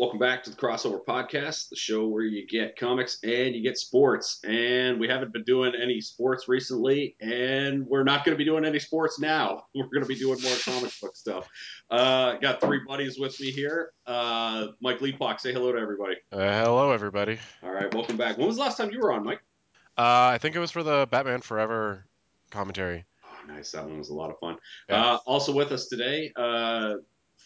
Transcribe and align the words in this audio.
Welcome 0.00 0.18
back 0.18 0.42
to 0.44 0.50
the 0.50 0.56
Crossover 0.56 1.04
Podcast, 1.04 1.68
the 1.68 1.76
show 1.76 2.08
where 2.08 2.22
you 2.22 2.46
get 2.46 2.78
comics 2.78 3.18
and 3.22 3.54
you 3.54 3.62
get 3.62 3.76
sports. 3.76 4.40
And 4.44 4.98
we 4.98 5.06
haven't 5.06 5.30
been 5.34 5.44
doing 5.44 5.74
any 5.78 6.00
sports 6.00 6.48
recently, 6.48 7.16
and 7.20 7.86
we're 7.86 8.02
not 8.02 8.24
going 8.24 8.34
to 8.34 8.38
be 8.38 8.46
doing 8.46 8.64
any 8.64 8.78
sports 8.78 9.20
now. 9.20 9.64
We're 9.74 9.88
going 9.88 10.00
to 10.00 10.08
be 10.08 10.18
doing 10.18 10.40
more 10.40 10.56
comic 10.64 10.90
book 11.02 11.14
stuff. 11.14 11.46
Uh, 11.90 12.36
got 12.36 12.62
three 12.62 12.80
buddies 12.88 13.18
with 13.18 13.38
me 13.42 13.50
here. 13.50 13.92
Uh, 14.06 14.68
Mike 14.80 15.02
Leapock, 15.02 15.38
say 15.38 15.52
hello 15.52 15.70
to 15.70 15.78
everybody. 15.78 16.14
Uh, 16.32 16.64
hello, 16.64 16.92
everybody. 16.92 17.38
All 17.62 17.70
right, 17.70 17.94
welcome 17.94 18.16
back. 18.16 18.38
When 18.38 18.46
was 18.46 18.56
the 18.56 18.62
last 18.62 18.78
time 18.78 18.90
you 18.90 19.00
were 19.00 19.12
on, 19.12 19.22
Mike? 19.22 19.42
Uh, 19.98 20.32
I 20.32 20.38
think 20.40 20.56
it 20.56 20.60
was 20.60 20.70
for 20.70 20.82
the 20.82 21.08
Batman 21.10 21.42
Forever 21.42 22.06
commentary. 22.50 23.04
Oh, 23.22 23.52
nice. 23.52 23.72
That 23.72 23.84
one 23.84 23.98
was 23.98 24.08
a 24.08 24.14
lot 24.14 24.30
of 24.30 24.38
fun. 24.38 24.56
Yeah. 24.88 25.16
Uh, 25.16 25.18
also 25.26 25.52
with 25.52 25.72
us 25.72 25.88
today, 25.88 26.32
uh, 26.36 26.94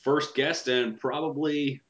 first 0.05 0.35
guest 0.35 0.69
and 0.69 1.01
probably, 1.01 1.81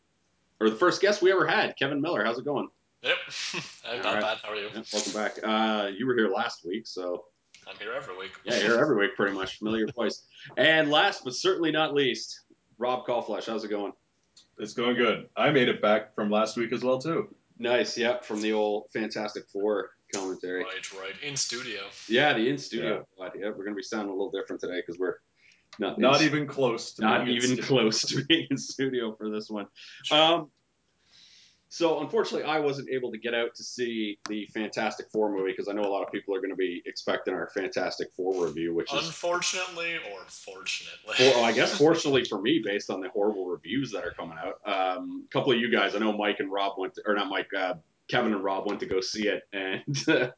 or 0.61 0.71
the 0.71 0.77
first 0.77 1.01
guest 1.01 1.23
we 1.23 1.33
ever 1.33 1.47
had, 1.47 1.77
Kevin 1.77 2.01
Miller. 2.01 2.25
How's 2.25 2.39
it 2.39 2.45
going? 2.45 2.69
Yep. 3.03 3.17
I'm 3.87 3.97
not 3.99 4.07
Alright. 4.07 4.23
bad. 4.23 4.39
How 4.43 4.51
are 4.53 4.57
you? 4.57 4.69
Yeah, 4.75 4.83
welcome 4.93 5.13
back. 5.13 5.39
Uh, 5.43 5.89
you 5.89 6.07
were 6.07 6.15
here 6.17 6.29
last 6.29 6.65
week, 6.65 6.87
so 6.87 7.25
I'm 7.69 7.77
here 7.79 7.93
every 7.95 8.17
week. 8.17 8.33
yeah, 8.45 8.59
you're 8.61 8.81
every 8.81 8.97
week 8.97 9.17
pretty 9.17 9.35
much. 9.35 9.59
Familiar 9.59 9.87
voice. 9.89 10.23
And 10.57 10.91
last 10.91 11.25
but 11.25 11.35
certainly 11.35 11.71
not 11.71 11.95
least, 11.95 12.41
Rob 12.79 13.07
Callflesh. 13.07 13.47
How's 13.47 13.65
it 13.65 13.69
going? 13.69 13.93
It's 14.59 14.73
going 14.73 14.97
good. 14.97 15.29
I 15.37 15.51
made 15.51 15.69
it 15.69 15.83
back 15.83 16.15
from 16.15 16.31
last 16.31 16.57
week 16.57 16.73
as 16.73 16.83
well 16.83 16.99
too. 16.99 17.35
Nice. 17.59 17.97
Yep, 17.99 18.25
from 18.25 18.41
the 18.41 18.53
old 18.53 18.87
Fantastic 18.93 19.45
Four 19.53 19.91
commentary. 20.15 20.63
Right, 20.63 20.93
right. 20.93 21.15
In 21.23 21.37
studio. 21.37 21.81
Yeah, 22.09 22.33
the 22.33 22.49
in 22.49 22.59
studio. 22.59 23.07
pod. 23.19 23.33
Yeah, 23.39 23.51
we're 23.51 23.65
gonna 23.65 23.77
be 23.77 23.83
sounding 23.83 24.11
a 24.11 24.13
little 24.13 24.31
different 24.31 24.61
today 24.61 24.81
because 24.85 24.99
we're 24.99 25.17
not 25.79 25.99
Not 25.99 26.23
even 26.23 26.47
close. 26.47 26.93
To 26.95 27.03
not 27.03 27.25
being 27.25 27.37
in 27.39 27.43
even 27.43 27.57
studio. 27.57 27.67
close 27.67 28.03
to 28.03 28.25
being 28.25 28.47
in 28.51 28.57
studio 28.57 29.15
for 29.17 29.31
this 29.31 29.51
one. 29.51 29.67
Um, 30.11 30.51
so 31.69 32.01
unfortunately, 32.01 32.49
I 32.49 32.61
wasn't 32.61 32.89
able 32.89 33.11
to 33.11 33.19
get 33.19 33.35
out 33.35 33.53
to 33.57 33.65
see 33.65 34.19
the 34.29 34.47
Fantastic 34.55 35.11
Four 35.11 35.33
movie 35.33 35.51
because 35.51 35.67
I 35.67 35.73
know 35.73 35.83
a 35.83 35.91
lot 35.91 36.05
of 36.05 36.13
people 36.13 36.33
are 36.33 36.39
going 36.39 36.51
to 36.51 36.57
be 36.57 36.81
expecting 36.87 37.35
our 37.35 37.49
Fantastic 37.53 38.13
Four 38.17 38.47
review, 38.47 38.73
which 38.73 38.93
is, 38.95 39.07
Unfortunately 39.07 39.97
or 40.13 40.21
fortunately. 40.29 41.17
well, 41.19 41.45
I 41.45 41.51
guess 41.51 41.77
fortunately 41.79 42.25
for 42.27 42.41
me, 42.41 42.63
based 42.65 42.91
on 42.91 43.01
the 43.01 43.09
horrible 43.09 43.47
reviews 43.49 43.91
that 43.91 44.05
are 44.05 44.13
coming 44.13 44.39
out. 44.39 44.61
Um, 44.65 45.25
a 45.29 45.33
couple 45.33 45.51
of 45.51 45.59
you 45.59 45.69
guys, 45.69 45.97
I 45.97 45.99
know 45.99 46.13
Mike 46.17 46.39
and 46.39 46.53
Rob 46.53 46.75
went, 46.79 46.95
to, 46.95 47.03
or 47.07 47.15
not 47.15 47.29
Mike, 47.29 47.49
uh, 47.59 47.75
Kevin 48.09 48.33
and 48.35 48.45
Rob 48.45 48.67
went 48.67 48.81
to 48.81 48.87
go 48.87 49.01
see 49.01 49.29
it, 49.29 49.43
and 49.53 49.83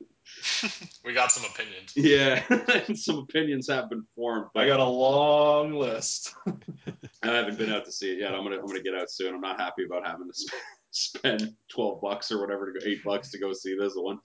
we 1.04 1.12
got 1.12 1.32
some 1.32 1.44
opinions. 1.50 1.92
yeah, 1.96 2.42
some 2.94 3.18
opinions 3.18 3.68
have 3.68 3.90
been 3.90 4.04
formed. 4.14 4.46
But 4.54 4.64
I 4.64 4.66
got 4.68 4.80
a 4.80 4.84
long 4.84 5.72
list. 5.72 6.34
I 7.22 7.26
haven't 7.28 7.58
been 7.58 7.72
out 7.72 7.84
to 7.84 7.92
see 7.92 8.12
it 8.12 8.20
yet. 8.20 8.34
I'm 8.34 8.42
gonna 8.44 8.58
I'm 8.58 8.66
gonna 8.66 8.82
get 8.82 8.94
out 8.94 9.10
soon. 9.10 9.34
I'm 9.34 9.40
not 9.40 9.60
happy 9.60 9.84
about 9.84 10.06
having 10.06 10.28
to 10.28 10.34
sp- 10.34 10.54
spend 10.90 11.54
twelve 11.70 12.00
bucks 12.00 12.30
or 12.30 12.40
whatever 12.40 12.72
to 12.72 12.78
go 12.78 12.86
eight 12.86 13.02
bucks 13.04 13.30
to 13.32 13.38
go 13.38 13.52
see 13.52 13.76
this 13.78 13.94
one. 13.96 14.18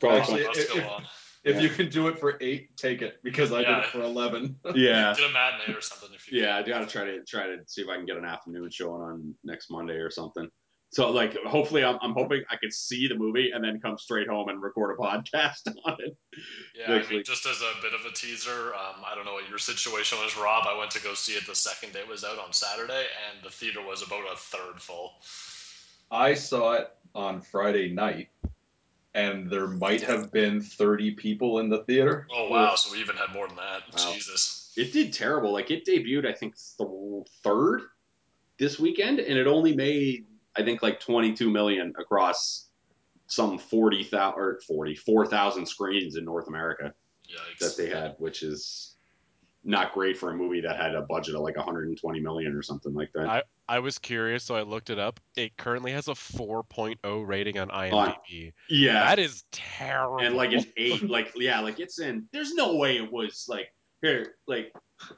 Probably 0.00 0.20
Actually, 0.20 0.42
if- 0.42 0.76
if- 0.76 0.86
If 1.44 1.56
Yeah. 1.56 1.60
you 1.62 1.68
can 1.68 1.90
do 1.90 2.08
it 2.08 2.18
for 2.18 2.38
eight, 2.40 2.74
take 2.78 3.02
it 3.02 3.16
because 3.22 3.52
I 3.52 3.58
did 3.64 3.78
it 3.78 3.86
for 3.86 4.00
eleven. 4.00 4.56
yeah, 4.74 5.12
Get 5.14 5.28
a 5.28 5.32
matinee 5.32 5.74
or 5.76 5.82
something 5.82 6.08
if 6.14 6.30
you 6.32 6.40
yeah. 6.42 6.56
I 6.56 6.62
gotta 6.62 6.86
try 6.86 7.04
to 7.04 7.22
try 7.24 7.46
to 7.48 7.58
see 7.66 7.82
if 7.82 7.88
I 7.88 7.96
can 7.96 8.06
get 8.06 8.16
an 8.16 8.24
afternoon 8.24 8.70
showing 8.70 9.02
on 9.02 9.34
next 9.44 9.70
Monday 9.70 9.96
or 9.96 10.10
something. 10.10 10.48
So 10.94 11.10
like, 11.10 11.36
hopefully, 11.44 11.82
I'm, 11.82 11.98
I'm 12.02 12.12
hoping 12.12 12.44
I 12.50 12.56
could 12.56 12.72
see 12.72 13.08
the 13.08 13.16
movie 13.16 13.50
and 13.50 13.64
then 13.64 13.80
come 13.80 13.98
straight 13.98 14.28
home 14.28 14.48
and 14.48 14.62
record 14.62 14.96
a 14.96 15.02
podcast 15.02 15.66
on 15.84 15.96
it. 15.98 16.16
Yeah, 16.78 16.94
I 16.94 17.10
mean, 17.10 17.24
just 17.24 17.46
as 17.46 17.60
a 17.62 17.82
bit 17.82 17.94
of 17.94 18.06
a 18.06 18.14
teaser, 18.14 18.72
um, 18.74 19.02
I 19.04 19.16
don't 19.16 19.24
know 19.24 19.32
what 19.32 19.48
your 19.48 19.58
situation 19.58 20.18
was, 20.18 20.36
Rob. 20.36 20.66
I 20.68 20.78
went 20.78 20.92
to 20.92 21.02
go 21.02 21.14
see 21.14 21.32
it 21.32 21.48
the 21.48 21.54
second 21.56 21.94
day 21.94 21.98
it 21.98 22.08
was 22.08 22.22
out 22.22 22.38
on 22.38 22.52
Saturday, 22.52 23.06
and 23.28 23.42
the 23.42 23.50
theater 23.50 23.84
was 23.84 24.02
about 24.02 24.22
a 24.32 24.36
third 24.36 24.80
full. 24.80 25.14
I 26.12 26.34
saw 26.34 26.74
it 26.74 26.90
on 27.12 27.40
Friday 27.40 27.92
night, 27.92 28.28
and 29.16 29.50
there 29.50 29.66
might 29.66 30.02
have 30.02 30.30
been 30.30 30.60
thirty 30.60 31.10
people 31.10 31.58
in 31.58 31.70
the 31.70 31.82
theater. 31.82 32.28
Oh 32.32 32.48
wow! 32.48 32.76
So 32.76 32.92
we 32.92 33.00
even 33.00 33.16
had 33.16 33.34
more 33.34 33.48
than 33.48 33.56
that. 33.56 33.82
Wow. 33.98 34.12
Jesus. 34.12 34.72
It 34.76 34.92
did 34.92 35.12
terrible. 35.12 35.52
Like 35.52 35.72
it 35.72 35.84
debuted, 35.84 36.24
I 36.24 36.34
think 36.34 36.54
th- 36.78 37.26
third 37.42 37.80
this 38.60 38.78
weekend, 38.78 39.18
and 39.18 39.36
it 39.36 39.48
only 39.48 39.74
made 39.74 40.26
I 40.56 40.62
think 40.62 40.82
like 40.82 41.00
22 41.00 41.50
million 41.50 41.92
across 41.98 42.68
some 43.26 43.58
40,000 43.58 44.38
or 44.38 44.60
44,000 44.66 45.66
screens 45.66 46.16
in 46.16 46.24
North 46.24 46.48
America. 46.48 46.92
Yikes. 47.26 47.58
that 47.60 47.76
they 47.82 47.88
had, 47.88 48.14
which 48.18 48.42
is 48.42 48.96
not 49.64 49.94
great 49.94 50.18
for 50.18 50.30
a 50.30 50.36
movie 50.36 50.60
that 50.60 50.76
had 50.76 50.94
a 50.94 51.00
budget 51.02 51.34
of 51.34 51.40
like 51.40 51.56
120 51.56 52.20
million 52.20 52.52
or 52.54 52.62
something 52.62 52.92
like 52.92 53.10
that. 53.14 53.44
I 53.66 53.78
was 53.78 53.98
curious, 53.98 54.44
so 54.44 54.54
I 54.54 54.60
looked 54.60 54.90
it 54.90 54.98
up. 54.98 55.18
It 55.36 55.56
currently 55.56 55.90
has 55.92 56.08
a 56.08 56.12
4.0 56.12 57.26
rating 57.26 57.58
on 57.58 57.68
IMDb. 57.70 58.52
yeah, 58.68 59.06
That 59.06 59.18
is 59.18 59.44
terrible. 59.52 60.18
and 60.18 60.36
like 60.36 60.52
an 60.52 60.66
eight, 60.76 61.08
like 61.08 61.32
yeah, 61.34 61.60
like 61.60 61.80
it's 61.80 61.98
in. 61.98 62.28
There's 62.30 62.52
no 62.52 62.76
way 62.76 62.98
it 62.98 63.10
was 63.10 63.46
like 63.48 63.68
here, 64.02 64.34
like 64.46 64.70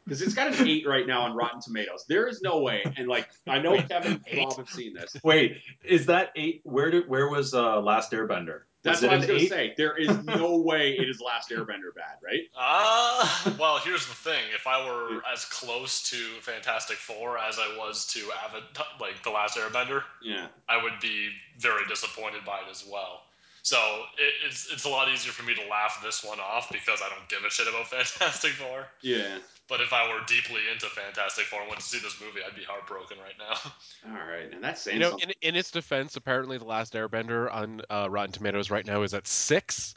because 0.05 0.23
it's 0.23 0.35
got 0.35 0.53
an 0.59 0.67
eight 0.69 0.87
right 0.87 1.07
now 1.07 1.23
on 1.23 1.37
Rotten 1.37 1.61
Tomatoes. 1.61 2.05
There 2.09 2.27
is 2.29 2.43
no 2.43 2.61
way, 2.61 2.83
and 2.97 3.09
like 3.09 3.29
I 3.47 3.59
know 3.59 3.73
Wait, 3.73 3.89
Kevin 3.89 4.13
and 4.13 4.25
eight? 4.27 4.45
Rob 4.45 4.57
have 4.57 4.69
seen 4.71 4.95
this. 4.95 5.17
Wait, 5.23 5.59
is 5.85 6.07
that 6.07 6.31
eight? 6.37 6.61
Where 6.65 6.91
did 6.91 7.09
where 7.09 7.29
was 7.29 7.55
uh, 7.55 7.81
Last 7.81 8.13
Airbender? 8.13 8.61
That's 8.83 9.03
was 9.03 9.11
what 9.11 9.13
I 9.13 9.15
it 9.17 9.19
was 9.19 9.27
gonna 9.27 9.41
eight? 9.41 9.49
say. 9.49 9.75
There 9.77 9.97
is 9.97 10.25
no 10.25 10.57
way 10.63 10.93
it 10.93 11.09
is 11.09 11.21
Last 11.21 11.51
Airbender 11.51 11.93
bad, 11.95 12.19
right? 12.23 12.43
Uh, 12.57 13.53
well, 13.59 13.79
here's 13.79 14.07
the 14.07 14.15
thing. 14.15 14.43
If 14.55 14.67
I 14.67 14.87
were 14.89 15.23
as 15.33 15.45
close 15.47 16.09
to 16.11 16.17
Fantastic 16.41 16.97
Four 16.97 17.37
as 17.39 17.59
I 17.59 17.77
was 17.79 18.07
to 18.09 18.21
Avatar, 18.45 18.87
like 19.01 19.23
The 19.25 19.31
Last 19.31 19.57
Airbender, 19.59 20.03
Yeah, 20.23 20.47
I 20.69 20.83
would 20.83 20.95
be 21.03 21.31
very 21.59 21.87
disappointed 21.89 22.45
by 22.45 22.59
it 22.59 22.71
as 22.71 22.85
well. 22.91 23.23
So 23.63 23.77
it, 24.19 24.33
it's 24.47 24.73
it's 24.73 24.85
a 24.85 24.89
lot 24.89 25.09
easier 25.13 25.33
for 25.33 25.43
me 25.43 25.53
to 25.57 25.69
laugh 25.69 26.01
this 26.05 26.23
one 26.23 26.39
off 26.39 26.71
because 26.71 27.03
I 27.05 27.09
don't 27.09 27.29
give 27.29 27.41
a 27.45 27.51
shit 27.51 27.67
about 27.67 27.87
Fantastic 27.91 28.53
Four. 28.53 28.87
yeah. 29.03 29.39
But 29.69 29.81
if 29.81 29.93
I 29.93 30.13
were 30.13 30.21
deeply 30.27 30.61
into 30.73 30.87
Fantastic 30.87 31.47
Four 31.47 31.61
and 31.61 31.69
went 31.69 31.81
to 31.81 31.87
see 31.87 31.99
this 31.99 32.21
movie, 32.21 32.41
I'd 32.47 32.55
be 32.55 32.63
heartbroken 32.63 33.19
right 33.19 33.35
now. 33.39 33.73
All 34.13 34.27
right, 34.27 34.53
and 34.53 34.63
that's 34.63 34.87
you 34.87 34.99
know, 34.99 35.11
something. 35.11 35.31
in, 35.43 35.49
in 35.51 35.57
its 35.57 35.71
defense, 35.71 36.17
apparently 36.17 36.59
the 36.59 36.65
last 36.65 36.95
Airbender 36.95 37.53
on 37.53 37.83
uh, 37.91 38.07
Rotten 38.09 38.33
Tomatoes 38.33 38.71
right 38.71 38.87
now 38.87 39.03
is 39.03 39.13
at 39.13 39.27
six, 39.27 39.95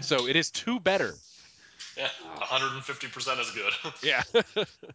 so 0.00 0.28
it 0.28 0.36
is 0.36 0.50
two 0.52 0.78
better. 0.78 1.14
yeah, 1.96 2.08
150% 2.40 3.40
is 3.40 3.50
good. 3.50 3.72
Yeah. 4.02 4.22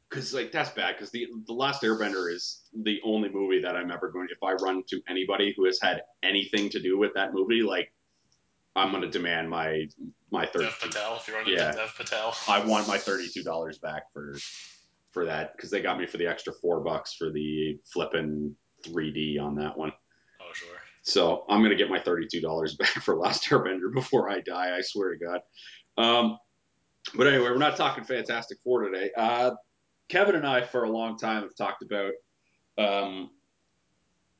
because 0.09 0.33
like 0.33 0.51
that's 0.51 0.69
bad 0.71 0.95
because 0.95 1.11
the 1.11 1.27
the 1.45 1.53
last 1.53 1.81
airbender 1.81 2.31
is 2.33 2.61
the 2.83 2.99
only 3.03 3.29
movie 3.29 3.61
that 3.61 3.75
i'm 3.75 3.91
ever 3.91 4.09
going 4.09 4.27
if 4.31 4.41
i 4.43 4.53
run 4.53 4.83
to 4.87 5.01
anybody 5.09 5.53
who 5.55 5.65
has 5.65 5.79
had 5.81 6.03
anything 6.21 6.69
to 6.69 6.79
do 6.79 6.97
with 6.97 7.13
that 7.15 7.33
movie 7.33 7.61
like 7.63 7.91
i'm 8.75 8.91
going 8.91 9.01
to 9.01 9.09
demand 9.09 9.49
my 9.49 9.87
my 10.33 10.45
third 10.47 10.63
Dev 10.63 10.79
Patel, 10.81 11.15
if 11.15 11.27
you're 11.27 11.39
into 11.39 11.51
Yeah. 11.51 11.71
Dev 11.71 11.93
Patel. 11.95 12.35
i 12.49 12.59
want 12.65 12.87
my 12.87 12.97
$32 12.97 13.79
back 13.81 14.11
for 14.11 14.35
for 15.11 15.25
that 15.25 15.55
because 15.55 15.69
they 15.69 15.79
got 15.81 15.97
me 15.99 16.07
for 16.07 16.17
the 16.17 16.25
extra 16.27 16.51
four 16.51 16.81
bucks 16.81 17.13
for 17.13 17.29
the 17.29 17.79
flipping 17.93 18.55
3d 18.81 19.39
on 19.39 19.55
that 19.55 19.77
one 19.77 19.93
Oh, 20.41 20.51
sure. 20.53 20.75
so 21.03 21.45
i'm 21.49 21.59
going 21.59 21.69
to 21.69 21.77
get 21.77 21.89
my 21.89 21.99
$32 21.99 22.77
back 22.79 22.87
for 22.89 23.15
last 23.15 23.45
airbender 23.45 23.93
before 23.93 24.29
i 24.29 24.39
die 24.41 24.75
i 24.75 24.81
swear 24.81 25.13
to 25.15 25.19
god 25.23 25.39
um, 25.97 26.37
but 27.15 27.27
anyway 27.27 27.43
we're 27.51 27.57
not 27.57 27.77
talking 27.77 28.03
fantastic 28.03 28.57
four 28.63 28.81
today 28.89 29.11
uh, 29.15 29.51
kevin 30.09 30.35
and 30.35 30.47
i 30.47 30.61
for 30.63 30.83
a 30.83 30.89
long 30.89 31.15
time 31.17 31.43
have 31.43 31.55
talked 31.55 31.83
about 31.83 32.11
um, 32.79 33.29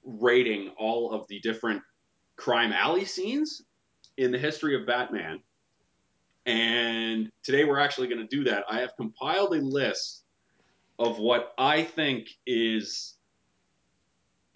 rating 0.03 0.69
all 0.77 1.11
of 1.13 1.27
the 1.29 1.39
different 1.41 1.81
crime 2.35 2.73
alley 2.73 3.05
scenes 3.05 3.61
in 4.17 4.31
the 4.31 4.39
history 4.39 4.75
of 4.79 4.87
batman 4.87 5.39
and 6.45 7.31
today 7.43 7.63
we're 7.63 7.79
actually 7.79 8.07
going 8.07 8.19
to 8.19 8.35
do 8.35 8.43
that 8.43 8.63
i 8.69 8.79
have 8.79 8.95
compiled 8.97 9.53
a 9.53 9.61
list 9.61 10.23
of 10.99 11.17
what 11.17 11.53
i 11.57 11.83
think 11.83 12.29
is 12.45 13.15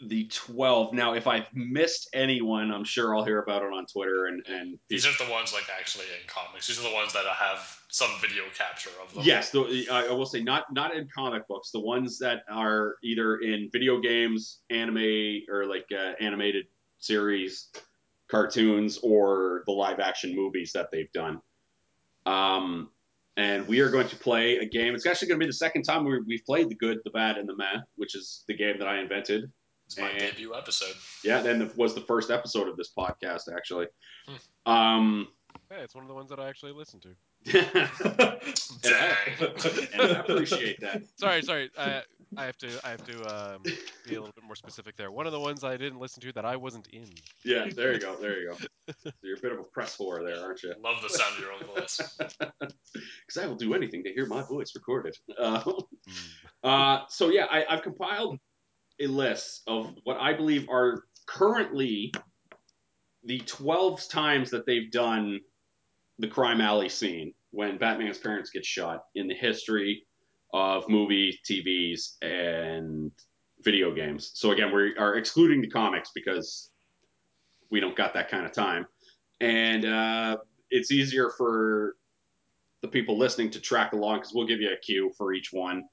the 0.02 0.28
12 0.28 0.94
now 0.94 1.14
if 1.14 1.26
i've 1.26 1.48
missed 1.54 2.10
anyone 2.14 2.72
i'm 2.72 2.84
sure 2.84 3.16
i'll 3.16 3.24
hear 3.24 3.42
about 3.42 3.64
it 3.64 3.74
on 3.74 3.86
twitter 3.86 4.28
and 4.28 4.46
and 4.48 4.78
These 4.90 5.06
aren't 5.06 5.18
the 5.18 5.26
ones 5.32 5.54
like 5.54 5.66
actually 5.76 6.06
in 6.06 6.28
comics. 6.28 6.68
These 6.68 6.80
are 6.80 6.88
the 6.88 6.94
ones 6.94 7.14
that 7.14 7.26
have 7.26 7.78
some 7.90 8.10
video 8.22 8.44
capture 8.56 8.90
of 9.02 9.14
them. 9.14 9.24
Yes, 9.26 9.50
the, 9.52 9.88
I 9.92 10.08
I 10.08 10.12
will 10.12 10.26
say 10.26 10.42
not 10.44 10.72
not 10.72 10.96
in 10.96 11.08
comic 11.14 11.48
books. 11.48 11.72
The 11.72 11.80
ones 11.80 12.20
that 12.20 12.44
are 12.50 12.96
either 13.04 13.38
in 13.38 13.70
video 13.72 14.00
games, 14.00 14.60
anime, 14.70 15.42
or 15.50 15.66
like 15.66 15.88
uh, 15.92 16.14
animated 16.20 16.68
series, 17.00 17.70
cartoons, 18.28 19.00
or 19.02 19.64
the 19.66 19.72
live 19.72 20.00
action 20.00 20.36
movies 20.36 20.72
that 20.74 20.92
they've 20.92 21.12
done. 21.12 21.42
Um, 22.28 22.90
and 23.38 23.68
we 23.68 23.80
are 23.82 23.90
going 23.90 24.08
to 24.08 24.16
play 24.16 24.58
a 24.58 24.66
game. 24.66 24.96
It's 24.96 25.06
actually 25.06 25.28
going 25.30 25.40
to 25.40 25.46
be 25.46 25.50
the 25.50 25.54
second 25.54 25.84
time 25.84 26.04
we, 26.06 26.20
we've 26.28 26.46
played 26.46 26.70
the 26.70 26.76
good, 26.76 27.00
the 27.04 27.12
bad, 27.12 27.38
and 27.38 27.48
the 27.48 27.56
meh, 27.56 27.82
which 27.96 28.16
is 28.16 28.44
the 28.48 28.56
game 28.56 28.80
that 28.80 28.88
I 28.88 29.00
invented. 29.00 29.52
It's 29.86 29.98
my 29.98 30.10
And- 30.10 30.20
debut 30.20 30.54
episode. 30.56 30.96
Yeah, 31.24 31.42
then 31.42 31.60
the, 31.60 31.72
was 31.76 31.94
the 31.96 32.02
first 32.02 32.30
episode 32.32 32.68
of 32.68 32.76
this 32.78 32.92
podcast 32.98 33.44
actually. 33.56 33.88
Hmm. 34.28 34.72
Um, 34.72 35.28
Yeah, 35.72 35.78
it's 35.78 35.96
one 35.96 36.04
of 36.04 36.08
the 36.10 36.16
ones 36.16 36.30
that 36.30 36.40
I 36.40 36.50
actually 36.50 36.74
listened 36.74 37.04
to. 37.04 37.16
And, 37.46 37.56
Dang. 38.82 39.16
I, 39.40 39.88
and 39.94 40.02
I 40.02 40.20
appreciate 40.20 40.80
that. 40.82 41.04
Sorry, 41.18 41.42
sorry. 41.42 41.70
I, 41.78 42.02
I 42.36 42.46
have 42.46 42.58
to 42.58 42.68
I 42.84 42.90
have 42.90 43.04
to 43.06 43.54
um, 43.56 43.62
be 43.64 44.16
a 44.16 44.20
little 44.20 44.34
bit 44.36 44.44
more 44.44 44.56
specific 44.56 44.98
there. 44.98 45.12
One 45.12 45.26
of 45.26 45.32
the 45.32 45.40
ones 45.40 45.64
I 45.64 45.78
didn't 45.78 46.00
listen 46.00 46.22
to 46.24 46.34
that 46.34 46.46
I 46.46 46.56
wasn't 46.58 46.88
in. 46.88 47.08
Yeah, 47.46 47.68
there 47.74 47.94
you 47.94 48.00
go. 48.00 48.16
There 48.18 48.40
you 48.42 48.50
go. 48.50 48.56
So 49.04 49.12
you're 49.24 49.38
a 49.38 49.42
bit 49.42 49.52
of 49.54 49.60
a 49.60 49.64
press 49.64 49.96
whore 49.98 50.24
there, 50.26 50.44
aren't 50.44 50.62
you? 50.64 50.74
Love 50.84 51.02
the 51.02 51.10
sound 51.10 51.36
of 51.36 51.40
your 51.40 51.54
own 51.54 51.64
voice. 51.76 52.00
Because 53.28 53.44
I 53.44 53.46
will 53.46 53.56
do 53.56 53.74
anything 53.74 54.04
to 54.06 54.12
hear 54.14 54.26
my 54.26 54.42
voice 54.44 54.72
recorded. 54.76 55.16
Uh, 55.38 55.62
Mm. 55.64 56.40
uh, 56.64 57.06
so 57.10 57.30
yeah, 57.30 57.46
I, 57.52 57.66
I've 57.70 57.84
compiled 57.84 58.40
a 59.02 59.08
list 59.08 59.62
of 59.68 59.94
what 60.06 60.18
I 60.18 60.34
believe 60.34 60.68
are 60.70 61.04
currently 61.28 62.14
the 63.26 63.40
12 63.40 64.08
times 64.08 64.50
that 64.52 64.66
they've 64.66 64.90
done 64.90 65.42
the 66.20 66.28
crime 66.28 66.62
alley 66.62 66.90
scene 66.90 67.34
when 67.52 67.78
Batman's 67.78 68.18
parents 68.18 68.50
get 68.50 68.66
shot 68.66 69.06
in 69.16 69.28
the 69.28 69.36
history 69.36 70.04
of 70.54 70.88
movie, 70.90 71.40
TVs, 71.50 72.16
and 72.22 73.12
video 73.62 73.94
games. 73.94 74.32
So 74.34 74.52
again, 74.52 74.74
we 74.74 74.96
are 74.98 75.16
excluding 75.16 75.62
the 75.62 75.70
comics 75.70 76.12
because 76.14 76.72
we 77.70 77.80
don't 77.80 77.96
got 77.96 78.14
that 78.14 78.30
kind 78.30 78.46
of 78.46 78.54
time, 78.54 78.88
and 79.42 79.86
uh, 79.86 80.38
it's 80.70 80.92
easier 80.92 81.30
for 81.38 81.96
the 82.82 82.88
people 82.88 83.18
listening 83.18 83.50
to 83.52 83.60
track 83.60 83.94
along 83.94 84.20
because 84.20 84.34
we'll 84.34 84.48
give 84.48 84.62
you 84.62 84.72
a 84.72 84.78
cue 84.78 85.12
for 85.18 85.34
each 85.34 85.52
one 85.52 85.84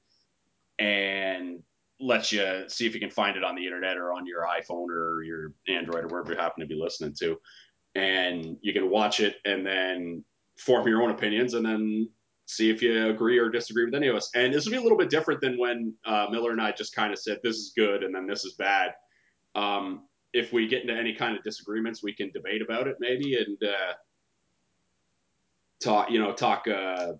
and 0.79 1.63
let 2.01 2.33
you 2.33 2.65
see 2.69 2.87
if 2.87 2.95
you 2.95 3.01
can 3.01 3.11
find 3.11 3.37
it 3.37 3.45
on 3.45 3.55
the 3.55 3.65
internet 3.65 3.97
or 3.97 4.13
on 4.13 4.27
your 4.27 4.43
iPhone 4.43 4.89
or 4.91 5.23
your 5.23 5.53
Android 5.69 6.05
or 6.05 6.09
wherever 6.09 6.33
you 6.33 6.39
happen 6.39 6.61
to 6.61 6.67
be 6.67 6.75
listening 6.75 7.15
to. 7.21 7.37
And 7.95 8.57
you 8.61 8.73
can 8.73 8.91
watch 8.91 9.21
it 9.21 9.37
and 9.45 9.65
then 9.65 10.25
form 10.59 10.87
your 10.89 11.03
own 11.03 11.11
opinions 11.11 11.55
and 11.55 11.65
then 11.65 12.09
see 12.47 12.71
if 12.71 12.83
you 12.83 13.09
agree 13.09 13.39
or 13.39 13.49
disagree 13.49 13.85
with 13.85 13.95
any 13.95 14.09
of 14.09 14.17
us. 14.17 14.31
And 14.35 14.53
this 14.53 14.65
will 14.65 14.73
be 14.73 14.79
a 14.79 14.83
little 14.83 14.99
bit 14.99 15.11
different 15.11 15.41
than 15.41 15.59
when 15.59 15.95
uh, 16.05 16.27
Miller 16.31 16.51
and 16.51 16.61
I 16.61 16.73
just 16.73 16.95
kind 16.95 17.13
of 17.13 17.19
said 17.19 17.39
this 17.43 17.57
is 17.57 17.73
good 17.77 18.03
and 18.03 18.15
then 18.15 18.27
this 18.27 18.45
is 18.45 18.55
bad. 18.55 18.93
Um, 19.55 20.07
if 20.33 20.53
we 20.53 20.67
get 20.67 20.83
into 20.83 20.95
any 20.95 21.15
kind 21.15 21.37
of 21.37 21.45
disagreements, 21.45 22.03
we 22.03 22.13
can 22.13 22.31
debate 22.33 22.61
about 22.61 22.89
it 22.89 22.97
maybe 22.99 23.37
and 23.37 23.57
uh, 23.63 23.93
talk, 25.81 26.11
you 26.11 26.19
know, 26.19 26.33
talk. 26.33 26.67
Uh, 26.69 27.13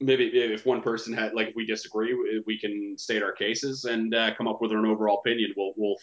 maybe 0.00 0.24
if 0.26 0.64
one 0.64 0.82
person 0.82 1.12
had 1.12 1.34
like 1.34 1.48
if 1.48 1.56
we 1.56 1.66
disagree 1.66 2.42
we 2.46 2.58
can 2.58 2.96
state 2.96 3.22
our 3.22 3.32
cases 3.32 3.84
and 3.84 4.14
uh, 4.14 4.34
come 4.34 4.48
up 4.48 4.60
with 4.60 4.72
an 4.72 4.86
overall 4.86 5.18
opinion 5.18 5.52
we'll 5.56 5.74
we'll 5.76 5.96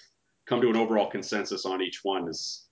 come 0.45 0.61
to 0.61 0.69
an 0.69 0.75
overall 0.75 1.09
consensus 1.09 1.65
on 1.65 1.81
each 1.81 2.01
one 2.03 2.29
is 2.29 2.66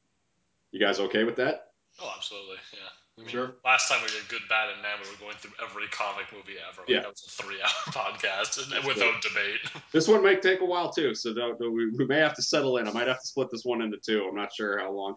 you 0.75 0.81
guys 0.85 0.99
okay 0.99 1.23
with 1.23 1.37
that 1.37 1.61
Oh, 2.01 2.11
absolutely. 2.13 2.57
Yeah. 2.73 2.79
I 3.17 3.21
mean, 3.21 3.29
Sure. 3.29 3.55
Last 3.63 3.87
time 3.87 4.01
we 4.01 4.09
did 4.09 4.27
Good, 4.27 4.41
Bad, 4.49 4.69
and 4.73 4.81
Man, 4.81 4.97
we 5.01 5.09
were 5.09 5.15
going 5.17 5.37
through 5.37 5.53
every 5.63 5.87
comic 5.87 6.25
movie 6.33 6.59
ever. 6.69 6.81
Like, 6.81 6.89
Yeah. 6.89 6.99
That 6.99 7.11
was 7.11 7.23
a 7.39 7.41
three-hour 7.43 7.69
podcast 7.87 8.61
and, 8.61 8.73
That's 8.73 8.85
without 8.85 9.21
debate. 9.21 9.61
this 9.93 10.09
one 10.09 10.21
might 10.21 10.41
take 10.41 10.59
a 10.59 10.65
while 10.65 10.91
too 10.91 11.15
so 11.15 11.33
don't, 11.33 11.57
don't- 11.57 11.73
we, 11.73 11.89
we 11.91 12.05
may 12.05 12.17
have 12.19 12.33
to 12.35 12.41
settle 12.41 12.75
in 12.77 12.87
i 12.89 12.91
might 12.91 13.07
have 13.07 13.21
to 13.21 13.25
split 13.27 13.49
this 13.49 13.63
one 13.63 13.81
into 13.81 13.97
two 14.05 14.27
i'm 14.29 14.35
not 14.35 14.53
sure 14.53 14.77
how 14.77 14.91
long 14.91 15.15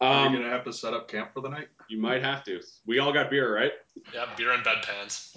Are 0.00 0.26
um, 0.26 0.32
you 0.32 0.38
gonna 0.38 0.52
have 0.52 0.62
to 0.64 0.72
set 0.72 0.94
up 0.94 1.08
camp 1.08 1.32
for 1.34 1.40
the 1.40 1.48
night? 1.48 1.66
you 1.88 2.00
might 2.00 2.22
have 2.22 2.44
to 2.44 2.60
we 2.86 3.00
all 3.00 3.12
got 3.12 3.28
beer 3.30 3.52
right 3.52 3.72
yeah, 4.14 4.26
beer 4.36 4.52
and 4.52 4.64
bedpans. 4.64 5.34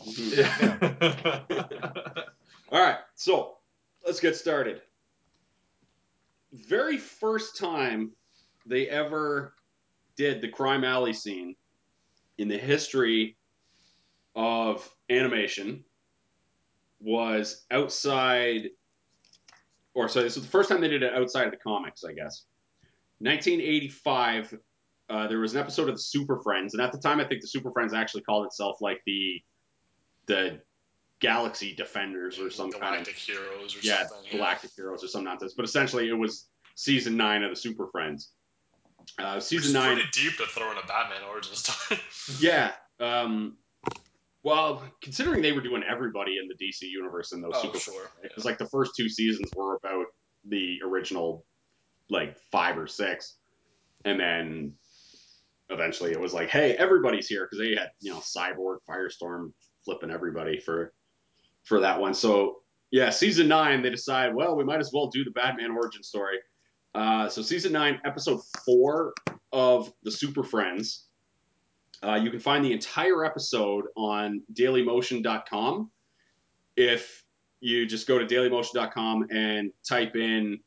All 2.72 2.80
right, 2.80 2.98
so 3.16 3.58
let's 4.06 4.20
get 4.20 4.36
started. 4.38 4.82
Very 6.54 6.98
first 6.98 7.58
time 7.58 8.12
they 8.66 8.88
ever 8.88 9.54
did 10.18 10.42
the 10.42 10.48
crime 10.48 10.84
alley 10.84 11.14
scene 11.14 11.56
in 12.38 12.48
the 12.48 12.58
history 12.58 13.38
of 14.36 14.90
animation 15.10 15.84
was 17.00 17.66
outside, 17.72 18.70
or 19.94 20.08
sorry, 20.08 20.26
this 20.26 20.36
was 20.36 20.46
the 20.46 20.52
first 20.52 20.70
time 20.70 20.82
they 20.82 20.88
did 20.88 21.04
it 21.04 21.14
outside 21.14 21.46
of 21.46 21.52
the 21.52 21.58
comics, 21.58 22.04
I 22.04 22.14
guess. 22.14 22.46
1985, 23.20 24.58
uh, 25.10 25.28
there 25.28 25.40
was 25.40 25.54
an 25.54 25.60
episode 25.60 25.90
of 25.90 25.96
the 25.96 26.02
Super 26.02 26.42
Friends, 26.42 26.74
and 26.74 26.82
at 26.82 26.92
the 26.92 26.98
time, 26.98 27.20
I 27.20 27.26
think 27.26 27.42
the 27.42 27.48
Super 27.48 27.72
Friends 27.72 27.94
actually 27.94 28.24
called 28.24 28.46
itself 28.46 28.78
like 28.82 29.02
the 29.06 29.42
the 30.26 30.62
Galaxy 31.20 31.76
Defenders 31.76 32.40
or 32.40 32.50
some 32.50 32.72
kind 32.72 33.08
of 33.08 33.14
Heroes 33.14 33.76
or 33.76 33.80
yeah, 33.82 34.08
something. 34.08 34.32
Galactic 34.32 34.72
Heroes 34.76 35.04
or 35.04 35.08
some 35.08 35.24
nonsense. 35.24 35.54
But 35.56 35.66
essentially, 35.66 36.10
it 36.10 36.14
was 36.14 36.50
season 36.76 37.16
nine 37.16 37.44
of 37.44 37.50
the 37.50 37.56
Super 37.56 37.88
Friends. 37.88 38.32
Uh, 39.20 39.40
season 39.40 39.74
nine, 39.74 39.96
pretty 39.96 40.10
deep 40.12 40.38
to 40.38 40.46
throw 40.46 40.72
in 40.72 40.78
a 40.78 40.88
Batman 40.88 41.24
origin 41.30 41.56
story. 41.56 42.00
yeah. 42.40 42.72
Um, 43.00 43.58
well, 44.44 44.84
considering 45.02 45.42
they 45.42 45.54
were 45.54 45.62
doing 45.62 45.84
everybody 45.90 46.38
in 46.38 46.48
the 46.48 46.56
DC 46.56 46.82
universe 46.82 47.32
in 47.32 47.42
those 47.42 47.54
Oh, 47.56 47.62
Super 47.62 47.80
sure, 47.80 48.12
yeah. 48.22 48.28
it 48.28 48.36
was 48.36 48.46
like 48.46 48.58
the 48.58 48.68
first 48.68 48.92
two 48.96 49.08
seasons 49.10 49.50
were 49.56 49.76
about 49.76 50.06
the 50.48 50.80
original, 50.86 51.46
like 52.10 52.38
five 52.52 52.78
or 52.78 52.88
six, 52.88 53.38
and 54.04 54.20
then 54.20 54.74
eventually 55.70 56.12
it 56.12 56.20
was 56.20 56.34
like, 56.34 56.50
hey, 56.50 56.76
everybody's 56.76 57.28
here 57.28 57.48
because 57.50 57.66
they 57.66 57.76
had 57.76 57.92
you 58.02 58.12
know 58.12 58.20
Cyborg, 58.20 58.78
Firestorm, 58.90 59.54
flipping 59.86 60.12
everybody 60.12 60.60
for 60.60 60.94
for 61.64 61.80
that 61.80 62.00
one. 62.00 62.14
So 62.14 62.58
yeah, 62.92 63.10
season 63.10 63.48
nine, 63.48 63.82
they 63.82 63.90
decide, 63.90 64.36
well, 64.36 64.56
we 64.56 64.64
might 64.64 64.80
as 64.80 64.92
well 64.94 65.08
do 65.08 65.24
the 65.24 65.32
Batman 65.32 65.72
origin 65.72 66.04
story. 66.04 66.38
Uh, 66.96 67.28
so 67.28 67.42
season 67.42 67.72
nine, 67.72 68.00
episode 68.06 68.42
four 68.66 69.14
of 69.52 69.92
the 70.04 70.12
Super 70.12 70.44
Friends. 70.44 71.06
Uh, 72.04 72.16
you 72.16 72.30
can 72.30 72.40
find 72.40 72.64
the 72.64 72.74
entire 72.74 73.26
episode 73.26 73.86
on 73.96 74.42
dailymotion.com. 74.54 75.90
If 76.76 77.24
you 77.62 77.86
just 77.86 78.08
go 78.08 78.20
to 78.20 78.26
dailymotion.com 78.26 79.28
and 79.32 79.72
type 79.88 80.16
in 80.16 80.60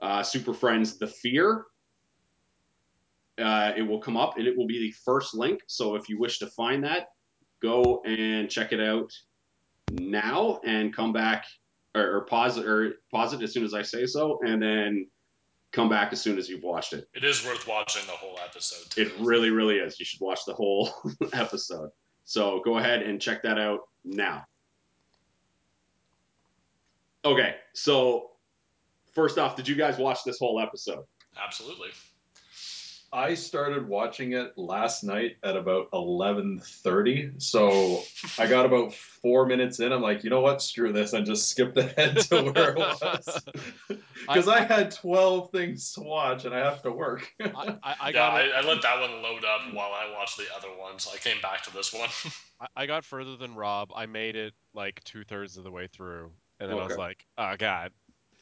uh, 0.00 0.22
Super 0.22 0.54
Friends 0.54 0.98
The 0.98 1.08
Fear, 1.08 1.64
uh, 3.38 3.72
it 3.76 3.82
will 3.82 4.00
come 4.00 4.16
up 4.16 4.38
and 4.38 4.46
it 4.46 4.56
will 4.56 4.66
be 4.66 4.78
the 4.78 4.92
first 5.04 5.34
link. 5.34 5.60
So 5.66 5.94
if 5.96 6.08
you 6.08 6.18
wish 6.18 6.38
to 6.38 6.46
find 6.46 6.84
that, 6.84 7.08
go 7.60 8.02
and 8.06 8.48
check 8.48 8.72
it 8.72 8.80
out 8.80 9.10
now 9.92 10.60
and 10.64 10.94
come 10.94 11.12
back 11.12 11.44
or, 11.94 12.16
or 12.16 12.20
pause 12.26 12.58
or 12.58 12.94
pause 13.10 13.32
it 13.32 13.42
as 13.42 13.52
soon 13.52 13.64
as 13.64 13.74
I 13.74 13.82
say 13.82 14.06
so, 14.06 14.38
and 14.44 14.62
then 14.62 15.06
come 15.76 15.88
back 15.90 16.10
as 16.12 16.20
soon 16.22 16.38
as 16.38 16.48
you've 16.48 16.62
watched 16.62 16.94
it. 16.94 17.06
It 17.14 17.22
is 17.22 17.44
worth 17.44 17.68
watching 17.68 18.04
the 18.06 18.12
whole 18.12 18.38
episode 18.42 18.90
too. 18.90 19.02
It 19.02 19.12
really, 19.20 19.50
really 19.50 19.76
is. 19.76 20.00
You 20.00 20.06
should 20.06 20.22
watch 20.22 20.40
the 20.46 20.54
whole 20.54 20.90
episode. 21.34 21.90
So 22.24 22.62
go 22.64 22.78
ahead 22.78 23.02
and 23.02 23.20
check 23.20 23.42
that 23.42 23.58
out 23.58 23.80
now. 24.02 24.44
Okay, 27.24 27.56
so 27.74 28.30
first 29.12 29.36
off, 29.36 29.54
did 29.54 29.68
you 29.68 29.74
guys 29.76 29.98
watch 29.98 30.24
this 30.24 30.38
whole 30.38 30.58
episode? 30.60 31.04
Absolutely. 31.44 31.90
I 33.12 33.34
started 33.34 33.88
watching 33.88 34.32
it 34.32 34.58
last 34.58 35.04
night 35.04 35.36
at 35.42 35.56
about 35.56 35.88
eleven 35.92 36.60
thirty, 36.60 37.32
so 37.38 38.02
I 38.38 38.46
got 38.46 38.66
about 38.66 38.94
four 38.94 39.46
minutes 39.46 39.80
in. 39.80 39.92
I'm 39.92 40.02
like, 40.02 40.24
you 40.24 40.30
know 40.30 40.40
what? 40.40 40.60
Screw 40.60 40.92
this, 40.92 41.12
and 41.12 41.24
just 41.24 41.48
skipped 41.48 41.76
ahead 41.76 42.18
to 42.18 42.42
where 42.42 42.70
it 42.72 42.78
was 42.78 43.44
because 44.20 44.48
I, 44.48 44.60
had 44.60 44.90
twelve 44.90 45.52
things 45.52 45.92
to 45.94 46.00
watch 46.00 46.44
and 46.44 46.54
I 46.54 46.58
have 46.58 46.82
to 46.82 46.90
work. 46.90 47.30
I, 47.40 47.44
I, 47.44 47.78
I 48.00 48.08
yeah, 48.08 48.12
got 48.12 48.32
I. 48.32 48.48
I 48.48 48.60
let 48.62 48.82
that 48.82 49.00
one 49.00 49.22
load 49.22 49.44
up 49.44 49.72
while 49.72 49.92
I 49.92 50.12
watched 50.12 50.36
the 50.36 50.46
other 50.56 50.76
ones. 50.78 51.08
I 51.12 51.18
came 51.18 51.40
back 51.40 51.62
to 51.64 51.72
this 51.72 51.92
one. 51.92 52.08
I, 52.60 52.82
I 52.82 52.86
got 52.86 53.04
further 53.04 53.36
than 53.36 53.54
Rob. 53.54 53.92
I 53.94 54.06
made 54.06 54.36
it 54.36 54.54
like 54.74 55.02
two 55.04 55.24
thirds 55.24 55.56
of 55.56 55.64
the 55.64 55.70
way 55.70 55.86
through, 55.86 56.32
and 56.58 56.70
then 56.70 56.78
I 56.78 56.86
was 56.86 56.96
like, 56.96 57.24
"Oh 57.38 57.54
God, 57.56 57.92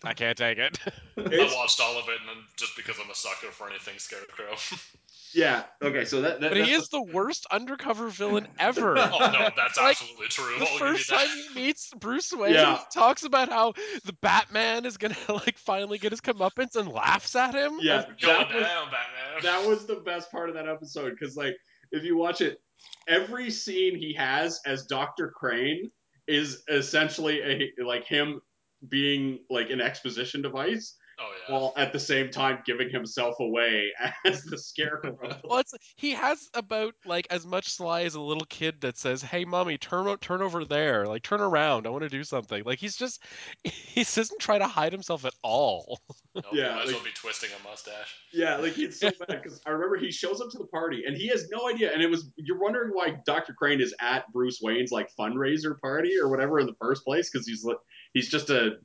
I 0.02 0.12
can't 0.14 0.36
take 0.36 0.58
it." 0.58 0.78
I 1.18 1.52
watched 1.54 1.80
all 1.80 1.98
of 1.98 2.08
it, 2.08 2.18
and 2.20 2.28
then 2.28 2.44
just 2.56 2.76
because 2.76 2.96
I'm 3.02 3.10
a 3.10 3.14
sucker 3.14 3.52
for 3.52 3.68
anything 3.68 3.98
Scarecrow. 3.98 4.54
yeah. 5.34 5.64
Okay, 5.82 6.04
so 6.04 6.20
that, 6.22 6.40
that 6.40 6.50
but 6.50 6.56
he 6.64 6.72
is 6.72 6.88
the 6.88 7.02
worst 7.02 7.46
undercover 7.50 8.08
villain 8.08 8.48
ever. 8.58 8.98
oh 8.98 9.30
no, 9.32 9.48
that's 9.56 9.78
Like, 9.78 9.90
absolutely 10.00 10.28
true. 10.28 10.58
the 10.58 10.64
I'll 10.64 10.66
give 10.66 10.72
you 10.72 10.78
first 10.78 11.10
that. 11.10 11.26
time 11.26 11.28
he 11.54 11.54
meets 11.54 11.90
Bruce 11.94 12.32
Wayne, 12.32 12.54
Yeah. 12.54 12.76
he 12.78 12.84
talks 12.92 13.24
about 13.24 13.48
how 13.48 13.72
the 14.04 14.12
Batman 14.20 14.84
is 14.84 14.96
gonna 14.96 15.16
like 15.28 15.58
finally 15.58 15.98
get 15.98 16.12
his 16.12 16.20
comeuppance 16.20 16.76
and 16.76 16.88
laughs 16.88 17.34
at 17.36 17.54
him. 17.54 17.78
yeah. 17.80 18.04
Going 18.20 18.38
That 18.38 18.54
was, 18.54 18.62
down, 18.64 18.86
Batman. 18.90 19.42
that 19.42 19.66
was 19.68 19.86
the 19.86 19.96
best 19.96 20.30
part 20.30 20.48
of 20.48 20.54
that 20.56 20.68
episode 20.68 21.10
because 21.18 21.36
like 21.36 21.56
if 21.92 22.02
you 22.04 22.16
watch 22.16 22.40
it 22.40 22.60
every 23.08 23.50
scene 23.50 23.96
he 23.96 24.12
has 24.14 24.60
as 24.66 24.84
dr 24.86 25.30
crane 25.36 25.90
is 26.26 26.62
essentially 26.68 27.40
a 27.78 27.84
like 27.84 28.04
him 28.04 28.40
being 28.88 29.40
like 29.50 29.70
an 29.70 29.80
exposition 29.80 30.42
device 30.42 30.96
oh 31.20 31.30
yeah. 31.48 31.54
while 31.54 31.72
at 31.76 31.92
the 31.92 32.00
same 32.00 32.30
time 32.30 32.58
giving 32.64 32.90
himself 32.90 33.36
away 33.40 33.90
as 34.24 34.42
the 34.44 34.58
scarecrow. 34.58 35.12
Well, 35.44 35.58
it's 35.58 35.74
he 35.96 36.12
has 36.12 36.48
about 36.54 36.94
like 37.04 37.26
as 37.30 37.46
much 37.46 37.68
sly 37.68 38.02
as 38.02 38.14
a 38.14 38.20
little 38.20 38.46
kid 38.48 38.80
that 38.80 38.96
says, 38.96 39.22
"Hey, 39.22 39.44
mommy, 39.44 39.78
turn 39.78 40.16
turn 40.18 40.42
over 40.42 40.64
there, 40.64 41.06
like 41.06 41.22
turn 41.22 41.40
around, 41.40 41.86
I 41.86 41.90
want 41.90 42.02
to 42.02 42.08
do 42.08 42.24
something." 42.24 42.62
Like 42.64 42.78
he's 42.78 42.96
just 42.96 43.22
he 43.64 44.04
doesn't 44.04 44.40
try 44.40 44.58
to 44.58 44.66
hide 44.66 44.92
himself 44.92 45.24
at 45.24 45.34
all. 45.42 46.00
Oh, 46.10 46.14
nope, 46.36 46.44
Yeah, 46.52 46.70
you 46.70 46.76
might 46.76 46.86
as 46.86 46.92
well 46.92 47.04
be 47.04 47.10
twisting 47.14 47.50
a 47.58 47.68
mustache. 47.68 48.14
Yeah, 48.32 48.56
like 48.56 48.72
he's 48.72 48.98
so 48.98 49.10
bad 49.10 49.42
because 49.42 49.60
I 49.66 49.70
remember 49.70 49.96
he 49.96 50.10
shows 50.10 50.40
up 50.40 50.50
to 50.50 50.58
the 50.58 50.66
party 50.66 51.04
and 51.06 51.16
he 51.16 51.28
has 51.28 51.48
no 51.50 51.68
idea. 51.68 51.92
And 51.92 52.02
it 52.02 52.10
was 52.10 52.30
you're 52.36 52.60
wondering 52.60 52.90
why 52.92 53.16
Dr. 53.26 53.54
Crane 53.54 53.80
is 53.80 53.94
at 54.00 54.30
Bruce 54.32 54.60
Wayne's 54.62 54.92
like 54.92 55.10
fundraiser 55.18 55.78
party 55.80 56.18
or 56.20 56.28
whatever 56.28 56.58
in 56.58 56.66
the 56.66 56.76
first 56.80 57.04
place 57.04 57.30
because 57.30 57.46
he's 57.46 57.64
like 57.64 57.78
he's 58.14 58.28
just 58.30 58.48
a 58.50 58.78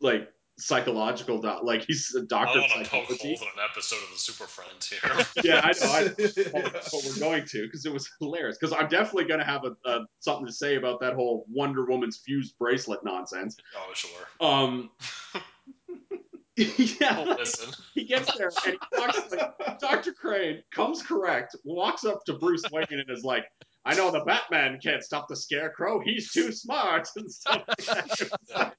like 0.00 0.28
psychological 0.58 1.38
doc, 1.38 1.64
like 1.64 1.84
he's 1.86 2.14
a 2.14 2.22
doctor 2.22 2.58
don't 2.60 2.70
want 2.70 2.84
to 2.84 2.90
poke 2.90 3.02
psychology. 3.08 3.28
holes 3.28 3.42
in 3.42 3.48
an 3.48 3.68
episode 3.70 3.96
of 3.96 4.08
the 4.10 4.18
Super 4.18 4.44
Friends 4.44 4.88
here. 4.88 5.26
Yeah, 5.44 5.60
I 5.62 5.72
know. 5.72 5.92
I, 5.92 6.02
Yeah. 6.34 6.48
well, 6.54 6.70
that's 6.72 6.92
what 6.94 7.04
we're 7.04 7.20
going 7.20 7.44
to 7.44 7.62
because 7.66 7.84
it 7.84 7.92
was 7.92 8.10
hilarious. 8.20 8.56
Because 8.58 8.72
I'm 8.74 8.88
definitely 8.88 9.24
going 9.26 9.40
to 9.40 9.44
have 9.46 9.64
a, 9.64 9.76
a 9.88 10.06
something 10.20 10.46
to 10.46 10.52
say 10.52 10.76
about 10.76 11.00
that 11.00 11.12
whole 11.12 11.44
Wonder 11.50 11.84
Woman's 11.84 12.16
fused 12.24 12.56
bracelet 12.58 13.00
nonsense. 13.04 13.58
oh, 13.76 13.90
sure. 13.92 14.10
Um, 14.40 14.90
yeah, 16.56 17.22
Well, 17.24 17.36
listen. 17.36 17.74
he 17.94 18.04
gets 18.04 18.34
there 18.38 18.50
and 18.64 18.78
he 18.92 18.98
walks 18.98 19.20
like 19.30 19.78
Dr. 19.78 20.12
Crane 20.14 20.62
comes 20.72 21.02
correct, 21.02 21.54
walks 21.64 22.04
up 22.06 22.24
to 22.24 22.32
Bruce 22.34 22.62
Wayne 22.72 22.86
and 22.90 23.10
is 23.10 23.24
like, 23.24 23.44
"I 23.86 23.94
know 23.94 24.10
the 24.10 24.20
Batman 24.20 24.78
can't 24.82 25.02
stop 25.02 25.28
the 25.28 25.36
Scarecrow. 25.36 26.00
He's 26.04 26.32
too 26.32 26.52
smart." 26.52 27.08
And 27.16 27.30
stuff 27.32 27.62
like. 27.88 28.30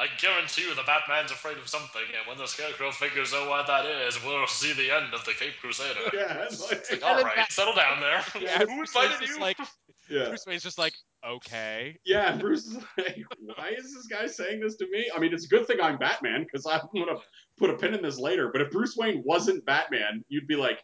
I 0.00 0.06
guarantee 0.18 0.62
you 0.62 0.74
the 0.74 0.82
Batman's 0.86 1.30
afraid 1.30 1.58
of 1.58 1.68
something, 1.68 2.00
and 2.16 2.26
when 2.26 2.38
the 2.38 2.46
Scarecrow 2.46 2.90
figures 2.90 3.34
out 3.34 3.48
what 3.48 3.66
that 3.66 3.84
is, 3.86 4.18
we'll 4.24 4.46
see 4.46 4.72
the 4.72 4.90
end 4.90 5.12
of 5.12 5.24
the 5.26 5.32
Cape 5.32 5.52
Crusader. 5.60 6.00
yeah, 6.14 6.44
and 6.48 6.58
like- 6.60 6.72
It's 6.72 6.90
like, 6.90 7.02
all 7.04 7.22
Bat- 7.22 7.52
settle 7.52 7.74
down 7.74 8.00
there. 8.00 8.22
Yeah, 8.40 8.58
Who 8.60 8.66
Bruce 8.76 8.94
invited 8.94 9.10
Wayne's 9.10 9.20
just 9.20 9.34
you? 9.34 9.40
like 9.40 9.56
yeah. 10.10 10.28
Bruce 10.28 10.44
Wayne's 10.46 10.62
just 10.62 10.78
like, 10.78 10.94
okay. 11.26 11.98
Yeah, 12.06 12.36
Bruce 12.36 12.66
is 12.66 12.76
like, 12.96 13.18
why 13.40 13.72
is 13.76 13.94
this 13.94 14.06
guy 14.06 14.26
saying 14.26 14.60
this 14.60 14.76
to 14.76 14.86
me? 14.90 15.10
I 15.14 15.18
mean, 15.20 15.34
it's 15.34 15.44
a 15.44 15.48
good 15.48 15.66
thing 15.66 15.76
I'm 15.82 15.98
Batman 15.98 16.44
because 16.44 16.64
I'm 16.66 16.80
gonna 16.94 17.18
put 17.58 17.68
a 17.70 17.74
pin 17.76 17.92
in 17.94 18.02
this 18.02 18.18
later. 18.18 18.48
But 18.52 18.62
if 18.62 18.70
Bruce 18.70 18.96
Wayne 18.96 19.22
wasn't 19.26 19.64
Batman, 19.66 20.24
you'd 20.28 20.46
be 20.46 20.56
like, 20.56 20.80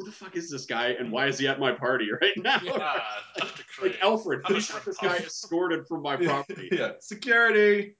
who 0.00 0.06
the 0.06 0.12
fuck 0.12 0.36
is 0.36 0.50
this 0.50 0.66
guy 0.66 0.88
and 0.98 1.10
why 1.12 1.26
is 1.26 1.38
he 1.38 1.46
at 1.48 1.60
my 1.60 1.72
party 1.72 2.08
right 2.20 2.36
now? 2.36 2.60
Ah, 2.68 3.22
Dr. 3.38 3.62
Crane. 3.74 3.92
like 3.92 4.02
Alfred, 4.02 4.40
I'm 4.44 4.52
please 4.54 4.70
a 4.70 4.74
have 4.74 4.84
this 4.84 4.96
sure- 4.98 5.08
guy 5.10 5.16
escorted 5.16 5.86
from 5.86 6.02
my 6.02 6.16
property. 6.24 6.68
yeah, 6.72 6.92
security. 7.00 7.94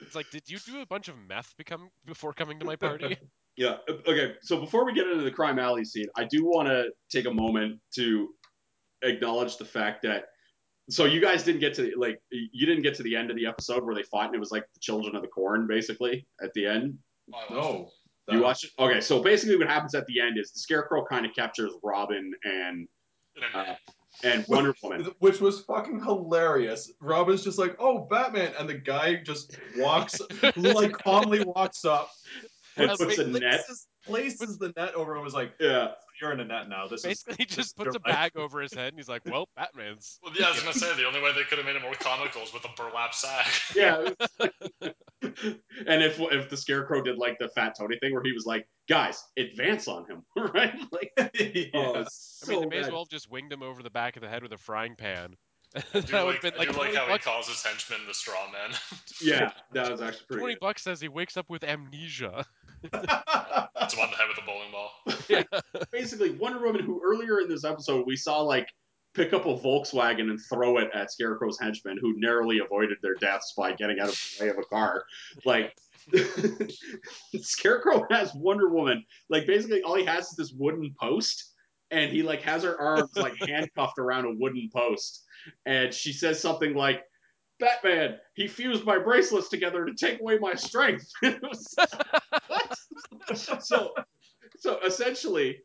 It's 0.00 0.14
like, 0.14 0.30
did 0.30 0.42
you 0.48 0.58
do 0.58 0.80
a 0.80 0.86
bunch 0.86 1.08
of 1.08 1.14
meth 1.28 1.54
become 1.56 1.88
before 2.04 2.32
coming 2.32 2.58
to 2.60 2.64
my 2.66 2.76
party? 2.88 3.16
Yeah. 3.56 3.76
Okay. 3.88 4.34
So 4.42 4.58
before 4.60 4.84
we 4.84 4.92
get 4.94 5.06
into 5.06 5.22
the 5.24 5.30
crime 5.30 5.58
alley 5.58 5.84
scene, 5.84 6.06
I 6.16 6.24
do 6.24 6.44
want 6.44 6.68
to 6.68 6.88
take 7.10 7.26
a 7.26 7.30
moment 7.32 7.80
to 7.96 8.28
acknowledge 9.02 9.56
the 9.58 9.64
fact 9.64 10.02
that. 10.02 10.24
So 10.90 11.04
you 11.04 11.20
guys 11.20 11.44
didn't 11.44 11.60
get 11.60 11.74
to 11.74 11.92
like 11.96 12.18
you 12.30 12.66
didn't 12.66 12.82
get 12.82 12.94
to 12.96 13.02
the 13.04 13.14
end 13.14 13.30
of 13.30 13.36
the 13.36 13.46
episode 13.46 13.84
where 13.84 13.94
they 13.94 14.02
fought 14.02 14.26
and 14.26 14.34
it 14.34 14.38
was 14.40 14.50
like 14.50 14.64
the 14.74 14.80
children 14.80 15.14
of 15.14 15.22
the 15.22 15.28
corn 15.28 15.66
basically 15.68 16.26
at 16.42 16.52
the 16.54 16.66
end. 16.66 16.98
I. 17.32 17.52
No. 17.54 17.88
You 18.28 18.40
watch 18.40 18.64
it? 18.64 18.70
Okay, 18.78 19.00
so 19.00 19.22
basically 19.22 19.56
what 19.56 19.68
happens 19.68 19.94
at 19.94 20.06
the 20.06 20.20
end 20.20 20.38
is 20.38 20.52
the 20.52 20.60
Scarecrow 20.60 21.04
kind 21.04 21.26
of 21.26 21.34
captures 21.34 21.72
Robin 21.82 22.32
and 22.44 22.88
uh, 23.54 23.74
and 24.22 24.44
Wonder 24.48 24.74
Woman. 24.82 25.10
Which 25.18 25.40
was 25.40 25.60
fucking 25.60 26.02
hilarious. 26.04 26.92
Robin's 27.00 27.42
just 27.42 27.58
like, 27.58 27.74
"Oh, 27.78 28.06
Batman," 28.10 28.52
and 28.58 28.68
the 28.68 28.74
guy 28.74 29.16
just 29.16 29.58
walks, 29.76 30.20
like, 30.56 30.92
calmly 30.92 31.44
walks 31.44 31.84
up, 31.84 32.10
And 32.76 32.90
puts 32.90 33.18
wait, 33.18 33.18
a 33.18 33.26
net. 33.26 33.40
places, 33.42 33.86
places 34.06 34.58
the 34.58 34.72
net 34.76 34.94
over, 34.94 35.14
and 35.14 35.24
was 35.24 35.34
like, 35.34 35.54
Yeah, 35.58 35.92
"You're 36.22 36.32
in 36.32 36.40
a 36.40 36.44
net 36.44 36.68
now. 36.68 36.86
This 36.86 37.00
is 37.00 37.06
Basically, 37.24 37.34
he 37.38 37.44
just 37.44 37.58
is 37.58 37.72
puts 37.72 37.86
your 37.86 37.94
a 37.96 38.08
life." 38.08 38.32
bag 38.32 38.36
over 38.36 38.60
his 38.62 38.72
head 38.72 38.88
and 38.88 38.96
he's 38.96 39.08
like, 39.08 39.22
well, 39.26 39.48
Batman's. 39.56 40.20
Well, 40.22 40.32
yeah, 40.38 40.46
I 40.46 40.50
was 40.52 40.60
gonna 40.60 40.72
say 40.72 40.94
the 40.96 41.04
only 41.06 41.20
way 41.20 41.32
they 41.34 41.42
could 41.42 41.58
have 41.58 41.66
made 41.66 41.74
it 41.76 41.82
more 41.82 41.94
comical 41.94 42.42
is 42.42 42.52
with 42.54 42.64
a 42.64 42.68
burlap 42.76 43.12
sack. 43.12 43.46
yeah. 43.74 44.08
and 45.22 46.02
if 46.02 46.18
if 46.20 46.48
the 46.48 46.56
Scarecrow 46.56 47.02
did 47.02 47.18
like 47.18 47.38
the 47.38 47.48
Fat 47.48 47.74
Tony 47.78 47.98
thing 47.98 48.12
where 48.14 48.22
he 48.22 48.32
was 48.32 48.46
like, 48.46 48.66
"Guys, 48.88 49.22
advance 49.36 49.88
on 49.88 50.06
him," 50.06 50.22
right? 50.54 50.74
Like, 50.92 51.12
oh, 51.18 51.28
Yeah. 51.34 52.00
it's 52.02 52.42
I 52.46 52.50
mean, 52.50 52.60
they 52.60 52.66
may 52.66 52.78
as 52.78 52.90
well 52.90 53.00
have 53.02 53.08
just 53.10 53.30
winged 53.30 53.52
him 53.52 53.62
over 53.62 53.82
the 53.82 53.90
back 53.90 54.16
of 54.16 54.22
the 54.22 54.28
head 54.28 54.42
with 54.42 54.52
a 54.52 54.58
frying 54.58 54.94
pan. 54.96 55.36
That 55.74 55.92
do 55.92 56.12
would 56.12 56.12
like, 56.12 56.34
have 56.34 56.42
been 56.42 56.54
I 56.54 56.56
like 56.58 56.72
do 56.72 56.78
like 56.78 56.94
how 56.94 57.06
bucks. 57.08 57.24
he 57.24 57.30
calls 57.30 57.48
his 57.48 57.62
henchmen 57.64 58.00
the 58.06 58.12
straw 58.12 58.46
men. 58.52 58.76
Yeah, 59.22 59.52
that 59.72 59.90
was 59.90 60.02
actually 60.02 60.26
pretty. 60.26 60.40
20 60.40 60.54
Good. 60.54 60.60
bucks 60.60 60.82
says 60.82 61.00
he 61.00 61.08
wakes 61.08 61.36
up 61.38 61.48
with 61.48 61.64
amnesia. 61.64 62.44
It's 62.84 63.94
in 63.94 64.00
the 64.00 64.16
head 64.16 64.28
with 64.28 64.38
a 64.38 64.46
bowling 64.46 64.70
ball. 64.72 64.90
yeah. 65.28 65.42
Basically, 65.92 66.30
Wonder 66.30 66.64
Woman, 66.64 66.84
who 66.84 67.00
earlier 67.04 67.40
in 67.40 67.48
this 67.48 67.64
episode 67.64 68.06
we 68.06 68.16
saw 68.16 68.40
like 68.40 68.68
pick 69.14 69.32
up 69.32 69.44
a 69.44 69.54
Volkswagen 69.56 70.30
and 70.30 70.40
throw 70.50 70.78
it 70.78 70.88
at 70.94 71.12
Scarecrow's 71.12 71.58
henchmen, 71.60 71.98
who 72.00 72.18
narrowly 72.18 72.60
avoided 72.60 72.98
their 73.02 73.14
deaths 73.14 73.52
by 73.56 73.72
getting 73.72 74.00
out 74.00 74.08
of 74.08 74.14
the 74.38 74.44
way 74.44 74.50
of 74.50 74.58
a 74.58 74.64
car. 74.64 75.04
Like, 75.44 75.74
Scarecrow 77.40 78.06
has 78.10 78.32
Wonder 78.34 78.68
Woman. 78.70 79.04
Like, 79.28 79.46
basically, 79.46 79.82
all 79.82 79.96
he 79.96 80.04
has 80.04 80.28
is 80.28 80.36
this 80.36 80.52
wooden 80.56 80.94
post, 80.98 81.52
and 81.90 82.10
he 82.10 82.22
like 82.22 82.42
has 82.42 82.62
her 82.62 82.80
arms 82.80 83.10
like 83.16 83.34
handcuffed 83.46 83.98
around 83.98 84.24
a 84.24 84.32
wooden 84.38 84.70
post, 84.74 85.24
and 85.66 85.92
she 85.92 86.12
says 86.12 86.40
something 86.40 86.74
like. 86.74 87.02
Batman, 87.60 88.16
he 88.34 88.48
fused 88.48 88.84
my 88.84 88.98
bracelets 88.98 89.48
together 89.48 89.84
to 89.84 89.94
take 89.94 90.20
away 90.20 90.36
my 90.38 90.52
strength. 90.54 91.08
It 91.22 91.40
was- 91.42 91.72
what? 91.76 92.41
so, 93.34 93.92
so 94.58 94.80
essentially, 94.84 95.58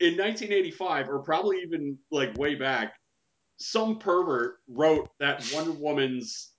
in 0.00 0.16
1985, 0.16 1.08
or 1.08 1.18
probably 1.20 1.58
even 1.62 1.98
like 2.10 2.36
way 2.38 2.54
back, 2.54 2.94
some 3.58 3.98
pervert 3.98 4.56
wrote 4.68 5.08
that 5.20 5.44
Wonder 5.54 5.72
Woman's 5.72 6.52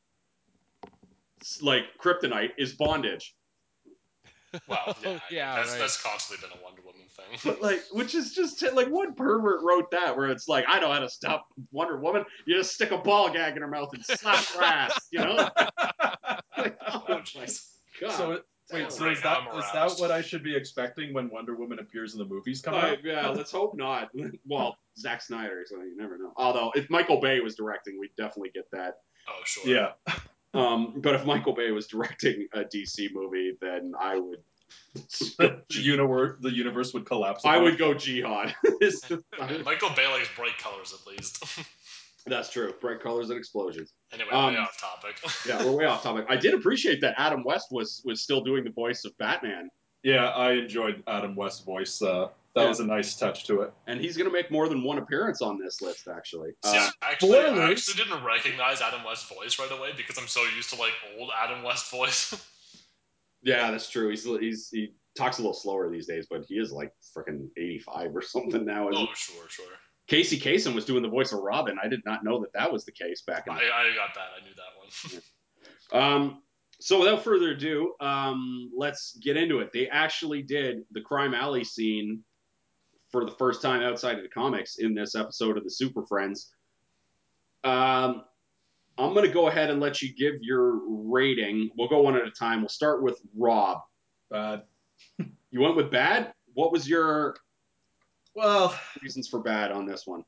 like 1.62 1.83
kryptonite 2.00 2.51
is 2.57 2.74
bondage. 2.74 3.36
Well, 4.67 4.95
yeah, 5.03 5.10
Oh, 5.15 5.19
yeah, 5.31 5.55
that's, 5.55 5.71
right. 5.71 5.79
that's 5.79 6.01
constantly 6.01 6.48
been 6.48 6.57
a 6.60 6.63
Wonder 6.63 6.81
Woman 6.83 7.01
thing. 7.15 7.39
But 7.43 7.62
like, 7.62 7.83
which 7.91 8.13
is 8.15 8.33
just 8.33 8.62
like 8.74 8.88
one 8.89 9.15
pervert 9.15 9.62
wrote 9.63 9.89
that, 9.91 10.15
where 10.15 10.29
it's 10.29 10.48
like, 10.48 10.65
I 10.67 10.79
know 10.79 10.91
how 10.91 11.00
to 11.00 11.10
stop 11.10 11.48
Wonder 11.71 11.98
Woman. 12.00 12.25
You 12.45 12.57
just 12.57 12.74
stick 12.74 12.91
a 12.91 12.98
ball 12.98 13.31
gag 13.31 13.55
in 13.55 13.62
her 13.62 13.67
mouth 13.67 13.89
and 13.93 14.05
slap 14.05 14.43
her 14.55 14.62
ass, 14.63 15.07
you 15.12 15.19
know? 15.19 15.50
Like, 16.57 16.77
oh 16.86 17.03
Oh, 17.07 17.21
my 17.36 17.48
god. 18.00 18.12
so 18.12 18.39
wait, 18.74 18.92
so 18.92 19.06
Right 19.06 19.18
is 19.18 19.24
now 19.24 19.42
that 19.42 19.51
I'm 19.54 19.60
is 19.60 19.66
that 19.66 19.75
aroused. 19.75 20.00
what 20.01 20.12
I 20.12 20.22
should 20.22 20.44
be 20.44 20.56
expecting 20.56 21.13
when 21.13 21.30
Wonder 21.30 21.56
Woman 21.56 21.80
appears 21.80 22.13
in 22.13 22.20
the 22.20 22.25
movies 22.25 22.62
come 22.62 22.74
Uh, 22.74 22.78
out? 22.78 23.04
yeah, 23.04 23.28
let's 23.30 23.51
hope 23.51 23.75
not. 23.75 24.10
Well, 24.46 24.78
Zack 24.98 25.22
Snyder, 25.22 25.63
so 25.68 25.78
you 25.82 25.96
never 25.98 26.18
know. 26.18 26.34
Although 26.38 26.72
if 26.75 26.90
Michael 26.90 27.20
Bay 27.20 27.40
was 27.40 27.56
directing, 27.56 28.00
we'd 28.00 28.16
definitely 28.18 28.51
get 28.54 28.70
that. 28.72 29.00
Oh, 29.30 29.42
sure. 29.46 29.68
Yeah. 29.68 29.92
Um, 30.54 30.96
but 30.98 31.16
if 31.16 31.24
Michael 31.25 31.54
Bay 31.54 31.72
was 31.72 31.88
directing 31.88 32.46
a 32.51 32.60
DC 32.66 33.13
movie, 33.13 33.54
then 33.62 33.94
I 33.98 34.20
would. 34.20 34.40
the 35.40 35.62
universe 35.70 36.38
the 36.42 36.51
universe 36.51 36.94
would 36.94 37.06
collapse. 37.06 37.46
I 37.46 37.58
would 37.58 37.78
go 37.78 37.94
jihad. 37.94 38.54
Michael 39.63 39.92
Bay 39.96 40.08
likes 40.12 40.28
bright 40.36 40.58
colors 40.58 40.94
at 40.94 41.08
least. 41.10 41.42
That's 42.28 42.50
true. 42.50 42.74
Bright 42.82 43.01
colors 43.01 43.30
and 43.30 43.40
explosions. 43.40 43.94
anyway, 44.13 44.30
Um, 44.32 44.54
way 44.54 44.60
off 44.60 44.78
topic. 44.80 45.16
Yeah, 45.48 45.63
we're 45.63 45.72
way 45.75 45.86
off 45.86 46.04
topic. 46.04 46.25
I 46.30 46.36
did 46.36 46.54
appreciate 46.54 47.01
that 47.01 47.16
Adam 47.18 47.44
West 47.44 47.68
was 47.72 48.01
was 48.06 48.22
still 48.22 48.42
doing 48.42 48.63
the 48.63 48.72
voice 48.72 49.06
of 49.06 49.18
Batman, 49.18 49.70
Yeah, 50.04 50.30
I 50.30 50.54
enjoyed 50.54 51.04
Adam 51.08 51.36
West's 51.36 51.63
voice. 51.63 52.01
Uh, 52.01 52.30
that 52.56 52.63
Yeah. 52.63 52.68
was 52.70 52.80
a 52.82 52.86
nice 52.86 53.16
touch 53.16 53.46
to 53.46 53.62
it. 53.62 53.74
and 53.88 54.00
he's 54.01 54.18
going 54.18 54.30
to 54.30 54.34
make 54.34 54.51
more 54.51 54.68
than 54.68 54.84
one 54.84 54.98
appearance 54.98 55.42
on 55.42 55.58
this 55.58 55.82
list. 55.82 56.08
Actually, 56.08 56.51
See, 56.66 56.78
Uh, 56.78 56.90
I 57.01 57.12
actually, 57.12 57.40
I 57.40 57.72
actually 57.72 58.04
didn't 58.04 58.24
recognize 58.24 58.82
Adam 58.82 59.04
West's 59.04 59.30
voice 59.30 59.58
right 59.58 59.72
away 59.72 59.92
because 59.96 60.18
I'm 60.18 60.28
so 60.28 60.44
used 60.56 60.70
to 60.72 60.75
like 60.75 60.94
old 61.18 61.30
Adam 61.42 61.63
West 61.63 61.90
voice. 61.92 62.34
yeah, 63.42 63.72
that's 63.72 63.90
true. 63.90 64.10
He's 64.10 64.24
he's 64.25 64.70
he 64.70 64.94
talks 65.18 65.38
a 65.40 65.42
little 65.42 65.54
slower 65.54 65.90
these 65.90 66.08
days, 66.08 66.28
but 66.30 66.44
he 66.48 66.56
is 66.60 66.72
like 66.72 66.92
freaking 67.16 67.48
eighty 67.58 67.80
five 67.80 68.16
or 68.16 68.22
something 68.22 68.66
now. 68.66 68.90
Oh, 68.94 69.08
sure, 69.16 69.48
sure. 69.50 69.66
Casey 70.12 70.38
Kasem 70.38 70.75
was 70.75 70.84
doing 70.84 71.01
the 71.01 71.08
voice 71.08 71.32
of 71.32 71.39
Robin. 71.39 71.77
I 71.82 71.88
did 71.88 72.01
not 72.06 72.22
know 72.22 72.41
that 72.41 72.51
that 72.51 72.70
was 72.70 72.84
the 72.84 72.91
case 72.91 73.22
back 73.22 73.48
in. 73.48 73.53
I, 73.53 73.60
I 73.60 73.96
got 73.96 74.13
that. 74.13 74.27
I 74.38 74.44
knew 74.44 74.53
that 74.58 75.22
one. 75.94 76.03
Um, 76.03 76.44
so 76.82 77.00
without 77.00 77.24
further 77.24 77.51
ado, 77.51 77.94
um, 78.01 78.72
let's 78.75 79.18
get 79.24 79.38
into 79.38 79.60
it. 79.60 79.70
They 79.74 79.88
actually 79.88 80.41
did 80.41 80.84
the 80.91 81.00
crime 81.00 81.34
alley 81.34 81.63
scene 81.63 82.25
for 83.10 83.24
the 83.24 83.32
first 83.32 83.62
time 83.62 83.84
outside 83.84 84.18
of 84.18 84.24
the 84.24 84.30
comics 84.30 84.80
in 84.80 84.94
this 84.94 85.15
episode 85.15 85.58
of 85.58 85.63
the 85.63 85.72
Super 85.72 86.06
Friends. 86.06 86.53
Um, 87.63 88.24
I'm 88.98 89.13
going 89.13 89.25
to 89.25 89.34
go 89.34 89.48
ahead 89.48 89.70
and 89.70 89.80
let 89.80 90.01
you 90.01 90.13
give 90.13 90.41
your 90.41 90.82
rating. 90.89 91.70
We'll 91.77 91.88
go 91.88 92.01
one 92.01 92.18
at 92.18 92.27
a 92.27 92.32
time. 92.32 92.60
We'll 92.60 92.68
start 92.68 93.01
with 93.01 93.18
Rob. 93.34 93.77
Bad. 94.30 94.63
You 95.51 95.62
went 95.62 95.77
with 95.77 95.89
bad. 95.89 96.34
What 96.53 96.74
was 96.74 96.89
your 96.89 97.38
Well, 98.35 98.77
reasons 99.01 99.27
for 99.27 99.39
bad 99.39 99.71
on 99.71 99.85
this 99.85 100.05
one? 100.07 100.23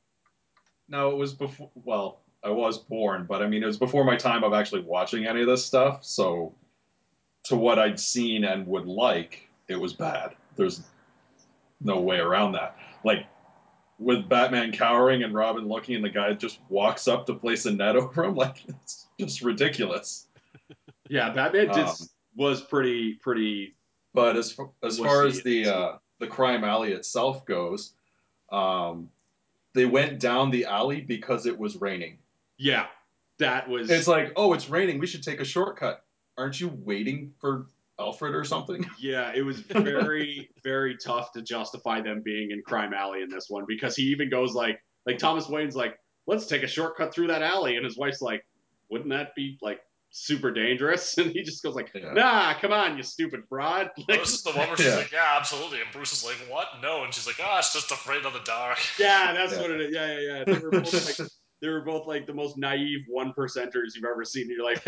no, 0.89 1.11
it 1.11 1.17
was 1.17 1.33
before. 1.33 1.71
Well, 1.75 2.19
I 2.43 2.49
was 2.49 2.77
born, 2.77 3.25
but 3.27 3.41
I 3.41 3.47
mean, 3.47 3.63
it 3.63 3.67
was 3.67 3.77
before 3.77 4.03
my 4.03 4.17
time 4.17 4.43
of 4.43 4.53
actually 4.53 4.81
watching 4.81 5.25
any 5.25 5.41
of 5.41 5.47
this 5.47 5.65
stuff. 5.65 6.03
So, 6.03 6.53
to 7.45 7.55
what 7.55 7.79
I'd 7.79 7.99
seen 7.99 8.43
and 8.43 8.67
would 8.67 8.85
like, 8.85 9.49
it 9.67 9.77
was 9.77 9.93
bad. 9.93 10.35
There's 10.55 10.81
no 11.81 12.01
way 12.01 12.17
around 12.17 12.53
that. 12.53 12.77
Like 13.05 13.25
with 13.97 14.27
Batman 14.27 14.73
cowering 14.73 15.23
and 15.23 15.33
Robin 15.33 15.67
looking, 15.67 15.95
and 15.95 16.03
the 16.03 16.09
guy 16.09 16.33
just 16.33 16.59
walks 16.67 17.07
up 17.07 17.25
to 17.27 17.33
place 17.35 17.65
a 17.65 17.71
net 17.71 17.95
over 17.95 18.25
him. 18.25 18.35
Like 18.35 18.57
it's 18.67 19.07
just 19.19 19.41
ridiculous. 19.41 20.27
Yeah, 21.09 21.29
Batman 21.29 21.67
did 21.67 21.77
Um, 21.77 21.95
was 22.35 22.61
pretty 22.61 23.13
pretty. 23.13 23.75
But 24.13 24.35
as 24.37 24.51
far, 24.51 24.69
as 24.83 24.99
far 24.99 25.25
as 25.25 25.41
the 25.41 25.67
uh, 25.67 25.91
the 26.23 26.29
crime 26.29 26.63
alley 26.63 26.93
itself 26.93 27.45
goes, 27.45 27.93
um, 28.49 29.09
they 29.73 29.85
went 29.85 30.19
down 30.19 30.51
the 30.51 30.65
alley 30.65 31.01
because 31.01 31.45
it 31.45 31.57
was 31.57 31.75
raining. 31.75 32.17
Yeah, 32.57 32.85
that 33.39 33.69
was. 33.69 33.89
It's 33.89 34.07
like, 34.07 34.31
oh, 34.37 34.53
it's 34.53 34.69
raining. 34.69 34.99
We 34.99 35.07
should 35.07 35.23
take 35.23 35.41
a 35.41 35.45
shortcut. 35.45 36.05
Aren't 36.37 36.61
you 36.61 36.69
waiting 36.85 37.33
for 37.39 37.67
Alfred 37.99 38.33
or 38.33 38.45
something? 38.45 38.85
Yeah, 38.99 39.33
it 39.35 39.41
was 39.41 39.59
very, 39.59 40.49
very 40.63 40.95
tough 40.97 41.33
to 41.33 41.41
justify 41.41 41.99
them 41.99 42.21
being 42.23 42.51
in 42.51 42.61
Crime 42.61 42.93
Alley 42.93 43.21
in 43.21 43.29
this 43.29 43.49
one 43.49 43.65
because 43.67 43.95
he 43.97 44.03
even 44.03 44.29
goes 44.29 44.53
like, 44.53 44.81
like 45.05 45.17
Thomas 45.17 45.49
Wayne's 45.49 45.75
like, 45.75 45.99
let's 46.25 46.45
take 46.45 46.63
a 46.63 46.67
shortcut 46.67 47.13
through 47.13 47.27
that 47.27 47.41
alley, 47.41 47.75
and 47.75 47.83
his 47.83 47.97
wife's 47.97 48.21
like, 48.21 48.45
wouldn't 48.89 49.09
that 49.09 49.35
be 49.35 49.57
like 49.61 49.81
super 50.15 50.51
dangerous? 50.51 51.17
And 51.17 51.31
he 51.31 51.41
just 51.43 51.61
goes 51.63 51.75
like, 51.75 51.91
Yeah. 51.93 52.13
nah, 52.13 52.53
come 52.59 52.71
on, 52.71 52.95
you 52.95 53.03
stupid 53.03 53.41
broad. 53.49 53.89
Well, 53.97 54.05
Like, 54.07 54.19
this 54.21 54.33
is 54.33 54.43
the 54.43 54.51
one 54.51 54.67
where 54.69 54.77
she's 54.77 54.85
Yeah. 54.85 54.95
like, 54.95 55.11
"Yeah, 55.11 55.35
absolutely," 55.37 55.81
and 55.81 55.91
Bruce 55.91 56.13
is 56.13 56.23
like, 56.23 56.37
"What? 56.49 56.67
No," 56.81 57.03
and 57.03 57.13
she's 57.13 57.27
like, 57.27 57.37
"Ah, 57.41 57.57
it's 57.59 57.73
just 57.73 57.91
afraid 57.91 58.25
of 58.25 58.33
the 58.33 58.39
dark." 58.45 58.77
yeah, 58.99 59.33
that's 59.33 59.53
Yeah. 59.53 59.61
what 59.61 59.71
it 59.71 59.81
is. 59.81 59.93
Yeah, 59.93 60.17
yeah, 60.19 60.19
yeah. 60.37 60.43
They 60.45 60.59
were 60.59 60.71
both 60.71 61.19
like, 61.19 61.29
they 61.61 61.69
were 61.69 61.81
both 61.85 62.07
like 62.07 62.27
the 62.27 62.33
most 62.33 62.57
naive 62.57 63.01
one 63.09 63.33
percenters 63.33 63.95
you've 63.95 64.05
ever 64.09 64.23
seen 64.25 64.43
in 64.43 64.57
your 64.57 64.63
life. 64.65 64.83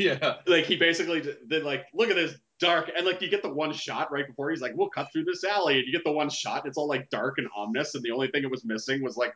yeah. 0.00 0.36
like 0.46 0.64
he 0.64 0.76
basically 0.76 1.20
d- 1.20 1.34
did 1.48 1.64
like 1.64 1.84
look 1.94 2.08
at 2.10 2.16
this 2.16 2.34
dark 2.60 2.90
and 2.96 3.04
like 3.06 3.20
you 3.20 3.28
get 3.28 3.42
the 3.42 3.52
one 3.52 3.72
shot 3.72 4.10
right 4.12 4.26
before 4.26 4.50
he's 4.50 4.60
like 4.60 4.72
we'll 4.74 4.88
cut 4.88 5.08
through 5.12 5.24
this 5.24 5.44
alley 5.44 5.78
and 5.78 5.86
you 5.86 5.92
get 5.92 6.02
the 6.04 6.10
one 6.12 6.28
shot 6.28 6.66
it's 6.66 6.76
all 6.76 6.88
like 6.88 7.08
dark 7.10 7.34
and 7.38 7.46
ominous 7.56 7.94
and 7.94 8.02
the 8.04 8.10
only 8.10 8.26
thing 8.28 8.42
it 8.42 8.50
was 8.50 8.64
missing 8.64 9.00
was 9.02 9.16
like 9.16 9.32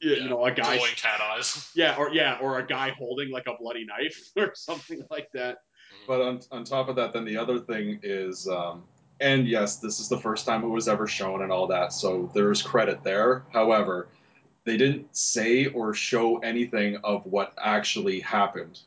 you, 0.00 0.14
you 0.14 0.28
know 0.28 0.44
a 0.44 0.50
guy 0.52 0.76
Glowing 0.76 0.92
cat 0.96 1.20
eyes. 1.20 1.70
yeah 1.74 1.96
or 1.96 2.10
yeah 2.12 2.38
or 2.40 2.58
a 2.58 2.66
guy 2.66 2.90
holding 2.90 3.30
like 3.30 3.46
a 3.46 3.54
bloody 3.60 3.84
knife 3.84 4.30
or 4.36 4.52
something 4.54 5.02
like 5.10 5.28
that 5.32 5.58
But 6.06 6.20
on, 6.20 6.40
on 6.52 6.64
top 6.64 6.88
of 6.88 6.96
that, 6.96 7.12
then 7.12 7.24
the 7.24 7.36
other 7.36 7.58
thing 7.58 7.98
is, 8.02 8.46
um, 8.48 8.84
and 9.20 9.48
yes, 9.48 9.76
this 9.76 9.98
is 10.00 10.08
the 10.08 10.18
first 10.18 10.44
time 10.46 10.62
it 10.64 10.68
was 10.68 10.88
ever 10.88 11.06
shown 11.06 11.42
and 11.42 11.50
all 11.50 11.66
that, 11.68 11.92
so 11.92 12.30
there's 12.34 12.60
credit 12.62 13.02
there. 13.02 13.44
However, 13.52 14.08
they 14.64 14.76
didn't 14.76 15.16
say 15.16 15.66
or 15.66 15.94
show 15.94 16.38
anything 16.38 16.96
of 17.04 17.24
what 17.24 17.54
actually 17.62 18.20
happened. 18.20 18.80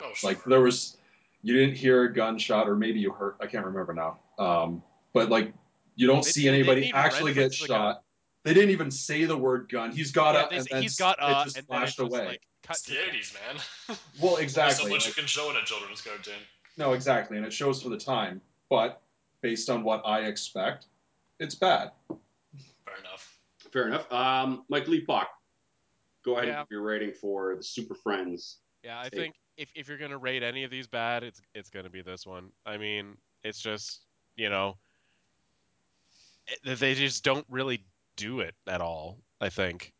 Oh, 0.00 0.10
sure. 0.14 0.30
Like 0.30 0.42
there 0.44 0.60
was, 0.62 0.96
you 1.42 1.54
didn't 1.54 1.76
hear 1.76 2.04
a 2.04 2.12
gunshot, 2.12 2.68
or 2.68 2.74
maybe 2.74 2.98
you 3.00 3.12
heard. 3.12 3.34
I 3.40 3.46
can't 3.46 3.64
remember 3.64 3.92
now. 3.94 4.18
Um, 4.38 4.82
but 5.12 5.28
like, 5.30 5.52
you 5.94 6.06
don't 6.06 6.24
They- 6.24 6.30
see 6.30 6.48
anybody 6.48 6.90
actually 6.92 7.32
get 7.32 7.42
reference 7.42 7.60
the 7.60 7.68
gun. 7.68 7.80
shot. 7.94 8.02
They 8.46 8.54
didn't 8.54 8.70
even 8.70 8.92
say 8.92 9.24
the 9.24 9.36
word 9.36 9.68
gun. 9.68 9.90
He's 9.90 10.12
got 10.12 10.36
Yeah, 10.36 10.46
a, 10.46 10.48
they 10.50 10.56
and 10.58 10.66
then 10.70 10.82
he's 10.82 10.96
got 10.96 11.18
it 11.18 11.24
uh, 11.24 11.42
just 11.44 11.56
and 11.58 11.66
then 11.68 11.76
it 11.76 11.80
flashed 11.80 11.98
just, 11.98 12.12
away. 12.12 12.26
like 12.26 12.42
cut 12.62 12.76
it's 12.76 12.82
the 12.86 12.94
'80s, 12.94 13.34
man. 13.34 13.62
well, 14.22 14.30
Only 14.34 14.44
exactly. 14.44 14.84
so 14.84 14.88
much 14.88 15.00
like- 15.00 15.08
you 15.08 15.14
can 15.14 15.26
show 15.26 15.50
in 15.50 15.56
a 15.56 15.64
children's 15.64 16.00
cartoon. 16.00 16.34
No, 16.78 16.92
exactly, 16.92 17.38
and 17.38 17.44
it 17.44 17.52
shows 17.52 17.82
for 17.82 17.88
the 17.88 17.98
time. 17.98 18.40
But 18.70 19.02
based 19.40 19.68
on 19.68 19.82
what 19.82 20.00
I 20.06 20.26
expect, 20.26 20.86
it's 21.40 21.56
bad. 21.56 21.90
Fair 22.08 22.94
enough. 23.00 23.38
fair 23.72 23.88
enough 23.88 24.12
um 24.12 24.64
mike 24.68 24.86
leapock 24.86 25.26
go 26.24 26.36
ahead 26.36 26.46
Yeah. 26.48 26.60
and 26.60 26.68
give 26.68 26.76
your 26.76 26.82
rating 26.82 27.12
for 27.12 27.56
the 27.56 27.62
super 27.64 27.94
friends 27.96 28.58
Yeah, 28.84 28.98
I 29.00 29.04
Hey. 29.04 29.10
think 29.10 29.34
if, 29.56 29.70
if 29.74 29.88
you're 29.88 29.98
gonna 29.98 30.18
rate 30.18 30.42
any 30.44 30.62
of 30.62 30.70
these 30.70 30.86
bad, 30.86 31.24
it's 31.24 31.40
it's 31.54 31.68
gonna 31.68 31.90
be 31.90 32.00
this 32.02 32.24
one. 32.26 32.50
I 32.64 32.76
mean, 32.76 33.16
it's 33.42 33.60
just 33.60 34.02
you 34.36 34.50
know, 34.50 34.76
it- 36.46 36.78
they 36.78 36.94
just 36.94 37.24
don't 37.24 37.44
really 37.48 37.84
do 38.16 38.40
it 38.40 38.54
at 38.66 38.80
all. 38.80 39.18
I 39.40 39.50
think, 39.50 39.92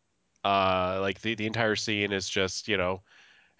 uh, 0.43 0.99
like 1.01 1.21
the 1.21 1.35
the 1.35 1.45
entire 1.45 1.75
scene 1.75 2.11
is 2.11 2.29
just 2.29 2.67
you 2.67 2.77
know, 2.77 3.01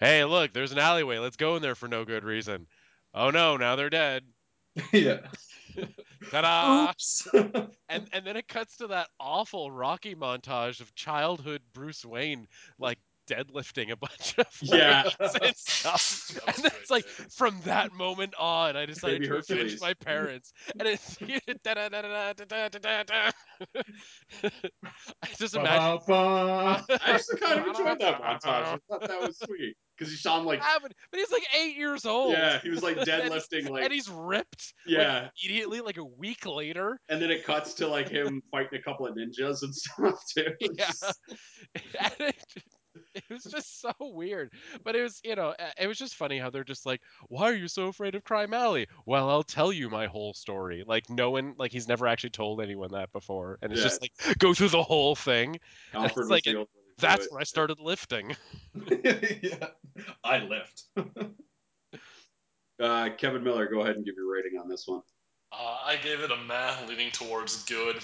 hey, 0.00 0.24
look, 0.24 0.52
there's 0.52 0.72
an 0.72 0.78
alleyway, 0.78 1.18
let's 1.18 1.36
go 1.36 1.56
in 1.56 1.62
there 1.62 1.74
for 1.74 1.88
no 1.88 2.04
good 2.04 2.24
reason. 2.24 2.66
Oh 3.14 3.30
no, 3.30 3.56
now 3.56 3.76
they're 3.76 3.90
dead. 3.90 4.24
yeah. 4.92 5.18
Ta-da! 6.30 6.90
Oops. 6.90 7.28
And 7.90 8.06
and 8.12 8.26
then 8.26 8.36
it 8.36 8.48
cuts 8.48 8.76
to 8.78 8.88
that 8.88 9.08
awful 9.18 9.70
Rocky 9.70 10.14
montage 10.14 10.80
of 10.80 10.94
childhood 10.94 11.62
Bruce 11.72 12.04
Wayne 12.04 12.46
like 12.78 12.98
deadlifting 13.28 13.90
a 13.92 13.96
bunch 13.96 14.34
of 14.38 14.46
Yeah. 14.62 15.08
and 15.20 15.56
stuff. 15.56 16.24
And 16.56 16.64
it's 16.66 16.90
like 16.90 17.04
from 17.06 17.60
that 17.64 17.92
moment 17.92 18.34
on, 18.38 18.76
I 18.76 18.86
decided 18.86 19.20
Baby 19.20 19.28
to 19.28 19.34
Hercules. 19.36 19.80
my 19.80 19.94
parents. 19.94 20.52
And 20.78 20.88
it's. 20.88 21.16
I 21.22 21.40
just 25.36 25.54
imagine. 25.54 26.00
Ba-ba-ba. 26.06 26.84
i 27.04 27.12
actually 27.12 27.38
kind 27.40 27.60
of 27.60 27.66
enjoyed 27.66 27.98
that 28.00 28.20
montage 28.22 28.44
i 28.44 28.78
thought 28.88 29.00
that 29.08 29.20
was 29.20 29.38
sweet 29.38 29.76
because 29.96 30.12
you 30.12 30.18
saw 30.18 30.38
him 30.38 30.46
like 30.46 30.60
but, 30.82 30.92
but 31.10 31.18
he's 31.20 31.30
like 31.32 31.46
eight 31.58 31.76
years 31.76 32.06
old. 32.06 32.32
yeah 32.32 32.58
he 32.60 32.70
was 32.70 32.82
like 32.82 32.96
deadlifting 32.98 33.68
like 33.68 33.84
and 33.84 33.92
he's 33.92 34.08
ripped. 34.08 34.74
yeah 34.86 35.22
Like, 35.22 35.30
immediately, 35.44 35.80
like 35.80 35.96
a 35.96 36.04
week 36.04 36.46
later. 36.46 36.98
and 37.08 37.20
then 37.20 37.30
it 37.30 37.44
cuts 37.44 37.74
to 37.74 37.88
like 37.88 38.08
him 38.08 38.42
fighting 38.50 38.78
a 38.78 38.82
couple 38.82 39.06
of 39.06 39.16
ninjas 39.16 39.62
and 39.62 39.74
stuff 39.74 40.22
too. 40.36 40.46
It's 40.60 40.78
Yeah. 40.78 40.86
just- 40.86 41.20
and 42.00 42.12
it, 42.28 42.36
it 43.30 43.32
was 43.34 43.44
just 43.44 43.80
so 43.80 43.92
weird. 44.00 44.52
But 44.84 44.96
it 44.96 45.02
was, 45.02 45.20
you 45.24 45.34
know, 45.34 45.48
uh, 45.58 45.70
it 45.80 45.86
was 45.86 45.98
just 45.98 46.14
funny 46.16 46.38
how 46.38 46.50
they're 46.50 46.64
just 46.64 46.86
like, 46.86 47.00
"Why 47.28 47.44
are 47.50 47.54
you 47.54 47.68
so 47.68 47.86
afraid 47.86 48.14
of 48.14 48.24
Crime 48.24 48.54
Alley?" 48.54 48.86
Well, 49.06 49.28
I'll 49.28 49.42
tell 49.42 49.72
you 49.72 49.88
my 49.90 50.06
whole 50.06 50.34
story. 50.34 50.84
Like 50.86 51.08
no 51.10 51.30
one, 51.30 51.54
like 51.58 51.72
he's 51.72 51.88
never 51.88 52.06
actually 52.06 52.30
told 52.30 52.60
anyone 52.60 52.92
that 52.92 53.12
before, 53.12 53.58
and 53.62 53.72
it's 53.72 53.82
just 53.82 54.00
like 54.02 54.12
go 54.38 54.54
through 54.54 54.68
the 54.70 54.82
whole 54.82 55.14
thing. 55.14 55.58
Alfred 55.94 56.24
It's 56.24 56.30
like 56.30 56.44
the 56.44 56.50
it- 56.50 56.56
only 56.56 56.66
one 56.74 56.84
to 56.96 57.00
do 57.00 57.06
That's 57.06 57.24
it. 57.26 57.32
where 57.32 57.40
I 57.40 57.44
started 57.44 57.78
lifting. 57.80 58.36
yeah. 59.42 59.68
I 60.24 60.38
lift. 60.40 60.84
Uh, 62.80 63.08
Kevin 63.18 63.42
Miller, 63.42 63.66
go 63.68 63.80
ahead 63.80 63.96
and 63.96 64.04
give 64.04 64.14
your 64.16 64.32
rating 64.32 64.56
on 64.56 64.68
this 64.68 64.84
one. 64.86 65.02
Uh, 65.50 65.78
I 65.84 65.96
gave 65.96 66.20
it 66.20 66.30
a 66.30 66.36
meh, 66.36 66.74
leaning 66.86 67.10
towards 67.10 67.64
good. 67.64 67.96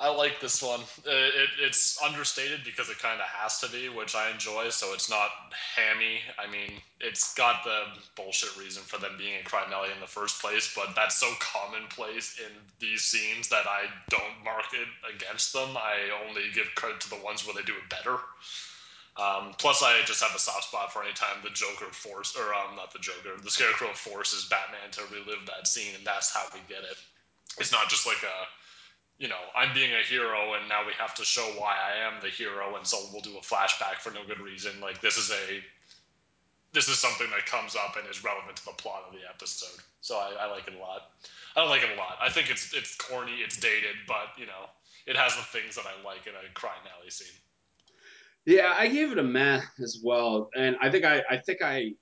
I 0.00 0.08
like 0.08 0.40
this 0.40 0.62
one. 0.62 0.80
Uh, 1.06 1.10
It, 1.12 1.50
it's 1.60 2.00
understated 2.02 2.64
because 2.64 2.88
it 2.88 2.98
kind 2.98 3.20
of 3.20 3.26
has 3.26 3.60
to 3.60 3.68
be, 3.68 3.90
which 3.90 4.14
I 4.14 4.30
enjoy. 4.30 4.70
So 4.70 4.94
it's 4.94 5.10
not 5.10 5.28
hammy. 5.76 6.20
I 6.38 6.50
mean, 6.50 6.80
it's 7.00 7.34
got 7.34 7.64
the 7.64 7.82
bullshit 8.16 8.56
reason 8.56 8.82
for 8.82 8.98
them 8.98 9.16
being 9.18 9.34
in 9.38 9.44
Crime 9.44 9.70
Alley 9.72 9.90
in 9.94 10.00
the 10.00 10.06
first 10.06 10.40
place, 10.40 10.72
but 10.74 10.96
that's 10.96 11.16
so 11.16 11.30
commonplace 11.38 12.40
in 12.40 12.50
these 12.78 13.02
scenes 13.02 13.48
that 13.50 13.66
I 13.66 13.84
don't 14.08 14.42
mark 14.42 14.72
it 14.72 14.88
against 15.14 15.52
them. 15.52 15.76
I 15.76 16.08
only 16.26 16.44
give 16.54 16.74
credit 16.76 17.00
to 17.02 17.10
the 17.10 17.22
ones 17.22 17.44
where 17.46 17.54
they 17.54 17.62
do 17.62 17.74
it 17.76 17.90
better. 17.90 18.16
Um, 19.20 19.52
plus, 19.58 19.82
I 19.82 20.00
just 20.06 20.22
have 20.22 20.34
a 20.34 20.38
soft 20.38 20.64
spot 20.64 20.92
for 20.92 21.02
any 21.02 21.12
time 21.12 21.44
the 21.44 21.50
Joker 21.50 21.92
force, 21.92 22.34
or 22.36 22.54
um, 22.54 22.76
not 22.76 22.92
the 22.92 23.00
Joker, 23.00 23.36
the 23.42 23.50
Scarecrow 23.50 23.92
forces 23.92 24.46
Batman 24.48 24.90
to 24.92 25.02
relive 25.12 25.44
that 25.46 25.66
scene, 25.66 25.92
and 25.94 26.06
that's 26.06 26.32
how 26.32 26.44
we 26.54 26.60
get 26.68 26.84
it. 26.84 26.96
It's 27.58 27.72
not 27.72 27.90
just 27.90 28.06
like 28.06 28.22
a, 28.22 28.36
you 29.20 29.28
know, 29.28 29.36
I'm 29.54 29.74
being 29.74 29.92
a 29.92 30.02
hero, 30.02 30.54
and 30.54 30.66
now 30.66 30.80
we 30.86 30.94
have 30.98 31.14
to 31.16 31.24
show 31.26 31.44
why 31.58 31.76
I 31.76 32.08
am 32.08 32.22
the 32.22 32.30
hero, 32.30 32.76
and 32.76 32.86
so 32.86 32.96
we'll 33.12 33.20
do 33.20 33.36
a 33.36 33.42
flashback 33.42 34.00
for 34.00 34.10
no 34.10 34.20
good 34.26 34.40
reason. 34.40 34.80
Like 34.80 35.02
this 35.02 35.18
is 35.18 35.30
a, 35.30 35.60
this 36.72 36.88
is 36.88 36.98
something 36.98 37.28
that 37.30 37.44
comes 37.44 37.76
up 37.76 37.96
and 37.98 38.08
is 38.08 38.24
relevant 38.24 38.56
to 38.56 38.64
the 38.64 38.72
plot 38.72 39.04
of 39.06 39.12
the 39.12 39.20
episode. 39.28 39.78
So 40.00 40.16
I, 40.16 40.32
I 40.40 40.50
like 40.50 40.66
it 40.66 40.74
a 40.74 40.78
lot. 40.78 41.10
I 41.54 41.60
don't 41.60 41.68
like 41.68 41.82
it 41.82 41.90
a 41.94 41.98
lot. 41.98 42.16
I 42.18 42.30
think 42.30 42.50
it's 42.50 42.72
it's 42.72 42.96
corny, 42.96 43.34
it's 43.44 43.58
dated, 43.58 43.94
but 44.08 44.32
you 44.38 44.46
know, 44.46 44.70
it 45.06 45.16
has 45.16 45.36
the 45.36 45.42
things 45.42 45.76
that 45.76 45.84
I 45.84 46.02
like 46.02 46.26
in 46.26 46.32
a 46.32 46.54
crime 46.54 46.80
alley 46.98 47.10
scene. 47.10 47.36
Yeah, 48.46 48.74
I 48.76 48.88
gave 48.88 49.12
it 49.12 49.18
a 49.18 49.22
meh 49.22 49.60
as 49.82 50.00
well, 50.02 50.48
and 50.56 50.76
I 50.80 50.90
think 50.90 51.04
I, 51.04 51.22
I 51.28 51.36
think 51.36 51.60
I, 51.62 51.92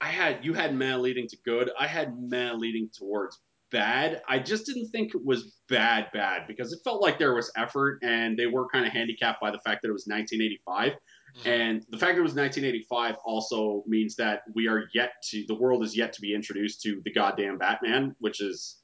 I 0.00 0.08
had 0.08 0.42
you 0.42 0.54
had 0.54 0.74
meh 0.74 0.96
leading 0.96 1.28
to 1.28 1.36
good. 1.44 1.70
I 1.78 1.86
had 1.86 2.18
meh 2.18 2.54
leading 2.54 2.88
towards 2.96 3.38
bad. 3.70 4.22
I 4.28 4.38
just 4.38 4.66
didn't 4.66 4.88
think 4.88 5.14
it 5.14 5.24
was 5.24 5.56
bad, 5.68 6.08
bad 6.12 6.46
because 6.46 6.72
it 6.72 6.80
felt 6.84 7.02
like 7.02 7.18
there 7.18 7.34
was 7.34 7.50
effort, 7.56 7.98
and 8.02 8.38
they 8.38 8.46
were 8.46 8.68
kind 8.68 8.86
of 8.86 8.92
handicapped 8.92 9.40
by 9.40 9.50
the 9.50 9.58
fact 9.60 9.82
that 9.82 9.88
it 9.88 9.92
was 9.92 10.06
1985. 10.06 10.92
And 11.44 11.84
the 11.90 11.98
fact 11.98 12.14
that 12.14 12.20
it 12.20 12.22
was 12.22 12.34
1985 12.34 13.16
also 13.24 13.84
means 13.86 14.16
that 14.16 14.42
we 14.54 14.68
are 14.68 14.88
yet 14.94 15.12
to, 15.30 15.44
the 15.48 15.54
world 15.54 15.84
is 15.84 15.96
yet 15.96 16.12
to 16.14 16.20
be 16.22 16.34
introduced 16.34 16.80
to 16.82 17.02
the 17.04 17.12
goddamn 17.12 17.58
Batman, 17.58 18.16
which 18.20 18.40
is 18.40 18.80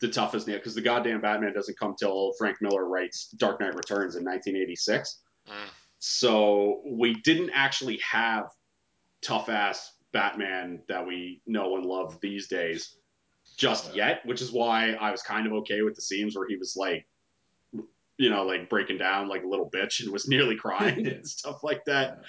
the 0.00 0.08
toughest 0.08 0.46
nail 0.46 0.58
because 0.58 0.74
the 0.74 0.82
goddamn 0.82 1.22
Batman 1.22 1.54
doesn't 1.54 1.78
come 1.78 1.94
till 1.98 2.34
Frank 2.38 2.58
Miller 2.60 2.86
writes 2.86 3.28
Dark 3.38 3.60
Knight 3.60 3.74
Returns 3.74 4.14
in 4.14 4.24
1986. 4.24 5.22
Mm. 5.48 5.52
So 5.98 6.82
we 6.86 7.14
didn't 7.14 7.50
actually 7.54 7.98
have 7.98 8.44
tough 9.22 9.48
ass 9.48 9.94
Batman 10.12 10.82
that 10.88 11.06
we 11.06 11.40
know 11.46 11.76
and 11.76 11.86
love 11.86 12.20
these 12.20 12.46
days 12.46 12.98
just 13.56 13.94
yet, 13.94 14.24
which 14.26 14.42
is 14.42 14.52
why 14.52 14.92
I 14.92 15.10
was 15.10 15.22
kind 15.22 15.46
of 15.46 15.52
okay 15.54 15.82
with 15.82 15.94
the 15.94 16.02
scenes 16.02 16.36
where 16.36 16.46
he 16.46 16.56
was 16.56 16.76
like, 16.76 17.06
you 18.18 18.30
know, 18.30 18.44
like 18.44 18.68
breaking 18.70 18.98
down 18.98 19.28
like 19.28 19.44
a 19.44 19.46
little 19.46 19.70
bitch 19.70 20.02
and 20.02 20.12
was 20.12 20.28
nearly 20.34 20.56
crying 20.56 21.06
and 21.06 21.26
stuff 21.38 21.62
like 21.64 21.84
that. 21.86 22.20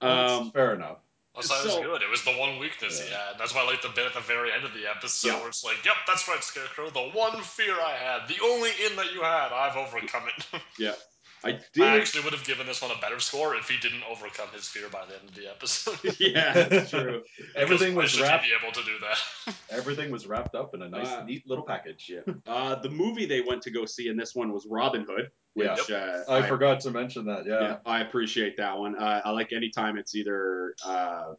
That's 0.00 0.32
Um, 0.32 0.50
fair 0.50 0.74
enough. 0.74 0.98
Well, 1.34 1.42
so 1.42 1.54
that 1.54 1.64
was 1.64 1.74
good. 1.86 2.02
It 2.02 2.10
was 2.10 2.22
the 2.24 2.32
one 2.32 2.58
weakness 2.58 3.00
he 3.00 3.08
Yeah. 3.10 3.28
had. 3.28 3.38
That's 3.38 3.54
why 3.54 3.62
I 3.62 3.66
like 3.66 3.80
the 3.80 3.88
bit 3.88 4.04
at 4.04 4.12
the 4.12 4.20
very 4.20 4.52
end 4.52 4.64
of 4.64 4.74
the 4.74 4.86
episode 4.90 5.28
Yeah. 5.28 5.38
where 5.38 5.48
it's 5.48 5.64
like, 5.64 5.82
"Yep, 5.82 5.94
that's 6.06 6.28
right, 6.28 6.44
Scarecrow. 6.44 6.90
The 6.90 7.08
one 7.16 7.40
fear 7.42 7.74
I 7.80 7.92
had, 7.96 8.28
the 8.28 8.36
only 8.44 8.70
in 8.84 8.96
that 8.96 9.14
you 9.14 9.22
had, 9.22 9.50
I've 9.50 9.76
overcome 9.76 10.24
it." 10.36 10.46
I 10.78 10.94
I 11.44 11.58
did. 11.72 11.82
actually 11.82 12.24
would 12.24 12.32
have 12.32 12.44
given 12.44 12.66
this 12.66 12.80
one 12.82 12.90
a 12.90 13.00
better 13.00 13.18
score 13.20 13.54
if 13.56 13.68
he 13.68 13.76
didn't 13.78 14.02
overcome 14.10 14.48
his 14.54 14.68
fear 14.68 14.88
by 14.88 15.04
the 15.06 15.14
end 15.18 15.28
of 15.28 15.34
the 15.34 15.48
episode. 15.50 15.98
yeah, 16.20 16.52
that's 16.64 16.90
true. 16.96 17.22
Everything 17.56 17.94
Because 17.94 18.12
was 18.14 18.20
wrapped. 18.22 18.44
be 18.44 18.50
able 18.62 18.72
to 18.72 18.82
do 18.84 18.92
that? 19.00 19.54
Everything 19.70 20.10
was 20.10 20.26
wrapped 20.26 20.54
up 20.54 20.74
in 20.74 20.82
a 20.82 20.88
nice, 20.88 21.06
Uh, 21.08 21.24
neat 21.24 21.46
little 21.48 21.64
package. 21.64 22.10
Yeah. 22.12 22.32
Uh, 22.46 22.76
the 22.76 22.90
movie 22.90 23.26
they 23.26 23.40
went 23.40 23.62
to 23.62 23.70
go 23.70 23.84
see 23.86 24.08
in 24.08 24.16
this 24.16 24.34
one 24.34 24.52
was 24.52 24.66
Robin 24.70 25.04
Hood, 25.08 25.30
which 25.54 25.90
uh, 25.90 26.18
I 26.28 26.42
forgot 26.42 26.80
to 26.80 26.90
mention 26.90 27.24
that. 27.26 27.44
Yeah. 27.46 27.60
yeah, 27.60 27.76
I 27.84 28.00
appreciate 28.02 28.56
that 28.58 28.78
one. 28.78 28.96
Uh, 28.96 29.20
I 29.24 29.30
like 29.30 29.52
anytime 29.52 29.98
it's 29.98 30.14
either 30.14 30.74
uh, 30.84 31.34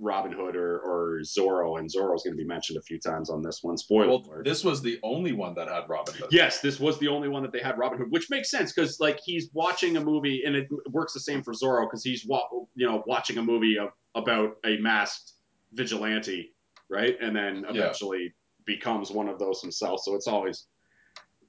Robin 0.00 0.32
Hood 0.32 0.56
or, 0.56 0.78
or 0.80 1.20
Zorro, 1.22 1.78
and 1.78 1.88
Zorro's 1.88 2.22
going 2.24 2.32
to 2.36 2.42
be 2.42 2.44
mentioned 2.44 2.78
a 2.78 2.82
few 2.82 2.98
times 2.98 3.30
on 3.30 3.42
this 3.42 3.60
one. 3.62 3.76
Spoiler 3.78 4.08
Well, 4.08 4.22
alert. 4.26 4.44
this 4.44 4.64
was 4.64 4.82
the 4.82 4.98
only 5.02 5.32
one 5.32 5.54
that 5.54 5.68
had 5.68 5.88
Robin 5.88 6.14
Hood. 6.14 6.28
Yes, 6.32 6.60
this 6.60 6.80
was 6.80 6.98
the 6.98 7.08
only 7.08 7.28
one 7.28 7.42
that 7.42 7.52
they 7.52 7.60
had 7.60 7.78
Robin 7.78 7.98
Hood, 7.98 8.10
which 8.10 8.28
makes 8.30 8.50
sense 8.50 8.72
because 8.72 8.98
like 9.00 9.20
he's 9.24 9.50
watching 9.52 9.96
a 9.96 10.00
movie, 10.00 10.42
and 10.44 10.56
it 10.56 10.68
works 10.90 11.12
the 11.12 11.20
same 11.20 11.42
for 11.42 11.52
Zorro 11.52 11.86
because 11.86 12.02
he's 12.02 12.24
wa- 12.26 12.48
you 12.74 12.86
know 12.86 13.02
watching 13.06 13.38
a 13.38 13.42
movie 13.42 13.78
of, 13.78 13.90
about 14.14 14.56
a 14.64 14.76
masked 14.78 15.32
vigilante, 15.72 16.52
right, 16.88 17.16
and 17.20 17.34
then 17.36 17.64
Yeah. 17.64 17.82
eventually 17.82 18.34
becomes 18.64 19.10
one 19.10 19.28
of 19.28 19.38
those 19.38 19.60
himself. 19.60 20.00
So 20.02 20.14
it's 20.16 20.26
always 20.26 20.66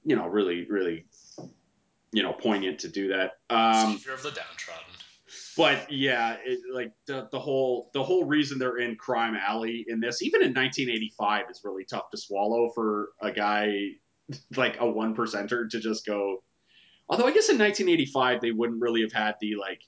you 0.04 0.14
know 0.16 0.26
really 0.28 0.66
really 0.70 1.06
you 2.12 2.22
know 2.22 2.32
poignant 2.32 2.78
to 2.80 2.88
do 2.88 3.08
that. 3.08 3.32
Um, 3.50 3.96
Savior 3.98 4.14
of 4.14 4.22
the 4.22 4.30
downtrodden. 4.30 4.84
But 5.56 5.90
yeah, 5.90 6.36
it, 6.44 6.60
like 6.72 6.92
the, 7.06 7.28
the 7.32 7.38
whole 7.38 7.90
the 7.94 8.02
whole 8.02 8.24
reason 8.24 8.58
they're 8.58 8.78
in 8.78 8.96
Crime 8.96 9.34
Alley 9.34 9.86
in 9.88 10.00
this, 10.00 10.20
even 10.22 10.42
in 10.42 10.52
1985, 10.52 11.44
is 11.50 11.62
really 11.64 11.84
tough 11.84 12.10
to 12.10 12.18
swallow 12.18 12.70
for 12.74 13.10
a 13.22 13.32
guy 13.32 13.92
like 14.56 14.76
a 14.80 14.88
one 14.88 15.16
percenter 15.16 15.68
to 15.70 15.80
just 15.80 16.04
go. 16.04 16.42
Although 17.08 17.26
I 17.26 17.32
guess 17.32 17.48
in 17.48 17.58
1985 17.58 18.40
they 18.42 18.50
wouldn't 18.50 18.82
really 18.82 19.00
have 19.00 19.12
had 19.12 19.36
the 19.40 19.56
like 19.56 19.80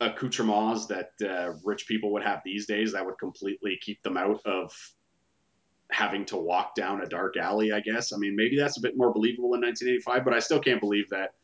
accoutrements 0.00 0.86
that 0.86 1.10
uh, 1.22 1.52
rich 1.62 1.86
people 1.86 2.12
would 2.12 2.22
have 2.22 2.40
these 2.44 2.66
days 2.66 2.92
that 2.92 3.04
would 3.04 3.18
completely 3.18 3.78
keep 3.82 4.02
them 4.02 4.16
out 4.16 4.40
of 4.46 4.72
having 5.90 6.24
to 6.24 6.36
walk 6.36 6.74
down 6.74 7.02
a 7.02 7.06
dark 7.06 7.36
alley. 7.36 7.72
I 7.72 7.80
guess. 7.80 8.14
I 8.14 8.16
mean, 8.16 8.36
maybe 8.36 8.56
that's 8.56 8.78
a 8.78 8.80
bit 8.82 8.96
more 8.96 9.12
believable 9.12 9.54
in 9.54 9.60
1985, 9.60 10.24
but 10.24 10.32
I 10.32 10.38
still 10.38 10.60
can't 10.60 10.80
believe 10.80 11.10
that 11.10 11.34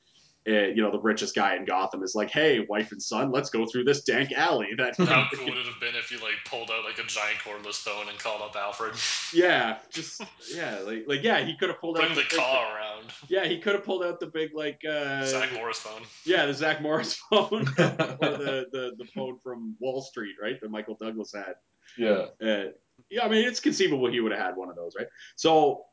uh, 0.46 0.68
you 0.68 0.82
know, 0.82 0.90
the 0.90 1.00
richest 1.00 1.34
guy 1.34 1.56
in 1.56 1.64
Gotham 1.64 2.02
is 2.02 2.14
like, 2.14 2.30
"Hey, 2.30 2.60
wife 2.68 2.92
and 2.92 3.02
son, 3.02 3.30
let's 3.32 3.50
go 3.50 3.66
through 3.66 3.84
this 3.84 4.02
dank 4.04 4.32
alley." 4.32 4.68
That, 4.76 4.96
How 4.96 5.28
cool 5.34 5.46
would 5.46 5.56
it 5.58 5.66
have 5.66 5.80
been 5.80 5.94
if 5.94 6.10
you 6.10 6.18
like 6.18 6.36
pulled 6.46 6.70
out 6.70 6.84
like 6.84 6.98
a 6.98 7.02
giant 7.06 7.38
cordless 7.40 7.76
phone 7.76 8.08
and 8.08 8.18
called 8.18 8.42
up 8.42 8.56
Alfred? 8.56 8.94
yeah, 9.34 9.78
just 9.90 10.22
yeah, 10.54 10.78
like 10.80 11.04
like 11.06 11.22
yeah, 11.22 11.44
he 11.44 11.56
could 11.56 11.68
have 11.70 11.80
pulled 11.80 11.96
Bring 11.96 12.10
out 12.10 12.14
the 12.14 12.22
big- 12.22 12.38
car 12.38 12.76
around. 12.76 13.06
Yeah, 13.28 13.46
he 13.46 13.58
could 13.58 13.74
have 13.74 13.84
pulled 13.84 14.04
out 14.04 14.20
the 14.20 14.26
big 14.26 14.50
like 14.54 14.80
uh, 14.88 15.24
Zack 15.26 15.52
Morris 15.54 15.78
phone. 15.78 16.02
Yeah, 16.24 16.46
the 16.46 16.54
Zack 16.54 16.80
Morris 16.82 17.14
phone 17.14 17.62
or 17.62 17.64
the, 17.68 18.66
the 18.72 18.92
the 18.98 19.04
phone 19.14 19.38
from 19.42 19.76
Wall 19.80 20.00
Street, 20.02 20.36
right? 20.40 20.60
That 20.60 20.70
Michael 20.70 20.96
Douglas 21.00 21.32
had. 21.34 21.54
Yeah. 21.96 22.26
Uh, 22.42 22.70
yeah, 23.10 23.24
I 23.24 23.28
mean, 23.28 23.46
it's 23.46 23.60
conceivable 23.60 24.10
he 24.10 24.20
would 24.20 24.32
have 24.32 24.40
had 24.40 24.56
one 24.56 24.68
of 24.68 24.76
those, 24.76 24.94
right? 24.98 25.06
So 25.36 25.84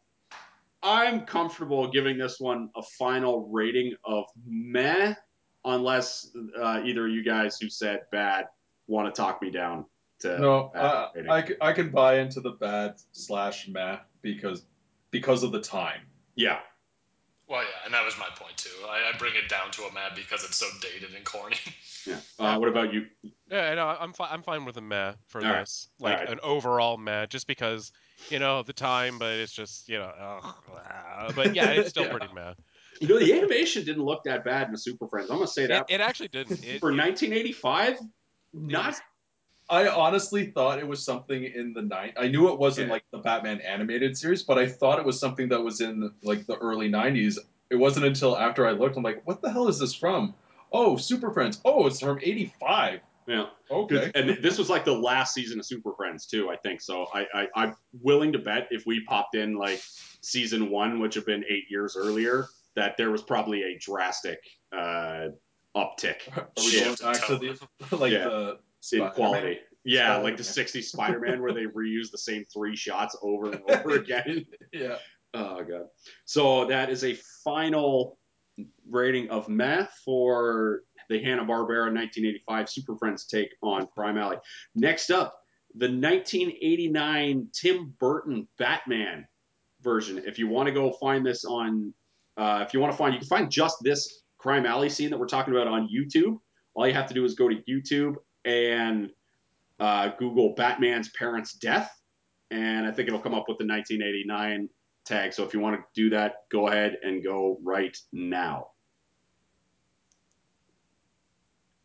I'm 0.84 1.22
comfortable 1.26 1.90
giving 1.90 2.18
this 2.18 2.40
one 2.40 2.70
a 2.76 2.82
final 2.98 3.48
rating 3.52 3.96
of 4.04 4.26
meh, 4.46 5.16
unless 5.64 6.30
uh, 6.62 6.82
either 6.84 7.08
of 7.08 7.12
you 7.14 7.24
guys 7.24 7.58
who 7.60 7.70
said 7.70 8.02
bad 8.12 8.46
want 8.88 9.14
to 9.14 9.20
talk 9.22 9.42
me 9.42 9.50
down 9.50 9.86
to 10.20 10.40
No, 10.40 10.72
bad 10.74 10.86
I, 10.86 11.10
rating. 11.16 11.32
I, 11.32 11.48
c- 11.48 11.56
I 11.62 11.74
can 11.74 11.90
buy 11.90 12.20
into 12.20 12.40
the 12.42 12.52
bad 12.52 12.96
slash 13.14 13.68
meh 13.68 13.98
because 14.22 14.64
because 15.12 15.44
of 15.44 15.52
the 15.52 15.62
time. 15.62 16.02
yeah, 16.36 16.60
Well, 17.48 17.62
yeah, 17.64 17.86
and 17.86 17.94
that 17.94 18.04
was 18.06 18.18
my 18.20 18.28
point 18.36 18.58
too. 18.58 18.70
I, 18.88 19.12
I 19.14 19.18
bring 19.18 19.34
it 19.36 19.50
down 19.50 19.72
to 19.72 19.84
a 19.84 19.94
mad 19.94 20.12
because 20.16 20.44
it's 20.44 20.58
so 20.58 20.68
dated 20.82 21.16
and 21.16 21.24
corny. 21.26 21.56
yeah. 22.06 22.18
Uh, 22.38 22.58
what 22.58 22.70
about 22.70 22.94
you? 22.94 23.06
Yeah, 23.50 23.76
no, 23.76 23.88
I'm 23.88 24.14
fine. 24.14 24.30
I'm 24.32 24.44
fine 24.44 24.66
with 24.66 24.78
a 24.78 24.82
meh 24.82 25.14
for 25.28 25.44
All 25.44 25.52
right. 25.52 25.60
this, 25.62 25.90
like 26.00 26.18
right. 26.20 26.30
an 26.30 26.40
overall 26.42 26.98
meh, 26.98 27.28
just 27.28 27.48
because 27.48 27.92
you 28.30 28.40
know 28.40 28.64
the 28.64 28.74
time, 28.74 29.20
but 29.20 29.34
it's 29.36 29.52
just 29.54 29.88
you 29.88 30.00
know, 30.00 30.06
ugh, 30.18 30.44
ah, 30.70 31.32
but 31.36 31.54
yeah, 31.54 31.72
it's 31.72 31.90
still 31.90 32.04
Yeah. 32.06 32.12
pretty 32.12 32.34
meh. 32.34 32.54
You 33.02 33.08
know, 33.10 33.20
the 33.20 33.34
animation 33.34 33.84
didn't 33.84 34.04
look 34.04 34.24
that 34.24 34.44
bad 34.46 34.68
in 34.68 34.72
the 34.72 34.78
Super 34.78 35.08
Friends. 35.08 35.30
I'm 35.30 35.38
gonna 35.38 35.48
say 35.48 35.68
that 35.68 35.86
it 35.90 36.02
actually 36.02 36.30
didn't. 36.30 36.64
It, 36.64 36.80
for 36.80 36.92
it- 36.92 36.96
1985, 36.96 38.00
not 38.54 38.96
I 39.70 39.88
honestly 39.88 40.52
thought 40.52 40.80
it 40.80 40.88
was 40.88 41.04
something 41.04 41.44
in 41.44 41.74
the 41.74 41.82
nine. 41.82 42.14
I 42.18 42.28
knew 42.28 42.50
it 42.52 42.60
wasn't 42.60 42.88
Yeah. 42.88 42.94
like 42.94 43.06
the 43.12 43.18
Batman 43.20 43.62
animated 43.62 44.16
series, 44.18 44.44
but 44.44 44.58
I 44.60 44.68
thought 44.68 45.00
it 45.00 45.06
was 45.06 45.20
something 45.20 45.50
that 45.50 45.62
was 45.64 45.82
in 45.82 46.14
like 46.24 46.46
the 46.46 46.58
early 46.58 46.88
'90s. 46.90 47.40
It 47.70 47.76
wasn't 47.78 48.06
until 48.06 48.38
after 48.38 48.66
I 48.68 48.72
looked, 48.72 48.96
I'm 48.96 49.04
like, 49.04 49.26
what 49.26 49.42
the 49.42 49.52
hell 49.52 49.68
is 49.68 49.80
this 49.80 49.94
from? 49.96 50.36
Oh, 50.72 50.98
Super 50.98 51.32
Friends. 51.32 51.62
Oh, 51.66 51.88
it's 51.88 52.00
from 52.00 52.20
'85. 52.22 53.02
'Cause- 53.28 53.48
Okay. 53.72 54.12
And 54.16 54.30
this 54.44 54.58
was 54.58 54.70
like 54.70 54.86
the 54.86 54.94
last 54.94 55.34
season 55.34 55.60
of 55.60 55.66
Super 55.66 55.94
Friends 55.96 56.28
too, 56.28 56.50
I 56.50 56.58
think. 56.58 56.82
So 56.82 57.08
I, 57.14 57.26
I 57.34 57.48
I'm 57.56 57.76
willing 58.02 58.32
to 58.34 58.40
bet 58.40 58.68
if 58.72 58.86
we 58.86 59.04
popped 59.06 59.36
in 59.36 59.56
like 59.56 59.82
season 60.22 60.70
one, 60.70 61.00
which 61.00 61.16
had 61.16 61.26
been 61.26 61.44
eight 61.50 61.66
years 61.70 61.96
earlier, 61.98 62.48
that 62.76 62.96
there 62.98 63.10
was 63.12 63.24
probably 63.24 63.64
a 63.64 63.78
drastic 63.80 64.40
uh, 64.72 65.30
uptick 65.76 66.28
Are 66.38 66.48
we 66.58 66.80
going 66.80 66.96
back 67.02 67.26
to 67.28 67.38
the 67.90 67.96
like 67.98 68.12
Yeah. 68.12 68.26
the 68.26 68.60
in 68.94 69.10
quality. 69.12 69.60
Yeah, 69.84 70.06
Spider-Man. 70.16 70.24
like 70.24 70.38
the 70.38 70.44
'60s 70.44 70.84
Spider-Man 70.86 71.42
where 71.42 71.54
they 71.54 71.66
reuse 71.66 72.12
the 72.12 72.18
same 72.20 72.46
three 72.54 72.76
shots 72.76 73.18
over 73.24 73.52
and 73.52 73.62
over 73.70 73.90
again. 73.98 74.46
Yeah. 74.72 74.98
Oh 75.34 75.64
god. 75.64 75.88
So 76.26 76.66
that 76.66 76.90
is 76.92 77.04
a 77.04 77.16
final 77.44 78.18
rating 78.90 79.30
of 79.30 79.50
math 79.50 80.00
for 80.06 80.82
the 81.10 81.22
Hanna 81.22 81.44
Barbera 81.44 81.94
1985 81.94 82.70
Super 82.70 82.96
Friends 82.96 83.26
take 83.26 83.50
on 83.62 83.88
Crime 83.88 84.18
Alley. 84.18 84.38
Next 84.76 85.12
up, 85.12 85.42
the 85.76 85.88
1989 85.88 87.50
Tim 87.54 87.94
Burton 88.00 88.48
Batman 88.58 89.28
version. 89.82 90.22
If 90.26 90.40
you 90.40 90.48
want 90.48 90.68
to 90.68 90.74
go 90.74 90.92
find 90.94 91.26
this 91.26 91.46
on, 91.46 91.94
uh, 92.38 92.64
if 92.66 92.74
you 92.74 92.80
want 92.80 92.94
to 92.94 92.98
find, 92.98 93.14
you 93.14 93.20
can 93.20 93.28
find 93.28 93.52
just 93.52 93.78
this 93.82 94.24
Crime 94.38 94.66
Alley 94.66 94.90
scene 94.90 95.10
that 95.10 95.20
we're 95.20 95.28
talking 95.28 95.54
about 95.54 95.68
on 95.68 95.90
YouTube. 95.90 96.38
All 96.74 96.88
you 96.88 96.94
have 96.94 97.08
to 97.08 97.14
do 97.14 97.24
is 97.24 97.36
go 97.36 97.50
to 97.50 97.56
YouTube 97.70 98.16
and 98.44 99.10
uh, 99.80 100.10
Google 100.18 100.54
Batman's 100.56 101.10
parents' 101.10 101.54
death, 101.54 101.92
and 102.52 102.86
I 102.86 102.92
think 102.92 103.08
it'll 103.08 103.20
come 103.20 103.34
up 103.34 103.46
with 103.48 103.58
the 103.58 103.68
1989 103.68 104.70
tag. 105.06 105.34
So 105.34 105.44
if 105.44 105.54
you 105.54 105.60
want 105.60 105.78
to 105.78 105.84
do 105.94 106.10
that, 106.12 106.50
go 106.52 106.68
ahead 106.68 106.98
and 107.04 107.24
go 107.24 107.60
right 107.64 107.96
now. 108.12 108.68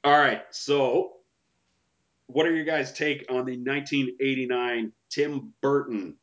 All 0.02 0.18
right. 0.18 0.42
So, 0.50 1.12
what 2.26 2.46
are 2.46 2.54
your 2.54 2.64
guys' 2.64 2.92
take 2.92 3.26
on 3.28 3.44
the 3.44 3.56
1989 3.56 4.92
Tim 5.10 5.52
Burton 5.60 6.16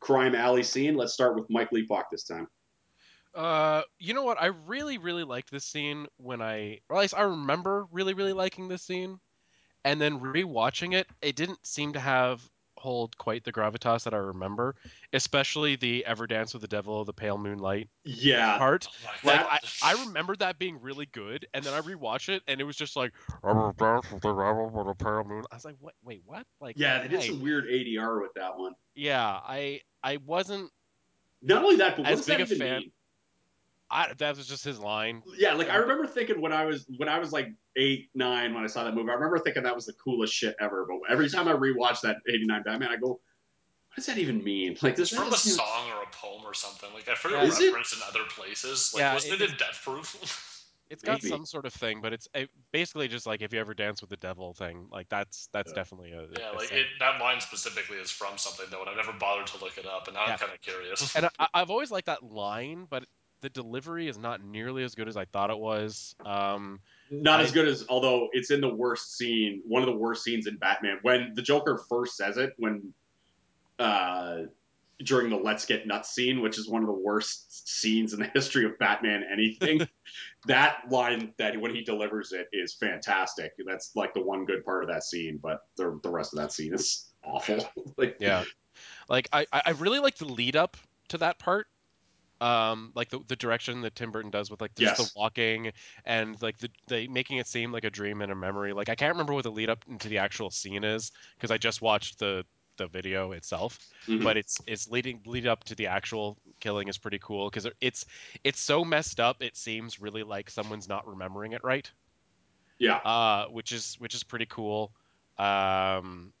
crime 0.00 0.34
alley 0.34 0.62
scene? 0.62 0.96
Let's 0.96 1.12
start 1.12 1.36
with 1.36 1.46
Mike 1.48 1.70
Leapock 1.72 2.10
this 2.10 2.24
time. 2.24 2.48
Uh, 3.34 3.82
you 3.98 4.12
know 4.12 4.24
what? 4.24 4.40
I 4.40 4.46
really, 4.46 4.98
really 4.98 5.24
liked 5.24 5.50
this 5.50 5.64
scene 5.64 6.06
when 6.16 6.42
I, 6.42 6.80
or 6.88 6.96
at 6.96 7.00
least 7.02 7.14
I 7.16 7.22
remember 7.22 7.86
really, 7.90 8.14
really 8.14 8.32
liking 8.32 8.68
this 8.68 8.82
scene, 8.82 9.18
and 9.84 10.00
then 10.00 10.20
rewatching 10.20 10.94
it, 10.94 11.06
it 11.22 11.36
didn't 11.36 11.64
seem 11.66 11.92
to 11.94 12.00
have 12.00 12.42
hold 12.82 13.16
quite 13.16 13.44
the 13.44 13.52
gravitas 13.52 14.02
that 14.04 14.12
I 14.12 14.18
remember, 14.18 14.74
especially 15.12 15.76
the 15.76 16.04
"Ever 16.04 16.26
Dance 16.26 16.52
with 16.52 16.62
the 16.62 16.68
Devil" 16.68 17.00
of 17.00 17.06
the 17.06 17.12
Pale 17.12 17.38
Moonlight 17.38 17.88
Yeah. 18.04 18.58
part. 18.58 18.88
Oh 18.90 19.10
Like 19.24 19.40
God. 19.40 19.58
I, 19.82 19.92
I 19.94 20.04
remember 20.04 20.36
that 20.36 20.58
being 20.58 20.80
really 20.82 21.06
good, 21.06 21.46
and 21.54 21.64
then 21.64 21.72
I 21.72 21.80
rewatched 21.80 22.28
it, 22.28 22.42
and 22.48 22.60
it 22.60 22.64
was 22.64 22.76
just 22.76 22.96
like 22.96 23.12
"Ever 23.48 23.72
Dance 23.78 24.10
with 24.10 24.22
the 24.22 24.34
Devil 24.34 24.70
with 24.70 24.86
the 24.98 25.04
Pale 25.04 25.24
Moon." 25.24 25.44
I 25.50 25.54
was 25.54 25.64
like, 25.64 25.76
what? 25.80 25.94
Wait, 26.04 26.22
what? 26.26 26.44
Like, 26.60 26.76
Yeah, 26.78 27.00
they 27.02 27.08
did 27.08 27.20
why? 27.20 27.26
some 27.28 27.40
weird 27.40 27.66
ADR 27.66 28.20
with 28.20 28.34
that 28.34 28.58
one. 28.58 28.74
Yeah, 28.94 29.24
I, 29.46 29.80
I 30.02 30.18
wasn't. 30.18 30.70
Not 31.40 31.62
only 31.64 31.76
that, 31.76 31.96
but 31.96 32.02
what 32.02 32.12
As 32.12 32.18
does 32.18 32.26
that 32.26 32.38
big 32.38 32.50
a 32.50 32.54
even 32.54 32.58
fan- 32.58 32.80
mean? 32.80 32.92
I, 33.92 34.12
that 34.18 34.36
was 34.36 34.46
just 34.46 34.64
his 34.64 34.78
line. 34.80 35.22
Yeah, 35.36 35.52
like 35.52 35.68
I 35.68 35.76
remember 35.76 36.06
thinking 36.06 36.40
when 36.40 36.52
I 36.52 36.64
was 36.64 36.86
when 36.96 37.08
I 37.08 37.18
was 37.18 37.30
like 37.32 37.48
eight, 37.76 38.08
nine 38.14 38.54
when 38.54 38.64
I 38.64 38.66
saw 38.66 38.84
that 38.84 38.94
movie, 38.94 39.10
I 39.10 39.14
remember 39.14 39.38
thinking 39.38 39.62
that 39.64 39.74
was 39.74 39.86
the 39.86 39.92
coolest 39.94 40.32
shit 40.32 40.56
ever. 40.60 40.86
But 40.88 41.12
every 41.12 41.28
time 41.28 41.46
I 41.46 41.52
rewatch 41.52 42.00
that 42.00 42.16
'89 42.28 42.62
Batman, 42.64 42.88
I 42.88 42.96
go, 42.96 43.08
"What 43.10 43.20
does 43.96 44.06
that 44.06 44.16
even 44.18 44.42
mean?" 44.42 44.78
Like 44.82 44.96
this 44.96 45.10
from 45.10 45.28
a 45.30 45.34
is- 45.34 45.56
song 45.56 45.90
or 45.94 46.02
a 46.02 46.06
poem 46.10 46.42
or 46.44 46.54
something. 46.54 46.88
Like 46.94 47.08
I've 47.08 47.18
heard 47.18 47.32
Yeah. 47.32 47.42
it 47.42 47.48
Is 47.48 47.60
it? 47.60 47.66
referenced 47.66 47.94
in 47.94 48.00
other 48.08 48.24
places. 48.30 48.92
Like 48.94 49.00
Yeah, 49.02 49.14
wasn't 49.14 49.34
it- 49.34 49.42
it, 49.42 49.50
in 49.50 49.56
Death 49.58 49.80
Proof? 49.84 50.48
It's 50.90 51.02
got 51.02 51.22
Maybe. 51.22 51.28
some 51.30 51.46
sort 51.46 51.64
of 51.64 51.72
thing, 51.72 52.02
but 52.02 52.12
it's 52.12 52.28
it, 52.34 52.50
basically 52.70 53.08
just 53.08 53.26
like 53.26 53.40
if 53.40 53.50
you 53.54 53.58
ever 53.60 53.72
dance 53.72 54.02
with 54.02 54.10
the 54.10 54.16
devil 54.18 54.52
thing. 54.52 54.88
Like 54.92 55.08
that's 55.08 55.48
that's 55.50 55.70
Yeah. 55.70 55.74
definitely 55.76 56.12
a, 56.12 56.26
yeah, 56.38 56.52
a 56.52 56.54
like 56.54 56.70
it, 56.70 56.84
that 56.98 57.18
line 57.18 57.40
specifically 57.40 57.96
is 57.96 58.10
from 58.10 58.36
something 58.36 58.66
though, 58.70 58.82
and 58.82 58.90
I've 58.90 58.96
never 58.96 59.14
bothered 59.14 59.46
to 59.46 59.58
look 59.64 59.78
it 59.78 59.86
up, 59.86 60.06
and 60.08 60.16
now 60.16 60.26
Yeah. 60.26 60.32
I'm 60.32 60.38
kind 60.38 60.52
of 60.52 60.60
curious. 60.60 61.16
and 61.16 61.30
I, 61.38 61.48
I've 61.54 61.70
always 61.70 61.90
liked 61.90 62.08
that 62.08 62.22
line, 62.22 62.86
but 62.90 63.04
the 63.42 63.50
delivery 63.50 64.08
is 64.08 64.16
not 64.16 64.42
nearly 64.42 64.84
as 64.84 64.94
good 64.94 65.08
as 65.08 65.16
I 65.16 65.26
thought 65.26 65.50
it 65.50 65.58
was. 65.58 66.14
Um, 66.24 66.80
Not 67.10 67.40
I- 67.40 67.42
as 67.42 67.52
good 67.52 67.68
as, 67.68 67.84
although 67.88 68.28
it's 68.32 68.50
in 68.50 68.60
the 68.62 68.72
worst 68.74 69.16
scene, 69.18 69.62
one 69.66 69.82
of 69.82 69.86
the 69.86 69.96
worst 69.96 70.24
scenes 70.24 70.46
in 70.46 70.56
Batman. 70.56 70.98
When 71.02 71.32
the 71.34 71.42
Joker 71.42 71.78
first 71.88 72.16
says 72.16 72.38
it, 72.38 72.54
when 72.56 72.94
uh, 73.78 74.42
during 75.02 75.28
the 75.28 75.36
"Let's 75.36 75.66
Get 75.66 75.86
Nuts" 75.86 76.14
scene, 76.14 76.40
which 76.40 76.56
is 76.56 76.68
one 76.68 76.82
of 76.82 76.86
the 76.86 76.94
worst 76.94 77.68
scenes 77.68 78.12
in 78.12 78.20
the 78.20 78.28
history 78.28 78.64
of 78.64 78.78
Batman 78.78 79.24
anything. 79.30 79.86
that 80.46 80.82
line 80.90 81.34
that 81.38 81.60
when 81.60 81.74
he 81.74 81.82
delivers 81.82 82.32
it 82.32 82.48
is 82.52 82.74
fantastic. 82.74 83.52
That's 83.66 83.94
like 83.96 84.14
the 84.14 84.22
one 84.22 84.44
good 84.44 84.64
part 84.64 84.84
of 84.84 84.90
that 84.90 85.02
scene, 85.02 85.38
but 85.42 85.66
the 85.76 85.98
the 86.02 86.10
rest 86.10 86.32
of 86.32 86.38
that 86.38 86.52
scene 86.52 86.72
is 86.74 87.08
awful. 87.24 87.68
like, 87.96 88.16
Yeah. 88.20 88.44
Like 89.08 89.28
I, 89.32 89.46
I 89.52 89.62
I 89.66 89.70
really 89.70 89.98
like 89.98 90.16
the 90.16 90.26
lead 90.26 90.54
up 90.56 90.76
to 91.08 91.18
that 91.18 91.38
part. 91.38 91.66
Um, 92.42 92.92
like 92.94 93.10
the, 93.10 93.20
the 93.28 93.36
direction 93.36 93.82
that 93.82 93.94
Tim 93.94 94.10
Burton 94.12 94.30
does 94.30 94.50
with 94.50 94.60
like 94.60 94.74
just 94.74 94.96
Yes. 94.96 94.96
the 94.96 95.08
walking 95.16 95.72
and 96.04 96.40
like 96.42 96.58
the 96.58 96.70
they 96.88 97.06
making 97.08 97.38
it 97.38 97.46
seem 97.46 97.72
like 97.72 97.84
a 97.84 97.90
dream 97.90 98.20
and 98.22 98.32
a 98.32 98.34
memory. 98.34 98.72
Like 98.72 98.88
I 98.88 98.94
can't 98.96 99.14
remember 99.14 99.34
what 99.34 99.44
the 99.44 99.52
lead 99.52 99.70
up 99.70 99.84
into 99.88 100.08
the 100.08 100.18
actual 100.18 100.50
scene 100.50 100.84
is 100.84 101.12
because 101.36 101.50
I 101.50 101.58
just 101.58 101.82
watched 101.82 102.18
the 102.18 102.44
the 102.78 102.88
video 102.88 103.32
itself. 103.32 103.80
mhm. 104.06 104.32
But 104.32 104.36
it's 104.36 104.60
it's 104.66 104.88
leading 104.88 105.22
lead 105.26 105.46
up 105.46 105.64
to 105.64 105.74
the 105.74 105.86
actual 105.88 106.38
killing 106.60 106.88
is 106.88 106.98
pretty 106.98 107.18
cool 107.20 107.50
because 107.50 107.68
it's 107.80 108.04
it's 108.44 108.60
so 108.60 108.84
messed 108.84 109.20
up. 109.20 109.42
It 109.42 109.56
seems 109.56 110.00
really 110.00 110.22
like 110.24 110.50
someone's 110.50 110.88
not 110.88 111.06
remembering 111.06 111.52
it 111.52 111.62
right 111.64 111.90
yeah, 112.78 113.00
uh, 113.04 113.46
which 113.46 113.72
is 113.72 113.96
which 113.98 114.14
is 114.14 114.22
pretty 114.22 114.46
cool. 114.46 114.92
Um, 115.38 116.32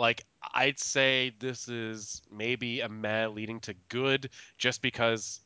like 0.00 0.24
I'd 0.54 0.78
say 0.78 1.34
this 1.38 1.68
is 1.68 2.22
maybe 2.32 2.80
a 2.80 2.88
meh 2.88 3.26
leading 3.28 3.60
to 3.60 3.74
good, 3.88 4.30
just 4.56 4.80
because 4.80 5.40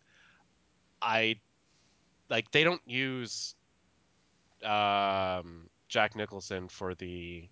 I 1.03 1.41
like 2.31 2.51
they 2.53 2.63
don't 2.63 2.81
use 2.87 3.57
um, 4.65 5.69
Jack 5.89 6.15
Nicholson 6.15 6.69
for 6.69 6.95
the 6.95 7.49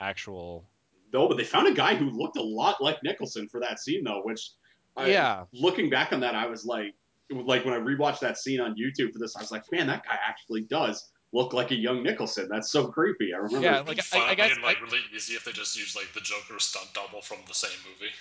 actual. 0.00 0.64
no, 1.12 1.28
but 1.28 1.36
they 1.36 1.44
found 1.44 1.68
a 1.68 1.74
guy 1.74 1.94
who 1.94 2.08
looked 2.08 2.38
a 2.38 2.42
lot 2.42 2.80
like 2.80 2.96
Nicholson 3.04 3.46
for 3.46 3.60
that 3.60 3.78
scene, 3.78 4.02
though. 4.02 4.22
Which, 4.24 4.52
I, 4.96 5.10
Yeah. 5.10 5.44
looking 5.52 5.90
back 5.90 6.12
on 6.12 6.20
that, 6.20 6.34
I 6.34 6.46
was 6.46 6.64
like, 6.64 6.94
like 7.30 7.66
when 7.66 7.74
I 7.74 7.78
rewatched 7.78 8.20
that 8.20 8.38
scene 8.38 8.60
on 8.60 8.74
YouTube 8.76 9.12
for 9.12 9.18
this, 9.18 9.36
I 9.36 9.40
was 9.40 9.50
like, 9.50 9.64
man, 9.70 9.86
that 9.88 10.04
guy 10.06 10.18
actually 10.26 10.62
does 10.62 11.10
look 11.32 11.52
like 11.52 11.70
a 11.70 11.76
young 11.76 12.02
Nicholson. 12.02 12.48
That's 12.50 12.70
so 12.70 12.88
creepy. 12.88 13.32
I 13.34 13.38
remember. 13.38 13.60
Yeah, 13.66 13.76
It'd 13.76 13.88
like, 13.88 13.96
be 13.98 14.00
I- 14.00 14.04
fun, 14.04 14.28
I 14.28 14.34
guess 14.34 14.54
and, 14.54 14.62
like 14.62 14.80
really 14.80 14.98
easy 15.14 15.34
if 15.34 15.44
they 15.44 15.52
just 15.52 15.76
used 15.78 15.96
like 15.96 16.12
the 16.14 16.20
Joker 16.20 16.58
stunt 16.58 16.88
double 16.94 17.22
from 17.22 17.38
the 17.46 17.54
same 17.54 17.70
movie. 17.84 18.12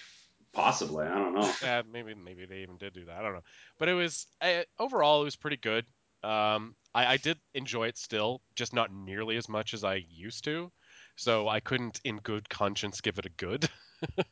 Possibly, 0.52 1.06
I 1.06 1.16
don't 1.16 1.34
know. 1.36 1.52
Yeah, 1.62 1.84
maybe 1.92 2.14
maybe 2.16 2.46
they 2.46 2.60
even 2.60 2.78
did 2.78 2.94
do 2.94 3.06
that. 3.06 3.18
I 3.18 3.22
don't 3.22 3.34
know, 3.34 3.44
but 3.78 3.88
it 3.90 3.94
was 3.94 4.28
uh, 4.42 4.62
overall 4.80 5.22
it 5.22 5.26
was 5.26 5.36
pretty 5.36 5.58
good. 5.58 5.86
Um, 6.24 6.76
I, 6.94 7.14
I 7.14 7.18
did 7.18 7.38
enjoy 7.54 7.88
it 7.88 7.98
still, 7.98 8.42
just 8.56 8.74
not 8.74 8.92
nearly 8.92 9.38
as 9.38 9.48
much 9.48 9.74
as 9.74 9.84
I 9.84 10.04
used 10.10 10.44
to. 10.46 10.72
So 11.16 11.48
I 11.48 11.60
couldn't, 11.60 12.02
in 12.04 12.18
good 12.18 12.50
conscience, 12.50 13.00
give 13.02 13.20
it 13.20 13.26
a 13.26 13.30
good. 13.30 13.70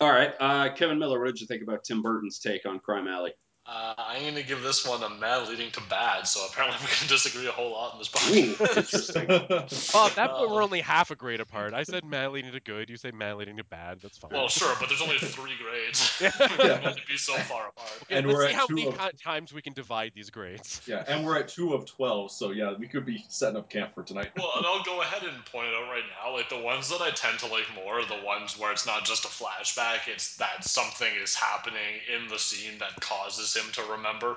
All 0.00 0.10
right, 0.10 0.32
uh, 0.40 0.72
Kevin 0.74 0.98
Miller, 0.98 1.20
what 1.20 1.26
did 1.26 1.40
you 1.40 1.46
think 1.46 1.62
about 1.62 1.84
Tim 1.84 2.00
Burton's 2.02 2.38
take 2.38 2.64
on 2.66 2.78
Crime 2.80 3.06
Alley? 3.06 3.32
Uh, 3.72 3.94
I'm 3.98 4.24
gonna 4.24 4.42
give 4.42 4.62
this 4.62 4.84
one 4.84 5.00
a 5.04 5.08
meh 5.08 5.36
leading 5.48 5.70
to 5.70 5.80
bad, 5.88 6.26
so 6.26 6.44
apparently 6.50 6.78
we 6.82 6.88
can 6.88 7.06
disagree 7.06 7.46
a 7.46 7.52
whole 7.52 7.70
lot 7.70 7.92
in 7.92 7.98
this 8.00 8.08
Ooh, 8.08 8.54
podcast. 8.54 8.76
interesting. 8.76 9.26
Well, 9.94 10.06
at 10.08 10.16
that 10.16 10.30
point, 10.32 10.50
we're 10.50 10.56
Um, 10.58 10.64
only 10.64 10.80
half 10.80 11.10
a 11.12 11.16
grade 11.16 11.40
apart. 11.40 11.72
I 11.72 11.84
said 11.84 12.04
mad 12.04 12.32
leading 12.32 12.50
to 12.52 12.58
good. 12.60 12.90
You 12.90 12.96
say 12.96 13.12
mad 13.12 13.36
leading 13.36 13.56
to 13.58 13.64
bad. 13.64 13.98
That's 14.02 14.18
fine. 14.18 14.30
Well, 14.32 14.48
sure, 14.48 14.74
but 14.80 14.88
there's 14.88 15.00
only 15.00 15.18
three 15.20 15.52
grades. 15.62 16.10
Yeah. 16.20 16.32
we 16.40 16.46
can 16.48 16.84
only 16.84 17.02
be 17.08 17.16
so 17.16 17.34
far 17.34 17.68
apart. 17.68 17.90
okay, 18.02 18.16
and 18.16 18.26
let's 18.26 18.36
we're 18.36 18.46
see 18.46 18.52
at 18.54 18.58
how 18.58 18.66
two 18.66 18.74
many 18.74 18.86
of- 18.88 19.22
times 19.22 19.52
we 19.52 19.62
can 19.62 19.72
divide 19.72 20.12
these 20.16 20.30
grades. 20.30 20.80
yeah, 20.86 21.04
and 21.06 21.24
we're 21.24 21.38
at 21.38 21.46
two 21.48 21.72
of 21.74 21.86
twelve, 21.86 22.32
so 22.32 22.50
yeah, 22.50 22.74
we 22.76 22.88
could 22.88 23.06
be 23.06 23.24
setting 23.28 23.56
up 23.56 23.70
camp 23.70 23.94
for 23.94 24.02
tonight. 24.02 24.30
Well, 24.36 24.50
and 24.56 24.66
I'll 24.66 24.82
go 24.82 25.00
ahead 25.02 25.22
and 25.22 25.44
point 25.46 25.68
it 25.68 25.74
out 25.74 25.88
right 25.88 26.02
now. 26.24 26.32
Like 26.34 26.48
the 26.48 26.58
ones 26.58 26.88
that 26.88 27.00
I 27.00 27.10
tend 27.10 27.38
to 27.40 27.46
like 27.46 27.66
more 27.76 28.00
are 28.00 28.04
the 28.06 28.20
ones 28.24 28.58
where 28.58 28.72
it's 28.72 28.86
not 28.86 29.04
just 29.04 29.24
a 29.24 29.28
flashback; 29.28 30.08
it's 30.08 30.36
that 30.38 30.64
something 30.64 31.10
is 31.22 31.36
happening 31.36 32.00
in 32.12 32.26
the 32.28 32.38
scene 32.38 32.76
that 32.80 33.00
causes 33.00 33.54
him 33.54 33.59
to 33.72 33.82
remember, 33.90 34.36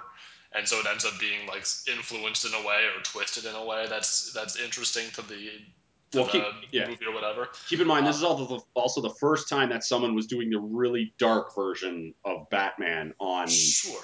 and 0.56 0.68
so 0.68 0.80
it 0.80 0.86
ends 0.90 1.06
up 1.06 1.20
being 1.20 1.48
like 1.48 1.66
influenced 1.92 2.46
in 2.46 2.54
a 2.54 2.68
way 2.68 2.86
or 2.96 3.02
twisted 3.04 3.46
in 3.46 3.56
a 3.56 3.64
way 3.66 3.86
that's 3.90 4.32
that's 4.34 4.60
interesting 4.60 5.06
to 5.16 5.22
the 5.24 5.50
to 6.12 6.18
Well, 6.20 6.26
the 6.26 6.32
keep- 6.32 6.44
yeah. 6.72 6.88
movie 6.88 7.06
or 7.06 7.14
whatever. 7.14 7.50
Keep 7.70 7.82
in 7.82 7.88
mind, 7.88 8.06
this 8.06 8.18
uh, 8.18 8.20
is 8.20 8.24
also 8.24 8.46
the, 8.58 8.64
also 8.76 9.02
the 9.02 9.14
first 9.20 9.50
time 9.50 9.70
that 9.70 9.84
someone 9.84 10.14
was 10.16 10.28
doing 10.28 10.50
the 10.50 10.60
really 10.60 11.14
dark 11.18 11.56
version 11.56 12.14
of 12.24 12.50
Batman 12.50 13.14
on. 13.20 13.48
Sure. 13.48 14.02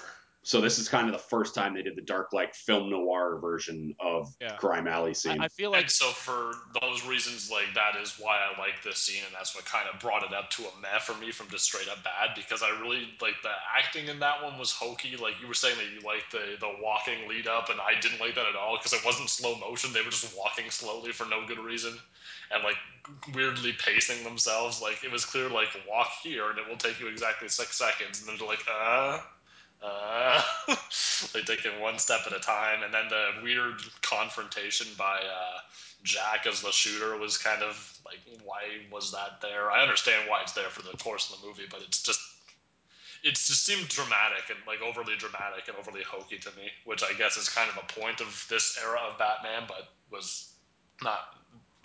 So 0.49 0.59
this 0.61 0.79
is 0.79 0.89
kind 0.89 1.05
of 1.05 1.13
the 1.13 1.19
first 1.19 1.53
time 1.53 1.75
they 1.75 1.83
did 1.83 1.95
the 1.95 2.01
dark, 2.01 2.33
like 2.33 2.55
film 2.55 2.89
noir 2.89 3.37
version 3.37 3.93
of 3.99 4.33
Yeah. 4.41 4.55
Crime 4.55 4.87
Alley 4.87 5.13
scene. 5.13 5.39
I, 5.39 5.45
I 5.45 5.47
feel 5.47 5.69
like 5.69 5.81
and 5.81 5.91
so 5.91 6.07
for 6.07 6.53
those 6.81 7.05
reasons, 7.05 7.51
like 7.51 7.75
that 7.75 8.01
is 8.01 8.15
why 8.17 8.39
I 8.39 8.59
like 8.59 8.81
this 8.83 8.97
scene, 8.97 9.21
and 9.27 9.35
that's 9.35 9.53
what 9.53 9.65
kind 9.65 9.87
of 9.87 9.99
brought 9.99 10.23
it 10.23 10.33
up 10.33 10.49
to 10.57 10.63
a 10.63 10.71
meh 10.81 10.97
for 10.97 11.13
me 11.21 11.29
from 11.29 11.49
just 11.49 11.65
straight 11.65 11.87
up 11.87 12.03
bad. 12.03 12.33
Because 12.33 12.63
I 12.63 12.71
really 12.81 13.13
like 13.21 13.35
the 13.43 13.51
acting 13.77 14.07
in 14.07 14.17
that 14.21 14.43
one 14.43 14.57
was 14.57 14.71
hokey. 14.71 15.17
Like 15.17 15.39
you 15.39 15.47
were 15.47 15.53
saying 15.53 15.77
that 15.77 15.93
you 15.93 16.01
liked 16.01 16.31
the 16.31 16.57
the 16.59 16.73
walking 16.81 17.29
lead 17.29 17.45
up, 17.45 17.69
and 17.69 17.79
I 17.79 17.99
didn't 17.99 18.19
like 18.19 18.33
that 18.33 18.47
at 18.47 18.55
all 18.55 18.75
because 18.75 18.93
it 18.93 19.05
wasn't 19.05 19.29
slow 19.29 19.55
motion. 19.59 19.93
They 19.93 20.01
were 20.01 20.09
just 20.09 20.35
walking 20.35 20.71
slowly 20.71 21.11
for 21.11 21.27
no 21.27 21.45
good 21.45 21.59
reason, 21.59 21.93
and 22.49 22.63
like 22.63 22.77
weirdly 23.35 23.73
pacing 23.73 24.23
themselves. 24.23 24.81
Like 24.81 25.03
it 25.03 25.11
was 25.11 25.25
clear, 25.25 25.47
like 25.47 25.69
walk 25.87 26.09
here, 26.23 26.49
and 26.49 26.57
it 26.57 26.67
will 26.67 26.77
take 26.77 26.99
you 26.99 27.07
exactly 27.07 27.49
six 27.49 27.77
seconds, 27.77 28.21
and 28.21 28.27
then 28.27 28.37
they're 28.39 28.47
like, 28.47 28.65
uh. 28.67 29.19
Uh, 29.81 30.41
they 31.33 31.41
take 31.41 31.65
it 31.65 31.79
one 31.79 31.97
step 31.99 32.21
at 32.25 32.33
a 32.33 32.39
time, 32.39 32.83
and 32.83 32.93
then 32.93 33.07
the 33.09 33.41
weird 33.41 33.81
confrontation 34.01 34.87
by 34.97 35.17
uh, 35.17 35.59
Jack 36.03 36.45
as 36.47 36.61
the 36.61 36.71
shooter 36.71 37.17
was 37.17 37.37
kind 37.37 37.63
of 37.63 37.99
like, 38.05 38.19
why 38.43 38.63
was 38.91 39.11
that 39.11 39.41
there? 39.41 39.71
I 39.71 39.81
understand 39.81 40.29
why 40.29 40.41
it's 40.41 40.53
there 40.53 40.69
for 40.69 40.81
the 40.81 40.97
course 40.97 41.31
of 41.31 41.39
the 41.39 41.47
movie, 41.47 41.67
but 41.69 41.81
it's 41.81 42.03
just, 42.03 42.19
it 43.23 43.35
just 43.35 43.65
seemed 43.65 43.87
dramatic 43.87 44.49
and 44.49 44.59
like 44.67 44.81
overly 44.81 45.15
dramatic 45.17 45.67
and 45.67 45.77
overly 45.77 46.03
hokey 46.03 46.37
to 46.39 46.49
me, 46.57 46.69
which 46.85 47.03
I 47.03 47.13
guess 47.17 47.37
is 47.37 47.47
kind 47.47 47.69
of 47.69 47.77
a 47.77 47.99
point 47.99 48.19
of 48.19 48.45
this 48.49 48.77
era 48.83 48.99
of 49.09 49.17
Batman, 49.17 49.63
but 49.67 49.89
was 50.11 50.53
not 51.01 51.19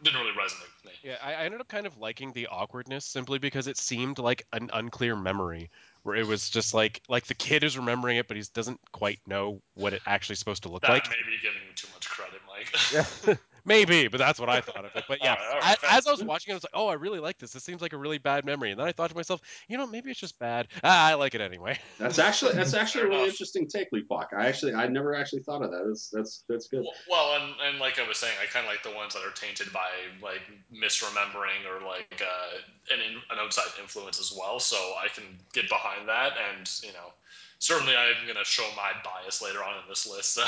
didn't 0.03 0.21
really 0.21 0.33
resonate 0.33 0.69
with 0.77 0.85
me. 0.85 0.93
Yeah, 1.03 1.17
I, 1.23 1.35
I 1.35 1.45
ended 1.45 1.61
up 1.61 1.69
kind 1.69 1.87
of 1.87 1.99
liking 1.99 2.33
the 2.33 2.49
awkwardness 2.49 3.05
simply 3.05 3.39
because 3.39 3.67
it 3.67 3.79
seemed 3.79 4.19
like 4.19 4.47
an 4.53 4.69
unclear 4.73 5.17
memory 5.17 5.71
where 6.05 6.15
it 6.15 6.27
was 6.27 6.49
just 6.51 6.73
like 6.73 7.01
like 7.09 7.27
the 7.27 7.35
kid 7.35 7.65
is 7.65 7.77
remembering 7.77 8.19
it, 8.19 8.29
but 8.29 8.37
he 8.37 8.45
doesn't 8.55 8.81
quite 8.93 9.19
know 9.27 9.61
what 9.75 9.93
it 9.93 10.03
actually 10.07 10.37
supposed 10.37 10.63
to 10.63 10.69
look 10.69 10.83
That 10.83 10.91
like. 10.91 11.11
may 11.11 11.17
be 11.27 11.37
giving 11.43 11.61
too 11.75 11.89
much 11.93 12.09
credit, 12.09 12.41
Mike. 12.47 13.39
Maybe, 13.67 14.09
but 14.09 14.19
that's 14.19 14.39
what 14.39 14.49
I 14.51 14.61
thought 14.61 14.85
of 14.85 14.95
it. 14.95 15.05
But 15.09 15.19
yeah, 15.23 15.31
All 15.31 15.37
right, 15.37 15.49
all 15.55 15.61
right, 15.61 15.77
a- 15.77 15.81
fair. 15.81 15.91
as 15.91 16.07
I 16.07 16.11
was 16.11 16.23
watching 16.23 16.51
it, 16.51 16.55
I 16.55 16.57
was 16.57 16.65
like, 16.65 16.73
oh, 16.75 16.89
I 16.89 16.95
really 16.95 17.19
like 17.19 17.39
this. 17.39 17.53
This 17.53 17.65
seems 17.65 17.81
like 17.81 17.93
a 17.95 17.97
really 17.97 18.19
bad 18.19 18.45
memory. 18.45 18.71
And 18.73 18.79
then 18.81 18.87
I 18.87 18.93
thought 18.93 19.09
to 19.11 19.17
myself, 19.17 19.41
you 19.69 19.79
know, 19.79 19.87
maybe 19.87 20.11
it's 20.11 20.21
just 20.21 20.39
bad. 20.39 20.69
Ah, 20.83 21.07
I 21.09 21.15
like 21.15 21.35
it 21.35 21.41
anyway. 21.41 21.79
That's 21.99 22.19
actually 22.19 22.53
that's 22.53 22.75
actually 22.83 23.05
a 23.05 23.09
really 23.09 23.29
interesting 23.29 23.67
take, 23.67 23.91
Leapwalk. 23.91 24.35
I 24.37 24.47
actually 24.49 24.75
I 24.75 24.87
never 24.87 25.15
actually 25.15 25.43
thought 25.43 25.63
of 25.63 25.71
that. 25.71 25.85
That's 25.87 26.11
that's 26.11 26.45
that's 26.49 26.69
good. 26.69 26.83
Well- 26.83 26.93
Well, 27.09 27.41
and, 27.43 27.55
and 27.67 27.79
like 27.79 27.99
I 27.99 28.07
was 28.07 28.19
saying, 28.19 28.35
I 28.43 28.47
kind 28.47 28.67
of 28.67 28.71
like 28.71 28.83
the 28.83 28.95
ones 28.95 29.15
that 29.15 29.21
are 29.21 29.33
tainted 29.33 29.73
by 29.73 29.89
like 30.23 30.43
misremembering 30.73 31.65
or 31.69 31.87
like 31.87 32.21
uh, 32.23 32.93
an 32.95 33.01
in, 33.01 33.17
an 33.31 33.39
outside 33.41 33.65
influence 33.81 34.21
as 34.21 34.37
well. 34.39 34.61
So 34.61 34.77
I 34.77 35.09
can 35.15 35.25
get 35.53 35.69
behind 35.69 36.07
that, 36.09 36.33
and 36.53 36.71
you 36.83 36.93
know, 36.93 37.13
certainly 37.61 37.95
I'm 37.97 38.27
gonna 38.27 38.45
show 38.45 38.67
my 38.77 38.93
bias 39.05 39.41
later 39.41 39.65
on 39.65 39.75
in 39.83 39.89
this 39.89 40.07
list. 40.07 40.35
So 40.35 40.45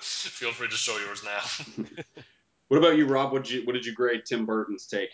feel 0.00 0.52
free 0.52 0.68
to 0.68 0.76
show 0.76 0.96
yours 0.98 1.22
now. 1.24 1.84
What 2.70 2.78
about 2.78 2.96
you, 2.96 3.06
Rob? 3.06 3.32
What 3.32 3.42
did 3.42 3.52
you 3.52 3.66
what 3.66 3.72
did 3.72 3.84
you 3.84 3.92
grade 3.92 4.24
Tim 4.24 4.46
Burton's 4.46 4.86
take? 4.86 5.10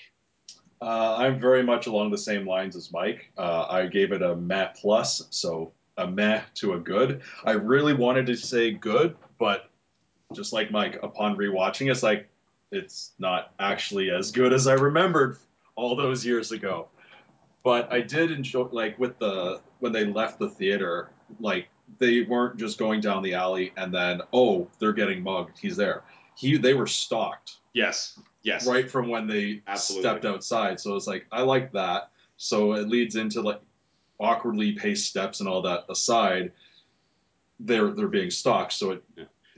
Uh, 0.83 1.16
I'm 1.16 1.40
very 1.40 1.62
much 1.62 1.87
along 1.87 2.11
the 2.11 2.19
same 2.19 2.47
lines 2.47 2.77
as 2.77 2.92
Mike. 2.92 3.33
Uh, 3.38 3.64
I 3.66 3.87
gave 3.87 4.12
it 4.12 4.21
a 4.21 4.37
meh 4.37 4.69
plus, 4.79 5.27
so 5.31 5.73
a 5.97 6.07
meh 6.07 6.42
to 6.57 6.75
a 6.75 6.79
good. 6.79 7.23
I 7.47 7.53
really 7.53 7.95
wanted 7.95 8.27
to 8.27 8.37
say 8.37 8.73
good, 8.73 9.16
but 9.38 9.71
just 10.35 10.53
like 10.53 10.71
Mike, 10.71 10.99
upon 11.03 11.38
rewatching, 11.38 11.90
it's 11.90 12.03
like 12.03 12.29
it's 12.73 13.12
not 13.19 13.55
actually 13.59 14.11
as 14.11 14.33
good 14.33 14.53
as 14.53 14.66
I 14.66 14.75
remembered 14.75 15.38
all 15.77 15.97
those 15.97 16.27
years 16.27 16.53
ago. 16.53 16.88
But 17.64 17.90
I 17.90 18.03
did 18.03 18.33
enjoy, 18.33 18.64
like 18.64 18.99
with 18.99 19.19
the 19.19 19.62
when 19.79 19.92
they 19.92 20.05
left 20.05 20.38
the 20.38 20.51
theater, 20.51 21.09
like 21.40 21.69
they 22.01 22.21
weren't 22.21 22.59
just 22.59 22.79
going 22.79 23.01
down 23.01 23.23
the 23.23 23.33
alley 23.33 23.73
and 23.79 23.95
then 23.95 24.21
oh 24.35 24.69
they're 24.79 24.92
getting 24.92 25.23
mugged. 25.23 25.59
He's 25.59 25.79
there. 25.79 26.03
He 26.37 26.57
they 26.59 26.75
were 26.75 26.87
stalked 26.87 27.57
Yes, 27.72 28.18
yes. 28.42 28.66
right 28.66 28.90
from 28.90 29.09
when 29.09 29.27
they 29.27 29.62
Absolutely. 29.66 30.03
stepped 30.09 30.25
outside. 30.25 30.81
So 30.81 30.94
it's 30.96 31.07
like 31.07 31.27
I 31.33 31.42
like 31.42 31.72
that. 31.72 32.11
So 32.37 32.72
it 32.75 32.88
leads 32.88 33.16
into 33.16 33.40
like 33.40 33.61
awkwardly 34.18 34.72
paced 34.72 35.07
steps 35.09 35.40
and 35.40 35.49
all 35.49 35.62
that 35.62 35.85
aside. 35.88 36.53
They're 37.61 37.90
they're 37.90 38.09
being 38.09 38.31
stalked, 38.31 38.72
so 38.75 38.92
it 38.92 39.03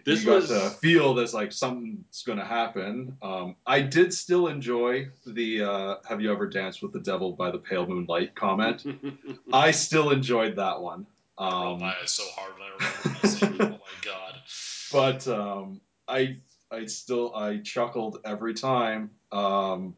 This 0.05 0.21
you 0.21 0.27
got 0.27 0.35
was 0.37 0.49
to 0.51 0.71
feel 0.79 1.15
there's 1.15 1.35
like 1.35 1.51
something's 1.53 2.23
going 2.23 2.39
to 2.39 2.45
happen. 2.45 3.17
Um, 3.23 3.57
I 3.67 3.81
did 3.81 4.15
still 4.15 4.47
enjoy 4.47 5.09
the 5.27 5.63
uh, 5.63 5.95
"Have 6.09 6.21
you 6.21 6.31
ever 6.33 6.47
danced 6.47 6.81
with 6.83 6.93
the 6.93 7.01
devil 7.01 7.33
by 7.33 7.51
the 7.51 7.59
pale 7.59 7.87
moonlight?" 7.87 8.37
comment. 8.37 8.85
I 9.53 9.73
still 9.73 10.11
enjoyed 10.11 10.55
that 10.57 10.81
one. 10.81 11.07
I 11.39 11.51
rolled 11.53 11.75
Um, 11.75 11.81
my 11.81 11.95
eyes 12.01 12.11
so 12.13 12.25
hard 12.37 12.53
when 12.55 12.69
I 12.69 12.73
remember 12.73 13.21
that 13.21 13.29
scene. 13.29 13.57
Oh 13.61 13.79
my 13.79 13.79
god. 14.03 14.35
but 14.93 15.27
um, 15.29 15.81
I 16.07 16.37
I 16.71 16.87
still 16.87 17.35
I 17.35 17.59
chuckled 17.59 18.19
every 18.25 18.55
time 18.55 19.11
um, 19.33 19.95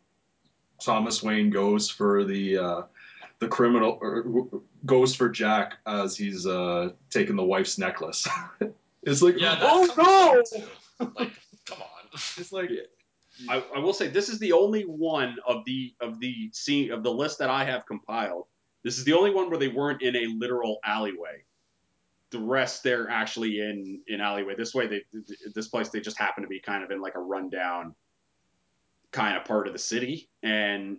Thomas 0.81 1.23
Wayne 1.23 1.51
goes 1.51 1.91
for 1.91 2.25
the 2.25 2.59
uh, 2.59 2.83
the 3.39 3.49
criminal 3.49 3.99
or 4.01 4.47
goes 4.87 5.15
for 5.15 5.29
Jack 5.29 5.75
as 5.87 6.17
he's 6.17 6.47
uh, 6.47 6.91
taking 7.11 7.37
the 7.37 7.45
wife's 7.45 7.79
necklace. 7.79 8.29
it's 9.03 9.23
like 9.23 9.39
Yeah, 9.39 9.59
oh 9.61 10.45
no! 11.01 11.09
Like, 11.19 11.33
come 11.67 11.81
on. 11.81 11.89
It's 12.13 12.53
like 12.53 12.71
Yeah. 12.71 12.83
I, 13.49 13.65
I 13.77 13.79
will 13.79 13.95
say 13.95 14.09
this 14.09 14.29
is 14.29 14.39
the 14.39 14.53
only 14.53 14.83
one 14.83 15.37
of 15.47 15.65
the 15.65 15.95
of 16.01 16.21
the 16.21 16.51
scene 16.53 16.93
of 16.93 17.03
the 17.03 17.13
list 17.13 17.39
that 17.39 17.51
I 17.51 17.65
have 17.65 17.87
compiled. 17.87 18.47
This 18.85 18.99
is 18.99 19.05
the 19.05 19.13
only 19.13 19.31
one 19.31 19.51
where 19.51 19.59
they 19.59 19.69
weren't 19.69 20.03
in 20.03 20.17
a 20.17 20.27
literal 20.27 20.79
alleyway. 20.85 21.43
The 22.31 22.39
rest 22.39 22.83
they're 22.83 23.09
actually 23.09 23.61
in 23.61 24.01
in 24.07 24.21
alleyway. 24.21 24.55
This 24.57 24.75
way, 24.75 24.87
they 24.87 25.03
this 25.55 25.69
place 25.69 25.89
they 25.89 26.01
just 26.01 26.19
happen 26.19 26.43
to 26.43 26.49
be 26.49 26.61
kind 26.61 26.85
of 26.85 26.91
in 26.91 27.01
like 27.01 27.17
a 27.17 27.21
rundown 27.21 27.95
kind 29.13 29.37
of 29.37 29.45
part 29.45 29.67
of 29.67 29.73
the 29.73 29.79
city. 29.79 30.29
And 30.43 30.99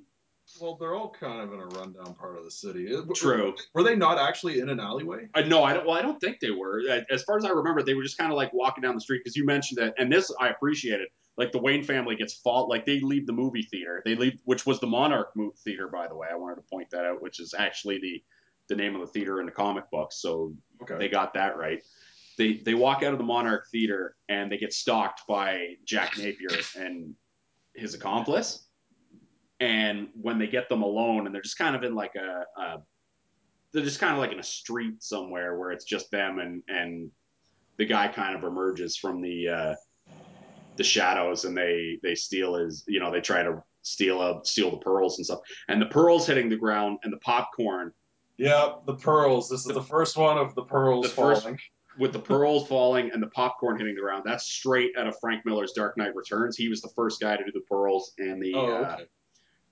well, 0.60 0.76
they're 0.76 0.94
all 0.94 1.10
kind 1.10 1.42
of 1.42 1.54
in 1.54 1.60
a 1.60 1.66
rundown 1.66 2.14
part 2.16 2.38
of 2.38 2.44
the 2.44 2.52
city. 2.52 2.94
True, 3.16 3.56
Were 3.74 3.84
they 3.84 3.96
not 3.96 4.18
actually 4.18 4.60
in 4.60 4.70
an 4.70 4.80
alleyway? 4.80 5.30
I 5.34 5.44
no, 5.44 5.64
I 5.64 5.74
don't. 5.74 5.86
Well, 5.86 5.96
I 5.96 6.02
don't 6.02 6.20
think 6.20 6.40
they 6.40 6.52
were. 6.52 6.82
As 7.10 7.24
far 7.24 7.38
as 7.38 7.46
I 7.46 7.50
remember, 7.50 7.84
they 7.84 7.94
were 7.94 8.04
just 8.04 8.18
kind 8.18 8.32
of 8.32 8.38
like 8.38 8.52
walking 8.54 8.82
down 8.82 8.96
the 8.96 9.02
street 9.02 9.22
because 9.24 9.36
you 9.36 9.46
mentioned 9.46 9.80
it, 9.80 9.94
and 9.98 10.12
this 10.12 10.34
I 10.40 10.50
appreciated. 10.50 11.08
Like 11.38 11.54
the 11.54 11.60
Wayne 11.60 11.84
family 11.84 12.18
gets 12.18 12.34
fault, 12.34 12.70
like 12.70 12.86
they 12.86 13.00
leave 13.00 13.26
the 13.26 13.34
movie 13.34 13.64
theater. 13.64 14.02
They 14.04 14.16
leave, 14.16 14.40
which 14.44 14.66
was 14.66 14.82
the 14.82 14.88
Monarch 14.88 15.32
movie 15.36 15.56
theater, 15.64 15.88
by 15.88 16.08
the 16.08 16.16
way. 16.16 16.28
I 16.30 16.36
wanted 16.36 16.56
to 16.56 16.64
point 16.64 16.90
that 16.90 17.06
out, 17.06 17.22
which 17.22 17.40
is 17.40 17.54
actually 17.58 18.00
the 18.00 18.22
the 18.72 18.76
name 18.82 18.96
of 18.96 19.02
the 19.02 19.08
theater 19.08 19.40
in 19.42 19.46
the 19.46 19.52
comic 19.52 19.84
books. 19.92 20.22
So 20.22 20.56
Okay. 20.82 20.98
they 20.98 21.10
got 21.10 21.34
that 21.36 21.58
right. 21.58 21.84
They 22.38 22.54
they 22.66 22.74
walk 22.74 23.04
out 23.04 23.12
of 23.12 23.20
the 23.20 23.26
Monarch 23.26 23.68
Theater 23.72 24.16
and 24.30 24.52
they 24.52 24.58
get 24.58 24.74
stalked 24.74 25.22
by 25.28 25.76
Jack 25.86 26.18
Napier 26.18 26.58
and 26.76 27.14
his 27.76 27.94
accomplice. 27.94 28.68
And 29.60 30.08
when 30.20 30.40
they 30.40 30.48
get 30.48 30.70
them 30.70 30.82
alone, 30.82 31.28
and 31.28 31.36
they're 31.36 31.44
just 31.44 31.58
kind 31.60 31.76
of 31.76 31.84
in 31.84 31.94
like 31.94 32.16
a, 32.16 32.46
a 32.60 32.78
they're 33.74 33.84
just 33.84 34.00
kind 34.00 34.14
of 34.14 34.20
like 34.20 34.32
in 34.32 34.40
a 34.40 34.44
street 34.44 35.04
somewhere 35.04 35.60
where 35.60 35.72
it's 35.72 35.86
just 35.86 36.10
them 36.10 36.40
and 36.40 36.64
and 36.68 37.12
the 37.78 37.86
guy 37.86 38.08
kind 38.08 38.36
of 38.36 38.44
emerges 38.44 38.98
from 38.98 39.22
the 39.22 39.48
uh, 39.50 39.76
the 40.78 40.84
shadows 40.84 41.46
and 41.46 41.56
they 41.56 42.00
they 42.02 42.16
steal 42.16 42.56
his 42.56 42.84
you 42.88 43.00
know 43.00 43.12
they 43.12 43.22
try 43.22 43.44
to 43.44 43.62
steal 43.84 44.22
a 44.22 44.44
steal 44.46 44.72
the 44.72 44.78
pearls 44.78 45.18
and 45.18 45.26
stuff 45.26 45.40
and 45.68 45.82
the 45.82 45.88
pearls 45.88 46.26
hitting 46.26 46.50
the 46.50 46.56
ground 46.56 46.98
and 47.04 47.14
the 47.14 47.18
popcorn 47.18 47.92
Yeah, 48.38 48.74
the 48.86 48.96
pearls. 48.96 49.50
This 49.50 49.66
is 49.66 49.74
the 49.74 49.84
first 49.84 50.18
one 50.18 50.38
of 50.38 50.56
the 50.56 50.64
pearls 50.64 51.04
The 51.10 51.10
first- 51.10 51.44
falling. 51.44 51.60
with 52.00 52.14
the 52.14 52.20
pearls 52.20 52.68
falling 52.68 53.12
and 53.12 53.22
the 53.22 53.28
popcorn 53.28 53.78
hitting 53.78 53.94
the 53.96 54.02
ground. 54.02 54.24
That's 54.26 54.46
straight 54.46 54.92
out 54.98 55.08
of 55.08 55.16
Frank 55.20 55.46
Miller's 55.46 55.74
Dark 55.74 55.98
Knight 55.98 56.16
Returns. 56.16 56.56
He 56.58 56.70
was 56.70 56.82
the 56.82 56.90
first 56.96 57.20
guy 57.20 57.36
to 57.36 57.44
do 57.44 57.52
the 57.52 57.62
pearls 57.70 58.14
and 58.18 58.42
the 58.42 58.54
Oh, 58.56 58.68
uh, 58.84 58.98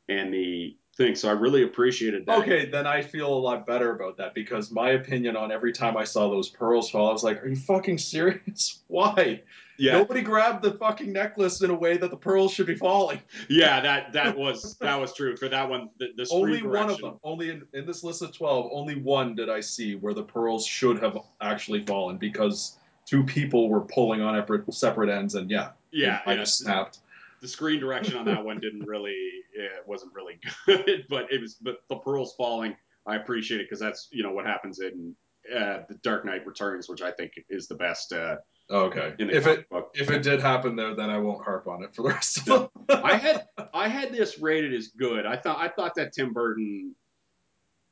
and 0.10 0.34
the 0.34 0.78
thing. 1.00 1.16
So 1.16 1.30
I 1.30 1.32
really 1.32 1.64
appreciated 1.64 2.28
that. 2.28 2.40
Okay, 2.40 2.66
then 2.66 2.86
I 2.86 3.02
feel 3.02 3.34
a 3.34 3.40
lot 3.40 3.66
better 3.66 3.96
about 3.96 4.18
that 4.18 4.36
because 4.36 4.70
my 4.70 4.92
opinion 4.92 5.36
on 5.36 5.52
every 5.52 5.72
time 5.72 5.98
I 5.98 6.04
saw 6.04 6.30
those 6.30 6.50
pearls 6.50 6.92
fall, 6.92 7.10
I 7.10 7.14
was 7.14 7.24
like, 7.24 7.44
"Are 7.44 7.48
you 7.48 7.56
fucking 7.56 7.98
serious? 8.16 8.84
Why? 8.88 9.42
Yeah, 9.78 9.94
Nobody 9.94 10.22
grabbed 10.22 10.62
the 10.62 10.74
fucking 10.74 11.14
necklace 11.14 11.62
in 11.62 11.70
a 11.70 11.74
way 11.74 11.96
that 11.96 12.12
the 12.12 12.18
pearls 12.18 12.54
should 12.54 12.68
be 12.68 12.76
falling." 12.76 13.22
yeah, 13.50 13.80
that 13.80 14.14
that 14.14 14.38
was 14.38 14.76
that 14.76 15.00
was 15.00 15.14
true 15.14 15.36
for 15.38 15.50
that 15.50 15.68
one. 15.68 15.90
The, 15.98 16.10
the 16.16 16.28
Only 16.30 16.62
one 16.62 16.90
of 16.90 17.00
them. 17.00 17.18
Only 17.24 17.50
in, 17.50 17.64
in 17.74 17.88
this 17.88 18.04
list 18.04 18.22
of 18.22 18.36
twelve, 18.36 18.70
only 18.72 18.96
one 18.96 19.36
did 19.36 19.50
I 19.50 19.62
see 19.62 19.96
where 19.96 20.14
the 20.14 20.24
pearls 20.24 20.68
should 20.68 21.02
have 21.02 21.18
actually 21.42 21.86
fallen 21.86 22.18
because 22.18 22.78
two 23.06 23.24
people 23.24 23.70
were 23.70 23.82
pulling 23.82 24.22
on 24.22 24.36
separate, 24.36 24.72
separate 24.74 25.10
ends, 25.10 25.36
and 25.36 25.50
yeah, 25.50 25.70
Yeah, 25.92 26.20
I 26.26 26.36
just 26.36 26.58
snapped. 26.58 27.00
The 27.42 27.48
screen 27.48 27.80
direction 27.80 28.16
on 28.18 28.26
that 28.26 28.44
one 28.44 28.60
didn't 28.60 28.86
really 28.88 29.16
it 29.54 29.72
wasn't 29.86 30.12
really 30.14 30.40
good 30.66 31.06
but 31.10 31.32
it 31.32 31.42
was 31.42 31.56
but 31.56 31.78
the 31.90 31.96
pearls 31.98 32.34
falling 32.36 32.76
i 33.08 33.16
appreciate 33.16 33.62
it 33.62 33.66
because 33.70 33.80
that's 33.80 34.08
you 34.12 34.24
know 34.24 34.32
what 34.32 34.46
happens 34.46 34.80
in 34.80 35.16
uh, 35.56 35.80
the 35.88 35.96
dark 36.04 36.26
knight 36.26 36.46
returns 36.46 36.90
which 36.90 37.02
i 37.02 37.12
think 37.12 37.32
is 37.50 37.68
the 37.68 37.76
best 37.76 38.14
uh, 38.14 38.36
Okay, 38.72 39.16
if 39.18 39.48
it 39.48 39.68
book. 39.70 39.90
if 39.96 40.12
it 40.12 40.22
did 40.22 40.40
happen 40.40 40.76
there, 40.76 40.94
then 40.94 41.10
I 41.10 41.18
won't 41.18 41.44
harp 41.44 41.68
on 41.68 41.84
it 41.84 41.96
for 41.96 42.04
the 42.04 42.10
rest 42.10 42.38
of 42.38 42.46
them. 42.46 42.70
i 43.04 43.16
had 43.18 43.48
i 43.74 43.88
had 43.88 44.14
this 44.14 44.38
rated 44.38 44.76
as 44.76 44.90
good. 44.90 45.26
I 45.26 45.38
thought 45.38 45.58
i 45.58 45.68
thought 45.68 45.96
that 45.96 46.14
tim 46.14 46.34
burton 46.34 46.94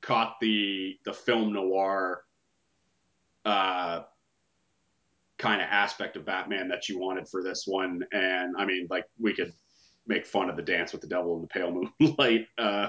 caught 0.01 0.35
the 0.39 0.97
the 1.03 1.13
film 1.13 1.53
noir 1.53 2.21
uh 3.45 4.01
kind 5.37 5.61
of 5.61 5.67
aspect 5.69 6.15
of 6.15 6.25
batman 6.25 6.67
that 6.67 6.89
you 6.89 6.99
wanted 6.99 7.27
for 7.27 7.43
this 7.43 7.63
one 7.65 8.03
and 8.11 8.55
i 8.57 8.65
mean 8.65 8.87
like 8.89 9.05
we 9.19 9.33
could 9.33 9.53
make 10.07 10.25
fun 10.25 10.49
of 10.49 10.55
the 10.55 10.61
dance 10.61 10.91
with 10.91 11.01
the 11.01 11.07
devil 11.07 11.35
in 11.35 11.41
the 11.41 11.47
pale 11.47 11.71
moonlight 11.99 12.47
uh 12.57 12.87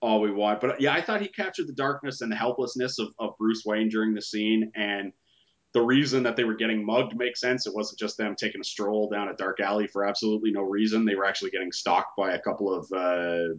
all 0.00 0.20
we 0.20 0.30
want 0.30 0.60
but 0.60 0.80
yeah 0.80 0.92
i 0.92 1.00
thought 1.00 1.20
he 1.20 1.28
captured 1.28 1.66
the 1.66 1.72
darkness 1.72 2.20
and 2.20 2.30
the 2.30 2.36
helplessness 2.36 2.98
of, 2.98 3.08
of 3.18 3.36
bruce 3.38 3.64
wayne 3.64 3.88
during 3.88 4.14
the 4.14 4.20
scene 4.20 4.70
and 4.74 5.12
the 5.74 5.82
reason 5.82 6.22
that 6.22 6.36
they 6.36 6.44
were 6.44 6.54
getting 6.54 6.86
mugged 6.86 7.16
makes 7.16 7.40
sense. 7.40 7.66
It 7.66 7.74
wasn't 7.74 7.98
just 7.98 8.16
them 8.16 8.36
taking 8.36 8.60
a 8.60 8.64
stroll 8.64 9.10
down 9.10 9.28
a 9.28 9.34
dark 9.34 9.58
alley 9.58 9.88
for 9.88 10.06
absolutely 10.06 10.52
no 10.52 10.62
reason. 10.62 11.04
They 11.04 11.16
were 11.16 11.26
actually 11.26 11.50
getting 11.50 11.72
stalked 11.72 12.16
by 12.16 12.34
a 12.34 12.40
couple 12.40 12.72
of 12.72 12.90
uh, 12.92 13.54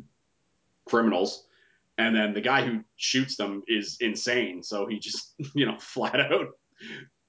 criminals. 0.86 1.46
And 1.98 2.16
then 2.16 2.34
the 2.34 2.42
guy 2.42 2.66
who 2.66 2.86
shoots 2.96 3.36
them 3.36 3.64
is 3.68 3.98
insane. 4.00 4.64
So 4.64 4.88
he 4.88 4.98
just, 4.98 5.36
you 5.54 5.66
know, 5.66 5.78
flat 5.80 6.20
out 6.20 6.48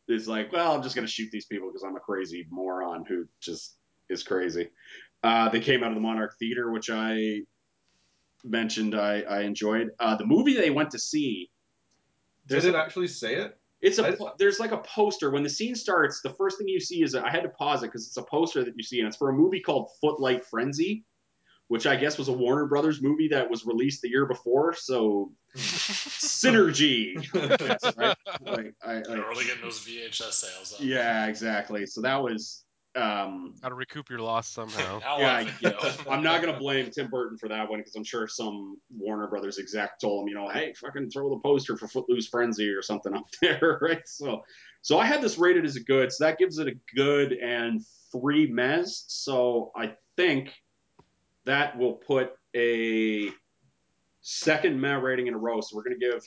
is 0.09 0.29
like, 0.29 0.53
well, 0.53 0.75
I'm 0.75 0.83
just 0.83 0.95
going 0.95 1.07
to 1.07 1.12
shoot 1.12 1.31
these 1.31 1.47
people 1.47 1.69
because 1.69 1.83
I'm 1.83 1.97
a 1.97 2.01
crazy 2.01 2.47
moron 2.51 3.05
who 3.07 3.27
just 3.40 3.77
is 4.09 4.23
crazy. 4.23 4.69
Uh, 5.23 5.49
they 5.49 5.61
came 5.61 5.83
out 5.83 5.90
of 5.90 5.95
the 5.95 6.01
Monarch 6.01 6.35
Theater, 6.38 6.71
which 6.71 6.90
I 6.90 7.40
mentioned 8.45 8.95
I, 8.95 9.23
I 9.23 9.40
enjoyed. 9.42 9.90
Uh, 9.99 10.16
the 10.16 10.27
movie 10.27 10.55
they 10.55 10.71
went 10.71 10.90
to 10.92 10.99
see. 10.99 11.51
Did 12.47 12.64
it 12.64 12.75
actually 12.75 13.09
say 13.09 13.35
it? 13.35 13.59
It's 13.83 13.99
a 13.99 14.16
there's 14.38 14.59
like 14.59 14.73
a 14.73 14.79
poster 14.79 15.31
when 15.31 15.42
the 15.42 15.51
scene 15.51 15.75
starts. 15.75 16.21
The 16.23 16.31
first 16.31 16.59
thing 16.59 16.69
you 16.69 16.81
see 16.81 17.03
is 17.03 17.14
I 17.14 17.29
had 17.29 17.42
to 17.42 17.49
pause 17.51 17.83
it 17.83 17.87
because 17.87 18.07
it's 18.07 18.16
a 18.16 18.23
poster 18.23 18.64
that 18.64 18.75
you 18.77 18.83
see, 18.83 19.01
and 19.01 19.09
it's 19.09 19.16
for 19.16 19.29
a 19.29 19.33
movie 19.33 19.61
called 19.61 19.90
Footlight 20.01 20.45
Frenzy, 20.47 21.05
which 21.68 21.87
I 21.87 21.96
guess 21.96 22.16
was 22.18 22.29
a 22.29 22.33
Warner 22.33 22.66
Brothers 22.66 23.02
movie 23.02 23.29
that 23.29 23.50
was 23.50 23.66
released 23.66 24.02
the 24.02 24.09
year 24.09 24.26
before. 24.26 24.74
So 24.74 25.33
synergy, 25.57 27.14
Yes, 27.61 27.94
right? 27.96 28.16
Like, 28.44 28.74
I, 28.85 28.92
I, 28.94 29.14
really 29.14 29.44
getting 29.44 29.62
those 29.62 29.81
VHS 29.81 30.33
sales 30.33 30.74
up. 30.74 30.81
yeah, 30.81 31.26
exactly. 31.26 31.87
So 31.87 32.00
that 32.02 32.22
was. 32.22 32.62
Um, 32.94 33.52
Got 33.61 33.68
to 33.68 33.74
recoup 33.74 34.09
your 34.09 34.20
loss 34.20 34.48
somehow. 34.48 35.00
Yeah, 35.18 35.31
I'm- 35.33 35.50
you 35.61 35.68
know, 35.70 35.90
I'm 36.11 36.22
not 36.22 36.40
gonna 36.42 36.59
blame 36.59 36.90
Tim 36.90 37.09
Burton 37.11 37.37
for 37.37 37.46
that 37.50 37.68
one 37.68 37.81
because 37.81 37.94
I'm 37.94 38.05
sure 38.05 38.26
some 38.26 38.79
Warner 38.96 39.26
Brothers 39.26 39.59
exec 39.59 39.98
told 40.00 40.22
him, 40.22 40.29
you 40.29 40.35
know, 40.35 40.48
hey, 40.48 40.72
fucking 40.81 41.11
throw 41.11 41.29
the 41.29 41.40
poster 41.40 41.76
for 41.76 41.88
Footloose 41.88 42.29
Frenzy 42.29 42.68
or 42.70 42.81
something 42.81 43.14
up 43.14 43.26
there, 43.42 43.79
right? 43.83 44.00
So, 44.07 44.42
so 44.81 44.98
I 44.98 45.05
had 45.05 45.20
this 45.20 45.37
rated 45.37 45.66
as 45.66 45.76
a 45.76 45.83
good, 45.85 46.11
so 46.11 46.24
that 46.24 46.38
gives 46.38 46.59
it 46.59 46.68
a 46.68 46.74
good 46.94 47.33
and 47.35 47.83
three 48.12 48.50
mez. 48.50 49.02
So 49.09 49.72
I 49.76 49.92
think 50.16 50.55
that 51.47 51.79
will 51.79 51.95
put 51.95 52.33
a 52.55 53.31
second 54.21 54.81
meh 54.81 54.95
rating 54.95 55.29
in 55.29 55.35
a 55.35 55.39
row. 55.39 55.61
So 55.61 55.77
we're 55.77 55.85
gonna 55.85 55.97
give, 55.99 56.23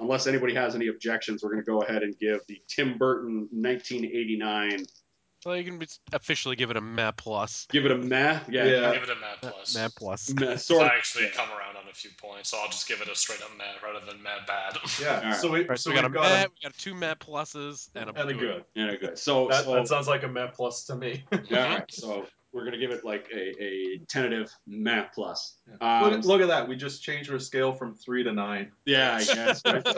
unless 0.00 0.26
anybody 0.26 0.54
has 0.54 0.74
any 0.74 0.88
objections, 0.88 1.42
we're 1.42 1.50
gonna 1.50 1.62
go 1.62 1.82
ahead 1.82 2.02
and 2.02 2.18
give 2.18 2.40
the 2.48 2.60
Tim 2.68 2.98
Burton 2.98 3.48
1989. 3.52 4.86
Well, 5.44 5.56
you 5.56 5.62
can 5.64 5.80
officially 6.12 6.56
give 6.56 6.70
it 6.72 6.76
a 6.76 6.80
meh 6.80 7.12
plus. 7.12 7.68
Give 7.70 7.84
it 7.84 7.92
a 7.92 7.96
meh, 7.96 8.40
yeah, 8.48 8.64
Yeah. 8.64 8.94
Give 8.94 9.04
it 9.04 9.10
a 9.10 9.20
mad 9.20 9.36
plus. 9.42 9.76
Meh 9.76 9.88
plus. 9.96 10.34
meh, 10.34 10.56
So 10.56 10.74
sort 10.74 10.86
of. 10.86 10.90
I 10.92 10.96
actually 10.96 11.28
come 11.28 11.50
around 11.50 11.76
on 11.76 11.88
a 11.88 11.94
few 11.94 12.10
points, 12.20 12.50
so 12.50 12.58
I'll 12.58 12.66
just 12.66 12.88
give 12.88 13.00
it 13.00 13.08
a 13.08 13.14
straight 13.14 13.40
up 13.42 13.56
mad 13.56 13.76
rather 13.80 14.04
than 14.04 14.20
mad 14.22 14.40
bad. 14.48 14.76
Yeah. 15.00 15.18
Alright. 15.24 15.36
So 15.36 15.52
we 15.52 15.64
Right, 15.64 15.78
so 15.78 15.90
so 15.90 15.90
we 15.90 15.96
got 15.96 16.04
a 16.06 16.08
we've 16.08 16.20
meh, 16.20 16.46
we 16.46 16.68
got 16.68 16.76
two 16.78 16.94
meh 16.94 17.14
pluses, 17.14 17.90
and 17.94 18.10
a, 18.10 18.18
a, 18.18 18.20
and 18.22 18.30
a 18.30 18.34
good. 18.34 18.64
Yeah, 18.74 18.96
good. 18.96 19.18
So, 19.18 19.46
That, 19.48 19.64
so 19.66 19.74
that 19.74 19.86
sounds 19.86 20.08
like 20.08 20.24
a 20.24 20.28
Met 20.28 20.54
Plus 20.54 20.84
to 20.86 20.96
me. 20.96 21.24
yeah, 21.48 21.64
all 21.64 21.74
right. 21.76 21.92
So 21.92 22.26
we're 22.56 22.64
gonna 22.64 22.78
give 22.78 22.90
it 22.90 23.04
like 23.04 23.28
a, 23.34 23.62
a 23.62 23.98
tentative 24.08 24.50
meh 24.66 25.04
plus. 25.14 25.58
look, 25.70 25.82
Um, 25.82 26.12
at- 26.14 26.24
look 26.24 26.40
at 26.40 26.48
that. 26.48 26.66
We 26.66 26.74
just 26.74 27.02
changed 27.02 27.30
our 27.30 27.38
scale 27.38 27.74
from 27.74 27.94
three 27.94 28.24
to 28.24 28.32
nine. 28.32 28.72
yeah, 28.86 29.14
I 29.16 29.24
guess. 29.24 29.62
Right? 29.64 29.82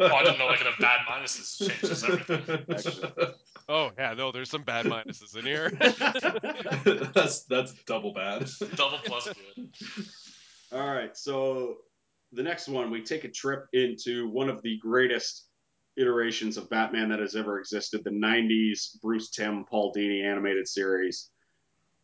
Oh, 0.00 0.06
I 0.14 0.24
didn't 0.24 0.38
know 0.38 0.48
I 0.48 0.56
could 0.56 0.66
bad 0.80 1.00
minuses. 1.06 1.60
It 1.60 1.68
changes 1.72 2.04
everything. 2.04 3.34
Oh 3.68 3.90
yeah, 3.98 4.14
no, 4.14 4.32
there's 4.32 4.48
some 4.50 4.62
bad 4.62 4.86
minuses 4.86 5.36
in 5.36 5.44
here. 5.44 5.70
that's 7.14 7.42
that's 7.44 7.74
double 7.84 8.12
bad. 8.14 8.48
Double 8.76 8.98
plus 9.04 9.28
good. 9.28 9.70
all 10.72 10.92
right. 10.92 11.16
So 11.16 11.76
the 12.32 12.42
next 12.42 12.68
one, 12.68 12.90
we 12.90 13.02
take 13.02 13.24
a 13.24 13.28
trip 13.30 13.66
into 13.72 14.28
one 14.30 14.48
of 14.48 14.62
the 14.62 14.78
greatest 14.78 15.46
iterations 15.96 16.56
of 16.56 16.70
Batman 16.70 17.08
that 17.10 17.18
has 17.20 17.36
ever 17.36 17.58
existed: 17.60 18.02
the 18.04 18.10
'90s 18.10 19.00
Bruce 19.02 19.30
Timm 19.30 19.64
Paul 19.68 19.92
Dini 19.94 20.24
animated 20.24 20.66
series. 20.66 21.30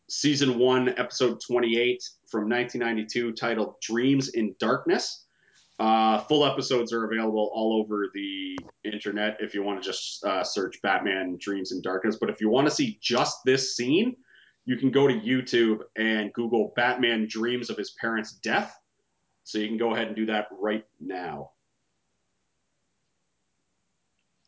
Season 0.09 0.57
1, 0.57 0.89
Episode 0.97 1.39
28 1.45 2.01
from 2.27 2.49
1992, 2.49 3.33
titled 3.33 3.75
Dreams 3.81 4.29
in 4.29 4.55
Darkness, 4.59 5.25
Uh, 5.79 6.19
full 6.21 6.43
episodes 6.43 6.91
are 6.91 7.05
available 7.05 7.51
all 7.53 7.79
over 7.79 8.07
the 8.13 8.57
internet 8.83 9.37
if 9.39 9.53
you 9.53 9.61
want 9.61 9.81
to 9.81 9.87
just 9.87 10.23
uh, 10.25 10.43
search 10.43 10.81
Batman 10.81 11.37
Dreams 11.39 11.71
in 11.71 11.81
Darkness. 11.81 12.17
But 12.19 12.31
if 12.31 12.41
you 12.41 12.49
want 12.49 12.67
to 12.67 12.73
see 12.73 12.97
just 12.99 13.37
this 13.45 13.75
scene, 13.75 14.15
you 14.65 14.77
can 14.77 14.89
go 14.89 15.07
to 15.07 15.13
YouTube 15.13 15.81
and 15.95 16.33
Google 16.33 16.73
Batman 16.75 17.27
Dreams 17.29 17.69
of 17.69 17.77
his 17.77 17.91
parents' 17.91 18.33
death. 18.33 18.75
So 19.43 19.59
you 19.59 19.67
can 19.67 19.77
go 19.77 19.93
ahead 19.93 20.07
and 20.07 20.15
do 20.15 20.25
that 20.25 20.47
right 20.59 20.83
now. 20.99 21.51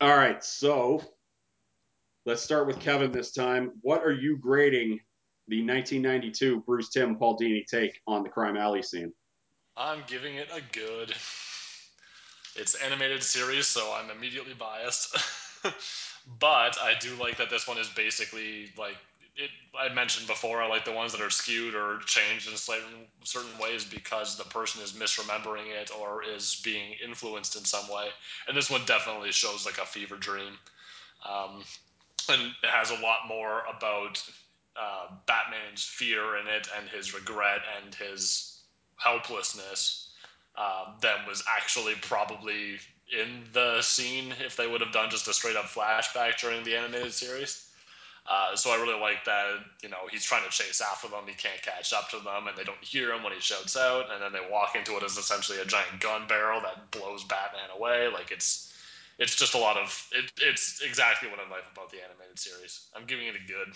All 0.02 0.18
right, 0.18 0.44
so 0.44 1.04
let's 2.26 2.42
start 2.42 2.66
with 2.66 2.80
Kevin 2.80 3.12
this 3.12 3.34
time. 3.34 3.74
What 3.82 4.04
are 4.04 4.12
you 4.14 4.38
grading 4.38 5.00
the 5.50 5.66
1992 5.66 6.62
Bruce 6.66 6.90
Timm 6.90 7.16
Paul 7.16 7.38
Dini 7.38 7.66
take 7.66 8.00
on 8.08 8.24
the 8.24 8.30
Crime 8.30 8.56
Alley 8.56 8.84
scene? 8.84 9.12
I'm 9.76 10.04
giving 10.08 10.36
it 10.36 10.48
a 10.54 10.62
good. 10.74 11.10
It's 12.56 12.76
animated 12.84 13.24
series, 13.24 13.68
so 13.68 13.94
I'm 13.94 14.10
immediately 14.16 14.54
biased. 14.54 15.18
but 16.40 16.78
I 16.80 16.94
do 17.00 17.16
like 17.16 17.38
that 17.38 17.50
this 17.50 17.68
one 17.68 17.78
is 17.78 17.90
basically 17.90 18.72
like 18.78 18.98
it. 19.36 19.50
I 19.80 19.94
mentioned 19.94 20.28
before, 20.28 20.62
I 20.62 20.68
like 20.68 20.86
the 20.86 20.92
ones 20.92 21.14
that 21.14 21.22
are 21.22 21.30
skewed 21.30 21.74
or 21.74 22.00
changed 22.06 22.50
in 22.50 22.58
certain 22.58 23.08
certain 23.24 23.58
ways 23.60 23.86
because 23.86 24.38
the 24.38 24.44
person 24.44 24.84
is 24.84 24.94
misremembering 24.94 25.74
it 25.82 25.92
or 26.00 26.24
is 26.24 26.62
being 26.64 26.96
influenced 27.04 27.56
in 27.56 27.66
some 27.66 27.88
way. 27.88 28.10
And 28.48 28.56
this 28.56 28.70
one 28.70 28.82
definitely 28.86 29.32
shows 29.32 29.66
like 29.66 29.78
a 29.78 29.86
fever 29.86 30.18
dream, 30.18 30.54
um, 31.28 31.64
and 32.30 32.42
it 32.42 32.70
has 32.70 32.92
a 32.92 33.02
lot 33.02 33.28
more 33.28 33.62
about 33.76 34.22
uh, 34.76 35.08
Batman's 35.26 35.84
fear 35.84 36.38
in 36.38 36.48
it 36.48 36.68
and 36.78 36.90
his 36.90 37.14
regret 37.14 37.62
and 37.82 37.94
his 37.96 38.62
helplessness 38.98 40.12
um, 40.58 40.96
than 41.02 41.16
was 41.28 41.44
actually 41.58 41.96
probably 42.02 42.78
in 43.12 43.44
the 43.54 43.82
scene 43.82 44.34
if 44.46 44.56
they 44.56 44.68
would 44.68 44.82
have 44.82 44.92
done 44.92 45.10
just 45.10 45.28
a 45.28 45.34
straight 45.34 45.56
up 45.56 45.66
flashback 45.66 46.40
during 46.40 46.64
the 46.64 46.76
animated 46.76 47.14
series. 47.14 47.66
Uh, 48.30 48.56
so 48.56 48.70
I 48.70 48.76
really 48.76 49.00
like 49.00 49.26
that, 49.26 49.56
you 49.82 49.90
know, 49.90 50.06
he's 50.12 50.24
trying 50.24 50.44
to 50.44 50.52
chase 50.52 50.82
after 50.82 51.08
them, 51.08 51.24
he 51.26 51.34
can't 51.34 51.62
catch 51.64 51.94
up 51.94 52.10
to 52.12 52.18
them, 52.18 52.48
and 52.48 52.56
they 52.56 52.64
don't 52.64 52.84
hear 52.84 53.12
him 53.12 53.24
when 53.24 53.34
he 53.34 53.40
shouts 53.40 53.76
out, 53.76 54.06
and 54.14 54.22
then 54.22 54.32
they 54.32 54.52
walk 54.52 54.76
into 54.76 54.94
what 54.94 55.02
is 55.02 55.18
essentially 55.18 55.60
a 55.60 55.66
giant 55.66 56.00
gun 56.00 56.28
barrel 56.28 56.62
that 56.62 56.92
blows 56.92 57.24
Batman 57.24 57.70
away. 57.76 58.08
Like 58.14 58.30
it's, 58.30 58.72
it's 59.18 59.36
just 59.36 59.56
a 59.56 59.58
lot 59.58 59.78
of, 59.78 60.08
it, 60.12 60.32
it's 60.42 60.82
exactly 60.82 61.28
what 61.28 61.40
I 61.40 61.50
like 61.50 61.64
about 61.74 61.90
the 61.90 61.98
animated 62.04 62.38
series. 62.38 62.88
I'm 62.96 63.06
giving 63.06 63.26
it 63.26 63.36
a 63.36 63.48
good. 63.48 63.74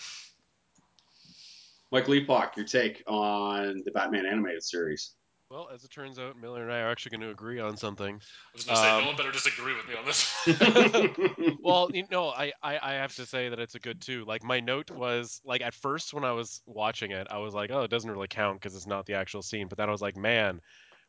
Mike 1.94 2.08
Leapock, 2.08 2.56
your 2.56 2.66
take 2.66 3.04
on 3.06 3.80
the 3.84 3.92
Batman 3.92 4.26
animated 4.26 4.64
series? 4.64 5.14
Well, 5.48 5.68
as 5.72 5.84
it 5.84 5.92
turns 5.92 6.18
out, 6.18 6.36
Miller 6.36 6.64
and 6.64 6.72
I 6.72 6.80
are 6.80 6.90
actually 6.90 7.10
going 7.10 7.20
to 7.20 7.30
agree 7.30 7.60
on 7.60 7.76
something. 7.76 8.16
I 8.16 8.56
was 8.56 8.64
going 8.64 8.74
to 8.74 8.82
say, 8.82 8.90
Um, 8.90 9.00
no 9.02 9.06
one 9.06 9.16
better 9.16 9.30
disagree 9.30 9.74
with 9.76 9.86
me 9.86 9.94
on 9.94 10.04
this. 10.04 11.56
well, 11.62 11.88
you 11.94 12.02
know, 12.10 12.30
I, 12.30 12.52
I 12.64 12.80
I 12.82 12.92
have 12.94 13.14
to 13.14 13.26
say 13.26 13.48
that 13.48 13.60
it's 13.60 13.76
a 13.76 13.78
good 13.78 14.00
too. 14.00 14.24
Like 14.24 14.42
my 14.42 14.58
note 14.58 14.90
was 14.90 15.40
like 15.44 15.60
at 15.60 15.72
first 15.72 16.12
when 16.12 16.24
I 16.24 16.32
was 16.32 16.62
watching 16.66 17.12
it, 17.12 17.28
I 17.30 17.38
was 17.38 17.54
like, 17.54 17.70
oh, 17.70 17.82
it 17.82 17.90
doesn't 17.92 18.10
really 18.10 18.26
count 18.26 18.60
because 18.60 18.74
it's 18.74 18.88
not 18.88 19.06
the 19.06 19.14
actual 19.14 19.42
scene. 19.42 19.68
But 19.68 19.78
then 19.78 19.88
I 19.88 19.92
was 19.92 20.02
like, 20.02 20.16
man, 20.16 20.60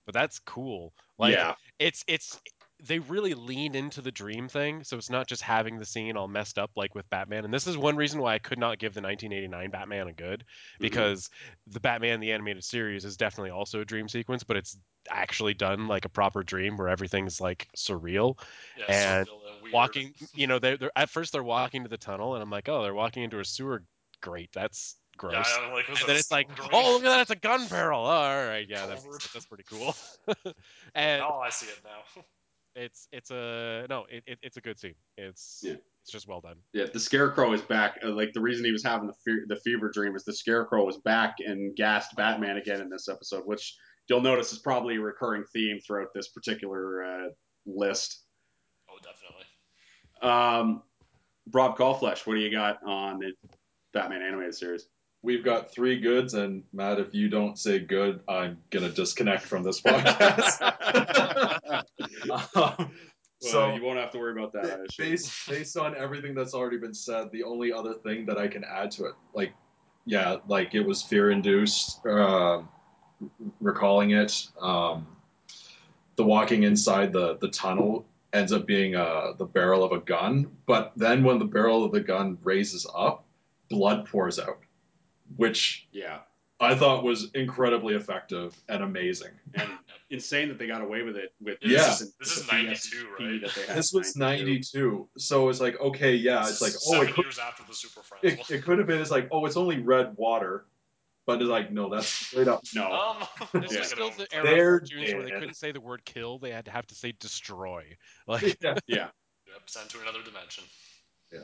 but 0.06 0.14
that's 0.14 0.38
cool. 0.38 0.94
Like 1.18 1.34
yeah, 1.34 1.56
it's 1.80 2.04
it's 2.08 2.40
they 2.84 3.00
really 3.00 3.34
lean 3.34 3.76
into 3.76 4.02
the 4.02 4.12
dream 4.12 4.48
thing, 4.48 4.84
so 4.84 4.98
it's 4.98 5.10
not 5.10 5.28
just 5.28 5.42
having 5.42 5.80
the 5.80 5.86
scene 5.86 6.18
all 6.18 6.28
messed 6.28 6.60
up 6.60 6.72
like 6.76 6.94
with 6.94 7.10
Batman. 7.10 7.46
And 7.46 7.54
this 7.54 7.68
is 7.68 7.78
one 7.78 7.96
reason 7.96 8.20
why 8.20 8.36
I 8.36 8.40
could 8.40 8.60
not 8.60 8.80
give 8.80 8.94
the 8.94 9.02
1989 9.02 9.70
Batman 9.72 10.08
a 10.08 10.14
good 10.14 10.40
mm-hmm. 10.40 10.82
because 10.84 11.30
the 11.68 11.80
Batman 11.80 12.20
the 12.20 12.32
animated 12.32 12.64
series 12.64 13.06
is 13.06 13.18
definitely 13.18 13.52
also 13.52 13.82
a 13.82 13.86
dream 13.86 14.10
sequence, 14.10 14.44
but 14.44 14.58
it's 14.58 14.78
actually 15.10 15.54
done 15.54 15.88
like 15.88 16.06
a 16.06 16.10
proper 16.10 16.44
dream 16.44 16.78
where 16.78 16.90
everything's 16.90 17.40
like 17.40 17.68
surreal 17.78 18.38
yeah, 18.78 18.86
And 18.88 19.28
surreal 19.28 19.64
and 19.64 19.74
walking 19.74 20.14
you 20.34 20.48
know 20.48 20.58
they're, 20.58 20.78
they're 20.78 20.92
at 20.96 21.10
first 21.10 21.32
they're 21.32 21.44
walking 21.44 21.84
to 21.84 21.90
the 21.90 21.98
tunnel 21.98 22.34
and 22.34 22.42
i'm 22.42 22.50
like 22.50 22.70
oh 22.70 22.82
they're 22.82 22.94
walking 22.94 23.22
into 23.22 23.40
a 23.40 23.46
sewer 23.46 23.84
grate 24.22 24.50
that's 24.52 24.96
gross. 25.18 25.34
Yeah, 25.34 25.74
like, 25.74 25.88
and 25.88 25.98
then 26.08 26.16
it's 26.16 26.32
like 26.32 26.50
oh 26.74 26.94
look 26.94 27.06
at 27.06 27.10
that 27.10 27.22
it's 27.22 27.32
a 27.32 27.36
gun 27.36 27.68
barrel. 27.68 28.06
Oh, 28.06 28.10
all 28.10 28.46
right 28.46 28.66
yeah 28.68 28.86
that's 28.86 29.06
that's 29.34 29.46
pretty 29.46 29.64
cool. 29.70 29.96
And 30.96 31.22
now 31.22 31.40
I 31.40 31.50
see 31.50 31.68
it 31.68 31.80
now. 31.84 32.24
It's 32.76 33.08
it's 33.12 33.32
a 33.32 33.86
no 33.90 34.06
it, 34.10 34.24
it, 34.28 34.40
it's 34.42 34.58
a 34.58 34.62
good 34.62 34.78
scene 34.80 34.96
it's 35.18 35.62
Yeah. 35.64 35.76
it's 36.02 36.12
just 36.12 36.28
well 36.28 36.42
done 36.42 36.58
yeah. 36.74 36.86
The 36.92 37.00
Scarecrow 37.00 37.54
is 37.54 37.62
back. 37.62 38.00
Uh, 38.04 38.10
like 38.10 38.34
the 38.34 38.42
reason 38.42 38.66
he 38.66 38.72
was 38.72 38.84
having 38.84 39.08
the 39.08 39.14
fe- 39.26 39.46
the 39.48 39.56
fever 39.58 39.90
dream 39.90 40.16
is 40.16 40.24
the 40.26 40.34
Scarecrow 40.34 40.86
was 40.86 40.98
back 40.98 41.36
and 41.40 41.76
gassed 41.76 42.16
Batman 42.16 42.58
again 42.58 42.82
in 42.82 42.90
this 42.90 43.08
episode, 43.08 43.44
which 43.46 43.76
you'll 44.08 44.22
notice 44.22 44.52
is 44.54 44.60
probably 44.60 44.98
a 44.98 45.02
recurring 45.02 45.44
theme 45.54 45.80
throughout 45.80 46.10
this 46.14 46.28
particular 46.30 47.04
uh, 47.04 47.28
list. 47.66 48.24
Oh, 48.90 48.98
definitely. 49.02 49.46
Um, 50.22 50.84
Rob 51.54 51.78
Callflesh, 51.78 52.28
what 52.28 52.36
do 52.36 52.40
you 52.40 52.52
got 52.52 52.80
on 52.86 53.20
the 53.20 53.34
Batman 53.94 54.22
animated 54.22 54.56
series? 54.56 54.88
We've 55.26 55.44
got 55.44 55.72
three 55.72 56.00
goods, 56.00 56.36
and 56.36 56.64
Matt, 56.72 57.00
if 57.00 57.16
you 57.16 57.30
don't 57.30 57.58
say 57.58 57.80
good, 57.80 58.20
I'm 58.28 58.60
gonna 58.70 58.92
disconnect 58.92 59.42
from 59.42 59.64
this 59.64 59.82
podcast. 59.82 60.62
Um, 62.56 62.92
so 63.42 63.50
so 63.50 63.76
you 63.76 63.84
won't 63.84 64.00
have 64.00 64.12
to 64.12 64.18
worry 64.18 64.32
about 64.32 64.54
that. 64.54 64.66
I 64.66 64.78
ba- 64.78 64.84
assume. 64.88 65.10
based 65.10 65.50
based 65.50 65.78
on 65.78 65.96
everything 65.96 66.36
that's 66.36 66.54
already 66.54 66.78
been 66.78 66.94
said, 66.94 67.32
the 67.32 67.44
only 67.44 67.74
other 67.74 67.96
thing 67.96 68.28
that 68.28 68.38
I 68.38 68.48
can 68.48 68.64
add 68.64 68.92
to 68.92 69.06
it, 69.06 69.14
like, 69.34 69.54
yeah, 70.06 70.38
like 70.48 70.74
it 70.76 70.82
was 70.82 71.02
fear 71.02 71.32
induced. 71.32 72.06
Um, 72.06 72.70
recalling 73.60 74.12
it, 74.12 74.48
um, 74.62 75.08
the 76.16 76.24
walking 76.24 76.64
inside 76.64 77.14
the 77.14 77.38
the 77.38 77.50
tunnel 77.50 78.06
ends 78.32 78.52
up 78.52 78.66
being 78.68 78.96
uh, 78.96 79.34
the 79.38 79.46
barrel 79.46 79.84
of 79.84 79.92
a 79.92 80.00
gun, 80.00 80.52
but 80.66 80.94
then 80.96 81.24
when 81.24 81.40
the 81.40 81.46
barrel 81.46 81.84
of 81.84 81.92
the 81.92 82.02
gun 82.02 82.38
raises 82.44 82.88
up, 82.96 83.26
blood 83.70 84.06
pours 84.06 84.40
out, 84.40 84.60
which 85.36 85.88
Yeah, 85.92 86.20
I 86.60 86.76
thought 86.76 87.04
was 87.04 87.32
incredibly 87.34 87.96
effective 87.96 88.56
and 88.70 88.84
amazing. 88.84 89.32
and 89.54 89.70
insane 90.10 90.48
that 90.50 90.58
they 90.60 90.68
got 90.68 90.82
away 90.82 91.02
with 91.02 91.18
it 91.18 91.34
with 91.42 91.58
Yeah. 91.62 91.80
This 91.80 92.00
the- 92.00 92.06
is, 92.06 92.16
this 92.20 92.38
is 92.38 92.52
92, 92.52 93.06
PSP 93.08 93.20
right? 93.20 93.42
that 93.42 93.56
they 93.56 93.66
had 93.66 93.76
This 93.78 93.92
was 93.94 94.16
92, 94.16 95.10
so 95.18 95.50
it's 95.50 95.60
like 95.60 95.80
okay, 95.82 96.16
yeah, 96.16 96.48
it's 96.48 96.62
like 96.62 96.74
oh, 96.88 96.92
seven 96.94 97.08
it 97.10 97.14
could, 97.16 97.26
years 97.26 97.40
after 97.40 97.64
the 97.68 97.74
Super 97.74 98.02
Friends. 98.04 98.24
it, 98.24 98.50
it 98.52 98.64
could 98.64 98.78
have 98.78 98.88
been. 98.88 99.02
It's 99.02 99.12
like 99.12 99.28
oh, 99.32 99.46
it's 99.46 99.58
only 99.58 99.80
red 99.82 100.16
water, 100.16 100.66
but 101.26 101.42
it's 101.42 101.50
like 101.50 101.72
no, 101.72 101.90
that's 101.90 102.08
straight 102.08 102.48
up. 102.48 102.62
No, 102.76 102.92
um, 102.92 103.28
this 103.62 103.74
Yeah. 103.74 103.80
is 103.82 103.88
still 103.90 104.12
the 104.12 104.28
era 104.34 104.44
They're 104.46 104.76
of 104.76 104.82
cartoons 104.82 105.14
where 105.14 105.24
they 105.24 105.32
couldn't 105.32 105.56
say 105.56 105.72
the 105.72 105.82
word 105.82 106.06
kill 106.06 106.38
they 106.40 106.52
had 106.52 106.66
to 106.66 106.72
have 106.72 106.86
to 106.88 106.96
say 106.96 107.12
destroy 107.20 107.98
like 108.28 108.58
Yeah. 108.62 108.78
yeah, 108.88 109.08
Yep, 109.48 109.62
sent 109.68 109.90
to 109.90 110.02
another 110.02 110.22
dimension. 110.24 110.64
yeah. 111.34 111.40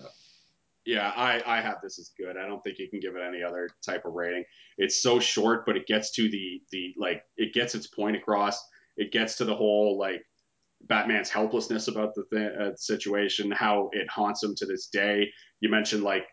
I 0.88 1.42
I 1.46 1.62
have 1.62 1.78
this 1.82 2.00
as 2.00 2.12
good. 2.18 2.38
I 2.38 2.48
don't 2.48 2.62
think 2.64 2.80
you 2.80 2.90
can 2.90 3.00
give 3.00 3.16
it 3.16 3.22
any 3.22 3.44
other 3.44 3.70
type 3.86 4.06
of 4.06 4.14
rating. 4.14 4.44
It's 4.78 5.02
so 5.02 5.20
short, 5.20 5.66
but 5.66 5.78
it 5.78 5.88
gets 5.88 6.12
to 6.14 6.30
the 6.30 6.62
the 6.72 6.94
like 6.98 7.24
it 7.38 7.54
gets 7.54 7.76
its 7.76 7.88
point 7.88 8.16
across. 8.16 8.62
It 8.98 9.12
gets 9.12 9.38
to 9.38 9.46
the 9.46 9.56
whole 9.56 9.98
like 9.98 10.24
Batman's 10.82 11.30
helplessness 11.30 11.88
about 11.88 12.16
the 12.16 12.24
th- 12.32 12.52
uh, 12.60 12.76
situation, 12.76 13.52
how 13.52 13.90
it 13.94 14.10
haunts 14.10 14.44
him 14.44 14.56
to 14.56 14.66
this 14.66 14.88
day. 14.88 15.30
You 15.60 15.70
mentioned 15.70 16.04
like 16.04 16.28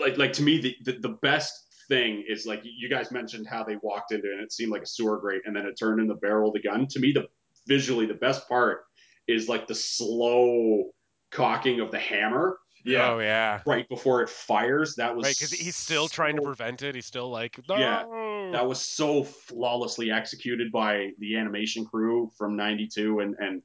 like 0.00 0.16
like 0.16 0.32
to 0.34 0.42
me 0.42 0.60
the, 0.60 0.76
the 0.84 0.98
the 1.00 1.16
best 1.22 1.52
thing 1.88 2.24
is 2.26 2.46
like 2.46 2.62
you 2.64 2.88
guys 2.88 3.10
mentioned 3.10 3.46
how 3.46 3.62
they 3.62 3.76
walked 3.82 4.12
into 4.12 4.30
it 4.30 4.34
and 4.34 4.42
it 4.42 4.52
seemed 4.52 4.72
like 4.72 4.82
a 4.82 4.86
sewer 4.86 5.18
grate 5.18 5.42
and 5.44 5.54
then 5.54 5.66
it 5.66 5.74
turned 5.78 6.00
in 6.00 6.08
the 6.08 6.14
barrel 6.14 6.48
of 6.48 6.54
the 6.54 6.62
gun. 6.62 6.86
To 6.88 6.98
me, 7.00 7.12
the 7.12 7.26
visually 7.66 8.06
the 8.06 8.14
best 8.14 8.48
part 8.48 8.84
is 9.28 9.48
like 9.48 9.66
the 9.66 9.74
slow 9.74 10.84
cocking 11.30 11.80
of 11.80 11.90
the 11.90 11.98
hammer 11.98 12.58
Yeah. 12.84 13.12
oh 13.12 13.18
yeah 13.18 13.60
right 13.64 13.88
before 13.88 14.22
it 14.22 14.28
fires. 14.28 14.94
That 14.96 15.16
was 15.16 15.24
right 15.24 15.34
because 15.34 15.52
he's 15.52 15.74
still 15.76 16.06
trying 16.08 16.36
to 16.36 16.42
prevent 16.42 16.82
it 16.82 16.94
he's 16.94 17.06
still 17.06 17.30
like 17.30 17.58
Yeah, 17.68 18.04
that 18.52 18.66
was 18.66 18.80
so 18.80 19.24
flawlessly 19.24 20.10
executed 20.10 20.70
by 20.70 21.10
the 21.18 21.36
animation 21.36 21.86
crew 21.86 22.30
from 22.36 22.56
92 22.56 23.20
and 23.20 23.36
and 23.38 23.62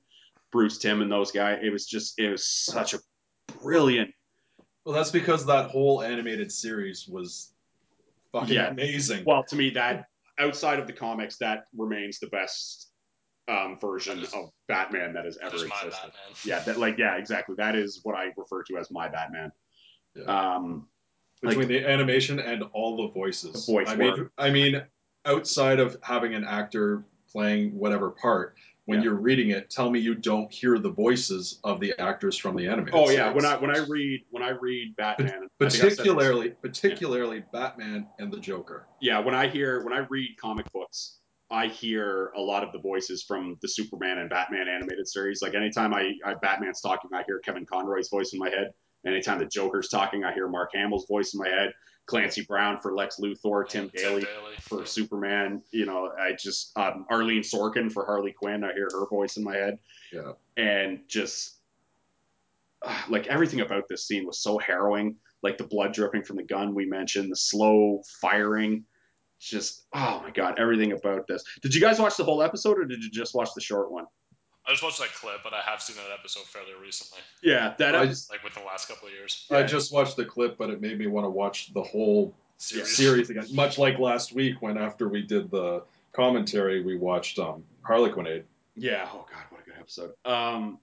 Bruce 0.51 0.78
Timm 0.80 1.01
and 1.01 1.11
those 1.11 1.32
guys. 1.32 1.59
It 1.61 1.72
was 1.72 1.86
just 1.86 2.17
it 2.20 2.30
was 2.30 2.45
such 2.45 2.93
a 2.93 2.99
brilliant 3.61 4.11
Well, 4.86 4.95
that's 4.95 5.11
because 5.11 5.45
that 5.47 5.70
whole 5.70 6.01
animated 6.01 6.51
series 6.51 7.07
was 7.07 7.53
fucking 8.32 8.55
Yeah. 8.55 8.70
amazing. 8.70 9.26
well 9.26 9.43
to 9.43 9.55
me 9.55 9.72
that 9.72 10.05
outside 10.39 10.80
of 10.80 10.88
the 10.88 10.93
comics 10.93 11.38
that 11.38 11.65
remains 11.76 12.20
the 12.20 12.28
best 12.28 12.88
um, 13.49 13.79
version 13.79 14.17
That 14.17 14.23
is- 14.27 14.33
of 14.33 14.49
Batman 14.67 15.13
that 15.13 15.25
has 15.25 15.37
That 15.37 15.47
ever 15.47 15.55
is 15.57 15.61
my 15.67 15.75
existed. 15.83 15.91
Batman. 16.11 16.35
Yeah, 16.45 16.59
that 16.59 16.77
like 16.77 16.97
yeah, 16.97 17.17
exactly. 17.17 17.55
That 17.57 17.75
is 17.75 17.99
what 18.03 18.15
I 18.15 18.31
refer 18.37 18.63
to 18.63 18.77
as 18.77 18.91
my 18.91 19.07
Batman. 19.07 19.51
Yeah. 20.15 20.23
Um, 20.25 20.87
like- 21.41 21.51
between 21.57 21.67
the 21.67 21.85
animation 21.87 22.39
and 22.39 22.63
all 22.73 22.97
the 23.07 23.13
voices. 23.13 23.65
The 23.65 23.71
voice 23.73 23.87
I 23.89 23.95
mean. 23.95 24.29
I 24.37 24.49
mean, 24.49 24.81
outside 25.25 25.79
of 25.79 25.97
having 26.03 26.33
an 26.35 26.43
actor 26.43 27.05
playing 27.31 27.77
whatever 27.77 28.11
part, 28.11 28.55
when 28.85 28.99
Yeah. 28.99 29.05
you're 29.05 29.15
reading 29.15 29.49
it, 29.51 29.69
tell 29.69 29.89
me 29.91 29.99
you 29.99 30.15
don't 30.15 30.51
hear 30.51 30.79
the 30.79 30.89
voices 30.89 31.59
of 31.63 31.79
the 31.79 31.93
actors 31.99 32.35
from 32.37 32.55
the 32.55 32.67
animated. 32.67 32.93
oh 32.95 33.09
yeah, 33.11 33.31
when 33.31 33.45
I 33.45 33.55
when 33.57 33.69
I 33.69 33.79
read 33.87 34.25
when 34.31 34.41
I 34.43 34.49
read 34.49 34.95
Batman, 34.95 35.27
I 35.29 35.37
think 35.37 35.49
I've 35.61 35.71
said 35.71 35.81
this- 35.91 35.97
particularly 35.97 36.49
particularly 36.61 37.43
Batman 37.53 38.07
and 38.19 38.31
the 38.33 38.39
Joker. 38.39 38.87
yeah, 38.99 39.19
when 39.19 39.35
I 39.35 39.47
hear 39.47 39.83
when 39.83 39.93
I 39.93 39.99
read 40.09 40.35
comic 40.37 40.71
books 40.73 41.18
I 41.51 41.67
hear 41.67 42.31
a 42.35 42.41
lot 42.41 42.63
of 42.63 42.71
the 42.71 42.79
voices 42.79 43.23
from 43.23 43.57
the 43.61 43.67
Superman 43.67 44.19
and 44.19 44.29
Batman 44.29 44.67
animated 44.67 45.07
series. 45.07 45.41
Like 45.41 45.55
anytime 45.55 45.93
I, 45.93 46.13
I 46.25 46.35
Batman's 46.35 46.81
talking, 46.81 47.09
I 47.13 47.23
hear 47.25 47.39
Kevin 47.39 47.65
Conroy's 47.65 48.09
voice 48.09 48.33
in 48.33 48.39
my 48.39 48.49
head. 48.49 48.71
Anytime 49.05 49.39
the 49.39 49.45
Joker's 49.45 49.89
talking, 49.89 50.23
I 50.23 50.33
hear 50.33 50.47
Mark 50.47 50.71
Hamill's 50.73 51.07
voice 51.07 51.33
in 51.33 51.39
my 51.39 51.49
head. 51.49 51.73
Clancy 52.05 52.41
Brown 52.41 52.79
for 52.81 52.93
Lex 52.93 53.17
Luthor, 53.17 53.67
Tim 53.67 53.89
Daly 53.95 54.25
for 54.61 54.85
Superman. 54.85 55.61
You 55.71 55.85
know, 55.85 56.11
I 56.19 56.33
just 56.33 56.75
um, 56.77 57.05
Arlene 57.09 57.43
Sorkin 57.43 57.91
for 57.91 58.05
Harley 58.05 58.33
Quinn. 58.33 58.63
I 58.63 58.73
hear 58.73 58.89
her 58.91 59.07
voice 59.07 59.37
in 59.37 59.43
my 59.43 59.55
head. 59.55 59.77
Yeah. 60.11 60.33
And 60.57 61.01
just 61.07 61.57
uh, 62.81 62.99
like 63.09 63.27
everything 63.27 63.61
about 63.61 63.87
this 63.87 64.07
scene 64.07 64.25
was 64.25 64.39
so 64.39 64.57
harrowing. 64.57 65.17
Like 65.43 65.57
the 65.57 65.65
blood 65.65 65.93
dripping 65.93 66.23
from 66.23 66.37
the 66.37 66.43
gun 66.43 66.73
we 66.75 66.85
mentioned, 66.85 67.31
the 67.31 67.35
slow 67.35 68.01
firing. 68.19 68.85
Just 69.39 69.85
oh 69.93 70.21
my 70.23 70.31
god, 70.31 70.59
everything 70.59 70.91
about 70.91 71.27
this. 71.27 71.43
Did 71.61 71.73
you 71.73 71.81
guys 71.81 71.99
watch 71.99 72.17
the 72.17 72.23
whole 72.23 72.43
episode 72.43 72.77
or 72.77 72.85
did 72.85 73.03
you 73.03 73.09
just 73.09 73.33
watch 73.33 73.49
the 73.55 73.61
short 73.61 73.91
one? 73.91 74.05
I 74.67 74.71
just 74.71 74.83
watched 74.83 74.99
that 74.99 75.13
clip, 75.13 75.37
but 75.43 75.53
I 75.53 75.61
have 75.61 75.81
seen 75.81 75.95
that 75.95 76.13
episode 76.17 76.43
fairly 76.43 76.73
recently. 76.79 77.19
Yeah, 77.41 77.73
that 77.79 77.95
I 77.95 78.03
episode, 78.03 78.33
Like 78.33 78.43
within 78.43 78.61
the 78.63 78.67
last 78.67 78.87
couple 78.87 79.07
of 79.07 79.13
years. 79.13 79.47
I 79.49 79.63
just 79.63 79.91
watched 79.91 80.15
the 80.15 80.25
clip, 80.25 80.57
but 80.57 80.69
it 80.69 80.79
made 80.79 80.99
me 80.99 81.07
want 81.07 81.25
to 81.25 81.29
watch 81.29 81.73
the 81.73 81.81
whole 81.81 82.35
Series. 82.57 82.95
series 82.95 83.29
again. 83.29 83.45
Much 83.53 83.77
like 83.79 83.97
last 83.97 84.33
week 84.33 84.61
when 84.61 84.77
after 84.77 85.07
we 85.07 85.21
did 85.23 85.49
the 85.49 85.83
commentary, 86.11 86.83
we 86.83 86.97
watched 86.97 87.39
um, 87.39 87.63
Harlequinade. 87.81 88.43
Yeah. 88.75 89.07
Oh 89.11 89.25
God, 89.31 89.43
what 89.49 89.61
a 89.61 89.65
good 89.65 89.79
episode. 89.79 90.11
Um, 90.25 90.77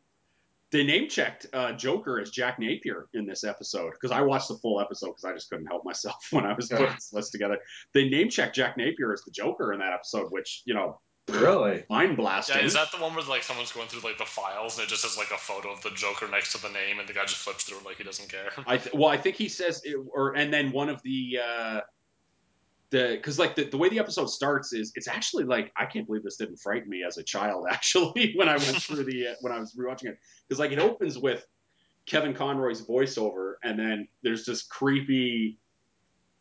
they 0.77 0.85
name 0.85 1.09
checked 1.09 1.47
uh, 1.53 1.73
Joker 1.73 2.21
as 2.21 2.31
Jack 2.31 2.59
Napier 2.59 3.07
in 3.15 3.27
this 3.27 3.45
episode 3.45 3.93
because 3.93 4.11
I 4.11 4.21
watched 4.21 4.49
the 4.49 4.57
full 4.57 4.81
episode 4.81 5.09
because 5.09 5.25
I 5.25 5.33
just 5.33 5.49
couldn't 5.49 5.67
help 5.67 5.85
myself 5.85 6.17
when 6.31 6.45
I 6.45 6.53
was 6.53 6.69
putting 6.69 6.87
this 6.95 7.13
list 7.13 7.33
together. 7.33 7.59
They 7.95 8.09
name 8.09 8.29
checked 8.29 8.55
Jack 8.57 8.77
Napier 8.77 9.13
as 9.13 9.23
the 9.23 9.31
Joker 9.31 9.73
in 9.73 9.81
that 9.81 9.93
episode, 9.93 10.31
which 10.31 10.63
you 10.67 10.75
know, 10.75 11.01
Really? 11.29 11.85
mind 11.91 12.17
blasting. 12.17 12.59
Yeah, 12.59 12.65
is 12.65 12.75
that 12.75 12.93
the 12.93 13.03
one 13.03 13.15
where 13.15 13.25
like 13.25 13.43
someone's 13.43 13.73
going 13.73 13.89
through 13.89 14.03
like 14.09 14.19
the 14.19 14.25
files 14.25 14.79
and 14.79 14.87
it 14.87 14.89
just 14.89 15.03
has 15.03 15.17
like 15.17 15.31
a 15.33 15.37
photo 15.39 15.73
of 15.73 15.83
the 15.83 15.91
Joker 15.91 16.29
next 16.29 16.53
to 16.53 16.63
the 16.63 16.69
name 16.69 17.01
and 17.01 17.09
the 17.09 17.13
guy 17.13 17.23
just 17.25 17.39
flips 17.39 17.65
through 17.65 17.79
it 17.79 17.85
like 17.85 17.97
he 17.97 18.05
doesn't 18.05 18.29
care? 18.31 18.51
I 18.67 18.77
th- 18.77 18.95
well, 18.95 19.09
I 19.09 19.17
think 19.17 19.35
he 19.35 19.49
says, 19.49 19.81
it, 19.85 19.97
or 20.13 20.37
and 20.37 20.53
then 20.53 20.71
one 20.71 20.89
of 20.89 21.03
the 21.03 21.39
uh, 21.45 21.81
the 22.91 23.17
because 23.17 23.39
like 23.39 23.57
the, 23.57 23.65
the 23.65 23.77
way 23.77 23.89
the 23.89 23.99
episode 23.99 24.31
starts 24.31 24.73
is 24.73 24.93
it's 24.95 25.09
actually 25.09 25.45
like 25.45 25.73
I 25.77 25.87
can't 25.87 26.07
believe 26.07 26.23
this 26.23 26.37
didn't 26.37 26.59
frighten 26.59 26.89
me 26.89 27.03
as 27.07 27.19
a 27.19 27.23
child 27.23 27.67
actually 27.71 28.33
when 28.37 28.49
I 28.49 28.57
went 28.57 28.77
through 28.77 29.05
the 29.05 29.29
uh, 29.29 29.35
when 29.41 29.53
I 29.53 29.59
was 29.59 29.75
rewatching 29.75 30.07
it 30.07 30.19
because 30.49 30.61
like 30.61 30.73
it 30.73 30.79
opens 30.79 31.19
with 31.19 31.47
Kevin 32.07 32.35
Conroy's 32.35 32.83
voiceover 32.83 33.55
and 33.65 33.79
then 33.79 34.09
there's 34.23 34.45
this 34.45 34.63
creepy 34.63 35.59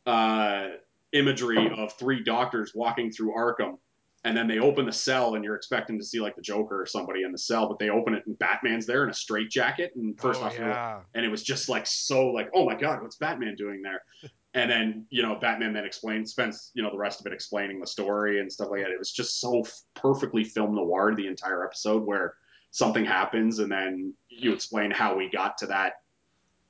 uh, 0.06 0.68
imagery 1.14 1.72
of 1.76 1.94
three 1.94 2.24
doctors 2.24 2.74
walking 2.76 3.12
through 3.12 3.34
Arkham 3.36 3.78
and 4.24 4.36
then 4.36 4.48
they 4.48 4.60
open 4.60 4.86
the 4.86 4.92
cell 4.92 5.36
and 5.36 5.44
you're 5.44 5.56
expecting 5.56 5.98
to 5.98 6.06
see 6.06 6.20
like 6.20 6.36
the 6.36 6.42
Joker 6.42 6.82
or 6.82 6.86
somebody 6.86 7.24
in 7.24 7.32
the 7.32 7.38
cell 7.40 7.68
but 7.68 7.80
they 7.80 7.90
open 7.90 8.14
it 8.14 8.24
and 8.28 8.38
Batman's 8.38 8.86
there 8.86 9.04
in 9.04 9.10
a 9.10 9.14
straitjacket 9.14 9.94
and 9.96 10.20
first 10.20 10.42
oh, 10.42 10.46
off 10.46 10.58
yeah. 10.58 11.00
and 11.16 11.26
it 11.26 11.30
was 11.30 11.42
just 11.42 11.70
like 11.70 11.88
so 11.88 12.28
like 12.28 12.52
oh 12.54 12.66
my 12.66 12.76
god 12.76 13.02
what's 13.02 13.16
batman 13.16 13.56
doing 13.56 13.82
there 13.82 14.02
and 14.56 14.72
then 14.72 15.06
you 15.10 15.22
know 15.22 15.36
batman 15.36 15.74
then 15.74 15.86
explains 15.86 16.32
spends 16.32 16.72
you 16.74 16.82
know 16.82 16.90
the 16.90 16.98
rest 16.98 17.20
of 17.20 17.28
it 17.28 17.34
explaining 17.34 17.80
the 17.80 17.86
story 17.86 18.40
and 18.40 18.52
stuff 18.52 18.70
like 18.72 18.82
that. 18.82 18.90
It 18.92 18.98
was 18.98 19.12
just 19.12 19.40
so 19.40 19.60
f- 19.62 19.82
perfectly 19.94 20.44
film 20.44 20.74
noir 20.74 21.14
the 21.14 21.28
entire 21.28 21.64
episode 21.64 22.04
where 22.04 22.34
something 22.72 23.06
happens 23.06 23.60
and 23.60 23.72
then 23.72 24.14
you 24.30 24.54
explain 24.54 24.92
how 24.92 25.16
we 25.16 25.30
got 25.30 25.58
to 25.60 25.68
that 25.68 25.94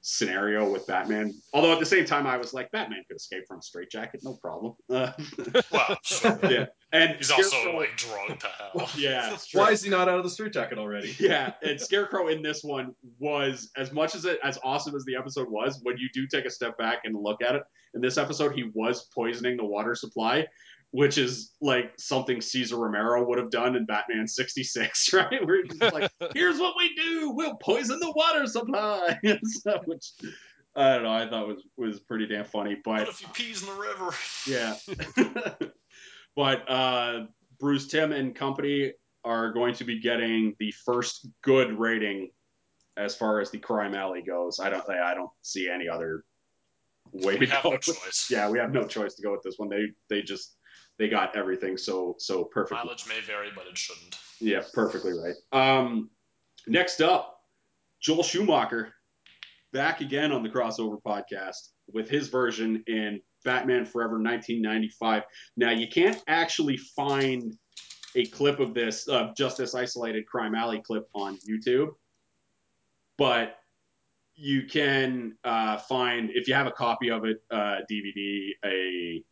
scenario 0.01 0.69
with 0.69 0.85
batman. 0.85 1.33
Although 1.53 1.73
at 1.73 1.79
the 1.79 1.85
same 1.85 2.05
time 2.05 2.27
i 2.27 2.37
was 2.37 2.53
like 2.53 2.71
batman 2.71 3.03
could 3.07 3.17
escape 3.17 3.45
from 3.47 3.59
a 3.59 3.61
straitjacket 3.61 4.21
no 4.23 4.33
problem. 4.33 4.73
Uh, 4.89 5.11
Well, 5.71 5.97
yeah 6.49 6.65
and 6.95 7.15
He's 7.17 7.31
also 7.31 7.75
like 7.75 7.95
drunk 7.97 8.39
to 8.39 8.47
hell. 8.47 8.89
yeah. 8.97 9.37
Why 9.53 9.71
is 9.71 9.83
he 9.83 9.89
not 9.89 10.07
out 10.07 10.17
of 10.17 10.23
the 10.23 10.29
street 10.29 10.53
jacket 10.53 10.77
already? 10.77 11.15
Yeah, 11.19 11.53
and 11.61 11.79
Scarecrow 11.79 12.27
in 12.27 12.41
this 12.41 12.63
one 12.63 12.93
was 13.19 13.71
as 13.77 13.91
much 13.91 14.15
as 14.15 14.25
it 14.25 14.39
as 14.43 14.57
awesome 14.63 14.95
as 14.95 15.03
the 15.05 15.15
episode 15.15 15.49
was. 15.49 15.79
When 15.83 15.97
you 15.97 16.07
do 16.13 16.27
take 16.27 16.45
a 16.45 16.49
step 16.49 16.77
back 16.77 16.99
and 17.03 17.15
look 17.17 17.41
at 17.41 17.55
it, 17.55 17.63
in 17.93 18.01
this 18.01 18.17
episode, 18.17 18.53
he 18.53 18.69
was 18.73 19.07
poisoning 19.13 19.57
the 19.57 19.65
water 19.65 19.95
supply, 19.95 20.45
which 20.91 21.17
is 21.17 21.51
like 21.61 21.91
something 21.97 22.41
Cesar 22.41 22.77
Romero 22.77 23.25
would 23.27 23.37
have 23.39 23.49
done 23.49 23.75
in 23.75 23.85
Batman 23.85 24.27
'66, 24.27 25.13
right? 25.13 25.45
Where 25.45 25.63
he's 25.63 25.77
just 25.79 25.93
like, 25.93 26.11
"Here's 26.33 26.59
what 26.59 26.75
we 26.77 26.93
do: 26.95 27.31
we'll 27.31 27.55
poison 27.55 27.99
the 27.99 28.11
water 28.11 28.45
supply," 28.47 29.17
and 29.23 29.39
stuff, 29.43 29.81
which 29.85 30.11
I 30.75 30.95
don't 30.95 31.03
know. 31.03 31.11
I 31.13 31.29
thought 31.29 31.47
was 31.47 31.63
was 31.77 31.99
pretty 32.01 32.27
damn 32.27 32.45
funny, 32.45 32.75
What 32.83 32.99
but 32.99 33.09
if 33.09 33.19
he 33.19 33.27
pees 33.33 33.61
in 33.63 33.69
the 33.69 33.81
river? 33.81 34.13
yeah. 34.47 34.75
But 36.35 36.69
uh, 36.69 37.25
Bruce 37.59 37.87
Timm 37.87 38.11
and 38.11 38.35
company 38.35 38.93
are 39.23 39.51
going 39.53 39.73
to 39.75 39.83
be 39.83 39.99
getting 39.99 40.55
the 40.59 40.71
first 40.85 41.27
good 41.43 41.77
rating 41.79 42.29
as 42.97 43.15
far 43.15 43.39
as 43.41 43.51
the 43.51 43.57
crime 43.57 43.95
alley 43.95 44.21
goes. 44.21 44.59
I 44.59 44.69
don't 44.69 44.87
I 44.89 45.13
don't 45.13 45.31
see 45.41 45.69
any 45.69 45.87
other 45.87 46.23
way 47.11 47.37
We 47.37 47.45
to 47.47 47.53
have 47.53 47.63
go. 47.63 47.71
no 47.71 47.77
choice. 47.77 48.27
Yeah, 48.31 48.49
we 48.49 48.59
have 48.59 48.71
no 48.71 48.85
choice 48.87 49.15
to 49.15 49.23
go 49.23 49.31
with 49.31 49.41
this 49.43 49.55
one. 49.57 49.69
They 49.69 49.85
they 50.09 50.21
just 50.21 50.57
they 50.97 51.09
got 51.09 51.35
everything 51.35 51.77
so 51.77 52.15
so 52.19 52.43
perfect. 52.45 52.83
Mileage 52.83 53.05
may 53.07 53.19
vary, 53.21 53.49
but 53.55 53.65
it 53.67 53.77
shouldn't. 53.77 54.17
Yeah, 54.39 54.61
perfectly 54.73 55.13
right. 55.13 55.35
Um, 55.51 56.09
next 56.67 57.01
up, 57.01 57.37
Joel 58.01 58.23
Schumacher 58.23 58.93
back 59.73 59.99
again 60.01 60.31
on 60.31 60.43
the 60.43 60.49
crossover 60.49 60.97
podcast 61.05 61.69
with 61.91 62.09
his 62.09 62.27
version 62.29 62.83
in 62.87 63.19
Batman 63.45 63.85
Forever 63.85 64.15
1995. 64.15 65.23
Now 65.55 65.71
you 65.71 65.87
can't 65.87 66.21
actually 66.27 66.77
find 66.77 67.55
a 68.15 68.25
clip 68.25 68.59
of 68.59 68.73
this 68.73 69.07
of 69.07 69.35
just 69.35 69.57
this 69.57 69.75
isolated 69.75 70.25
Crime 70.25 70.55
Alley 70.55 70.81
clip 70.81 71.07
on 71.13 71.37
YouTube, 71.47 71.89
but 73.17 73.57
you 74.35 74.63
can 74.63 75.37
uh, 75.43 75.77
find 75.77 76.29
if 76.33 76.47
you 76.47 76.53
have 76.53 76.67
a 76.67 76.71
copy 76.71 77.09
of 77.09 77.23
it, 77.25 77.37
uh, 77.51 77.77
DVD, 77.89 78.49
a 78.65 79.23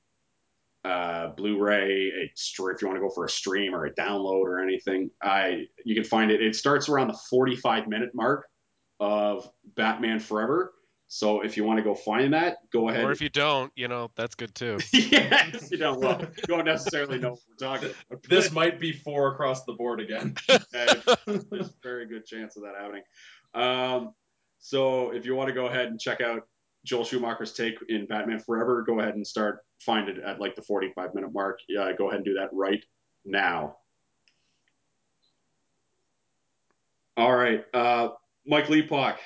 uh, 0.85 1.27
Blu-ray, 1.35 2.09
a 2.09 2.31
if 2.33 2.81
you 2.81 2.87
want 2.87 2.95
to 2.95 2.99
go 2.99 3.09
for 3.09 3.25
a 3.25 3.29
stream 3.29 3.73
or 3.73 3.85
a 3.85 3.93
download 3.95 4.43
or 4.43 4.59
anything, 4.59 5.09
I 5.21 5.65
you 5.85 5.95
can 5.95 6.03
find 6.03 6.31
it. 6.31 6.41
It 6.41 6.55
starts 6.55 6.89
around 6.89 7.07
the 7.07 7.19
45 7.29 7.87
minute 7.87 8.11
mark 8.13 8.47
of 8.99 9.49
Batman 9.75 10.19
Forever. 10.19 10.73
So 11.13 11.41
if 11.41 11.57
you 11.57 11.63
want 11.63 11.77
to 11.77 11.83
go 11.83 11.93
find 11.93 12.33
that, 12.33 12.57
go 12.71 12.89
ahead. 12.89 13.05
Or 13.05 13.11
if 13.11 13.21
you 13.21 13.29
don't, 13.29 13.71
you 13.75 13.87
know, 13.87 14.09
that's 14.15 14.33
good 14.33 14.55
too. 14.55 14.79
yes, 14.91 15.69
you 15.69 15.77
don't. 15.77 15.99
Well, 15.99 16.19
you 16.19 16.43
don't 16.47 16.65
necessarily 16.65 17.19
know 17.19 17.33
what 17.33 17.39
we're 17.47 17.67
talking 17.67 17.89
about. 18.09 18.23
This 18.29 18.51
might 18.51 18.79
be 18.79 18.93
four 18.93 19.31
across 19.31 19.63
the 19.63 19.73
board 19.73 20.01
again. 20.01 20.33
There's 20.47 21.67
a 21.67 21.69
very 21.83 22.07
good 22.07 22.25
chance 22.25 22.57
of 22.57 22.63
that 22.63 22.73
happening. 22.79 23.03
Um, 23.53 24.15
so 24.57 25.11
if 25.11 25.23
you 25.23 25.35
want 25.35 25.49
to 25.49 25.53
go 25.53 25.67
ahead 25.67 25.85
and 25.85 26.01
check 26.01 26.19
out 26.19 26.47
Joel 26.83 27.05
Schumacher's 27.05 27.53
take 27.53 27.75
in 27.89 28.07
Batman 28.07 28.39
Forever, 28.39 28.81
go 28.81 28.99
ahead 28.99 29.13
and 29.13 29.25
start 29.25 29.59
find 29.81 30.09
it 30.09 30.17
at 30.17 30.39
like 30.39 30.55
the 30.55 30.63
45 30.63 31.13
minute 31.13 31.31
mark. 31.31 31.59
Yeah, 31.69 31.91
go 31.95 32.07
ahead 32.07 32.17
and 32.17 32.25
do 32.25 32.33
that 32.39 32.49
right 32.51 32.83
now. 33.23 33.77
All 37.15 37.35
right, 37.35 37.63
uh, 37.71 38.09
Mike 38.47 38.69
Leapock, 38.69 39.19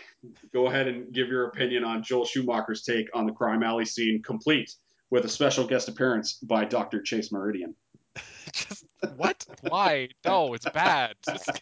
go 0.54 0.68
ahead 0.68 0.88
and 0.88 1.12
give 1.14 1.28
your 1.28 1.48
opinion 1.48 1.84
on 1.84 2.04
Joel 2.04 2.26
Schumacher's 2.26 2.84
take 2.84 3.08
on 3.14 3.26
the 3.26 3.32
crime 3.34 3.64
alley 3.64 3.86
scene, 3.86 4.22
complete 4.24 4.72
with 5.10 5.26
a 5.26 5.30
special 5.30 5.66
guest 5.66 5.88
appearance 5.90 6.34
by 6.36 6.66
Dr. 6.66 7.02
Chase 7.02 7.32
Meridian. 7.32 7.76
Just 8.54 8.86
what? 9.16 9.46
Why? 9.62 10.10
No, 10.26 10.54
it's 10.54 10.70
bad. 10.70 11.16
Just- 11.30 11.62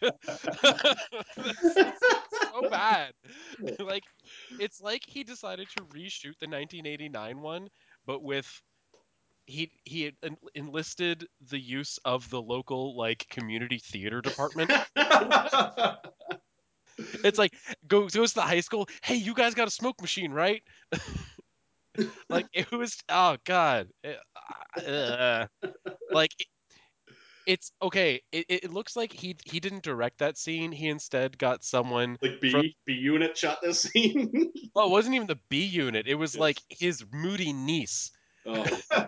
so 2.40 2.70
bad. 2.70 3.12
like 3.78 4.04
it's 4.58 4.80
like 4.80 5.02
he 5.06 5.22
decided 5.24 5.68
to 5.76 5.84
reshoot 5.84 6.38
the 6.40 6.48
1989 6.48 7.40
one, 7.40 7.68
but 8.06 8.22
with 8.22 8.48
he 9.46 9.70
he 9.84 10.12
enlisted 10.54 11.26
the 11.50 11.58
use 11.58 11.98
of 12.04 12.28
the 12.30 12.40
local 12.40 12.96
like 12.96 13.26
community 13.30 13.78
theater 13.78 14.20
department. 14.20 14.70
It's 16.98 17.38
like 17.38 17.52
goes 17.86 18.14
goes 18.14 18.30
to 18.30 18.36
the 18.36 18.42
high 18.42 18.60
school. 18.60 18.88
Hey, 19.02 19.16
you 19.16 19.34
guys 19.34 19.54
got 19.54 19.68
a 19.68 19.70
smoke 19.70 20.00
machine, 20.00 20.32
right? 20.32 20.62
like 22.28 22.46
it 22.52 22.70
was. 22.72 22.96
Oh 23.08 23.36
God. 23.44 23.88
It- 24.04 24.18
uh, 24.86 25.46
like 26.10 26.32
it- 26.38 26.46
it's 27.46 27.70
okay. 27.80 28.22
It, 28.32 28.46
it 28.48 28.72
looks 28.72 28.96
like 28.96 29.12
he 29.12 29.36
he 29.44 29.60
didn't 29.60 29.84
direct 29.84 30.18
that 30.18 30.36
scene. 30.36 30.72
He 30.72 30.88
instead 30.88 31.38
got 31.38 31.62
someone. 31.62 32.18
Like 32.20 32.40
B 32.40 32.50
From- 32.50 32.62
B 32.86 32.92
unit 32.94 33.36
shot 33.38 33.58
this 33.62 33.82
scene. 33.82 34.50
Well, 34.74 34.86
it 34.88 34.90
wasn't 34.90 35.14
even 35.14 35.26
the 35.28 35.38
B 35.48 35.64
unit. 35.64 36.06
It 36.06 36.16
was 36.16 36.34
Yes. 36.34 36.40
like 36.40 36.60
his 36.68 37.04
moody 37.12 37.52
niece. 37.52 38.10
oh. 38.44 38.66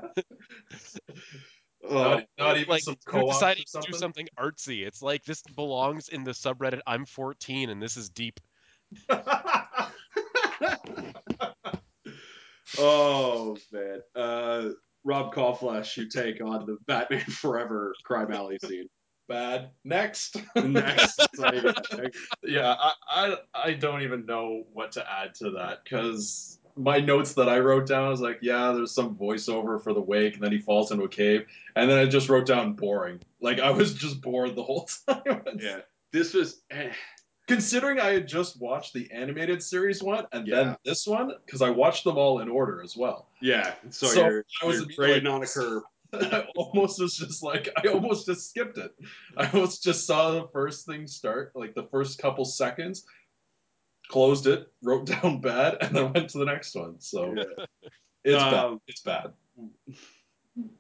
oh. 1.89 1.95
not, 1.95 2.25
not 2.39 2.57
even 2.57 2.69
like 2.69 2.83
some 2.83 2.97
co-op 3.07 3.35
decided 3.35 3.65
or 3.75 3.81
to 3.83 3.93
do 3.93 3.99
something 3.99 4.29
artsy. 4.39 4.87
It's 4.87 5.03
like 5.03 5.25
this 5.25 5.43
belongs 5.55 6.09
in 6.09 6.25
the 6.25 6.33
subreddit. 6.33 6.81
I'm 6.87 7.07
14 7.07 7.71
and 7.71 7.83
this 7.83 7.97
is 7.97 8.09
deep. 8.09 8.41
oh 12.79 13.57
man. 13.73 14.01
Uh, 14.15 14.69
Rob 15.05 15.35
Kauflesh, 15.35 15.97
you 15.97 16.09
take 16.09 16.43
on 16.43 16.67
the 16.67 16.77
Batman 16.87 17.21
Forever 17.21 17.95
crime 18.05 18.33
alley 18.33 18.59
scene. 18.63 18.89
Bad. 19.29 19.71
Next. 19.85 20.37
Next, 20.57 21.21
yeah, 22.43 22.75
I, 22.79 22.93
I 23.11 23.37
I 23.55 23.73
don't 23.75 24.03
even 24.03 24.25
know 24.25 24.65
what 24.73 24.93
to 24.93 25.05
add 25.11 25.35
to 25.37 25.51
that 25.53 25.85
because 25.85 26.59
my 26.79 26.99
notes 27.01 27.35
that 27.35 27.49
I 27.49 27.59
wrote 27.59 27.87
down 27.87 28.05
I 28.05 28.09
was 28.09 28.21
like, 28.21 28.39
yeah, 28.41 28.73
there's 28.73 28.93
some 28.95 29.17
voiceover 29.17 29.83
for 29.83 29.93
the 29.93 30.01
wake, 30.01 30.35
and 30.35 30.43
then 30.43 30.53
he 30.53 30.59
falls 30.59 30.91
into 30.93 31.05
a 31.05 31.09
cave, 31.09 31.47
and 31.77 31.91
then 31.91 31.99
I 31.99 32.07
just 32.07 32.29
wrote 32.29 32.47
down 32.47 32.73
boring. 32.75 33.21
Like 33.41 33.61
I 33.61 33.71
was 33.71 33.95
just 33.95 34.21
bored 34.21 34.55
the 34.57 34.63
whole 34.63 34.89
time. 35.09 35.43
yeah, 35.61 35.81
this 36.13 36.35
was. 36.35 36.63
Eh, 36.71 36.91
Considering 37.47 37.99
I 37.99 38.13
had 38.13 38.29
just 38.29 38.61
watched 38.61 38.93
the 38.93 39.11
animated 39.11 39.63
series 39.63 40.03
one 40.03 40.27
and 40.33 40.47
Yeah. 40.47 40.55
then 40.65 40.77
this 40.85 41.07
one, 41.07 41.33
because 41.47 41.63
I 41.63 41.71
watched 41.71 42.05
them 42.05 42.19
all 42.19 42.41
in 42.41 42.49
order 42.51 42.83
as 42.83 42.95
well. 42.95 43.31
yeah, 43.41 43.73
so, 43.89 44.07
So, 44.07 44.21
you're, 44.29 44.45
I 44.63 44.67
was 44.67 44.87
like- 44.99 45.25
on 45.27 45.43
a 45.43 45.47
curve. 45.47 45.83
I 46.13 46.45
almost 46.57 47.01
was 47.01 47.17
just 47.17 47.43
like 47.43 47.69
I 47.77 47.89
almost 47.89 48.27
just 48.27 48.49
skipped 48.51 48.77
it. 48.79 48.95
I 49.37 49.49
almost 49.51 49.83
just 49.83 50.07
saw 50.07 50.31
the 50.33 50.49
first 50.53 50.87
thing 50.87 51.07
start, 51.07 51.53
like 51.55 51.75
the 51.75 51.83
first 51.85 52.19
couple 52.19 52.45
seconds, 52.47 53.05
closed 54.09 54.47
it, 54.47 54.73
wrote 54.83 55.07
down 55.23 55.41
bad, 55.41 55.79
and 55.81 55.95
then 55.95 56.13
went 56.13 56.31
to 56.31 56.39
the 56.39 56.45
next 56.45 56.75
one. 56.75 57.01
So 57.01 57.35
Yeah. 57.37 57.65
it's 58.25 58.43
bad. 58.43 58.65
Um, 58.65 58.81
It's 58.87 59.01
bad. 59.03 59.33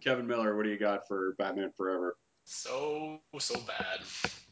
Kevin 0.01 0.27
Miller, 0.27 0.57
what 0.57 0.65
do 0.65 0.71
you 0.71 0.79
got 0.79 1.07
for 1.07 1.35
Batman 1.39 1.71
Forever? 1.77 2.17
So 2.45 3.21
so 3.39 3.61
bad. 3.61 4.01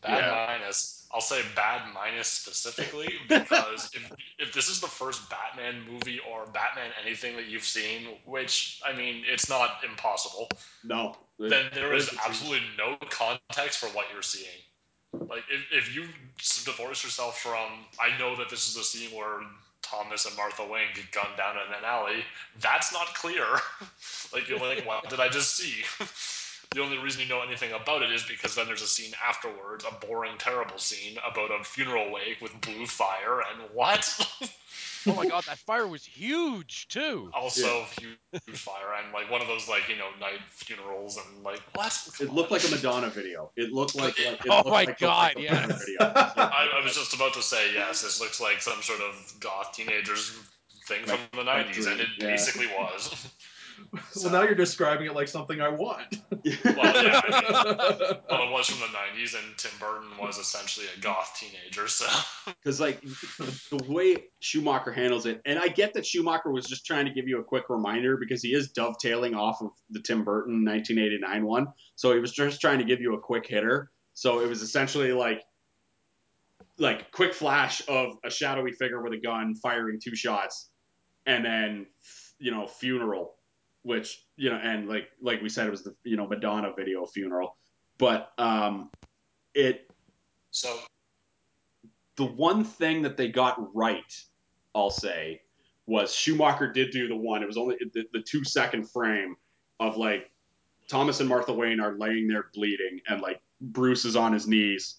Bad 0.02 0.18
Yeah. 0.26 0.46
minus. 0.46 1.08
I'll 1.12 1.22
say 1.22 1.40
bad 1.54 1.92
minus 1.94 2.28
specifically 2.28 3.14
because 3.28 3.90
if 3.94 4.12
if 4.38 4.52
this 4.52 4.68
is 4.68 4.80
the 4.80 4.86
first 4.86 5.28
Batman 5.30 5.82
movie 5.90 6.20
or 6.30 6.44
Batman 6.46 6.90
anything 7.02 7.36
that 7.36 7.46
you've 7.46 7.64
seen, 7.64 8.18
which 8.26 8.82
I 8.84 8.92
mean 8.92 9.24
it's 9.26 9.48
not 9.48 9.82
impossible, 9.82 10.48
No, 10.84 11.16
then 11.38 11.70
there 11.72 11.94
is 11.94 12.10
absolutely 12.24 12.66
no 12.76 12.96
context 13.08 13.78
for 13.78 13.86
what 13.88 14.06
you're 14.12 14.22
seeing. 14.22 14.60
Like 15.28 15.44
if, 15.50 15.88
if 15.88 15.96
you 15.96 16.04
divorce 16.64 17.02
yourself 17.04 17.40
from 17.40 17.84
I 18.00 18.16
know 18.18 18.36
that 18.36 18.48
this 18.48 18.68
is 18.68 18.74
the 18.74 18.82
scene 18.82 19.16
where 19.16 19.40
Thomas 19.82 20.26
and 20.26 20.36
Martha 20.36 20.64
Wayne 20.64 20.88
get 20.94 21.10
gunned 21.12 21.36
down 21.36 21.56
in 21.56 21.72
an 21.72 21.84
alley, 21.84 22.24
that's 22.60 22.92
not 22.92 23.14
clear. 23.14 23.44
like 24.32 24.48
you're 24.48 24.58
like, 24.58 24.84
what 24.86 25.08
did 25.08 25.20
I 25.20 25.28
just 25.28 25.56
see? 25.56 25.84
the 26.74 26.82
only 26.82 26.98
reason 26.98 27.22
you 27.22 27.28
know 27.28 27.42
anything 27.42 27.72
about 27.72 28.02
it 28.02 28.10
is 28.10 28.24
because 28.24 28.54
then 28.54 28.66
there's 28.66 28.82
a 28.82 28.86
scene 28.86 29.12
afterwards, 29.26 29.84
a 29.84 30.06
boring, 30.06 30.36
terrible 30.38 30.78
scene 30.78 31.16
about 31.30 31.50
a 31.50 31.62
funeral 31.62 32.12
wake 32.12 32.40
with 32.40 32.60
blue 32.60 32.86
fire 32.86 33.42
and 33.52 33.62
what? 33.72 34.08
Oh 35.06 35.14
my 35.14 35.26
god, 35.26 35.44
that 35.44 35.58
fire 35.58 35.86
was 35.86 36.04
huge 36.04 36.88
too. 36.88 37.30
also 37.34 37.84
huge 38.00 38.58
fire 38.58 38.94
and 39.02 39.12
like 39.12 39.30
one 39.30 39.40
of 39.40 39.46
those 39.46 39.68
like 39.68 39.88
you 39.88 39.96
know 39.96 40.08
night 40.20 40.40
funerals 40.50 41.16
and 41.18 41.44
like 41.44 41.60
what? 41.74 41.96
It 42.20 42.32
looked 42.32 42.50
like 42.50 42.64
a 42.64 42.70
Madonna 42.70 43.08
video. 43.08 43.50
It 43.56 43.72
looked 43.72 43.94
like, 43.94 44.18
like 44.18 44.44
it 44.44 44.46
Oh 44.50 44.56
looked 44.56 44.68
my 44.68 44.72
like 44.72 44.98
the 44.98 45.04
God, 45.06 45.34
Michael 45.36 45.42
yes. 45.42 45.84
I, 46.00 46.70
I 46.80 46.84
was 46.84 46.94
just 46.94 47.14
about 47.14 47.34
to 47.34 47.42
say 47.42 47.72
yes. 47.72 48.02
This 48.02 48.20
looks 48.20 48.40
like 48.40 48.60
some 48.60 48.82
sort 48.82 49.00
of 49.00 49.34
goth 49.40 49.72
teenagers 49.74 50.36
thing 50.86 51.04
from 51.04 51.18
the 51.32 51.44
'90s, 51.44 51.90
and 51.90 52.00
it 52.00 52.08
yeah. 52.18 52.26
basically 52.26 52.66
was. 52.78 53.28
well, 54.16 54.32
now 54.32 54.42
you're 54.42 54.54
describing 54.54 55.06
it 55.06 55.14
like 55.14 55.28
something 55.28 55.60
I 55.60 55.68
want. 55.68 56.18
Well, 56.30 56.40
yeah, 56.44 57.20
I 57.24 57.30
mean, 57.30 58.18
well, 58.30 58.48
it 58.48 58.52
was 58.52 58.68
from 58.68 58.80
the 58.80 58.96
'90s, 58.96 59.34
and 59.34 59.56
Tim 59.56 59.72
Burton 59.78 60.08
was 60.20 60.38
essentially 60.38 60.86
a 60.96 61.00
goth 61.00 61.36
teenager. 61.38 61.88
So 61.88 62.06
because 62.46 62.80
like 62.80 63.00
the 63.02 63.82
way 63.88 64.24
Schumacher 64.40 64.92
handles 64.92 65.26
it, 65.26 65.40
and 65.44 65.58
I 65.58 65.68
get 65.68 65.94
that 65.94 66.06
Schumacher 66.06 66.50
was 66.50 66.66
just 66.66 66.86
trying 66.86 67.06
to 67.06 67.12
give 67.12 67.28
you 67.28 67.40
a 67.40 67.44
quick 67.44 67.64
reminder 67.68 68.16
because 68.16 68.42
he 68.42 68.54
is 68.54 68.72
dovetailing 68.72 69.34
off 69.34 69.60
of 69.60 69.70
the 69.90 70.00
Tim 70.00 70.24
Burton 70.24 70.64
1989 70.64 71.46
one, 71.46 71.66
so 71.94 72.12
he 72.12 72.20
was 72.20 72.32
just 72.32 72.60
trying 72.60 72.78
to 72.78 72.84
give 72.84 73.00
you 73.00 73.14
a 73.14 73.20
quick 73.20 73.46
hitter. 73.46 73.90
So 74.14 74.40
it 74.40 74.48
was 74.48 74.62
essentially 74.62 75.12
like 75.12 75.42
like 76.78 77.10
quick 77.10 77.34
flash 77.34 77.82
of 77.88 78.16
a 78.24 78.30
shadowy 78.30 78.72
figure 78.72 79.02
with 79.02 79.12
a 79.12 79.20
gun 79.20 79.54
firing 79.54 79.98
two 80.02 80.14
shots, 80.14 80.70
and 81.24 81.44
then 81.44 81.86
you 82.38 82.50
know 82.50 82.66
funeral, 82.66 83.35
which 83.86 84.26
you 84.36 84.50
know, 84.50 84.56
and 84.56 84.88
like 84.88 85.08
like 85.22 85.40
we 85.40 85.48
said, 85.48 85.68
it 85.68 85.70
was 85.70 85.84
the 85.84 85.94
you 86.02 86.16
know 86.16 86.26
Madonna 86.26 86.72
video 86.76 87.06
funeral, 87.06 87.56
but 87.98 88.32
um, 88.36 88.90
it 89.54 89.88
so 90.50 90.76
the 92.16 92.24
one 92.24 92.64
thing 92.64 93.02
that 93.02 93.16
they 93.16 93.28
got 93.28 93.56
right, 93.74 94.12
I'll 94.74 94.90
say, 94.90 95.40
was 95.86 96.12
Schumacher 96.12 96.72
did 96.72 96.90
do 96.90 97.06
the 97.06 97.14
one. 97.14 97.44
It 97.44 97.46
was 97.46 97.56
only 97.56 97.76
the, 97.94 98.02
the 98.12 98.22
two 98.22 98.42
second 98.42 98.90
frame 98.90 99.36
of 99.78 99.96
like 99.96 100.32
Thomas 100.88 101.20
and 101.20 101.28
Martha 101.28 101.52
Wayne 101.52 101.78
are 101.78 101.96
laying 101.96 102.26
there 102.26 102.46
bleeding, 102.54 103.00
and 103.08 103.20
like 103.20 103.40
Bruce 103.60 104.04
is 104.04 104.16
on 104.16 104.32
his 104.32 104.48
knees, 104.48 104.96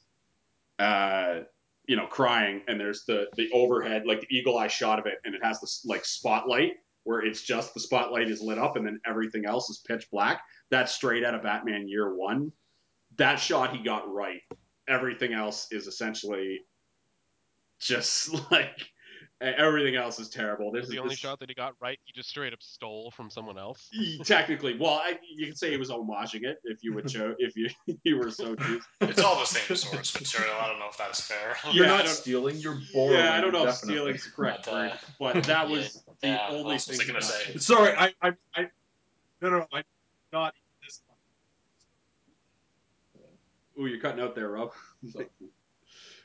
uh, 0.79 1.41
you 1.87 1.97
know, 1.97 2.07
crying, 2.07 2.61
and 2.69 2.79
there's 2.79 3.03
the 3.03 3.25
the 3.35 3.51
overhead, 3.51 4.03
like 4.05 4.21
the 4.21 4.33
eagle 4.33 4.57
eye 4.57 4.69
shot 4.69 4.97
of 4.97 5.07
it, 5.07 5.15
and 5.25 5.35
it 5.35 5.43
has 5.43 5.59
this 5.59 5.83
like 5.85 6.05
spotlight 6.05 6.75
where 7.07 7.21
it's 7.21 7.41
just 7.41 7.73
the 7.73 7.79
spotlight 7.79 8.29
is 8.29 8.41
lit 8.41 8.57
up, 8.57 8.75
and 8.75 8.85
then 8.85 8.99
everything 9.07 9.45
else 9.45 9.69
is 9.69 9.81
pitch 9.87 10.07
black. 10.11 10.41
That's 10.69 10.91
straight 10.91 11.23
out 11.23 11.33
of 11.35 11.41
Batman 11.43 11.87
Year 11.87 12.13
One. 12.15 12.51
That 13.17 13.37
shot 13.39 13.73
he 13.75 13.81
got 13.81 14.11
right. 14.13 14.41
Everything 14.89 15.33
else 15.33 15.67
is 15.71 15.87
essentially 15.87 16.59
just 17.79 18.33
like 18.51 18.89
everything 19.39 19.95
else 19.95 20.19
is 20.19 20.29
terrible. 20.29 20.71
This 20.71 20.85
is 20.85 20.89
the 20.89 20.97
only 20.99 21.11
this- 21.11 21.19
shot 21.19 21.39
that 21.39 21.49
he 21.49 21.53
got 21.55 21.73
right, 21.79 21.99
he 22.05 22.11
just 22.13 22.27
straight 22.29 22.53
up 22.53 22.61
stole 22.63 23.11
from 23.11 23.29
someone 23.29 23.57
else. 23.57 23.87
Technically, 24.23 24.75
well, 24.79 24.95
I, 24.95 25.13
you 25.35 25.45
can 25.45 25.55
say 25.55 25.69
he 25.71 25.77
was 25.77 25.89
homaging 25.89 26.43
it 26.43 26.57
if 26.63 26.83
you 26.83 26.93
would 26.93 27.09
show 27.11 27.35
if 27.37 27.55
you 27.55 27.69
you 28.03 28.17
were 28.17 28.31
so 28.31 28.55
choose. 28.55 28.83
it's 29.01 29.21
all 29.21 29.39
the 29.39 29.45
same 29.45 29.75
source 29.77 30.13
material. 30.19 30.55
I 30.59 30.67
don't 30.67 30.79
know 30.79 30.87
if 30.89 30.97
that's 30.97 31.21
fair. 31.21 31.55
You're 31.71 31.85
Yeah, 31.85 31.97
not 31.97 32.07
stealing. 32.07 32.57
You're 32.57 32.79
borrowing. 32.93 33.13
Yeah, 33.19 33.33
I 33.35 33.41
don't 33.41 33.53
know 33.53 33.63
if 33.67 33.75
definitely. 33.75 33.95
stealing 33.95 34.15
is 34.15 34.25
correct 34.25 34.65
But, 34.65 34.91
uh, 34.91 34.95
but 35.19 35.43
that 35.45 35.69
was 35.69 36.03
the 36.21 36.27
yeah, 36.27 36.47
only 36.49 36.63
what 36.63 36.71
else 36.73 36.87
was 36.87 36.97
thing. 36.99 37.09
I 37.09 37.13
gonna 37.13 37.21
say? 37.21 37.57
Sorry, 37.57 37.93
I, 37.95 38.13
I, 38.21 38.33
I, 38.55 38.61
no, 39.41 39.49
no, 39.49 39.57
no, 39.59 39.67
I, 39.73 39.83
not 40.33 40.53
this 40.83 41.01
Ooh, 43.79 43.85
you're 43.85 43.99
cutting 43.99 44.21
out 44.21 44.35
there, 44.35 44.49
Rob. 44.49 44.71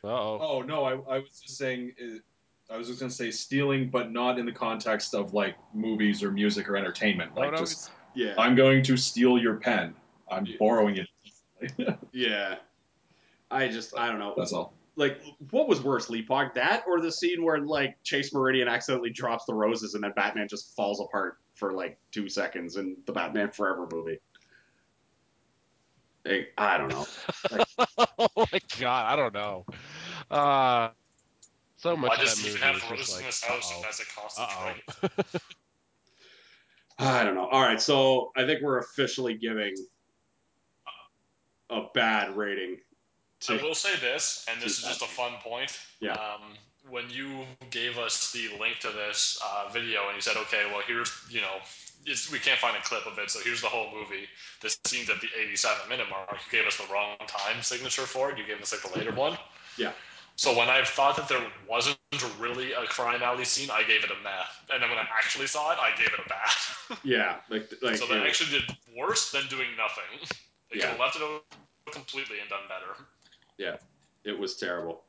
Oh. 0.04 0.38
Oh 0.40 0.62
no, 0.62 0.84
I, 0.84 0.92
I 1.14 1.18
was 1.20 1.40
just 1.40 1.56
saying. 1.56 1.92
uh, 2.02 2.18
I 2.72 2.76
was 2.76 2.88
just 2.88 2.98
gonna 2.98 3.10
say 3.12 3.30
stealing, 3.30 3.88
but 3.88 4.10
not 4.10 4.38
in 4.38 4.46
the 4.46 4.52
context 4.52 5.14
of 5.14 5.32
like 5.32 5.54
movies 5.74 6.22
or 6.24 6.32
music 6.32 6.68
or 6.68 6.76
entertainment. 6.76 7.36
Like 7.36 7.52
no, 7.52 7.58
just, 7.58 7.90
Yeah, 8.14 8.34
I'm 8.36 8.56
going 8.56 8.82
to 8.82 8.96
steal 8.96 9.38
your 9.38 9.56
pen. 9.56 9.94
I'm 10.30 10.46
Yeah. 10.46 10.56
borrowing 10.58 10.96
it. 10.96 11.98
yeah. 12.12 12.56
I 13.50 13.68
just 13.68 13.96
I 13.96 14.08
don't 14.08 14.18
know. 14.18 14.34
That's 14.36 14.52
all. 14.52 14.74
Like, 14.94 15.22
what 15.50 15.68
was 15.68 15.82
worse, 15.82 16.08
Leapog? 16.08 16.54
That 16.54 16.84
or 16.86 17.00
the 17.00 17.10
scene 17.10 17.42
where 17.42 17.58
like 17.58 17.96
Chase 18.02 18.34
Meridian 18.34 18.68
accidentally 18.68 19.10
drops 19.10 19.46
the 19.46 19.54
roses 19.54 19.94
and 19.94 20.04
then 20.04 20.12
Batman 20.14 20.48
just 20.48 20.76
falls 20.76 21.00
apart 21.00 21.38
for 21.54 21.72
like 21.72 21.98
two 22.10 22.28
seconds 22.28 22.76
in 22.76 22.96
the 23.06 23.12
Batman 23.12 23.50
Forever 23.50 23.88
movie? 23.90 24.18
Like, 26.24 26.52
I 26.58 26.78
don't 26.78 26.88
know. 26.88 27.06
oh 28.18 28.46
my 28.52 28.60
god, 28.78 29.12
I 29.12 29.16
don't 29.16 29.34
know. 29.34 29.66
Uh, 30.30 30.90
so 31.76 31.96
much 31.96 32.10
Why 32.10 32.14
of 32.16 32.20
does 32.20 32.36
that 32.36 32.42
he 32.42 32.48
movie 32.50 32.62
have 32.62 32.76
is 32.76 32.82
roses 32.90 33.06
just 33.06 33.18
in 33.18 33.26
his 33.26 33.42
house 33.42 33.72
uh-oh. 33.72 33.82
that's 33.82 34.00
a 34.00 34.06
constant 34.14 34.48
I 36.98 37.24
don't 37.24 37.34
know. 37.34 37.48
All 37.48 37.60
right, 37.60 37.80
so 37.80 38.30
I 38.36 38.46
think 38.46 38.62
we're 38.62 38.78
officially 38.78 39.34
giving 39.34 39.74
a 41.70 41.80
bad 41.94 42.36
rating 42.36 42.78
I 43.50 43.62
will 43.62 43.74
say 43.74 43.96
this, 44.00 44.46
and 44.50 44.60
this 44.60 44.78
is 44.78 44.84
just 44.84 45.02
a 45.02 45.06
fun 45.06 45.32
point. 45.42 45.78
Yeah. 46.00 46.12
Um, 46.12 46.56
when 46.90 47.08
you 47.10 47.44
gave 47.70 47.98
us 47.98 48.32
the 48.32 48.48
link 48.58 48.78
to 48.80 48.88
this 48.88 49.40
uh, 49.44 49.70
video 49.72 50.06
and 50.08 50.16
you 50.16 50.20
said, 50.20 50.36
okay, 50.36 50.64
well, 50.70 50.82
here's, 50.86 51.12
you 51.30 51.40
know, 51.40 51.58
it's, 52.04 52.30
we 52.32 52.38
can't 52.38 52.58
find 52.58 52.76
a 52.76 52.80
clip 52.82 53.06
of 53.06 53.18
it, 53.18 53.30
so 53.30 53.38
here's 53.44 53.60
the 53.60 53.68
whole 53.68 53.86
movie. 53.94 54.26
This 54.60 54.78
scene's 54.84 55.08
at 55.08 55.20
the 55.20 55.28
87 55.40 55.88
minute 55.88 56.06
mark. 56.10 56.30
You 56.32 56.58
gave 56.58 56.66
us 56.66 56.76
the 56.76 56.92
wrong 56.92 57.16
time 57.26 57.62
signature 57.62 58.02
for 58.02 58.30
it. 58.30 58.38
You 58.38 58.44
gave 58.44 58.60
us 58.60 58.72
like 58.72 58.82
the 58.92 58.98
later 58.98 59.12
one. 59.12 59.38
Yeah. 59.78 59.92
So 60.36 60.56
when 60.56 60.68
I 60.68 60.82
thought 60.82 61.16
that 61.16 61.28
there 61.28 61.44
wasn't 61.68 61.98
really 62.40 62.72
a 62.72 62.84
crime 62.86 63.22
alley 63.22 63.44
scene, 63.44 63.70
I 63.70 63.82
gave 63.84 64.02
it 64.02 64.10
a 64.10 64.22
meh. 64.24 64.30
And 64.72 64.82
then 64.82 64.88
when 64.88 64.98
I 64.98 65.06
actually 65.16 65.46
saw 65.46 65.72
it, 65.72 65.78
I 65.78 65.96
gave 65.96 66.08
it 66.08 66.20
a 66.24 66.28
bad. 66.28 66.98
yeah, 67.04 67.36
like 67.50 67.70
like 67.82 67.96
so 67.96 68.06
you 68.06 68.14
that 68.14 68.26
actually 68.26 68.58
did 68.58 68.76
worse 68.96 69.30
than 69.30 69.46
doing 69.48 69.68
nothing. 69.76 70.26
They 70.72 70.78
Yeah. 70.78 70.88
could 70.88 70.90
have 70.90 71.00
left 71.00 71.16
it 71.16 71.92
completely 71.92 72.40
and 72.40 72.48
done 72.48 72.64
better. 72.66 72.96
It 73.58 74.38
was 74.38 74.56
terrible. 74.56 75.02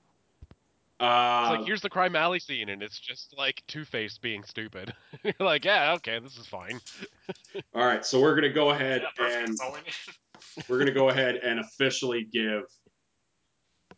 It's 1.00 1.10
Uh, 1.10 1.58
like 1.58 1.66
here's 1.66 1.82
the 1.82 1.90
crime 1.90 2.16
alley 2.16 2.40
scene, 2.40 2.70
and 2.70 2.82
it's 2.82 3.00
just 3.00 3.36
like 3.38 3.64
Two 3.68 3.84
Face 3.84 4.18
being 4.18 4.44
stupid. 4.44 4.94
You're 5.24 5.34
like, 5.40 5.66
yeah, 5.66 5.94
okay, 5.94 6.20
this 6.20 6.38
is 6.38 6.48
fine. 6.48 6.80
all 7.76 7.86
right, 7.86 8.06
so 8.06 8.22
we're 8.22 8.36
gonna 8.36 8.50
go 8.50 8.70
ahead 8.70 9.04
Yeah, 9.20 9.40
and 9.40 9.58
we 9.74 10.64
we're 10.70 10.80
gonna 10.80 10.92
go 10.92 11.10
ahead 11.10 11.36
and 11.38 11.60
officially 11.60 12.28
give 12.32 12.64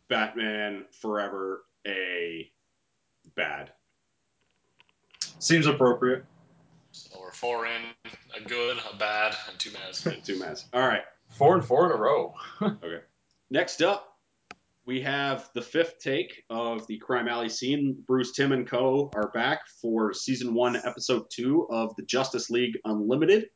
Batman 0.08 0.84
Forever 1.00 1.64
a 1.86 2.50
bad. 3.36 3.72
Seems 5.38 5.66
appropriate. 5.66 6.24
So 6.92 7.20
we're 7.20 7.30
four 7.32 7.66
in, 7.66 7.82
a 8.34 8.40
good, 8.48 8.78
a 8.90 8.96
bad, 8.96 9.36
and 9.50 9.58
two 9.58 9.70
bads. 9.70 10.06
Two 10.24 10.38
mess. 10.38 10.66
All 10.72 10.80
right. 10.86 11.02
Four 11.28 11.54
and 11.56 11.64
four 11.64 11.84
in 11.86 11.92
a 11.92 11.96
row. 11.96 12.34
Okay. 12.62 13.00
Next 13.50 13.82
up, 13.82 14.15
we 14.86 15.02
have 15.02 15.50
the 15.52 15.60
fifth 15.60 15.98
take 15.98 16.44
of 16.48 16.86
the 16.86 16.96
Crime 16.98 17.26
Alley 17.26 17.48
scene. 17.48 18.02
Bruce, 18.06 18.32
Timm, 18.32 18.52
and 18.52 18.66
Co. 18.66 19.10
are 19.16 19.30
back 19.32 19.66
for 19.82 20.14
season 20.14 20.54
one, 20.54 20.76
episode 20.76 21.26
two 21.28 21.66
of 21.70 21.94
the 21.96 22.04
Justice 22.04 22.50
League 22.50 22.78
Unlimited, 22.84 23.48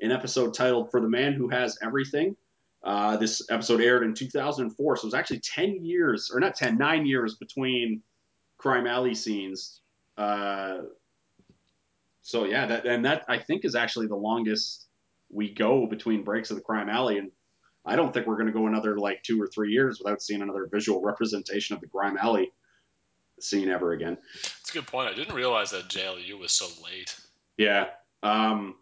an 0.00 0.10
episode 0.10 0.54
titled 0.54 0.90
For 0.90 1.02
the 1.02 1.08
Man 1.08 1.34
Who 1.34 1.48
Has 1.50 1.78
Everything. 1.82 2.34
Uh, 2.82 3.18
this 3.18 3.42
episode 3.50 3.82
aired 3.82 4.02
in 4.02 4.14
2004, 4.14 4.96
so 4.96 5.00
it 5.00 5.04
was 5.04 5.14
actually 5.14 5.40
10 5.40 5.84
years, 5.84 6.30
or 6.32 6.40
not 6.40 6.54
10, 6.54 6.78
nine 6.78 7.04
years 7.04 7.34
between 7.34 8.02
Crime 8.56 8.86
Alley 8.86 9.14
scenes. 9.14 9.82
Uh, 10.16 10.78
so 12.22 12.44
yeah, 12.44 12.66
that 12.66 12.86
and 12.86 13.04
that 13.04 13.24
I 13.28 13.38
think 13.38 13.64
is 13.64 13.74
actually 13.74 14.06
the 14.06 14.16
longest 14.16 14.86
we 15.30 15.52
go 15.52 15.86
between 15.86 16.24
breaks 16.24 16.50
of 16.50 16.56
the 16.56 16.62
Crime 16.62 16.88
Alley, 16.88 17.18
and 17.18 17.30
I 17.88 17.96
don't 17.96 18.12
think 18.12 18.26
we're 18.26 18.36
going 18.36 18.46
to 18.46 18.52
go 18.52 18.66
another 18.66 18.98
like 18.98 19.22
two 19.22 19.40
or 19.40 19.46
three 19.46 19.72
years 19.72 19.98
without 19.98 20.22
seeing 20.22 20.42
another 20.42 20.68
visual 20.70 21.00
representation 21.00 21.74
of 21.74 21.80
the 21.80 21.88
Crime 21.88 22.18
Alley 22.18 22.52
scene 23.40 23.68
ever 23.68 23.92
again. 23.92 24.18
That's 24.34 24.70
a 24.70 24.74
good 24.74 24.86
point. 24.86 25.08
I 25.08 25.14
didn't 25.14 25.34
realize 25.34 25.70
that 25.70 25.88
JLU 25.88 26.38
was 26.38 26.52
so 26.52 26.66
late. 26.84 27.18
Yeah. 27.56 27.86
Um, 28.22 28.76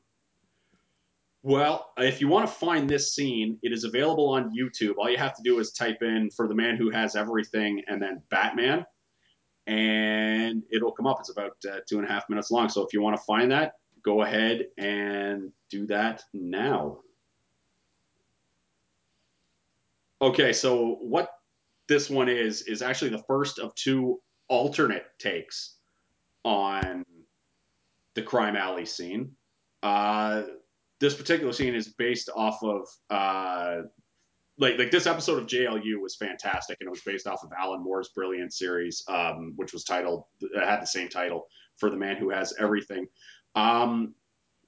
well, 1.43 1.93
if 1.97 2.21
you 2.21 2.27
want 2.27 2.49
to 2.49 2.53
find 2.53 2.91
this 2.91 3.15
scene, 3.15 3.59
it 3.63 3.73
is 3.73 3.85
available 3.85 4.29
on 4.31 4.53
YouTube. 4.57 4.95
All 4.99 5.09
you 5.09 5.19
have 5.19 5.37
to 5.37 5.43
do 5.45 5.61
is 5.61 5.71
type 5.71 6.03
in 6.03 6.31
"For 6.31 6.49
the 6.49 6.55
Man 6.55 6.77
Who 6.77 6.91
Has 6.91 7.15
Everything" 7.15 7.83
and 7.87 8.03
then 8.03 8.23
Batman, 8.31 8.85
and 9.69 10.65
it'll 10.73 10.91
come 10.91 11.07
up. 11.07 11.21
It's 11.21 11.31
about 11.31 11.57
uh, 11.71 11.79
two 11.89 11.99
and 11.99 12.09
a 12.09 12.11
half 12.11 12.29
minutes 12.29 12.51
long. 12.51 12.69
So 12.69 12.83
if 12.85 12.93
you 12.93 13.01
want 13.01 13.17
to 13.17 13.23
find 13.23 13.53
that, 13.53 13.75
go 14.05 14.23
ahead 14.23 14.67
and 14.77 15.53
do 15.71 15.87
that 15.87 16.25
now. 16.35 16.99
Okay, 20.21 20.53
so 20.53 20.97
what 21.01 21.29
this 21.89 22.09
one 22.09 22.29
is 22.29 22.63
is 22.63 22.83
actually 22.83 23.11
the 23.11 23.23
first 23.29 23.59
of 23.59 23.75
two 23.75 24.21
alternate 24.49 25.05
takes 25.19 25.77
on 26.45 27.05
the 28.15 28.23
crime 28.23 28.57
alley 28.57 28.87
scene. 28.87 29.33
Uh, 29.83 30.45
this 31.01 31.15
particular 31.15 31.53
scene 31.53 31.75
is 31.75 31.89
based 31.89 32.31
off 32.35 32.63
of 32.63 32.89
uh, 33.11 33.83
like 34.59 34.79
like 34.79 34.91
this 34.91 35.07
episode 35.07 35.39
of 35.39 35.47
JLU 35.47 36.01
was 36.01 36.17
fantastic, 36.17 36.79
and 36.81 36.87
it 36.87 36.91
was 36.91 37.03
based 37.03 37.27
off 37.27 37.45
of 37.45 37.51
Alan 37.59 37.83
Moore's 37.83 38.09
brilliant 38.15 38.55
series, 38.55 39.05
um, 39.09 39.53
which 39.57 39.75
was 39.75 39.85
titled 39.85 40.25
had 40.59 40.81
the 40.81 40.87
same 40.87 41.11
title 41.11 41.47
for 41.77 41.91
the 41.91 41.97
man 41.97 42.17
who 42.17 42.31
has 42.31 42.55
everything. 42.59 43.07
Um, 43.55 44.15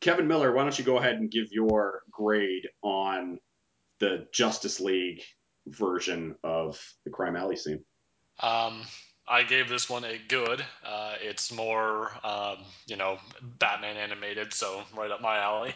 Kevin 0.01 0.28
Miller, 0.28 0.53
why 0.53 0.62
don't 0.62 0.78
you 0.78 0.84
go 0.84 0.99
ahead 0.99 1.16
and 1.16 1.30
give 1.30 1.46
your 1.51 2.03
grade 2.11 2.68
on 2.82 3.38
the 3.99 4.26
Justice 4.32 4.78
League 4.78 5.22
version 5.70 6.34
of 6.44 6.80
the 7.04 7.10
Crime 7.10 7.36
Alley 7.36 7.56
scene? 7.56 7.84
Um, 8.40 8.82
I 9.26 9.42
gave 9.42 9.68
this 9.68 9.90
one 9.90 10.04
a 10.04 10.18
good. 10.28 10.64
Uh, 10.84 11.14
it's 11.20 11.52
more, 11.52 12.10
um, 12.24 12.58
you 12.86 12.96
know, 12.96 13.18
Batman 13.58 13.96
animated, 13.96 14.54
so 14.54 14.82
right 14.96 15.10
up 15.10 15.20
my 15.20 15.38
alley. 15.38 15.74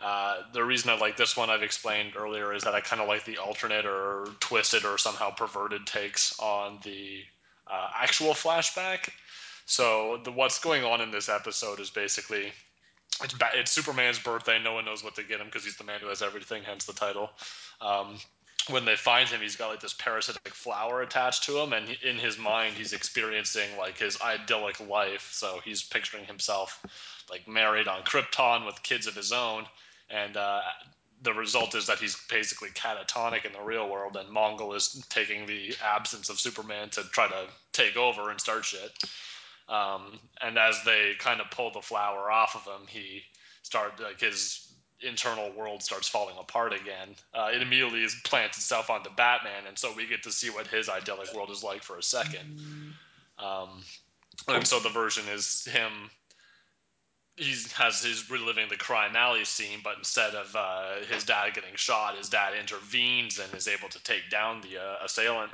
Uh, 0.00 0.42
the 0.52 0.62
reason 0.62 0.90
I 0.90 0.98
like 0.98 1.16
this 1.16 1.36
one, 1.36 1.50
I've 1.50 1.62
explained 1.62 2.14
earlier, 2.16 2.52
is 2.52 2.64
that 2.64 2.74
I 2.74 2.80
kind 2.80 3.00
of 3.00 3.08
like 3.08 3.24
the 3.24 3.38
alternate 3.38 3.86
or 3.86 4.26
twisted 4.40 4.84
or 4.84 4.98
somehow 4.98 5.30
perverted 5.30 5.86
takes 5.86 6.38
on 6.40 6.78
the 6.82 7.22
uh, 7.66 7.88
actual 7.94 8.32
flashback. 8.32 9.08
So 9.66 10.20
the 10.24 10.32
what's 10.32 10.58
going 10.58 10.84
on 10.84 11.00
in 11.00 11.10
this 11.10 11.28
episode 11.28 11.80
is 11.80 11.90
basically 11.90 12.52
it's 13.22 13.34
it's 13.54 13.70
Superman's 13.70 14.18
birthday. 14.18 14.58
No 14.62 14.74
one 14.74 14.84
knows 14.84 15.04
what 15.04 15.14
to 15.14 15.22
get 15.22 15.40
him 15.40 15.46
because 15.46 15.64
he's 15.64 15.76
the 15.76 15.84
man 15.84 16.00
who 16.00 16.08
has 16.08 16.22
everything, 16.22 16.64
hence 16.64 16.84
the 16.84 16.92
title. 16.92 17.30
Um, 17.80 18.18
when 18.68 18.84
they 18.84 18.96
find 18.96 19.28
him, 19.28 19.40
he's 19.40 19.56
got 19.56 19.68
like 19.68 19.80
this 19.80 19.92
parasitic 19.92 20.54
flower 20.54 21.02
attached 21.02 21.44
to 21.44 21.58
him, 21.58 21.72
and 21.72 21.88
in 22.02 22.16
his 22.16 22.38
mind, 22.38 22.74
he's 22.74 22.92
experiencing 22.92 23.76
like 23.78 23.98
his 23.98 24.20
idyllic 24.20 24.80
life. 24.88 25.30
So 25.32 25.60
he's 25.64 25.82
picturing 25.82 26.24
himself 26.24 26.80
like 27.30 27.46
married 27.46 27.88
on 27.88 28.02
Krypton 28.02 28.66
with 28.66 28.82
kids 28.82 29.06
of 29.06 29.14
his 29.14 29.32
own, 29.32 29.66
and 30.10 30.36
uh, 30.36 30.60
the 31.22 31.32
result 31.32 31.74
is 31.74 31.86
that 31.86 31.98
he's 31.98 32.16
basically 32.28 32.70
catatonic 32.70 33.44
in 33.44 33.52
the 33.52 33.62
real 33.62 33.88
world, 33.88 34.16
and 34.16 34.28
Mongul 34.28 34.76
is 34.76 35.04
taking 35.08 35.46
the 35.46 35.74
absence 35.82 36.28
of 36.28 36.38
Superman 36.38 36.90
to 36.90 37.02
try 37.04 37.28
to 37.28 37.46
take 37.72 37.96
over 37.96 38.30
and 38.30 38.40
start 38.40 38.64
shit. 38.64 38.92
Um, 39.68 40.18
and 40.42 40.58
as 40.58 40.82
they 40.84 41.12
kind 41.18 41.40
of 41.40 41.50
pull 41.50 41.70
the 41.70 41.80
flower 41.80 42.30
off 42.30 42.54
of 42.54 42.64
him, 42.64 42.86
he 42.86 43.22
start 43.62 43.98
like 44.00 44.20
his 44.20 44.73
internal 45.00 45.52
world 45.52 45.82
starts 45.82 46.08
falling 46.08 46.36
apart 46.38 46.72
again. 46.72 47.14
Uh, 47.34 47.50
it 47.52 47.62
immediately 47.62 48.06
plants 48.24 48.56
itself 48.56 48.90
onto 48.90 49.10
Batman, 49.16 49.64
and 49.66 49.78
so 49.78 49.92
we 49.96 50.06
get 50.06 50.22
to 50.22 50.32
see 50.32 50.50
what 50.50 50.66
his 50.66 50.88
idyllic 50.88 51.34
world 51.34 51.50
is 51.50 51.62
like 51.62 51.82
for 51.82 51.98
a 51.98 52.02
second. 52.02 52.94
Um, 53.38 53.82
and 54.48 54.66
so 54.66 54.80
the 54.80 54.88
version 54.88 55.24
is 55.32 55.64
him. 55.64 56.10
He 57.36 57.54
has 57.74 58.02
his 58.02 58.30
reliving 58.30 58.68
the 58.68 58.76
crime 58.76 59.16
alley 59.16 59.44
scene, 59.44 59.80
but 59.82 59.98
instead 59.98 60.34
of 60.34 60.54
uh, 60.54 61.04
his 61.10 61.24
dad 61.24 61.54
getting 61.54 61.74
shot, 61.74 62.16
his 62.16 62.28
dad 62.28 62.54
intervenes 62.58 63.40
and 63.40 63.52
is 63.54 63.66
able 63.66 63.88
to 63.88 64.02
take 64.04 64.30
down 64.30 64.60
the 64.60 64.80
uh, 64.80 65.04
assailant, 65.04 65.52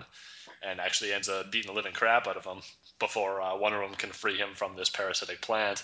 and 0.62 0.78
actually 0.78 1.12
ends 1.12 1.30
up 1.30 1.50
beating 1.50 1.70
the 1.70 1.74
living 1.74 1.94
crap 1.94 2.26
out 2.26 2.36
of 2.36 2.44
him 2.44 2.60
before 3.00 3.40
uh, 3.40 3.54
of 3.54 3.72
them 3.72 3.94
can 3.96 4.10
free 4.10 4.36
him 4.36 4.50
from 4.54 4.76
this 4.76 4.90
parasitic 4.90 5.40
plant. 5.40 5.82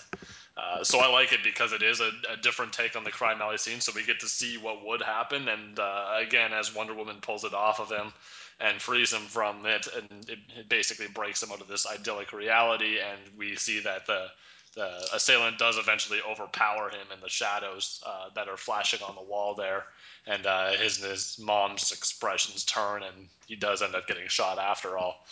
Uh, 0.55 0.83
so 0.83 0.99
I 0.99 1.07
like 1.07 1.33
it 1.33 1.43
because 1.43 1.73
it 1.73 1.83
is 1.83 1.99
a, 1.99 2.11
a, 2.31 2.37
different 2.41 2.73
take 2.73 2.95
on 2.95 3.03
the 3.03 3.11
crime 3.11 3.41
alley 3.41 3.57
scene. 3.57 3.79
So 3.79 3.91
we 3.95 4.03
get 4.03 4.19
to 4.21 4.27
see 4.27 4.57
what 4.57 4.85
would 4.85 5.01
happen, 5.01 5.47
and 5.47 5.77
uh, 5.77 6.15
again, 6.19 6.51
as 6.53 6.73
Wonder 6.73 6.95
Woman 6.95 7.17
pulls 7.21 7.43
it 7.43 7.53
off 7.53 7.79
of 7.79 7.91
him 7.91 8.11
and 8.59 8.81
frees 8.81 9.13
him 9.13 9.21
from 9.21 9.65
it, 9.67 9.87
and 9.95 10.29
it, 10.29 10.39
it, 10.57 10.69
basically 10.69 11.07
breaks 11.07 11.43
him 11.43 11.51
out 11.51 11.61
of 11.61 11.67
this 11.67 11.85
idyllic 11.85 12.33
reality, 12.33 12.97
and 12.99 13.37
we 13.37 13.55
see 13.55 13.81
that 13.81 14.07
the 14.07 14.27
the 14.75 15.15
assailant 15.15 15.57
does 15.57 15.77
eventually 15.77 16.19
overpower 16.21 16.89
him 16.89 17.07
in 17.11 17.19
the 17.21 17.29
shadows 17.29 18.03
uh, 18.05 18.29
that 18.35 18.47
are 18.47 18.57
flashing 18.57 18.99
on 19.01 19.15
the 19.15 19.21
wall 19.21 19.55
there, 19.55 19.85
and 20.25 20.45
uh, 20.45 20.71
his 20.71 20.97
his 20.97 21.39
mom's 21.39 21.91
expressions 21.91 22.63
turn, 22.63 23.03
and 23.03 23.27
he 23.47 23.55
does 23.55 23.81
end 23.81 23.95
up 23.95 24.07
getting 24.07 24.27
shot 24.27 24.59
after 24.59 24.97
all. 24.97 25.25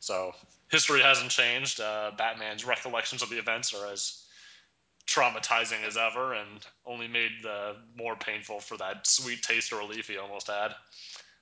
So 0.00 0.32
history 0.70 1.00
hasn't 1.00 1.30
changed. 1.30 1.80
Uh, 1.80 2.12
Batman's 2.16 2.64
recollections 2.64 3.22
of 3.22 3.30
the 3.30 3.38
events 3.38 3.74
are 3.74 3.92
as 3.92 4.24
traumatizing 5.06 5.86
as 5.86 5.96
ever, 5.96 6.34
and 6.34 6.66
only 6.86 7.08
made 7.08 7.30
the 7.42 7.76
more 7.96 8.16
painful 8.16 8.60
for 8.60 8.76
that 8.76 9.06
sweet 9.06 9.42
taste 9.42 9.72
of 9.72 9.78
relief 9.78 10.08
he 10.08 10.18
almost 10.18 10.48
had. 10.48 10.74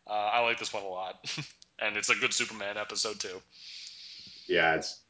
Uh, 0.08 0.12
I 0.12 0.40
like 0.40 0.58
this 0.58 0.72
one 0.72 0.84
a 0.84 0.88
lot, 0.88 1.16
and 1.80 1.96
it's 1.96 2.10
a 2.10 2.14
good 2.14 2.32
Superman 2.32 2.78
episode 2.78 3.18
too. 3.18 3.42
Yeah, 4.48 4.76
it's 4.76 5.02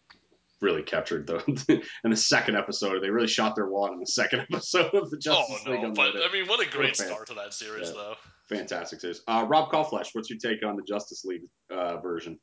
really 0.60 0.82
captured 0.82 1.26
though. 1.26 1.42
in 1.68 2.10
the 2.10 2.16
second 2.16 2.56
episode, 2.56 3.02
they 3.02 3.10
really 3.10 3.28
shot 3.28 3.54
their 3.54 3.68
wad 3.68 3.92
in 3.92 4.00
the 4.00 4.06
second 4.06 4.40
episode 4.50 4.94
of 4.94 5.10
the 5.10 5.18
Justice 5.18 5.62
oh, 5.66 5.70
League. 5.70 5.94
But 5.94 6.16
I 6.16 6.32
mean, 6.32 6.46
what 6.46 6.66
a 6.66 6.70
great 6.70 6.96
start 6.96 7.26
to 7.28 7.34
that 7.34 7.52
series, 7.52 7.88
yeah. 7.88 7.94
though. 7.94 8.14
Fantastic 8.48 9.00
series. 9.00 9.22
Uh, 9.28 9.44
Rob 9.48 9.70
Kauflesh, 9.70 10.08
what's 10.12 10.30
your 10.30 10.38
take 10.38 10.64
on 10.64 10.76
the 10.76 10.82
Justice 10.82 11.24
League 11.24 11.42
uh, 11.70 11.98
version? 11.98 12.38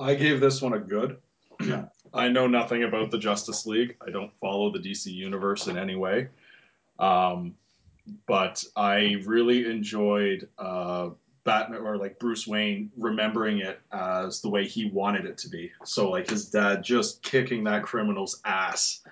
I 0.00 0.14
gave 0.14 0.40
this 0.40 0.62
one 0.62 0.72
a 0.72 0.78
good. 0.78 1.18
Yeah. 1.60 1.86
I 2.12 2.28
know 2.28 2.46
nothing 2.46 2.82
about 2.84 3.10
the 3.10 3.18
Justice 3.18 3.66
League. 3.66 3.96
I 4.04 4.10
don't 4.10 4.32
follow 4.40 4.72
the 4.72 4.78
DC 4.78 5.12
universe 5.12 5.66
in 5.66 5.76
any 5.78 5.94
way. 5.94 6.28
Um, 6.98 7.54
but 8.26 8.64
I 8.74 9.22
really 9.26 9.70
enjoyed 9.70 10.48
uh, 10.58 11.10
Batman 11.44 11.82
or 11.82 11.96
like 11.96 12.18
Bruce 12.18 12.46
Wayne 12.46 12.90
remembering 12.96 13.58
it 13.58 13.80
as 13.92 14.40
the 14.40 14.48
way 14.48 14.66
he 14.66 14.86
wanted 14.86 15.26
it 15.26 15.38
to 15.38 15.48
be. 15.48 15.70
So 15.84 16.10
like 16.10 16.28
his 16.28 16.46
dad 16.46 16.82
just 16.82 17.22
kicking 17.22 17.64
that 17.64 17.82
criminal's 17.82 18.40
ass. 18.44 19.02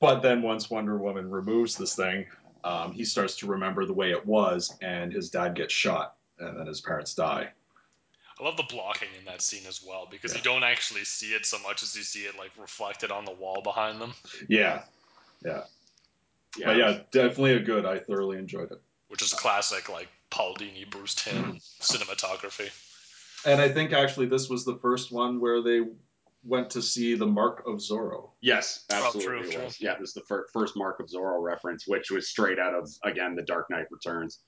But 0.00 0.20
then 0.20 0.42
once 0.42 0.70
Wonder 0.70 0.96
Woman 0.96 1.30
removes 1.30 1.76
this 1.76 1.96
thing, 1.96 2.26
um, 2.62 2.92
he 2.92 3.04
starts 3.04 3.36
to 3.38 3.46
remember 3.46 3.84
the 3.84 3.92
way 3.92 4.12
it 4.12 4.24
was, 4.24 4.76
and 4.80 5.12
his 5.12 5.30
dad 5.30 5.54
gets 5.54 5.72
shot, 5.72 6.16
and 6.38 6.58
then 6.58 6.66
his 6.66 6.80
parents 6.80 7.14
die. 7.14 7.50
I 8.38 8.44
love 8.44 8.56
the 8.56 8.62
blocking 8.64 9.08
in 9.18 9.24
that 9.24 9.42
scene 9.42 9.66
as 9.68 9.82
well 9.86 10.06
because 10.10 10.32
yeah. 10.32 10.38
you 10.38 10.44
don't 10.44 10.62
actually 10.62 11.04
see 11.04 11.34
it 11.34 11.44
so 11.44 11.58
much 11.60 11.82
as 11.82 11.96
you 11.96 12.02
see 12.02 12.20
it 12.20 12.38
like 12.38 12.50
reflected 12.58 13.10
on 13.10 13.24
the 13.24 13.32
wall 13.32 13.60
behind 13.62 14.00
them. 14.00 14.14
Yeah, 14.48 14.82
yeah, 15.44 15.62
yeah. 16.56 16.66
But 16.66 16.76
yeah, 16.76 16.98
definitely 17.10 17.54
a 17.54 17.60
good. 17.60 17.84
I 17.84 17.98
thoroughly 17.98 18.38
enjoyed 18.38 18.70
it. 18.70 18.80
Which 19.08 19.22
is 19.22 19.32
classic, 19.32 19.88
like 19.88 20.08
Paul 20.30 20.54
Dini, 20.54 20.88
Bruce 20.88 21.14
Timm 21.14 21.36
mm-hmm. 21.36 21.56
cinematography. 21.80 22.70
And 23.46 23.60
I 23.60 23.68
think 23.68 23.92
actually 23.92 24.26
this 24.26 24.48
was 24.48 24.64
the 24.64 24.78
first 24.82 25.12
one 25.12 25.40
where 25.40 25.62
they 25.62 25.82
went 26.44 26.70
to 26.70 26.82
see 26.82 27.14
the 27.14 27.26
Mark 27.26 27.64
of 27.66 27.76
Zorro. 27.76 28.30
Yes, 28.40 28.84
absolutely. 28.90 29.38
Oh, 29.38 29.42
true, 29.42 29.50
true. 29.50 29.68
Yeah, 29.80 29.96
this 29.98 30.10
is 30.10 30.14
the 30.14 30.22
fir- 30.22 30.46
first 30.52 30.76
Mark 30.76 31.00
of 31.00 31.06
Zorro 31.06 31.42
reference, 31.42 31.86
which 31.86 32.10
was 32.10 32.28
straight 32.28 32.58
out 32.58 32.74
of 32.74 32.88
again 33.04 33.34
the 33.34 33.42
Dark 33.42 33.66
Knight 33.70 33.86
Returns. 33.90 34.40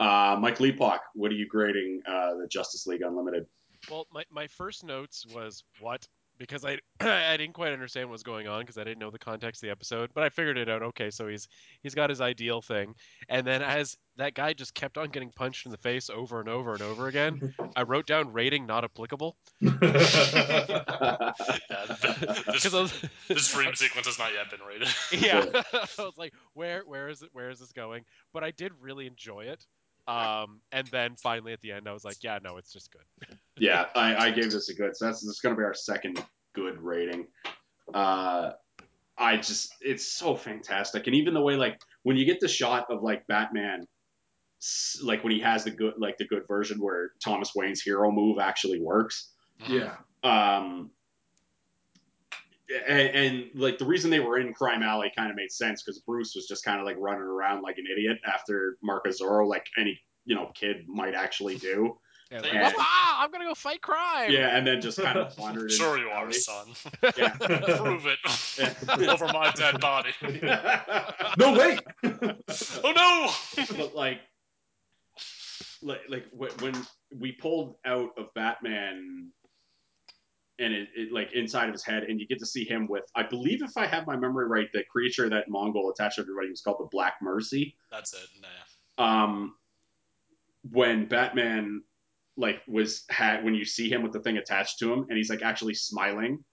Uh, 0.00 0.36
Mike 0.40 0.60
Leapock, 0.60 1.00
what 1.14 1.30
are 1.30 1.34
you 1.34 1.46
grading 1.46 2.02
uh, 2.06 2.34
the 2.34 2.46
Justice 2.48 2.86
League 2.86 3.02
Unlimited? 3.02 3.46
Well, 3.90 4.06
my, 4.12 4.24
my 4.30 4.46
first 4.46 4.84
notes 4.84 5.26
was 5.32 5.64
what 5.80 6.06
because 6.38 6.64
I 6.64 6.78
I 7.00 7.36
didn't 7.36 7.54
quite 7.54 7.72
understand 7.72 8.08
what 8.08 8.12
was 8.12 8.22
going 8.22 8.48
on 8.48 8.60
because 8.60 8.78
I 8.78 8.84
didn't 8.84 8.98
know 8.98 9.10
the 9.10 9.18
context 9.18 9.62
of 9.62 9.66
the 9.66 9.72
episode, 9.72 10.10
but 10.14 10.22
I 10.22 10.28
figured 10.28 10.56
it 10.56 10.68
out. 10.68 10.82
Okay, 10.82 11.10
so 11.10 11.26
he's 11.26 11.48
he's 11.82 11.94
got 11.94 12.10
his 12.10 12.20
ideal 12.20 12.62
thing, 12.62 12.94
and 13.28 13.46
then 13.46 13.62
as 13.62 13.96
that 14.16 14.34
guy 14.34 14.52
just 14.52 14.74
kept 14.74 14.98
on 14.98 15.10
getting 15.10 15.30
punched 15.30 15.66
in 15.66 15.72
the 15.72 15.78
face 15.78 16.10
over 16.10 16.40
and 16.40 16.48
over 16.48 16.72
and 16.72 16.82
over 16.82 17.08
again, 17.08 17.54
I 17.76 17.82
wrote 17.82 18.06
down 18.06 18.32
rating 18.32 18.66
not 18.66 18.84
applicable 18.84 19.36
Yeah, 19.60 19.70
this, 22.00 22.44
because 22.46 22.72
was, 22.72 22.92
this 23.28 23.52
dream 23.52 23.74
sequence 23.74 24.06
has 24.06 24.18
not 24.18 24.32
yet 24.32 24.50
been 24.50 24.60
rated. 24.66 24.88
yeah, 25.12 25.44
I 25.54 26.02
was 26.02 26.14
like, 26.16 26.32
where 26.54 26.82
where 26.86 27.08
is 27.08 27.22
it? 27.22 27.30
Where 27.32 27.50
is 27.50 27.58
this 27.58 27.72
going? 27.72 28.04
But 28.32 28.44
I 28.44 28.52
did 28.52 28.72
really 28.80 29.06
enjoy 29.06 29.42
it. 29.42 29.66
Um, 30.08 30.60
and 30.72 30.86
then 30.88 31.16
finally 31.16 31.52
at 31.52 31.60
the 31.60 31.72
end, 31.72 31.86
I 31.86 31.92
was 31.92 32.02
like, 32.02 32.24
yeah, 32.24 32.38
no, 32.42 32.56
it's 32.56 32.72
just 32.72 32.90
good. 32.90 33.36
yeah, 33.58 33.86
I, 33.94 34.16
I 34.16 34.30
gave 34.30 34.50
this 34.50 34.70
a 34.70 34.74
good. 34.74 34.96
So 34.96 35.04
that's 35.04 35.24
this 35.24 35.40
going 35.40 35.54
to 35.54 35.58
be 35.58 35.64
our 35.64 35.74
second 35.74 36.24
good 36.54 36.80
rating. 36.80 37.26
Uh, 37.92 38.52
I 39.18 39.36
just 39.36 39.74
it's 39.82 40.10
so 40.10 40.34
fantastic, 40.34 41.06
and 41.06 41.14
even 41.14 41.34
the 41.34 41.40
way 41.42 41.56
like 41.56 41.78
when 42.04 42.16
you 42.16 42.24
get 42.24 42.40
the 42.40 42.48
shot 42.48 42.86
of 42.88 43.02
like 43.02 43.26
Batman, 43.26 43.86
like 45.02 45.22
when 45.24 45.32
he 45.32 45.40
has 45.40 45.64
the 45.64 45.70
good 45.70 45.94
like 45.98 46.16
the 46.16 46.26
good 46.26 46.46
version 46.48 46.78
where 46.80 47.10
Thomas 47.22 47.52
Wayne's 47.54 47.82
hero 47.82 48.10
move 48.10 48.38
actually 48.38 48.80
works. 48.80 49.32
yeah. 49.68 49.96
Um, 50.24 50.90
and, 52.86 53.00
and 53.08 53.44
like 53.54 53.78
the 53.78 53.84
reason 53.86 54.10
they 54.10 54.20
were 54.20 54.38
in 54.38 54.52
Crime 54.54 54.82
Alley 54.82 55.10
kind 55.16 55.30
of 55.30 55.36
made 55.36 55.50
sense 55.52 55.82
because 55.82 56.00
Bruce 56.00 56.34
was 56.34 56.46
just 56.46 56.64
kind 56.64 56.78
of 56.80 56.86
like 56.86 56.96
running 56.98 57.22
around 57.22 57.62
like 57.62 57.78
an 57.78 57.84
idiot 57.90 58.18
after 58.26 58.76
Mark 58.82 59.06
of 59.06 59.14
Zorro, 59.14 59.46
like 59.48 59.66
any 59.78 60.00
you 60.24 60.34
know 60.34 60.50
kid 60.54 60.86
might 60.88 61.14
actually 61.14 61.56
do. 61.56 61.96
Yeah, 62.30 62.42
They- 62.42 62.52
like, 62.52 62.74
ah, 62.78 63.22
I'm 63.24 63.30
gonna 63.32 63.46
go 63.46 63.54
fight 63.54 63.80
crime. 63.80 64.30
Yeah, 64.30 64.54
and 64.54 64.66
then 64.66 64.82
just 64.82 65.00
kind 65.00 65.16
of 65.16 65.38
wandered. 65.38 65.72
Sure 65.72 65.96
you 65.96 66.10
the 66.10 66.12
are, 66.12 66.30
son. 66.30 66.66
Yeah. 67.16 67.28
Prove 67.78 68.04
it. 68.04 68.18
Yeah. 68.58 69.10
Over 69.12 69.28
my 69.28 69.50
dead 69.52 69.80
body. 69.80 70.10
No 71.38 71.54
way. 71.54 71.78
Oh 72.84 72.92
no! 72.94 73.30
but 73.78 73.94
like, 73.94 74.20
like, 75.80 76.00
like 76.10 76.26
when 76.60 76.74
we 77.18 77.32
pulled 77.32 77.76
out 77.86 78.10
of 78.18 78.26
Batman, 78.34 79.30
and 80.58 80.74
it, 80.74 80.88
it 80.94 81.12
like 81.12 81.32
inside 81.32 81.68
of 81.68 81.72
his 81.72 81.84
head, 81.84 82.04
and 82.04 82.20
you 82.20 82.26
get 82.26 82.38
to 82.40 82.46
see 82.46 82.64
him 82.64 82.86
with, 82.88 83.04
I 83.14 83.22
believe, 83.22 83.62
if 83.62 83.76
I 83.76 83.86
have 83.86 84.06
my 84.06 84.16
memory 84.16 84.46
right, 84.46 84.68
the 84.72 84.84
creature 84.90 85.28
that 85.28 85.48
Mongul 85.48 85.90
attached 85.92 86.16
to 86.16 86.22
everybody 86.22 86.50
was 86.50 86.60
called 86.60 86.78
the 86.80 86.88
Black 86.90 87.14
Mercy. 87.22 87.76
That's 87.90 88.12
it. 88.14 88.28
Nah. 88.98 89.04
Um, 89.04 89.54
when 90.70 91.06
Batman 91.06 91.82
like 92.36 92.62
was 92.68 93.04
had 93.10 93.44
when 93.44 93.54
you 93.54 93.64
see 93.64 93.90
him 93.90 94.02
with 94.02 94.12
the 94.12 94.20
thing 94.20 94.38
attached 94.38 94.78
to 94.78 94.92
him, 94.92 95.06
and 95.08 95.16
he's 95.16 95.30
like 95.30 95.42
actually 95.42 95.74
smiling. 95.74 96.44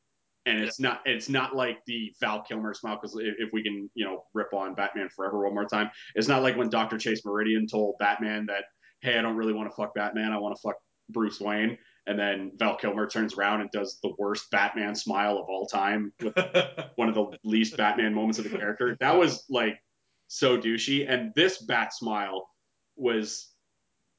And 0.47 0.59
it's 0.59 0.79
not 0.79 1.01
it's 1.05 1.27
not 1.27 1.55
like 1.55 1.79
the 1.87 2.13
Val 2.19 2.43
Kilmer 2.43 2.75
smile 2.75 2.99
because 3.01 3.17
if, 3.19 3.35
if 3.39 3.49
we 3.51 3.63
can 3.63 3.89
you 3.95 4.05
know 4.05 4.25
rip 4.33 4.53
on 4.53 4.75
Batman 4.75 5.09
Forever 5.09 5.43
one 5.43 5.53
more 5.53 5.65
time, 5.65 5.89
it's 6.13 6.27
not 6.27 6.43
like 6.43 6.55
when 6.55 6.69
Doctor 6.69 6.97
Chase 6.97 7.25
Meridian 7.25 7.67
told 7.67 7.95
Batman 7.99 8.45
that 8.47 8.65
hey 9.01 9.17
I 9.17 9.21
don't 9.21 9.35
really 9.35 9.53
want 9.53 9.69
to 9.69 9.75
fuck 9.75 9.95
Batman 9.95 10.31
I 10.31 10.37
want 10.37 10.55
to 10.55 10.61
fuck 10.61 10.75
Bruce 11.09 11.39
Wayne, 11.39 11.77
and 12.07 12.19
then 12.19 12.51
Val 12.55 12.75
Kilmer 12.75 13.07
turns 13.07 13.35
around 13.35 13.61
and 13.61 13.71
does 13.71 13.99
the 14.01 14.13
worst 14.17 14.51
Batman 14.51 14.95
smile 14.95 15.37
of 15.37 15.45
all 15.49 15.65
time 15.65 16.13
with 16.21 16.35
one 16.95 17.09
of 17.09 17.15
the 17.15 17.37
least 17.43 17.77
Batman 17.77 18.13
moments 18.13 18.37
of 18.37 18.49
the 18.49 18.57
character. 18.57 18.95
That 18.99 19.17
was 19.17 19.43
like 19.49 19.79
so 20.27 20.57
douchey, 20.57 21.09
and 21.09 21.33
this 21.35 21.59
bat 21.59 21.93
smile 21.93 22.47
was 22.95 23.51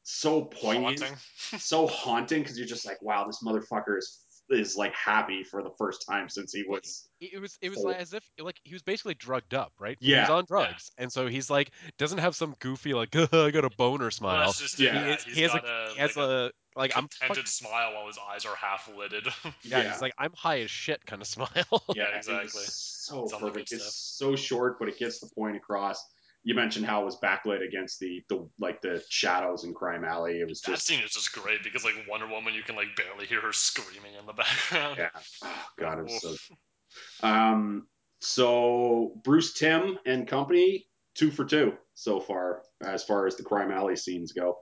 so 0.03 0.43
poignant, 0.43 1.01
Haunting. 1.01 1.19
so 1.59 1.87
haunting 1.87 2.43
because 2.43 2.59
you're 2.59 2.67
just 2.67 2.87
like, 2.87 3.01
wow, 3.03 3.27
this 3.27 3.43
motherfucker 3.45 3.99
is 3.99 4.26
is 4.49 4.77
like 4.77 4.95
happy 4.95 5.43
for 5.45 5.63
the 5.63 5.71
first 5.79 6.05
time 6.09 6.29
since 6.29 6.53
he 6.53 6.65
was. 6.69 7.09
It 7.21 7.35
it 7.35 7.39
was 7.41 7.59
it 7.61 7.69
was 7.71 7.79
Full. 7.79 7.87
like 7.91 7.97
as 7.99 8.13
if 8.13 8.23
like 8.39 8.57
he 8.65 8.75
was 8.75 8.83
basically 8.83 9.15
drugged 9.15 9.55
up, 9.55 9.73
right? 9.79 9.97
He 10.01 10.15
was 10.15 10.29
on 10.31 10.45
drugs, 10.47 10.91
and 10.99 11.11
so 11.13 11.27
he's 11.27 11.51
like 11.51 11.71
doesn't 11.99 12.19
have 12.19 12.37
some 12.37 12.55
goofy 12.61 12.95
like 12.95 13.15
I 13.33 13.51
got 13.51 13.65
a 13.65 13.71
boner 13.77 14.11
smile. 14.11 14.47
that's 14.47 14.61
just 14.61 14.79
Yeah. 14.79 14.95
yeah. 14.95 15.05
He 15.07 15.13
is- 15.13 15.25
he 15.37 15.43
has 15.43 15.55
a- 15.55 15.57
a, 15.59 15.93
He 15.95 16.01
has 16.01 16.17
like 16.17 16.27
a 16.29 16.51
like 16.77 16.97
I'm 16.97 17.09
contented 17.09 17.37
fuck- 17.45 17.47
smile 17.49 17.95
while 17.95 18.07
his 18.07 18.19
eyes 18.33 18.45
are 18.45 18.55
half 18.55 18.89
lidded. 18.97 19.27
yeah, 19.45 19.51
Yeah. 19.83 19.91
he's 19.93 20.01
like 20.03 20.13
I'm 20.19 20.33
high 20.35 20.61
as 20.61 20.71
shit 20.71 21.05
kind 21.07 21.23
of 21.23 21.29
smile. 21.37 21.49
Yeah, 21.95 22.05
it 22.05 22.17
was 22.19 22.29
exactly. 22.29 22.63
So 22.67 23.23
It's 23.25 23.33
perfect. 23.37 23.73
It's 23.73 23.95
so 23.95 24.37
short, 24.37 24.79
but 24.79 24.89
it 24.89 24.99
gets 24.99 25.21
the 25.21 25.29
point 25.35 25.57
across. 25.57 26.05
You 26.47 26.55
mentioned 26.55 26.87
how 26.87 27.03
it 27.03 27.05
was 27.05 27.19
backlit 27.19 27.67
against 27.67 27.99
the 27.99 28.23
the 28.29 28.49
like 28.61 28.81
the 28.81 29.03
shadows 29.09 29.65
in 29.65 29.75
Crime 29.75 30.05
Alley. 30.05 30.39
It 30.39 30.49
was 30.49 30.61
that 30.61 30.71
just 30.71 30.87
scene 30.87 31.01
is 31.01 31.11
just 31.11 31.33
great 31.33 31.65
because 31.65 31.85
like 31.85 31.95
Wonder 32.09 32.29
Woman, 32.29 32.55
you 32.55 32.63
can 32.63 32.77
like 32.77 32.95
barely 32.97 33.27
hear 33.27 33.41
her 33.41 33.53
screaming 33.53 34.15
in 34.17 34.27
the 34.27 34.33
background. 34.33 34.97
yeah. 34.97 35.09
Oh 35.43 35.65
god, 35.77 35.99
it 35.99 36.05
was 36.05 36.23
so 36.23 37.27
Um, 37.27 37.89
so 38.21 39.21
Bruce 39.25 39.55
Timm 39.55 39.99
and 40.07 40.29
company, 40.29 40.87
two 41.17 41.33
for 41.33 41.45
two 41.45 41.73
so 41.95 42.21
far, 42.21 42.63
as 42.81 43.03
far 43.03 43.27
as 43.27 43.35
the 43.35 43.43
crime 43.43 43.73
alley 43.73 43.97
scenes 43.97 44.31
go. 44.31 44.57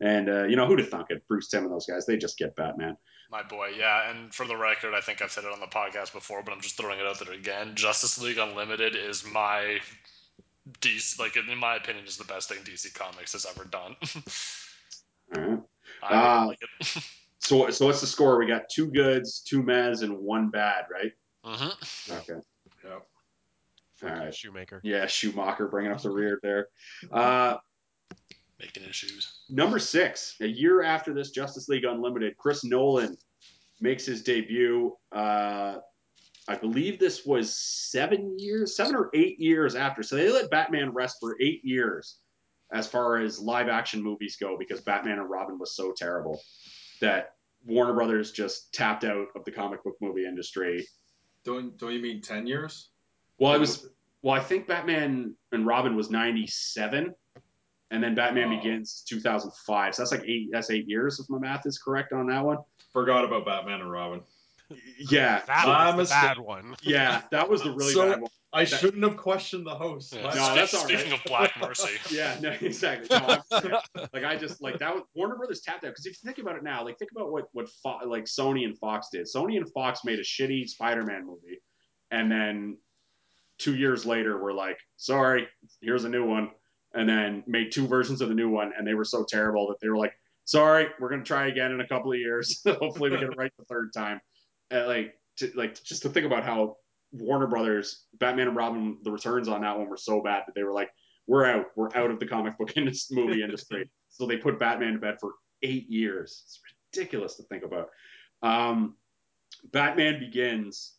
And 0.00 0.28
uh, 0.28 0.44
you 0.44 0.54
know 0.54 0.66
who'd 0.66 0.78
have 0.78 0.88
thunk 0.88 1.08
it? 1.10 1.26
Bruce 1.26 1.48
Timm 1.48 1.64
and 1.64 1.72
those 1.72 1.86
guys, 1.86 2.06
they 2.06 2.16
just 2.16 2.38
get 2.38 2.54
Batman. 2.54 2.96
My 3.28 3.42
boy, 3.42 3.70
yeah. 3.76 4.08
And 4.08 4.32
for 4.32 4.46
the 4.46 4.56
record, 4.56 4.94
I 4.94 5.00
think 5.00 5.20
I've 5.20 5.32
said 5.32 5.42
it 5.42 5.52
on 5.52 5.58
the 5.58 5.66
podcast 5.66 6.12
before, 6.12 6.44
but 6.44 6.52
I'm 6.52 6.60
just 6.60 6.76
throwing 6.76 7.00
it 7.00 7.06
out 7.06 7.18
there 7.18 7.34
again. 7.34 7.74
Justice 7.74 8.22
League 8.22 8.38
Unlimited 8.38 8.94
is 8.94 9.24
my 9.26 9.80
DC, 10.80 11.18
like 11.18 11.36
in 11.36 11.58
my 11.58 11.76
opinion, 11.76 12.04
is 12.06 12.16
the 12.16 12.24
best 12.24 12.48
thing 12.48 12.58
DC 12.64 12.92
Comics 12.94 13.32
has 13.32 13.46
ever 13.46 13.64
done. 13.64 13.96
All 15.36 15.42
right. 15.42 15.60
I 16.02 16.14
Uh, 16.42 16.46
like 16.46 16.58
it. 16.62 17.02
So 17.40 17.68
so 17.70 17.86
what's 17.86 18.00
the 18.00 18.06
score? 18.06 18.38
We 18.38 18.46
got 18.46 18.62
two 18.72 18.90
goods, 18.90 19.40
two 19.46 19.62
mez, 19.62 20.02
and 20.02 20.16
one 20.18 20.48
bad, 20.50 20.86
right? 20.90 21.12
hmm 21.44 21.68
Okay. 22.10 22.40
Yep. 22.84 23.06
Fuck 23.96 24.10
Alright. 24.10 24.34
Schumacher. 24.34 24.80
Yeah, 24.82 25.06
Schumacher 25.06 25.68
bringing 25.68 25.92
up 25.92 26.00
the 26.02 26.10
rear 26.10 26.38
there. 26.42 26.68
Uh, 27.12 27.56
Making 28.60 28.84
issues. 28.84 29.40
Number 29.50 29.78
six, 29.78 30.36
a 30.40 30.46
year 30.46 30.82
after 30.82 31.12
this 31.12 31.30
Justice 31.30 31.68
League 31.68 31.84
Unlimited, 31.84 32.36
Chris 32.38 32.64
Nolan 32.64 33.16
makes 33.80 34.06
his 34.06 34.22
debut. 34.22 34.96
Uh, 35.12 35.78
I 36.48 36.56
believe 36.56 36.98
this 36.98 37.24
was 37.24 37.56
seven 37.56 38.36
years, 38.38 38.76
seven 38.76 38.94
or 38.94 39.10
eight 39.14 39.40
years 39.40 39.74
after. 39.74 40.02
So 40.02 40.16
they 40.16 40.30
let 40.30 40.50
Batman 40.50 40.92
rest 40.92 41.16
for 41.20 41.36
eight 41.40 41.64
years 41.64 42.18
as 42.72 42.86
far 42.86 43.18
as 43.18 43.38
live 43.40 43.68
action 43.68 44.02
movies 44.02 44.36
go 44.38 44.56
because 44.58 44.80
Batman 44.82 45.18
and 45.18 45.30
Robin 45.30 45.58
was 45.58 45.74
so 45.74 45.92
terrible 45.96 46.40
that 47.00 47.32
Warner 47.64 47.94
Brothers 47.94 48.30
just 48.32 48.72
tapped 48.74 49.04
out 49.04 49.28
of 49.34 49.44
the 49.44 49.50
comic 49.52 49.82
book 49.84 49.96
movie 50.02 50.26
industry. 50.26 50.86
Don't 51.44 51.78
don't 51.78 51.92
you 51.92 52.00
mean 52.00 52.20
ten 52.20 52.46
years? 52.46 52.90
Well, 53.38 53.52
I 53.52 53.56
was 53.56 53.88
well, 54.22 54.34
I 54.34 54.40
think 54.40 54.66
Batman 54.66 55.34
and 55.52 55.66
Robin 55.66 55.96
was 55.96 56.10
ninety 56.10 56.46
seven, 56.46 57.14
and 57.90 58.02
then 58.02 58.14
Batman 58.14 58.52
Oh. 58.52 58.56
Begins 58.56 59.02
two 59.08 59.18
thousand 59.20 59.52
five. 59.66 59.94
So 59.94 60.02
that's 60.02 60.12
like 60.12 60.24
eight. 60.26 60.48
That's 60.52 60.70
eight 60.70 60.88
years 60.88 61.20
if 61.20 61.28
my 61.30 61.38
math 61.38 61.64
is 61.66 61.78
correct 61.78 62.12
on 62.12 62.26
that 62.26 62.44
one. 62.44 62.58
forgot 62.92 63.24
about 63.24 63.46
Batman 63.46 63.80
and 63.80 63.90
Robin. 63.90 64.20
Yeah, 64.98 65.42
That 65.46 65.66
My 65.66 65.94
was 65.94 66.08
the 66.08 66.14
mistake. 66.14 66.22
bad 66.22 66.38
one. 66.38 66.74
yeah, 66.82 67.22
that 67.30 67.48
was 67.48 67.62
the 67.62 67.70
really 67.72 67.92
So- 67.92 68.08
bad 68.10 68.20
one. 68.22 68.30
I 68.56 68.64
shouldn't 68.64 69.02
have 69.02 69.16
questioned 69.16 69.66
the 69.66 69.74
host. 69.74 70.14
Yeah. 70.14 70.22
My- 70.22 70.34
No, 70.34 70.54
that's 70.54 70.72
all 70.74 70.84
Speaking 70.84 71.10
right. 71.10 71.18
of 71.18 71.24
Black 71.24 71.60
Mercy, 71.60 71.98
Yeah, 72.14 72.38
no, 72.40 72.50
exactly. 72.50 73.08
No, 73.10 73.26
I'm 73.26 73.42
saying, 73.60 73.74
like 74.12 74.22
I 74.24 74.36
just 74.36 74.62
like 74.62 74.78
that 74.78 74.94
was 74.94 75.02
Warner 75.16 75.34
Brothers 75.36 75.60
tapped 75.62 75.84
out 75.84 75.90
because 75.90 76.06
if 76.06 76.12
you 76.12 76.24
think 76.24 76.38
about 76.38 76.54
it 76.56 76.62
now, 76.62 76.84
like 76.84 76.96
think 76.98 77.10
about 77.10 77.32
what 77.32 77.46
what 77.52 77.68
Fo- 77.82 78.06
like 78.06 78.26
Sony 78.26 78.64
and 78.64 78.78
Fox 78.78 79.08
did. 79.10 79.26
Sony 79.26 79.56
and 79.56 79.68
Fox 79.72 80.04
made 80.04 80.20
a 80.20 80.22
shitty 80.22 80.68
Spider-Man 80.68 81.26
movie, 81.26 81.60
and 82.12 82.30
then 82.30 82.78
two 83.58 83.74
years 83.74 84.06
later, 84.06 84.40
we're 84.40 84.52
like, 84.52 84.78
sorry, 84.98 85.48
here's 85.80 86.04
a 86.04 86.08
new 86.08 86.24
one, 86.24 86.52
and 86.94 87.08
then 87.08 87.42
made 87.48 87.72
two 87.72 87.88
versions 87.88 88.20
of 88.20 88.28
the 88.28 88.34
new 88.36 88.48
one, 88.50 88.72
and 88.78 88.86
they 88.86 88.94
were 88.94 89.04
so 89.04 89.24
terrible 89.28 89.66
that 89.66 89.80
they 89.80 89.88
were 89.88 89.96
like, 89.98 90.12
sorry, 90.44 90.86
we're 91.00 91.08
gonna 91.10 91.24
try 91.24 91.48
again 91.48 91.72
in 91.72 91.80
a 91.80 91.88
couple 91.88 92.12
of 92.12 92.18
years. 92.20 92.60
Hopefully, 92.66 93.10
we 93.10 93.16
get 93.18 93.30
it 93.30 93.36
right 93.36 93.50
the 93.58 93.64
third 93.64 93.92
time. 93.92 94.20
And 94.70 94.86
like, 94.86 95.14
to, 95.38 95.50
like 95.54 95.82
just 95.82 96.02
to 96.02 96.08
think 96.08 96.26
about 96.26 96.44
how 96.44 96.76
Warner 97.12 97.46
Brothers, 97.46 98.06
Batman 98.18 98.48
and 98.48 98.56
Robin, 98.56 98.98
the 99.02 99.10
returns 99.10 99.48
on 99.48 99.62
that 99.62 99.78
one 99.78 99.88
were 99.88 99.96
so 99.96 100.22
bad 100.22 100.42
that 100.46 100.54
they 100.54 100.64
were 100.64 100.72
like, 100.72 100.90
we're 101.26 101.46
out, 101.46 101.66
we're 101.76 101.94
out 101.94 102.10
of 102.10 102.18
the 102.18 102.26
comic 102.26 102.58
book 102.58 102.72
indus- 102.76 103.10
movie 103.10 103.42
industry. 103.42 103.88
so 104.08 104.26
they 104.26 104.36
put 104.36 104.58
Batman 104.58 104.94
to 104.94 104.98
bed 104.98 105.16
for 105.20 105.32
eight 105.62 105.88
years. 105.88 106.42
It's 106.46 106.60
ridiculous 106.92 107.36
to 107.36 107.42
think 107.44 107.64
about. 107.64 107.90
Um, 108.42 108.96
Batman 109.72 110.18
Begins, 110.18 110.94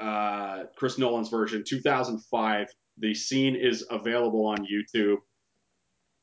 uh, 0.00 0.64
Chris 0.76 0.98
Nolan's 0.98 1.28
version, 1.28 1.64
2005. 1.66 2.68
The 2.98 3.14
scene 3.14 3.56
is 3.56 3.84
available 3.90 4.46
on 4.46 4.66
YouTube. 4.66 5.16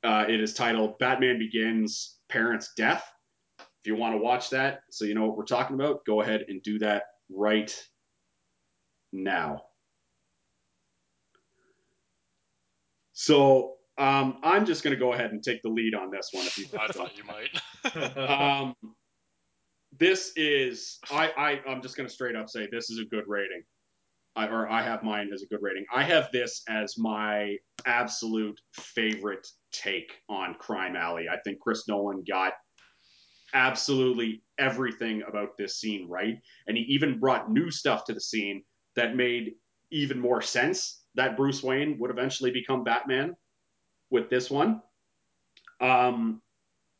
Uh, 0.04 0.26
it 0.28 0.40
is 0.40 0.54
titled 0.54 0.98
Batman 1.00 1.38
Begins 1.40 2.18
Parents' 2.30 2.72
Death. 2.76 3.13
If 3.84 3.88
you 3.88 3.96
want 3.96 4.14
to 4.14 4.18
watch 4.18 4.50
that, 4.52 4.84
so 4.90 5.04
you 5.04 5.14
know 5.14 5.26
what 5.26 5.36
we're 5.36 5.44
talking 5.44 5.76
about, 5.76 6.06
go 6.06 6.22
ahead 6.22 6.46
and 6.48 6.64
do 6.64 6.80
that 6.80 7.04
right 7.30 7.78
now. 9.12 9.64
So 13.12 13.74
um, 13.98 14.38
I'm 14.42 14.66
just 14.66 14.84
going 14.84 14.96
to 14.96 15.00
go 15.00 15.12
ahead 15.12 15.32
and 15.32 15.44
take 15.44 15.62
the 15.64 15.70
lead 15.70 15.96
on 15.96 16.12
this 16.12 16.30
one. 16.32 16.46
If 16.46 16.58
you 16.58 16.66
I 16.80 16.88
thought 16.88 17.12
you 17.18 17.24
might. 17.26 18.18
um, 18.18 18.76
this 20.00 20.32
is 20.36 21.00
I, 21.12 21.32
I 21.38 21.70
I'm 21.70 21.82
just 21.82 21.96
gonna 21.98 22.10
straight 22.10 22.36
up 22.36 22.50
say 22.50 22.68
this 22.72 22.90
is 22.90 23.00
a 23.00 23.06
good 23.06 23.26
rating. 23.28 23.64
I, 24.36 24.48
or 24.48 24.68
I 24.68 24.82
have 24.82 25.04
mine 25.04 25.30
as 25.32 25.44
a 25.44 25.48
good 25.48 25.60
rating. 25.62 25.86
I 25.94 26.04
have 26.04 26.30
this 26.32 26.64
as 26.68 26.98
my 26.98 27.56
absolute 27.86 28.60
favorite 28.72 29.48
take 29.72 30.12
on 30.28 30.56
Crime 30.56 30.96
Alley. 30.96 31.26
I 31.30 31.38
think 31.44 31.60
Chris 31.60 31.88
Nolan 31.88 32.24
got 32.28 32.54
absolutely 33.54 34.44
everything 34.58 35.24
about 35.28 35.58
this 35.58 35.78
scene 35.78 36.08
right, 36.10 36.38
and 36.68 36.78
he 36.78 36.84
even 36.84 37.20
brought 37.20 37.52
new 37.52 37.72
stuff 37.72 38.06
to 38.06 38.14
the 38.14 38.22
scene 38.22 38.64
that 38.96 39.16
made 39.16 39.54
even 39.92 40.20
more 40.20 40.42
sense 40.42 41.04
that 41.16 41.38
Bruce 41.38 41.64
Wayne 41.64 41.98
would 42.00 42.12
eventually 42.12 42.52
become 42.52 42.84
Batman 42.84 43.36
with 44.10 44.30
this 44.30 44.50
one. 44.50 44.82
Um, 45.82 46.42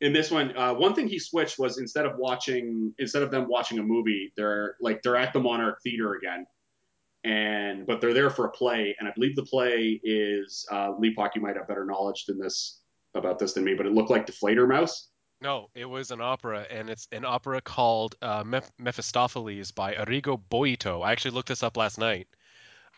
in 0.00 0.12
this 0.12 0.30
one, 0.30 0.56
uh, 0.56 0.74
one 0.74 0.94
thing 0.94 1.08
he 1.08 1.18
switched 1.18 1.58
was 1.58 1.78
instead 1.78 2.04
of 2.04 2.18
watching, 2.18 2.92
instead 2.98 3.22
of 3.22 3.30
them 3.30 3.48
watching 3.48 3.78
a 3.78 3.82
movie, 3.82 4.32
they're 4.36 4.76
like 4.80 5.02
they're 5.02 5.16
at 5.16 5.32
the 5.32 5.40
Monarch 5.40 5.78
Theater 5.82 6.14
again, 6.14 6.46
and 7.24 7.86
but 7.86 8.00
they're 8.00 8.12
there 8.12 8.30
for 8.30 8.46
a 8.46 8.50
play, 8.50 8.94
and 8.98 9.08
I 9.08 9.12
believe 9.12 9.34
the 9.34 9.44
play 9.44 10.00
is 10.04 10.66
uh, 10.70 10.92
Leapock. 10.98 11.34
You 11.34 11.42
might 11.42 11.56
have 11.56 11.68
better 11.68 11.84
knowledge 11.84 12.26
than 12.26 12.38
this 12.38 12.80
about 13.14 13.38
this 13.38 13.54
than 13.54 13.64
me, 13.64 13.74
but 13.74 13.86
it 13.86 13.92
looked 13.92 14.10
like 14.10 14.26
Die 14.26 14.32
Fledermaus. 14.32 15.08
No, 15.44 15.68
it 15.74 15.84
was 15.84 16.10
an 16.10 16.22
opera, 16.22 16.66
and 16.70 16.88
it's 16.90 17.06
an 17.12 17.26
opera 17.26 17.60
called 17.60 18.16
uh, 18.22 18.44
Meph- 18.44 18.72
Mephistopheles 18.78 19.72
by 19.72 19.94
Arrigo 19.94 20.40
Boito. 20.50 21.04
I 21.06 21.12
actually 21.12 21.32
looked 21.32 21.48
this 21.48 21.62
up 21.62 21.76
last 21.76 21.98
night. 21.98 22.28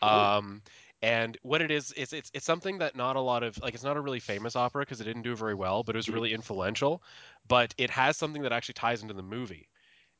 Um, 0.01 0.61
and 1.01 1.37
what 1.43 1.61
it 1.61 1.71
is 1.71 1.91
is 1.91 2.13
it's 2.13 2.31
it's 2.33 2.45
something 2.45 2.79
that 2.79 2.95
not 2.95 3.17
a 3.17 3.21
lot 3.21 3.43
of 3.43 3.59
like 3.61 3.75
it's 3.75 3.83
not 3.83 3.97
a 3.97 4.01
really 4.01 4.21
famous 4.21 4.55
opera 4.55 4.83
because 4.83 5.01
it 5.01 5.05
didn't 5.05 5.23
do 5.23 5.35
very 5.35 5.55
well, 5.55 5.83
but 5.83 5.95
it 5.95 5.99
was 5.99 6.07
Mhm. 6.07 6.13
really 6.13 6.33
influential. 6.33 7.03
But 7.47 7.75
it 7.77 7.89
has 7.91 8.17
something 8.17 8.43
that 8.43 8.53
actually 8.53 8.75
ties 8.75 9.01
into 9.01 9.13
the 9.13 9.23
movie, 9.23 9.69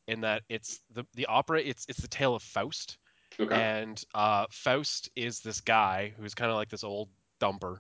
in 0.08 0.22
that 0.22 0.44
it's 0.50 0.82
the 0.92 1.06
the 1.16 1.28
opera. 1.28 1.62
It's 1.62 1.86
it's 1.90 2.02
the 2.02 2.08
tale 2.10 2.36
of 2.36 2.44
Faust, 2.44 2.98
Okay. 3.40 3.56
and 3.56 4.04
uh, 4.14 4.48
Faust 4.52 5.10
is 5.16 5.40
this 5.42 5.62
guy 5.62 6.14
who's 6.18 6.36
kind 6.36 6.52
of 6.52 6.58
like 6.58 6.70
this 6.70 6.84
old 6.84 7.10
dumper, 7.40 7.80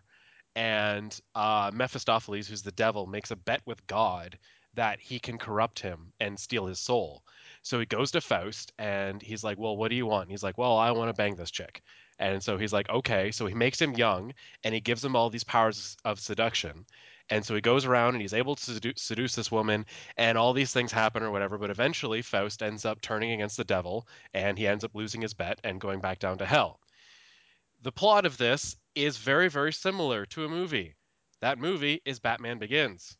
and 0.58 1.20
uh, 1.36 1.70
Mephistopheles, 1.72 2.48
who's 2.48 2.64
the 2.64 2.72
devil, 2.72 3.06
makes 3.06 3.30
a 3.30 3.36
bet 3.36 3.62
with 3.68 3.86
God 3.86 4.40
that 4.74 5.00
he 5.00 5.20
can 5.20 5.38
corrupt 5.38 5.80
him 5.80 6.12
and 6.20 6.40
steal 6.40 6.66
his 6.66 6.80
soul. 6.80 7.22
So 7.62 7.80
he 7.80 7.86
goes 7.86 8.10
to 8.12 8.22
Faust 8.22 8.74
and 8.80 9.22
he's 9.22 9.44
like, 9.44 9.60
"Well, 9.60 9.78
what 9.78 9.90
do 9.90 9.96
you 9.96 10.08
want?" 10.08 10.24
And 10.24 10.32
he's 10.32 10.42
like, 10.42 10.58
"Well, 10.58 10.76
I 10.76 10.90
want 10.92 11.10
to 11.10 11.14
bang 11.14 11.36
this 11.36 11.52
chick." 11.52 11.84
And 12.18 12.42
so 12.42 12.58
he's 12.58 12.74
like, 12.74 12.90
"Okay." 12.90 13.30
So 13.30 13.46
he 13.46 13.54
makes 13.54 13.80
him 13.80 13.94
young 13.94 14.34
and 14.64 14.74
he 14.74 14.82
gives 14.82 15.06
him 15.06 15.16
all 15.16 15.30
these 15.30 15.44
powers 15.44 15.96
of 16.04 16.20
seduction. 16.20 16.88
And 17.30 17.46
so 17.46 17.54
he 17.54 17.62
goes 17.62 17.86
around 17.86 18.16
and 18.16 18.22
he's 18.22 18.34
able 18.34 18.56
to 18.56 18.72
sedu- 18.72 18.98
seduce 18.98 19.36
this 19.36 19.52
woman, 19.52 19.86
and 20.18 20.40
all 20.40 20.54
these 20.54 20.74
things 20.74 20.92
happen 20.92 21.22
or 21.22 21.30
whatever. 21.30 21.60
But 21.60 21.70
eventually, 21.70 22.24
Faust 22.24 22.64
ends 22.64 22.84
up 22.84 23.00
turning 23.02 23.32
against 23.32 23.58
the 23.58 23.64
devil, 23.64 24.08
and 24.34 24.58
he 24.58 24.66
ends 24.66 24.84
up 24.84 24.96
losing 24.96 25.22
his 25.22 25.36
bet 25.36 25.60
and 25.64 25.80
going 25.80 26.00
back 26.00 26.18
down 26.18 26.40
to 26.40 26.48
hell. 26.48 26.80
The 27.82 27.92
plot 27.92 28.26
of 28.26 28.38
this 28.38 28.76
is 28.96 29.18
very, 29.18 29.50
very 29.50 29.72
similar 29.74 30.26
to 30.28 30.46
a 30.46 30.50
movie. 30.50 30.96
That 31.42 31.60
movie 31.60 32.02
is 32.06 32.20
Batman 32.20 32.58
Begins. 32.58 33.16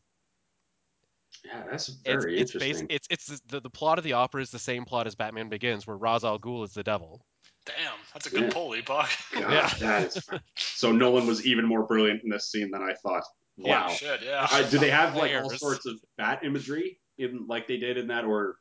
yeah, 1.44 1.62
that's 1.70 1.88
very 1.88 2.40
it's 2.40 2.52
bas- 2.52 2.62
interesting. 2.80 2.86
it's 2.90 3.06
it's 3.10 3.40
the, 3.46 3.60
the 3.60 3.70
plot 3.70 3.98
of 3.98 4.04
the 4.04 4.14
opera 4.14 4.42
is 4.42 4.50
the 4.50 4.58
same 4.58 4.84
plot 4.84 5.06
as 5.06 5.14
Batman 5.14 5.48
Begins, 5.48 5.86
where 5.86 5.96
Ra's 5.96 6.24
al 6.24 6.38
Ghul 6.38 6.64
is 6.64 6.72
the 6.74 6.82
devil. 6.82 7.24
Damn, 7.66 7.92
that's 8.12 8.26
a 8.26 8.30
good 8.30 8.42
Yeah. 8.44 8.50
pull, 8.50 8.74
Epoch. 8.74 9.08
God, 9.34 9.50
Yeah. 9.52 9.68
that 9.80 10.06
is 10.16 10.28
so 10.56 10.90
Nolan 10.90 11.26
was 11.26 11.46
even 11.46 11.64
more 11.66 11.84
brilliant 11.86 12.22
in 12.24 12.30
this 12.30 12.50
scene 12.50 12.70
than 12.70 12.82
I 12.82 12.94
thought. 12.94 13.22
Yeah. 13.56 13.86
Wow. 13.86 13.88
Shit, 13.92 14.20
yeah. 14.24 14.46
Uh, 14.50 14.68
do 14.68 14.78
they 14.78 14.90
have 14.90 15.14
like 15.14 15.32
all 15.34 15.50
sorts 15.50 15.86
of 15.86 16.00
bat 16.16 16.40
imagery 16.44 16.98
in 17.18 17.46
like 17.46 17.68
they 17.68 17.76
did 17.76 17.98
in 17.98 18.08
that, 18.08 18.24
or 18.24 18.46
well, 18.46 18.56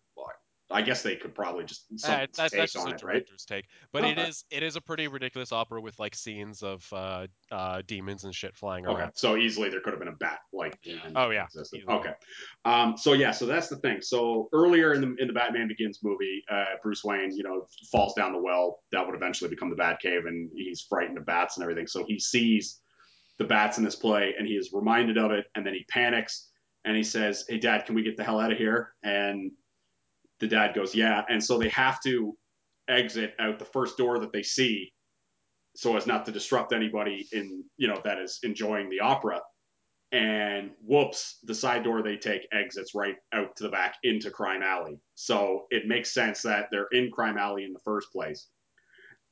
I 0.70 0.82
guess 0.82 1.02
they 1.04 1.16
could 1.16 1.34
probably 1.34 1.64
just 1.66 1.86
Uh, 1.90 1.96
something 2.00 2.28
that's 2.36 2.52
take 2.52 2.60
that's 2.60 2.74
just 2.74 2.86
on 2.86 2.94
a 2.94 2.96
it, 2.96 3.04
right? 3.04 3.26
take, 3.48 3.66
but 3.94 4.04
it 4.04 4.18
Okay. 4.18 4.28
is 4.28 4.44
it 4.52 4.64
is 4.64 4.76
a 4.76 4.82
pretty 4.82 5.08
ridiculous 5.08 5.52
opera 5.52 5.82
with 5.82 5.98
like 6.00 6.14
scenes 6.14 6.62
of 6.62 6.88
uh, 6.94 7.28
uh, 7.52 7.82
demons 7.88 8.24
and 8.26 8.36
shit 8.36 8.56
flying 8.56 8.86
Okay, 8.86 9.00
around. 9.00 9.12
so 9.16 9.38
easily 9.38 9.70
there 9.70 9.80
could 9.82 9.94
have 9.94 10.00
been 10.00 10.08
a 10.10 10.16
bat 10.18 10.40
like 10.54 10.78
Oh, 11.16 11.30
yeah, 11.30 11.46
existed. 11.46 11.82
Okay, 11.90 12.14
um, 12.66 12.98
so 12.98 13.14
yeah, 13.14 13.32
so 13.32 13.46
that's 13.46 13.68
the 13.70 13.78
thing. 13.78 14.02
So 14.02 14.50
earlier 14.54 14.94
in 14.94 15.02
the 15.02 15.16
in 15.20 15.28
the 15.28 15.34
Batman 15.34 15.68
Begins 15.70 16.00
movie, 16.04 16.44
uh, 16.50 16.76
Bruce 16.84 17.04
Wayne, 17.04 17.32
you 17.36 17.44
know, 17.44 17.66
falls 17.92 18.14
down 18.14 18.34
the 18.34 18.42
well 18.42 18.80
that 18.92 19.06
would 19.06 19.16
eventually 19.16 19.50
become 19.50 19.70
the 19.70 19.76
Batcave, 19.76 20.28
and 20.28 20.50
he's 20.54 20.82
frightened 20.82 21.18
of 21.18 21.26
bats 21.26 21.58
and 21.58 21.64
everything. 21.64 21.88
So 21.88 22.06
he 22.06 22.20
sees 22.20 22.82
the 23.40 23.46
bats 23.46 23.78
in 23.78 23.84
this 23.84 23.96
play, 23.96 24.36
and 24.38 24.48
he 24.48 24.54
is 24.56 24.72
reminded 24.74 25.18
of 25.18 25.32
it, 25.32 25.46
and 25.56 25.66
then 25.66 25.74
he 25.74 25.86
panics 25.90 26.50
and 26.86 26.96
he 26.96 27.04
says, 27.04 27.46
"Hey, 27.48 27.58
Dad, 27.58 27.86
can 27.86 27.96
we 27.96 28.04
get 28.04 28.18
the 28.18 28.24
hell 28.24 28.40
out 28.40 28.52
of 28.52 28.58
here?" 28.58 28.94
And 29.04 29.52
the 30.40 30.48
dad 30.48 30.76
goes, 30.76 30.96
"Yeah," 30.96 31.24
and 31.30 31.44
so 31.44 31.58
they 31.58 31.70
have 31.70 32.02
to 32.04 32.38
exit 32.88 33.34
out 33.40 33.60
the 33.60 33.66
first 33.66 33.98
door 33.98 34.20
that 34.20 34.32
they 34.32 34.44
see 34.44 34.94
so 35.78 35.96
as 35.96 36.08
not 36.08 36.26
to 36.26 36.32
disrupt 36.32 36.74
anybody 36.74 37.28
in 37.32 37.64
you 37.78 37.88
know 37.88 38.02
that 38.04 38.18
is 38.18 38.40
enjoying 38.44 38.90
the 38.90 39.00
opera. 39.00 39.42
And 40.12 40.72
whoops 40.82 41.38
the 41.44 41.54
side 41.54 41.84
door 41.84 42.02
they 42.02 42.18
take 42.18 42.48
exits 42.52 42.96
right 42.96 43.16
out 43.32 43.56
to 43.58 43.64
the 43.64 43.70
back 43.70 43.96
into 44.04 44.32
crime 44.32 44.64
alley. 44.64 45.00
So 45.14 45.68
it 45.70 45.86
makes 45.86 46.14
sense 46.14 46.42
that 46.44 46.70
they're 46.72 46.88
in 46.92 47.12
crime 47.12 47.38
alley 47.38 47.64
in 47.64 47.74
the 47.74 47.80
first 47.80 48.12
place. 48.12 48.48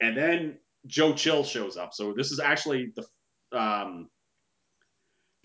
And 0.01 0.15
then 0.15 0.59
joe 0.85 1.13
chill 1.13 1.43
shows 1.43 1.77
up. 1.77 1.93
So 1.95 2.13
this 2.15 2.31
is 2.31 2.39
actually 2.39 2.93
the 2.95 3.57
um 3.57 4.07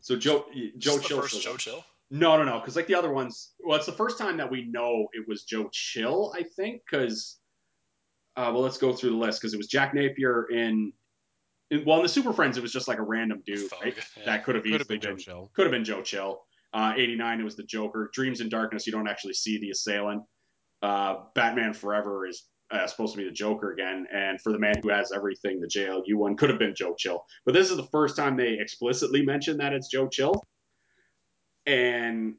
so 0.03 0.17
joe 0.17 0.45
joe 0.77 0.99
chill 0.99 1.27
Joe. 1.27 1.57
Chill. 1.57 1.85
No, 2.11 2.37
no, 2.37 2.45
no. 2.45 2.59
Because 2.59 2.77
like 2.77 2.87
the 2.87 2.95
other 2.95 3.13
ones, 3.13 3.53
well, 3.61 3.77
it's 3.77 3.87
the 3.87 3.93
first 3.93 4.19
time 4.19 4.37
that 4.39 4.51
we 4.51 4.67
know 4.67 5.09
it 5.13 5.27
was 5.29 5.45
Joe 5.45 5.69
Chill. 5.73 6.33
I 6.37 6.43
think 6.43 6.83
because, 6.85 7.39
uh, 8.37 8.51
well, 8.53 8.63
let's 8.63 8.79
go 8.79 8.93
through 8.93 9.11
the 9.11 9.17
list 9.17 9.41
because 9.41 9.55
it 9.55 9.59
was 9.59 9.69
Jack 9.69 9.95
Napier 9.95 10.47
in, 10.51 10.93
in, 11.71 11.85
well, 11.85 11.99
in 11.99 12.03
the 12.03 12.09
Super 12.09 12.33
Friends, 12.33 12.57
it 12.57 12.63
was 12.63 12.73
just 12.73 12.89
like 12.89 12.99
a 12.99 13.03
random 13.03 13.43
dude, 13.47 13.71
right? 13.83 13.95
yeah. 14.17 14.25
That 14.25 14.45
could 14.45 14.57
have 14.57 14.67
easily 14.67 14.79
been 14.79 15.01
been, 15.01 15.01
Joe 15.01 15.17
Chill. 15.17 15.51
could 15.55 15.67
have 15.67 15.73
been 15.73 15.85
Joe 15.85 16.03
Chill. 16.03 16.43
Uh, 16.73 16.95
89, 16.97 17.41
it 17.41 17.45
was 17.45 17.57
the 17.57 17.65
Joker. 17.65 18.11
Dreams 18.13 18.41
in 18.41 18.49
Darkness, 18.49 18.87
you 18.87 18.93
don't 18.93 19.09
actually 19.09 19.35
see 19.35 19.59
the 19.61 19.71
assailant. 19.71 20.23
Uh, 20.83 21.25
Batman 21.35 21.75
Forever 21.75 22.27
is 22.27 22.47
uh, 22.71 22.87
supposed 22.87 23.13
to 23.13 23.19
be 23.19 23.25
the 23.25 23.33
Joker 23.33 23.73
again. 23.73 24.07
And 24.13 24.41
for 24.41 24.53
the 24.53 24.59
man 24.59 24.75
who 24.83 24.89
has 24.91 25.13
everything, 25.13 25.61
the 25.61 25.67
JLU 25.67 26.15
one 26.15 26.37
could 26.37 26.51
have 26.51 26.59
been 26.59 26.75
Joe 26.75 26.95
Chill. 26.97 27.25
But 27.45 27.55
this 27.55 27.71
is 27.71 27.77
the 27.77 27.87
first 27.91 28.17
time 28.17 28.37
they 28.37 28.57
explicitly 28.59 29.25
mention 29.25 29.57
that 29.59 29.73
it's 29.73 29.89
Joe 29.89 30.09
Chill. 30.09 30.41
And 31.71 32.35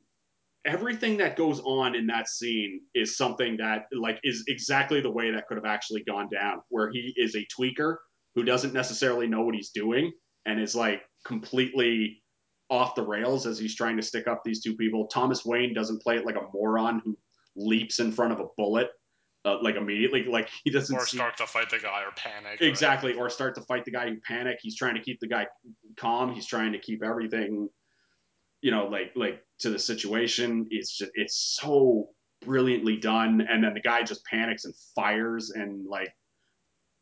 everything 0.66 1.18
that 1.18 1.36
goes 1.36 1.60
on 1.62 1.96
in 1.96 2.08
that 2.08 2.28
scene 2.28 2.82
is 2.94 3.18
something 3.18 3.58
that 3.58 3.86
like 3.94 4.20
is 4.24 4.44
exactly 4.48 5.02
the 5.02 5.10
way 5.10 5.32
that 5.32 5.48
could 5.48 5.58
have 5.58 5.66
actually 5.66 6.04
gone 6.04 6.30
down 6.32 6.62
where 6.70 6.92
he 6.92 7.14
is 7.18 7.36
a 7.36 7.46
tweaker 7.60 7.96
who 8.36 8.44
doesn't 8.44 8.74
necessarily 8.74 9.28
know 9.28 9.42
what 9.42 9.56
he's 9.56 9.70
doing 9.72 10.12
and 10.46 10.60
is 10.60 10.76
like 10.76 11.02
completely 11.26 12.22
off 12.70 12.96
the 12.96 13.02
rails 13.04 13.46
as 13.48 13.58
he's 13.58 13.76
trying 13.76 13.98
to 13.98 14.04
stick 14.04 14.28
up 14.28 14.44
these 14.46 14.62
two 14.62 14.76
people 14.76 15.08
thomas 15.08 15.44
wayne 15.44 15.74
doesn't 15.74 16.02
play 16.02 16.16
it 16.16 16.26
like 16.26 16.36
a 16.36 16.48
moron 16.54 17.02
who 17.04 17.18
leaps 17.56 18.00
in 18.00 18.12
front 18.12 18.32
of 18.32 18.40
a 18.40 18.46
bullet 18.56 18.90
uh, 19.44 19.58
like 19.64 19.76
immediately 19.76 20.24
like 20.24 20.48
he 20.64 20.70
doesn't 20.70 20.96
Or 20.96 21.06
see 21.06 21.18
start 21.18 21.36
to 21.38 21.48
fight 21.48 21.70
the 21.72 21.80
guy 21.80 22.04
or 22.04 22.12
panic. 22.16 22.62
right? 22.62 22.70
exactly 22.70 23.14
or 23.14 23.30
start 23.30 23.56
to 23.56 23.62
fight 23.62 23.84
the 23.86 23.92
guy 23.92 24.08
who 24.10 24.18
panic 24.22 24.60
he's 24.62 24.76
trying 24.76 24.94
to 24.94 25.02
keep 25.02 25.20
the 25.20 25.28
guy 25.28 25.48
calm 25.98 26.32
he's 26.34 26.46
trying 26.46 26.72
to 26.74 26.80
keep 26.80 27.04
everything 27.04 27.68
you 28.62 28.72
know 28.72 28.88
like 28.88 29.12
like 29.16 29.44
to 29.60 29.70
the 29.70 29.80
situation. 29.80 30.68
It's 30.70 30.98
just 30.98 31.12
it's 31.16 31.58
so 31.62 32.10
brilliantly 32.42 32.98
done 32.98 33.42
and 33.48 33.64
then 33.64 33.74
the 33.74 33.82
guy 33.82 34.02
just 34.02 34.26
panics 34.26 34.66
and 34.66 34.74
fires 34.96 35.52
and 35.52 35.86
like 35.88 36.10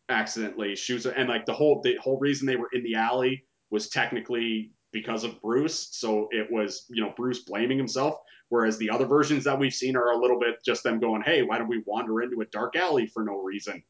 accidentally 0.09 0.75
shoots 0.75 1.05
it. 1.05 1.13
and 1.15 1.29
like 1.29 1.45
the 1.45 1.53
whole 1.53 1.81
the 1.81 1.95
whole 1.95 2.19
reason 2.19 2.45
they 2.45 2.57
were 2.57 2.69
in 2.73 2.83
the 2.83 2.95
alley 2.95 3.45
was 3.71 3.89
technically 3.89 4.71
because 4.91 5.23
of 5.23 5.39
Bruce. 5.41 5.89
So 5.91 6.27
it 6.31 6.51
was 6.51 6.85
you 6.89 7.03
know 7.03 7.13
Bruce 7.15 7.43
blaming 7.43 7.77
himself. 7.77 8.17
Whereas 8.49 8.79
the 8.79 8.89
other 8.89 9.05
versions 9.05 9.43
that 9.43 9.59
we've 9.59 9.73
seen 9.73 9.95
are 9.95 10.11
a 10.11 10.17
little 10.19 10.39
bit 10.39 10.55
just 10.65 10.83
them 10.83 10.99
going 10.99 11.21
hey 11.21 11.43
why 11.43 11.57
don't 11.57 11.69
we 11.69 11.83
wander 11.85 12.21
into 12.21 12.41
a 12.41 12.45
dark 12.45 12.75
alley 12.75 13.07
for 13.07 13.23
no 13.23 13.37
reason? 13.37 13.83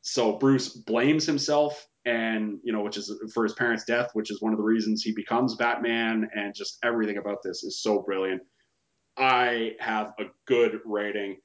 So 0.00 0.32
Bruce 0.32 0.68
blames 0.68 1.26
himself 1.26 1.86
and 2.04 2.58
you 2.64 2.72
know 2.72 2.82
which 2.82 2.96
is 2.96 3.12
for 3.32 3.44
his 3.44 3.52
parents 3.54 3.84
death 3.84 4.10
which 4.14 4.30
is 4.30 4.42
one 4.42 4.52
of 4.52 4.58
the 4.58 4.64
reasons 4.64 5.02
he 5.02 5.12
becomes 5.12 5.54
Batman 5.56 6.28
and 6.34 6.54
just 6.54 6.78
everything 6.82 7.18
about 7.18 7.38
this 7.42 7.62
is 7.62 7.80
so 7.80 8.02
brilliant 8.02 8.42
I 9.16 9.72
have 9.78 10.12
a 10.18 10.24
good 10.46 10.80
rating 10.84 11.36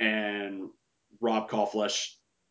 and 0.00 0.68
Rob 1.20 1.48
Kauflesh 1.48 2.06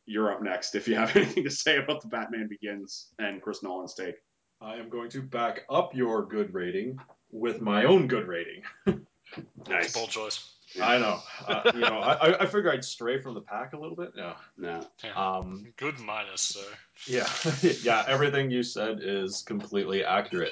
you're 0.05 0.31
up 0.31 0.41
next 0.41 0.75
if 0.75 0.87
you 0.87 0.95
have 0.95 1.15
anything 1.15 1.43
to 1.43 1.51
say 1.51 1.77
about 1.77 2.01
the 2.01 2.07
Batman 2.07 2.47
Begins 2.49 3.09
and 3.19 3.41
Chris 3.41 3.63
Nolan's 3.63 3.93
take 3.93 4.15
I 4.61 4.75
am 4.75 4.89
going 4.89 5.09
to 5.09 5.23
back 5.23 5.61
up 5.71 5.95
your 5.95 6.25
good 6.27 6.53
rating 6.53 6.99
with 7.31 7.61
my 7.61 7.85
own 7.85 8.07
good 8.07 8.27
rating. 8.27 8.61
nice 9.67 9.93
Bold 9.93 10.09
choice. 10.09 10.53
Yeah. 10.75 10.87
I 10.87 10.97
know. 10.99 11.19
Uh, 11.47 11.71
you 11.73 11.81
know, 11.81 11.99
I, 11.99 12.13
I- 12.13 12.39
I 12.41 12.45
figure 12.45 12.71
I'd 12.71 12.85
stray 12.85 13.21
from 13.21 13.33
the 13.33 13.41
pack 13.41 13.73
a 13.73 13.77
little 13.79 13.95
bit. 13.95 14.13
Yeah. 14.15 14.35
no 14.57 14.81
Um, 15.15 15.73
Good 15.77 15.99
minus, 15.99 16.41
sir. 16.41 16.65
yeah. 17.07 17.27
yeah. 17.83 18.05
Everything 18.07 18.49
you 18.51 18.63
said 18.63 18.99
is 19.01 19.41
completely 19.41 20.03
accurate. 20.05 20.51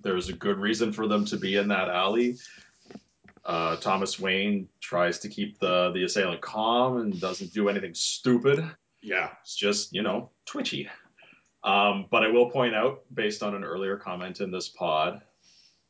There's 0.00 0.28
a 0.28 0.32
good 0.32 0.58
reason 0.58 0.92
for 0.92 1.06
them 1.08 1.24
to 1.26 1.36
be 1.36 1.56
in 1.56 1.68
that 1.68 1.88
alley. 1.88 2.36
Uh, 3.44 3.76
Thomas 3.76 4.18
Wayne 4.20 4.68
tries 4.80 5.18
to 5.20 5.28
keep 5.28 5.58
the 5.58 5.90
the 5.92 6.04
assailant 6.04 6.40
calm 6.40 6.98
and 6.98 7.18
doesn't 7.20 7.52
do 7.54 7.68
anything 7.68 7.94
stupid. 7.94 8.64
Yeah. 9.00 9.30
It's 9.42 9.56
just 9.56 9.92
you 9.92 10.02
know 10.02 10.30
twitchy. 10.46 10.88
Um, 11.64 12.06
but 12.10 12.22
I 12.22 12.28
will 12.28 12.50
point 12.50 12.74
out, 12.74 13.02
based 13.12 13.42
on 13.42 13.54
an 13.54 13.64
earlier 13.64 13.96
comment 13.96 14.40
in 14.40 14.50
this 14.50 14.68
pod, 14.68 15.22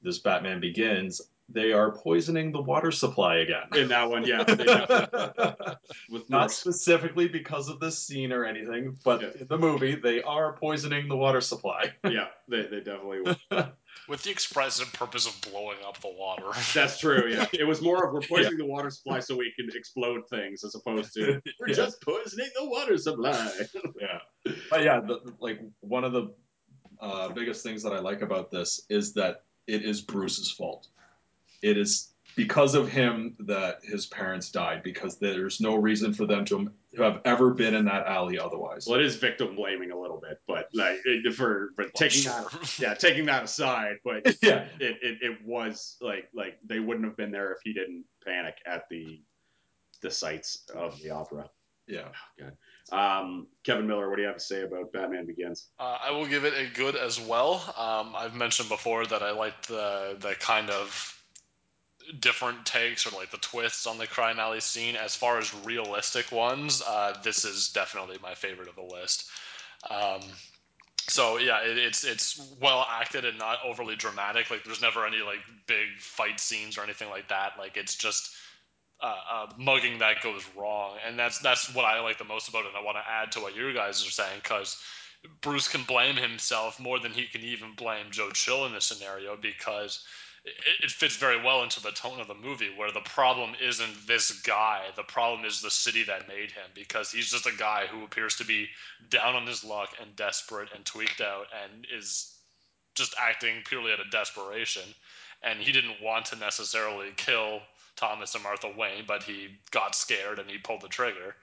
this 0.03 0.19
Batman 0.19 0.61
Begins, 0.61 1.21
they 1.51 1.73
are 1.73 1.93
poisoning 1.93 2.53
the 2.53 2.61
water 2.61 2.91
supply 2.93 3.37
again. 3.37 3.65
In 3.75 3.89
that 3.89 4.11
one, 4.11 4.25
yeah. 4.27 4.45
With 6.11 6.29
Not 6.29 6.51
specifically 6.51 7.29
because 7.29 7.69
of 7.69 7.81
this 7.81 7.99
scene 7.99 8.33
or 8.33 8.45
anything, 8.45 8.99
but 9.05 9.23
Yeah. 9.23 9.29
in 9.41 9.47
the 9.47 9.57
movie, 9.59 9.95
they 9.95 10.23
are 10.23 10.53
poisoning 10.55 11.09
the 11.09 11.17
water 11.17 11.41
supply. 11.41 11.95
Yeah, 12.05 12.27
they, 12.49 12.63
they 12.67 12.81
definitely 12.81 13.21
will. 13.23 13.37
With 14.09 14.23
the 14.23 14.31
express 14.31 14.83
purpose 14.93 15.27
of 15.27 15.51
blowing 15.51 15.79
up 15.87 16.01
the 16.01 16.11
water. 16.13 16.45
That's 16.75 16.99
true, 16.99 17.29
yeah. 17.29 17.47
It 17.53 17.65
was 17.67 17.81
more 17.83 18.07
of 18.07 18.13
we're 18.13 18.21
poisoning 18.21 18.59
the 18.59 18.67
water 18.67 18.91
supply 18.91 19.21
so 19.21 19.37
we 19.37 19.53
can 19.57 19.69
explode 19.75 20.29
things 20.29 20.65
as 20.65 20.75
opposed 20.75 21.15
to 21.15 21.41
we're 21.61 21.69
Yeah. 21.69 21.75
just 21.75 22.01
poisoning 22.03 22.49
the 22.59 22.69
water 22.69 22.97
supply. 22.99 23.51
yeah, 24.01 24.53
but 24.71 24.83
yeah, 24.85 25.01
the, 25.01 25.21
like 25.41 25.61
one 25.81 26.05
of 26.05 26.13
the 26.13 26.35
uh, 27.01 27.29
biggest 27.31 27.63
things 27.63 27.83
that 27.85 27.93
I 27.93 28.01
like 28.01 28.23
about 28.23 28.51
this 28.51 28.83
is 28.89 29.15
that 29.15 29.43
it 29.67 29.83
is 29.83 30.01
Bruce's 30.01 30.51
fault. 30.51 30.87
It 31.63 31.77
is 31.77 32.13
because 32.37 32.75
of 32.77 32.89
him 32.89 33.35
that 33.41 33.81
his 33.83 34.07
parents 34.07 34.51
died 34.51 34.83
because 34.85 35.19
there's 35.19 35.61
no 35.61 35.75
reason 35.75 36.13
for 36.13 36.25
them 36.27 36.45
to 36.45 36.71
to 36.95 37.03
have 37.03 37.21
ever 37.25 37.51
been 37.53 37.75
in 37.75 37.85
that 37.87 38.07
alley 38.07 38.39
otherwise. 38.39 38.87
Well, 38.87 39.01
it 39.01 39.05
is 39.07 39.17
victim 39.17 39.57
blaming 39.57 39.91
a 39.91 39.99
little 39.99 40.21
bit, 40.21 40.41
but 40.47 40.69
like 40.73 40.99
it- 41.05 41.35
for 41.35 41.71
taking 41.97 42.23
that 42.25 42.79
yeah, 42.79 42.95
taking 42.95 43.27
that 43.27 43.45
aside, 43.45 43.97
but 44.05 44.25
yeah, 44.43 44.67
it, 44.79 44.99
it, 45.03 45.19
it 45.23 45.39
was 45.45 45.97
like 46.01 46.29
like 46.33 46.59
they 46.65 46.79
wouldn't 46.81 47.07
have 47.07 47.17
been 47.17 47.33
there 47.33 47.53
if 47.53 47.59
he 47.65 47.73
didn't 47.73 48.05
panic 48.25 48.55
at 48.67 48.89
the 48.89 49.21
the 50.01 50.11
sights 50.11 50.65
of 50.75 51.01
the 51.03 51.11
opera. 51.11 51.51
yeah. 51.89 52.09
Um, 52.93 53.49
Kevin 53.65 53.87
Miller, 53.87 54.09
what 54.09 54.17
do 54.17 54.23
you 54.23 54.29
have 54.29 54.37
to 54.39 54.43
say 54.45 54.63
about 54.63 54.93
Batman 54.93 55.27
Begins? 55.27 55.69
Uh, 55.79 55.99
I 56.01 56.11
will 56.11 56.27
give 56.27 56.45
it 56.45 56.55
a 56.55 56.73
good 56.75 56.95
as 56.97 57.21
well. 57.21 57.55
Um, 57.77 58.15
I've 58.17 58.35
mentioned 58.37 58.69
before 58.69 59.05
that 59.07 59.23
I 59.23 59.33
like 59.33 59.67
the 59.67 60.17
the 60.21 60.35
kind 60.37 60.71
of 60.71 61.18
different 62.21 62.65
takes 62.65 63.07
or 63.07 63.17
like 63.17 63.31
the 63.31 63.39
twists 63.39 63.87
on 63.87 63.99
the 63.99 64.07
crime 64.07 64.39
alley 64.39 64.61
scene. 64.61 64.97
As 64.97 65.15
far 65.15 65.39
as 65.39 65.55
realistic 65.65 66.33
ones, 66.33 66.83
uh, 66.87 67.15
this 67.23 67.45
is 67.45 67.71
definitely 67.71 68.19
my 68.23 68.35
favorite 68.35 68.69
of 68.69 68.77
the 68.77 68.83
list. 68.83 69.29
Um, 69.89 70.21
so 71.09 71.39
yeah, 71.39 71.61
it, 71.63 71.79
it's 71.79 72.05
it's 72.05 72.41
well 72.61 72.87
acted 72.89 73.25
and 73.25 73.39
not 73.39 73.59
overly 73.65 73.97
dramatic. 73.97 74.51
Like 74.51 74.65
there's 74.65 74.83
never 74.83 75.07
any 75.07 75.19
like 75.19 75.39
big 75.67 75.99
fight 75.99 76.41
scenes 76.41 76.77
or 76.77 76.83
anything 76.83 77.09
like 77.09 77.29
that. 77.29 77.53
Like 77.59 77.77
it's 77.77 77.97
just 77.97 78.31
uh, 79.01 79.15
uh, 79.31 79.47
mugging 79.57 79.99
that 79.99 80.23
goes 80.23 80.43
wrong, 80.57 80.97
and 81.07 81.19
that's 81.19 81.39
that's 81.39 81.75
what 81.75 81.85
I 81.85 82.01
like 82.01 82.19
the 82.19 82.25
most 82.25 82.49
about 82.49 82.65
it. 82.65 82.69
And 82.69 82.77
I 82.77 82.83
want 82.83 82.99
to 82.99 83.11
add 83.11 83.33
to 83.33 83.41
what 83.41 83.57
you 83.57 83.73
guys 83.73 84.07
are 84.07 84.11
saying 84.11 84.41
because 84.43 84.77
Bruce 85.41 85.69
can 85.69 85.83
blame 85.85 86.17
himself 86.17 86.79
more 86.79 86.99
than 86.99 87.13
he 87.13 87.27
can 87.27 87.43
even 87.43 87.75
blame 87.75 88.07
Joe 88.11 88.31
Chill 88.31 88.67
in 88.67 88.73
this 88.73 88.85
scenario 88.85 89.37
because 89.37 90.05
it, 90.49 90.85
it 90.85 90.91
fits 90.91 91.17
very 91.17 91.43
well 91.43 91.63
into 91.63 91.81
the 91.81 91.91
tone 91.91 92.21
of 92.21 92.29
the 92.29 92.35
movie 92.35 92.71
where 92.77 92.93
the 92.93 93.01
problem 93.01 93.53
isn't 93.63 94.07
this 94.07 94.31
guy, 94.43 94.83
the 94.97 95.03
problem 95.03 95.45
is 95.45 95.61
the 95.61 95.71
city 95.71 96.03
that 96.05 96.29
made 96.29 96.51
him 96.51 96.65
because 96.75 97.11
he's 97.11 97.31
just 97.31 97.47
a 97.47 97.57
guy 97.57 97.87
who 97.87 98.05
appears 98.05 98.37
to 98.37 98.45
be 98.45 98.69
down 99.11 99.35
on 99.35 99.47
his 99.47 99.65
luck 99.65 99.91
and 100.01 100.17
desperate 100.17 100.69
and 100.75 100.85
tweaked 100.85 101.21
out 101.21 101.47
and 101.65 101.87
is 101.97 102.35
just 102.95 103.15
acting 103.21 103.63
purely 103.65 103.93
out 103.93 104.01
of 104.01 104.11
desperation. 104.11 104.83
And 105.43 105.61
he 105.61 105.73
didn't 105.73 106.03
want 106.03 106.27
to 106.27 106.37
necessarily 106.37 107.11
kill 107.17 107.61
Thomas 107.97 108.35
and 108.35 108.43
Martha 108.43 108.73
Wayne, 108.77 109.05
but 109.07 109.23
he 109.23 109.49
got 109.71 109.95
scared 109.95 110.39
and 110.39 110.51
he 110.51 110.59
pulled 110.59 110.81
the 110.81 110.89
trigger. 110.89 111.37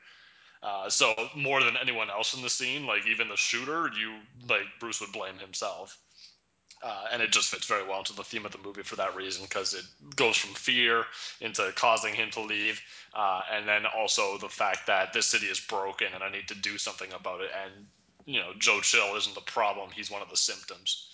Uh, 0.62 0.90
so 0.90 1.14
more 1.36 1.64
than 1.64 1.78
anyone 1.78 2.10
else 2.10 2.34
in 2.34 2.42
the 2.42 2.50
scene, 2.50 2.86
like 2.86 3.08
even 3.08 3.30
the 3.30 3.38
shooter, 3.38 3.90
you 3.98 4.16
like 4.50 4.64
Bruce 4.80 5.00
would 5.00 5.12
blame 5.12 5.38
himself, 5.38 5.98
uh, 6.84 7.06
and 7.12 7.22
it 7.22 7.32
just 7.32 7.50
fits 7.50 7.66
very 7.66 7.88
well 7.88 8.00
into 8.00 8.14
the 8.14 8.24
theme 8.24 8.46
of 8.46 8.52
the 8.52 8.58
movie 8.58 8.84
for 8.84 8.96
that 8.96 9.16
reason 9.16 9.44
because 9.44 9.74
it 9.74 9.86
goes 10.16 10.38
from 10.38 10.54
fear 10.54 11.06
into 11.42 11.72
causing 11.76 12.14
him 12.14 12.30
to 12.32 12.42
leave, 12.42 12.82
uh, 13.14 13.42
and 13.52 13.68
then 13.68 13.86
also 13.86 14.38
the 14.38 14.50
fact 14.50 14.88
that 14.88 15.14
this 15.14 15.26
city 15.26 15.48
is 15.48 15.60
broken 15.60 16.08
and 16.14 16.24
I 16.24 16.30
need 16.30 16.48
to 16.50 16.56
do 16.56 16.78
something 16.78 17.12
about 17.14 17.42
it. 17.42 17.52
And 17.64 17.88
you 18.26 18.40
know, 18.40 18.52
Joe 18.58 18.80
Chill 18.82 19.16
isn't 19.16 19.36
the 19.36 19.42
problem; 19.42 19.90
he's 19.92 20.12
one 20.12 20.22
of 20.22 20.30
the 20.30 20.38
symptoms. 20.38 21.10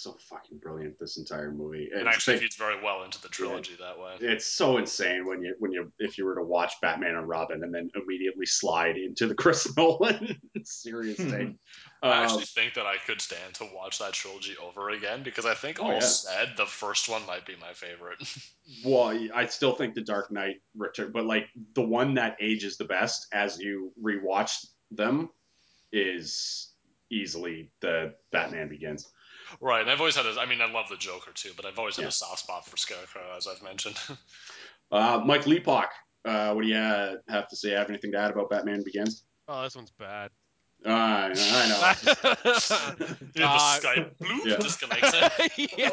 So 0.00 0.12
fucking 0.30 0.58
brilliant 0.58 0.96
this 1.00 1.16
entire 1.18 1.50
movie. 1.50 1.90
And 1.92 2.06
actually 2.06 2.34
they- 2.36 2.42
feeds 2.42 2.54
very 2.54 2.80
well 2.80 3.02
into 3.02 3.20
the 3.20 3.28
trilogy 3.28 3.74
that 3.80 3.98
way. 3.98 4.14
it's 4.20 4.46
so 4.46 4.76
insane 4.78 5.26
when 5.26 5.42
you 5.42 5.56
when 5.58 5.72
you 5.72 5.90
if 5.98 6.16
you 6.16 6.24
were 6.24 6.36
to 6.36 6.44
watch 6.44 6.74
Batman 6.80 7.16
and 7.16 7.28
Robin 7.28 7.64
and 7.64 7.74
then 7.74 7.90
immediately 7.96 8.46
slide 8.46 8.96
into 8.96 9.26
the 9.26 9.34
Chris 9.42 9.76
Nolan 9.76 10.40
serious 10.62 11.16
thing. 11.16 11.58
I 12.00 12.06
Um, 12.18 12.22
actually 12.24 12.44
think 12.44 12.74
that 12.74 12.86
I 12.86 12.94
could 13.06 13.20
stand 13.20 13.54
to 13.54 13.68
watch 13.74 13.98
that 13.98 14.12
trilogy 14.12 14.56
over 14.62 14.90
again 14.90 15.24
because 15.24 15.44
I 15.46 15.54
think 15.54 15.80
Oh, 15.80 15.86
all 15.86 15.92
yeah. 15.94 15.98
said, 16.00 16.50
the 16.56 16.66
first 16.66 17.08
one 17.08 17.26
might 17.26 17.44
be 17.44 17.56
my 17.60 17.72
favorite. 17.72 18.18
well, 18.84 19.18
I 19.34 19.46
still 19.46 19.74
think 19.74 19.94
the 19.96 20.02
Dark 20.02 20.30
Knight 20.30 20.62
Return, 20.76 21.10
but 21.10 21.24
like 21.26 21.48
the 21.74 21.82
one 21.82 22.14
that 22.14 22.36
ages 22.40 22.76
the 22.76 22.84
best 22.84 23.26
as 23.32 23.58
you 23.58 23.92
rewatch 24.00 24.64
them 24.92 25.30
is 25.92 26.70
easily 27.10 27.70
the 27.80 28.14
Batman 28.30 28.68
Begins. 28.68 29.08
Right, 29.60 29.80
and 29.82 29.90
I've 29.90 30.00
always 30.00 30.16
had 30.16 30.26
a, 30.26 30.38
I 30.40 30.46
mean, 30.46 30.60
I 30.60 30.70
love 30.70 30.88
the 30.88 30.96
Joker 30.96 31.30
too, 31.32 31.50
but 31.56 31.64
I've 31.66 31.78
always 31.78 31.96
had 31.96 32.02
Yeah. 32.02 32.08
a 32.08 32.12
soft 32.12 32.40
spot 32.40 32.66
for 32.66 32.76
Scarecrow, 32.76 33.22
as 33.36 33.46
I've 33.46 33.62
mentioned. 33.62 33.96
Uh, 34.90 35.20
Mike 35.22 35.46
Leapock, 35.46 35.90
uh, 36.24 36.52
what 36.54 36.62
do 36.62 36.68
you 36.68 36.74
uh, 36.76 37.16
have 37.28 37.46
to 37.48 37.54
say? 37.56 37.72
Have 37.72 37.90
anything 37.90 38.10
to 38.12 38.18
add 38.18 38.30
about 38.30 38.48
Batman 38.48 38.82
Begins? 38.82 39.24
Oh, 39.46 39.62
this 39.62 39.76
one's 39.76 39.90
bad. 39.90 40.30
Uh, 40.86 40.88
I 40.90 41.28
know. 41.68 41.92
the 43.34 43.44
Uh, 43.44 43.58
Skype 43.80 44.16
bloop 44.18 44.46
Yeah. 44.46 44.56
disconnects 44.56 45.12
it. 45.12 45.72
yeah. 45.78 45.90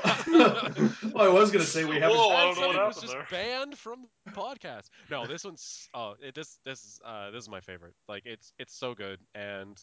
well, 1.12 1.26
I 1.26 1.28
was 1.28 1.52
gonna 1.52 1.66
say 1.66 1.84
we 1.84 1.96
haven't. 1.96 2.18
Whoa, 2.18 2.30
I 2.30 2.46
don't 2.46 2.56
know 2.56 2.68
what 2.68 2.76
someone 2.76 2.86
was 2.86 2.96
happened 2.96 3.02
just 3.02 3.14
there. 3.14 3.28
banned 3.30 3.78
from 3.78 4.06
the 4.26 4.32
podcast. 4.32 4.90
No, 5.10 5.28
this 5.28 5.44
one's 5.44 5.90
oh, 5.94 6.16
it, 6.22 6.36
this 6.36 6.60
this 6.64 6.86
is 6.86 7.00
uh 7.04 7.32
this 7.32 7.42
is 7.44 7.50
my 7.50 7.60
favorite. 7.60 7.96
Like 8.08 8.26
it's 8.26 8.54
it's 8.60 8.74
so 8.74 8.94
good 8.94 9.20
and 9.34 9.82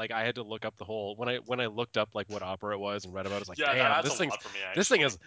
like 0.00 0.10
I 0.10 0.24
had 0.24 0.36
to 0.36 0.42
look 0.42 0.64
up 0.64 0.76
the 0.78 0.84
whole 0.84 1.14
when 1.16 1.28
I 1.28 1.36
when 1.44 1.60
I 1.60 1.66
looked 1.66 1.98
up 1.98 2.14
like 2.14 2.26
what 2.30 2.42
opera 2.42 2.74
it 2.74 2.80
was 2.80 3.04
and 3.04 3.12
read 3.12 3.26
about 3.26 3.34
it, 3.34 3.36
I 3.36 3.40
was 3.40 3.48
like, 3.50 3.58
yeah, 3.58 3.74
damn, 3.74 4.02
this 4.02 4.18
me. 4.18 4.60
this 4.74 4.88
thing 4.88 5.02
is 5.02 5.18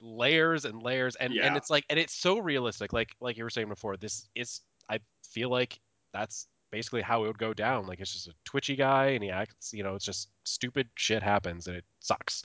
layers 0.00 0.64
and 0.64 0.80
layers 0.80 1.16
and 1.16 1.32
and 1.34 1.56
it's 1.56 1.70
like 1.70 1.84
and 1.90 1.98
it's 1.98 2.14
so 2.14 2.38
realistic 2.38 2.92
like 2.92 3.10
like 3.20 3.36
you 3.36 3.42
were 3.42 3.50
saying 3.50 3.68
before 3.68 3.96
this 3.96 4.28
is 4.34 4.60
i 4.88 4.98
feel 5.24 5.48
like 5.48 5.78
that's 6.12 6.48
basically 6.72 7.02
how 7.02 7.22
it 7.22 7.26
would 7.28 7.38
go 7.38 7.54
down 7.54 7.86
like 7.86 8.00
it's 8.00 8.12
just 8.12 8.26
a 8.26 8.34
twitchy 8.44 8.74
guy 8.74 9.08
and 9.08 9.22
he 9.22 9.30
acts 9.30 9.72
you 9.72 9.84
know 9.84 9.94
it's 9.94 10.04
just 10.04 10.28
stupid 10.44 10.88
shit 10.96 11.22
happens 11.22 11.68
and 11.68 11.76
it 11.76 11.84
sucks 12.00 12.42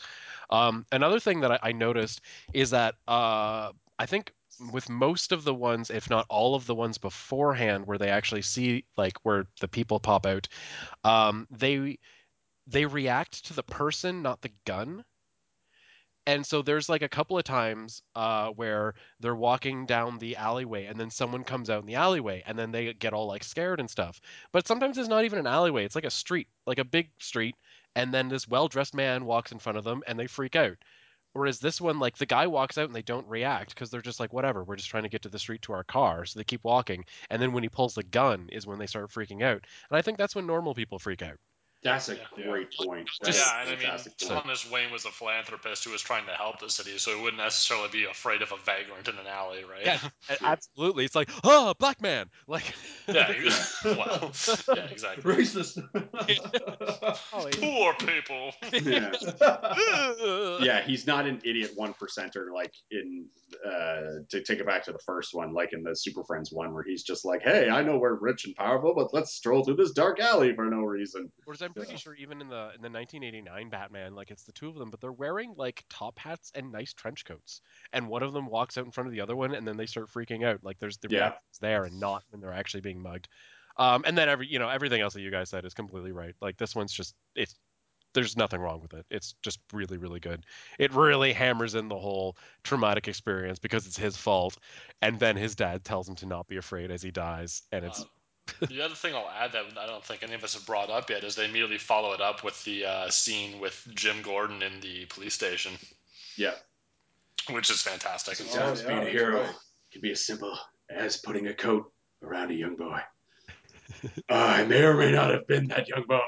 um 0.51 0.85
another 0.91 1.19
thing 1.19 1.39
that 1.39 1.51
i, 1.51 1.59
I 1.63 1.71
noticed 1.71 2.21
is 2.53 2.69
that 2.71 2.95
uh 3.07 3.71
i 3.97 4.05
think 4.05 4.31
with 4.71 4.89
most 4.89 5.31
of 5.31 5.43
the 5.43 5.53
ones 5.53 5.89
if 5.89 6.09
not 6.09 6.25
all 6.29 6.55
of 6.55 6.65
the 6.65 6.75
ones 6.75 6.97
beforehand 6.97 7.85
where 7.85 7.97
they 7.97 8.09
actually 8.09 8.41
see 8.41 8.83
like 8.97 9.17
where 9.23 9.47
the 9.59 9.67
people 9.67 9.99
pop 9.99 10.25
out 10.25 10.47
um 11.03 11.47
they 11.51 11.97
they 12.67 12.85
react 12.85 13.45
to 13.45 13.53
the 13.53 13.63
person 13.63 14.21
not 14.21 14.41
the 14.41 14.51
gun 14.65 15.03
and 16.27 16.45
so 16.45 16.61
there's 16.61 16.89
like 16.89 17.03
a 17.03 17.09
couple 17.09 17.37
of 17.37 17.45
times 17.45 18.01
uh, 18.13 18.49
where 18.49 18.95
they're 19.21 19.33
walking 19.35 19.85
down 19.85 20.17
the 20.17 20.35
alleyway 20.35 20.85
and 20.85 20.99
then 20.99 21.09
someone 21.09 21.45
comes 21.45 21.69
out 21.69 21.79
in 21.79 21.85
the 21.85 21.95
alleyway 21.95 22.43
and 22.45 22.59
then 22.59 22.69
they 22.69 22.93
get 22.93 23.13
all 23.13 23.27
like 23.27 23.45
scared 23.45 23.79
and 23.79 23.89
stuff. 23.89 24.19
But 24.51 24.67
sometimes 24.67 24.97
it's 24.97 25.07
not 25.07 25.23
even 25.23 25.39
an 25.39 25.47
alleyway, 25.47 25.85
it's 25.85 25.95
like 25.95 26.03
a 26.03 26.09
street, 26.09 26.49
like 26.65 26.79
a 26.79 26.83
big 26.83 27.11
street. 27.19 27.55
And 27.95 28.13
then 28.13 28.27
this 28.27 28.45
well 28.45 28.67
dressed 28.67 28.93
man 28.93 29.23
walks 29.25 29.53
in 29.53 29.59
front 29.59 29.77
of 29.77 29.85
them 29.85 30.03
and 30.05 30.19
they 30.19 30.27
freak 30.27 30.57
out. 30.57 30.77
Whereas 31.37 31.59
this 31.59 31.79
one, 31.79 31.99
like 31.99 32.17
the 32.17 32.25
guy 32.25 32.47
walks 32.47 32.77
out 32.79 32.85
and 32.85 32.95
they 32.95 33.03
don't 33.03 33.27
react 33.27 33.73
because 33.75 33.91
they're 33.91 34.01
just 34.01 34.19
like, 34.19 34.33
whatever, 34.33 34.63
we're 34.63 34.75
just 34.75 34.89
trying 34.89 35.03
to 35.03 35.09
get 35.09 35.21
to 35.21 35.29
the 35.29 35.37
street 35.39 35.61
to 35.63 35.73
our 35.73 35.83
car. 35.83 36.25
So 36.25 36.39
they 36.39 36.43
keep 36.43 36.63
walking. 36.63 37.05
And 37.29 37.39
then 37.41 37.53
when 37.53 37.61
he 37.63 37.69
pulls 37.69 37.93
the 37.93 38.03
gun 38.03 38.49
is 38.51 38.65
when 38.65 38.79
they 38.79 38.87
start 38.87 39.11
freaking 39.11 39.43
out. 39.43 39.63
And 39.89 39.97
I 39.97 40.01
think 40.01 40.17
that's 40.17 40.35
when 40.35 40.47
normal 40.47 40.73
people 40.73 40.97
freak 40.97 41.21
out. 41.21 41.37
That's 41.83 42.09
a 42.09 42.15
Yeah. 42.15 42.23
great 42.33 42.73
point. 42.73 43.07
Just- 43.07 43.21
That's 43.21 43.37
yeah, 43.37 43.57
a 43.57 43.61
and 43.61 43.67
I 43.69 43.71
mean, 43.73 43.81
fantastic 43.81 44.17
point. 44.19 44.31
Thomas 44.41 44.69
Wayne 44.71 44.91
was 44.91 45.05
a 45.05 45.11
philanthropist 45.11 45.83
who 45.85 45.91
was 45.91 46.01
trying 46.01 46.25
to 46.25 46.31
help 46.33 46.59
the 46.59 46.71
city, 46.71 46.97
so 46.97 47.15
he 47.15 47.21
wouldn't 47.21 47.41
necessarily 47.41 47.87
be 47.89 48.05
afraid 48.05 48.41
of 48.41 48.51
a 48.51 48.57
vagrant 48.57 49.07
in 49.07 49.15
an 49.19 49.27
alley, 49.27 49.63
right? 49.63 49.85
Yeah, 49.85 49.99
absolutely. 50.41 51.05
It's 51.05 51.15
like, 51.15 51.29
oh, 51.43 51.75
black 51.77 52.01
man. 52.01 52.31
Like, 52.47 52.73
yeah. 53.07 53.31
he- 53.31 53.49
well, 53.89 54.31
yeah, 54.75 54.85
exactly. 54.85 55.35
Racist. 55.35 55.77
Oh, 57.33 57.49
Poor 57.53 57.93
people. 57.95 58.51
Yeah. 58.73 59.11
Yeah, 60.59 60.81
he's 60.83 61.05
not 61.05 61.27
an 61.27 61.39
idiot 61.45 61.71
one 61.75 61.93
percenter 61.93 62.51
like 62.53 62.73
in 62.89 63.27
uh 63.65 64.23
to 64.29 64.43
take 64.43 64.59
it 64.59 64.65
back 64.65 64.83
to 64.85 64.91
the 64.91 64.99
first 65.05 65.33
one, 65.33 65.53
like 65.53 65.71
in 65.71 65.83
the 65.83 65.93
Super 65.95 66.23
Friends 66.25 66.49
one, 66.51 66.73
where 66.73 66.83
he's 66.83 67.03
just 67.03 67.25
like, 67.25 67.43
Hey, 67.43 67.69
I 67.69 67.83
know 67.83 67.97
we're 67.99 68.15
rich 68.19 68.45
and 68.45 68.55
powerful, 68.55 68.93
but 68.95 69.13
let's 69.13 69.33
stroll 69.35 69.63
through 69.63 69.75
this 69.75 69.91
dark 69.91 70.19
alley 70.19 70.55
for 70.55 70.65
no 70.65 70.79
reason. 70.81 71.31
Whereas 71.45 71.61
I'm 71.61 71.73
pretty 71.73 71.91
Yeah. 71.93 71.97
sure 71.97 72.15
even 72.15 72.41
in 72.41 72.49
the 72.49 72.71
in 72.75 72.81
the 72.81 72.89
1989 72.89 73.69
Batman, 73.69 74.15
like 74.15 74.31
it's 74.31 74.43
the 74.45 74.51
two 74.51 74.67
of 74.69 74.75
them, 74.75 74.89
but 74.89 74.99
they're 74.99 75.11
wearing 75.13 75.53
like 75.55 75.83
top 75.89 76.17
hats 76.17 76.51
and 76.55 76.71
nice 76.71 76.93
trench 76.93 77.23
coats, 77.23 77.61
and 77.93 78.07
one 78.07 78.23
of 78.23 78.33
them 78.33 78.47
walks 78.47 78.77
out 78.77 78.85
in 78.85 78.91
front 78.91 79.07
of 79.07 79.13
the 79.13 79.21
other 79.21 79.35
one, 79.35 79.53
and 79.53 79.67
then 79.67 79.77
they 79.77 79.85
start 79.85 80.09
freaking 80.09 80.43
out. 80.43 80.63
Like 80.63 80.79
there's 80.79 80.97
the 80.97 81.09
Yeah. 81.09 81.35
there, 81.61 81.85
and 81.85 81.99
not 81.99 82.23
when 82.29 82.41
they're 82.41 82.51
actually 82.51 82.81
being 82.81 83.01
mugged. 83.01 83.27
Um, 83.77 84.03
and 84.05 84.17
then 84.17 84.29
every 84.29 84.47
you 84.47 84.59
know 84.59 84.69
everything 84.69 85.01
else 85.01 85.13
that 85.13 85.21
you 85.21 85.31
guys 85.31 85.49
said 85.49 85.65
is 85.65 85.73
completely 85.73 86.11
right. 86.11 86.35
Like 86.41 86.57
this 86.57 86.75
one's 86.75 86.91
just 86.93 87.15
it's 87.35 87.55
there's 88.13 88.35
nothing 88.37 88.59
wrong 88.59 88.81
with 88.81 88.93
it. 88.93 89.05
It's 89.11 89.35
just 89.41 89.59
really 89.71 89.97
really 89.97 90.19
good. 90.19 90.45
It 90.79 90.93
really 90.93 91.33
hammers 91.33 91.75
in 91.75 91.87
the 91.87 91.97
whole 91.97 92.37
traumatic 92.63 93.07
experience 93.07 93.59
because 93.59 93.85
it's 93.85 93.97
his 93.97 94.17
fault, 94.17 94.57
and 95.01 95.19
then 95.19 95.35
his 95.37 95.55
dad 95.55 95.83
tells 95.83 96.09
him 96.09 96.15
to 96.15 96.25
not 96.25 96.47
be 96.47 96.57
afraid 96.57 96.89
as 96.91 97.01
he 97.01 97.11
dies, 97.11 97.61
and 97.71 97.85
it's 97.85 98.01
Uh, 98.01 98.05
the 98.69 98.81
other 98.81 98.95
thing 98.95 99.13
I'll 99.13 99.29
add 99.29 99.51
that 99.51 99.77
I 99.77 99.85
don't 99.85 100.03
think 100.03 100.23
any 100.23 100.33
of 100.33 100.43
us 100.43 100.53
have 100.53 100.65
brought 100.65 100.89
up 100.89 101.09
yet 101.09 101.23
is 101.23 101.35
they 101.35 101.45
immediately 101.45 101.77
follow 101.77 102.13
it 102.13 102.21
up 102.21 102.43
with 102.43 102.63
the 102.63 102.85
uh, 102.85 103.09
scene 103.09 103.59
with 103.59 103.87
Jim 103.93 104.21
Gordon 104.21 104.63
in 104.63 104.79
the 104.79 105.05
police 105.05 105.33
station, 105.33 105.73
Yeah. 106.37 106.53
which 107.49 107.69
is 107.69 107.81
fantastic. 107.81 108.35
Sometimes 108.35 108.81
yeah, 108.81 108.87
being 108.87 109.07
a 109.07 109.09
hero 109.09 109.41
right. 109.41 109.55
can 109.91 110.01
be 110.01 110.11
as 110.11 110.25
simple 110.25 110.57
as 110.89 111.17
putting 111.17 111.47
a 111.47 111.53
coat 111.53 111.91
around 112.23 112.51
a 112.51 112.53
young 112.53 112.77
boy. 112.77 112.99
I 114.29 114.63
may 114.65 114.83
or 114.83 114.95
may 114.95 115.11
not 115.11 115.31
have 115.31 115.47
been 115.47 115.67
that 115.67 115.87
young 115.87 116.03
boy. 116.07 116.19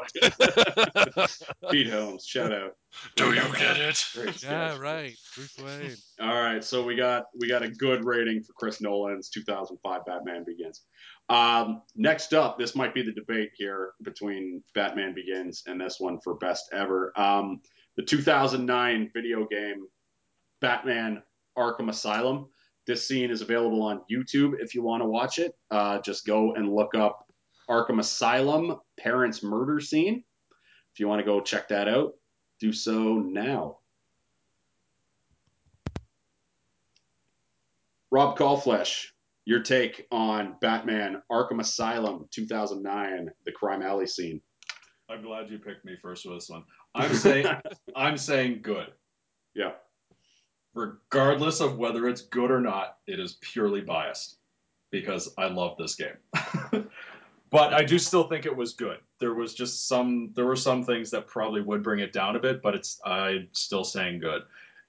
Pete 1.72 1.90
Holmes, 1.90 2.26
shout 2.26 2.54
out. 2.54 2.72
Do 3.16 3.28
you 3.28 3.42
get 3.58 3.78
it? 3.78 4.06
Great 4.14 4.42
yeah 4.44 4.72
sketch. 4.72 4.80
right, 4.80 5.16
Bruce 5.36 5.58
Wayne. 5.58 5.96
All 6.22 6.42
right, 6.42 6.64
so 6.64 6.84
we 6.84 6.96
got 6.96 7.26
we 7.40 7.48
got 7.48 7.64
a 7.64 7.70
good 7.70 8.06
rating 8.06 8.44
for 8.44 8.54
Chris 8.54 8.82
Nolan's 8.82 9.30
2005 9.30 10.06
Batman 10.06 10.44
Begins. 10.46 10.84
Um, 11.30 11.84
next 11.96 12.34
up, 12.34 12.58
this 12.58 12.76
might 12.76 12.94
be 12.94 13.04
the 13.04 13.12
debate 13.12 13.52
here 13.56 13.92
between 14.04 14.64
Batman 14.74 15.14
Begins 15.14 15.64
and 15.68 15.80
this 15.80 16.00
one 16.00 16.20
for 16.24 16.36
best 16.36 16.70
ever. 16.74 17.14
Um, 17.20 17.62
the 17.98 18.04
2009 18.04 19.12
video 19.14 19.46
game 19.46 19.86
Batman 20.62 21.22
Arkham 21.58 21.90
Asylum. 21.90 22.48
This 22.88 23.08
scene 23.08 23.30
is 23.30 23.42
available 23.42 23.84
on 23.84 24.02
YouTube 24.12 24.54
if 24.60 24.74
you 24.74 24.82
want 24.82 25.04
to 25.04 25.08
watch 25.08 25.38
it. 25.38 25.54
Uh, 25.70 26.00
just 26.02 26.26
go 26.26 26.56
and 26.56 26.74
look 26.74 26.96
up 26.96 27.29
Arkham 27.70 28.00
Asylum 28.00 28.80
parents 28.98 29.44
murder 29.44 29.80
scene. 29.80 30.24
If 30.94 31.00
you 31.00 31.08
want 31.08 31.20
to 31.20 31.26
go 31.26 31.42
check 31.42 31.70
that 31.70 31.88
out, 31.88 32.14
do 32.60 32.74
so 32.74 33.20
now. 33.20 33.78
Rob 38.12 38.38
Callflesh, 38.38 39.06
your 39.46 39.62
take 39.62 40.08
on 40.12 40.56
Batman 40.62 41.22
Arkham 41.32 41.60
Asylum 41.60 42.28
2009, 42.32 43.30
the 43.46 43.52
crime 43.52 43.84
alley 43.84 44.08
scene. 44.08 44.42
I'm 45.10 45.22
glad 45.22 45.50
you 45.50 45.60
picked 45.60 45.86
me 45.86 45.96
first 46.02 46.24
for 46.24 46.34
this 46.34 46.50
one. 46.50 46.64
I'm 46.96 47.14
saying 47.14 47.48
I'm 47.96 48.18
saying 48.18 48.60
good. 48.64 48.88
Yeah. 49.56 49.72
Regardless 50.74 51.62
of 51.62 51.78
whether 51.78 52.08
it's 52.08 52.22
good 52.22 52.52
or 52.52 52.62
not, 52.62 52.96
it 53.08 53.20
is 53.20 53.38
purely 53.42 53.82
biased 53.82 54.38
because 54.92 55.34
I 55.38 55.48
love 55.48 55.78
this 55.78 55.96
game. 55.96 56.18
but 57.52 57.74
I 57.74 57.84
do 57.84 58.00
still 58.00 58.24
think 58.24 58.46
it 58.46 58.56
was 58.56 58.74
good. 58.74 58.98
There 59.20 59.34
was 59.34 59.54
just 59.54 59.88
some 59.88 60.32
there 60.36 60.46
were 60.46 60.56
some 60.56 60.84
things 60.84 61.12
that 61.12 61.28
probably 61.28 61.62
would 61.62 61.84
bring 61.84 62.00
it 62.00 62.14
down 62.14 62.36
a 62.36 62.40
bit, 62.40 62.62
but 62.62 62.76
it's 62.76 63.00
I'm 63.06 63.48
still 63.52 63.84
saying 63.84 64.20
good. 64.20 64.44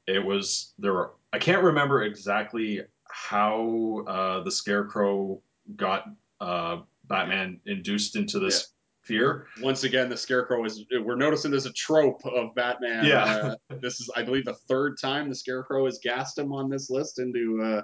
It 0.06 0.24
was 0.24 0.72
there 0.78 0.92
were 0.92 1.12
I 1.32 1.38
can't 1.38 1.62
remember 1.62 2.02
exactly 2.02 2.82
how 3.04 4.04
uh, 4.06 4.42
the 4.42 4.50
scarecrow 4.50 5.40
got 5.76 6.04
uh, 6.40 6.78
Batman 7.06 7.60
induced 7.66 8.16
into 8.16 8.38
this 8.38 8.72
fear. 9.02 9.46
Once 9.60 9.84
again, 9.84 10.08
the 10.08 10.16
Scarecrow 10.16 10.64
is, 10.64 10.84
we're 11.02 11.16
noticing 11.16 11.50
there's 11.50 11.66
a 11.66 11.72
trope 11.72 12.24
of 12.24 12.54
Batman. 12.54 13.04
Yeah. 13.04 13.54
Uh, 13.70 13.76
this 13.80 14.00
is, 14.00 14.10
I 14.14 14.22
believe, 14.22 14.44
the 14.44 14.54
third 14.54 14.98
time 15.00 15.28
the 15.28 15.34
Scarecrow 15.34 15.86
has 15.86 15.98
gassed 16.02 16.38
him 16.38 16.52
on 16.52 16.70
this 16.70 16.90
list 16.90 17.18
into 17.18 17.60
uh, 17.62 17.82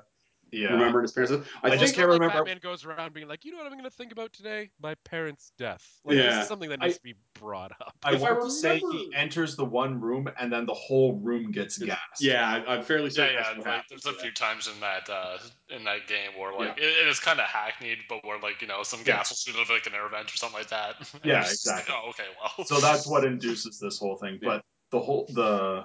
Yeah. 0.53 0.69
remembering 0.73 1.03
his 1.03 1.13
parents. 1.13 1.33
I, 1.63 1.67
I 1.67 1.71
think, 1.71 1.81
just 1.81 1.95
can't 1.97 2.09
like 2.09 2.21
remember- 2.21 2.45
Batman 2.45 2.61
goes 2.63 2.85
around 2.85 3.13
being 3.13 3.27
like, 3.29 3.45
you 3.45 3.51
know 3.53 3.59
what 3.59 3.67
I'm 3.67 3.73
going 3.73 3.85
to 3.85 3.91
think 3.91 4.13
about 4.13 4.33
today? 4.33 4.71
My 4.81 4.95
parents' 5.05 5.51
death. 5.59 5.85
Like, 6.05 6.17
this 6.17 6.25
Yeah. 6.25 6.43
is 6.43 6.49
something 6.49 6.69
that 6.71 6.79
I- 6.81 6.87
needs 6.87 6.99
to 6.99 7.03
be 7.03 7.15
brought 7.35 7.73
up. 7.81 7.95
I 8.05 8.15
If 8.15 8.23
I 8.23 8.33
want 8.33 8.45
to 8.45 8.51
say 8.51 8.79
he 8.79 9.11
enters 9.15 9.57
the 9.57 9.65
one 9.65 10.01
room 10.01 10.29
and 10.39 10.53
then 10.53 10.65
the 10.67 10.75
whole 10.75 11.15
room 11.15 11.51
gets 11.51 11.81
It's- 11.81 11.97
gassed. 11.97 12.23
yeah, 12.23 12.49
I- 12.67 12.75
I'm 12.77 12.83
fairly 12.85 13.07
Yeah, 13.07 13.11
certain. 13.11 13.35
yeah. 13.35 13.43
that's 13.55 13.67
Like, 13.67 13.89
there's 13.89 14.07
a 14.07 14.11
yeah. 14.13 14.23
few 14.23 14.33
times 14.33 14.69
in 14.69 14.79
that 14.81 15.11
uh, 15.11 15.39
in 15.69 15.83
that 15.85 16.07
game 16.07 16.31
where 16.39 16.53
like 16.53 16.79
Yeah. 16.79 16.85
it, 16.85 16.97
it 17.03 17.09
is 17.09 17.19
kind 17.19 17.41
of 17.41 17.47
hackneyed, 17.47 17.99
but 18.09 18.25
where 18.25 18.39
like 18.39 18.63
you 18.63 18.69
know 18.69 18.83
some 18.85 19.01
Yeah. 19.01 19.17
gas 19.17 19.31
will 19.31 19.37
shoot 19.37 19.57
out 19.57 19.63
of 19.63 19.71
like 19.71 19.87
an 19.87 19.95
air 19.95 20.09
vent 20.09 20.33
or 20.33 20.37
something 20.37 20.59
like 20.59 20.69
that. 20.69 20.95
Yeah, 21.25 21.41
it's 21.41 21.51
just 21.51 21.67
like, 21.67 21.81
exactly. 21.81 21.95
oh, 22.05 22.11
okay, 22.11 22.25
well. 22.57 22.67
So 22.67 22.81
that's 22.81 23.07
what 23.07 23.25
induces 23.25 23.79
this 23.81 23.99
whole 23.99 24.17
thing. 24.17 24.39
Yeah. 24.41 24.49
But 24.49 24.65
the 24.91 25.01
whole 25.01 25.27
the 25.33 25.85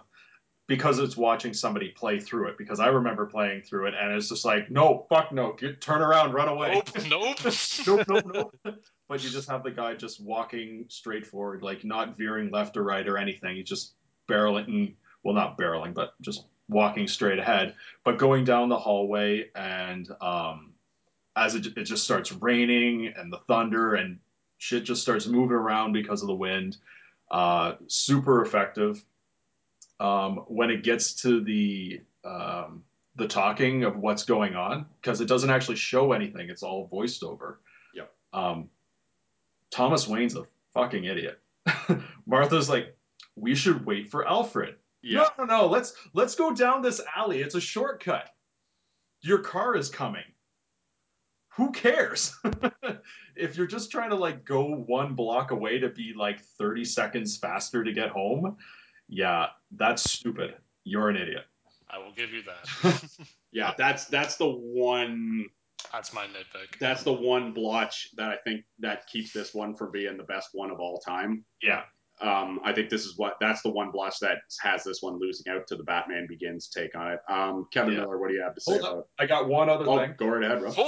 because 0.71 0.99
it's 0.99 1.17
watching 1.17 1.53
somebody 1.53 1.89
play 1.89 2.17
through 2.17 2.47
it. 2.47 2.57
Because 2.57 2.79
I 2.79 2.87
remember 2.87 3.25
playing 3.25 3.63
through 3.63 3.87
it 3.87 3.93
and 3.93 4.13
it's 4.13 4.29
just 4.29 4.45
like, 4.45 4.71
no, 4.71 5.05
fuck 5.09 5.33
no, 5.33 5.51
get 5.51 5.81
turn 5.81 6.01
around, 6.01 6.31
run 6.31 6.47
away. 6.47 6.81
Nope, 7.09 7.09
nope. 7.09 7.37
nope, 7.87 8.07
nope, 8.07 8.51
nope. 8.63 8.75
But 9.09 9.21
you 9.21 9.29
just 9.29 9.49
have 9.49 9.63
the 9.63 9.71
guy 9.71 9.95
just 9.95 10.21
walking 10.21 10.85
straight 10.87 11.27
forward, 11.27 11.61
like 11.61 11.83
not 11.83 12.17
veering 12.17 12.51
left 12.51 12.77
or 12.77 12.83
right 12.83 13.05
or 13.05 13.17
anything. 13.17 13.57
He's 13.57 13.67
just 13.67 13.95
barreling, 14.29 14.93
well, 15.23 15.35
not 15.35 15.57
barreling, 15.57 15.93
but 15.93 16.13
just 16.21 16.45
walking 16.69 17.05
straight 17.05 17.37
ahead. 17.37 17.75
But 18.05 18.17
going 18.17 18.45
down 18.45 18.69
the 18.69 18.79
hallway, 18.79 19.49
and 19.53 20.07
um, 20.21 20.71
as 21.35 21.55
it, 21.55 21.67
it 21.75 21.83
just 21.83 22.05
starts 22.05 22.31
raining 22.31 23.07
and 23.17 23.29
the 23.29 23.41
thunder 23.45 23.95
and 23.95 24.19
shit 24.57 24.85
just 24.85 25.01
starts 25.01 25.27
moving 25.27 25.51
around 25.51 25.91
because 25.91 26.21
of 26.21 26.29
the 26.29 26.33
wind. 26.33 26.77
Uh, 27.29 27.73
super 27.87 28.41
effective. 28.41 29.03
Um, 30.01 30.37
when 30.47 30.71
it 30.71 30.83
gets 30.83 31.13
to 31.21 31.43
the 31.43 32.01
um, 32.25 32.83
the 33.15 33.27
talking 33.27 33.83
of 33.83 33.97
what's 33.97 34.23
going 34.23 34.55
on, 34.55 34.87
because 34.99 35.21
it 35.21 35.27
doesn't 35.27 35.51
actually 35.51 35.75
show 35.75 36.11
anything; 36.11 36.49
it's 36.49 36.63
all 36.63 36.87
voiced 36.87 37.23
over. 37.23 37.59
Yep. 37.93 38.11
Um, 38.33 38.69
Thomas 39.69 40.07
Wayne's 40.07 40.35
a 40.35 40.47
fucking 40.73 41.05
idiot. 41.05 41.39
Martha's 42.25 42.67
like, 42.67 42.97
we 43.35 43.53
should 43.53 43.85
wait 43.85 44.09
for 44.09 44.27
Alfred. 44.27 44.75
Yeah. 45.03 45.27
No, 45.37 45.45
no, 45.45 45.57
no. 45.57 45.67
Let's 45.67 45.93
let's 46.13 46.35
go 46.35 46.53
down 46.53 46.81
this 46.81 47.01
alley. 47.15 47.41
It's 47.41 47.55
a 47.55 47.61
shortcut. 47.61 48.27
Your 49.21 49.39
car 49.39 49.75
is 49.75 49.89
coming. 49.89 50.23
Who 51.57 51.71
cares? 51.71 52.35
if 53.35 53.55
you're 53.55 53.67
just 53.67 53.91
trying 53.91 54.09
to 54.11 54.15
like 54.15 54.45
go 54.45 54.65
one 54.65 55.13
block 55.13 55.51
away 55.51 55.79
to 55.79 55.89
be 55.89 56.13
like 56.17 56.39
30 56.57 56.85
seconds 56.85 57.37
faster 57.37 57.83
to 57.83 57.93
get 57.93 58.09
home, 58.09 58.57
yeah, 59.07 59.47
that's 59.77 60.09
stupid. 60.09 60.55
You're 60.83 61.09
an 61.09 61.15
idiot. 61.15 61.45
I 61.89 61.97
will 61.97 62.13
give 62.13 62.31
you 62.31 62.41
that. 62.43 63.03
Yeah, 63.53 63.73
that's 63.77 64.05
that's 64.05 64.37
the 64.37 64.47
one 64.47 65.45
That's 65.91 66.13
my 66.13 66.23
nitpick. 66.23 66.79
that's 66.79 67.03
the 67.03 67.11
one 67.11 67.51
blotch 67.51 68.07
that 68.15 68.29
I 68.29 68.37
think 68.45 68.63
that 68.79 69.07
keeps 69.07 69.33
this 69.33 69.53
one 69.53 69.75
from 69.75 69.91
being 69.91 70.15
the 70.15 70.23
best 70.23 70.51
one 70.53 70.71
of 70.71 70.79
all 70.79 70.99
time. 70.99 71.43
Yeah. 71.61 71.81
Um, 72.21 72.61
I 72.63 72.71
think 72.71 72.89
this 72.89 73.03
is 73.03 73.17
what 73.17 73.33
that's 73.41 73.61
the 73.61 73.69
one 73.71 73.91
blotch 73.91 74.19
that 74.21 74.37
has 74.61 74.85
this 74.85 75.01
one 75.01 75.19
losing 75.19 75.51
out 75.51 75.67
to 75.67 75.75
the 75.75 75.83
Batman 75.83 76.27
Begins 76.29 76.69
take 76.69 76.95
on 76.95 77.11
it. 77.11 77.19
Um, 77.29 77.67
Kevin 77.73 77.93
Yeah. 77.95 77.99
Miller, 78.01 78.19
what 78.19 78.29
do 78.29 78.35
you 78.35 78.41
have 78.41 78.55
to 78.55 78.61
say 78.61 78.71
Hold 78.79 78.85
about 78.85 79.07
I 79.19 79.25
got 79.25 79.49
one 79.49 79.69
other 79.69 79.83
it? 79.83 79.87
Oh, 79.89 79.97
thing. 79.97 80.15
go 80.17 80.27
right 80.27 80.43
ahead, 80.45 80.61
Rob. 80.61 80.73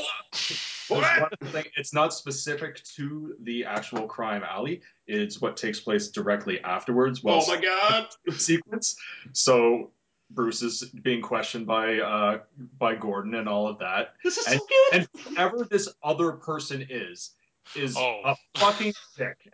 Hold 0.93 1.03
There's 1.03 1.21
one 1.21 1.29
other 1.41 1.51
thing. 1.51 1.65
It's 1.77 1.93
not 1.93 2.13
specific 2.13 2.83
to 2.95 3.35
the 3.41 3.65
actual 3.65 4.07
crime 4.07 4.43
alley. 4.43 4.81
It's 5.07 5.41
what 5.41 5.57
takes 5.57 5.79
place 5.79 6.09
directly 6.09 6.61
afterwards. 6.61 7.21
Oh 7.25 7.45
my 7.47 7.59
God! 7.59 8.07
sequence. 8.37 8.95
So 9.33 9.91
Bruce 10.31 10.61
is 10.61 10.83
being 11.03 11.21
questioned 11.21 11.65
by 11.67 11.99
uh, 11.99 12.39
by 12.77 12.95
Gordon 12.95 13.35
and 13.35 13.47
all 13.47 13.67
of 13.67 13.79
that. 13.79 14.13
This 14.23 14.37
is 14.37 14.47
And- 14.47 14.59
so 14.59 14.65
good. 14.67 14.99
And 14.99 15.07
whoever 15.25 15.63
this 15.65 15.89
other 16.03 16.31
person 16.33 16.85
is 16.89 17.31
is 17.75 17.95
Oh. 17.97 18.21
a 18.25 18.35
fucking 18.57 18.93
dick. 19.17 19.37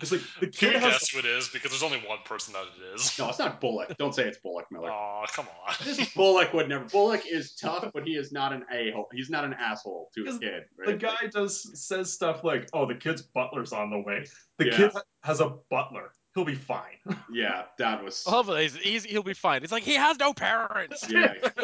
it's 0.00 0.12
like 0.12 0.20
the 0.40 0.46
Can 0.46 0.50
kid 0.52 0.72
you 0.74 0.78
has 0.80 0.92
guess 0.92 1.08
who 1.10 1.18
it 1.18 1.24
is? 1.24 1.48
Because 1.48 1.70
there's 1.70 1.82
only 1.82 1.98
one 2.06 2.18
person 2.24 2.54
that 2.54 2.64
it 2.64 2.94
is. 2.94 3.18
no, 3.18 3.28
it's 3.28 3.38
not 3.38 3.60
Bullock. 3.60 3.96
Don't 3.98 4.14
say 4.14 4.26
it's 4.28 4.38
Bullock, 4.38 4.66
Miller. 4.70 4.90
Oh, 4.90 5.24
come 5.34 5.46
on. 5.66 5.74
Bullock 6.16 6.52
would 6.54 6.68
never. 6.68 6.84
Bullock 6.84 7.22
is 7.26 7.54
tough, 7.54 7.90
but 7.92 8.06
he 8.06 8.14
is 8.16 8.32
not 8.32 8.52
an 8.52 8.64
a 8.72 8.90
hole. 8.92 9.08
He's 9.12 9.30
not 9.30 9.44
an 9.44 9.54
asshole 9.54 10.10
to 10.14 10.24
his 10.24 10.38
Because 10.38 10.64
kid. 10.86 10.86
the 10.86 10.96
guy 10.96 11.26
does 11.32 11.80
says 11.86 12.12
stuff 12.12 12.44
like, 12.44 12.68
"Oh, 12.72 12.86
the 12.86 12.94
kid's 12.94 13.22
butler's 13.22 13.72
on 13.72 13.90
the 13.90 13.98
way." 13.98 14.24
The 14.58 14.66
Yeah. 14.66 14.76
kid 14.76 14.92
has 15.22 15.40
a 15.40 15.50
butler. 15.70 16.12
He'll 16.34 16.44
be 16.44 16.54
fine. 16.54 16.96
yeah, 17.32 17.64
that 17.78 18.04
was. 18.04 18.24
I. 18.26 18.62
He's, 18.62 18.76
he's, 18.76 19.04
he'll 19.04 19.24
be 19.24 19.34
fine. 19.34 19.64
It's 19.64 19.72
like 19.72 19.82
he 19.82 19.94
has 19.96 20.16
no 20.18 20.32
parents. 20.32 21.04
Yeah, 21.10 21.34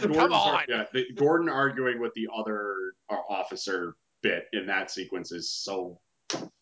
Come 0.00 0.12
Gordon's 0.12 0.34
ar- 0.34 0.54
on. 0.56 0.62
yeah, 0.68 0.84
the, 0.92 1.06
Gordon 1.14 1.48
arguing 1.48 2.00
with 2.00 2.12
the 2.14 2.28
other 2.36 2.74
uh, 3.08 3.14
officer 3.30 3.96
bit 4.22 4.44
in 4.52 4.66
that 4.66 4.90
sequence 4.90 5.32
is 5.32 5.50
so 5.50 6.00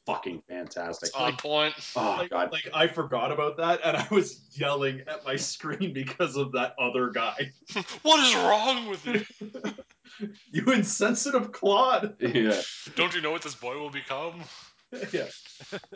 fucking 0.06 0.43
fantastic. 0.48 1.09
It's 1.09 1.16
on 1.16 1.36
point. 1.36 1.74
Oh 1.94 2.16
like, 2.18 2.30
god, 2.30 2.52
like 2.52 2.68
I 2.72 2.89
forgot 2.89 3.30
about 3.30 3.59
that, 3.59 3.80
and 3.85 3.97
I 3.97 4.06
was 4.10 4.40
yelling 4.52 5.02
at 5.06 5.24
my 5.24 5.36
screen 5.36 5.93
because 5.93 6.36
of 6.36 6.52
that 6.52 6.74
other 6.78 7.10
guy. 7.10 7.52
What 8.02 8.26
is 8.26 8.35
wrong 8.35 8.89
with 8.89 9.06
you? 9.06 9.24
you 10.51 10.72
insensitive 10.72 11.52
clod. 11.52 12.16
yeah. 12.20 12.60
Don't 12.97 13.14
you 13.14 13.20
know 13.20 13.30
what 13.30 13.43
this 13.43 13.55
boy 13.55 13.78
will 13.78 13.90
become? 13.90 14.43
yeah. 15.12 15.26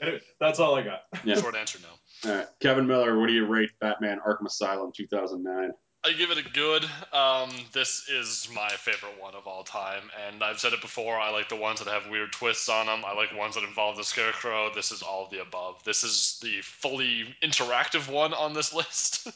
Anyway, 0.01 0.21
that's 0.39 0.61
all 0.61 0.75
I 0.75 0.83
got. 0.83 1.01
Yeah. 1.25 1.37
Short 1.37 1.57
answer, 1.57 1.79
no. 1.83 2.31
All 2.31 2.37
right. 2.37 2.47
Kevin 2.61 2.87
Miller, 2.87 3.19
what 3.19 3.29
do 3.29 3.33
you 3.33 3.47
rate 3.47 3.71
Batman 3.81 4.21
Arkham 4.27 4.47
Asylum 4.47 4.93
2009? 4.95 5.73
I 6.05 6.13
give 6.15 6.33
it 6.33 6.39
a 6.39 6.51
good. 6.51 6.85
Um, 7.13 7.51
this 7.73 8.09
is 8.09 8.49
my 8.53 8.69
favorite 8.71 9.21
one 9.21 9.37
of 9.37 9.47
all 9.47 9.63
time, 9.63 10.11
and 10.27 10.43
I've 10.43 10.59
said 10.59 10.73
it 10.73 10.81
before. 10.81 11.17
I 11.17 11.31
like 11.31 11.49
the 11.49 11.55
ones 11.55 11.79
that 11.79 11.87
have 11.87 12.11
weird 12.11 12.33
twists 12.33 12.69
on 12.69 12.87
them. 12.87 13.05
I 13.07 13.15
like 13.15 13.33
ones 13.37 13.55
that 13.55 13.63
involve 13.63 13.97
the 13.97 14.03
Scarecrow. 14.03 14.75
This 14.75 14.91
is 14.91 15.03
all 15.03 15.27
of 15.27 15.31
the 15.31 15.41
above. 15.41 15.85
This 15.85 16.03
is 16.03 16.41
the 16.43 16.61
fully 16.63 17.37
interactive 17.41 18.11
one 18.11 18.35
on 18.35 18.53
this 18.53 18.75
list, 18.75 19.29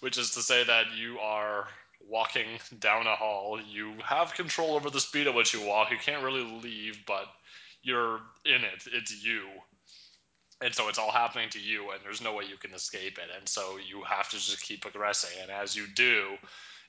which 0.00 0.18
is 0.18 0.32
to 0.32 0.42
say 0.42 0.64
that 0.64 0.92
you 0.94 1.18
are 1.18 1.66
walking 2.06 2.58
down 2.78 3.06
a 3.06 3.16
hall. 3.16 3.58
You 3.58 3.94
have 4.04 4.34
control 4.34 4.74
over 4.74 4.90
the 4.90 5.00
speed 5.00 5.28
at 5.28 5.34
which 5.34 5.54
you 5.54 5.62
walk. 5.62 5.90
You 5.90 5.96
can't 5.96 6.22
really 6.22 6.44
leave, 6.62 6.98
but 7.06 7.24
you're 7.82 8.20
in 8.44 8.64
it. 8.64 8.86
It's 8.92 9.24
you 9.24 9.46
and 10.60 10.74
so 10.74 10.88
it's 10.88 10.98
all 10.98 11.10
happening 11.10 11.48
to 11.50 11.60
you 11.60 11.90
and 11.90 12.00
there's 12.04 12.20
no 12.20 12.34
way 12.34 12.44
you 12.44 12.56
can 12.56 12.74
escape 12.74 13.18
it. 13.18 13.30
And 13.36 13.48
so 13.48 13.78
you 13.78 14.02
have 14.02 14.28
to 14.30 14.36
just 14.36 14.62
keep 14.62 14.82
progressing. 14.82 15.30
And 15.42 15.50
as 15.50 15.74
you 15.74 15.86
do 15.94 16.36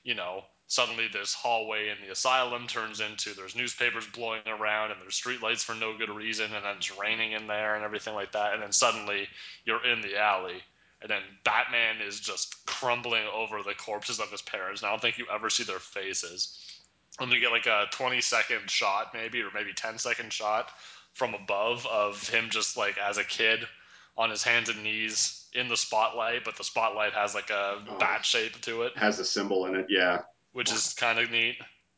you 0.04 0.14
know 0.14 0.42
suddenly 0.66 1.06
this 1.12 1.34
hallway 1.34 1.88
in 1.88 1.96
the 2.04 2.10
asylum 2.10 2.66
turns 2.66 3.00
into 3.00 3.34
there's 3.34 3.54
newspapers 3.54 4.06
blowing 4.06 4.40
around 4.46 4.90
and 4.90 5.00
there's 5.00 5.20
streetlights 5.20 5.62
for 5.62 5.74
no 5.74 5.96
good 5.96 6.08
reason 6.08 6.46
and 6.46 6.64
then 6.64 6.76
it's 6.76 6.98
raining 6.98 7.32
in 7.32 7.46
there 7.46 7.74
and 7.74 7.84
everything 7.84 8.14
like 8.14 8.32
that. 8.32 8.54
And 8.54 8.62
then 8.62 8.72
suddenly 8.72 9.28
you're 9.64 9.84
in 9.84 10.00
the 10.00 10.18
alley 10.18 10.62
and 11.00 11.10
then 11.10 11.22
batman 11.44 12.00
is 12.06 12.20
just 12.20 12.64
crumbling 12.66 13.24
over 13.34 13.62
the 13.62 13.74
corpses 13.74 14.18
of 14.18 14.30
his 14.30 14.42
parents. 14.42 14.82
And 14.82 14.88
i 14.88 14.92
don't 14.92 15.00
think 15.00 15.18
you 15.18 15.26
ever 15.32 15.50
see 15.50 15.64
their 15.64 15.78
faces. 15.78 16.58
And 17.20 17.30
you 17.30 17.40
get 17.40 17.52
like 17.52 17.66
a 17.66 17.86
20 17.90 18.20
second 18.20 18.70
shot 18.70 19.12
maybe 19.14 19.40
or 19.40 19.50
maybe 19.54 19.72
10 19.74 19.98
second 19.98 20.32
shot 20.32 20.70
from 21.14 21.34
above 21.34 21.86
of 21.86 22.28
him 22.28 22.48
just 22.50 22.76
like 22.76 22.96
as 22.98 23.18
a 23.18 23.24
kid 23.24 23.60
on 24.16 24.30
his 24.30 24.42
hands 24.42 24.68
and 24.68 24.82
knees 24.82 25.46
in 25.54 25.68
the 25.68 25.76
spotlight, 25.76 26.44
but 26.44 26.56
the 26.56 26.64
spotlight 26.64 27.12
has 27.12 27.34
like 27.34 27.50
a 27.50 27.82
Oh. 27.88 27.96
bat 27.98 28.24
shape 28.24 28.60
to 28.62 28.82
it, 28.82 28.96
Has 28.96 29.18
a 29.18 29.24
symbol 29.24 29.66
in 29.66 29.74
it, 29.74 29.86
yeah. 29.88 30.22
which 30.52 30.72
is 30.72 30.94
kind 30.94 31.18
of 31.18 31.30
neat. 31.30 31.56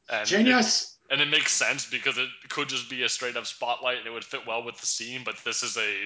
And 0.09 0.27
Genius! 0.27 0.97
It, 1.09 1.13
and 1.13 1.21
it 1.21 1.29
makes 1.29 1.53
sense 1.53 1.89
because 1.89 2.19
it 2.19 2.29
could 2.49 2.69
just 2.69 2.89
be 2.91 3.03
a 3.03 3.09
straight 3.09 3.37
up 3.37 3.47
spotlight 3.47 3.99
and 3.99 4.07
it 4.07 4.11
would 4.11 4.25
fit 4.25 4.47
well 4.47 4.63
with 4.65 4.79
the 4.79 4.87
scene, 4.87 5.23
but 5.25 5.37
this 5.45 5.63
is 5.63 5.77
a 5.77 5.97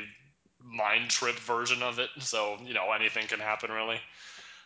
mind 0.63 1.09
trip 1.11 1.37
version 1.37 1.83
of 1.83 1.99
it, 1.99 2.11
so 2.19 2.59
you 2.65 2.75
know 2.75 2.91
anything 2.93 3.27
can 3.27 3.41
happen 3.41 3.71
really. 3.71 4.01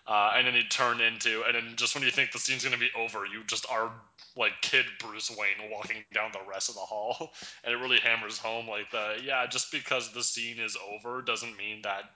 Uh, 0.07 0.33
and 0.37 0.47
then 0.47 0.55
you 0.55 0.65
turn 0.65 1.01
into, 1.01 1.45
and 1.45 1.55
then 1.55 1.75
just 1.77 1.95
when 1.95 2.03
you 2.03 2.11
think 2.11 2.33
the 2.33 2.39
scene's 2.39 2.65
gonna 2.65 2.77
be 2.77 2.91
over, 2.97 3.25
you 3.25 3.45
just 3.47 3.65
are 3.71 3.93
like 4.37 4.53
kid 4.63 4.85
Bruce 4.99 5.31
Wayne 5.31 5.71
walking 5.71 5.99
down 6.13 6.31
the 6.33 6.51
rest 6.51 6.69
of 6.69 6.75
the 6.75 6.81
hall, 6.81 7.33
and 7.65 7.73
it 7.73 7.77
really 7.77 7.99
hammers 7.99 8.39
home 8.39 8.67
like 8.67 8.91
the 8.91 9.17
yeah, 9.25 9.47
just 9.47 9.71
because 9.71 10.13
the 10.13 10.23
scene 10.23 10.59
is 10.59 10.77
over 10.93 11.23
doesn't 11.23 11.57
mean 11.57 11.83
that 11.83 12.11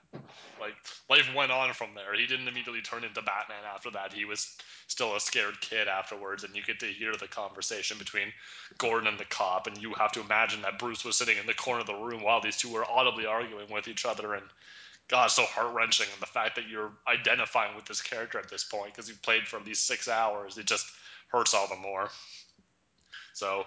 like 0.59 0.73
life 1.09 1.29
went 1.33 1.51
on 1.51 1.73
from 1.73 1.89
there. 1.95 2.13
He 2.13 2.25
didn't 2.27 2.47
immediately 2.49 2.81
turn 2.81 3.05
into 3.05 3.21
Batman 3.21 3.63
after 3.73 3.89
that. 3.91 4.11
He 4.11 4.25
was 4.25 4.57
still 4.87 5.15
a 5.15 5.19
scared 5.19 5.61
kid 5.61 5.87
afterwards, 5.87 6.43
and 6.43 6.53
you 6.55 6.63
get 6.63 6.79
to 6.81 6.87
hear 6.87 7.13
the 7.15 7.27
conversation 7.27 7.97
between 7.97 8.33
Gordon 8.77 9.07
and 9.07 9.17
the 9.17 9.25
cop, 9.25 9.67
and 9.67 9.77
you 9.77 9.93
have 9.93 10.11
to 10.13 10.21
imagine 10.21 10.61
that 10.63 10.79
Bruce 10.79 11.05
was 11.05 11.15
sitting 11.15 11.37
in 11.37 11.45
the 11.45 11.53
corner 11.53 11.81
of 11.81 11.87
the 11.87 11.93
room 11.93 12.21
while 12.21 12.41
these 12.41 12.57
two 12.57 12.71
were 12.71 12.89
audibly 12.89 13.25
arguing 13.25 13.71
with 13.71 13.87
each 13.87 14.05
other, 14.05 14.33
and 14.33 14.45
God, 15.07 15.27
so 15.27 15.43
heart 15.43 15.73
wrenching. 15.73 16.07
And 16.11 16.21
the 16.21 16.27
fact 16.27 16.55
that 16.55 16.67
you're 16.69 16.91
identifying 17.07 17.75
with 17.75 17.85
this 17.85 18.01
character 18.01 18.39
at 18.39 18.49
this 18.49 18.63
point 18.63 18.93
because 18.93 19.07
you've 19.07 19.21
played 19.21 19.47
for 19.47 19.57
at 19.57 19.65
least 19.65 19.87
six 19.87 20.07
hours, 20.07 20.57
it 20.57 20.65
just 20.65 20.85
hurts 21.29 21.53
all 21.53 21.67
the 21.67 21.75
more. 21.75 22.09
So, 23.33 23.65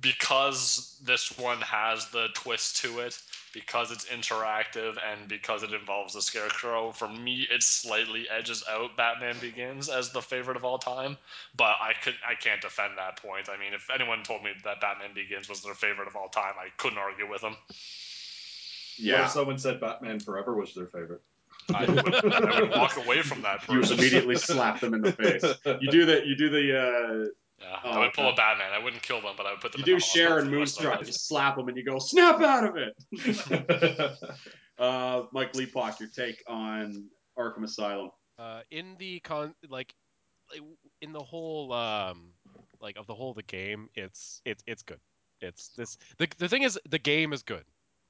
because 0.00 0.98
this 1.04 1.36
one 1.38 1.60
has 1.60 2.08
the 2.10 2.28
twist 2.32 2.78
to 2.78 3.00
it, 3.00 3.20
because 3.52 3.90
it's 3.90 4.06
interactive, 4.06 4.96
and 5.10 5.28
because 5.28 5.62
it 5.62 5.74
involves 5.74 6.14
the 6.14 6.22
Scarecrow, 6.22 6.92
for 6.92 7.08
me, 7.08 7.46
it 7.50 7.62
slightly 7.62 8.26
edges 8.30 8.64
out 8.70 8.96
Batman 8.96 9.36
Begins 9.40 9.88
as 9.90 10.10
the 10.10 10.22
favorite 10.22 10.56
of 10.56 10.64
all 10.64 10.78
time. 10.78 11.18
But 11.56 11.74
I 11.80 11.92
could, 12.02 12.14
I 12.26 12.34
can't 12.34 12.62
defend 12.62 12.94
that 12.96 13.20
point. 13.20 13.50
I 13.50 13.58
mean, 13.58 13.74
if 13.74 13.88
anyone 13.92 14.22
told 14.22 14.42
me 14.42 14.52
that 14.64 14.80
Batman 14.80 15.10
Begins 15.14 15.48
was 15.48 15.62
their 15.62 15.74
favorite 15.74 16.08
of 16.08 16.16
all 16.16 16.28
time, 16.28 16.54
I 16.58 16.68
couldn't 16.78 16.98
argue 16.98 17.28
with 17.28 17.42
them. 17.42 17.56
What 19.00 19.06
Yeah. 19.08 19.24
if 19.24 19.30
someone 19.30 19.58
said 19.58 19.80
Batman 19.80 20.20
Forever 20.20 20.54
was 20.54 20.74
their 20.74 20.86
favorite? 20.86 21.22
I 21.74 21.84
would, 21.84 22.14
I 22.24 22.60
would 22.60 22.70
walk 22.70 22.96
away 22.96 23.22
from 23.22 23.42
that 23.42 23.62
You 23.68 23.80
person. 23.80 23.98
immediately 23.98 24.36
slap 24.36 24.80
them 24.80 24.94
in 24.94 25.02
the 25.02 25.12
face. 25.12 25.44
You 25.80 25.90
do 25.90 26.04
the 26.06 26.26
you 26.26 26.36
do 26.36 26.48
the 26.50 26.60
Yeah, 26.62 27.24
Oh, 27.84 27.90
I 27.90 27.98
would 28.00 28.12
pull 28.14 28.24
okay. 28.24 28.32
a 28.32 28.36
Batman. 28.36 28.72
I 28.72 28.82
wouldn't 28.82 29.02
kill 29.02 29.20
them, 29.20 29.34
but 29.36 29.46
I 29.46 29.52
would 29.52 29.60
put 29.60 29.72
uh 29.74 29.78
them. 29.78 29.80
you 29.86 29.94
in 29.94 29.98
do 29.98 30.00
the 30.00 30.04
hospital 30.04 30.26
Sharon 30.28 30.44
for 30.46 30.50
the 30.50 30.56
rest 30.58 30.80
Moonstruck, 30.80 31.04
just 31.04 31.28
slap 31.28 31.56
them 31.56 31.68
and 31.68 31.76
you 31.76 31.84
go 31.84 31.98
snap 31.98 32.40
out 32.40 32.64
of 32.64 32.76
it. 32.76 34.18
uh, 34.78 35.22
Mike 35.32 35.54
Leapock, 35.54 36.00
your 36.00 36.08
take 36.08 36.42
on 36.48 37.08
Arkham 37.38 37.64
Asylum? 37.64 38.10
Uh, 38.38 38.60
in 38.70 38.96
the 38.98 39.20
con 39.20 39.54
like 39.68 39.94
like, 40.50 40.62
in 41.02 41.12
the 41.12 41.22
whole 41.22 41.72
um 41.72 42.30
like 42.80 42.96
of 42.96 43.06
the 43.06 43.14
whole 43.14 43.30
of 43.30 43.36
the 43.36 43.42
game, 43.42 43.88
it's 43.94 44.40
it's 44.44 44.64
it's 44.66 44.82
good. 44.82 45.00
It's 45.40 45.68
this 45.76 45.98
the 46.18 46.28
the 46.38 46.48
thing 46.48 46.62
is 46.62 46.78
the 46.88 46.98
game 46.98 47.32
is 47.32 47.42
good. 47.42 47.64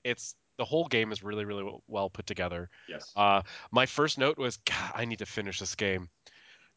It's 0.05 0.35
the 0.59 0.65
whole 0.65 0.87
game 0.87 1.13
is 1.13 1.23
really 1.23 1.45
really 1.45 1.69
well 1.87 2.11
put 2.11 2.27
together. 2.27 2.69
Yes. 2.89 3.13
Uh, 3.17 3.43
my 3.71 3.87
first 3.87 4.19
note 4.19 4.39
was, 4.39 4.57
God, 4.59 4.93
I 4.95 5.05
need 5.05 5.19
to 5.21 5.27
finish 5.27 5.59
this 5.59 5.75
game. 5.75 6.09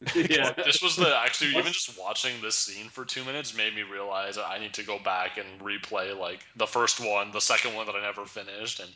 yeah. 0.14 0.52
This 0.52 0.82
was 0.82 0.96
the 0.96 1.16
actually 1.16 1.50
even 1.50 1.72
just 1.72 1.98
watching 1.98 2.32
this 2.42 2.56
scene 2.56 2.88
for 2.88 3.04
two 3.04 3.24
minutes 3.24 3.56
made 3.56 3.74
me 3.74 3.82
realize 3.82 4.36
that 4.36 4.46
I 4.46 4.58
need 4.58 4.74
to 4.74 4.82
go 4.82 4.98
back 4.98 5.38
and 5.38 5.60
replay 5.60 6.16
like 6.18 6.44
the 6.56 6.66
first 6.66 7.00
one, 7.00 7.30
the 7.30 7.40
second 7.40 7.74
one 7.74 7.86
that 7.86 7.94
I 7.94 8.02
never 8.02 8.24
finished, 8.26 8.80
and 8.80 8.90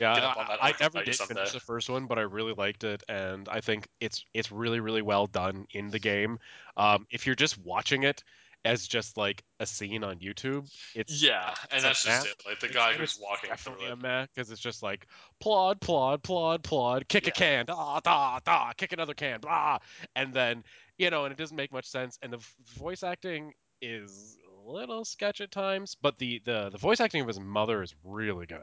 Yeah, 0.00 0.14
Get 0.14 0.24
up 0.24 0.36
on 0.36 0.46
that 0.48 0.62
I, 0.62 0.70
I 0.70 0.74
never 0.80 1.02
did 1.02 1.14
someday. 1.14 1.34
finish 1.34 1.52
the 1.52 1.60
first 1.60 1.88
one, 1.90 2.06
but 2.06 2.18
I 2.18 2.22
really 2.22 2.54
liked 2.54 2.84
it, 2.84 3.02
and 3.08 3.48
I 3.48 3.60
think 3.60 3.88
it's 4.00 4.24
it's 4.34 4.50
really 4.50 4.80
really 4.80 5.02
well 5.02 5.26
done 5.26 5.66
in 5.72 5.90
the 5.90 5.98
game. 5.98 6.38
Um, 6.76 7.06
if 7.10 7.26
you're 7.26 7.34
just 7.36 7.58
watching 7.58 8.04
it 8.04 8.22
as 8.64 8.86
just 8.86 9.16
like 9.16 9.42
a 9.60 9.66
scene 9.66 10.04
on 10.04 10.18
YouTube, 10.18 10.68
it's 10.94 11.22
yeah, 11.22 11.54
and 11.70 11.82
that's 11.82 12.04
just 12.04 12.26
it. 12.26 12.42
Like 12.46 12.60
the 12.60 12.66
It's- 12.66 12.74
guy 12.74 12.92
who's 12.94 13.18
walking 13.20 13.50
through 13.56 13.74
definitely 13.76 14.08
it. 14.10 14.28
because 14.34 14.50
it's 14.50 14.60
just 14.60 14.82
like 14.82 15.06
plod 15.40 15.80
plod 15.80 16.22
plod 16.22 16.62
plod, 16.62 17.08
kick 17.08 17.26
a 17.26 17.30
can, 17.30 17.66
da 17.66 18.00
da 18.00 18.40
da, 18.44 18.72
kick 18.72 18.92
another 18.92 19.14
can, 19.14 19.40
blah, 19.40 19.78
and 20.16 20.32
then 20.34 20.64
you 20.98 21.10
know, 21.10 21.24
and 21.24 21.32
it 21.32 21.38
doesn't 21.38 21.56
make 21.56 21.72
much 21.72 21.86
sense, 21.86 22.18
and 22.22 22.32
the 22.32 22.44
voice 22.76 23.02
acting 23.02 23.52
is 23.80 24.36
a 24.66 24.70
little 24.70 25.04
sketch 25.04 25.40
at 25.40 25.50
times, 25.50 25.96
but 26.00 26.18
the 26.18 26.40
the 26.44 26.70
the 26.70 26.78
voice 26.78 27.00
acting 27.00 27.20
of 27.22 27.28
his 27.28 27.38
mother 27.40 27.82
is 27.82 27.94
really 28.04 28.46
good. 28.46 28.58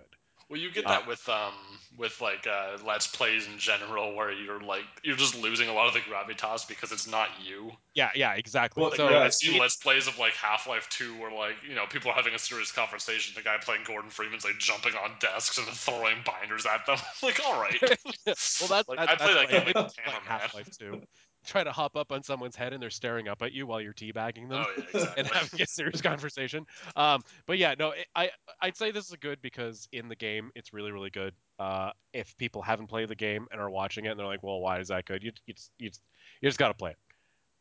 Well, 0.49 0.59
you 0.59 0.71
get 0.71 0.85
Uh, 0.85 0.89
that 0.89 1.07
with 1.07 1.27
um 1.27 1.53
with 1.97 2.21
like 2.21 2.45
uh, 2.45 2.77
let's 2.85 3.07
plays 3.07 3.47
in 3.47 3.57
general, 3.57 4.15
where 4.15 4.31
you're 4.31 4.61
like 4.61 4.85
you're 5.03 5.15
just 5.15 5.35
losing 5.35 5.69
a 5.69 5.73
lot 5.73 5.87
of 5.87 5.93
the 5.93 6.01
gravitas 6.01 6.67
because 6.67 6.91
it's 6.91 7.07
not 7.07 7.29
you. 7.43 7.71
Yeah, 7.95 8.11
yeah, 8.13 8.33
exactly. 8.33 8.81
Well, 8.81 8.91
Like, 8.91 8.97
so 8.97 9.09
yeah, 9.09 9.19
I've 9.19 9.33
seen 9.33 9.57
let's 9.59 9.77
plays 9.77 10.07
of 10.07 10.19
like 10.19 10.33
Half 10.33 10.67
Life 10.67 10.87
Two, 10.89 11.17
where 11.17 11.31
like 11.31 11.55
you 11.67 11.75
know 11.75 11.85
people 11.87 12.11
are 12.11 12.13
having 12.13 12.33
a 12.35 12.39
serious 12.39 12.71
conversation. 12.71 13.33
The 13.35 13.41
guy 13.41 13.57
playing 13.57 13.83
Gordon 13.85 14.09
Freeman's 14.11 14.43
like 14.43 14.57
jumping 14.59 14.93
on 14.95 15.11
desks 15.19 15.57
and 15.57 15.67
throwing 15.67 16.17
binders 16.25 16.65
at 16.65 16.85
them. 16.85 16.97
like, 17.23 17.39
all 17.45 17.59
right. 17.59 17.79
well, 18.59 18.67
that's 18.67 18.87
like 18.87 18.99
that, 18.99 19.09
I 19.09 19.15
play 19.15 19.33
that's 19.33 19.33
that 19.33 19.49
game 19.49 19.65
why 19.65 19.65
like 19.65 19.77
I 19.77 19.79
a 19.79 19.85
play 20.03 20.03
cameraman. 20.03 20.39
Half-Life 20.39 20.69
2. 20.77 21.01
Try 21.45 21.63
to 21.63 21.71
hop 21.71 21.95
up 21.95 22.11
on 22.11 22.23
someone's 22.23 22.55
head 22.55 22.73
and 22.73 22.81
they're 22.81 22.89
staring 22.89 23.27
up 23.27 23.41
at 23.41 23.53
you 23.53 23.67
while 23.67 23.81
you're 23.81 23.93
teabagging 23.93 24.49
them 24.49 24.65
Oh 24.65 24.73
yeah, 24.77 24.83
exactly. 24.83 25.13
and 25.17 25.27
having 25.27 25.61
a 25.61 25.67
serious 25.67 26.01
conversation. 26.01 26.65
Um, 26.95 27.23
but 27.45 27.57
yeah, 27.57 27.75
no, 27.77 27.91
it, 27.91 28.07
I 28.15 28.29
I'd 28.61 28.77
say 28.77 28.91
this 28.91 29.09
is 29.09 29.15
good 29.15 29.41
because 29.41 29.87
in 29.91 30.07
the 30.07 30.15
game 30.15 30.51
it's 30.55 30.73
really 30.73 30.91
really 30.91 31.09
good. 31.09 31.33
Uh, 31.59 31.91
if 32.13 32.35
people 32.37 32.61
haven't 32.61 32.87
played 32.87 33.07
the 33.09 33.15
game 33.15 33.47
and 33.51 33.61
are 33.61 33.69
watching 33.69 34.05
it 34.05 34.09
and 34.09 34.19
they're 34.19 34.27
like, 34.27 34.43
well, 34.43 34.59
why 34.59 34.79
is 34.79 34.89
that 34.89 35.05
good? 35.05 35.23
You 35.23 35.31
you 35.45 35.53
just, 35.53 35.71
you 35.79 35.89
just, 35.89 36.01
you 36.41 36.49
just 36.49 36.59
got 36.59 36.69
to 36.69 36.73
play 36.73 36.91
it, 36.91 36.97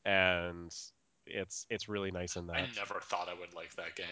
and 0.08 0.74
it's 1.26 1.66
it's 1.70 1.88
really 1.88 2.10
nice 2.10 2.36
in 2.36 2.46
that. 2.48 2.56
I 2.56 2.66
never 2.76 3.00
thought 3.00 3.28
I 3.28 3.38
would 3.38 3.54
like 3.54 3.74
that 3.76 3.96
game. 3.96 4.06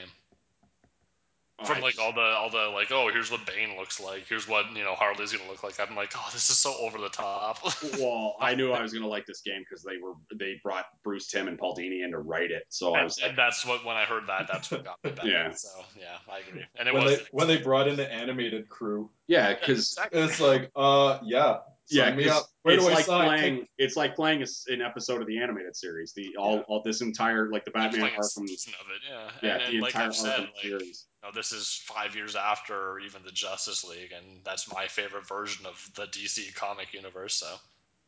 From 1.65 1.81
like 1.81 1.99
all 1.99 2.13
the 2.13 2.21
all 2.21 2.51
the 2.51 2.71
like, 2.75 2.91
oh, 2.91 3.11
here's 3.13 3.31
what 3.31 3.45
Bane 3.47 3.77
looks 3.77 4.01
like. 4.01 4.27
Here's 4.29 4.49
what 4.49 4.75
you 4.75 4.85
know 4.85 4.95
Harley's 4.95 5.33
gonna 5.33 5.49
look 5.49 5.63
like. 5.63 5.79
I'm 5.81 5.95
like, 5.97 6.13
oh, 6.17 6.29
this 6.33 6.51
is 6.51 6.59
so 6.59 6.75
over 6.81 6.99
the 6.99 7.09
top. 7.09 7.59
well, 7.99 8.37
I 8.41 8.55
knew 8.55 8.73
I 8.73 8.83
was 8.83 8.93
gonna 8.93 9.09
like 9.09 9.27
this 9.27 9.41
game 9.41 9.65
because 9.69 9.83
they 9.83 9.97
were 10.03 10.15
they 10.39 10.61
brought 10.63 10.87
Bruce 11.05 11.29
Timm 11.29 11.49
and 11.49 11.59
Paul 11.59 11.77
Dini 11.77 12.05
in 12.05 12.13
to 12.13 12.19
write 12.19 12.51
it, 12.51 12.65
so 12.69 12.95
I 12.95 13.05
was 13.05 13.21
like, 13.21 13.31
and 13.31 13.39
that's 13.39 13.67
what 13.67 13.85
when 13.85 13.97
I 13.97 14.05
heard 14.05 14.25
that, 14.29 14.49
that's 14.51 14.71
what 14.71 14.85
got 14.85 14.99
me 15.05 15.11
back. 15.13 15.25
Yeah. 15.25 15.53
So 15.53 15.69
yeah, 15.99 16.19
I 16.31 16.39
agree. 16.49 16.65
And 16.77 16.89
it 16.89 16.95
when 16.95 17.05
was 17.05 17.19
they 17.19 17.25
when 17.31 17.49
they 17.49 17.59
brought 17.59 17.89
in 17.89 17.97
the 17.97 18.11
animated 18.13 18.69
crew, 18.69 19.11
yeah, 19.27 19.55
because 19.55 19.99
it's 20.13 20.41
like, 20.41 20.71
uh, 20.77 21.19
yeah, 21.23 21.59
yeah, 21.89 22.07
sign 22.07 22.17
me 22.17 22.25
'cause 22.25 22.49
it's 22.65 22.85
like 22.85 23.05
sign? 23.05 23.27
playing 23.29 23.67
it's 23.79 23.97
like 23.97 24.15
playing 24.15 24.41
a 24.41 24.45
s 24.45 24.67
an 24.69 24.81
episode 24.83 25.21
of 25.21 25.27
the 25.27 25.39
animated 25.39 25.77
series. 25.77 26.13
The 26.13 26.37
all 26.37 26.57
Yeah. 26.57 26.63
all 26.69 26.83
this 26.83 27.01
entire 27.01 27.51
like 27.51 27.65
the 27.65 27.71
Batman 27.71 28.01
playing 28.01 28.15
a 28.17 28.21
Arkham 28.21 28.45
of 28.45 28.51
it, 28.51 29.03
yeah. 29.09 29.31
yeah 29.43 29.57
and, 29.59 29.75
the 29.75 29.81
like 29.81 29.95
entire 29.95 30.07
I've 30.09 30.17
said, 30.17 30.41
Arkham 30.41 30.41
like 30.41 30.63
series. 30.63 31.07
Know, 31.23 31.33
this 31.35 31.53
is 31.53 31.83
five 31.85 32.15
years 32.17 32.37
after 32.37 32.99
even 33.01 33.23
the 33.25 33.33
Justice 33.33 33.85
League, 33.85 34.13
and 34.13 34.41
that's 34.45 34.73
my 34.73 34.87
favorite 34.87 35.27
version 35.27 35.67
of 35.67 35.91
the 35.95 36.07
DC 36.07 36.55
comic 36.55 36.93
universe. 36.93 37.35
So 37.35 37.55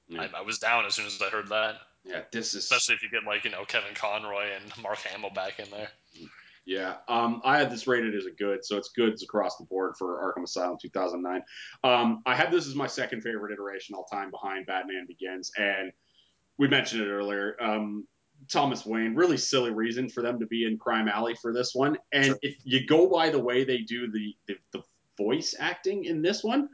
Yeah. 0.09 0.29
I, 0.35 0.39
I 0.39 0.41
was 0.43 0.59
down 0.59 0.85
as 0.87 0.95
soon 0.95 1.07
as 1.07 1.21
I 1.23 1.31
heard 1.31 1.49
that. 1.49 1.77
Yeah, 2.05 2.21
this 2.33 2.55
is 2.55 2.65
Especially 2.65 2.97
if 2.97 3.03
you 3.03 3.11
get 3.11 3.25
like 3.25 3.45
you 3.45 3.51
know 3.51 3.65
Kevin 3.65 3.95
Conroy 3.95 4.49
and 4.55 4.83
Mark 4.83 4.99
Hamill 4.99 5.31
back 5.31 5.59
in 5.59 5.71
there. 5.71 5.89
Yeah, 6.67 6.97
um, 7.09 7.43
I 7.45 7.59
had 7.59 7.71
this 7.71 7.87
rated 7.87 8.15
as 8.15 8.25
a 8.25 8.31
good, 8.31 8.65
so 8.65 8.79
it's 8.79 8.89
goods 8.89 9.23
across 9.23 9.59
the 9.59 9.65
board 9.65 9.97
for 9.99 10.19
Arkham 10.19 10.45
Asylum 10.45 10.79
2009. 10.81 11.43
Um, 11.83 12.23
I 12.25 12.35
had 12.35 12.51
this 12.51 12.67
as 12.67 12.75
my 12.75 12.87
second 12.87 13.21
favorite 13.23 13.53
iteration 13.53 13.95
all 13.95 14.05
time 14.05 14.31
behind 14.31 14.67
Batman 14.67 15.05
Begins, 15.07 15.53
and 15.59 15.93
we 16.57 16.69
mentioned 16.69 17.03
it 17.03 17.09
earlier. 17.09 17.57
Um, 17.61 18.07
Thomas 18.49 18.85
Wayne, 18.85 19.15
really 19.15 19.37
silly 19.37 19.71
reason 19.71 20.09
for 20.09 20.23
them 20.23 20.39
to 20.41 20.47
be 20.47 20.67
in 20.67 20.79
Crime 20.79 21.09
Alley 21.09 21.35
for 21.41 21.53
this 21.53 21.75
one, 21.75 21.99
and 22.13 22.27
Sure. 22.27 22.39
if 22.43 22.57
you 22.65 22.87
go 22.87 23.09
by 23.09 23.31
the 23.31 23.39
way 23.39 23.65
they 23.65 23.79
do 23.79 24.11
the 24.11 24.35
the, 24.47 24.57
the 24.73 24.83
voice 25.17 25.55
acting 25.59 26.05
in 26.05 26.23
this 26.23 26.43
one, 26.43 26.69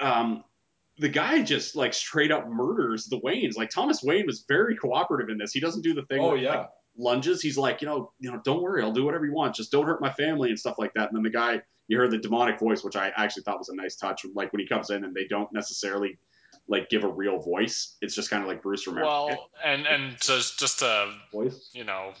um, 0.00 0.44
the 0.98 1.08
guy 1.08 1.42
just 1.42 1.76
like 1.76 1.92
straight 1.92 2.32
up 2.32 2.48
murders 2.48 3.06
the 3.06 3.20
Waynes. 3.20 3.56
Like 3.56 3.70
Thomas 3.70 4.02
Wayne 4.02 4.26
was 4.26 4.44
very 4.48 4.76
cooperative 4.76 5.28
in 5.28 5.38
this. 5.38 5.52
He 5.52 5.60
doesn't 5.60 5.82
do 5.82 5.94
the 5.94 6.04
thing. 6.06 6.20
Oh 6.20 6.30
where, 6.30 6.38
yeah. 6.38 6.56
like, 6.56 6.70
lunges. 6.98 7.42
He's 7.42 7.58
like, 7.58 7.82
you 7.82 7.86
know, 7.86 8.12
you 8.18 8.30
know, 8.30 8.40
don't 8.44 8.62
worry, 8.62 8.82
I'll 8.82 8.92
do 8.92 9.04
whatever 9.04 9.26
you 9.26 9.34
want. 9.34 9.54
Just 9.54 9.70
don't 9.70 9.86
hurt 9.86 10.00
my 10.00 10.12
family 10.12 10.48
and 10.48 10.58
stuff 10.58 10.78
like 10.78 10.94
that. 10.94 11.08
And 11.08 11.16
then 11.16 11.22
the 11.22 11.30
guy, 11.30 11.60
you 11.88 11.98
heard 11.98 12.10
the 12.10 12.18
demonic 12.18 12.58
voice, 12.58 12.82
which 12.82 12.96
I 12.96 13.12
actually 13.16 13.42
thought 13.42 13.58
was 13.58 13.68
a 13.68 13.76
nice 13.76 13.96
touch. 13.96 14.24
Like 14.34 14.52
when 14.52 14.60
he 14.60 14.66
comes 14.66 14.90
in 14.90 15.04
and 15.04 15.14
they 15.14 15.26
don't 15.26 15.52
necessarily 15.52 16.18
like 16.68 16.88
give 16.88 17.04
a 17.04 17.08
real 17.08 17.38
voice. 17.38 17.96
It's 18.00 18.14
just 18.14 18.30
kind 18.30 18.42
of 18.42 18.48
like 18.48 18.62
Bruce 18.62 18.86
Well, 18.86 19.50
and 19.64 19.86
and 19.86 20.16
just 20.20 20.58
just 20.58 20.80
to 20.80 21.12
voice. 21.32 21.70
you 21.72 21.84
know, 21.84 22.12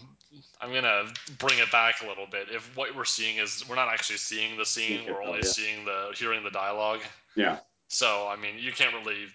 I'm 0.60 0.72
gonna 0.72 1.04
bring 1.38 1.58
it 1.58 1.70
back 1.72 2.02
a 2.02 2.08
little 2.08 2.26
bit. 2.30 2.48
If 2.50 2.76
what 2.76 2.94
we're 2.94 3.04
seeing 3.04 3.38
is 3.38 3.64
we're 3.68 3.76
not 3.76 3.88
actually 3.88 4.18
seeing 4.18 4.56
the 4.56 4.66
scene, 4.66 5.00
we're 5.06 5.22
only 5.22 5.40
yeah. 5.42 5.48
seeing 5.48 5.84
the 5.84 6.12
hearing 6.16 6.44
the 6.44 6.50
dialogue. 6.50 7.00
Yeah. 7.34 7.58
So 7.88 8.28
I 8.28 8.36
mean, 8.36 8.54
you 8.58 8.72
can't 8.72 8.94
really 8.94 9.26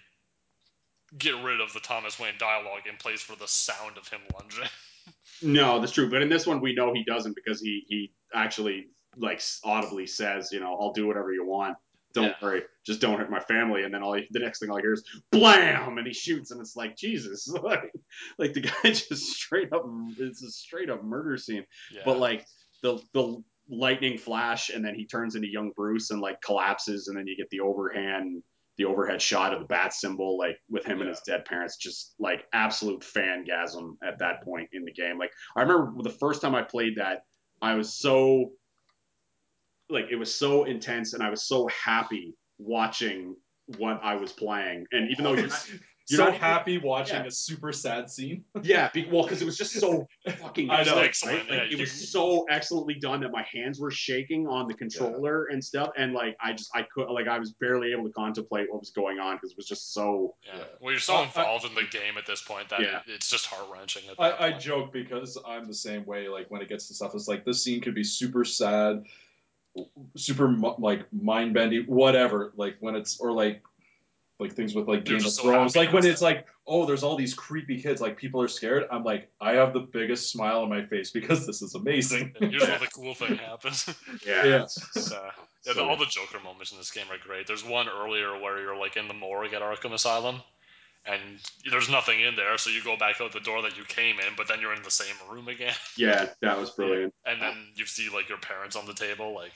get 1.18 1.34
rid 1.42 1.60
of 1.60 1.72
the 1.72 1.80
Thomas 1.80 2.18
Wayne 2.18 2.34
dialogue 2.38 2.86
in 2.88 2.96
place 2.96 3.20
for 3.20 3.36
the 3.36 3.48
sound 3.48 3.98
of 3.98 4.08
him 4.08 4.20
lunging. 4.38 4.68
No, 5.42 5.80
that's 5.80 5.92
true. 5.92 6.08
But 6.08 6.22
in 6.22 6.28
this 6.28 6.46
one, 6.46 6.60
we 6.60 6.74
know 6.74 6.92
he 6.94 7.04
doesn't 7.04 7.34
because 7.34 7.60
he 7.60 7.84
he 7.88 8.12
actually 8.32 8.86
like 9.16 9.42
audibly 9.64 10.06
says, 10.06 10.52
you 10.52 10.60
know, 10.60 10.76
I'll 10.80 10.92
do 10.92 11.06
whatever 11.06 11.32
you 11.32 11.44
want. 11.44 11.76
Don't 12.14 12.24
Yeah. 12.24 12.34
worry, 12.42 12.62
just 12.84 13.00
don't 13.00 13.18
hurt 13.18 13.30
my 13.30 13.40
family. 13.40 13.82
And 13.84 13.92
then 13.94 14.02
all 14.02 14.14
he, 14.14 14.26
the 14.30 14.40
next 14.40 14.58
thing 14.60 14.70
I 14.70 14.80
hear 14.80 14.92
is 14.92 15.04
blam, 15.30 15.98
and 15.98 16.06
he 16.06 16.12
shoots, 16.12 16.50
and 16.50 16.60
it's 16.60 16.76
like 16.76 16.96
Jesus, 16.96 17.48
like, 17.62 17.92
like 18.38 18.52
the 18.52 18.60
guy 18.62 18.72
just 18.84 19.24
straight 19.26 19.72
up, 19.72 19.84
it's 20.18 20.42
a 20.42 20.50
straight 20.50 20.90
up 20.90 21.02
murder 21.04 21.36
scene. 21.36 21.64
Yeah. 21.92 22.02
But 22.04 22.18
like 22.18 22.46
the 22.82 23.00
the 23.12 23.42
lightning 23.68 24.18
flash, 24.18 24.70
and 24.70 24.84
then 24.84 24.94
he 24.94 25.06
turns 25.06 25.34
into 25.36 25.48
young 25.48 25.70
Bruce 25.76 26.10
and 26.10 26.20
like 26.20 26.40
collapses, 26.42 27.08
and 27.08 27.16
then 27.16 27.26
you 27.26 27.36
get 27.36 27.48
the 27.50 27.60
overhand, 27.60 28.42
the 28.76 28.84
overhead 28.86 29.22
shot 29.22 29.52
of 29.54 29.60
the 29.60 29.66
bat 29.66 29.92
symbol, 29.94 30.36
like 30.36 30.58
with 30.68 30.84
him 30.84 31.00
and 31.00 31.08
his 31.08 31.20
dead 31.26 31.44
parents, 31.44 31.76
just 31.76 32.14
like 32.18 32.44
absolute 32.52 33.00
fangasm 33.02 33.96
at 34.02 34.18
that 34.18 34.42
point 34.44 34.68
in 34.72 34.84
the 34.84 34.92
game. 34.92 35.18
Like 35.18 35.30
I 35.56 35.62
remember 35.62 36.02
the 36.02 36.10
first 36.10 36.42
time 36.42 36.54
I 36.54 36.62
played 36.62 36.96
that, 36.96 37.22
I 37.60 37.74
was 37.76 37.94
so 37.94 38.50
like 39.92 40.06
it 40.10 40.16
was 40.16 40.34
so 40.34 40.64
intense, 40.64 41.12
and 41.14 41.22
I 41.22 41.30
was 41.30 41.44
so 41.46 41.68
happy 41.68 42.34
watching 42.58 43.36
what 43.78 44.00
I 44.02 44.16
was 44.16 44.32
playing, 44.32 44.86
and 44.92 45.10
even 45.10 45.24
though 45.24 45.32
you're 45.34 45.46
not, 45.48 45.68
you're 46.10 46.18
so 46.18 46.24
not 46.26 46.34
happy 46.34 46.78
watching 46.78 47.20
Yeah. 47.20 47.26
a 47.26 47.30
super 47.30 47.72
sad 47.72 48.10
scene. 48.10 48.44
yeah, 48.62 48.90
be, 48.92 49.08
well, 49.10 49.22
because 49.22 49.40
it 49.40 49.44
was 49.44 49.56
just 49.56 49.72
so 49.74 50.06
fucking 50.38 50.68
I 50.68 50.82
know. 50.82 50.94
good, 50.94 51.04
Excellent, 51.04 51.48
right? 51.48 51.60
Like, 51.60 51.70
yeah, 51.70 51.76
it 51.76 51.80
was 51.80 52.10
so 52.10 52.44
excellently 52.50 52.94
done 52.94 53.20
that 53.20 53.30
my 53.30 53.44
hands 53.54 53.78
were 53.80 53.92
shaking 53.92 54.48
on 54.48 54.66
the 54.66 54.74
controller 54.74 55.46
and 55.46 55.62
stuff, 55.62 55.90
and 55.96 56.12
like 56.12 56.36
I 56.42 56.52
just 56.54 56.70
I 56.74 56.82
could 56.92 57.08
like 57.08 57.28
I 57.28 57.38
was 57.38 57.52
barely 57.52 57.92
able 57.92 58.04
to 58.04 58.12
contemplate 58.12 58.66
what 58.70 58.80
was 58.80 58.90
going 58.90 59.20
on 59.20 59.36
because 59.36 59.52
it 59.52 59.56
was 59.56 59.66
just 59.66 59.94
so. 59.94 60.34
yeah. 60.44 60.58
Yeah. 60.58 60.64
Well, 60.80 60.90
you're 60.90 61.00
so 61.00 61.14
Uh, 61.14 61.18
I- 61.18 61.22
involved 61.24 61.64
in 61.66 61.74
the 61.74 61.84
game 61.84 62.18
at 62.18 62.26
this 62.26 62.42
point 62.42 62.68
that 62.70 62.80
Yeah. 62.80 62.96
it, 62.98 63.02
it's 63.14 63.30
just 63.30 63.46
heart 63.46 63.68
wrenching. 63.72 64.02
I, 64.18 64.32
I 64.48 64.52
joke 64.58 64.92
because 64.92 65.38
I'm 65.46 65.66
the 65.68 65.74
same 65.74 66.04
way. 66.04 66.28
Like 66.28 66.50
when 66.50 66.62
it 66.62 66.68
gets 66.68 66.88
to 66.88 66.94
stuff, 66.94 67.14
it's 67.14 67.28
like 67.28 67.44
this 67.44 67.62
scene 67.62 67.80
could 67.80 67.94
be 67.94 68.04
super 68.04 68.44
sad, 68.44 69.04
super 70.16 70.48
like 70.78 71.12
mind 71.12 71.54
bending, 71.54 71.84
whatever. 71.84 72.52
Like 72.56 72.76
when 72.80 72.94
it's 72.94 73.18
or 73.20 73.32
like 73.32 73.62
like 74.38 74.52
things 74.54 74.74
with 74.74 74.88
like 74.88 75.08
You're 75.08 75.16
Game 75.16 75.16
of 75.18 75.22
just 75.24 75.36
so 75.36 75.44
Thrones. 75.44 75.76
Like 75.76 75.92
when 75.92 76.04
it's 76.04 76.22
like 76.22 76.46
oh, 76.66 76.86
there's 76.86 77.02
all 77.02 77.16
these 77.16 77.34
creepy 77.34 77.80
kids. 77.80 78.00
Like 78.00 78.16
people 78.16 78.40
are 78.42 78.48
scared. 78.48 78.84
I'm 78.90 79.04
like 79.04 79.30
I 79.40 79.52
have 79.52 79.72
the 79.72 79.80
biggest 79.80 80.30
smile 80.30 80.62
on 80.62 80.68
my 80.68 80.84
face 80.86 81.10
because 81.10 81.46
this 81.46 81.62
is 81.62 81.74
amazing. 81.74 82.34
And 82.40 82.50
here's 82.50 82.62
where 82.66 82.78
the 82.78 82.86
cool 82.88 83.14
thing 83.14 83.36
happens. 83.36 83.88
Yeah. 84.26 84.44
Yeah. 84.44 84.62
It's, 84.64 85.12
uh, 85.12 85.30
yeah, 85.66 85.72
So- 85.74 85.88
all 85.88 85.96
the 85.96 86.06
Joker 86.06 86.38
moments 86.42 86.72
in 86.72 86.78
this 86.78 86.90
game 86.90 87.06
are 87.10 87.18
great. 87.18 87.46
There's 87.46 87.64
one 87.64 87.88
earlier 87.88 88.38
where 88.40 88.60
you're 88.60 88.76
like 88.76 88.96
in 88.96 89.08
the 89.08 89.14
morgue 89.14 89.52
at 89.54 89.62
Arkham 89.62 89.92
Asylum, 89.92 90.42
and 91.06 91.20
there's 91.70 91.88
nothing 91.90 92.20
in 92.20 92.36
there, 92.36 92.56
so 92.58 92.70
you 92.70 92.82
go 92.82 92.96
back 92.96 93.20
out 93.20 93.32
the 93.32 93.40
door 93.40 93.62
that 93.62 93.76
you 93.76 93.84
came 93.84 94.20
in, 94.20 94.34
but 94.36 94.46
then 94.48 94.60
you're 94.60 94.74
in 94.74 94.82
the 94.82 94.90
same 94.90 95.14
room 95.30 95.48
again, 95.48 95.74
Yeah, 95.96 96.26
that 96.40 96.58
was 96.58 96.70
brilliant. 96.70 97.14
and 97.26 97.40
then 97.40 97.54
you 97.74 97.86
see 97.86 98.08
like 98.08 98.28
your 98.28 98.38
parents 98.38 98.76
on 98.76 98.86
the 98.86 98.94
table, 98.94 99.34
like 99.34 99.52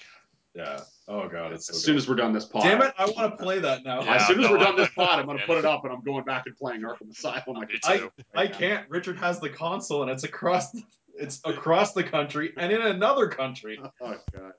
yeah. 0.55 0.81
Oh 1.06 1.28
god, 1.28 1.52
it's 1.52 1.66
so 1.66 1.73
As 1.74 1.82
soon 1.85 1.97
as 1.97 2.09
we're 2.09 2.14
done 2.14 2.32
this 2.32 2.47
pod, 2.47 2.62
Damn 2.62 2.81
it! 2.81 2.94
I 2.97 3.05
want 3.05 3.36
to 3.39 3.43
play 3.44 3.59
that 3.59 3.85
now. 3.85 4.02
Yeah, 4.02 4.14
as 4.14 4.27
soon 4.27 4.40
as 4.40 4.47
no, 4.47 4.52
we're 4.52 4.59
done 4.59 4.77
this 4.77 4.89
I'm 4.89 4.94
pod, 5.06 5.18
I'm 5.20 5.27
gonna 5.27 5.43
put 5.47 5.59
it 5.59 5.66
up 5.66 5.85
and 5.85 5.93
I'm 5.93 6.01
going 6.02 6.24
back 6.24 6.44
and 6.47 6.56
playing 6.56 6.81
Arkham 6.81 7.10
Asylum. 7.10 7.59
I 7.59 7.97
too. 7.97 8.10
I 8.35 8.47
can't. 8.47 8.89
Richard 8.89 9.18
has 9.18 9.39
the 9.39 9.51
console, 9.51 10.01
and 10.02 10.10
it's 10.10 10.24
across. 10.24 10.74
It's 11.18 11.40
across 11.44 11.93
the 11.93 12.05
country 12.05 12.52
and 12.56 12.73
in 12.73 12.81
another 12.82 13.28
country. 13.28 13.78
Oh 14.01 14.16
god. 14.32 14.52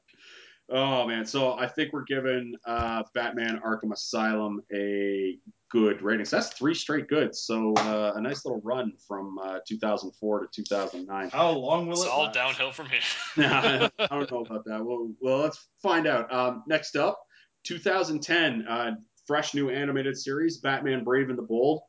Oh 0.70 1.08
man, 1.08 1.26
so 1.26 1.54
I 1.54 1.68
think 1.68 1.94
we're 1.94 2.04
giving 2.04 2.56
uh, 2.66 3.04
Batman 3.14 3.62
Arkham 3.66 3.92
Asylum 3.94 4.62
a 4.74 5.38
good 5.70 6.02
ratings. 6.02 6.30
That's 6.30 6.50
three 6.50 6.74
straight 6.74 7.08
goods. 7.08 7.42
So 7.42 7.74
uh, 7.78 8.14
a 8.16 8.22
nice 8.22 8.46
little 8.46 8.62
run 8.64 8.94
from 9.08 9.38
uh, 9.42 9.60
2004 9.68 10.48
to 10.48 10.48
2009. 10.64 11.30
How 11.30 11.50
long 11.52 11.88
will 11.88 11.94
it's 11.94 12.02
it 12.02 12.06
It's 12.06 12.12
all 12.14 12.24
last? 12.24 12.34
downhill 12.34 12.72
from 12.72 12.88
here. 12.88 13.00
Nah, 13.38 13.90
I 14.00 14.08
don't 14.08 14.32
know 14.32 14.46
about 14.46 14.66
that. 14.66 14.84
Well, 14.84 15.12
well, 15.22 15.40
let's 15.40 15.68
find 15.84 16.08
out. 16.08 16.34
Um, 16.34 16.64
next 16.68 16.96
up, 16.96 17.20
2010, 17.66 18.66
uh, 18.68 18.92
fresh 19.26 19.54
new 19.54 19.70
animated 19.70 20.18
series, 20.18 20.58
Batman: 20.60 21.04
Brave 21.04 21.30
and 21.30 21.38
the 21.38 21.44
Bold. 21.44 21.82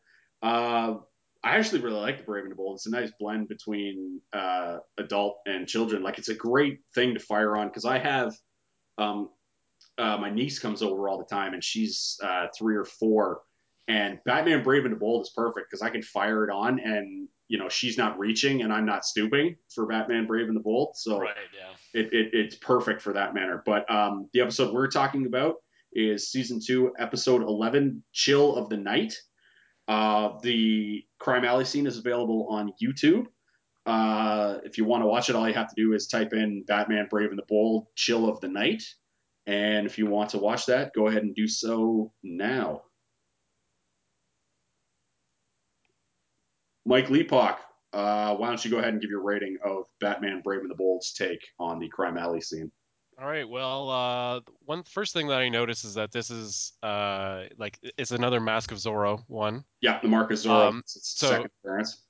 Uh, 0.43 0.95
I 1.45 1.57
actually 1.57 1.81
really 1.81 2.01
like 2.01 2.19
the 2.19 2.25
Brave 2.25 2.43
and 2.43 2.51
the 2.51 2.57
Bold. 2.57 2.77
It's 2.77 2.87
a 2.87 2.91
nice 2.91 3.13
blend 3.19 3.49
between 3.49 4.21
uh, 4.33 4.79
adult 4.99 5.39
and 5.47 5.67
children. 5.69 6.03
Like 6.03 6.19
it's 6.19 6.29
a 6.29 6.35
great 6.35 6.81
thing 6.95 7.15
to 7.15 7.21
fire 7.21 7.57
on 7.57 7.69
because 7.69 7.85
I 7.85 7.99
have 7.99 8.35
um, 8.99 9.31
uh, 9.97 10.17
my 10.19 10.31
niece 10.31 10.59
comes 10.59 10.83
over 10.83 11.09
all 11.09 11.19
the 11.19 11.25
time 11.33 11.55
and 11.55 11.63
she's 11.63 12.19
uh, 12.25 12.47
three 12.57 12.75
or 12.77 12.85
four, 12.85 13.43
and 13.89 14.19
Batman: 14.25 14.63
Brave 14.63 14.85
and 14.85 14.93
the 14.93 14.99
Bold 14.99 15.23
is 15.23 15.33
perfect 15.35 15.71
because 15.71 15.83
I 15.83 15.89
can 15.89 16.03
fire 16.03 16.45
it 16.45 16.51
on 16.51 16.79
and 16.79 17.27
you 17.49 17.59
know 17.59 17.69
she's 17.69 17.97
not 17.97 18.19
reaching 18.19 18.63
and 18.63 18.73
I'm 18.73 18.87
not 18.87 19.05
stooping 19.05 19.57
for 19.75 19.87
Batman: 19.87 20.27
Brave 20.27 20.47
and 20.49 20.57
the 20.57 20.61
Bold. 20.61 20.97
So 20.97 21.21
right? 21.21 21.35
Yeah. 21.57 22.01
it, 22.01 22.13
it 22.13 22.31
it's 22.33 22.57
perfect 22.57 23.03
for 23.03 23.15
that 23.15 23.35
manner. 23.35 23.63
But 23.65 23.91
um, 23.91 24.29
the 24.33 24.43
episode 24.43 24.73
we're 24.73 24.89
talking 24.89 25.27
about 25.27 25.57
is 25.95 26.31
season 26.31 26.61
two, 26.65 26.93
episode 26.99 27.43
eleven, 27.43 28.05
"Chill 28.13 28.55
of 28.55 28.69
the 28.69 28.77
Night." 28.77 29.15
Uh, 29.89 30.39
the 30.43 31.03
Crime 31.19 31.47
Alley 31.47 31.65
scene 31.65 31.87
is 31.87 31.97
available 31.97 32.47
on 32.51 32.75
YouTube. 32.83 33.25
Uh, 33.87 34.59
if 34.65 34.77
you 34.77 34.85
want 34.85 35.03
to 35.03 35.07
watch 35.07 35.31
it, 35.31 35.35
all 35.35 35.49
you 35.49 35.55
have 35.55 35.75
to 35.75 35.83
do 35.83 35.95
is 35.95 36.07
type 36.07 36.35
in 36.35 36.63
"Batman: 36.67 37.09
Brave 37.09 37.31
and 37.31 37.39
the 37.39 37.47
Bold, 37.49 37.87
Chill 37.97 38.29
of 38.29 38.39
the 38.43 38.49
Night," 38.49 38.83
and 39.47 39.87
if 39.87 39.97
you 39.97 40.07
want 40.07 40.29
to 40.31 40.39
watch 40.39 40.67
that, 40.67 40.93
go 40.95 41.07
ahead 41.07 41.23
and 41.23 41.35
do 41.35 41.49
so 41.49 42.13
now. 42.23 42.83
Mike 46.89 47.11
Leapock, 47.11 47.61
uh, 47.93 48.35
why 48.35 48.49
don't 48.49 48.65
you 48.65 48.71
go 48.71 48.79
ahead 48.79 48.95
and 48.95 49.03
give 49.03 49.11
your 49.11 49.21
rating 49.23 49.59
of 49.63 49.85
Batman: 50.01 50.41
Brave 50.41 50.63
and 50.63 50.71
the 50.71 50.75
Bold's 50.75 51.13
take 51.13 51.47
on 51.61 51.79
the 51.79 51.89
Crime 51.89 52.17
Alley 52.17 52.41
scene? 52.41 52.73
All 53.21 53.29
right. 53.29 53.47
Well, 53.47 53.91
uh, 53.91 54.41
one 54.61 54.85
first 54.85 55.13
thing 55.13 55.29
that 55.29 55.39
I 55.39 55.51
noticed 55.51 55.85
is 55.85 55.95
that 55.95 56.13
this 56.13 56.31
is 56.31 56.73
uh, 56.83 57.45
like 57.59 57.79
it's 57.99 58.13
another 58.13 58.41
Mask 58.41 58.73
of 58.73 58.79
Zorro 58.79 59.23
one. 59.29 59.65
Yeah, 59.83 60.01
the 60.01 60.09
Mark 60.09 60.31
of 60.31 60.39
Zorro. 60.39 60.69
Um, 60.69 60.83
so-. 60.87 61.47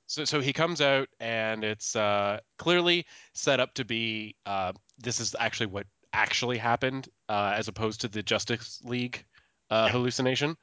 So, 0.05 0.25
so 0.25 0.39
he 0.39 0.53
comes 0.53 0.81
out 0.81 1.07
and 1.19 1.63
it's 1.63 1.95
uh, 1.95 2.39
clearly 2.57 3.05
set 3.33 3.59
up 3.59 3.73
to 3.75 3.85
be 3.85 4.35
uh, 4.45 4.73
this 4.97 5.19
is 5.19 5.35
actually 5.37 5.67
what 5.67 5.85
actually 6.13 6.57
happened, 6.57 7.09
uh, 7.27 7.53
as 7.55 7.67
opposed 7.67 8.01
to 8.01 8.07
the 8.07 8.23
Justice 8.23 8.81
League 8.83 9.23
uh, 9.69 9.83
Yeah. 9.85 9.91
hallucination 9.91 10.55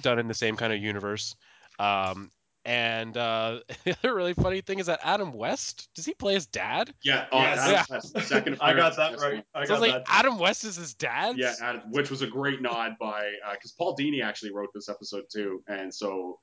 done 0.00 0.18
in 0.18 0.26
the 0.26 0.34
same 0.34 0.56
kind 0.56 0.72
of 0.72 0.80
universe. 0.80 1.36
Um, 1.78 2.32
and 2.64 3.16
uh, 3.16 3.60
the 3.84 3.96
other 3.98 4.14
really 4.14 4.34
funny 4.34 4.60
thing 4.60 4.78
is 4.78 4.86
that 4.86 5.00
Adam 5.02 5.32
West 5.32 5.88
does 5.94 6.04
he 6.06 6.14
play 6.14 6.34
his 6.34 6.46
dad? 6.46 6.92
Yeah, 7.02 7.26
oh, 7.32 7.38
Yes. 7.40 7.90
Yeah. 8.14 8.20
Second 8.22 8.58
I 8.60 8.74
got 8.74 8.96
that 8.96 9.18
right. 9.18 9.44
I 9.54 9.64
So 9.64 9.74
I 9.74 9.78
got 9.78 9.80
was 9.80 9.80
like, 9.80 9.92
that. 9.92 10.04
Adam 10.08 10.38
West 10.38 10.64
is 10.64 10.76
his 10.76 10.94
dad. 10.94 11.36
Yeah, 11.36 11.54
Adam, 11.60 11.82
which 11.90 12.10
was 12.10 12.22
a 12.22 12.26
great 12.26 12.62
nod 12.62 12.92
by 13.00 13.30
because 13.52 13.72
Paul 13.72 13.96
Dini 13.96 14.22
actually 14.22 14.52
wrote 14.52 14.68
this 14.74 14.88
episode 14.88 15.24
too, 15.32 15.62
and 15.68 15.92
so 15.92 16.38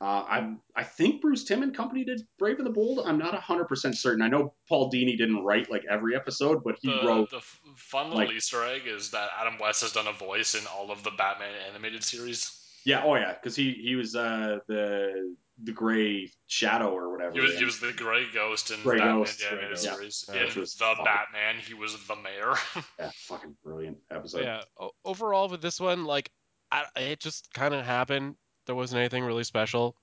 uh, 0.00 0.24
I 0.28 0.54
I 0.74 0.82
think 0.82 1.22
Bruce 1.22 1.44
Timm 1.44 1.62
and 1.62 1.72
company 1.72 2.04
did 2.04 2.22
Brave 2.36 2.56
and 2.58 2.66
the 2.66 2.70
Bold. 2.72 3.06
I'm 3.06 3.18
not 3.18 3.34
hundred 3.36 3.66
percent 3.66 3.96
certain. 3.96 4.20
I 4.20 4.26
know 4.28 4.54
Paul 4.68 4.90
Dini 4.90 5.16
didn't 5.16 5.44
write 5.44 5.70
like 5.70 5.84
every 5.88 6.16
episode, 6.16 6.64
but 6.64 6.74
he 6.82 6.88
the, 6.88 7.06
wrote. 7.06 7.30
the 7.30 7.36
f- 7.36 7.60
fun 7.76 8.08
little 8.08 8.24
like- 8.26 8.32
Easter 8.34 8.64
egg 8.64 8.82
is 8.86 9.12
that 9.12 9.30
Adam 9.40 9.60
West 9.60 9.82
has 9.82 9.92
done 9.92 10.08
a 10.08 10.12
voice 10.12 10.56
in 10.56 10.62
all 10.66 10.90
of 10.90 11.04
the 11.04 11.12
Batman 11.12 11.52
animated 11.70 12.02
series. 12.02 12.58
Yeah, 12.84 13.04
oh 13.04 13.14
yeah, 13.14 13.34
because 13.34 13.54
he 13.54 13.74
he 13.80 13.94
was 13.94 14.16
uh, 14.16 14.58
the 14.66 15.36
the 15.62 15.72
Gray 15.72 16.30
Shadow 16.46 16.90
or 16.90 17.10
whatever. 17.10 17.32
He 17.32 17.40
was, 17.40 17.58
he 17.58 17.64
was 17.64 17.78
the 17.80 17.92
Gray 17.92 18.24
Ghost 18.32 18.70
in 18.70 18.80
Gray 18.82 18.98
Batman 18.98 19.18
Ghost, 19.18 19.38
the 19.38 19.44
Gray 19.44 19.52
Animated 19.58 19.84
Ghost. 19.84 19.96
Series. 19.96 20.24
Yeah, 20.28 20.52
in 20.54 20.60
was 20.60 20.74
the 20.74 20.84
fucking- 20.84 21.04
Batman, 21.04 21.56
he 21.66 21.74
was 21.74 22.06
the 22.06 22.16
mayor. 22.16 22.54
yeah, 22.98 23.10
fucking 23.14 23.56
brilliant 23.64 23.98
episode. 24.10 24.42
yeah, 24.44 24.62
overall 25.04 25.48
with 25.48 25.62
this 25.62 25.78
one, 25.80 26.04
like, 26.04 26.30
I, 26.70 26.84
it 26.96 27.20
just 27.20 27.52
kind 27.52 27.74
of 27.74 27.84
happened. 27.84 28.36
There 28.66 28.74
wasn't 28.74 29.00
anything 29.00 29.24
really 29.24 29.44
special. 29.44 29.96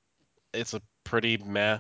It's 0.53 0.73
a 0.73 0.81
pretty 1.03 1.37
meh 1.37 1.79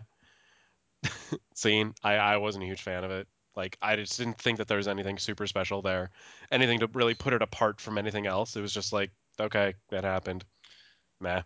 scene. 1.55 1.93
I, 2.03 2.13
I 2.15 2.37
wasn't 2.37 2.63
a 2.63 2.67
huge 2.67 2.81
fan 2.81 3.03
of 3.03 3.11
it. 3.11 3.27
Like, 3.55 3.77
I 3.81 3.95
just 3.95 4.17
didn't 4.17 4.39
think 4.39 4.57
that 4.57 4.67
there 4.67 4.77
was 4.77 4.87
anything 4.87 5.17
super 5.17 5.45
special 5.47 5.81
there, 5.81 6.11
anything 6.51 6.79
to 6.79 6.87
really 6.93 7.13
put 7.15 7.33
it 7.33 7.41
apart 7.41 7.81
from 7.81 7.97
anything 7.97 8.25
else. 8.25 8.55
It 8.55 8.61
was 8.61 8.73
just 8.73 8.93
like, 8.93 9.11
okay, 9.39 9.73
that 9.89 10.03
happened. 10.03 10.45
Meh. 11.19 11.41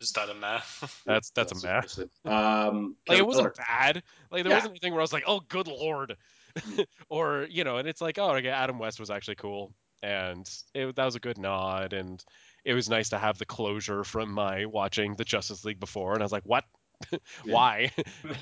Is 0.00 0.12
that 0.12 0.28
a 0.30 0.34
meh? 0.34 0.60
That's 1.06 1.30
that's 1.30 1.52
a 1.52 1.66
meh. 1.66 1.80
sufficient. 1.82 2.10
Um, 2.24 2.96
Like, 3.08 3.18
it 3.18 3.26
wasn't 3.26 3.44
Miller. 3.44 3.54
bad. 3.56 4.02
Like, 4.30 4.42
there 4.42 4.50
Yeah. 4.50 4.56
wasn't 4.56 4.72
anything 4.72 4.92
where 4.92 5.00
I 5.00 5.04
was 5.04 5.12
like, 5.12 5.24
oh, 5.26 5.40
good 5.40 5.68
lord, 5.68 6.16
Mm. 6.58 6.84
or 7.08 7.46
you 7.48 7.62
know, 7.64 7.76
and 7.76 7.86
it's 7.88 8.00
like, 8.00 8.18
oh, 8.18 8.30
okay, 8.36 8.48
Adam 8.48 8.78
West 8.80 8.98
was 8.98 9.08
actually 9.10 9.36
cool, 9.36 9.72
and 10.02 10.48
it, 10.74 10.96
that 10.96 11.04
was 11.04 11.14
a 11.14 11.20
good 11.20 11.38
nod, 11.38 11.92
and 11.92 12.24
it 12.64 12.74
was 12.74 12.88
nice 12.90 13.10
to 13.10 13.18
have 13.18 13.38
the 13.38 13.46
closure 13.46 14.02
from 14.02 14.32
my 14.32 14.66
watching 14.66 15.14
the 15.14 15.24
Justice 15.24 15.64
League 15.64 15.78
before, 15.78 16.12
and 16.14 16.22
I 16.22 16.24
was 16.24 16.32
like, 16.32 16.42
what? 16.44 16.64
Why? 17.44 17.92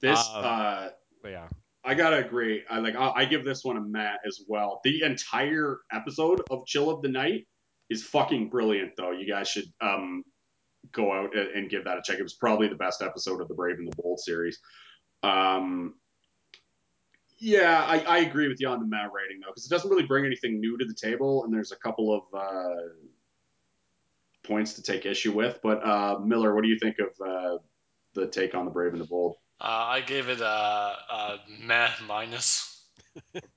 This, 0.00 0.18
Um, 0.34 0.44
uh, 0.44 0.88
yeah, 1.24 1.48
I 1.84 1.94
gotta 1.94 2.16
agree. 2.18 2.62
I 2.68 2.78
like. 2.78 2.94
I, 2.96 3.10
I 3.10 3.24
give 3.26 3.44
this 3.44 3.64
one 3.64 3.76
a 3.76 3.80
Matt 3.80 4.20
as 4.26 4.40
well. 4.48 4.80
The 4.84 5.02
entire 5.02 5.78
episode 5.92 6.42
of 6.50 6.66
Chill 6.66 6.90
of 6.90 7.00
the 7.02 7.08
Night 7.08 7.46
is 7.88 8.02
fucking 8.04 8.50
brilliant, 8.50 8.92
though. 8.96 9.12
You 9.12 9.26
guys 9.26 9.48
should 9.48 9.64
um 9.80 10.22
go 10.92 11.12
out 11.12 11.36
and, 11.36 11.48
and 11.50 11.70
give 11.70 11.84
that 11.84 11.98
a 11.98 12.02
check. 12.02 12.18
It 12.18 12.22
was 12.22 12.34
probably 12.34 12.68
the 12.68 12.74
best 12.74 13.02
episode 13.02 13.40
of 13.40 13.48
the 13.48 13.54
Brave 13.54 13.78
and 13.78 13.88
the 13.88 14.02
Bold 14.02 14.20
series. 14.20 14.58
Um, 15.22 15.94
yeah, 17.38 17.84
I, 17.86 17.98
I 18.00 18.18
agree 18.18 18.48
with 18.48 18.60
you 18.60 18.68
on 18.68 18.80
the 18.80 18.86
Matt 18.86 19.10
rating 19.12 19.40
though, 19.40 19.50
because 19.50 19.66
it 19.66 19.70
doesn't 19.70 19.90
really 19.90 20.06
bring 20.06 20.24
anything 20.24 20.60
new 20.60 20.78
to 20.78 20.84
the 20.84 20.94
table, 20.94 21.44
and 21.44 21.52
there's 21.52 21.72
a 21.72 21.76
couple 21.76 22.14
of 22.14 22.22
uh, 22.38 22.74
points 24.44 24.74
to 24.74 24.82
take 24.82 25.04
issue 25.04 25.32
with. 25.32 25.58
But 25.62 25.84
uh, 25.84 26.18
Miller, 26.20 26.54
what 26.54 26.62
do 26.62 26.68
you 26.68 26.78
think 26.78 26.96
of 26.98 27.08
uh, 27.26 27.58
the 28.14 28.26
take 28.26 28.54
on 28.54 28.64
the 28.64 28.70
Brave 28.70 28.92
and 28.92 29.00
the 29.00 29.06
Bold? 29.06 29.36
Uh, 29.60 29.86
I 29.86 30.00
gave 30.00 30.28
it 30.28 30.40
a, 30.40 30.44
a 30.44 31.40
meh 31.60 31.90
minus, 32.06 32.84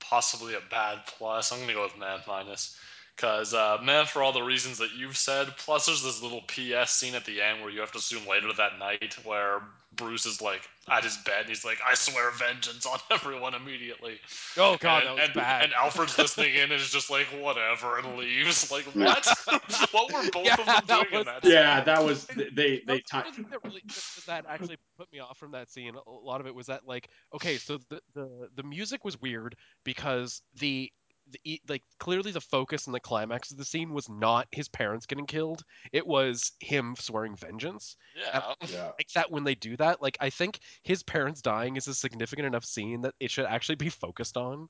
possibly 0.00 0.54
a 0.54 0.60
bad 0.70 1.00
plus. 1.06 1.52
I'm 1.52 1.60
gonna 1.60 1.74
go 1.74 1.84
with 1.84 1.98
meh 1.98 2.18
minus, 2.26 2.76
because 3.18 3.54
uh, 3.54 3.78
meh 3.84 4.06
for 4.06 4.22
all 4.22 4.32
the 4.32 4.42
reasons 4.44 4.78
that 4.78 4.92
you've 4.96 5.18
said. 5.18 5.48
Plus, 5.58 5.86
there's 5.86 6.04
this 6.04 6.22
little 6.22 6.42
PS 6.42 6.92
scene 6.92 7.16
at 7.16 7.26
the 7.26 7.42
end 7.42 7.62
where 7.62 7.70
you 7.70 7.80
have 7.80 7.92
to 7.92 7.98
assume 7.98 8.26
later 8.28 8.52
that 8.56 8.78
night 8.78 9.16
where 9.24 9.62
Bruce 9.96 10.26
is 10.26 10.42
like 10.42 10.62
at 10.90 11.04
his 11.04 11.18
bed 11.18 11.40
and 11.42 11.48
he's 11.50 11.64
like, 11.64 11.78
"I 11.86 11.94
swear 11.94 12.30
vengeance 12.32 12.86
on 12.86 12.98
everyone 13.10 13.54
immediately." 13.54 14.20
oh 14.58 14.76
god, 14.78 15.04
and, 15.04 15.06
that 15.06 15.16
was 15.16 15.28
and, 15.28 15.34
bad. 15.34 15.64
and 15.64 15.72
Alfred's 15.74 16.18
listening 16.18 16.54
in 16.54 16.64
and 16.64 16.72
is 16.74 16.90
just 16.90 17.10
like, 17.10 17.26
"Whatever," 17.26 17.98
and 17.98 18.16
leaves. 18.16 18.70
Like, 18.70 18.84
what? 18.94 19.26
what 19.92 20.12
were 20.12 20.24
both 20.30 20.46
Yeah, 20.46 20.56
of 20.58 20.70
them 20.70 20.86
that 20.86 21.06
doing 21.06 21.12
in 21.12 21.24
that? 21.24 21.44
Yeah, 21.44 21.80
that 21.82 22.04
was 22.04 22.26
they 22.28 22.48
they, 22.52 22.82
they 22.86 23.00
That 23.10 23.10
ti- 23.10 23.18
was 23.24 23.34
the 23.36 23.42
thing 23.42 23.50
that 23.50 23.64
really 23.64 23.82
that, 23.94 24.04
that 24.26 24.46
actually 24.48 24.76
put 24.96 25.10
me 25.12 25.18
off 25.20 25.38
from 25.38 25.52
that 25.52 25.70
scene. 25.70 25.94
A 25.94 26.10
lot 26.10 26.40
of 26.40 26.46
it 26.46 26.54
was 26.54 26.66
that 26.66 26.86
like 26.86 27.08
okay, 27.34 27.58
so 27.58 27.78
the 27.88 28.00
the, 28.14 28.48
the 28.54 28.62
music 28.62 29.04
was 29.04 29.20
weird 29.20 29.56
because 29.84 30.42
the 30.54 30.90
the 31.30 31.40
e- 31.44 31.60
like 31.68 31.82
clearly 31.98 32.30
the 32.30 32.40
focus 32.40 32.86
and 32.86 32.94
the 32.94 33.00
climax 33.00 33.50
of 33.50 33.58
the 33.58 33.64
scene 33.64 33.92
was 33.92 34.08
not 34.08 34.48
his 34.52 34.68
parents 34.68 35.06
getting 35.06 35.26
killed. 35.26 35.62
It 35.92 36.06
was 36.06 36.52
him 36.60 36.94
swearing 36.98 37.36
vengeance. 37.36 37.96
Yeah. 38.16 38.54
Yeah. 38.68 38.90
Like 38.98 39.08
that 39.14 39.30
when 39.30 39.44
they 39.44 39.54
do 39.54 39.76
that, 39.76 40.02
like 40.02 40.18
I 40.20 40.30
think 40.30 40.58
his 40.82 41.02
parents 41.02 41.40
dying 41.40 41.76
is 41.76 41.88
a 41.88 41.94
significant 41.94 42.46
enough 42.46 42.64
scene 42.64 43.02
that 43.02 43.14
it 43.20 43.30
should 43.30 43.46
actually 43.46 43.76
be 43.76 43.88
focused 43.88 44.36
on. 44.36 44.68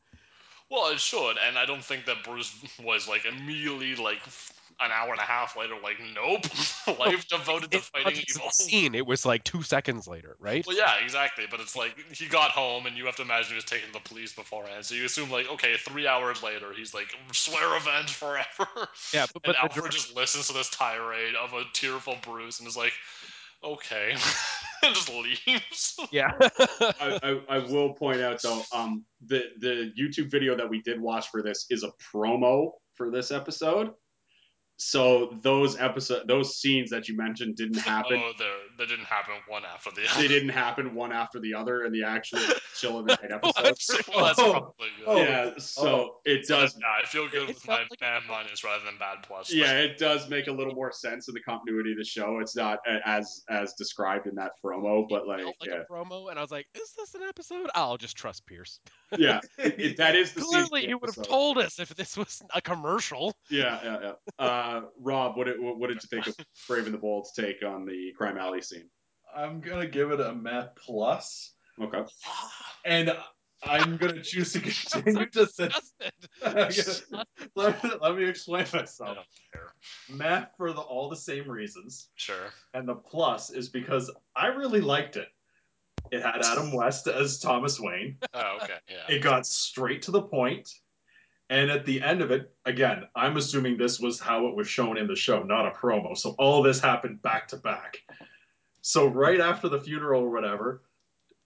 Well, 0.71 0.93
it 0.93 1.01
should, 1.01 1.37
and 1.39 1.57
I 1.57 1.65
don't 1.65 1.83
think 1.83 2.07
that 2.07 2.25
Bruce 2.25 2.55
was 2.85 3.09
like 3.09 3.25
immediately 3.25 3.97
like 3.97 4.21
f- 4.27 4.53
an 4.81 4.91
hour 4.93 5.11
and 5.11 5.21
a 5.21 5.25
half 5.25 5.57
later, 5.57 5.75
like, 5.83 5.97
nope, 6.15 6.45
life 6.99 7.27
devoted 7.29 7.71
to 7.73 7.79
fighting 7.81 8.05
context 8.05 8.37
of 8.37 8.43
evil. 8.43 8.49
the 8.49 8.53
scene, 8.53 8.95
it 8.95 9.07
was 9.07 9.27
like 9.27 9.45
two 9.45 9.63
seconds 9.63 10.07
later, 10.07 10.37
right? 10.39 10.67
Well, 10.67 10.77
yeah, 10.77 10.95
exactly. 11.03 11.45
But 11.51 11.61
it's 11.61 11.77
like 11.77 11.97
he 12.13 12.27
got 12.27 12.51
home, 12.51 12.87
and 12.87 12.97
you 12.97 13.07
have 13.07 13.17
to 13.17 13.23
imagine 13.23 13.51
he 13.51 13.55
was 13.57 13.65
taking 13.65 13.93
the 13.93 14.01
police 14.01 14.33
beforehand. 14.35 14.85
So 14.85 14.95
you 14.95 15.05
assume 15.05 15.31
like, 15.31 15.51
okay, 15.51 15.77
three 15.79 16.07
hours 16.07 16.43
later, 16.43 16.73
he's 16.77 16.95
like, 16.95 17.09
swear 17.33 17.75
revenge 17.75 18.13
forever. 18.13 18.89
Yeah, 19.13 19.27
but, 19.33 19.43
but 19.45 19.53
the 19.53 19.61
Alfred 19.63 19.75
direct- 19.75 19.95
just 19.95 20.17
listens 20.17 20.49
to 20.49 20.53
this 20.53 20.71
tirade 20.71 21.35
of 21.35 21.53
a 21.55 21.65
tearful 21.73 22.17
Bruce 22.23 22.61
and 22.61 22.69
is 22.69 22.77
like, 22.77 22.93
okay, 23.65 24.13
and 24.83 24.95
just 24.95 25.11
leaves. 25.13 25.99
yeah. 26.11 26.33
I, 26.41 27.19
I, 27.23 27.57
I 27.57 27.59
will 27.59 27.95
point 27.95 28.21
out 28.21 28.41
though, 28.43 28.63
um, 28.73 29.05
the 29.27 29.45
the 29.59 29.93
YouTube 29.99 30.31
video 30.31 30.57
that 30.57 30.69
we 30.69 30.83
did 30.83 31.01
watch 31.01 31.29
for 31.29 31.43
this 31.43 31.67
is 31.71 31.83
a 31.83 31.91
promo 32.15 32.73
for 32.95 33.11
this 33.11 33.31
episode. 33.31 33.93
So 34.79 35.37
those 35.43 35.79
episode, 35.79 36.27
those 36.29 36.57
scenes 36.57 36.91
that 36.91 37.09
you 37.09 37.17
mentioned 37.17 37.57
didn't 37.57 37.79
oh, 37.79 37.81
happen. 37.81 38.23
Oh, 38.25 38.33
that 38.79 38.89
didn't 38.89 39.05
happen 39.07 39.35
one 39.47 39.65
after 39.65 39.91
the 39.91 40.09
other. 40.09 40.23
They 40.23 40.29
didn't 40.29 40.49
happen 40.51 40.95
one 40.95 41.13
after 41.13 41.39
the 41.41 41.53
other 41.55 41.85
in 41.85 41.93
the 41.93 42.05
actual 42.05 42.41
Chill 42.79 42.99
of 42.99 43.07
the 43.07 43.15
Night 43.17 43.31
episode. 43.33 44.03
well, 44.15 44.25
that's 44.25 44.39
Oh. 44.39 44.53
probably 44.53 44.89
good. 44.99 45.07
Oh. 45.07 45.17
yeah, 45.19 45.51
so 45.59 46.17
it 46.25 46.47
does. 46.49 46.73
then, 46.75 46.83
yeah, 46.83 47.03
I 47.03 47.07
feel 47.07 47.29
good 47.29 47.43
It 47.43 47.49
with 47.49 47.67
my 47.69 47.81
like 47.81 47.99
bad 48.01 48.23
minus 48.29 48.65
rather 48.65 48.85
than 48.85 48.97
bad 48.99 49.19
plus. 49.23 49.53
Yeah, 49.53 49.73
it 49.79 49.99
does 49.99 50.29
make 50.29 50.47
a 50.47 50.53
little 50.53 50.75
more 50.75 50.93
sense 50.93 51.29
in 51.29 51.35
the 51.35 51.41
continuity 51.41 51.93
of 51.93 51.99
the 51.99 52.05
show. 52.05 52.39
It's 52.41 52.57
not 52.57 52.79
as 53.05 53.43
as 53.51 53.75
described 53.75 54.27
in 54.27 54.35
that 54.37 54.53
promo, 54.65 55.07
but 55.09 55.27
like, 55.27 55.41
felt 55.41 55.57
like 55.61 55.71
yeah, 55.71 55.83
a 55.89 55.93
promo, 55.93 56.31
and 56.31 56.39
I 56.39 56.43
was 56.43 56.51
like, 56.51 56.67
"Is 56.75 56.93
this 56.97 57.15
an 57.15 57.23
episode?" 57.29 57.69
I'll 57.75 57.97
just 57.99 58.17
trust 58.17 58.47
Pierce. 58.47 58.81
yeah, 59.17 59.41
it, 59.59 59.97
that 59.97 60.15
is 60.15 60.33
the 60.33 60.41
scene 60.43 60.51
Clearly, 60.51 60.83
the 60.83 60.87
he 60.89 60.95
would 60.95 61.15
have 61.15 61.27
told 61.27 61.59
us 61.59 61.79
if 61.81 61.89
this 61.97 62.17
was 62.17 62.43
a 62.55 62.61
commercial. 62.61 63.35
Yeah, 63.51 63.79
yeah, 63.83 63.99
yeah. 64.03 64.45
Uh, 64.45 64.81
Rob, 65.01 65.37
what 65.37 65.47
did, 65.47 65.57
what 65.61 65.89
did 65.89 65.97
you 66.03 66.09
think 66.09 66.27
of 66.27 66.37
Brave 66.69 66.85
and 66.85 66.95
the 66.95 66.99
Bold's 66.99 67.33
take 67.33 67.63
on 67.65 67.85
the 67.87 68.13
Crime 68.17 68.39
Alley 68.39 68.61
scene? 68.69 68.89
I'm 69.35 69.61
gonna 69.61 69.86
give 69.86 70.11
it 70.11 70.20
a 70.20 70.35
Matt 70.35 70.77
plus, 70.77 71.53
Okay. 71.81 72.03
and 72.85 73.12
I'm 73.62 73.97
gonna 73.97 74.23
choose 74.23 74.53
to 74.55 74.61
continue 74.61 75.27
to 75.31 75.47
say. 75.47 75.69
Justin. 76.70 77.23
let, 77.57 77.82
me, 77.85 77.90
let 78.01 78.16
me 78.16 78.24
explain 78.24 78.66
I 78.73 78.78
myself. 78.78 79.16
don't 79.16 79.27
care. 79.53 79.73
Matt 80.16 80.57
for 80.57 80.73
the, 80.73 80.81
all 80.81 81.09
the 81.09 81.16
same 81.16 81.51
reasons, 81.51 82.09
Sure. 82.15 82.53
and 82.74 82.89
the 82.89 82.95
plus 82.95 83.51
is 83.51 83.69
because 83.69 84.11
I 84.36 84.47
really 84.47 84.81
liked 84.81 85.16
it. 85.16 85.28
It 86.11 86.23
had 86.23 86.43
Adam 86.45 86.73
West 86.73 87.07
as 87.07 87.39
Thomas 87.39 87.78
Wayne. 87.81 88.16
Oh, 88.35 88.59
okay. 88.62 88.74
Yeah. 88.89 89.15
It 89.16 89.23
got 89.23 89.47
straight 89.47 90.03
to 90.03 90.11
the 90.11 90.23
point. 90.23 90.31
point, 90.31 90.73
and 91.51 91.70
at 91.70 91.85
the 91.85 92.01
end 92.03 92.23
of 92.23 92.31
it, 92.31 92.51
again, 92.65 93.05
I'm 93.16 93.36
assuming 93.36 93.77
this 93.77 93.99
was 94.01 94.20
how 94.20 94.47
it 94.47 94.55
was 94.57 94.69
shown 94.69 94.97
in 94.97 95.07
the 95.07 95.16
show, 95.16 95.43
not 95.43 95.66
a 95.66 95.70
promo. 95.70 96.16
So 96.16 96.35
all 96.39 96.62
this 96.62 96.78
happened 96.81 97.20
back 97.23 97.49
to 97.49 97.57
back. 97.57 97.99
So 98.89 99.06
right 99.06 99.39
after 99.39 99.69
the 99.69 99.78
funeral 99.78 100.23
or 100.23 100.31
whatever, 100.31 100.81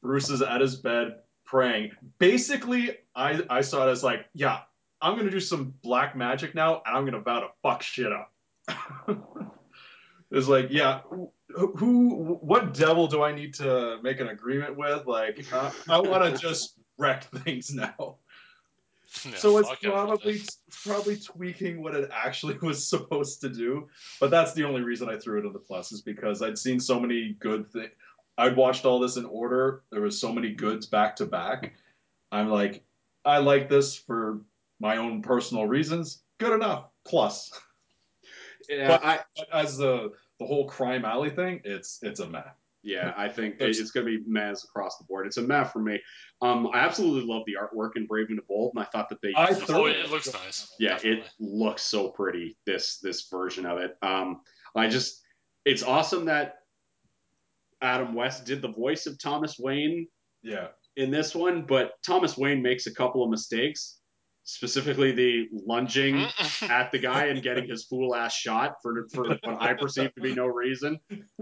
Bruce 0.00 0.30
is 0.30 0.42
at 0.42 0.60
his 0.60 0.76
bed 0.76 1.16
praying. 1.44 1.90
Basically, 2.20 2.98
I 3.16 3.42
I 3.50 3.62
saw 3.62 3.88
it 3.88 3.90
as 3.90 4.04
like, 4.04 4.26
yeah, 4.32 4.60
I'm 5.00 5.16
gonna 5.16 5.28
do 5.28 5.40
some 5.40 5.74
black 5.82 6.14
magic 6.14 6.54
now, 6.54 6.82
and 6.86 6.96
I'm 6.96 7.04
gonna 7.04 7.18
vow 7.18 7.40
to 7.40 7.48
fuck 7.60 7.82
shit 7.82 8.12
up. 8.12 8.32
it's 10.30 10.46
like, 10.46 10.68
yeah, 10.70 11.00
who, 11.08 11.32
who, 11.74 12.38
what 12.42 12.74
devil 12.74 13.08
do 13.08 13.24
I 13.24 13.34
need 13.34 13.54
to 13.54 13.98
make 14.04 14.20
an 14.20 14.28
agreement 14.28 14.76
with? 14.76 15.06
Like, 15.06 15.44
uh, 15.52 15.72
I 15.88 15.98
want 15.98 16.22
to 16.22 16.40
just 16.40 16.78
wreck 16.96 17.24
things 17.24 17.74
now. 17.74 18.18
Yeah, 19.24 19.36
so 19.36 19.58
it's 19.58 19.68
probably 19.82 20.32
it's 20.34 20.58
probably 20.84 21.16
tweaking 21.18 21.82
what 21.82 21.94
it 21.94 22.08
actually 22.12 22.56
was 22.62 22.88
supposed 22.88 23.40
to 23.42 23.48
do. 23.50 23.88
But 24.20 24.30
that's 24.30 24.52
the 24.54 24.64
only 24.64 24.80
reason 24.82 25.08
I 25.08 25.18
threw 25.18 25.38
it 25.40 25.46
in 25.46 25.52
the 25.52 25.58
plus 25.58 25.92
is 25.92 26.00
because 26.02 26.40
I'd 26.42 26.58
seen 26.58 26.80
so 26.80 26.98
many 26.98 27.36
good 27.38 27.70
things. 27.70 27.90
I'd 28.38 28.56
watched 28.56 28.86
all 28.86 28.98
this 28.98 29.16
in 29.18 29.26
order. 29.26 29.82
There 29.90 30.00
was 30.00 30.18
so 30.20 30.32
many 30.32 30.54
goods 30.54 30.86
back 30.86 31.16
to 31.16 31.26
back. 31.26 31.74
I'm 32.32 32.48
like, 32.48 32.82
I 33.24 33.38
like 33.38 33.68
this 33.68 33.96
for 33.96 34.40
my 34.80 34.96
own 34.96 35.20
personal 35.22 35.66
reasons. 35.66 36.22
Good 36.38 36.54
enough. 36.54 36.86
Plus, 37.04 37.50
Yeah, 38.68 38.88
But- 38.88 39.04
I 39.04 39.20
but 39.36 39.48
as 39.52 39.76
the 39.76 40.12
the 40.38 40.46
whole 40.46 40.68
crime 40.68 41.04
alley 41.04 41.30
thing, 41.30 41.60
it's 41.64 41.98
it's 42.02 42.20
a 42.20 42.28
meh. 42.28 42.42
Yeah, 42.82 43.12
I 43.16 43.28
think 43.28 43.58
There's- 43.58 43.78
it's 43.78 43.90
going 43.92 44.06
to 44.06 44.18
be 44.18 44.24
Maz 44.30 44.64
across 44.64 44.98
the 44.98 45.04
board. 45.04 45.26
It's 45.26 45.36
a 45.36 45.42
Maz 45.42 45.72
for 45.72 45.78
me. 45.80 46.00
Um, 46.40 46.68
I 46.72 46.78
absolutely 46.80 47.28
love 47.32 47.42
the 47.46 47.54
artwork 47.54 47.90
in 47.96 48.06
Brave 48.06 48.26
and 48.30 48.38
the 48.38 48.42
Bold, 48.48 48.72
and 48.74 48.82
I 48.82 48.86
thought 48.90 49.08
that 49.10 49.20
they 49.22 49.32
I 49.34 49.50
used 49.50 49.62
Oh, 49.62 49.66
thoroughly 49.66 49.92
it 49.92 50.10
looks 50.10 50.32
nice. 50.32 50.72
yeah, 50.80 50.94
Definitely. 50.94 51.20
it 51.20 51.26
looks 51.40 51.82
so 51.82 52.08
pretty. 52.10 52.56
This 52.66 52.98
this 52.98 53.28
version 53.30 53.66
of 53.66 53.78
it. 53.78 53.96
Um, 54.02 54.40
I 54.74 54.88
just 54.88 55.20
it's 55.64 55.82
awesome 55.84 56.24
that 56.24 56.56
Adam 57.80 58.14
West 58.14 58.44
did 58.44 58.62
the 58.62 58.68
voice 58.72 59.06
of 59.06 59.18
Thomas 59.18 59.58
Wayne 59.58 60.06
Yeah. 60.42 60.68
in 60.96 61.10
this 61.10 61.34
one, 61.34 61.62
but 61.66 61.92
Thomas 62.04 62.36
Wayne 62.36 62.62
makes 62.62 62.86
a 62.86 62.94
couple 62.94 63.22
of 63.24 63.30
mistakes, 63.30 63.98
specifically 64.44 65.12
the 65.12 65.48
lunging 65.52 66.26
at 66.62 66.90
the 66.92 66.98
guy 66.98 67.26
and 67.26 67.42
getting 67.42 67.68
his 67.68 67.84
fool 67.84 68.14
ass 68.14 68.34
shot 68.34 68.74
for 68.82 69.06
for 69.12 69.28
what 69.28 69.40
I 69.62 69.74
perceive 69.74 70.14
to 70.14 70.20
be 70.20 70.34
no 70.34 70.46
reason. 70.46 70.98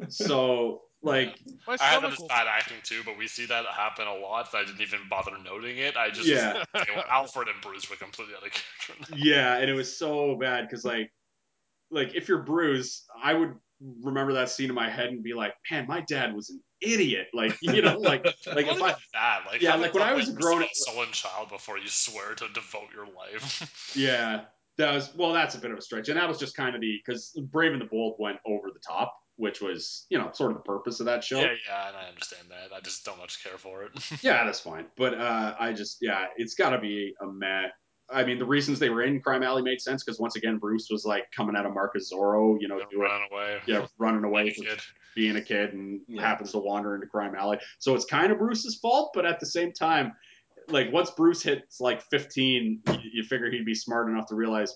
So 0.08 0.82
Like, 1.02 1.38
My 1.66 1.76
I 1.80 1.84
had 1.84 1.90
stomach 1.98 2.02
that 2.02 2.12
as 2.12 2.18
will- 2.20 2.28
bad 2.28 2.46
acting 2.46 2.76
too, 2.82 3.00
but 3.04 3.16
we 3.16 3.26
see 3.26 3.46
that 3.46 3.64
happen 3.66 4.06
a 4.06 4.14
lot. 4.14 4.52
That 4.52 4.58
I 4.58 4.64
didn't 4.64 4.82
even 4.82 5.00
bother 5.08 5.32
noting 5.42 5.78
it. 5.78 5.96
I 5.96 6.10
just 6.10 6.28
Yeah. 6.28 6.62
you 6.74 6.94
know, 6.96 7.02
Alfred 7.08 7.48
and 7.48 7.60
Bruce 7.62 7.88
were 7.88 7.96
completely 7.96 8.34
out 8.34 8.46
of 8.46 8.52
character. 8.52 9.14
in 9.14 9.18
yeah, 9.24 9.56
and 9.56 9.70
it 9.70 9.74
was 9.74 9.96
so 9.96 10.36
bad 10.36 10.66
because 10.68 10.84
like, 10.84 11.10
like 11.90 12.14
if 12.14 12.28
you're 12.28 12.42
Bruce, 12.42 13.06
I 13.22 13.32
would 13.34 13.54
remember 14.02 14.34
that 14.34 14.50
scene 14.50 14.68
in 14.68 14.74
my 14.74 14.90
head 14.90 15.08
and 15.08 15.22
be 15.22 15.32
like, 15.32 15.54
man, 15.70 15.86
my 15.88 16.02
dad 16.02 16.34
was 16.34 16.50
an 16.50 16.60
idiot. 16.82 17.28
Like, 17.32 17.56
you 17.62 17.80
know, 17.80 17.96
like, 17.98 18.24
like 18.46 18.66
Not 18.66 18.76
if 18.76 18.82
I, 18.82 18.88
even 18.90 18.94
that, 19.14 19.40
like 19.46 19.62
Yeah, 19.62 19.76
like 19.76 19.94
when 19.94 20.02
I 20.02 20.08
couple 20.08 20.18
was 20.18 20.28
a 20.28 20.32
years 20.32 20.42
grown- 20.42 20.62
of 20.62 20.68
sullen 20.74 21.12
child 21.12 21.48
before 21.48 21.78
you 21.78 21.88
swear 21.88 22.34
to 22.34 22.46
devote 22.52 22.88
your 22.94 23.06
life. 23.06 23.92
yeah, 23.96 24.42
that 24.76 24.92
was 24.94 25.14
well, 25.16 25.32
that's 25.32 25.54
a 25.54 25.58
bit 25.58 25.70
of 25.70 25.78
a 25.78 25.80
stretch, 25.82 26.08
and 26.10 26.18
that 26.18 26.28
was 26.28 26.38
just 26.38 26.54
kind 26.54 26.74
of 26.74 26.82
the 26.82 27.00
because 27.04 27.30
Brave 27.50 27.72
and 27.72 27.80
the 27.80 27.86
Bold 27.86 28.16
went 28.18 28.36
over 28.46 28.68
the 28.72 28.80
top, 28.86 29.14
which 29.40 29.60
was 29.60 30.06
you 30.10 30.18
know 30.18 30.30
sort 30.32 30.50
of 30.52 30.58
the 30.58 30.62
purpose 30.62 31.00
of 31.00 31.06
that 31.06 31.24
show. 31.24 31.40
yeah, 31.40 31.52
yeah, 31.66 31.88
and 31.88 31.96
I 31.96 32.08
understand 32.08 32.48
that. 32.50 32.76
I 32.76 32.80
just 32.80 33.04
don't 33.04 33.18
much 33.18 33.42
care 33.42 33.58
for 33.58 33.82
it. 33.84 33.90
Yeah, 34.22 34.44
that's 34.44 34.60
fine. 34.60 34.86
But 34.96 35.14
uh, 35.14 35.54
I 35.58 35.72
just, 35.72 35.98
yeah, 36.00 36.26
it's 36.36 36.54
got 36.54 36.70
to 36.70 36.78
be 36.78 37.14
a 37.22 37.26
meh. 37.26 37.68
I 38.12 38.24
mean, 38.24 38.38
the 38.38 38.44
reasons 38.44 38.78
they 38.80 38.90
were 38.90 39.02
in 39.02 39.20
Crime 39.20 39.42
Alley 39.42 39.62
made 39.62 39.80
sense 39.80 40.02
because 40.04 40.18
once 40.20 40.36
again, 40.36 40.58
Bruce 40.58 40.88
was 40.90 41.04
like 41.04 41.24
coming 41.34 41.54
out 41.56 41.64
of 41.64 41.72
Mark 41.72 41.94
of 41.94 42.02
Zorro, 42.02 42.56
you 42.60 42.68
know, 42.68 42.78
doing, 42.90 43.02
running 43.08 43.28
away. 43.32 43.58
yeah, 43.66 43.86
running 43.98 44.24
away, 44.24 44.44
Like 44.44 44.56
a 44.58 44.62
kid. 44.62 44.80
being 45.14 45.36
a 45.36 45.40
kid, 45.42 45.72
and 45.74 46.00
Yeah. 46.08 46.20
happens 46.22 46.50
to 46.52 46.58
wander 46.58 46.94
into 46.96 47.06
Crime 47.06 47.34
Alley. 47.36 47.58
So 47.78 47.94
it's 47.94 48.04
kind 48.04 48.30
of 48.32 48.38
Bruce's 48.38 48.76
fault, 48.82 49.12
but 49.14 49.24
at 49.24 49.38
the 49.40 49.46
same 49.46 49.72
time, 49.72 50.12
like 50.68 50.92
once 50.92 51.10
Bruce 51.12 51.42
hits 51.42 51.80
like 51.80 52.02
15, 52.10 52.82
you, 52.88 52.94
you 53.14 53.22
figure 53.22 53.50
he'd 53.50 53.64
be 53.64 53.74
smart 53.74 54.08
enough 54.08 54.26
to 54.26 54.34
realize, 54.34 54.74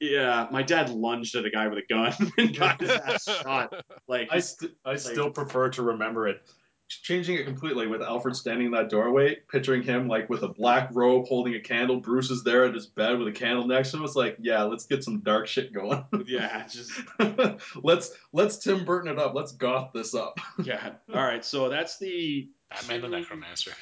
yeah, 0.00 0.46
my 0.50 0.62
dad 0.62 0.90
lunged 0.90 1.34
at 1.36 1.44
a 1.44 1.50
guy 1.50 1.68
with 1.68 1.78
a 1.78 1.86
gun 1.88 2.12
and 2.38 2.56
got 2.56 2.80
his 2.80 2.90
ass 2.90 3.24
shot. 3.24 3.72
Like, 4.08 4.28
I 4.30 4.40
st- 4.40 4.72
I 4.84 4.96
still 4.96 5.30
prefer 5.30 5.70
to 5.70 5.82
remember 5.82 6.28
it. 6.28 6.42
Changing 6.88 7.36
it 7.36 7.46
completely 7.46 7.88
with 7.88 8.00
Alfred 8.00 8.36
standing 8.36 8.66
in 8.66 8.72
that 8.72 8.88
doorway, 8.90 9.38
picturing 9.50 9.82
him 9.82 10.06
like 10.06 10.30
with 10.30 10.44
a 10.44 10.48
black 10.48 10.90
robe 10.92 11.26
holding 11.26 11.56
a 11.56 11.60
candle. 11.60 11.98
Bruce 11.98 12.30
is 12.30 12.44
there 12.44 12.64
at 12.64 12.74
his 12.74 12.86
bed 12.86 13.18
with 13.18 13.26
a 13.26 13.32
candle 13.32 13.66
next 13.66 13.90
to 13.90 13.96
him. 13.96 14.04
It's 14.04 14.14
like, 14.14 14.36
yeah, 14.40 14.62
let's 14.62 14.86
get 14.86 15.02
some 15.02 15.18
dark 15.18 15.48
shit 15.48 15.72
going. 15.72 16.04
yeah, 16.28 16.64
just 16.68 16.92
let's 17.82 18.12
let's 18.32 18.58
Tim 18.58 18.84
Burton 18.84 19.10
it 19.10 19.18
up. 19.18 19.34
Let's 19.34 19.50
goth 19.50 19.90
this 19.94 20.14
up. 20.14 20.38
yeah. 20.62 20.92
All 21.12 21.24
right, 21.24 21.44
so 21.44 21.68
that's 21.68 21.98
the 21.98 22.50
Batman 22.70 23.00
the 23.00 23.08
Necromancer. 23.08 23.72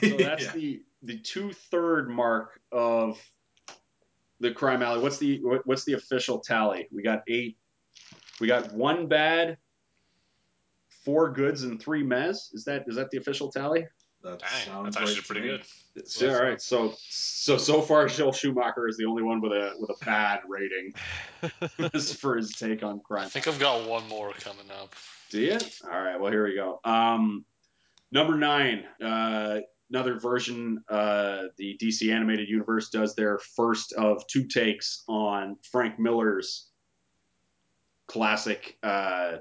So 0.00 0.16
that's 0.16 0.44
Yeah. 0.44 0.52
the 0.52 0.82
the 1.02 1.18
two 1.18 1.52
third 1.52 2.08
mark 2.08 2.60
of 2.70 3.18
the 4.44 4.52
crime 4.52 4.82
alley. 4.82 5.00
What's 5.00 5.18
the 5.18 5.40
what- 5.42 5.66
what's 5.66 5.84
the 5.84 5.94
official 5.94 6.38
tally? 6.40 6.86
We 6.92 7.02
got 7.02 7.22
eight. 7.28 7.56
We 8.40 8.46
got 8.46 8.72
one 8.72 9.06
bad, 9.06 9.56
four 11.04 11.30
goods, 11.32 11.62
and 11.64 11.80
three 11.80 12.02
mez. 12.04 12.52
Is 12.54 12.64
that 12.64 12.84
is 12.86 12.96
that 12.96 13.10
the 13.10 13.18
official 13.18 13.50
tally? 13.50 13.86
That 14.22 14.38
Dang, 14.38 14.48
sounds 14.64 14.84
that's 14.84 14.96
actually 14.96 15.14
right 15.16 15.26
pretty 15.26 15.40
me. 15.42 15.62
good. 15.94 16.08
So, 16.08 16.34
all 16.34 16.42
right. 16.42 16.60
So 16.60 16.94
so 16.98 17.56
so 17.58 17.82
far, 17.82 18.06
Joel 18.08 18.32
Schumacher 18.32 18.88
is 18.88 18.96
the 18.96 19.04
only 19.04 19.22
one 19.22 19.40
with 19.40 19.52
a 19.52 19.72
with 19.78 19.90
a 19.90 20.04
bad 20.04 20.40
rating 20.48 20.94
as 21.92 22.12
for 22.20 22.36
his 22.36 22.52
take 22.52 22.82
on 22.82 23.00
crime. 23.00 23.26
I 23.26 23.28
think 23.28 23.46
I've 23.48 23.58
got 23.58 23.86
one 23.88 24.06
more 24.08 24.32
coming 24.32 24.70
up. 24.80 24.94
Do 25.30 25.40
you? 25.40 25.58
All 25.84 26.02
right. 26.02 26.18
Well, 26.18 26.30
here 26.32 26.44
we 26.44 26.54
go. 26.54 26.80
Um, 26.84 27.44
number 28.12 28.36
nine. 28.36 28.84
Uh, 29.02 29.60
another 29.90 30.18
version. 30.18 30.82
Uh, 30.88 31.44
the 31.56 31.76
DC 31.80 32.12
animated 32.12 32.48
universe 32.48 32.90
does 32.90 33.14
their 33.14 33.38
first 33.56 33.92
of 33.92 34.26
two 34.26 34.46
takes 34.46 35.04
on 35.08 35.56
Frank 35.70 35.98
Miller's 35.98 36.70
classic 38.06 38.78
uh, 38.82 39.36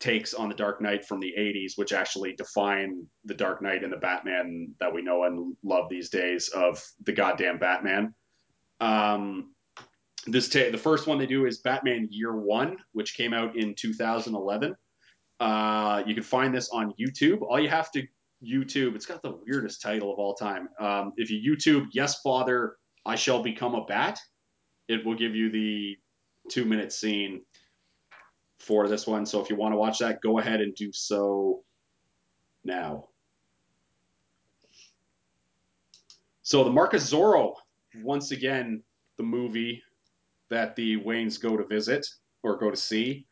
takes 0.00 0.34
on 0.34 0.48
the 0.48 0.54
Dark 0.54 0.80
Knight 0.80 1.04
from 1.04 1.20
the 1.20 1.32
'80s, 1.38 1.72
which 1.76 1.92
actually 1.92 2.34
define 2.34 3.06
the 3.24 3.34
Dark 3.34 3.62
Knight 3.62 3.84
and 3.84 3.92
the 3.92 3.98
Batman 3.98 4.74
that 4.80 4.92
we 4.92 5.02
know 5.02 5.24
and 5.24 5.56
love 5.62 5.88
these 5.88 6.10
days 6.10 6.48
of 6.48 6.82
the 7.04 7.12
goddamn 7.12 7.58
Batman. 7.58 8.14
Um, 8.80 9.54
this 10.26 10.48
ta- 10.48 10.70
the 10.70 10.78
first 10.78 11.06
one 11.06 11.18
they 11.18 11.26
do 11.26 11.46
is 11.46 11.58
Batman 11.58 12.08
Year 12.10 12.34
One, 12.34 12.78
which 12.92 13.16
came 13.16 13.34
out 13.34 13.56
in 13.56 13.74
2011. 13.74 14.74
Uh, 15.40 16.02
you 16.06 16.14
can 16.14 16.22
find 16.22 16.54
this 16.54 16.70
on 16.70 16.94
YouTube. 16.98 17.42
All 17.42 17.60
you 17.60 17.68
have 17.68 17.90
to 17.92 18.06
YouTube. 18.44 18.94
It's 18.94 19.06
got 19.06 19.22
the 19.22 19.38
weirdest 19.46 19.82
title 19.82 20.12
of 20.12 20.18
all 20.18 20.34
time. 20.34 20.68
Um, 20.80 21.12
if 21.16 21.30
you 21.30 21.56
YouTube 21.56 21.86
"Yes, 21.92 22.20
Father, 22.20 22.76
I 23.06 23.16
Shall 23.16 23.42
Become 23.42 23.74
a 23.74 23.84
Bat," 23.84 24.18
it 24.88 25.04
will 25.04 25.14
give 25.14 25.34
you 25.34 25.50
the 25.50 25.96
two-minute 26.50 26.92
scene 26.92 27.42
for 28.58 28.88
this 28.88 29.06
one. 29.06 29.26
So 29.26 29.40
if 29.40 29.50
you 29.50 29.56
want 29.56 29.72
to 29.72 29.78
watch 29.78 29.98
that, 29.98 30.20
go 30.20 30.38
ahead 30.38 30.60
and 30.60 30.74
do 30.74 30.92
so 30.92 31.62
now. 32.64 33.08
So 36.42 36.64
the 36.64 36.70
Mark 36.70 36.92
of 36.94 37.00
Zorro, 37.00 37.54
once 38.02 38.30
again, 38.30 38.82
the 39.16 39.22
movie 39.22 39.82
that 40.50 40.76
the 40.76 40.98
Waynes 40.98 41.40
go 41.40 41.56
to 41.56 41.64
visit 41.64 42.06
or 42.42 42.58
go 42.58 42.70
to 42.70 42.76
see. 42.76 43.26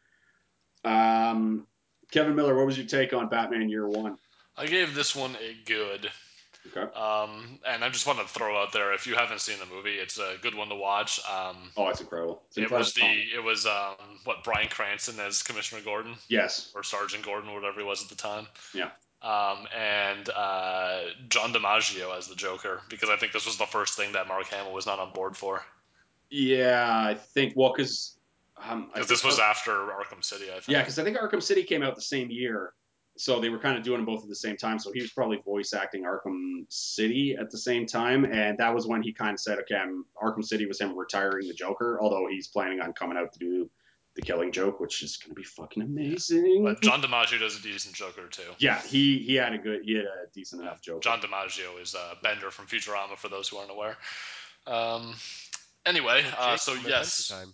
Um, 0.84 1.66
Kevin 2.10 2.34
Miller, 2.34 2.54
what 2.56 2.66
was 2.66 2.76
your 2.76 2.86
take 2.86 3.12
on 3.12 3.28
Batman 3.28 3.68
Year 3.68 3.88
One? 3.88 4.16
I 4.56 4.66
gave 4.66 4.94
this 4.94 5.14
one 5.14 5.36
a 5.36 5.56
good. 5.64 6.10
Okay. 6.68 6.92
Um, 6.94 7.58
and 7.66 7.82
I 7.82 7.88
just 7.88 8.06
want 8.06 8.20
to 8.20 8.24
throw 8.26 8.56
out 8.56 8.72
there 8.72 8.92
if 8.94 9.06
you 9.06 9.16
haven't 9.16 9.40
seen 9.40 9.58
the 9.58 9.66
movie, 9.66 9.94
it's 9.94 10.18
a 10.18 10.36
good 10.42 10.54
one 10.54 10.68
to 10.68 10.76
watch. 10.76 11.20
Um, 11.28 11.56
Oh, 11.76 11.88
it's 11.88 12.00
incredible. 12.00 12.42
It's 12.48 12.58
it 12.58 12.70
was 12.70 12.94
the 12.94 13.24
it 13.34 13.42
was 13.42 13.66
um, 13.66 13.96
what 14.24 14.44
Bryan 14.44 14.68
Cranston 14.68 15.18
as 15.18 15.42
Commissioner 15.42 15.82
Gordon 15.82 16.14
yes. 16.28 16.70
or 16.74 16.84
Sergeant 16.84 17.24
Gordon, 17.24 17.50
or 17.50 17.56
whatever 17.56 17.80
he 17.80 17.86
was 17.86 18.02
at 18.02 18.08
the 18.08 18.14
time. 18.14 18.46
Yeah. 18.72 18.90
Um, 19.22 19.66
and 19.76 20.28
uh, 20.30 21.00
John 21.28 21.52
DiMaggio 21.52 22.16
as 22.16 22.26
the 22.26 22.34
Joker, 22.34 22.80
because 22.88 23.08
I 23.08 23.16
think 23.16 23.32
this 23.32 23.46
was 23.46 23.56
the 23.56 23.66
first 23.66 23.94
thing 23.94 24.12
that 24.12 24.26
Mark 24.26 24.46
Hamill 24.48 24.72
was 24.72 24.86
not 24.86 24.98
on 24.98 25.12
board 25.12 25.36
for. 25.36 25.62
Yeah, 26.30 26.88
I 26.88 27.14
think 27.14 27.54
well 27.56 27.72
because 27.76 28.16
um, 28.68 28.90
this 29.08 29.24
was 29.24 29.38
after 29.38 29.72
Arkham 29.72 30.24
City, 30.24 30.46
I 30.46 30.54
think. 30.54 30.68
yeah 30.68 30.80
because 30.80 30.98
I 30.98 31.04
think 31.04 31.16
Arkham 31.16 31.42
City 31.42 31.62
came 31.62 31.82
out 31.82 31.94
the 31.94 32.02
same 32.02 32.30
year, 32.30 32.72
so 33.16 33.40
they 33.40 33.48
were 33.48 33.58
kind 33.58 33.76
of 33.76 33.82
doing 33.82 33.98
them 33.98 34.06
both 34.06 34.22
at 34.22 34.28
the 34.28 34.34
same 34.34 34.56
time. 34.56 34.78
So 34.78 34.92
he 34.92 35.00
was 35.00 35.10
probably 35.10 35.38
voice 35.38 35.74
acting 35.74 36.04
Arkham 36.04 36.64
City 36.68 37.36
at 37.38 37.50
the 37.50 37.58
same 37.58 37.86
time, 37.86 38.24
and 38.24 38.58
that 38.58 38.74
was 38.74 38.86
when 38.86 39.02
he 39.02 39.12
kind 39.12 39.34
of 39.34 39.40
said, 39.40 39.58
"Okay, 39.60 39.76
I'm, 39.76 40.04
Arkham 40.22 40.44
City 40.44 40.66
was 40.66 40.80
him 40.80 40.96
retiring 40.96 41.48
the 41.48 41.54
Joker," 41.54 41.98
although 42.00 42.26
he's 42.28 42.48
planning 42.48 42.80
on 42.80 42.92
coming 42.92 43.16
out 43.18 43.32
to 43.32 43.38
do 43.38 43.70
the 44.14 44.22
Killing 44.22 44.52
Joke, 44.52 44.78
which 44.80 45.02
is 45.02 45.16
going 45.16 45.30
to 45.30 45.34
be 45.34 45.44
fucking 45.44 45.82
amazing. 45.82 46.62
But 46.64 46.82
John 46.82 47.00
DiMaggio 47.00 47.38
does 47.40 47.58
a 47.58 47.62
decent 47.62 47.94
Joker 47.94 48.26
too. 48.28 48.42
yeah, 48.58 48.80
he 48.82 49.18
he 49.18 49.34
had 49.34 49.52
a 49.52 49.58
good 49.58 49.82
he 49.84 49.94
had 49.94 50.04
a 50.04 50.26
decent 50.34 50.62
enough 50.62 50.80
Joker. 50.80 51.00
John 51.00 51.20
DiMaggio 51.20 51.80
is 51.80 51.94
uh, 51.94 52.14
Bender 52.22 52.50
from 52.50 52.66
Futurama, 52.66 53.16
for 53.16 53.28
those 53.28 53.48
who 53.48 53.58
aren't 53.58 53.70
aware. 53.70 53.96
Um, 54.66 55.14
anyway, 55.84 56.24
uh, 56.38 56.56
so 56.56 56.74
yes. 56.86 57.30
Adventure 57.30 57.52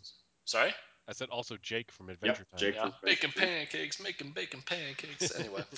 Sorry? 0.48 0.72
I 1.08 1.12
said 1.12 1.30
also 1.30 1.56
Jake 1.62 1.90
from 1.90 2.10
Adventure 2.10 2.44
Time. 2.44 2.58
Jake. 2.58 2.74
Yeah. 2.74 2.82
from 2.82 2.92
Bacon 3.02 3.30
Adventure 3.30 3.52
pancakes, 3.54 4.00
making 4.00 4.30
bacon 4.32 4.62
pancakes. 4.64 5.38
Anyway. 5.38 5.62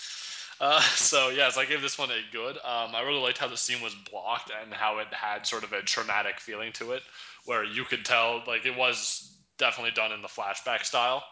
Uh, 0.61 0.78
so 0.82 1.31
yes, 1.31 1.57
I 1.57 1.65
gave 1.65 1.81
this 1.81 1.97
one 1.97 2.11
a 2.11 2.20
good. 2.32 2.57
Um, 2.57 2.94
I 2.94 3.02
really 3.07 3.23
liked 3.23 3.39
how 3.39 3.48
the 3.48 3.57
scene 3.57 3.81
was 3.81 3.94
blocked 4.11 4.52
and 4.62 4.74
how 4.74 4.98
it 4.98 5.07
had 5.11 5.47
sort 5.47 5.65
of 5.65 5.73
a 5.73 5.81
traumatic 5.81 6.39
feeling 6.39 6.70
to 6.73 6.93
it, 6.93 7.02
where 7.47 7.65
you 7.65 7.85
could 7.85 8.05
tell 8.05 8.43
like 8.47 8.66
it 8.66 8.77
was 8.77 9.35
definitely 9.57 9.93
done 9.93 10.12
in 10.12 10.20
the 10.20 10.28
flashback 10.28 10.85
style, 10.85 11.24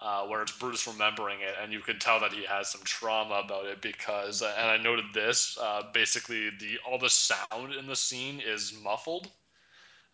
uh, 0.00 0.26
where 0.26 0.42
it's 0.42 0.50
Bruce 0.58 0.88
remembering 0.88 1.38
it, 1.40 1.54
and 1.62 1.72
you 1.72 1.78
could 1.78 2.00
tell 2.00 2.18
that 2.18 2.32
he 2.32 2.44
has 2.46 2.68
some 2.68 2.80
trauma 2.82 3.42
about 3.44 3.66
it 3.66 3.80
because. 3.80 4.42
And 4.42 4.68
I 4.68 4.76
noted 4.76 5.04
this. 5.14 5.56
Uh, 5.56 5.82
basically, 5.92 6.50
the 6.58 6.78
all 6.84 6.98
the 6.98 7.10
sound 7.10 7.74
in 7.78 7.86
the 7.86 7.94
scene 7.94 8.42
is 8.44 8.74
muffled. 8.82 9.30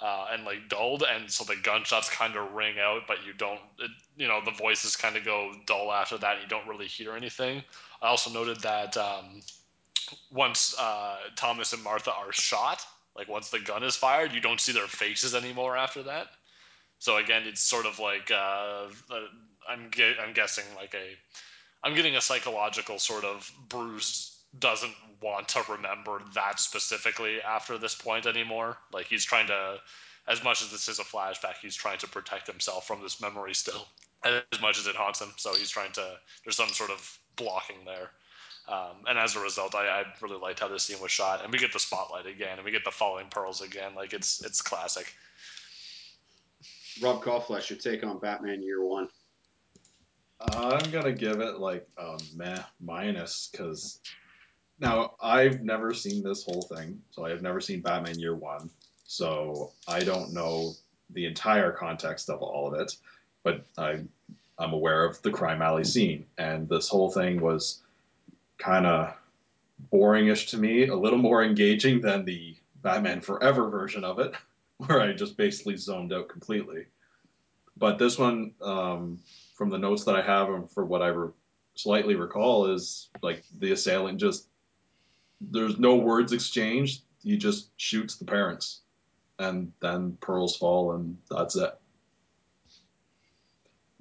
Uh, 0.03 0.29
and 0.33 0.45
like 0.45 0.69
dulled, 0.71 1.03
and 1.03 1.31
so 1.31 1.45
the 1.45 1.57
gunshots 1.63 2.09
kind 2.09 2.35
of 2.35 2.53
ring 2.55 2.77
out, 2.81 3.03
but 3.07 3.19
you 3.27 3.35
don't, 3.35 3.61
it, 3.79 3.91
you 4.17 4.27
know, 4.27 4.41
the 4.43 4.51
voices 4.51 4.97
kind 4.97 5.15
of 5.15 5.25
go 5.27 5.53
dull 5.67 5.93
after 5.93 6.17
that. 6.17 6.37
And 6.37 6.43
you 6.43 6.49
don't 6.49 6.67
really 6.67 6.87
hear 6.87 7.15
anything. 7.15 7.63
I 8.01 8.09
also 8.09 8.31
noted 8.31 8.61
that 8.61 8.97
um, 8.97 9.43
once 10.33 10.75
uh, 10.79 11.17
Thomas 11.37 11.75
and 11.75 11.83
Martha 11.85 12.13
are 12.13 12.33
shot, 12.33 12.81
like 13.15 13.29
once 13.29 13.51
the 13.51 13.59
gun 13.59 13.83
is 13.83 13.95
fired, 13.95 14.33
you 14.33 14.41
don't 14.41 14.61
see 14.61 14.73
their 14.73 14.87
faces 14.87 15.35
anymore 15.35 15.77
after 15.77 16.03
that. 16.05 16.29
So 16.99 17.17
again, 17.17 17.43
it's 17.47 17.61
sort 17.61 17.87
of 17.87 17.99
like 17.99 18.31
uh, 18.31 18.87
uh, 19.11 19.27
I'm 19.69 19.91
ge- 19.91 20.17
I'm 20.21 20.33
guessing 20.33 20.65
like 20.77 20.95
a 20.95 21.17
I'm 21.83 21.95
getting 21.95 22.17
a 22.17 22.21
psychological 22.21 22.99
sort 22.99 23.25
of 23.25 23.51
Bruce 23.69 24.30
doesn't 24.59 24.95
want 25.23 25.49
to 25.49 25.63
remember 25.69 26.23
that 26.35 26.59
specifically 26.59 27.41
after 27.43 27.79
this 27.79 27.95
point 27.95 28.27
anymore. 28.27 28.77
Like 28.93 29.07
he's 29.07 29.25
trying 29.25 29.47
to, 29.49 29.79
as 30.27 30.43
much 30.43 30.63
as 30.63 30.71
this 30.71 30.89
is 30.89 30.99
a 30.99 31.05
flashback, 31.05 31.57
he's 31.61 31.77
trying 31.77 31.99
to 31.99 32.09
protect 32.09 32.47
himself 32.47 32.87
from 32.87 33.03
this 33.03 33.21
memory 33.21 33.55
still, 33.55 33.87
as 34.25 34.61
much 34.61 34.79
as 34.79 34.87
it 34.87 34.97
haunts 34.97 35.21
him. 35.21 35.33
So 35.37 35.55
he's 35.55 35.71
trying 35.71 35.93
to. 35.93 36.19
There's 36.45 36.57
some 36.57 36.69
sort 36.69 36.91
of 36.91 37.19
blocking 37.37 37.85
there. 37.85 38.11
Um, 38.69 39.05
and 39.09 39.19
as 39.19 39.35
a 39.35 39.41
result, 39.41 39.75
I, 39.75 39.87
I 39.89 40.05
really 40.21 40.39
liked 40.39 40.61
how 40.61 40.69
this 40.69 40.85
scene 40.85 41.01
was 41.01 41.11
shot, 41.11 41.43
and 41.43 41.53
we 41.53 41.59
get 41.59 41.73
the 41.73 41.81
spotlight 41.81 42.27
again, 42.27 42.57
and 42.57 42.65
we 42.65 42.71
get 42.71 42.85
the 42.85 42.91
falling 42.91 43.27
pearls 43.29 43.63
again. 43.63 43.95
Like 43.97 44.13
it's 44.13 44.45
it's 44.45 44.63
classic. 44.63 45.13
Rob 47.03 47.23
Kauflesh, 47.23 47.71
your 47.71 47.79
take 47.79 48.05
on 48.05 48.19
Batman 48.19 48.63
Year 48.63 48.85
One? 48.85 49.09
I'm 50.41 50.91
gonna 50.91 51.13
give 51.13 51.41
it 51.41 51.59
like 51.59 51.87
a 51.99 52.19
meh 52.35 52.63
minus 52.81 53.49
because 53.51 54.01
now 54.81 55.15
I've 55.23 55.63
never 55.63 55.95
seen 55.95 56.23
this 56.23 56.45
whole 56.45 56.63
thing, 56.63 57.03
so 57.11 57.25
I 57.25 57.31
have 57.31 57.43
never 57.43 57.61
seen 57.61 57.81
Batman 57.81 58.19
Year 58.19 58.35
One, 58.35 58.71
so 59.05 59.73
I 59.87 60.01
don't 60.01 60.33
know 60.33 60.73
the 61.11 61.27
entire 61.27 61.73
context 61.73 62.31
of 62.31 62.41
all 62.43 62.73
of 62.73 62.81
it, 62.81 62.97
but 63.43 63.65
I 63.77 64.01
I'm 64.59 64.73
aware 64.75 65.05
of 65.05 65.21
the 65.23 65.31
crime 65.31 65.63
alley 65.63 65.85
scene, 65.85 66.27
and 66.37 66.69
this 66.69 66.89
whole 66.89 67.11
thing 67.11 67.41
was 67.41 67.81
kind 68.59 68.87
of 68.87 69.15
boringish 69.93 70.51
to 70.51 70.59
me, 70.59 70.87
a 70.87 70.97
little 70.97 71.19
more 71.19 71.43
engaging 71.43 72.01
than 72.01 72.25
the 72.25 72.57
Batman 72.83 73.21
Forever 73.21 73.71
version 73.71 74.05
of 74.05 74.19
it, 74.19 74.35
where 74.79 75.01
I 75.01 75.13
just 75.13 75.37
basically 75.37 75.77
zoned 75.77 76.13
out 76.13 76.29
completely. 76.29 76.87
But 77.77 77.99
this 77.99 78.19
one, 78.19 78.53
um, 78.61 79.21
from 79.55 79.71
the 79.71 79.79
notes 79.79 80.05
that 80.05 80.17
I 80.17 80.23
have 80.23 80.51
and 80.51 80.71
for 80.71 80.85
what 80.85 81.01
I 81.01 81.09
re- 81.09 81.33
slightly 81.75 82.15
recall, 82.15 82.67
is 82.67 83.09
like 83.23 83.43
the 83.59 83.73
assailant 83.73 84.21
just 84.21 84.47
there's 85.41 85.79
no 85.79 85.97
words 85.97 86.33
exchanged. 86.33 87.03
He 87.23 87.37
just 87.37 87.71
shoots 87.77 88.17
the 88.17 88.25
parents, 88.25 88.81
and 89.39 89.73
then 89.81 90.17
pearls 90.21 90.57
fall, 90.57 90.93
and 90.93 91.17
that's 91.31 91.57
it. 91.57 91.79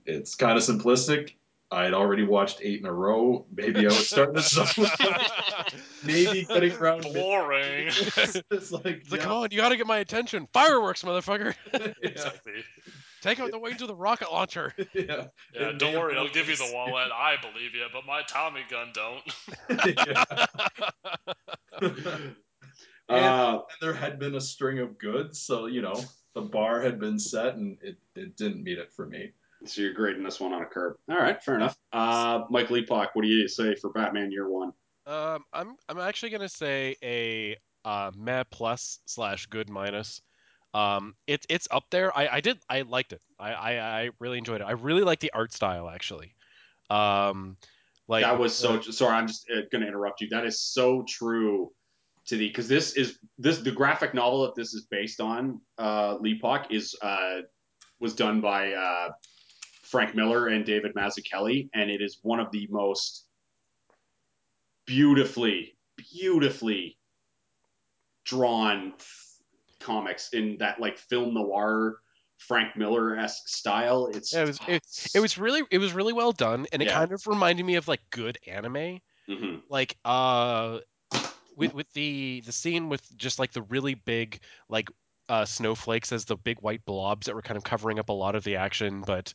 It's 0.06 0.36
kind 0.36 0.57
of 0.57 0.64
simplistic. 0.64 1.34
I'd 1.72 1.94
already 1.94 2.24
watched 2.24 2.60
eight 2.64 2.80
in 2.80 2.88
a 2.88 2.91
row. 2.91 3.46
Maybe 3.56 3.82
I 3.82 3.84
was 3.90 4.08
starting 4.10 4.36
to 4.36 4.41
zone. 4.41 4.66
Maybe 6.04 6.46
getting 6.46 6.72
around. 6.74 7.04
mid- 7.04 7.14
Boring. 7.14 7.88
it's, 7.88 8.36
it's 8.52 8.72
like, 8.72 8.86
It's 8.86 9.12
like, 9.12 9.20
yeah, 9.22 9.26
come 9.28 9.32
on, 9.34 9.48
you 9.52 9.58
gotta 9.58 9.78
get 9.78 9.86
my 9.86 10.00
attention. 10.00 10.48
Fireworks, 10.52 11.04
motherfucker. 11.04 11.54
yeah, 11.74 11.94
exactly. 12.02 12.64
Take 13.22 13.40
out 13.40 13.52
the 13.52 13.60
Waynes 13.60 13.80
with 13.82 13.88
the 13.90 13.96
rocket 13.96 14.32
launcher. 14.32 14.74
yeah. 14.94 15.28
Yeah, 15.54 15.74
don't 15.78 15.94
worry, 15.94 16.18
I'll 16.18 16.30
give 16.30 16.48
you 16.50 16.56
the 16.56 16.64
this. 16.64 16.74
wallet. 16.74 17.12
I 17.14 17.36
believe 17.41 17.76
you, 17.76 17.86
but 17.94 18.06
my 18.06 18.24
Tommy 18.24 18.62
gun 18.70 18.91
don't. 18.94 19.22
Yeah. 19.86 20.24
Uh, 23.10 23.54
and 23.54 23.62
there 23.82 23.94
had 23.94 24.20
been 24.20 24.36
a 24.36 24.41
string 24.41 24.80
of 24.80 24.98
goods, 25.00 25.41
so 25.41 25.66
you 25.66 25.82
know 25.82 26.00
the 26.36 26.41
bar 26.41 26.80
had 26.82 27.00
been 27.00 27.18
set, 27.20 27.56
and 27.56 27.78
it, 27.82 27.98
it 28.16 28.38
didn't 28.38 28.64
meet 28.64 28.78
it 28.78 28.91
for 28.94 29.06
me. 29.08 29.32
So 29.65 29.81
you're 29.81 29.94
grading 29.94 30.23
this 30.23 30.40
one 30.40 30.53
on 30.53 30.61
a 30.61 30.65
curve. 30.65 30.95
All 31.10 31.18
right, 31.18 31.41
fair 31.44 31.56
enough. 31.56 31.77
Uh, 31.91 32.44
Mike 32.49 32.69
Leapock, 32.69 33.10
what 33.14 33.23
do 33.23 33.27
you 33.27 33.48
say 33.48 33.76
for 33.76 33.90
Batman 33.91 34.31
Year 34.31 34.49
One? 34.49 34.72
Um, 35.06 35.44
I'm 35.53 35.76
I'm 35.88 35.99
actually 35.99 36.30
gonna 36.30 36.49
say 36.49 36.95
a 37.03 37.57
uh, 37.86 38.11
meh 38.15 38.44
plus 38.52 38.99
slash 39.06 39.48
good 39.48 39.69
minus. 39.69 40.22
Um, 40.73 41.15
it's 41.26 41.45
it's 41.49 41.68
up 41.72 41.86
there. 41.90 42.15
I 42.15 42.27
I 42.27 42.41
did 42.41 42.60
I 42.69 42.81
liked 42.81 43.14
it. 43.14 43.22
I 43.40 43.53
I, 43.53 44.02
I 44.02 44.10
really 44.19 44.38
enjoyed 44.38 44.61
it. 44.61 44.65
I 44.65 44.72
really 44.72 45.02
like 45.02 45.19
the 45.19 45.31
art 45.34 45.52
style 45.52 45.90
actually. 45.90 46.36
Um, 46.90 47.57
like 48.07 48.23
that 48.23 48.40
was 48.40 48.56
so. 48.56 48.77
the- 48.77 48.94
Sorry, 48.94 49.15
I'm 49.15 49.27
just 49.27 49.49
uh, 49.49 49.61
going 49.72 49.81
to 49.81 49.88
interrupt 49.88 50.22
you. 50.22 50.30
That 50.30 50.45
is 50.45 50.61
so 50.61 51.03
true 51.07 51.72
to 52.26 52.38
the 52.38 52.48
because 52.48 52.68
this 52.68 52.94
is 52.94 53.18
this 53.38 53.60
the 53.60 53.72
graphic 53.72 54.14
novel 54.14 54.44
that 54.44 54.56
this 54.56 54.73
is 54.73 54.86
based 54.91 55.22
on. 55.22 55.61
Uh, 55.77 56.18
Leapock 56.19 56.72
is 56.72 56.95
uh, 57.02 57.41
was 57.99 58.14
done 58.15 58.41
by 58.41 58.73
uh, 58.73 59.10
Frank 59.90 60.16
Miller 60.16 60.48
and 60.48 60.66
David 60.66 60.94
Mazzucchelli, 60.95 61.70
and 61.74 61.90
it 61.90 62.02
is 62.02 62.20
one 62.22 62.40
of 62.40 62.52
the 62.52 62.68
most 62.70 63.26
beautifully, 64.86 65.78
beautifully 65.98 66.98
drawn 68.26 68.94
f- 68.99 69.38
comics 69.80 70.34
in 70.34 70.57
that 70.60 70.80
like 70.80 70.98
film 70.98 71.34
noir 71.34 71.99
Frank 72.38 72.76
Miller 72.76 73.18
esque 73.18 73.48
style. 73.48 74.07
It's 74.07 74.34
Yeah, 74.34 74.44
it 74.44 74.48
was 74.48 74.60
it, 74.68 74.84
it 75.16 75.20
was 75.20 75.38
really 75.38 75.64
it 75.72 75.78
was 75.80 75.94
really 75.94 76.14
well 76.14 76.32
done, 76.32 76.68
and 76.72 76.82
it 76.82 76.86
Yeah. 76.86 76.94
kind 76.94 77.11
of 77.11 77.26
reminded 77.28 77.66
me 77.66 77.76
of 77.76 77.88
like 77.88 78.02
good 78.10 78.38
anime. 78.48 78.99
Mhm. 79.28 79.61
like 79.70 79.95
uh 80.06 80.80
with 81.56 81.74
with 81.74 81.91
the 81.94 82.41
the 82.45 82.52
scene 82.52 82.90
with 82.90 83.16
just 83.18 83.40
like 83.40 83.52
the 83.52 83.61
really 83.64 83.94
big 83.94 84.40
like 84.70 84.90
uh 85.28 85.45
snowflakes 85.45 86.11
as 86.11 86.26
the 86.26 86.36
big 86.36 86.60
white 86.61 86.84
blobs 86.86 87.28
that 87.28 87.36
were 87.36 87.41
kind 87.41 87.57
of 87.57 87.64
covering 87.64 87.99
up 87.99 88.10
a 88.10 88.14
lot 88.14 88.36
of 88.36 88.44
the 88.44 88.56
action 88.56 89.02
but 89.06 89.34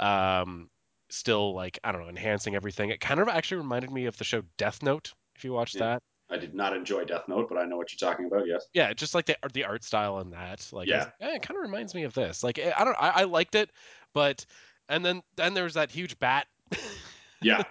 um 0.00 0.68
still 1.10 1.54
like 1.54 1.78
i 1.84 1.92
don't 1.92 2.02
know 2.02 2.08
enhancing 2.08 2.54
everything 2.54 2.90
it 2.90 3.00
kind 3.00 3.20
of 3.20 3.28
actually 3.28 3.58
reminded 3.58 3.90
me 3.90 4.06
of 4.06 4.16
the 4.16 4.24
show 4.24 4.42
death 4.56 4.82
note 4.82 5.12
if 5.36 5.44
you 5.44 5.52
watched 5.52 5.74
Yeah. 5.74 5.80
that 5.94 6.02
I 6.30 6.38
did 6.38 6.54
not 6.54 6.74
enjoy 6.74 7.04
Death 7.04 7.28
Note, 7.28 7.50
but 7.50 7.58
I 7.58 7.66
know 7.66 7.76
what 7.76 7.92
you're 7.92 8.08
talking 8.10 8.24
about. 8.24 8.46
Yes. 8.46 8.64
yeah 8.72 8.94
just 8.94 9.14
like 9.14 9.26
the 9.26 9.36
the 9.52 9.64
art 9.64 9.84
style 9.84 10.18
in 10.20 10.30
that 10.30 10.66
like 10.72 10.88
was 10.88 10.88
Yeah. 10.88 11.10
"Eh, 11.20 11.34
it 11.34 11.42
kind 11.42 11.58
of 11.58 11.62
reminds 11.62 11.94
me 11.94 12.04
of 12.04 12.14
this 12.14 12.42
like 12.42 12.58
eh, 12.58 12.72
i 12.74 12.84
don't 12.84 12.96
I, 12.98 13.08
I 13.10 13.24
liked 13.24 13.54
it 13.54 13.70
but 14.14 14.46
and 14.88 15.04
then 15.04 15.22
then 15.36 15.52
there's 15.52 15.74
that 15.74 15.90
huge 15.90 16.18
bat 16.18 16.46
Yeah. 17.42 17.62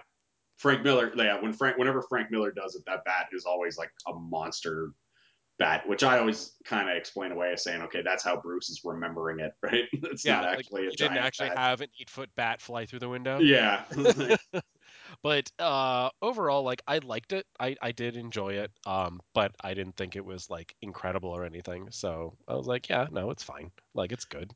Frank 0.58 0.84
Miller, 0.84 1.10
yeah, 1.16 1.40
when 1.40 1.52
Frank 1.52 1.76
whenever 1.76 2.02
Frank 2.02 2.30
Miller 2.30 2.52
does 2.52 2.76
it, 2.76 2.84
that 2.86 3.04
bat 3.04 3.26
is 3.32 3.46
always 3.46 3.76
like 3.78 3.90
a 4.06 4.12
monster 4.14 4.92
bat, 5.58 5.86
which 5.88 6.02
I 6.02 6.18
always 6.18 6.54
kind 6.64 6.88
of 6.90 6.96
explain 6.96 7.32
away 7.32 7.52
as 7.52 7.64
saying, 7.64 7.82
okay, 7.82 8.02
that's 8.04 8.24
how 8.24 8.40
Bruce 8.40 8.70
is 8.70 8.80
remembering 8.84 9.40
it, 9.40 9.52
right? 9.62 9.84
It's 9.92 10.24
yeah 10.24 10.40
not 10.40 10.44
like 10.54 10.58
actually 10.58 10.82
you 10.84 10.88
a 10.88 10.96
didn't 10.96 11.18
actually 11.18 11.48
bat. 11.48 11.58
have 11.58 11.80
an 11.80 11.88
eight 12.00 12.10
foot 12.10 12.30
bat 12.36 12.60
fly 12.60 12.86
through 12.86 13.00
the 13.00 13.08
window 13.08 13.38
Yeah. 13.40 13.84
but 15.22 15.50
uh 15.58 16.10
overall 16.20 16.62
like 16.62 16.82
i 16.86 16.98
liked 16.98 17.32
it 17.32 17.46
i 17.60 17.76
i 17.82 17.92
did 17.92 18.16
enjoy 18.16 18.54
it 18.54 18.70
um 18.86 19.20
but 19.34 19.52
i 19.62 19.74
didn't 19.74 19.96
think 19.96 20.16
it 20.16 20.24
was 20.24 20.48
like 20.50 20.74
incredible 20.82 21.30
or 21.30 21.44
anything 21.44 21.88
so 21.90 22.36
i 22.48 22.54
was 22.54 22.66
like 22.66 22.88
yeah 22.88 23.06
no 23.10 23.30
it's 23.30 23.42
fine 23.42 23.70
like 23.94 24.12
it's 24.12 24.24
good 24.24 24.52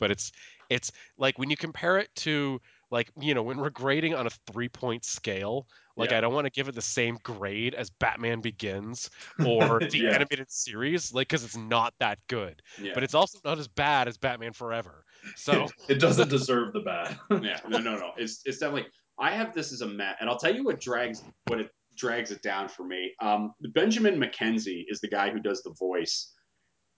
but 0.00 0.10
it's 0.10 0.32
it's 0.70 0.92
like 1.18 1.38
when 1.38 1.50
you 1.50 1.56
compare 1.56 1.98
it 1.98 2.10
to 2.16 2.60
like 2.94 3.10
you 3.20 3.34
know 3.34 3.42
when 3.42 3.58
we're 3.58 3.70
grading 3.70 4.14
on 4.14 4.26
a 4.26 4.30
three 4.50 4.68
point 4.68 5.04
scale 5.04 5.66
like 5.96 6.10
Yeah. 6.10 6.18
i 6.18 6.20
don't 6.20 6.32
want 6.32 6.46
to 6.46 6.50
give 6.50 6.68
it 6.68 6.74
the 6.74 6.82
same 6.82 7.18
grade 7.22 7.74
as 7.74 7.90
batman 7.90 8.40
begins 8.40 9.10
or 9.46 9.80
the 9.80 9.98
Yeah. 9.98 10.14
animated 10.14 10.50
series 10.50 11.12
like 11.12 11.28
because 11.28 11.44
it's 11.44 11.56
not 11.56 11.92
that 11.98 12.18
good 12.28 12.62
yeah. 12.80 12.92
but 12.94 13.02
it's 13.02 13.14
also 13.14 13.38
not 13.44 13.58
as 13.58 13.68
bad 13.68 14.08
as 14.08 14.16
batman 14.16 14.52
forever 14.52 15.04
so 15.36 15.66
it 15.88 16.00
doesn't 16.00 16.28
deserve 16.28 16.72
the 16.72 16.80
bad. 16.80 17.18
yeah, 17.42 17.58
no, 17.68 17.78
no, 17.78 17.96
no. 17.96 18.12
It's 18.16 18.42
it's 18.44 18.58
definitely. 18.58 18.90
I 19.18 19.30
have 19.30 19.54
this 19.54 19.72
as 19.72 19.80
a 19.80 19.86
mat, 19.86 20.16
and 20.20 20.28
I'll 20.28 20.38
tell 20.38 20.54
you 20.54 20.64
what 20.64 20.80
drags 20.80 21.22
what 21.46 21.60
it 21.60 21.70
drags 21.96 22.30
it 22.30 22.42
down 22.42 22.68
for 22.68 22.84
me. 22.84 23.12
Um, 23.22 23.52
Benjamin 23.72 24.16
McKenzie 24.20 24.84
is 24.88 25.00
the 25.00 25.08
guy 25.08 25.30
who 25.30 25.40
does 25.40 25.62
the 25.62 25.74
voice 25.78 26.32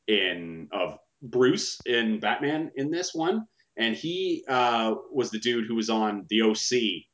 in 0.09 0.68
of 0.73 0.98
Bruce 1.23 1.78
in 1.86 2.20
Batman 2.20 2.70
in 2.77 2.90
this 2.90 3.14
one, 3.14 3.47
and 3.77 3.94
he 3.94 4.44
uh, 4.48 4.94
was 5.12 5.31
the 5.31 5.39
dude 5.39 5.66
who 5.66 5.74
was 5.74 5.90
on 5.90 6.27
the 6.28 6.43
OC, 6.43 7.05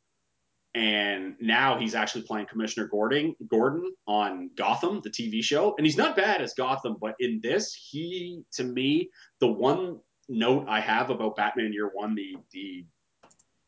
and 0.75 1.35
now 1.41 1.79
he's 1.79 1.95
actually 1.95 2.23
playing 2.23 2.47
Commissioner 2.47 2.87
Gordon 2.87 3.35
Gordon 3.49 3.93
on 4.07 4.51
Gotham, 4.57 5.01
the 5.03 5.11
TV 5.11 5.43
show, 5.43 5.75
and 5.77 5.87
he's 5.87 5.97
not 5.97 6.17
bad 6.17 6.41
as 6.41 6.55
Gotham, 6.55 6.97
but 7.01 7.15
in 7.21 7.41
this, 7.43 7.75
he 7.75 8.43
to 8.53 8.65
me 8.65 9.11
the 9.41 9.49
one 9.49 10.01
note 10.29 10.67
I 10.69 10.81
have 10.81 11.11
about 11.11 11.37
Batman 11.37 11.73
Year 11.73 11.91
One, 11.93 12.15
the 12.15 12.37
the 12.53 12.85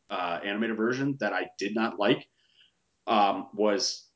uh, 0.09 0.39
animated 0.43 0.77
version 0.77 1.17
that 1.19 1.33
I 1.33 1.47
did 1.57 1.75
not 1.75 1.99
like 1.99 2.27
um, 3.07 3.49
was 3.53 4.07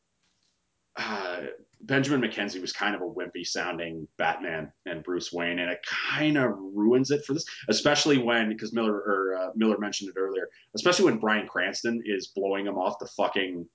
uh, 0.96 1.42
Benjamin 1.82 2.22
McKenzie 2.22 2.60
was 2.62 2.74
kind 2.74 2.94
of 2.94 3.02
a 3.02 3.06
wimpy 3.06 3.46
sounding 3.46 4.08
Batman 4.18 4.72
and 4.86 5.04
Bruce 5.04 5.32
Wayne, 5.32 5.60
and 5.60 5.72
it 5.72 5.80
kind 5.88 6.38
of 6.38 6.52
ruins 6.58 7.10
it 7.10 7.24
for 7.26 7.34
this, 7.34 7.46
especially 7.70 8.18
when 8.18 8.50
because 8.50 8.74
Miller 8.74 8.94
or 8.94 9.36
uh, 9.40 9.50
Miller 9.56 9.78
mentioned 9.78 10.10
it 10.10 10.20
earlier, 10.20 10.50
especially 10.76 11.06
when 11.06 11.20
Bryan 11.20 11.48
Cranston 11.48 12.02
is 12.06 12.28
blowing 12.36 12.68
him 12.68 12.78
off 12.78 13.00
the 13.00 13.08
fucking 13.16 13.66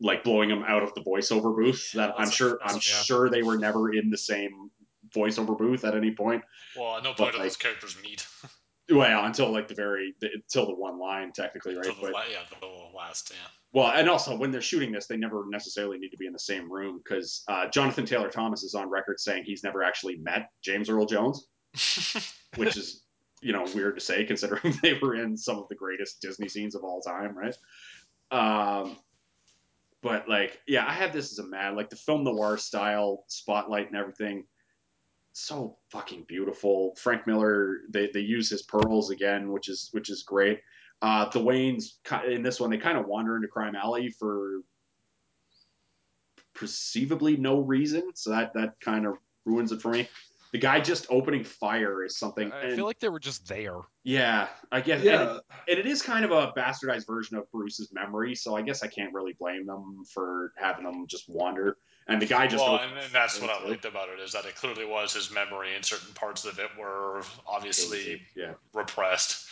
like 0.00 0.22
blowing 0.24 0.50
him 0.50 0.64
out 0.66 0.82
of 0.82 0.92
the 0.94 1.00
voiceover 1.02 1.54
booth. 1.56 1.92
That 1.92 2.14
I'm 2.18 2.30
sure 2.30 2.58
I'm 2.64 2.74
yeah. 2.76 2.80
sure 2.80 3.30
they 3.30 3.42
were 3.42 3.58
never 3.58 3.92
in 3.92 4.10
the 4.10 4.18
same 4.18 4.70
voiceover 5.14 5.56
booth 5.56 5.84
at 5.84 5.94
any 5.94 6.10
point. 6.12 6.42
Well, 6.76 6.96
at 6.98 7.04
no 7.04 7.10
But, 7.10 7.18
point 7.18 7.32
do 7.32 7.38
like- 7.38 7.44
those 7.46 7.56
characters 7.56 7.96
meet. 8.02 8.26
Well, 8.90 9.24
until 9.24 9.52
like 9.52 9.68
the 9.68 9.74
very 9.74 10.14
the, 10.20 10.28
until 10.34 10.66
the 10.66 10.74
one 10.74 10.98
line 10.98 11.32
technically, 11.32 11.76
right? 11.76 11.84
The, 11.84 12.10
But 12.12 12.30
yeah, 12.30 12.38
the 12.58 12.96
last, 12.96 13.30
yeah. 13.30 13.48
Well, 13.72 13.92
and 13.94 14.08
also 14.08 14.36
when 14.36 14.50
they're 14.50 14.62
shooting 14.62 14.92
this, 14.92 15.06
they 15.06 15.16
never 15.16 15.44
necessarily 15.50 15.98
need 15.98 16.08
to 16.10 16.16
be 16.16 16.26
in 16.26 16.32
the 16.32 16.38
same 16.38 16.72
room 16.72 17.00
because 17.02 17.44
uh, 17.48 17.68
Jonathan 17.68 18.06
Taylor 18.06 18.30
Thomas 18.30 18.62
is 18.62 18.74
on 18.74 18.88
record 18.88 19.20
saying 19.20 19.44
he's 19.44 19.62
never 19.62 19.82
actually 19.82 20.16
met 20.16 20.50
James 20.62 20.88
Earl 20.88 21.04
Jones, 21.04 21.46
which 22.56 22.76
is 22.76 23.02
you 23.42 23.52
know 23.52 23.66
weird 23.74 23.96
to 23.96 24.00
say 24.00 24.24
considering 24.24 24.74
they 24.82 24.94
were 24.94 25.16
in 25.16 25.36
some 25.36 25.58
of 25.58 25.68
the 25.68 25.74
greatest 25.74 26.22
Disney 26.22 26.48
scenes 26.48 26.74
of 26.74 26.82
all 26.82 27.02
time, 27.02 27.36
right? 27.36 27.56
Um, 28.30 28.96
but 30.02 30.28
like, 30.28 30.60
yeah, 30.66 30.86
I 30.86 30.92
have 30.92 31.12
this 31.12 31.32
as 31.32 31.38
a 31.38 31.46
mad 31.46 31.74
like 31.74 31.90
the 31.90 31.96
film 31.96 32.24
noir 32.24 32.56
style 32.56 33.24
spotlight 33.26 33.88
and 33.88 33.96
everything. 33.96 34.44
So 35.40 35.78
fucking 35.90 36.24
beautiful. 36.26 36.96
Frank 36.96 37.26
Miller, 37.28 37.82
they, 37.90 38.10
they 38.12 38.20
use 38.20 38.50
his 38.50 38.62
pearls 38.62 39.10
again, 39.10 39.52
which 39.52 39.68
is 39.68 39.88
which 39.92 40.10
is 40.10 40.24
great. 40.24 40.60
Uh, 41.00 41.28
the 41.30 41.38
Waynes 41.38 41.92
in 42.26 42.42
this 42.42 42.58
one, 42.58 42.70
they 42.70 42.76
kind 42.76 42.98
of 42.98 43.06
wander 43.06 43.36
into 43.36 43.46
Crime 43.46 43.76
Alley 43.76 44.10
for 44.10 44.62
perceivably 46.54 47.36
no 47.36 47.60
reason, 47.60 48.10
so 48.14 48.30
that 48.30 48.52
that 48.54 48.80
kind 48.80 49.06
of 49.06 49.14
ruins 49.44 49.70
it 49.70 49.80
for 49.80 49.92
me. 49.92 50.08
The 50.52 50.58
guy 50.58 50.80
just 50.80 51.06
opening 51.10 51.44
fire 51.44 52.04
is 52.04 52.18
something. 52.18 52.50
I 52.52 52.62
and- 52.62 52.76
feel 52.76 52.86
like 52.86 53.00
they 53.00 53.08
were 53.08 53.20
just 53.20 53.46
there. 53.48 53.80
yeah, 54.04 54.48
I 54.72 54.80
guess. 54.80 54.96
and- 54.96 55.04
Yeah, 55.04 55.38
and 55.68 55.78
it 55.78 55.86
is 55.86 56.02
kind 56.02 56.24
of 56.24 56.30
a 56.30 56.52
bastardized 56.52 57.06
version 57.06 57.36
of 57.36 57.50
Bruce's 57.50 57.92
memory, 57.92 58.34
so 58.34 58.56
I 58.56 58.62
guess 58.62 58.82
I 58.82 58.86
can't 58.86 59.12
really 59.12 59.34
blame 59.38 59.66
them 59.66 60.04
for 60.12 60.52
having 60.56 60.84
them 60.84 61.06
just 61.06 61.28
wander. 61.28 61.76
And 62.06 62.22
the 62.22 62.26
guy 62.26 62.46
just 62.46 62.64
well, 62.64 62.76
and, 62.78 62.98
and 62.98 63.12
that's 63.12 63.38
what 63.38 63.50
I 63.50 63.68
liked 63.68 63.84
about 63.84 64.08
it 64.08 64.18
is 64.18 64.32
that 64.32 64.46
it 64.46 64.56
clearly 64.56 64.86
was 64.86 65.12
his 65.12 65.30
memory, 65.30 65.74
and 65.74 65.84
certain 65.84 66.14
parts 66.14 66.46
of 66.46 66.58
it 66.58 66.70
were 66.78 67.22
obviously 67.46 68.22
yeah, 68.34 68.54
repressed. 68.72 69.46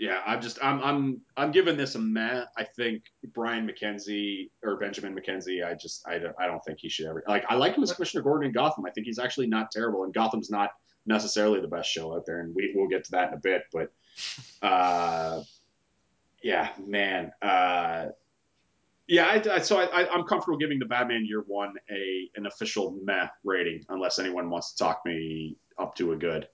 Yeah. 0.00 0.22
I'm 0.26 0.40
just 0.40 0.58
I'm 0.62 0.82
I'm 0.82 1.20
I'm 1.36 1.52
giving 1.52 1.76
this 1.76 1.94
a 1.94 1.98
meh. 1.98 2.44
I 2.56 2.64
think 2.64 3.04
Brian 3.34 3.68
McKenzie 3.68 4.50
or 4.64 4.76
Benjamin 4.76 5.14
McKenzie. 5.14 5.64
I 5.64 5.74
just 5.74 6.08
I 6.08 6.18
don't 6.18 6.34
I 6.40 6.46
don't 6.46 6.64
think 6.64 6.78
he 6.80 6.88
should 6.88 7.06
ever 7.06 7.22
like. 7.28 7.44
I 7.48 7.54
like 7.54 7.76
him 7.76 7.82
as 7.82 7.92
Commissioner 7.92 8.22
Gordon 8.22 8.46
in 8.46 8.52
Gotham. 8.52 8.86
I 8.86 8.90
think 8.90 9.06
he's 9.06 9.18
actually 9.18 9.46
not 9.46 9.70
terrible, 9.70 10.04
and 10.04 10.14
Gotham's 10.14 10.50
not 10.50 10.70
necessarily 11.04 11.60
the 11.60 11.68
best 11.68 11.90
show 11.90 12.14
out 12.14 12.24
there, 12.26 12.40
and 12.40 12.54
we 12.54 12.72
we'll 12.74 12.88
get 12.88 13.04
to 13.04 13.10
that 13.12 13.28
in 13.28 13.34
a 13.34 13.40
bit. 13.40 13.64
But 13.72 13.92
uh, 14.66 15.42
yeah, 16.42 16.70
man. 16.84 17.32
Uh, 17.42 18.06
yeah, 19.06 19.26
I, 19.26 19.54
I, 19.54 19.58
so 19.58 19.76
I, 19.78 19.84
I, 19.86 20.08
I'm 20.08 20.24
comfortable 20.24 20.56
giving 20.56 20.78
the 20.78 20.86
Batman 20.86 21.26
Year 21.26 21.42
One 21.46 21.74
a 21.90 22.30
an 22.36 22.46
official 22.46 22.96
meh 23.02 23.26
rating, 23.44 23.84
unless 23.90 24.18
anyone 24.18 24.48
wants 24.48 24.72
to 24.72 24.84
talk 24.84 25.02
me 25.04 25.56
up 25.78 25.94
to 25.96 26.12
a 26.12 26.16
good. 26.16 26.48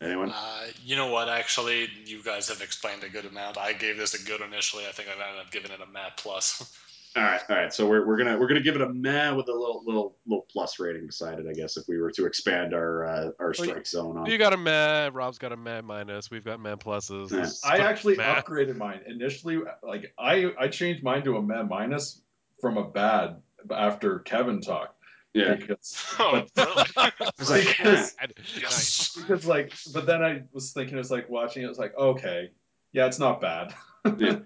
Anyone? 0.00 0.30
Uh, 0.30 0.66
you 0.84 0.96
know 0.96 1.10
what? 1.10 1.28
Actually, 1.28 1.88
you 2.04 2.22
guys 2.22 2.48
have 2.48 2.60
explained 2.60 3.02
a 3.02 3.08
good 3.08 3.24
amount. 3.24 3.56
I 3.56 3.72
gave 3.72 3.96
this 3.96 4.14
a 4.14 4.24
good 4.24 4.40
initially. 4.40 4.84
I 4.86 4.92
think 4.92 5.08
I've 5.08 5.20
ended 5.20 5.44
up 5.44 5.50
giving 5.50 5.70
it 5.70 5.80
a 5.80 5.90
Matt 5.90 6.18
plus. 6.18 6.78
All 7.16 7.22
right, 7.22 7.40
all 7.48 7.56
right. 7.56 7.72
So 7.72 7.88
we're, 7.88 8.06
we're 8.06 8.18
gonna 8.18 8.36
we're 8.36 8.46
gonna 8.46 8.60
give 8.60 8.74
it 8.74 8.82
a 8.82 8.90
meh 8.90 9.30
with 9.32 9.48
a 9.48 9.52
little 9.52 9.82
little 9.86 10.18
little 10.26 10.46
plus 10.50 10.78
rating 10.78 11.06
beside 11.06 11.38
it, 11.38 11.46
I 11.48 11.54
guess, 11.54 11.78
if 11.78 11.88
we 11.88 11.98
were 11.98 12.10
to 12.10 12.26
expand 12.26 12.74
our 12.74 13.06
uh, 13.06 13.30
our 13.40 13.54
strike 13.54 13.86
zone 13.86 14.18
on. 14.18 14.26
You 14.26 14.36
got 14.36 14.52
a 14.52 14.58
meh. 14.58 15.08
Rob's 15.14 15.38
got 15.38 15.50
a 15.50 15.56
meh 15.56 15.80
minus. 15.80 16.30
We've 16.30 16.44
got 16.44 16.60
meh 16.60 16.74
pluses. 16.76 17.32
Yeah. 17.32 17.48
I 17.66 17.78
actually 17.78 18.16
meh. 18.16 18.34
upgraded 18.34 18.76
mine 18.76 19.00
initially. 19.06 19.58
Like 19.82 20.12
I, 20.18 20.52
I 20.58 20.68
changed 20.68 21.02
mine 21.02 21.24
to 21.24 21.36
a 21.36 21.42
meh 21.42 21.62
minus 21.62 22.20
from 22.60 22.76
a 22.76 22.84
bad 22.84 23.40
after 23.70 24.18
Kevin 24.18 24.60
talked. 24.60 24.95
Yeah, 25.36 25.54
Because, 25.54 25.96
oh, 26.18 26.44
but- 26.54 26.66
really? 26.66 26.86
I 26.96 27.30
was 27.38 27.50
like, 27.50 27.66
Because- 27.76 28.16
ah, 28.22 28.26
yes. 28.60 29.16
because 29.20 29.46
like, 29.46 29.72
but 29.92 30.06
then 30.06 30.22
I 30.22 30.42
was 30.52 30.72
thinking, 30.72 30.98
it's 30.98 31.10
like 31.10 31.28
watching 31.28 31.62
it. 31.62 31.68
It's 31.70 31.78
like, 31.78 31.96
okay, 31.96 32.50
yeah, 32.92 33.06
it's 33.06 33.18
not 33.18 33.40
bad. 33.40 33.74
Yeah. 34.18 34.38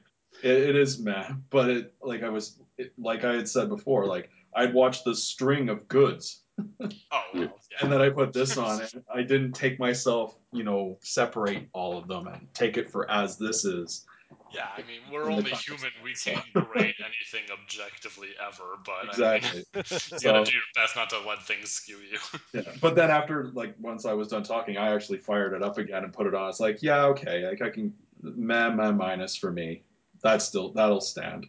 it, 0.42 0.50
it 0.70 0.76
is 0.76 0.98
meh, 0.98 1.28
but 1.50 1.68
it 1.68 1.92
like 2.02 2.22
I 2.22 2.30
was 2.30 2.58
it, 2.78 2.94
like 2.96 3.24
I 3.24 3.34
had 3.34 3.46
said 3.46 3.68
before, 3.68 4.06
like 4.06 4.30
I'd 4.54 4.72
watched 4.72 5.04
the 5.04 5.14
string 5.14 5.68
of 5.68 5.86
goods, 5.86 6.40
Oh, 6.58 6.66
well, 6.80 6.90
yeah. 7.34 7.48
and 7.82 7.92
then 7.92 8.00
I 8.00 8.08
put 8.08 8.32
this 8.32 8.56
on, 8.56 8.80
and 8.80 9.04
I 9.14 9.20
didn't 9.22 9.52
take 9.52 9.78
myself, 9.78 10.34
you 10.52 10.64
know, 10.64 10.96
separate 11.02 11.68
all 11.74 11.98
of 11.98 12.08
them 12.08 12.26
and 12.26 12.48
take 12.54 12.78
it 12.78 12.90
for 12.90 13.10
as 13.10 13.36
this 13.36 13.66
is. 13.66 14.06
Yeah, 14.52 14.68
I 14.76 14.80
mean, 14.80 15.00
we're 15.12 15.30
only 15.30 15.50
human. 15.52 15.90
We 16.02 16.14
can't 16.14 16.44
grade 16.52 16.94
anything 16.98 17.50
objectively 17.52 18.28
ever, 18.44 18.78
but 18.84 19.06
Exactly. 19.10 19.50
I 19.50 19.54
mean, 19.54 19.64
you 19.90 19.98
So- 19.98 20.18
gotta 20.32 20.44
do 20.44 20.52
your 20.52 20.62
best 20.74 20.96
not 20.96 21.10
to 21.10 21.20
let 21.20 21.42
things 21.46 21.70
skew 21.70 21.98
you. 21.98 22.18
Yeah. 22.52 22.72
But 22.80 22.96
then 22.96 23.10
after 23.10 23.50
like 23.54 23.74
once 23.78 24.04
I 24.06 24.12
was 24.12 24.28
done 24.28 24.42
talking, 24.42 24.76
I 24.76 24.92
actually 24.94 25.18
fired 25.18 25.52
it 25.52 25.62
up 25.62 25.78
again 25.78 26.02
and 26.04 26.12
put 26.12 26.26
it 26.26 26.34
on. 26.34 26.48
It's 26.48 26.58
like, 26.60 26.82
yeah, 26.82 27.04
okay, 27.06 27.46
like 27.46 27.62
I 27.62 27.70
can 27.70 27.94
meh 28.22 28.70
meh 28.70 28.90
minus 28.90 29.36
for 29.36 29.52
me. 29.52 29.82
That's 30.22 30.44
still 30.44 30.72
that'll 30.72 31.00
stand. 31.00 31.46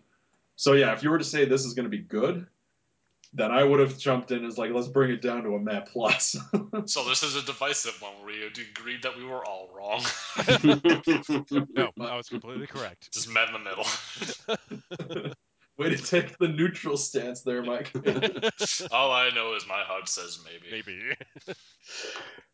So 0.56 0.74
yeah, 0.74 0.94
if 0.94 1.02
you 1.02 1.10
were 1.10 1.18
to 1.18 1.24
say 1.24 1.46
this 1.46 1.66
is 1.66 1.74
gonna 1.74 1.90
be 1.90 1.98
good, 2.00 2.46
then 3.34 3.52
I 3.52 3.64
would 3.64 3.80
have 3.80 3.98
jumped 3.98 4.32
in 4.32 4.44
as 4.44 4.58
like, 4.58 4.72
let's 4.72 4.90
bring 4.90 5.12
it 5.12 5.22
down 5.22 5.44
to 5.44 5.56
a 5.56 5.60
meh 5.60 5.82
plus. 5.82 6.36
so 6.86 7.08
this 7.08 7.24
is 7.24 7.36
a 7.36 7.44
divisive 7.44 8.02
one 8.02 8.14
where 8.22 8.34
you 8.34 8.48
agreed 8.48 9.04
that 9.04 9.18
we 9.18 9.24
were 9.24 9.46
all 9.46 9.70
wrong. 9.74 10.04
No, 11.76 11.92
I 12.00 12.16
was 12.16 12.30
completely 12.30 12.68
correct. 12.68 13.12
Just 13.14 13.30
met 13.30 13.48
in 13.48 13.54
the 13.54 13.60
middle. 13.60 15.34
Way 15.78 15.90
to 15.90 15.98
take 15.98 16.38
the 16.38 16.48
neutral 16.48 16.98
stance 16.98 17.42
there, 17.42 17.64
Mike. 17.64 17.92
all 18.92 19.12
I 19.12 19.30
know 19.34 19.56
is 19.56 19.66
my 19.68 19.82
heart 19.82 20.10
says 20.10 20.40
maybe. 20.44 20.70
Maybe. 20.72 21.56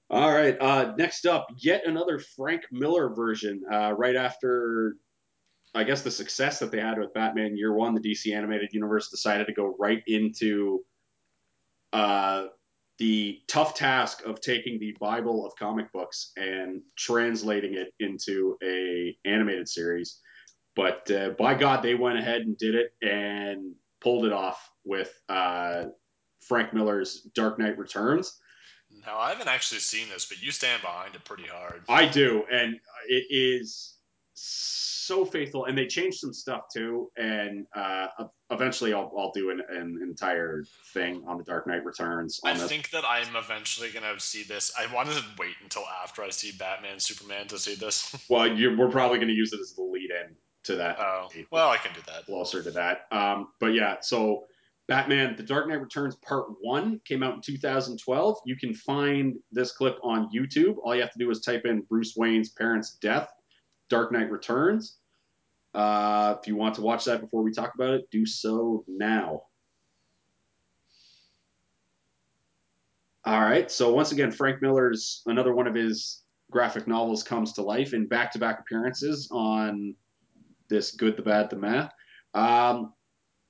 All 0.10 0.32
right. 0.34 0.56
Uh, 0.60 0.94
next 0.98 1.26
up, 1.26 1.48
yet 1.58 1.86
another 1.86 2.20
Frank 2.20 2.64
Miller 2.72 3.10
version. 3.10 3.64
Uh, 3.72 3.94
right 3.98 4.16
after, 4.16 4.96
I 5.76 5.84
guess, 5.84 6.02
the 6.02 6.12
success 6.12 6.60
that 6.60 6.72
they 6.72 6.80
had 6.80 6.98
with 6.98 7.14
Batman 7.14 7.58
Year 7.58 7.74
One, 7.74 7.94
the 7.94 8.02
DC 8.02 8.36
animated 8.36 8.74
universe 8.74 9.10
decided 9.10 9.48
to 9.48 9.54
go 9.54 9.76
right 9.78 10.02
into 10.08 10.84
uh, 11.94 12.46
the 12.98 13.40
tough 13.48 13.76
task 13.76 14.26
of 14.26 14.42
taking 14.42 14.80
the 14.80 14.96
Bible 15.00 15.46
of 15.46 15.56
comic 15.56 15.92
books 15.92 16.32
and 16.36 16.82
translating 16.98 17.76
it 17.76 17.94
into 18.00 18.58
a 18.64 19.16
animated 19.26 19.70
series. 19.70 20.20
But 20.76 21.10
uh, 21.12 21.30
by 21.32 21.54
God, 21.56 21.84
they 21.84 21.96
went 21.96 22.18
ahead 22.18 22.42
and 22.42 22.58
did 22.58 22.76
it 22.76 22.92
and 23.02 23.74
pulled 24.02 24.26
it 24.26 24.32
off 24.32 24.70
with 24.84 25.12
uh, 25.28 25.86
Frank 26.42 26.74
Miller's 26.74 27.22
Dark 27.36 27.60
Knight 27.60 27.78
Returns. 27.78 28.40
Now 29.06 29.18
I 29.18 29.30
haven't 29.30 29.50
actually 29.50 29.80
seen 29.80 30.08
this, 30.10 30.26
but 30.26 30.42
you 30.42 30.52
stand 30.52 30.82
behind 30.82 31.16
it 31.16 31.26
pretty 31.26 31.44
hard. 31.44 31.84
I 31.90 32.06
do, 32.08 32.46
and 32.52 32.80
it 33.08 33.26
is 33.30 33.97
so 34.38 35.26
faithful. 35.26 35.66
And 35.66 35.78
they 35.78 35.88
changed 35.88 36.20
some 36.20 36.34
stuff 36.34 36.64
too. 36.74 37.10
And 37.18 37.66
uh, 37.76 38.08
eventually, 38.52 38.94
I'll, 38.94 39.12
I'll 39.18 39.32
do 39.32 39.50
an, 39.50 39.62
an 39.70 40.00
entire 40.02 40.64
thing 40.94 41.24
on 41.28 41.38
the 41.38 41.44
Dark 41.44 41.68
Knight 41.68 41.86
Returns. 41.86 42.40
I 42.46 42.54
this. 42.54 42.68
think 42.68 42.92
that 42.92 43.04
I'm 43.06 43.36
eventually 43.36 43.90
gonna 43.92 44.20
see 44.20 44.44
this. 44.44 44.72
I 44.78 44.94
wanted 44.94 45.16
to 45.16 45.24
wait 45.40 45.56
until 45.64 45.84
after 46.04 46.22
I 46.22 46.30
see 46.30 46.52
Batman, 46.58 47.00
Superman 47.00 47.48
to 47.48 47.60
see 47.60 47.76
this. 47.76 48.16
Well, 48.30 48.48
you, 48.48 48.76
we're 48.78 48.90
probably 48.90 49.20
going 49.20 49.30
to 49.30 49.34
use 49.34 49.54
it 49.54 49.60
as 49.60 49.74
the 49.74 49.82
lead-in 49.82 50.36
to 50.66 50.76
that. 50.76 50.98
Oh, 51.00 51.30
well, 51.50 51.70
I 51.70 51.78
can 51.78 51.94
do 51.94 52.02
that. 52.08 52.26
closer 52.26 52.62
to 52.62 52.72
that. 52.72 53.06
Um, 53.12 53.50
but 53.60 53.68
yeah, 53.68 53.98
so 54.02 54.44
Batman: 54.88 55.36
The 55.36 55.44
Dark 55.44 55.68
Knight 55.68 55.82
Returns 55.82 56.16
Part 56.16 56.48
One 56.62 57.00
came 57.06 57.24
out 57.24 57.36
in 57.36 57.42
2012. 57.42 58.38
You 58.46 58.56
can 58.58 58.74
find 58.74 59.36
this 59.52 59.72
clip 59.72 59.98
on 60.04 60.30
YouTube. 60.34 60.76
All 60.84 60.96
you 60.96 61.02
have 61.02 61.12
to 61.14 61.20
do 61.20 61.30
is 61.30 61.42
type 61.42 61.66
in 61.66 61.82
Bruce 61.82 62.16
Wayne's 62.16 62.50
parents' 62.50 62.98
death, 63.02 63.30
Dark 63.90 64.12
Knight 64.12 64.32
Returns. 64.32 64.98
Uh, 65.74 66.36
if 66.40 66.48
you 66.48 66.56
want 66.56 66.76
to 66.76 66.82
watch 66.82 67.06
that 67.06 67.22
before 67.22 67.44
we 67.44 67.52
talk 67.52 67.76
about 67.76 67.92
it, 67.92 68.10
do 68.12 68.26
so 68.26 68.84
now. 68.88 69.44
All 73.26 73.42
right. 73.42 73.70
So 73.70 73.94
once 73.94 74.12
again, 74.12 74.32
Frank 74.32 74.62
Miller's 74.62 75.22
another 75.26 75.54
one 75.54 75.68
of 75.68 75.76
his 75.76 76.24
graphic 76.50 76.88
novels 76.88 77.24
comes 77.24 77.54
to 77.54 77.62
life 77.62 77.94
in 77.94 78.08
back-to-back 78.08 78.62
appearances 78.62 79.28
on 79.32 79.96
this 80.70 80.92
Good, 80.92 81.18
the 81.18 81.22
Bad, 81.22 81.50
the 81.50 81.58
Meh. 81.58 81.90
Um, 82.34 82.94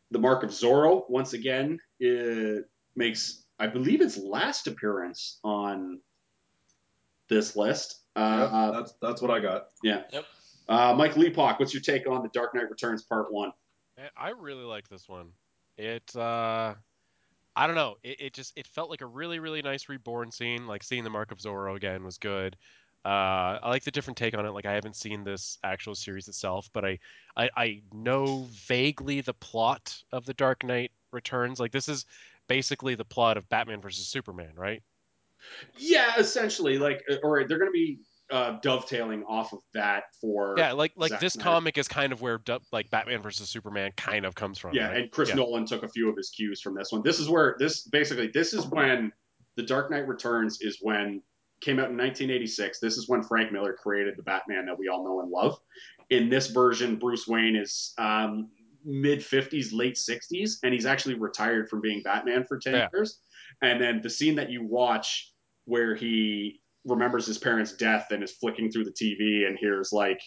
the 0.09 0.19
Mark 0.19 0.43
of 0.43 0.49
Zorro 0.49 1.07
once 1.09 1.33
again 1.33 1.79
it 1.99 2.65
makes, 2.95 3.43
I 3.59 3.67
believe, 3.67 4.01
its 4.01 4.17
last 4.17 4.67
appearance 4.67 5.39
on 5.43 5.99
this 7.29 7.55
list. 7.55 8.01
Yep, 8.17 8.51
Uh, 8.51 8.71
that's 8.71 8.93
that's 9.01 9.21
what 9.21 9.31
I 9.31 9.39
got. 9.39 9.67
Yeah. 9.83 10.03
Uh, 10.69 10.93
Mike 10.97 11.15
Leapock, 11.15 11.59
what's 11.59 11.73
your 11.73 11.81
take 11.81 12.07
on 12.09 12.23
the 12.23 12.29
Dark 12.29 12.53
Knight 12.53 12.69
Returns 12.69 13.03
Part 13.03 13.31
One? 13.31 13.53
I 14.15 14.29
really 14.29 14.63
like 14.63 14.87
this 14.89 15.07
one. 15.07 15.29
It 15.77 16.15
uh 16.15 16.73
I 17.55 17.65
don't 17.65 17.75
know. 17.75 17.95
It, 18.03 18.21
it 18.21 18.33
just 18.33 18.53
it 18.55 18.67
felt 18.67 18.89
like 18.89 19.01
a 19.01 19.05
really 19.05 19.39
really 19.39 19.61
nice 19.61 19.89
reborn 19.89 20.31
scene. 20.31 20.67
Like 20.67 20.83
seeing 20.83 21.03
the 21.03 21.09
Mark 21.09 21.31
of 21.31 21.39
Zorro 21.39 21.75
again 21.75 22.03
was 22.03 22.17
good. 22.17 22.55
Uh, 23.05 23.59
I 23.63 23.69
like 23.69 23.83
the 23.83 23.91
different 23.91 24.17
take 24.17 24.37
on 24.37 24.45
it. 24.45 24.51
Like 24.51 24.65
I 24.65 24.73
haven't 24.73 24.95
seen 24.95 25.23
this 25.23 25.59
actual 25.63 25.95
series 25.95 26.27
itself, 26.27 26.69
but 26.73 26.83
I, 26.83 26.99
I 27.35 27.49
I 27.55 27.81
know 27.93 28.47
vaguely 28.51 29.21
the 29.21 29.33
plot 29.33 29.95
of 30.11 30.25
the 30.25 30.33
Dark 30.33 30.63
Knight 30.63 30.91
Returns. 31.11 31.59
Like 31.59 31.71
this 31.71 31.87
is 31.87 32.05
basically 32.47 32.95
the 32.95 33.05
plot 33.05 33.37
of 33.37 33.47
Batman 33.49 33.81
versus 33.81 34.07
Superman, 34.07 34.51
right? 34.55 34.81
Yeah, 35.77 36.13
essentially, 36.17 36.77
like, 36.77 37.03
or 37.23 37.47
they're 37.47 37.59
going 37.59 37.69
to 37.69 37.73
be 37.73 37.99
uh, 38.29 38.59
dovetailing 38.61 39.23
off 39.23 39.53
of 39.53 39.59
that 39.73 40.03
for 40.19 40.55
Yeah, 40.57 40.73
like 40.73 40.91
like 40.95 41.11
Zack 41.11 41.19
this 41.21 41.33
Snyder. 41.33 41.43
comic 41.49 41.77
is 41.77 41.87
kind 41.87 42.11
of 42.11 42.21
where 42.21 42.41
like 42.71 42.89
Batman 42.89 43.21
versus 43.21 43.49
Superman 43.49 43.91
kind 43.95 44.25
of 44.25 44.35
comes 44.35 44.57
from. 44.57 44.73
Yeah, 44.75 44.87
right? 44.89 45.03
and 45.03 45.11
Chris 45.11 45.29
Yeah. 45.29 45.35
Nolan 45.35 45.65
took 45.65 45.83
a 45.83 45.87
few 45.89 46.09
of 46.09 46.17
his 46.17 46.29
cues 46.29 46.61
from 46.61 46.75
this 46.75 46.91
one. 46.91 47.01
This 47.03 47.19
is 47.19 47.29
where 47.29 47.55
this 47.59 47.83
basically 47.87 48.27
this 48.27 48.53
is 48.53 48.65
when 48.67 49.11
The 49.55 49.63
Dark 49.63 49.89
Knight 49.91 50.07
Returns 50.07 50.59
is 50.61 50.79
when 50.81 51.21
came 51.61 51.79
out 51.79 51.89
in 51.89 51.97
1986. 51.97 52.79
This 52.79 52.97
is 52.97 53.07
when 53.09 53.23
Frank 53.23 53.51
Miller 53.51 53.73
created 53.73 54.15
the 54.17 54.23
Batman 54.23 54.65
that 54.67 54.77
we 54.77 54.87
all 54.89 55.03
know 55.03 55.21
and 55.21 55.31
love. 55.31 55.57
In 56.09 56.29
this 56.29 56.47
version, 56.47 56.97
Bruce 56.97 57.27
Wayne 57.27 57.55
is 57.55 57.93
um, 57.97 58.49
mid 58.85 59.19
50s, 59.19 59.69
late 59.73 59.95
60s, 59.95 60.57
and 60.63 60.73
he's 60.73 60.85
actually 60.85 61.15
retired 61.15 61.69
from 61.69 61.81
being 61.81 62.01
Batman 62.03 62.43
for 62.43 62.59
10 62.59 62.73
Yeah. 62.73 62.87
years. 62.93 63.19
And 63.61 63.81
then 63.81 64.01
the 64.01 64.09
scene 64.09 64.35
that 64.35 64.51
you 64.51 64.63
watch 64.65 65.33
where 65.65 65.95
he 65.95 66.61
remembers 66.87 67.25
his 67.27 67.37
parents' 67.37 67.73
death 67.73 68.07
and 68.11 68.23
is 68.23 68.31
flicking 68.31 68.71
through 68.71 68.85
the 68.85 68.91
TV 68.91 69.47
and 69.47 69.57
hears 69.59 69.91
like 69.91 70.21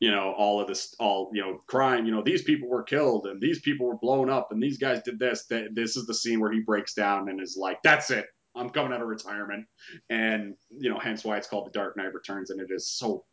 you 0.00 0.10
know 0.10 0.34
all 0.36 0.60
of 0.60 0.66
this 0.66 0.94
all 0.98 1.30
you 1.32 1.40
know 1.40 1.58
crime 1.68 2.04
you 2.04 2.12
know 2.12 2.22
these 2.22 2.42
people 2.42 2.68
were 2.68 2.82
killed 2.82 3.26
and 3.26 3.40
these 3.40 3.60
people 3.60 3.86
were 3.86 3.96
blown 3.98 4.28
up 4.28 4.48
and 4.50 4.62
these 4.62 4.78
guys 4.78 5.00
did 5.04 5.18
this 5.18 5.46
that 5.50 5.68
this 5.74 5.96
is 5.96 6.06
the 6.06 6.14
scene 6.14 6.40
where 6.40 6.52
he 6.52 6.60
breaks 6.60 6.94
down 6.94 7.28
and 7.28 7.40
is 7.40 7.56
like 7.58 7.78
that's 7.84 8.10
it 8.10 8.26
I'm 8.56 8.70
coming 8.70 8.92
out 8.92 9.02
of 9.02 9.08
retirement, 9.08 9.66
and 10.10 10.54
you 10.78 10.88
know, 10.88 10.98
hence 10.98 11.24
why 11.24 11.36
it's 11.36 11.48
called 11.48 11.66
The 11.66 11.72
Dark 11.76 11.96
Knight 11.96 12.14
Returns, 12.14 12.50
and 12.50 12.60
it 12.60 12.68
is 12.70 12.88
so 12.88 13.24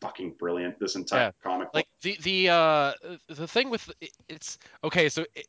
fucking 0.00 0.36
brilliant. 0.38 0.78
This 0.78 0.94
entire 0.94 1.20
Yeah. 1.20 1.30
comic 1.42 1.66
book. 1.68 1.74
like 1.74 1.88
the 2.02 2.16
the 2.22 2.48
uh 2.50 2.92
the 3.28 3.48
thing 3.48 3.70
with 3.70 3.90
it's 4.28 4.56
okay 4.84 5.08
so 5.08 5.24
it, 5.34 5.48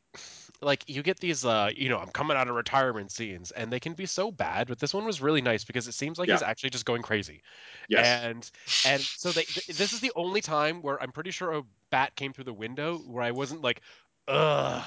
like 0.61 0.84
you 0.88 1.02
get 1.02 1.19
these 1.19 1.45
uh 1.45 1.69
you 1.76 1.90
know 1.90 1.98
i'm 1.98 2.10
coming 2.10 2.36
out 2.36 2.48
of 2.48 2.56
retirement 2.56 3.11
scenes 3.11 3.52
and 3.52 3.72
they 3.72 3.80
can 3.80 3.94
be 3.94 4.06
so 4.06 4.31
bad 4.31 4.68
but 4.68 4.80
this 4.80 4.94
one 4.94 5.06
was 5.06 5.22
really 5.22 5.41
nice 5.41 5.64
because 5.64 5.88
it 5.88 5.94
seems 5.94 6.19
like 6.19 6.30
he's 6.30 6.41
actually 6.41 6.69
just 6.69 6.86
going 6.86 7.02
crazy. 7.02 7.41
Yes, 7.88 8.23
and 8.23 8.52
and 8.86 9.02
so 9.02 9.31
they 9.31 9.44
th- 9.44 9.68
this 9.68 9.94
is 9.94 9.99
the 9.99 10.11
only 10.15 10.41
time 10.41 10.81
where 10.81 11.02
i'm 11.02 11.11
pretty 11.11 11.31
sure 11.31 11.53
a 11.53 11.64
bat 11.91 12.15
came 12.15 12.34
through 12.34 12.44
the 12.44 12.53
window 12.53 12.98
where 12.98 13.23
i 13.23 13.31
wasn't 13.31 13.61
like 13.61 13.81
ugh 14.27 14.84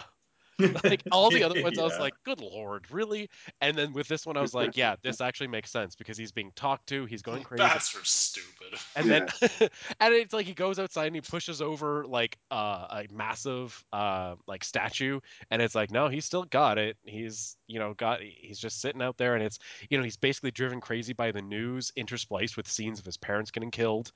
like 0.84 1.02
all 1.10 1.30
the 1.30 1.42
other 1.42 1.62
ones 1.62 1.78
i 1.78 1.82
was 1.82 1.98
like 1.98 2.14
good 2.24 2.40
lord 2.40 2.90
really? 2.90 3.28
And 3.60 3.76
then 3.76 3.92
with 3.92 4.08
this 4.08 4.26
one 4.26 4.36
i 4.36 4.40
was 4.40 4.54
like 4.54 4.76
yeah 4.76 4.96
this 5.02 5.20
actually 5.20 5.48
makes 5.48 5.70
sense 5.70 5.94
because 5.94 6.16
he's 6.16 6.32
being 6.32 6.52
talked 6.54 6.88
to 6.88 7.04
he's 7.06 7.22
going 7.22 7.42
crazy. 7.42 7.62
Bats 7.62 7.96
are 7.96 8.04
stupid. 8.04 8.78
and 8.96 9.10
then 9.10 9.28
and 10.00 10.14
it's 10.14 10.32
like 10.32 10.46
he 10.46 10.54
goes 10.54 10.78
outside 10.78 11.06
and 11.06 11.14
he 11.14 11.20
pushes 11.20 11.60
over 11.60 12.04
like 12.06 12.38
uh, 12.50 12.86
a 12.90 13.06
massive 13.12 13.84
uh 13.92 14.34
like 14.46 14.64
statue 14.64 15.20
and 15.50 15.62
it's 15.62 15.74
like 15.74 15.90
no 15.90 16.08
he's 16.08 16.24
still 16.24 16.44
got 16.44 16.78
it. 16.78 16.96
He's 17.04 17.56
you 17.66 17.78
know 17.78 17.94
got 17.94 18.20
he's 18.20 18.58
just 18.58 18.80
sitting 18.80 19.02
out 19.02 19.16
there 19.18 19.34
and 19.34 19.42
it's 19.42 19.58
you 19.90 19.98
know 19.98 20.04
he's 20.04 20.16
basically 20.16 20.50
driven 20.50 20.80
crazy 20.80 21.12
by 21.12 21.32
the 21.32 21.42
news 21.42 21.92
interspliced 21.96 22.56
with 22.56 22.68
scenes 22.68 22.98
of 22.98 23.04
his 23.04 23.16
parents 23.16 23.50
getting 23.50 23.70
killed. 23.70 24.12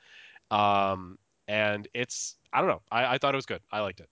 Um 0.51 1.18
and 1.48 1.86
it's 1.94 2.36
i 2.52 2.59
don't 2.59 2.68
know 2.68 2.82
i, 2.90 3.14
I 3.14 3.18
thought 3.18 3.35
it 3.35 3.36
was 3.36 3.47
good. 3.47 3.60
I 3.70 3.81
liked 3.81 4.01
it 4.01 4.09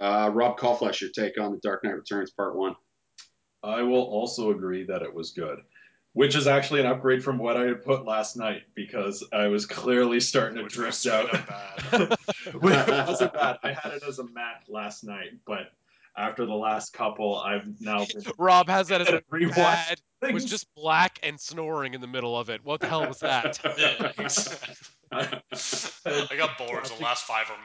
uh, 0.00 0.30
Rob 0.32 0.58
Kauflesh, 0.58 1.00
your 1.00 1.10
take 1.10 1.38
on 1.40 1.52
The 1.52 1.58
Dark 1.58 1.84
Knight 1.84 1.94
Returns 1.94 2.30
Part 2.30 2.56
One? 2.56 2.74
I 3.62 3.82
will 3.82 4.02
also 4.02 4.50
agree 4.50 4.84
that 4.84 5.02
it 5.02 5.12
was 5.12 5.32
good, 5.32 5.58
which 6.12 6.34
is 6.36 6.46
actually 6.46 6.80
an 6.80 6.86
upgrade 6.86 7.24
from 7.24 7.38
what 7.38 7.56
I 7.56 7.64
had 7.64 7.82
put 7.84 8.04
last 8.04 8.36
night 8.36 8.62
because 8.74 9.24
I 9.32 9.48
was 9.48 9.66
clearly 9.66 10.20
starting 10.20 10.56
to 10.58 10.62
Which 10.64 10.76
was 10.76 10.82
drift 10.82 10.96
straight 10.98 11.34
out. 11.34 11.34
up 11.34 11.48
bad. 11.48 12.18
It 12.46 13.08
wasn't 13.08 13.32
bad. 13.32 13.58
I 13.64 13.72
had 13.72 13.92
it 13.94 14.02
as 14.06 14.18
a 14.20 14.24
mat 14.24 14.62
last 14.68 15.02
night, 15.02 15.30
but 15.46 15.72
after 16.16 16.46
the 16.46 16.54
last 16.54 16.92
couple, 16.92 17.36
I've 17.36 17.80
now 17.80 18.04
been 18.06 18.22
rob 18.38 18.68
has 18.68 18.88
that 18.88 19.00
as 19.00 19.08
a 19.08 19.20
rewatched 19.32 19.54
bad 19.56 20.00
things. 20.26 20.42
was 20.42 20.44
just 20.44 20.74
black 20.74 21.18
and 21.22 21.40
snoring 21.40 21.94
in 21.94 22.00
the 22.00 22.06
middle 22.06 22.38
of 22.38 22.50
it 22.50 22.60
what 22.64 22.80
the 22.80 22.86
hell 22.86 23.06
was 23.06 23.20
that 23.20 23.58
I 25.12 26.36
got 26.36 26.58
bored. 26.58 26.84
The 26.84 27.02
last 27.02 27.24
five 27.24 27.46
are 27.50 27.62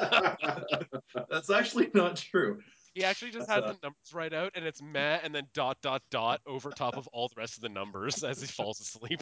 mad. 0.00 0.86
That's 1.30 1.50
actually 1.50 1.90
not 1.92 2.16
true. 2.16 2.60
He 2.94 3.04
actually 3.04 3.30
just 3.30 3.48
That's, 3.48 3.62
has 3.62 3.70
uh, 3.70 3.74
the 3.74 3.78
numbers 3.82 4.14
right 4.14 4.32
out, 4.32 4.52
and 4.54 4.64
it's 4.64 4.80
meh, 4.80 5.18
and 5.22 5.34
then 5.34 5.44
dot 5.52 5.76
dot 5.82 6.00
dot 6.10 6.40
over 6.46 6.70
top 6.70 6.96
of 6.96 7.06
all 7.08 7.28
the 7.28 7.34
rest 7.36 7.56
of 7.56 7.62
the 7.62 7.68
numbers 7.68 8.24
as 8.24 8.40
he 8.40 8.46
falls 8.46 8.80
asleep. 8.80 9.20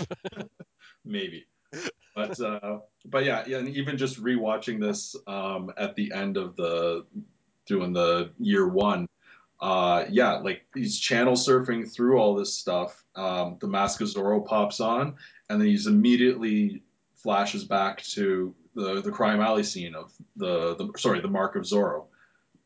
maybe 1.05 1.45
but 2.15 2.39
uh 2.41 2.79
but 3.07 3.25
yeah, 3.25 3.43
yeah 3.47 3.59
and 3.59 3.69
even 3.69 3.97
just 3.97 4.23
rewatching 4.23 4.81
this 4.81 5.17
um 5.27 5.73
at 5.77 5.95
the 5.97 6.13
end 6.13 6.37
of 6.37 6.55
the 6.57 7.05
doing 7.67 7.93
the 7.93 8.31
year 8.39 8.69
one 8.69 9.07
uh 9.63 10.05
yeah 10.11 10.35
like 10.35 10.67
he's 10.75 10.99
channel 10.99 11.35
surfing 11.35 11.91
through 11.91 12.19
all 12.19 12.35
this 12.35 12.55
stuff 12.55 13.03
um 13.17 13.57
the 13.61 13.67
mask 13.67 14.01
of 14.01 14.09
zorro 14.09 14.45
pops 14.45 14.81
on 14.81 15.15
and 15.49 15.61
then 15.61 15.69
he's 15.69 15.87
immediately 15.87 16.83
flashes 17.17 17.65
back 17.65 18.03
to 18.03 18.55
the 18.75 19.01
the 19.01 19.11
crime 19.11 19.41
alley 19.41 19.63
scene 19.63 19.95
of 19.95 20.13
the 20.37 20.75
the 20.77 20.91
sorry 20.99 21.21
the 21.21 21.29
mark 21.29 21.57
of 21.57 21.63
zorro 21.63 22.07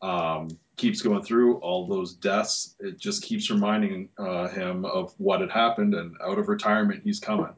um 0.01 0.49
keeps 0.75 1.01
going 1.01 1.23
through 1.23 1.57
all 1.57 1.87
those 1.87 2.13
deaths 2.15 2.75
it 2.79 2.99
just 2.99 3.23
keeps 3.23 3.49
reminding 3.49 4.09
uh, 4.19 4.47
him 4.47 4.85
of 4.85 5.13
what 5.17 5.41
had 5.41 5.49
happened 5.49 5.95
and 5.95 6.15
out 6.23 6.37
of 6.37 6.49
retirement 6.49 7.01
he's 7.03 7.19
coming 7.19 7.53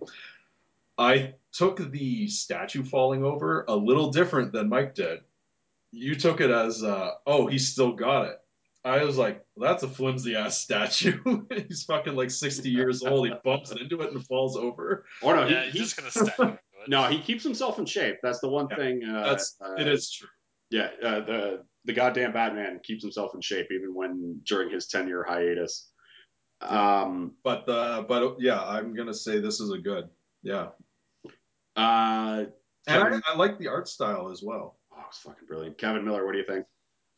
I 0.99 1.35
took 1.53 1.77
the 1.77 2.27
statue 2.27 2.83
falling 2.83 3.23
over 3.23 3.63
a 3.69 3.75
little 3.75 4.11
different 4.11 4.51
than 4.51 4.67
Mike 4.67 4.95
did. 4.95 5.21
You 5.91 6.13
took 6.15 6.41
it 6.41 6.51
as, 6.51 6.83
uh, 6.83 7.11
oh, 7.25 7.47
he's 7.47 7.69
still 7.69 7.93
got 7.93 8.25
it. 8.25 8.41
I 8.85 9.03
was 9.03 9.17
like, 9.17 9.43
that's 9.57 9.83
a 9.83 9.87
flimsy 9.89 10.35
ass 10.35 10.57
statue. 10.57 11.21
he's 11.67 11.83
fucking 11.83 12.15
like 12.15 12.31
60 12.31 12.69
years 12.69 13.03
old. 13.03 13.27
He 13.27 13.33
bumps 13.43 13.71
into 13.71 13.99
it 14.01 14.13
and 14.13 14.25
falls 14.25 14.55
over. 14.55 15.05
Oh 15.21 15.35
no, 15.35 15.47
yeah, 15.47 15.65
he, 15.65 15.71
he's 15.71 15.93
just 15.93 15.97
gonna 15.97 16.11
stack 16.11 16.39
into 16.39 16.53
it. 16.53 16.59
no, 16.87 17.03
he 17.03 17.19
keeps 17.19 17.43
himself 17.43 17.77
in 17.77 17.85
shape. 17.85 18.17
That's 18.23 18.39
the 18.39 18.47
one 18.49 18.67
Yeah, 18.71 18.77
thing. 18.77 19.03
Uh, 19.03 19.23
That's 19.29 19.55
uh, 19.63 19.75
it 19.75 19.87
is 19.87 20.11
true. 20.11 20.29
Yeah, 20.71 20.89
uh, 21.03 21.19
the 21.25 21.63
the 21.85 21.93
goddamn 21.93 22.31
Batman 22.31 22.79
keeps 22.83 23.03
himself 23.03 23.33
in 23.35 23.41
shape 23.41 23.67
even 23.71 23.93
when 23.93 24.41
during 24.45 24.69
his 24.69 24.87
ten 24.87 25.07
year 25.07 25.25
hiatus. 25.27 25.89
Um, 26.61 27.35
But 27.43 27.67
uh, 27.67 28.03
but 28.07 28.37
yeah, 28.39 28.61
I'm 28.63 28.95
gonna 28.95 29.13
say 29.13 29.39
this 29.39 29.59
is 29.59 29.71
a 29.71 29.77
good. 29.77 30.05
Yeah, 30.43 30.69
uh, 31.75 32.45
and 32.87 33.03
I, 33.03 33.19
I 33.27 33.35
like 33.35 33.59
the 33.59 33.67
art 33.67 33.87
style 33.87 34.29
as 34.31 34.41
well. 34.43 34.79
oh, 34.93 35.03
it's 35.07 35.19
fucking 35.19 35.47
brilliant. 35.47 35.77
Kevin 35.77 36.05
Miller, 36.05 36.25
what 36.25 36.31
do 36.33 36.37
you 36.37 36.45
think? 36.45 36.65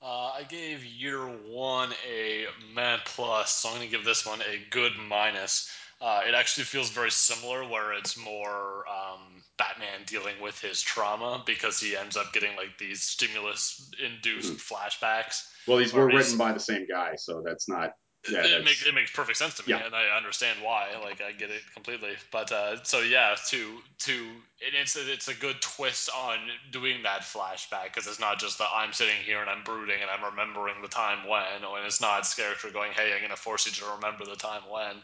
Uh, 0.04 0.32
I 0.36 0.44
gave 0.50 0.84
year 0.84 1.20
one 1.20 1.94
a 2.10 2.46
man 2.74 3.00
plus, 3.06 3.52
so 3.52 3.70
I'm 3.70 3.76
going 3.76 3.88
to 3.88 3.96
give 3.96 4.04
this 4.04 4.26
one 4.26 4.42
a 4.42 4.60
good 4.72 4.94
minus. 5.08 5.70
Uh, 6.02 6.22
it 6.28 6.34
actually 6.34 6.64
feels 6.64 6.90
very 6.90 7.12
similar, 7.12 7.64
where 7.64 7.94
it's 7.94 8.18
more 8.18 8.86
um, 8.90 9.44
Batman 9.60 10.02
dealing 10.08 10.42
with 10.42 10.60
his 10.60 10.82
trauma 10.82 11.44
because 11.46 11.80
he 11.80 11.96
ends 11.96 12.18
up 12.18 12.34
getting 12.34 12.56
like 12.56 12.80
these 12.80 13.04
stimulus-induced 13.04 14.54
flashbacks. 14.54 15.48
Well, 15.68 15.78
these 15.78 15.94
were 15.94 16.08
written 16.08 16.38
by 16.40 16.54
the 16.54 16.60
same 16.60 16.88
guy, 16.88 17.14
so 17.18 17.44
that's 17.46 17.70
not. 17.70 17.92
Yeah, 18.30 18.46
it, 18.46 18.64
makes, 18.64 18.86
it 18.86 18.94
makes 18.94 19.12
perfect 19.12 19.38
sense 19.38 19.56
to 19.56 19.64
me, 19.64 19.72
Yeah. 19.72 19.84
and 19.84 19.96
I 19.96 20.16
understand 20.16 20.60
why. 20.62 20.90
Like 21.02 21.22
I 21.22 21.32
get 21.32 21.50
it 21.50 21.64
completely. 21.74 22.12
But 22.32 22.52
uh, 22.52 22.84
so 22.84 23.00
yeah, 23.02 23.36
to 23.48 23.80
to 24.00 24.14
and 24.14 24.76
it's 24.76 24.96
a, 24.96 25.12
it's 25.12 25.28
a 25.28 25.34
good 25.34 25.60
twist 25.62 26.10
on 26.16 26.38
doing 26.70 27.02
that 27.02 27.22
flashback 27.22 27.86
because 27.86 28.06
it's 28.06 28.20
not 28.20 28.40
just 28.40 28.60
that 28.60 28.70
I'm 28.72 28.94
sitting 28.94 29.16
here 29.26 29.42
and 29.42 29.50
I'm 29.50 29.64
brooding 29.64 30.02
and 30.02 30.10
I'm 30.12 30.24
remembering 30.24 30.82
the 30.84 30.88
time 30.88 31.28
when, 31.28 31.64
or 31.68 31.84
it's 31.84 32.00
not 32.00 32.20
his 32.20 32.34
character 32.36 32.70
going, 32.70 32.92
"Hey, 32.92 33.12
I'm 33.16 33.22
gonna 33.22 33.36
force 33.36 33.66
you 33.66 33.72
to 33.72 33.86
remember 33.96 34.24
the 34.26 34.36
time 34.36 34.62
when." 34.70 35.04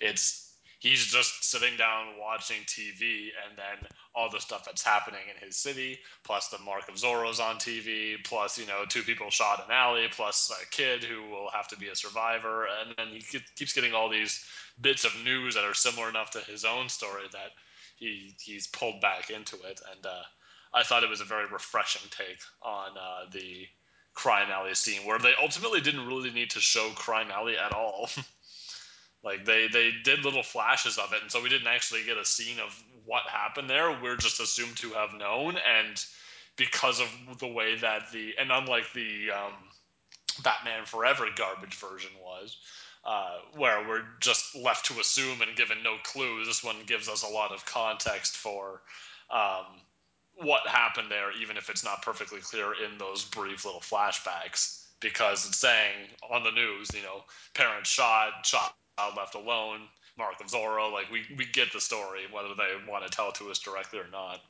It's 0.00 0.43
he's 0.78 1.06
just 1.06 1.44
sitting 1.44 1.76
down 1.76 2.18
watching 2.20 2.62
TV, 2.66 3.28
and 3.46 3.56
then 3.56 3.88
all 4.14 4.30
the 4.30 4.40
stuff 4.40 4.64
that's 4.64 4.82
happening 4.82 5.20
in 5.34 5.46
his 5.46 5.56
city, 5.56 5.98
plus 6.24 6.48
the 6.48 6.58
Mark 6.58 6.88
of 6.88 6.96
Zorro's 6.96 7.40
on 7.40 7.56
TV, 7.56 8.16
plus 8.24 8.58
you 8.58 8.66
know 8.66 8.84
two 8.88 9.02
people 9.02 9.30
shot 9.30 9.64
in 9.64 9.72
alley, 9.72 10.06
plus 10.10 10.50
a 10.50 10.70
kid 10.70 11.04
who 11.04 11.28
will 11.28 11.50
have 11.50 11.68
to 11.68 11.76
be 11.76 11.88
a 11.88 11.96
survivor, 11.96 12.66
and 12.80 12.94
then 12.96 13.08
he 13.08 13.24
keeps 13.56 13.72
getting 13.72 13.94
all 13.94 14.08
these 14.08 14.44
bits 14.80 15.04
of 15.04 15.12
news 15.24 15.54
that 15.54 15.64
are 15.64 15.74
similar 15.74 16.08
enough 16.08 16.30
to 16.30 16.40
his 16.40 16.64
own 16.64 16.88
story 16.88 17.24
that 17.32 17.50
he 17.96 18.34
he's 18.40 18.66
pulled 18.66 19.00
back 19.00 19.30
into 19.30 19.56
it, 19.56 19.80
and 19.94 20.06
uh, 20.06 20.22
I 20.72 20.82
thought 20.82 21.04
it 21.04 21.10
was 21.10 21.20
a 21.20 21.24
very 21.24 21.46
refreshing 21.46 22.08
take 22.10 22.40
on 22.62 22.96
uh, 22.98 23.30
the 23.30 23.66
crime 24.14 24.50
alley 24.50 24.74
scene 24.74 25.06
where 25.06 25.18
they 25.18 25.34
ultimately 25.40 25.80
didn't 25.80 26.06
really 26.06 26.30
need 26.30 26.50
to 26.50 26.60
show 26.60 26.90
crime 26.94 27.30
alley 27.30 27.56
at 27.58 27.72
all. 27.72 28.08
like 29.24 29.44
they 29.44 29.68
they 29.68 29.90
did 30.04 30.24
little 30.24 30.42
flashes 30.42 30.98
of 30.98 31.12
it, 31.12 31.22
and 31.22 31.30
so 31.30 31.42
we 31.42 31.48
didn't 31.48 31.68
actually 31.68 32.04
get 32.04 32.18
a 32.18 32.24
scene 32.24 32.58
of 32.60 32.84
what 33.06 33.22
happened 33.24 33.68
there. 33.70 33.90
We're 34.02 34.16
just 34.16 34.40
assumed 34.40 34.76
to 34.78 34.90
have 34.90 35.14
known, 35.14 35.56
and 35.56 36.04
because 36.56 37.00
of 37.00 37.08
the 37.38 37.48
way 37.48 37.76
that 37.76 38.12
the 38.12 38.34
and 38.38 38.50
unlike 38.52 38.92
the 38.92 39.30
um, 39.30 39.52
Batman 40.42 40.84
Forever 40.84 41.26
garbage 41.36 41.74
version 41.74 42.10
was, 42.22 42.56
uh, 43.04 43.38
where 43.56 43.86
we're 43.88 44.04
just 44.20 44.54
left 44.54 44.86
to 44.86 45.00
assume 45.00 45.40
and 45.42 45.56
given 45.56 45.82
no 45.82 45.96
clues. 46.02 46.46
This 46.46 46.64
one 46.64 46.76
gives 46.86 47.08
us 47.08 47.22
a 47.22 47.32
lot 47.32 47.52
of 47.52 47.64
context 47.66 48.36
for 48.36 48.82
um, 49.30 49.66
what 50.36 50.66
happened 50.66 51.10
there, 51.10 51.32
even 51.40 51.56
if 51.56 51.70
it's 51.70 51.84
not 51.84 52.02
perfectly 52.02 52.40
clear 52.40 52.72
in 52.72 52.98
those 52.98 53.24
brief 53.24 53.64
little 53.64 53.80
flashbacks, 53.80 54.84
because 55.00 55.46
it's 55.46 55.58
saying 55.58 56.08
on 56.30 56.44
the 56.44 56.50
news, 56.50 56.90
you 56.94 57.02
know, 57.02 57.24
parents 57.54 57.90
shot, 57.90 58.44
shot, 58.44 58.74
child 58.98 59.14
left 59.16 59.34
alone, 59.34 59.80
Mark 60.18 60.40
of 60.40 60.46
Zorro. 60.46 60.92
Like 60.92 61.10
we 61.10 61.22
we 61.36 61.46
get 61.46 61.72
the 61.72 61.80
story, 61.80 62.22
whether 62.32 62.48
they 62.48 62.90
want 62.90 63.04
to 63.06 63.10
tell 63.10 63.28
it 63.28 63.34
to 63.36 63.50
us 63.50 63.58
directly 63.58 63.98
or 63.98 64.08
not. 64.10 64.40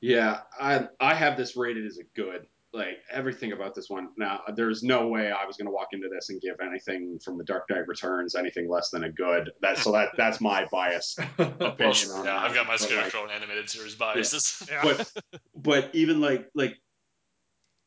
Yeah, 0.00 0.40
I 0.58 0.88
I 1.00 1.14
have 1.14 1.36
this 1.36 1.56
rated 1.56 1.86
as 1.86 1.98
a 1.98 2.04
good. 2.14 2.46
Like 2.72 2.98
everything 3.10 3.52
about 3.52 3.74
this 3.74 3.88
one. 3.88 4.08
Now, 4.18 4.42
there's 4.54 4.82
no 4.82 5.08
way 5.08 5.30
I 5.30 5.46
was 5.46 5.56
going 5.56 5.66
to 5.66 5.72
walk 5.72 5.88
into 5.92 6.08
this 6.12 6.28
and 6.28 6.40
give 6.42 6.56
anything 6.60 7.18
from 7.24 7.38
The 7.38 7.44
Dark 7.44 7.70
Knight 7.70 7.86
Returns 7.86 8.34
anything 8.34 8.68
less 8.68 8.90
than 8.90 9.04
a 9.04 9.10
good. 9.10 9.50
That 9.62 9.78
so 9.78 9.92
that 9.92 10.10
that's 10.18 10.42
my 10.42 10.66
bias. 10.70 11.16
Well, 11.38 11.48
Opinion 11.60 12.10
on 12.10 12.24
yeah, 12.24 12.32
that, 12.32 12.36
I've 12.36 12.54
got 12.54 12.66
my 12.66 12.76
but, 12.76 12.90
like- 12.90 13.14
and 13.14 13.30
animated 13.30 13.70
series 13.70 13.94
biases. 13.94 14.68
But 14.82 15.10
but 15.54 15.90
even 15.94 16.20
like 16.20 16.48
like 16.54 16.76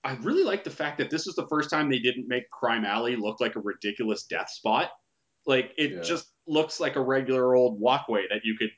I 0.03 0.13
really 0.21 0.43
like 0.43 0.63
the 0.63 0.71
fact 0.71 0.97
that 0.99 1.11
this 1.11 1.27
is 1.27 1.35
the 1.35 1.45
first 1.49 1.69
time 1.69 1.91
they 1.91 1.99
didn't 1.99 2.27
make 2.27 2.49
Crime 2.49 2.85
Alley 2.85 3.15
look 3.15 3.39
like 3.39 3.57
a 3.57 3.59
ridiculous 3.59 4.23
death 4.23 4.49
spot. 4.49 4.89
Like 5.45 5.73
it 5.77 5.91
Yeah. 5.91 6.01
just 6.01 6.31
looks 6.47 6.79
like 6.79 6.95
a 6.95 7.01
regular 7.01 7.55
old 7.55 7.79
walkway 7.79 8.27
that 8.29 8.43
you 8.43 8.57
could 8.57 8.71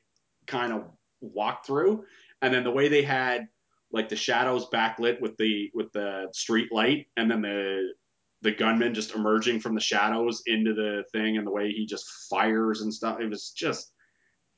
kind 0.47 0.73
of 0.73 0.89
walk 1.21 1.65
through. 1.65 2.05
And 2.41 2.53
then 2.53 2.63
the 2.63 2.71
way 2.71 2.87
they 2.87 3.03
had 3.03 3.47
like 3.91 4.09
the 4.09 4.15
shadows 4.15 4.67
backlit 4.69 5.19
with 5.21 5.35
the 5.37 5.69
with 5.73 5.91
the 5.91 6.27
street 6.33 6.71
light 6.71 7.07
and 7.17 7.29
then 7.29 7.41
the 7.41 7.93
the 8.41 8.51
gunman 8.51 8.93
just 8.93 9.13
emerging 9.13 9.59
from 9.59 9.75
the 9.75 9.81
shadows 9.81 10.41
into 10.47 10.73
the 10.73 11.03
thing 11.11 11.37
and 11.37 11.45
the 11.45 11.51
way 11.51 11.71
he 11.71 11.85
just 11.85 12.09
fires 12.29 12.81
and 12.81 12.91
stuff. 12.91 13.19
It 13.19 13.29
was 13.29 13.51
just, 13.51 13.93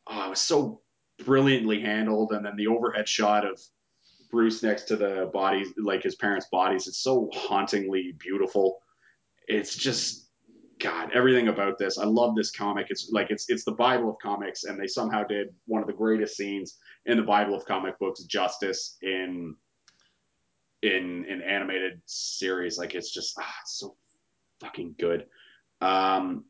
oh, 0.08 0.28
it 0.28 0.30
was 0.30 0.40
so 0.40 0.82
brilliantly 1.26 1.82
handled. 1.82 2.32
And 2.32 2.46
then 2.46 2.56
the 2.56 2.68
overhead 2.68 3.10
shot 3.10 3.46
of 3.46 3.60
Bruce 4.32 4.64
next 4.64 4.84
to 4.84 4.96
the 4.96 5.30
bodies, 5.34 5.74
like 5.78 6.02
his 6.02 6.16
parents' 6.16 6.48
bodies, 6.50 6.88
it's 6.88 7.00
so 7.04 7.30
hauntingly 7.34 8.14
beautiful. 8.18 8.80
It's 9.50 9.76
just, 9.76 10.23
God, 10.80 11.12
everything 11.14 11.48
about 11.48 11.78
this. 11.78 11.98
I 11.98 12.06
love 12.06 12.36
this 12.36 12.52
comic. 12.52 12.88
It's 12.90 13.10
like 13.12 13.30
it's 13.30 13.50
it's 13.50 13.64
the 13.64 13.72
Bible 13.72 14.10
of 14.10 14.18
comics, 14.22 14.64
and 14.64 14.80
they 14.80 14.88
somehow 14.88 15.24
did 15.24 15.50
one 15.66 15.82
of 15.82 15.88
the 15.88 15.94
greatest 15.94 16.36
scenes 16.36 16.78
in 17.06 17.18
the 17.18 17.24
Bible 17.24 17.56
of 17.56 17.66
comic 17.66 17.98
books 18.00 18.24
justice 18.24 18.98
in 19.02 19.56
in 20.82 21.26
an 21.30 21.42
animated 21.42 22.02
series. 22.06 22.78
Like 22.78 22.96
it's 22.96 23.14
just 23.14 23.36
ah, 23.40 23.56
it's 23.62 23.80
so 23.80 23.96
fucking 24.60 24.96
good. 25.00 25.26
Um, 25.82 26.46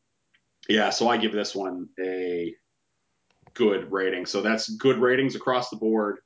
yeah, 0.69 0.89
so 0.89 1.09
I 1.09 1.17
give 1.17 1.33
this 1.33 1.55
one 1.55 1.89
a 1.99 2.53
good 3.53 3.91
rating. 3.91 4.25
So 4.25 4.41
that's 4.41 4.69
good 4.75 4.97
ratings 4.97 5.35
across 5.35 5.69
the 5.69 5.75
board 5.75 6.19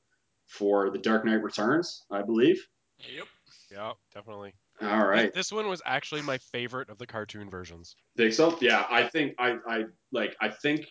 for 0.46 0.90
The 0.90 1.00
Dark 1.00 1.26
Knight 1.26 1.44
Returns, 1.44 2.06
I 2.12 2.22
believe. 2.22 2.66
Yep. 3.00 3.28
Yeah, 3.72 3.92
definitely. 4.14 4.54
All 4.82 5.08
right. 5.08 5.34
This 5.34 5.52
one 5.52 5.68
was 5.68 5.82
actually 5.86 6.22
my 6.22 6.38
favorite 6.38 6.90
of 6.90 6.98
the 6.98 7.08
cartoon 7.08 7.50
versions. 7.50 7.96
Think 8.16 8.34
so? 8.34 8.58
Yeah, 8.62 8.86
I 8.90 9.08
think 9.08 9.34
I, 9.40 9.58
I 9.68 9.84
like 10.12 10.36
I 10.42 10.50
think 10.50 10.86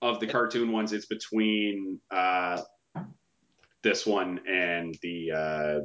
of 0.00 0.18
the 0.18 0.26
cartoon 0.26 0.72
ones, 0.72 0.92
it's 0.92 1.06
between 1.06 2.00
uh, 2.10 2.60
this 3.82 4.04
one 4.06 4.40
and 4.48 4.96
the 5.02 5.30
uh, 5.30 5.80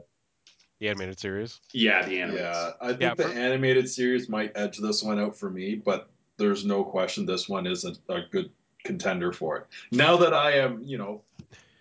The 0.79 0.89
animated 0.89 1.19
series. 1.19 1.59
yeah 1.73 2.03
the 2.03 2.21
animated. 2.21 2.41
Yeah, 2.45 2.71
I 2.81 2.87
think 2.89 3.01
Yeah, 3.01 3.13
the 3.13 3.23
for- 3.25 3.29
animated 3.29 3.89
series 3.89 4.27
might 4.29 4.51
edge 4.55 4.77
this 4.79 5.03
one 5.03 5.19
out 5.19 5.37
for 5.37 5.49
me, 5.51 5.75
but 5.75 6.09
there's 6.37 6.65
no 6.65 6.83
question 6.83 7.25
this 7.25 7.47
one 7.49 7.67
is 7.67 7.85
a, 7.85 7.93
a 8.11 8.21
good 8.31 8.49
contender 8.83 9.31
for 9.31 9.57
it. 9.57 9.67
Now 9.91 10.17
that 10.17 10.33
I 10.33 10.53
am, 10.53 10.81
you 10.83 10.97
know, 10.97 11.21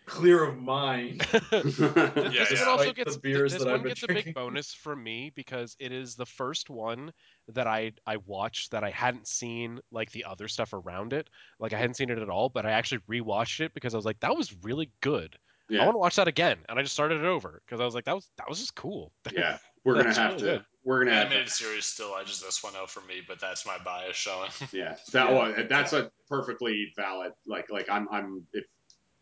clear 0.06 0.44
of 0.44 0.58
mind, 0.58 1.26
Yeah, 2.28 2.46
this 2.48 2.50
yeah. 2.50 2.60
one 2.60 2.68
also 2.68 2.92
Despite 2.92 2.96
the 3.04 3.12
gets 3.12 3.18
beers 3.22 3.56
this 3.56 3.58
that 3.58 3.68
I've 3.68 3.82
one 3.82 3.82
been 3.82 3.92
gets 3.92 4.02
a 4.02 4.08
drinking. 4.08 4.32
big 4.34 4.34
bonus 4.34 4.72
from 4.74 5.02
me 5.02 5.30
because 5.34 5.76
it 5.78 5.92
is 5.92 6.14
the 6.16 6.26
first 6.26 6.70
one 6.70 7.12
that 7.48 7.66
I 7.66 7.92
I 8.06 8.16
watched 8.18 8.72
that 8.72 8.84
I 8.84 8.90
hadn't 8.90 9.28
seen 9.28 9.80
like 9.90 10.10
the 10.12 10.24
other 10.24 10.48
stuff 10.48 10.72
around 10.72 11.12
it. 11.12 11.28
Like 11.60 11.72
I 11.72 11.78
hadn't 11.78 11.94
seen 11.94 12.10
it 12.10 12.18
at 12.18 12.30
all, 12.30 12.48
but 12.48 12.66
I 12.66 12.72
actually 12.72 13.00
rewatched 13.10 13.60
it 13.60 13.74
because 13.74 13.94
I 13.94 13.98
was 13.98 14.06
like, 14.06 14.20
that 14.20 14.36
was 14.36 14.54
really 14.64 14.92
good. 15.00 15.38
I 15.78 15.84
want 15.84 15.94
to 15.94 15.98
watch 15.98 16.16
that 16.16 16.28
again, 16.28 16.64
and 16.68 16.78
I 16.78 16.82
just 16.82 16.94
started 16.94 17.18
it 17.20 17.26
over 17.26 17.62
because 17.66 17.80
I 17.80 17.84
was 17.84 17.94
like, 17.94 18.04
that 18.06 18.14
was 18.14 18.30
that 18.38 18.48
was 18.48 18.58
just 18.58 18.74
cool. 18.74 19.12
yeah. 19.28 19.58
We're 19.84 19.96
gonna 19.96 20.14
have 20.14 20.36
really 20.36 20.38
to. 20.38 20.44
good. 20.44 20.64
We're 20.84 21.00
gonna 21.04 21.14
have 21.16 21.30
to 21.32 21.36
Animated 21.36 21.48
series 21.48 21.86
still 21.86 22.16
edges 22.16 22.40
this 22.40 22.62
one 22.62 22.74
out 22.76 22.90
for 22.90 23.00
me, 23.02 23.22
but 23.26 23.38
that's 23.40 23.66
my 23.66 23.78
bias 23.78 24.16
showing. 24.16 24.50
Yeah, 24.72 24.96
that 25.12 25.28
Yeah. 25.28 25.32
one. 25.32 25.68
That's 25.68 25.92
a 25.92 26.10
perfectly 26.28 26.92
valid. 26.96 27.32
Like, 27.46 27.70
like 27.70 27.88
I'm, 27.88 28.08
I'm. 28.10 28.46
If 28.52 28.64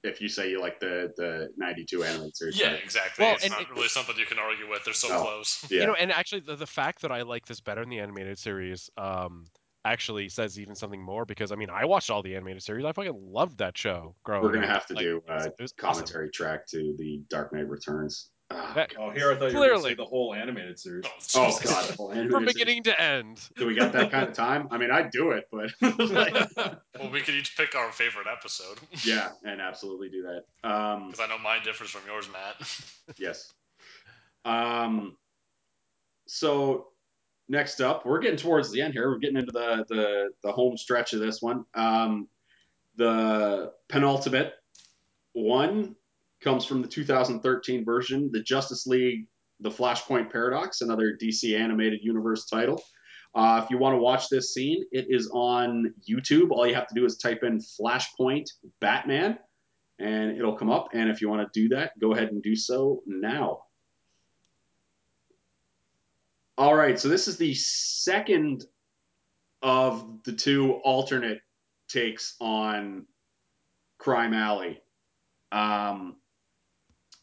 if 0.05 0.21
you 0.21 0.29
say 0.29 0.51
you 0.51 0.61
like 0.61 0.79
the 0.81 1.13
the 1.17 1.49
'92 1.57 2.05
animated 2.05 2.37
series, 2.37 2.61
yeah, 2.61 2.73
exactly. 2.73 3.25
Well, 3.25 3.35
it's 3.35 3.45
and 3.45 3.53
not 3.53 3.63
it- 3.63 3.71
really 3.71 3.89
something 3.89 4.17
you 4.17 4.27
can 4.27 4.39
argue 4.39 4.69
with. 4.69 4.85
They're 4.85 4.95
so 4.95 5.09
No. 5.09 5.23
close. 5.23 5.67
yeah, 5.71 5.81
You 5.81 5.87
know, 5.89 5.95
and 5.95 6.13
actually, 6.13 6.41
the, 6.41 6.57
the 6.57 6.67
fact 6.67 7.03
that 7.03 7.11
I 7.11 7.23
like 7.23 7.47
this 7.47 7.61
better 7.61 7.81
than 7.81 7.91
the 7.91 8.01
animated 8.01 8.39
series, 8.39 8.91
um, 8.97 9.47
actually 9.87 10.29
says 10.31 10.59
even 10.59 10.75
something 10.75 11.03
more 11.03 11.25
because 11.27 11.53
I 11.53 11.57
mean, 11.57 11.69
I 11.71 11.85
watched 11.85 12.11
all 12.11 12.23
the 12.23 12.37
animated 12.37 12.63
series. 12.63 12.85
I 12.85 12.93
fucking 12.93 13.13
loved 13.15 13.59
that 13.59 13.77
show. 13.77 14.17
Growing 14.25 14.43
we're 14.43 14.53
gonna 14.53 14.67
up. 14.67 14.73
have 14.73 14.87
to 14.87 14.95
Like, 14.95 15.03
do 15.05 15.23
a 15.29 15.45
it 15.47 15.55
was 15.61 15.73
awesome. 15.73 15.77
commentary 15.77 16.31
track 16.31 16.67
to 16.69 16.95
the 16.99 17.23
Dark 17.29 17.53
Knight 17.53 17.69
Returns. 17.69 18.31
Ah, 18.51 18.73
That- 18.75 18.93
oh, 18.99 19.11
here 19.11 19.33
I 19.33 19.37
thought 19.37 19.53
you 19.53 19.59
were 19.59 19.67
going 19.67 19.71
to 19.71 19.79
Clearly. 19.81 19.91
say 19.91 19.95
the 19.95 20.05
whole 20.05 20.35
animated 20.35 20.79
series. 20.79 21.05
Oh, 21.07 21.11
oh 21.37 21.59
god, 21.65 21.89
the 21.89 21.93
whole 21.97 22.11
animated 22.13 22.31
from 22.33 22.43
series. 22.45 22.55
beginning 22.55 22.83
to 22.85 23.01
end. 23.01 23.41
Do 23.57 23.67
we 23.67 23.75
got 23.75 23.93
that 23.93 24.11
kind 24.11 24.29
of 24.29 24.35
time? 24.35 24.69
I 24.71 24.77
mean, 24.79 24.91
I'd 24.91 25.11
do 25.11 25.31
it, 25.31 25.49
but 25.51 25.71
like, 26.11 26.35
Well, 26.99 27.11
we 27.11 27.21
could 27.23 27.35
each 27.35 27.57
pick 27.57 27.75
our 27.75 27.91
favorite 27.91 28.27
episode. 28.31 28.79
yeah, 29.05 29.31
and 29.45 29.61
absolutely 29.61 30.11
do 30.11 30.23
that. 30.23 30.69
Um, 30.71 31.09
Because 31.11 31.21
I 31.25 31.29
know 31.29 31.39
mine 31.39 31.61
differs 31.65 31.91
from 31.91 32.03
yours, 32.07 32.29
Matt. 32.33 33.17
Yes. 33.19 33.53
Um. 34.45 35.17
So 36.27 36.89
next 37.49 37.81
up, 37.81 38.05
we're 38.07 38.19
getting 38.19 38.37
towards 38.39 38.71
the 38.71 38.81
end 38.83 38.93
here. 38.95 39.11
We're 39.11 39.19
getting 39.19 39.39
into 39.39 39.53
the 39.53 39.85
the 39.89 40.29
the 40.43 40.53
home 40.53 40.77
stretch 40.77 41.13
of 41.15 41.21
this 41.21 41.41
one. 41.43 41.65
Um, 41.75 42.29
the 42.97 43.73
penultimate 43.89 44.55
one 45.33 45.97
comes 46.45 46.65
from 46.65 46.83
the 46.83 46.89
2013 46.89 47.85
version, 47.85 48.31
the 48.33 48.43
Justice 48.43 48.87
League: 48.87 49.27
The 49.61 49.71
Flashpoint 49.71 50.31
Paradox, 50.31 50.83
another 50.83 51.17
DC 51.21 51.59
animated 51.59 52.01
universe 52.03 52.47
title. 52.47 52.81
Uh, 53.35 53.61
if 53.65 53.71
you 53.71 53.79
want 53.79 53.95
to 53.95 53.99
watch 53.99 54.29
this 54.29 54.55
scene, 54.55 54.85
it 54.93 55.07
is 55.09 55.29
on 55.33 55.93
YouTube. 56.09 56.51
All 56.51 56.67
you 56.67 56.75
have 56.75 56.87
to 56.87 56.95
do 56.95 57.05
is 57.05 57.17
type 57.17 57.43
in 57.43 57.59
Flashpoint 57.59 58.45
Batman 58.81 59.39
and 59.99 60.37
it'll 60.37 60.57
come 60.57 60.71
up. 60.71 60.89
And 60.93 61.09
if 61.11 61.21
you 61.21 61.29
want 61.29 61.53
to 61.53 61.61
do 61.61 61.69
that, 61.75 61.99
go 61.99 62.13
ahead 62.13 62.29
and 62.29 62.43
do 62.43 62.57
so 62.57 63.03
now. 63.07 63.63
All 66.57 66.75
right, 66.75 66.99
so 66.99 67.09
this 67.09 67.27
is 67.27 67.37
the 67.37 67.55
second 67.55 68.65
of 69.63 70.23
the 70.25 70.33
two 70.33 70.75
alternate 70.85 71.41
takes 71.89 72.37
on 72.41 73.07
Crime 73.99 74.35
Alley. 74.35 74.81
Um, 75.51 76.17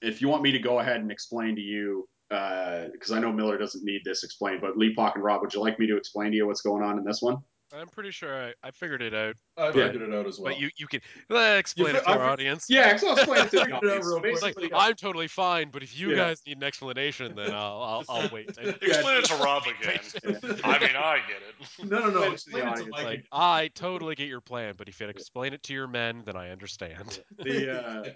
if 0.02 0.22
you 0.22 0.28
want 0.28 0.44
me 0.44 0.52
to 0.52 0.60
go 0.60 0.80
ahead 0.80 0.98
and 0.98 1.12
explain 1.12 1.56
to 1.56 1.62
you, 1.62 2.08
because 2.30 3.12
I 3.12 3.20
know 3.20 3.32
Miller 3.32 3.58
doesn't 3.58 3.84
need 3.84 4.02
this 4.06 4.24
explained, 4.24 4.62
but 4.62 4.78
Lee 4.78 4.94
Pock 4.94 5.16
and 5.16 5.24
Rob, 5.24 5.42
would 5.42 5.54
you 5.54 5.62
like 5.62 5.80
me 5.80 5.88
to 5.88 5.98
explain 5.98 6.32
to 6.32 6.38
you 6.38 6.48
what's 6.48 6.62
going 6.62 6.84
on 6.84 6.98
in 6.98 7.04
this 7.04 7.22
one? 7.22 7.38
I'm 7.74 7.88
pretty 7.88 8.12
sure 8.12 8.48
I, 8.48 8.54
I 8.64 8.72
figured 8.72 9.02
it 9.02 9.14
out, 9.14 9.36
I 9.58 9.68
Yeah. 9.68 9.72
figured 9.72 10.02
it 10.02 10.14
out 10.14 10.28
as 10.28 10.38
well. 10.40 10.52
but 10.52 10.60
you 10.60 10.70
you 10.76 10.88
can 10.88 11.00
uh, 11.30 11.56
explain 11.58 11.94
fi- 11.94 12.00
it 12.00 12.04
to 12.04 12.10
I 12.10 12.14
our 12.16 12.20
fi- 12.20 12.30
audience. 12.32 12.66
Yeah, 12.68 12.98
so 12.98 13.08
I'll 13.12 13.16
explain 13.16 13.46
it 13.46 13.50
to 13.52 13.56
the 13.60 13.64
Figured 13.64 13.70
it 13.70 13.74
out 13.74 13.84
audience. 13.84 14.06
real 14.08 14.20
quick. 14.20 14.34
Like, 14.34 14.42
Basically, 14.56 14.70
I'm 14.74 14.96
totally 14.96 15.28
fine, 15.30 15.70
but 15.72 15.82
if 15.82 15.98
you 15.98 16.10
Yeah. 16.10 16.16
guys 16.18 16.42
need 16.46 16.58
an 16.58 16.64
explanation, 16.64 17.34
then 17.34 17.54
I'll 17.54 17.82
I'll, 17.82 18.06
I'll 18.10 18.30
wait. 18.30 18.50
Explain 18.62 19.18
it 19.20 19.26
to 19.26 19.36
Rob 19.36 19.64
again. 19.68 20.00
I 20.66 20.80
mean, 20.80 20.96
I 20.98 21.20
get 21.30 21.42
it. 21.48 21.90
no, 21.90 22.00
no, 22.00 22.10
no. 22.10 22.32
Explain 22.34 22.34
it 22.34 22.34
to 22.34 22.34
Explain 22.34 22.62
it 22.62 22.66
to 22.66 22.72
audience. 22.72 22.90
Mike. 22.92 23.04
like 23.06 23.26
I 23.32 23.70
totally 23.74 24.16
get 24.16 24.28
your 24.28 24.42
plan, 24.42 24.74
but 24.78 24.90
if 24.90 25.00
you 25.00 25.08
explain 25.08 25.54
it 25.54 25.64
to 25.64 25.74
your 25.74 25.88
men, 25.88 26.24
then 26.26 26.36
I 26.36 26.50
understand. 26.50 27.22
the 27.42 28.14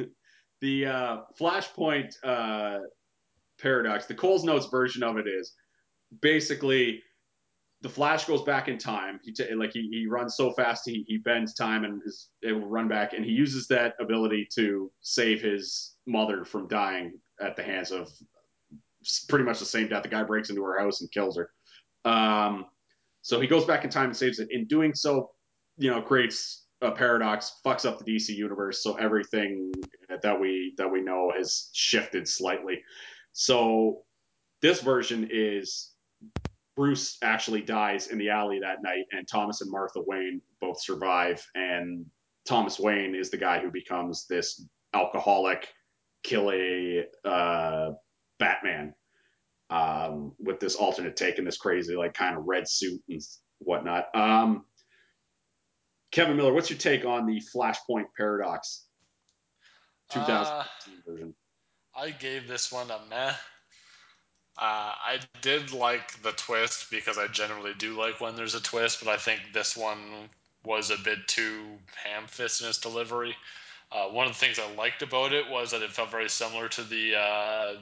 uh, 0.00 0.04
the 0.60 0.86
uh, 0.86 1.16
Flashpoint 1.38 2.14
uh, 2.24 2.78
paradox, 3.60 4.06
the 4.06 4.14
Coles 4.14 4.44
Notes 4.44 4.66
version 4.66 5.02
of 5.02 5.16
it 5.16 5.26
is 5.26 5.54
basically 6.20 7.02
the 7.80 7.88
Flash 7.88 8.24
goes 8.24 8.42
back 8.42 8.68
in 8.68 8.76
time. 8.78 9.20
He 9.22 9.32
ta 9.32 9.44
like 9.56 9.72
he, 9.72 9.88
he 9.90 10.06
runs 10.06 10.36
so 10.36 10.52
fast 10.52 10.82
he, 10.84 11.04
he 11.06 11.18
bends 11.18 11.54
time 11.54 11.84
and 11.84 12.02
is 12.04 12.30
able 12.44 12.60
to 12.60 12.66
run 12.66 12.88
back, 12.88 13.12
and 13.12 13.24
he 13.24 13.30
uses 13.30 13.68
that 13.68 13.94
ability 14.00 14.48
to 14.54 14.90
save 15.00 15.40
his 15.40 15.94
mother 16.06 16.44
from 16.44 16.66
dying 16.68 17.12
at 17.40 17.56
the 17.56 17.62
hands 17.62 17.92
of 17.92 18.10
pretty 19.28 19.44
much 19.44 19.60
the 19.60 19.64
same 19.64 19.88
death. 19.88 20.02
The 20.02 20.08
guy 20.08 20.24
breaks 20.24 20.50
into 20.50 20.62
her 20.64 20.78
house 20.78 21.00
and 21.00 21.10
kills 21.12 21.36
her. 21.36 21.50
Um, 22.04 22.66
so 23.22 23.40
he 23.40 23.46
goes 23.46 23.64
back 23.64 23.84
in 23.84 23.90
time 23.90 24.06
and 24.06 24.16
saves 24.16 24.40
it. 24.40 24.48
In 24.50 24.66
doing 24.66 24.94
so, 24.94 25.30
you 25.76 25.90
know, 25.90 26.02
creates 26.02 26.66
a 26.80 26.92
paradox, 26.92 27.60
fucks 27.64 27.84
up 27.84 27.98
the 27.98 28.04
DC 28.04 28.30
universe, 28.30 28.82
so 28.82 28.94
everything 28.94 29.72
that 30.22 30.40
we 30.40 30.74
that 30.78 30.90
we 30.90 31.00
know 31.00 31.32
has 31.36 31.70
shifted 31.72 32.28
slightly. 32.28 32.82
So 33.32 34.02
this 34.62 34.80
version 34.80 35.28
is 35.30 35.92
Bruce 36.78 37.18
actually 37.22 37.62
dies 37.62 38.06
in 38.06 38.18
the 38.18 38.30
alley 38.30 38.60
that 38.60 38.84
night, 38.84 39.04
and 39.10 39.26
Thomas 39.26 39.62
and 39.62 39.70
Martha 39.70 40.00
Wayne 40.06 40.40
both 40.60 40.80
survive. 40.80 41.44
And 41.56 42.06
Thomas 42.46 42.78
Wayne 42.78 43.16
is 43.16 43.30
the 43.30 43.36
guy 43.36 43.58
who 43.58 43.72
becomes 43.72 44.26
this 44.28 44.64
alcoholic, 44.94 45.66
killy 46.22 47.04
uh, 47.24 47.90
Batman 48.38 48.94
um, 49.70 50.36
with 50.38 50.60
this 50.60 50.76
alternate 50.76 51.16
take 51.16 51.38
and 51.38 51.46
this 51.48 51.56
crazy, 51.56 51.96
like, 51.96 52.14
kind 52.14 52.36
of 52.36 52.44
red 52.46 52.68
suit 52.68 53.02
and 53.08 53.20
whatnot. 53.58 54.14
Um, 54.14 54.64
Kevin 56.10 56.36
Miller, 56.36 56.52
what's 56.52 56.70
your 56.70 56.78
take 56.78 57.04
on 57.04 57.26
the 57.26 57.40
Flashpoint 57.54 58.06
Paradox 58.16 58.84
2015 60.10 61.02
version? 61.06 61.34
I 61.96 62.10
gave 62.10 62.48
this 62.48 62.72
one 62.72 62.90
a 62.90 63.00
meh. 63.10 63.32
Uh, 64.60 64.92
I 64.96 65.20
did 65.40 65.72
like 65.72 66.20
the 66.22 66.32
twist 66.32 66.90
because 66.90 67.18
I 67.18 67.28
generally 67.28 67.74
do 67.78 67.96
like 67.96 68.20
when 68.20 68.34
there's 68.34 68.54
a 68.54 68.62
twist, 68.62 69.04
but 69.04 69.08
I 69.08 69.16
think 69.16 69.40
this 69.52 69.76
one 69.76 70.28
was 70.64 70.90
a 70.90 70.96
bit 70.96 71.28
too 71.28 71.78
ham-fisted 72.04 72.64
in 72.64 72.70
its 72.70 72.78
delivery. 72.78 73.36
Uh, 73.92 74.08
one 74.08 74.26
of 74.26 74.32
the 74.32 74.38
things 74.38 74.58
I 74.58 74.74
liked 74.74 75.02
about 75.02 75.32
it 75.32 75.48
was 75.48 75.70
that 75.70 75.82
it 75.82 75.92
felt 75.92 76.10
very 76.10 76.28
similar 76.28 76.68
to 76.70 76.82
the 76.82 77.16
uh, 77.16 77.74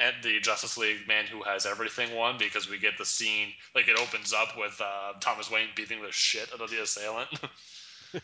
and 0.00 0.16
the 0.22 0.40
Justice 0.40 0.78
League 0.78 1.06
Man 1.06 1.26
Who 1.26 1.42
Has 1.42 1.66
Everything 1.66 2.14
one 2.16 2.38
because 2.38 2.68
we 2.68 2.78
get 2.78 2.98
the 2.98 3.04
scene 3.04 3.48
like 3.74 3.88
it 3.88 3.98
opens 3.98 4.32
up 4.32 4.56
with 4.56 4.80
uh, 4.80 5.18
Thomas 5.20 5.50
Wayne 5.50 5.68
beating 5.74 6.02
the 6.02 6.12
shit 6.12 6.50
out 6.52 6.60
of 6.60 6.70
the 6.70 6.82
assailant. 6.82 7.28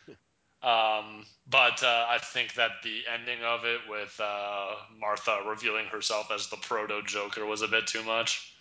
um, 0.63 1.25
but 1.49 1.83
uh, 1.83 2.07
I 2.09 2.19
think 2.21 2.55
that 2.55 2.83
the 2.83 3.03
ending 3.13 3.43
of 3.45 3.65
it 3.65 3.81
with 3.89 4.19
uh, 4.23 4.75
Martha 4.99 5.41
revealing 5.47 5.87
herself 5.87 6.31
as 6.33 6.49
the 6.49 6.57
proto 6.57 7.03
Joker 7.03 7.45
was 7.45 7.63
a 7.63 7.69
bit 7.69 7.87
too 7.87 8.03
much. 8.03 8.56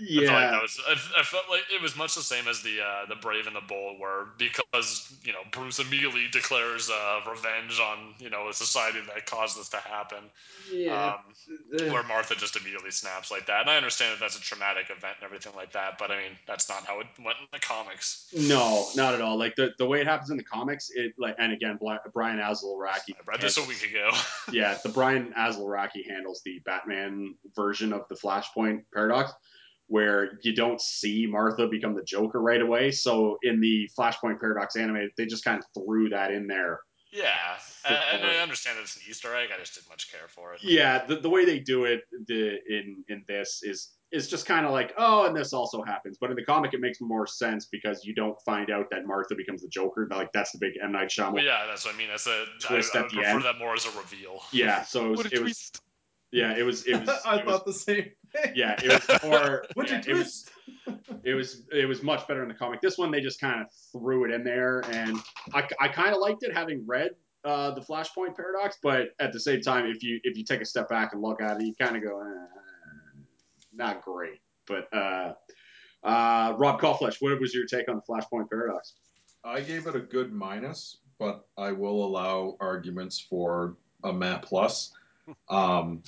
I 0.00 0.26
felt 0.26 0.32
like 0.32 0.44
Yeah, 0.44 0.50
that 0.50 0.62
was. 0.62 0.80
I, 0.86 1.20
I 1.20 1.22
felt 1.22 1.44
like 1.50 1.62
it 1.74 1.82
was 1.82 1.96
much 1.96 2.14
the 2.14 2.22
same 2.22 2.48
as 2.48 2.62
the 2.62 2.80
uh, 2.80 3.06
the 3.08 3.16
Brave 3.16 3.46
and 3.46 3.56
the 3.56 3.60
Bold, 3.60 4.00
where 4.00 4.26
because 4.38 5.12
you 5.24 5.32
know 5.32 5.40
Bruce 5.52 5.78
immediately 5.78 6.26
declares 6.32 6.90
uh, 6.90 7.20
revenge 7.28 7.80
on 7.80 8.14
you 8.18 8.30
know 8.30 8.48
a 8.48 8.52
society 8.52 8.98
that 9.06 9.26
caused 9.26 9.58
this 9.58 9.68
to 9.70 9.78
happen. 9.78 10.24
yeah. 10.72 11.14
Um, 11.14 11.92
where 11.92 12.02
Martha 12.02 12.34
just 12.34 12.56
immediately 12.56 12.90
snaps 12.90 13.30
like 13.30 13.46
that. 13.46 13.62
And 13.62 13.70
I 13.70 13.76
understand 13.76 14.14
that 14.14 14.20
that's 14.20 14.36
a 14.36 14.40
traumatic 14.40 14.86
event 14.86 15.16
and 15.20 15.24
everything 15.24 15.52
like 15.56 15.72
that, 15.72 15.98
but 15.98 16.10
I 16.10 16.16
mean 16.16 16.32
that's 16.46 16.68
not 16.68 16.84
how 16.84 17.00
it 17.00 17.06
went 17.18 17.38
in 17.40 17.46
the 17.52 17.58
comics. 17.58 18.32
no, 18.36 18.86
not 18.96 19.14
at 19.14 19.20
all. 19.20 19.38
Like 19.38 19.56
the, 19.56 19.70
the 19.78 19.86
way 19.86 20.00
it 20.00 20.06
happens 20.06 20.30
in 20.30 20.36
the 20.36 20.44
comics, 20.44 20.90
it 20.94 21.14
like 21.18 21.36
and 21.38 21.52
again, 21.52 21.78
Brian 22.12 22.38
Azzarello. 22.38 22.88
I 22.90 22.98
read 23.26 23.40
this 23.40 23.58
a 23.58 23.64
week 23.64 23.82
ago. 23.88 24.10
yeah, 24.52 24.78
the 24.82 24.88
Brian 24.88 25.32
Azzarello 25.36 25.88
handles 26.08 26.42
the 26.44 26.60
Batman 26.64 27.34
version 27.54 27.92
of 27.92 28.06
the 28.08 28.14
Flashpoint 28.14 28.82
paradox, 28.92 29.32
where 29.90 30.38
you 30.42 30.54
don't 30.54 30.80
see 30.80 31.26
Martha 31.28 31.66
become 31.66 31.94
the 31.94 32.02
Joker 32.04 32.40
right 32.40 32.62
away. 32.62 32.90
So 32.92 33.38
in 33.42 33.60
the 33.60 33.90
Flashpoint 33.98 34.40
paradox 34.40 34.76
animated, 34.76 35.10
they 35.16 35.26
just 35.26 35.44
kind 35.44 35.58
of 35.58 35.64
threw 35.74 36.08
that 36.10 36.30
in 36.30 36.46
there. 36.46 36.80
yeah, 37.12 37.58
and, 37.88 37.98
and 38.22 38.24
I 38.30 38.36
understand 38.40 38.78
that 38.78 38.82
it's 38.82 38.94
an 38.96 39.02
Easter 39.10 39.34
egg. 39.34 39.48
I 39.52 39.58
just 39.58 39.74
didn't 39.74 39.88
much 39.88 40.10
care 40.12 40.28
for 40.28 40.54
it. 40.54 40.60
Yeah, 40.62 41.04
the, 41.04 41.16
the 41.16 41.28
way 41.28 41.44
they 41.44 41.58
do 41.58 41.84
it 41.84 42.02
the, 42.28 42.58
in 42.68 43.04
in 43.08 43.24
this 43.26 43.62
is 43.64 43.90
is 44.12 44.28
just 44.28 44.46
kind 44.46 44.64
of 44.64 44.70
like 44.72 44.92
oh, 44.96 45.26
and 45.26 45.34
this 45.36 45.52
also 45.52 45.82
happens. 45.82 46.18
But 46.20 46.30
in 46.30 46.36
the 46.36 46.44
comic, 46.44 46.72
it 46.72 46.80
makes 46.80 47.00
more 47.00 47.26
sense 47.26 47.66
because 47.66 48.04
you 48.04 48.14
don't 48.14 48.36
find 48.46 48.70
out 48.70 48.86
that 48.92 49.06
Martha 49.06 49.34
becomes 49.34 49.62
the 49.62 49.68
Joker. 49.68 50.06
Like 50.08 50.30
that's 50.32 50.52
the 50.52 50.58
big 50.58 50.74
M 50.80 50.92
Night 50.92 51.08
Shyamalan. 51.08 51.32
Well, 51.34 51.44
yeah, 51.44 51.66
that's 51.66 51.84
what 51.84 51.96
I 51.96 51.98
mean. 51.98 52.08
That's 52.08 52.28
a 52.28 52.44
Twist 52.60 52.94
I 52.94 53.00
at 53.00 53.04
would 53.06 53.10
the 53.10 53.16
prefer 53.16 53.30
end. 53.30 53.44
that 53.44 53.58
more 53.58 53.74
as 53.74 53.86
a 53.86 53.98
reveal. 53.98 54.40
Yeah, 54.52 54.82
so 54.82 55.06
it 55.06 55.08
was, 55.10 55.16
What 55.18 55.32
a 55.32 55.34
it 55.36 55.42
was 55.42 55.72
yeah, 56.32 56.56
it 56.56 56.62
was 56.62 56.86
it 56.86 57.00
was 57.00 57.08
I 57.26 57.38
it 57.38 57.44
was- 57.46 57.56
thought 57.56 57.66
the 57.66 57.72
same 57.72 57.96
thing. 58.04 58.12
yeah, 58.54 58.78
it 58.82 59.08
was 59.08 59.22
more 59.22 59.64
What 59.74 59.88
yeah, 59.88 60.02
you 60.06 60.14
it 60.14 60.16
was 60.16 60.50
it 61.24 61.34
was 61.34 61.62
it 61.72 61.88
was 61.88 62.02
much 62.02 62.26
better 62.28 62.42
in 62.42 62.48
the 62.48 62.54
comic. 62.54 62.80
This 62.80 62.98
one 62.98 63.10
they 63.10 63.20
just 63.20 63.40
kind 63.40 63.60
of 63.60 63.66
threw 63.92 64.24
it 64.24 64.30
in 64.30 64.44
there, 64.44 64.84
and 64.90 65.16
I, 65.54 65.66
I 65.80 65.88
kind 65.88 66.14
of 66.14 66.20
liked 66.20 66.42
it 66.42 66.54
having 66.54 66.84
read 66.86 67.10
uh, 67.44 67.72
the 67.72 67.80
Flashpoint 67.80 68.36
paradox, 68.36 68.78
but 68.82 69.08
at 69.18 69.32
the 69.32 69.40
same 69.40 69.60
time, 69.60 69.86
if 69.86 70.02
you 70.02 70.20
if 70.24 70.36
you 70.36 70.44
take 70.44 70.60
a 70.60 70.64
step 70.64 70.88
back 70.88 71.12
and 71.12 71.22
look 71.22 71.40
at 71.40 71.60
it, 71.60 71.66
you 71.66 71.74
kind 71.74 71.96
of 71.96 72.02
go, 72.02 72.20
eh, 72.20 73.20
not 73.72 74.02
great. 74.02 74.40
But 74.66 74.92
uh, 74.92 75.34
uh, 76.04 76.54
Rob 76.56 76.80
Kauflesh, 76.80 77.16
what 77.20 77.38
was 77.40 77.54
your 77.54 77.66
take 77.66 77.88
on 77.88 77.96
the 77.96 78.02
Flashpoint 78.02 78.48
paradox? 78.48 78.94
I 79.44 79.60
gave 79.60 79.86
it 79.86 79.96
a 79.96 80.00
good 80.00 80.32
minus, 80.32 80.98
but 81.18 81.46
I 81.56 81.72
will 81.72 82.04
allow 82.04 82.56
arguments 82.60 83.18
for 83.18 83.76
a 84.04 84.12
map 84.12 84.44
plus. 84.44 84.92
Um, 85.48 86.02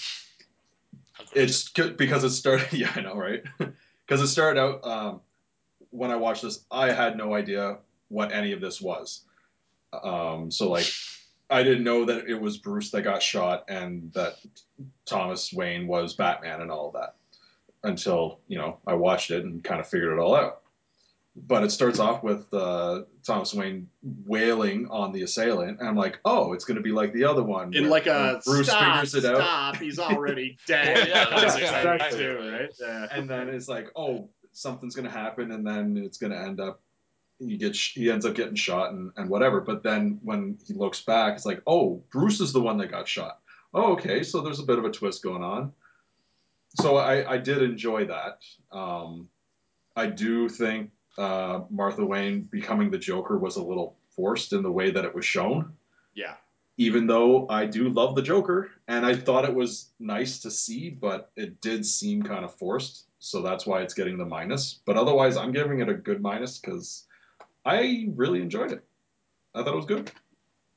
it's 1.34 1.68
because 1.70 2.24
it 2.24 2.30
started. 2.30 2.72
Yeah, 2.72 2.92
I 2.94 3.00
know, 3.00 3.16
right? 3.16 3.42
Because 4.04 4.20
it 4.20 4.28
started 4.28 4.60
out 4.60 4.84
um, 4.84 5.20
when 5.90 6.10
I 6.10 6.16
watched 6.16 6.42
this, 6.42 6.64
I 6.70 6.90
had 6.90 7.16
no 7.16 7.34
idea 7.34 7.78
what 8.08 8.32
any 8.32 8.52
of 8.52 8.60
this 8.60 8.80
was. 8.80 9.22
Um, 10.02 10.50
so 10.50 10.68
like, 10.68 10.86
I 11.48 11.62
didn't 11.62 11.84
know 11.84 12.04
that 12.06 12.26
it 12.26 12.38
was 12.38 12.58
Bruce 12.58 12.90
that 12.90 13.02
got 13.02 13.22
shot 13.22 13.64
and 13.68 14.12
that 14.12 14.38
Thomas 15.06 15.52
Wayne 15.52 15.86
was 15.86 16.14
Batman 16.14 16.62
and 16.62 16.70
all 16.70 16.88
of 16.88 16.94
that 16.94 17.14
until 17.84 18.40
you 18.48 18.58
know 18.58 18.78
I 18.86 18.94
watched 18.94 19.30
it 19.30 19.44
and 19.44 19.62
kind 19.62 19.80
of 19.80 19.88
figured 19.88 20.12
it 20.12 20.20
all 20.20 20.34
out. 20.34 20.61
But 21.34 21.64
it 21.64 21.70
starts 21.72 21.98
off 21.98 22.22
with 22.22 22.52
uh, 22.52 23.02
Thomas 23.24 23.54
Wayne 23.54 23.88
wailing 24.26 24.86
on 24.90 25.12
the 25.12 25.22
assailant, 25.22 25.80
and 25.80 25.88
I'm 25.88 25.96
like, 25.96 26.18
oh, 26.26 26.52
it's 26.52 26.66
going 26.66 26.76
to 26.76 26.82
be 26.82 26.92
like 26.92 27.14
the 27.14 27.24
other 27.24 27.42
one. 27.42 27.72
In 27.72 27.88
like 27.88 28.06
a 28.06 28.42
Bruce 28.44 28.68
stop, 28.68 29.00
figures 29.00 29.24
it 29.24 29.34
out. 29.34 29.76
he's 29.78 29.98
already 29.98 30.58
dead. 30.66 30.94
Well, 30.94 31.08
yeah, 31.08 31.40
that's 31.40 31.56
exactly 31.56 32.18
too, 32.18 32.38
right. 32.38 32.60
right? 32.60 32.70
Yeah. 32.78 33.06
and 33.12 33.30
then 33.30 33.48
it's 33.48 33.66
like, 33.66 33.88
oh, 33.96 34.28
something's 34.52 34.94
gonna 34.94 35.10
happen, 35.10 35.52
and 35.52 35.66
then 35.66 35.96
it's 35.96 36.18
gonna 36.18 36.36
end 36.36 36.60
up 36.60 36.82
he 37.46 37.56
gets 37.56 37.78
he 37.78 38.10
ends 38.10 38.24
up 38.24 38.34
getting 38.34 38.54
shot 38.54 38.92
and, 38.92 39.10
and 39.16 39.28
whatever. 39.28 39.60
But 39.60 39.82
then 39.82 40.18
when 40.22 40.58
he 40.66 40.74
looks 40.74 41.02
back, 41.02 41.34
it's 41.34 41.46
like, 41.46 41.62
oh, 41.66 42.02
Bruce 42.10 42.40
is 42.40 42.52
the 42.52 42.60
one 42.60 42.78
that 42.78 42.90
got 42.90 43.08
shot. 43.08 43.40
Oh, 43.74 43.92
okay, 43.92 44.22
so 44.22 44.40
there's 44.40 44.60
a 44.60 44.64
bit 44.64 44.78
of 44.78 44.84
a 44.84 44.90
twist 44.90 45.22
going 45.22 45.42
on. 45.42 45.72
So 46.80 46.96
I, 46.96 47.34
I 47.34 47.38
did 47.38 47.62
enjoy 47.62 48.06
that. 48.06 48.38
Um, 48.70 49.28
I 49.96 50.06
do 50.06 50.48
think 50.48 50.90
uh, 51.18 51.60
Martha 51.70 52.04
Wayne 52.04 52.42
becoming 52.42 52.90
the 52.90 52.98
Joker 52.98 53.38
was 53.38 53.56
a 53.56 53.62
little 53.62 53.96
forced 54.16 54.52
in 54.52 54.62
the 54.62 54.70
way 54.72 54.90
that 54.90 55.04
it 55.04 55.14
was 55.14 55.24
shown 55.24 55.72
Yeah. 56.14 56.34
even 56.76 57.06
though 57.06 57.48
I 57.48 57.66
do 57.66 57.88
love 57.88 58.14
the 58.14 58.22
Joker, 58.22 58.70
and 58.88 59.04
I 59.06 59.14
thought 59.14 59.44
it 59.44 59.54
was 59.54 59.90
nice 59.98 60.38
to 60.40 60.50
see, 60.50 60.90
but 60.90 61.30
it 61.36 61.60
did 61.60 61.84
seem 61.86 62.22
kind 62.22 62.44
of 62.44 62.54
forced, 62.54 63.06
so 63.18 63.40
that's 63.42 63.66
why 63.66 63.82
it's 63.82 63.94
getting 63.94 64.18
the 64.18 64.24
minus. 64.24 64.80
But 64.84 64.96
otherwise, 64.96 65.36
I'm 65.36 65.52
giving 65.52 65.80
it 65.80 65.88
a 65.88 65.94
good 65.94 66.20
minus 66.20 66.58
because 66.58 67.06
I 67.64 68.08
really 68.14 68.40
enjoyed 68.42 68.72
it. 68.72 68.84
I 69.54 69.62
thought 69.62 69.74
it 69.74 69.76
was 69.76 69.86
good. 69.86 70.10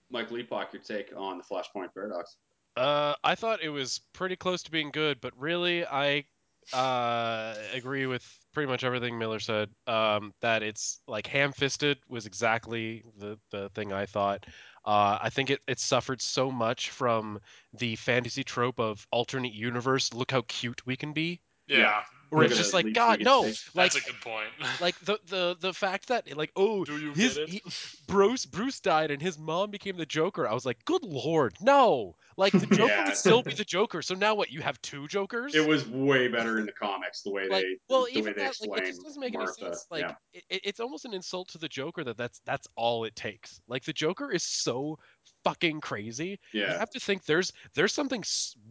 Mike 0.10 0.32
Leapock, 0.32 0.72
your 0.74 0.82
take 0.82 1.12
on 1.16 1.38
the 1.38 1.44
Flashpoint 1.44 1.94
paradox? 1.94 2.36
Uh, 2.78 3.16
I 3.24 3.36
thought 3.36 3.64
it 3.64 3.70
was 3.70 4.02
pretty 4.14 4.36
close 4.36 4.64
to 4.64 4.72
being 4.72 4.92
good, 4.92 5.20
but 5.22 5.34
really, 5.40 5.86
I 5.86 6.26
uh, 6.74 7.56
agree 7.74 8.06
with 8.06 8.24
pretty 8.56 8.72
much 8.72 8.84
everything 8.84 9.20
Miller 9.20 9.40
said. 9.40 9.70
Um, 9.86 10.34
that 10.42 10.64
it's 10.64 11.02
like 11.08 11.28
ham-fisted 11.28 12.00
was 12.10 12.26
exactly 12.26 13.04
the 13.20 13.38
the 13.52 13.70
thing 13.76 13.94
I 13.94 14.08
thought. 14.08 14.48
Uh, 14.86 15.20
I 15.22 15.30
think 15.30 15.50
it, 15.50 15.60
it 15.68 15.80
suffered 15.80 16.22
so 16.22 16.52
much 16.52 16.90
from 16.90 17.40
the 17.74 17.96
fantasy 17.96 18.44
trope 18.44 18.80
of 18.80 19.06
alternate 19.12 19.54
universe. 19.54 20.14
Look 20.14 20.32
how 20.32 20.44
cute 20.48 20.86
we 20.86 20.96
can 20.96 21.14
be. 21.14 21.42
Yeah. 21.68 22.02
Where 22.30 22.44
it's 22.44 22.58
just 22.58 22.74
like 22.74 22.94
God, 22.94 23.22
no, 23.22 23.42
like 23.42 23.56
that's 23.74 23.96
a 23.96 24.02
good 24.02 24.20
point. 24.22 24.48
like 24.82 24.98
the 25.02 25.20
the 25.28 25.56
the 25.60 25.74
fact 25.74 26.08
that 26.10 26.36
like 26.36 26.52
oh 26.56 26.84
Do 26.86 26.98
you 26.98 27.14
his 27.14 27.36
get 27.36 27.44
it? 27.44 27.50
he, 27.50 27.62
Bruce 28.08 28.46
Bruce 28.46 28.80
died 28.80 29.12
and 29.12 29.22
his 29.22 29.38
mom 29.38 29.70
became 29.72 29.96
the 29.98 30.06
Joker. 30.06 30.48
I 30.48 30.54
was 30.54 30.66
like, 30.66 30.84
good 30.86 31.04
lord, 31.04 31.56
no! 31.62 32.16
Like 32.38 32.54
the 32.54 32.66
Joker 32.76 32.88
Yeah. 32.92 33.06
would 33.06 33.16
still 33.16 33.44
be 33.44 33.54
the 33.54 33.64
Joker. 33.64 34.02
So 34.02 34.16
now 34.16 34.36
what? 34.36 34.52
You 34.52 34.62
have 34.62 34.82
two 34.82 35.08
Jokers? 35.08 35.56
It 35.56 35.68
was 35.68 35.88
way 35.88 36.28
better 36.28 36.60
in 36.60 36.66
the 36.66 36.72
comics 36.72 37.22
the 37.22 37.32
way 37.32 37.44
like 37.50 37.64
they 37.64 37.78
well 37.90 38.02
the 38.02 38.06
way 38.06 38.20
even 38.20 38.34
they 38.36 38.44
that 38.44 38.56
like 38.68 38.82
it 38.82 38.86
just 38.88 39.04
doesn't 39.04 39.20
make 39.22 39.34
Martha. 39.34 39.54
any 39.62 39.70
sense. 39.72 39.86
Like 39.92 40.02
yeah. 40.02 40.16
it, 40.34 40.44
it- 40.50 40.62
it's 40.66 40.80
almost 40.80 41.06
an 41.06 41.14
insult 41.14 41.48
to 41.50 41.58
the 41.58 41.68
Joker 41.70 42.04
that 42.04 42.18
that's 42.18 42.42
that's 42.46 42.68
all 42.76 43.04
it 43.06 43.16
takes. 43.16 43.62
Like 43.68 43.84
the 43.84 43.94
Joker 43.94 44.32
is 44.32 44.44
so 44.44 44.98
fucking 45.44 45.80
crazy. 45.80 46.40
Yeah. 46.54 46.62
You 46.62 46.68
Yeah. 46.68 46.80
have 46.80 46.90
to 46.92 47.00
think 47.00 47.26
there's 47.26 47.54
there's 47.76 47.94
something 47.94 48.24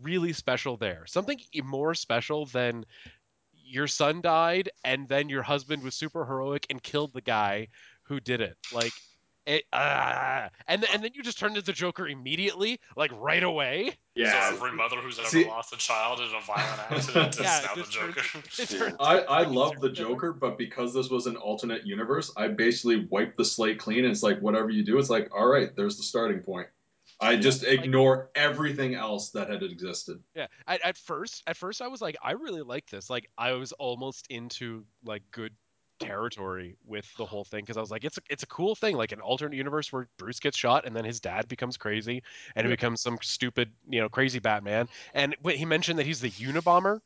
really 0.02 0.32
special 0.32 0.76
there. 0.76 1.04
Something 1.06 1.40
more 1.64 1.94
special 1.94 2.46
than 2.46 2.84
your 3.74 3.88
son 3.88 4.20
died 4.20 4.70
and 4.84 5.08
then 5.08 5.28
your 5.28 5.42
husband 5.42 5.82
was 5.82 5.94
super 5.94 6.24
heroic 6.24 6.64
and 6.70 6.82
killed 6.82 7.12
the 7.12 7.20
guy 7.20 7.68
who 8.04 8.20
did 8.20 8.40
it. 8.40 8.56
Like 8.72 8.92
it, 9.46 9.64
ah, 9.74 10.48
and 10.68 10.80
th- 10.80 10.94
and 10.94 11.04
then 11.04 11.10
you 11.14 11.22
just 11.22 11.38
turned 11.38 11.56
into 11.56 11.66
the 11.66 11.72
Joker 11.74 12.08
immediately, 12.08 12.80
like 12.96 13.10
right 13.14 13.42
away. 13.42 13.90
Yeah. 14.14 14.48
So 14.50 14.54
every 14.56 14.72
mother 14.72 14.96
who's 14.96 15.18
ever 15.18 15.28
See- 15.28 15.44
lost 15.46 15.74
a 15.74 15.76
child 15.76 16.20
in 16.20 16.26
a 16.26 16.40
violent 16.40 16.80
accident 16.90 17.34
is 17.34 17.40
Yeah, 17.40 17.60
now 17.66 17.74
the 17.82 17.90
Joker. 17.90 18.20
it 18.58 18.70
Yeah. 18.72 18.78
turns 18.78 18.96
I, 19.00 19.18
I 19.18 19.42
love 19.42 19.80
the 19.80 19.90
Joker. 19.90 20.10
Joker, 20.12 20.32
but 20.32 20.56
because 20.56 20.94
this 20.94 21.10
was 21.10 21.26
an 21.26 21.36
alternate 21.36 21.84
universe, 21.86 22.32
I 22.38 22.48
basically 22.48 23.06
wiped 23.10 23.36
the 23.36 23.44
slate 23.44 23.78
clean. 23.78 24.04
And 24.04 24.12
it's 24.12 24.22
like 24.22 24.40
whatever 24.40 24.70
you 24.70 24.82
do, 24.84 24.98
it's 24.98 25.10
like 25.10 25.28
all 25.36 25.46
right, 25.48 25.74
there's 25.76 25.96
the 25.98 26.04
starting 26.04 26.38
point. 26.40 26.68
I 27.20 27.36
just 27.36 27.62
like- 27.64 27.72
ignore 27.80 28.30
everything 28.34 28.94
else 28.94 29.30
that 29.30 29.48
had 29.50 29.62
existed. 29.62 30.22
Yeah. 30.34 30.46
At, 30.66 30.80
at 30.84 30.96
first, 30.96 31.42
at 31.46 31.56
first, 31.56 31.80
I 31.82 31.88
was 31.88 32.00
like, 32.02 32.16
I 32.22 32.32
really 32.32 32.62
like 32.62 32.88
this. 32.90 33.08
Like, 33.10 33.28
I 33.38 33.52
was 33.52 33.72
almost 33.72 34.26
into 34.30 34.84
like 35.04 35.22
good 35.30 35.52
territory 36.00 36.76
with 36.84 37.06
the 37.16 37.24
whole 37.24 37.44
thing 37.44 37.60
because 37.62 37.76
I 37.76 37.80
was 37.80 37.90
like, 37.90 38.04
it's 38.04 38.18
a, 38.18 38.20
it's 38.28 38.42
a 38.42 38.46
cool 38.48 38.74
thing, 38.74 38.96
like 38.96 39.12
an 39.12 39.20
alternate 39.20 39.56
universe 39.56 39.92
where 39.92 40.08
Bruce 40.18 40.40
gets 40.40 40.58
shot 40.58 40.86
and 40.86 40.94
then 40.94 41.04
his 41.04 41.20
dad 41.20 41.46
becomes 41.48 41.76
crazy 41.76 42.22
and 42.56 42.66
he 42.66 42.70
Yeah. 42.70 42.76
becomes 42.76 43.00
some 43.00 43.18
stupid, 43.22 43.70
you 43.88 44.00
know, 44.00 44.08
crazy 44.08 44.40
Batman. 44.40 44.88
And 45.14 45.36
he 45.48 45.64
mentioned 45.64 45.98
that 46.00 46.06
he's 46.06 46.20
the 46.20 46.30
Unabomber, 46.30 47.00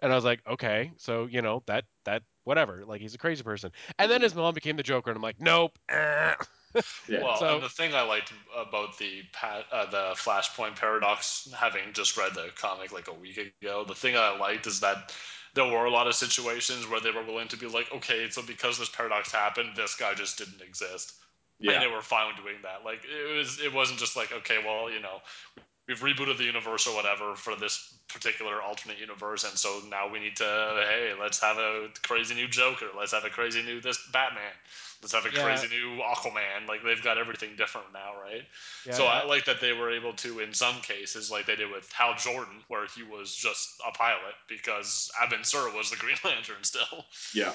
and 0.00 0.10
I 0.12 0.16
was 0.16 0.24
like, 0.24 0.40
okay, 0.48 0.92
so 0.96 1.26
you 1.26 1.42
know 1.42 1.62
that 1.66 1.84
that 2.04 2.22
whatever, 2.44 2.84
like 2.86 3.00
he's 3.00 3.14
a 3.14 3.18
crazy 3.18 3.42
person. 3.44 3.70
And 3.98 4.10
then 4.10 4.22
his 4.22 4.34
mom 4.34 4.54
became 4.54 4.76
the 4.76 4.82
Joker, 4.82 5.10
and 5.10 5.16
I'm 5.16 5.22
like, 5.22 5.40
nope. 5.40 5.78
eh. 5.88 6.34
Yeah. 7.08 7.22
Well, 7.22 7.36
So- 7.38 7.54
and 7.54 7.62
the 7.62 7.68
thing 7.68 7.94
I 7.94 8.02
liked 8.02 8.32
about 8.56 8.98
the 8.98 9.22
uh, 9.42 9.86
the 9.90 10.14
Flashpoint 10.16 10.76
paradox, 10.76 11.48
having 11.56 11.92
just 11.92 12.16
read 12.16 12.34
the 12.34 12.50
comic 12.56 12.92
like 12.92 13.08
a 13.08 13.12
week 13.12 13.38
ago, 13.62 13.84
the 13.84 13.94
thing 13.94 14.16
I 14.16 14.36
liked 14.38 14.66
is 14.66 14.80
that 14.80 15.12
there 15.54 15.66
were 15.66 15.84
a 15.84 15.90
lot 15.90 16.06
of 16.06 16.14
situations 16.14 16.88
where 16.88 17.00
they 17.00 17.10
were 17.10 17.24
willing 17.24 17.48
to 17.48 17.56
be 17.58 17.66
like, 17.66 17.92
okay, 17.92 18.30
so 18.30 18.40
because 18.42 18.78
this 18.78 18.88
paradox 18.88 19.30
happened, 19.32 19.70
this 19.76 19.94
guy 19.96 20.14
just 20.14 20.38
didn't 20.38 20.62
exist, 20.62 21.12
and 21.74 21.82
they 21.82 21.88
were 21.88 22.00
fine 22.02 22.28
with 22.28 22.42
doing 22.42 22.56
that. 22.62 22.84
Like 22.84 23.00
it 23.04 23.36
was, 23.36 23.60
it 23.60 23.72
wasn't 23.72 23.98
just 23.98 24.16
like, 24.16 24.32
okay, 24.32 24.58
well, 24.64 24.90
you 24.90 25.00
know, 25.00 25.20
we've 25.88 26.00
rebooted 26.00 26.38
the 26.38 26.44
universe 26.44 26.86
or 26.86 26.94
whatever 26.94 27.34
for 27.34 27.56
this 27.56 27.94
particular 28.08 28.62
alternate 28.62 28.98
universe, 28.98 29.44
and 29.44 29.58
so 29.58 29.80
now 29.90 30.10
we 30.10 30.20
need 30.20 30.36
to 30.36 30.44
hey, 30.88 31.12
let's 31.20 31.40
have 31.40 31.58
a 31.58 31.88
crazy 32.02 32.34
new 32.34 32.48
Joker, 32.48 32.86
let's 32.96 33.12
have 33.12 33.24
a 33.24 33.30
crazy 33.30 33.62
new 33.62 33.80
this 33.80 33.98
Batman, 34.12 34.52
let's 35.02 35.12
have 35.12 35.26
a 35.26 35.32
Yeah. 35.32 35.42
crazy 35.42 35.68
new 35.68 36.00
Aquaman. 36.02 36.68
Like 36.68 36.82
they've 36.84 37.02
got 37.02 37.18
everything 37.18 37.56
different 37.56 37.92
now, 37.92 38.12
right? 38.22 38.42
Yeah, 38.86 38.92
so 38.92 39.06
I 39.06 39.24
like 39.24 39.44
that 39.46 39.60
they 39.60 39.72
were 39.72 39.90
able 39.90 40.12
to, 40.14 40.40
in 40.40 40.54
some 40.54 40.80
cases, 40.82 41.30
like 41.30 41.46
they 41.46 41.56
did 41.56 41.70
with 41.70 41.90
Hal 41.92 42.14
Jordan, 42.16 42.62
where 42.68 42.86
he 42.86 43.02
was 43.02 43.34
just 43.34 43.68
a 43.86 43.92
pilot 43.92 44.34
because 44.48 45.10
Abin 45.22 45.44
Sur 45.44 45.74
was 45.76 45.90
the 45.90 45.96
Green 45.96 46.16
Lantern 46.24 46.62
still. 46.62 47.04
Yeah. 47.34 47.52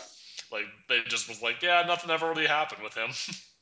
Like 0.52 0.66
they 0.90 1.02
just 1.08 1.28
was 1.28 1.42
like, 1.42 1.62
yeah, 1.62 1.84
nothing 1.88 2.10
ever 2.12 2.28
really 2.30 2.48
happened 2.48 2.84
with 2.84 2.94
him. 2.94 3.10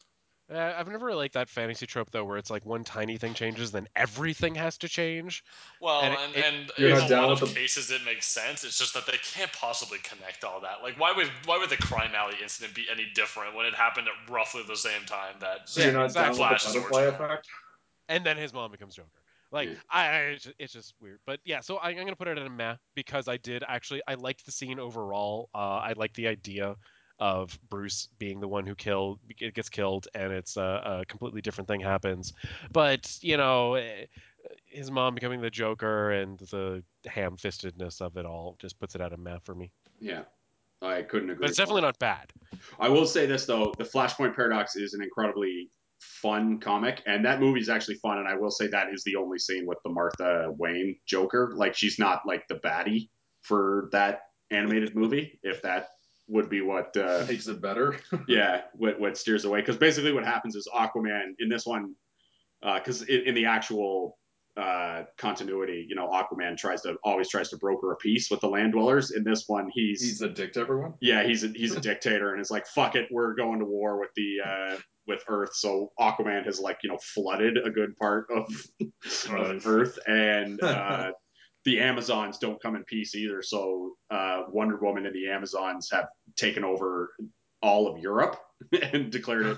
Uh, 0.53 0.73
I've 0.77 0.87
never 0.87 1.07
really 1.07 1.17
liked 1.17 1.33
that 1.33 1.49
fantasy 1.49 1.87
trope 1.87 2.11
though, 2.11 2.23
where 2.23 2.37
it's 2.37 2.51
like 2.51 2.65
one 2.65 2.83
tiny 2.83 3.17
thing 3.17 3.33
changes, 3.33 3.71
then 3.71 3.87
everything 3.95 4.53
has 4.55 4.77
to 4.79 4.87
change. 4.87 5.43
Well, 5.81 6.01
And 6.01 6.13
and, 6.13 6.35
it- 6.35 6.45
and, 6.45 6.71
You're 6.77 6.89
in 6.89 6.95
not 6.97 7.05
a 7.07 7.09
down 7.09 7.23
lot 7.23 7.31
of 7.31 7.41
with 7.41 7.53
the- 7.55 7.59
cases 7.59 7.89
it 7.89 8.03
makes 8.05 8.27
sense. 8.27 8.63
It's 8.63 8.77
just 8.77 8.93
that 8.93 9.07
they 9.07 9.17
can't 9.17 9.51
possibly 9.53 9.97
connect 9.99 10.43
all 10.43 10.61
that. 10.61 10.83
Like, 10.83 10.99
why 10.99 11.11
would 11.13 11.31
why 11.45 11.57
would 11.57 11.71
the 11.71 11.77
crime 11.77 12.11
alley 12.13 12.35
incident 12.43 12.75
be 12.75 12.85
any 12.91 13.07
different 13.15 13.55
when 13.55 13.65
it 13.65 13.73
happened 13.73 14.07
at 14.07 14.31
roughly 14.31 14.61
the 14.67 14.75
same 14.77 15.03
time 15.07 15.35
that 15.39 15.67
So 15.67 15.81
Yeah, 15.81 15.87
you're 15.87 15.95
not 15.95 16.05
exactly. 16.05 16.39
down 16.39 16.51
with 16.51 16.61
the 16.61 16.79
butterfly 16.79 17.01
effect? 17.05 17.47
and 18.07 18.23
then 18.23 18.37
his 18.37 18.53
mom 18.53 18.69
becomes 18.71 18.95
Joker. 18.95 19.09
Like 19.51 19.69
Yeah. 19.69 19.75
I, 19.89 20.07
I 20.07 20.19
it's, 20.59 20.73
just, 20.73 20.93
weird. 21.01 21.19
But 21.25 21.39
yeah, 21.43 21.61
so 21.61 21.77
I, 21.77 21.89
I'm 21.89 21.97
gonna 21.97 22.15
put 22.15 22.27
it 22.27 22.37
at 22.37 22.45
a 22.45 22.49
meh 22.51 22.75
because 22.93 23.27
I 23.27 23.37
did 23.37 23.63
actually 23.67 24.03
I 24.07 24.13
liked 24.13 24.45
the 24.45 24.51
scene 24.51 24.79
overall. 24.79 25.49
Uh, 25.55 25.77
I 25.77 25.93
liked 25.95 26.15
the 26.15 26.27
idea 26.27 26.75
of 27.19 27.57
Bruce 27.69 28.09
being 28.19 28.39
the 28.39 28.47
one 28.47 28.65
who 28.65 28.75
killed 28.75 29.19
it 29.39 29.53
gets 29.53 29.69
killed 29.69 30.07
and 30.13 30.33
it's 30.33 30.57
a, 30.57 30.99
a 31.01 31.05
completely 31.05 31.41
different 31.41 31.67
thing 31.67 31.81
happens. 31.81 32.33
But 32.71 33.17
you 33.21 33.37
know. 33.37 33.75
eh, 33.75 34.05
His 34.67 34.91
mom 34.91 35.15
becoming 35.15 35.41
the 35.41 35.49
Joker 35.49 36.11
and 36.11 36.37
the 36.37 36.83
ham-fistedness 37.07 37.99
of 37.99 38.15
it 38.17 38.25
all 38.27 38.57
just 38.59 38.79
puts 38.79 38.93
it 38.93 39.01
out 39.01 39.11
of 39.11 39.19
meh 39.19 39.39
for 39.43 39.55
me. 39.55 39.71
Yeah. 39.99 40.23
I 40.81 41.01
couldn't 41.01 41.29
agree. 41.31 41.43
But 41.43 41.49
it's 41.49 41.57
definitely 41.57 41.81
not 41.81 41.97
bad. 41.97 42.31
I 42.79 42.89
will 42.89 43.07
say 43.07 43.25
this 43.25 43.45
though: 43.45 43.73
the 43.77 43.85
Flashpoint 43.85 44.35
Paradox 44.35 44.75
is 44.75 44.93
an 44.93 45.01
incredibly 45.01 45.71
fun 45.99 46.59
comic, 46.59 47.01
and 47.07 47.25
that 47.25 47.39
movie 47.39 47.59
is 47.59 47.69
actually 47.69 47.95
fun. 47.95 48.19
And 48.19 48.27
I 48.27 48.35
will 48.35 48.51
say 48.51 48.67
that 48.67 48.93
is 48.93 49.03
the 49.03 49.15
only 49.15 49.39
scene 49.39 49.65
with 49.65 49.79
the 49.83 49.89
Martha 49.89 50.53
Wayne 50.59 50.97
Joker. 51.07 51.53
Like 51.55 51.73
she's 51.73 51.97
not 51.97 52.21
like 52.27 52.47
the 52.47 52.55
baddie 52.55 53.09
for 53.41 53.89
that 53.93 54.23
animated 54.51 54.95
movie. 54.95 55.39
If 55.41 55.61
that 55.63 55.87
would 56.27 56.49
be 56.49 56.61
what, 56.61 56.95
uh, 56.97 57.25
Makes 57.27 57.47
it 57.47 57.61
better. 57.61 57.97
yeah, 58.27 58.61
what 58.73 58.99
what 58.99 59.17
steers 59.17 59.45
away. 59.45 59.59
Because 59.61 59.77
basically, 59.77 60.11
what 60.11 60.25
happens 60.25 60.55
is 60.55 60.67
Aquaman 60.73 61.33
in 61.39 61.49
this 61.49 61.65
one, 61.65 61.93
because 62.61 63.03
in, 63.03 63.21
in 63.27 63.35
the 63.35 63.45
actual 63.45 64.17
uh, 64.57 65.03
continuity, 65.17 65.85
you 65.87 65.95
know, 65.95 66.07
Aquaman 66.09 66.57
tries 66.57 66.81
to 66.83 66.95
always 67.03 67.29
tries 67.29 67.49
to 67.49 67.57
broker 67.57 67.91
a 67.91 67.97
peace 67.97 68.31
with 68.31 68.39
the 68.39 68.47
land 68.47 68.71
dwellers. 68.71 69.11
In 69.11 69.23
this 69.23 69.43
one, 69.47 69.69
He's 69.73 70.01
he's 70.01 70.21
a 70.21 70.29
dick 70.29 70.53
to 70.53 70.61
everyone. 70.61 70.93
yeah, 71.01 71.23
he's 71.23 71.43
a, 71.43 71.49
he's 71.49 71.75
a 71.75 71.81
dictator, 71.89 72.31
and 72.31 72.39
it's 72.39 72.51
like 72.51 72.65
fuck 72.67 72.95
it, 72.95 73.07
we're 73.11 73.35
going 73.35 73.59
to 73.59 73.65
war 73.65 73.99
with 73.99 74.09
the 74.15 74.37
uh, 74.45 74.77
with 75.07 75.23
Earth. 75.27 75.51
So 75.53 75.91
Aquaman 75.99 76.45
has 76.45 76.59
like 76.59 76.77
you 76.83 76.89
know 76.89 76.97
flooded 77.01 77.57
a 77.63 77.69
good 77.69 77.95
part 77.97 78.27
of, 78.35 78.45
of 79.29 79.67
Earth, 79.67 79.99
and 80.07 80.61
uh, 80.63 81.11
the 81.65 81.79
Amazons 81.79 82.37
don't 82.37 82.61
come 82.61 82.75
in 82.75 82.83
peace 82.83 83.15
either. 83.15 83.41
So 83.41 83.95
uh, 84.09 84.43
Wonder 84.49 84.77
Woman 84.77 85.05
and 85.05 85.15
the 85.15 85.29
Amazons 85.29 85.89
have 85.91 86.07
taken 86.35 86.63
over 86.63 87.13
all 87.61 87.87
of 87.87 87.99
Europe 87.99 88.39
and 88.93 89.11
declared 89.11 89.47
it 89.47 89.57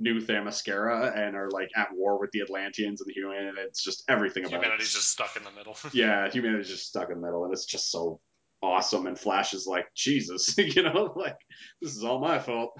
new 0.00 0.20
Themyscira, 0.20 1.16
and 1.16 1.36
are 1.36 1.50
like 1.50 1.68
at 1.76 1.88
war 1.92 2.18
with 2.18 2.30
the 2.32 2.40
Atlanteans 2.40 3.00
and 3.00 3.08
the 3.08 3.12
human. 3.12 3.48
And 3.48 3.58
it's 3.58 3.84
just 3.84 4.02
everything 4.08 4.44
about 4.44 4.62
humanity's 4.62 4.88
it. 4.88 4.96
just 4.96 5.10
stuck 5.10 5.36
in 5.36 5.44
the 5.44 5.50
middle. 5.52 5.76
yeah, 5.92 6.28
humanity's 6.28 6.68
just 6.68 6.86
stuck 6.86 7.10
in 7.10 7.20
the 7.20 7.26
middle, 7.26 7.44
and 7.44 7.52
it's 7.52 7.66
just 7.66 7.90
so 7.90 8.20
awesome. 8.62 9.06
And 9.06 9.18
Flash 9.18 9.54
is 9.54 9.66
like, 9.66 9.86
Jesus, 9.94 10.54
you 10.58 10.82
know, 10.82 11.12
like 11.14 11.36
this 11.80 11.94
is 11.94 12.02
all 12.02 12.18
my 12.18 12.38
fault. 12.38 12.72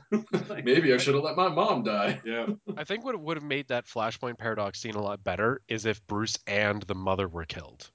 Like, 0.49 0.65
Maybe 0.65 0.93
I 0.93 0.97
should 0.97 1.15
have 1.15 1.23
let 1.23 1.37
my 1.37 1.49
mom 1.49 1.85
die. 1.85 2.21
yeah, 2.25 2.47
I 2.77 2.85
think 2.85 3.05
what 3.05 3.21
would 3.21 3.37
have 3.37 3.45
made 3.45 3.69
that 3.69 3.87
Flashpoint 3.87 4.39
paradox 4.39 4.81
scene 4.81 4.95
a 4.95 5.03
lot 5.03 5.23
better 5.23 5.61
is 5.69 5.85
if 5.85 6.05
Bruce 6.07 6.39
and 6.47 6.83
the 6.83 6.95
mother 6.95 7.29
were 7.29 7.45
killed. 7.45 7.91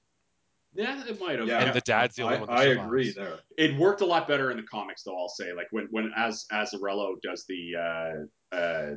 Yeah, 0.76 1.02
it 1.06 1.20
might 1.20 1.38
have. 1.38 1.48
Yeah. 1.48 1.64
And 1.64 1.74
the 1.74 1.80
dad's 1.80 2.16
the 2.16 2.22
only 2.22 2.36
I, 2.36 2.40
one 2.40 2.48
that 2.48 2.58
I 2.58 2.64
survives. 2.64 2.86
agree 2.86 3.10
there. 3.12 3.38
it 3.56 3.76
worked 3.76 4.00
a 4.00 4.06
lot 4.06 4.28
better 4.28 4.50
in 4.50 4.56
the 4.56 4.62
comics, 4.62 5.02
though. 5.02 5.16
I'll 5.16 5.28
say, 5.28 5.52
like 5.52 5.68
when 5.70 5.88
when 5.90 6.12
as 6.16 6.46
Azzarello 6.52 7.14
does 7.22 7.44
the 7.48 7.76
uh, 7.76 8.56
uh, 8.56 8.90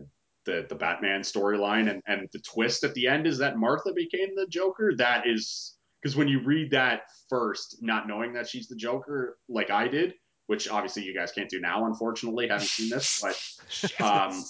the 0.46 0.66
the 0.68 0.76
Batman 0.76 1.22
storyline, 1.22 1.90
and 1.90 2.02
and 2.08 2.28
the 2.34 2.40
twist 2.40 2.84
at 2.84 2.94
the 2.94 3.08
end 3.08 3.28
is 3.28 3.38
that 3.40 3.58
Martha 3.58 3.94
became 3.94 4.36
the 4.36 4.48
Joker. 4.48 4.94
That 4.98 5.28
is 5.28 5.76
because 6.02 6.16
when 6.16 6.28
you 6.28 6.42
read 6.42 6.72
that 6.72 7.02
first, 7.30 7.78
not 7.82 8.08
knowing 8.08 8.34
that 8.34 8.48
she's 8.48 8.68
the 8.68 8.76
Joker, 8.76 9.38
like 9.48 9.70
I 9.70 9.88
did, 9.88 10.14
which 10.48 10.70
obviously 10.70 11.04
you 11.04 11.14
guys 11.14 11.32
can't 11.32 11.50
do 11.50 11.60
now, 11.60 11.86
unfortunately, 11.86 12.48
haven't 12.48 12.68
seen 12.68 12.90
this, 12.90 13.22
but 13.22 14.02
um, 14.04 14.44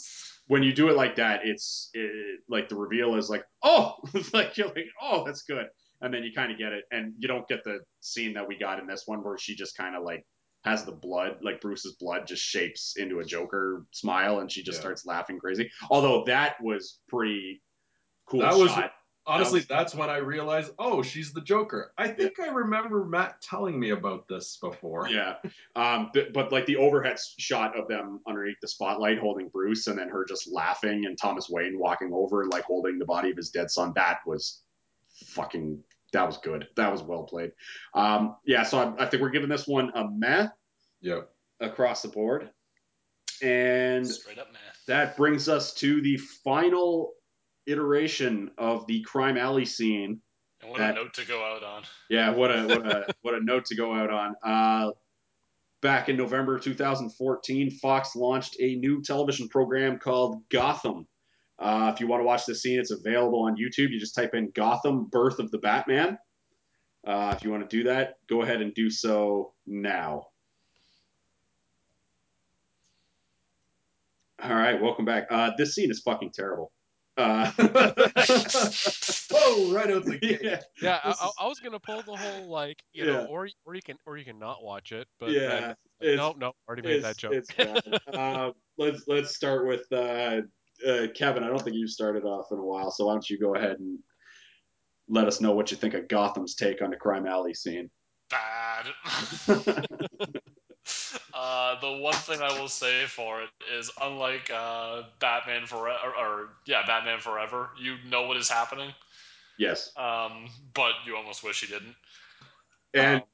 when 0.47 0.63
you 0.63 0.73
do 0.73 0.89
it 0.89 0.95
like 0.95 1.15
that, 1.17 1.41
it's 1.43 1.89
it, 1.93 2.39
like 2.47 2.69
the 2.69 2.75
reveal 2.75 3.15
is 3.15 3.29
like, 3.29 3.43
oh, 3.63 3.95
like 4.33 4.57
you're 4.57 4.67
like, 4.67 4.85
oh, 5.01 5.23
that's 5.25 5.43
good, 5.43 5.67
and 6.01 6.13
then 6.13 6.23
you 6.23 6.31
kind 6.33 6.51
of 6.51 6.57
get 6.57 6.71
it, 6.73 6.85
and 6.91 7.13
you 7.17 7.27
don't 7.27 7.47
get 7.47 7.63
the 7.63 7.79
scene 8.01 8.33
that 8.33 8.47
we 8.47 8.57
got 8.57 8.79
in 8.79 8.87
this 8.87 9.03
one 9.05 9.23
where 9.23 9.37
she 9.37 9.55
just 9.55 9.75
kind 9.77 9.95
of 9.95 10.03
like 10.03 10.25
has 10.65 10.83
the 10.83 10.91
blood, 10.91 11.37
like 11.41 11.61
Bruce's 11.61 11.95
blood, 11.99 12.27
just 12.27 12.43
shapes 12.43 12.95
into 12.97 13.19
a 13.19 13.25
Joker 13.25 13.85
smile, 13.91 14.39
and 14.39 14.51
she 14.51 14.61
just 14.63 14.77
Yeah. 14.77 14.81
starts 14.81 15.05
laughing 15.05 15.39
crazy. 15.39 15.71
Although 15.89 16.23
that 16.25 16.61
was 16.61 16.99
pretty 17.07 17.61
cool 18.25 18.41
That 18.41 18.55
was- 18.57 18.71
shot. 18.71 18.93
Honestly, 19.27 19.59
was- 19.59 19.67
that's 19.67 19.93
when 19.93 20.09
I 20.09 20.17
realized, 20.17 20.73
oh, 20.79 21.03
she's 21.03 21.31
the 21.33 21.41
Joker. 21.41 21.93
I 21.99 22.07
think 22.07 22.39
I 22.39 22.47
remember 22.47 23.05
Matt 23.05 23.39
telling 23.41 23.79
me 23.79 23.91
about 23.91 24.27
this 24.27 24.57
before. 24.57 25.07
Yeah, 25.07 25.35
um, 25.75 26.09
but, 26.15 26.33
but 26.33 26.51
like 26.51 26.65
the 26.65 26.77
overhead 26.77 27.19
shot 27.37 27.77
of 27.77 27.87
them 27.87 28.21
underneath 28.27 28.57
the 28.59 28.67
spotlight 28.67 29.19
holding 29.19 29.49
Bruce, 29.49 29.85
and 29.85 29.99
then 29.99 30.09
her 30.09 30.25
just 30.25 30.51
laughing, 30.51 31.05
and 31.05 31.15
Thomas 31.15 31.47
Wayne 31.47 31.77
walking 31.77 32.11
over, 32.11 32.45
like 32.47 32.63
holding 32.63 32.97
the 32.97 33.05
body 33.05 33.29
of 33.29 33.37
his 33.37 33.51
dead 33.51 33.69
son. 33.69 33.91
That 33.95 34.19
was 34.25 34.63
fucking. 35.27 35.83
That 36.13 36.25
was 36.25 36.37
good. 36.39 36.67
That 36.75 36.91
was 36.91 37.03
well 37.03 37.23
played. 37.23 37.51
Um, 37.93 38.35
yeah, 38.45 38.63
so 38.63 38.79
I, 38.79 39.03
I 39.03 39.09
think 39.09 39.21
we're 39.21 39.29
giving 39.29 39.49
this 39.49 39.67
one 39.67 39.91
a 39.95 40.05
meh 40.09 40.47
Yep. 41.01 41.29
across 41.59 42.01
the 42.01 42.07
board, 42.09 42.49
and 43.41 44.07
Straight 44.07 44.39
up, 44.39 44.51
man. 44.51 44.61
that 44.87 45.15
brings 45.15 45.47
us 45.47 45.73
to 45.75 46.01
the 46.01 46.17
final 46.43 47.13
iteration 47.67 48.51
of 48.57 48.85
the 48.87 49.01
crime 49.03 49.37
alley 49.37 49.65
scene. 49.65 50.19
And 50.61 50.71
what 50.71 50.79
That- 50.79 50.97
a 50.97 51.03
note 51.03 51.13
to 51.13 51.25
go 51.25 51.43
out 51.43 51.63
on. 51.63 51.83
Yeah, 52.09 52.31
what 52.31 52.49
a 52.51 52.63
what 52.67 52.85
a 52.87 53.13
what 53.21 53.33
a 53.35 53.39
note 53.43 53.65
to 53.65 53.75
go 53.75 53.93
out 53.93 54.09
on. 54.09 54.35
Uh, 54.43 54.91
back 55.81 56.09
in 56.09 56.17
November 56.17 56.59
2014, 56.59 57.71
Fox 57.71 58.15
launched 58.15 58.57
a 58.59 58.75
new 58.75 59.01
television 59.01 59.47
program 59.47 59.99
called 59.99 60.41
Gotham. 60.49 61.07
Uh, 61.59 61.91
if 61.93 61.99
you 61.99 62.07
want 62.07 62.21
to 62.21 62.25
watch 62.25 62.45
the 62.45 62.55
scene, 62.55 62.79
it's 62.79 62.91
available 62.91 63.41
on 63.43 63.55
YouTube. 63.57 63.89
You 63.91 63.99
just 63.99 64.15
type 64.15 64.33
in 64.33 64.49
Gotham 64.55 65.05
Birth 65.05 65.39
of 65.39 65.51
the 65.51 65.57
Batman. 65.57 66.17
Uh, 67.05 67.33
if 67.35 67.43
you 67.43 67.51
want 67.51 67.69
to 67.69 67.77
do 67.77 67.83
that, 67.83 68.15
go 68.27 68.41
ahead 68.43 68.61
and 68.61 68.73
do 68.73 68.89
so 68.89 69.53
now. 69.67 70.27
All 74.41 74.55
right, 74.55 74.81
welcome 74.81 75.03
back. 75.05 75.27
Uh, 75.29 75.51
this 75.57 75.75
scene 75.75 75.91
is 75.91 75.99
fucking 75.99 76.31
terrible. 76.31 76.71
Uh, 77.17 77.51
Whoa, 77.51 77.65
right 79.73 79.91
out 79.91 80.05
the 80.05 80.17
gate. 80.21 80.39
yeah, 80.41 80.61
Yeah, 80.81 80.99
I, 81.03 81.09
is- 81.09 81.17
I 81.41 81.47
was 81.47 81.59
gonna 81.59 81.79
pull 81.79 82.01
the 82.03 82.15
whole 82.15 82.49
like 82.49 82.81
you 82.93 83.05
Yeah. 83.05 83.11
know, 83.11 83.25
or 83.25 83.49
or 83.65 83.75
you 83.75 83.81
can 83.81 83.97
or 84.05 84.15
you 84.15 84.23
can 84.23 84.39
not 84.39 84.63
watch 84.63 84.93
it, 84.93 85.07
but 85.19 85.31
Yeah, 85.31 85.47
then 85.49 85.63
it's- 85.99 86.15
no, 86.17 86.31
no, 86.37 86.53
already 86.69 86.83
made 86.83 87.03
that 87.03 87.11
it's, 87.11 87.19
joke. 87.19 87.33
It's 87.33 87.51
bad. 87.53 87.81
uh, 88.13 88.51
let's 88.77 89.03
let's 89.07 89.35
start 89.35 89.67
with 89.67 89.91
uh, 89.91 90.41
uh, 90.87 91.07
Kevin. 91.15 91.43
I 91.43 91.47
don't 91.47 91.61
think 91.61 91.75
you've 91.75 91.89
started 91.89 92.23
off 92.23 92.51
in 92.51 92.59
a 92.59 92.63
while, 92.63 92.91
so 92.91 93.05
why 93.05 93.13
don't 93.13 93.29
you 93.29 93.39
go 93.39 93.55
ahead 93.55 93.79
and 93.79 93.99
let 95.07 95.27
us 95.27 95.41
know 95.41 95.53
what 95.53 95.71
you 95.71 95.77
think 95.77 95.93
of 95.93 96.07
Gotham's 96.07 96.55
take 96.55 96.81
on 96.81 96.91
the 96.91 96.95
crime 96.95 97.25
alley 97.25 97.53
scene? 97.53 97.89
Bad. 98.29 98.85
uh, 101.33 101.79
the 101.79 101.91
one 102.01 102.13
thing 102.13 102.41
I 102.41 102.59
will 102.59 102.67
say 102.67 103.05
for 103.05 103.41
it 103.41 103.49
is, 103.77 103.91
unlike 104.01 104.51
uh, 104.53 105.03
Batman 105.19 105.65
Forever, 105.65 105.97
or, 106.03 106.25
or 106.25 106.49
yeah, 106.65 106.85
Batman 106.85 107.19
Forever, 107.19 107.69
you 107.79 107.97
know 108.09 108.27
what 108.27 108.37
is 108.37 108.49
happening, 108.49 108.93
yes, 109.57 109.91
um, 109.97 110.47
but 110.73 110.93
you 111.05 111.15
almost 111.15 111.43
wish 111.43 111.61
you 111.61 111.67
didn't. 111.67 111.95
and 112.93 113.21
Um, 113.21 113.27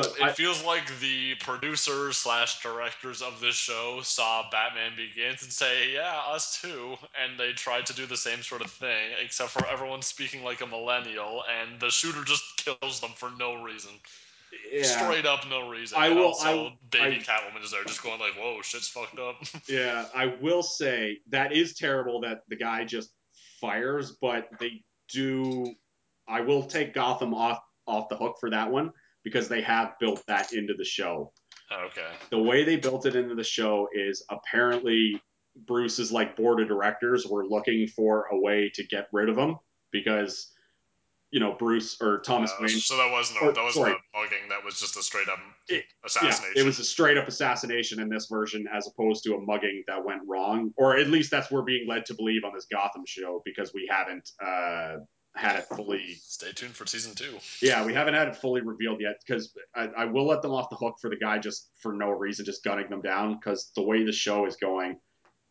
it 0.00 0.22
I, 0.22 0.32
feels 0.32 0.62
like 0.64 0.86
the 1.00 1.34
producers 1.36 2.16
slash 2.16 2.62
directors 2.62 3.22
of 3.22 3.40
this 3.40 3.54
show 3.54 4.00
saw 4.02 4.48
Batman 4.50 4.92
Begins 4.96 5.42
and 5.42 5.52
say, 5.52 5.92
"Yeah, 5.94 6.20
us 6.26 6.60
too," 6.60 6.96
and 7.22 7.38
they 7.38 7.52
tried 7.52 7.86
to 7.86 7.94
do 7.94 8.06
the 8.06 8.16
same 8.16 8.42
sort 8.42 8.62
of 8.62 8.70
thing, 8.70 9.10
except 9.22 9.50
for 9.50 9.66
everyone 9.66 10.02
speaking 10.02 10.42
like 10.42 10.60
a 10.60 10.66
millennial, 10.66 11.44
and 11.60 11.80
the 11.80 11.90
shooter 11.90 12.24
just 12.24 12.42
kills 12.56 13.00
them 13.00 13.10
for 13.16 13.30
no 13.38 13.62
reason, 13.62 13.90
yeah, 14.72 14.82
straight 14.82 15.26
up 15.26 15.48
no 15.48 15.68
reason. 15.68 15.98
I 15.98 16.10
will- 16.10 16.26
also, 16.26 16.66
I- 16.66 16.78
baby 16.90 17.16
I- 17.16 17.18
Catwoman 17.18 17.62
is 17.64 17.70
there, 17.70 17.84
just 17.84 18.02
going 18.02 18.20
like, 18.20 18.34
"Whoa, 18.34 18.62
shit's 18.62 18.88
fucked 18.88 19.18
up." 19.18 19.36
yeah, 19.68 20.06
I 20.14 20.26
will 20.40 20.62
say 20.62 21.18
that 21.28 21.52
is 21.52 21.74
terrible 21.74 22.20
that 22.20 22.42
the 22.48 22.56
guy 22.56 22.84
just 22.84 23.10
fires, 23.60 24.12
but 24.20 24.48
they 24.60 24.82
do 25.12 25.74
I 26.26 26.40
will 26.40 26.62
take 26.62 26.94
Gotham 26.94 27.34
off 27.34 27.60
off 27.86 28.08
the 28.08 28.16
hook 28.16 28.36
for 28.40 28.48
that 28.50 28.70
one 28.70 28.92
because 29.24 29.48
they 29.48 29.62
have 29.62 29.94
built 29.98 30.22
that 30.28 30.52
into 30.52 30.74
the 30.74 30.84
show. 30.84 31.32
Okay. 31.72 32.12
The 32.30 32.38
way 32.38 32.62
they 32.62 32.76
built 32.76 33.06
it 33.06 33.16
into 33.16 33.34
the 33.34 33.42
show 33.44 33.88
is 33.94 34.24
apparently 34.30 35.20
Bruce's 35.66 36.12
like 36.12 36.36
board 36.36 36.60
of 36.60 36.68
directors 36.68 37.26
were 37.26 37.46
looking 37.46 37.86
for 37.88 38.26
a 38.30 38.38
way 38.38 38.70
to 38.74 38.84
get 38.84 39.08
rid 39.12 39.28
of 39.28 39.36
him 39.38 39.56
because 39.92 40.50
you 41.30 41.40
know 41.40 41.54
Bruce 41.58 41.96
or 42.00 42.18
Thomas 42.20 42.52
Uh, 42.52 42.56
Wayne 42.60 42.68
so 42.70 42.96
that 42.96 43.10
wasn't 43.10 43.38
a, 43.42 43.52
that 43.52 43.62
wasn't 43.62 43.86
sorry. 43.86 43.92
a 43.92 44.16
mugging. 44.18 44.48
That 44.50 44.62
was 44.64 44.78
just 44.78 44.96
a 44.96 45.02
straight 45.02 45.28
up 45.28 45.38
It- 45.68 45.84
assassination. 46.04 46.44
Yeah, 46.54 46.62
it 46.62 46.64
was 46.66 46.78
a 46.78 46.84
straight 46.84 47.16
up 47.16 47.26
assassination 47.26 47.98
in 48.00 48.08
this 48.08 48.26
version 48.26 48.66
as 48.72 48.86
opposed 48.86 49.24
to 49.24 49.34
a 49.34 49.40
mugging 49.40 49.82
that 49.88 50.04
went 50.04 50.20
wrong, 50.28 50.72
or 50.76 50.96
at 50.96 51.08
least 51.08 51.30
that's 51.30 51.50
what 51.50 51.60
we're 51.60 51.64
being 51.64 51.88
led 51.88 52.04
to 52.06 52.14
believe 52.14 52.44
on 52.44 52.52
this 52.54 52.66
Gotham 52.70 53.04
show 53.06 53.40
because 53.44 53.72
we 53.74 53.88
haven't 53.90 54.30
uh, 54.44 54.96
had 55.36 55.56
it 55.56 55.64
fully. 55.64 56.16
Stay 56.20 56.52
tuned 56.52 56.74
for 56.74 56.86
season 56.86 57.14
two. 57.14 57.38
Yeah, 57.60 57.84
we 57.84 57.92
haven't 57.92 58.14
had 58.14 58.28
it 58.28 58.36
fully 58.36 58.60
revealed 58.60 59.00
yet 59.00 59.16
because 59.26 59.52
I, 59.74 59.88
I 59.96 60.04
will 60.04 60.26
let 60.26 60.42
them 60.42 60.52
off 60.52 60.70
the 60.70 60.76
hook 60.76 60.96
for 61.00 61.10
the 61.10 61.16
guy 61.16 61.38
just 61.38 61.70
for 61.80 61.92
no 61.92 62.10
reason, 62.10 62.44
just 62.44 62.64
gunning 62.64 62.88
them 62.88 63.02
down 63.02 63.34
because 63.34 63.70
the 63.74 63.82
way 63.82 64.04
the 64.04 64.12
show 64.12 64.46
is 64.46 64.56
going, 64.56 64.98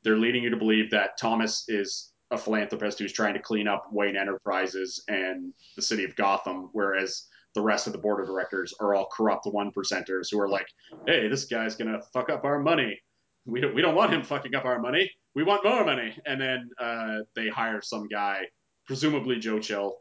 they're 0.04 0.18
leading 0.18 0.44
you 0.44 0.50
to 0.50 0.58
believe 0.58 0.92
that 0.92 1.18
Thomas 1.18 1.66
is 1.68 2.12
a 2.32 2.38
philanthropist 2.38 3.00
who's 3.00 3.14
trying 3.14 3.34
to 3.34 3.42
clean 3.42 3.68
up 3.68 3.88
Wayne 3.92 4.18
Enterprises 4.18 5.04
and 5.08 5.54
the 5.76 5.82
city 5.82 6.04
of 6.04 6.16
Gotham, 6.16 6.70
whereas 6.72 7.28
the 7.54 7.62
rest 7.62 7.86
of 7.86 7.94
the 7.94 8.00
board 8.00 8.20
of 8.20 8.28
directors 8.28 8.74
are 8.80 8.96
all 8.96 9.08
corrupt 9.16 9.46
one 9.46 9.72
percenters 9.72 10.30
who 10.32 10.40
are 10.40 10.50
like, 10.50 10.66
hey, 11.06 11.28
this 11.28 11.46
guy's 11.46 11.76
gonna 11.76 12.02
fuck 12.14 12.30
up 12.30 12.46
our 12.46 12.60
money. 12.60 13.00
We 13.46 13.62
don't, 13.62 13.76
we 13.76 13.82
don't 13.82 13.96
want 13.96 14.14
him 14.14 14.24
fucking 14.24 14.56
up 14.56 14.66
our 14.66 14.80
money. 14.80 15.12
We 15.36 15.44
want 15.44 15.64
more 15.64 15.84
money. 15.84 16.18
And 16.26 16.40
then 16.40 16.70
uh, 16.80 17.18
they 17.36 17.50
hire 17.50 17.82
some 17.82 18.08
guy, 18.08 18.44
presumably 18.86 19.40
Joe 19.40 19.60
Chill, 19.60 19.98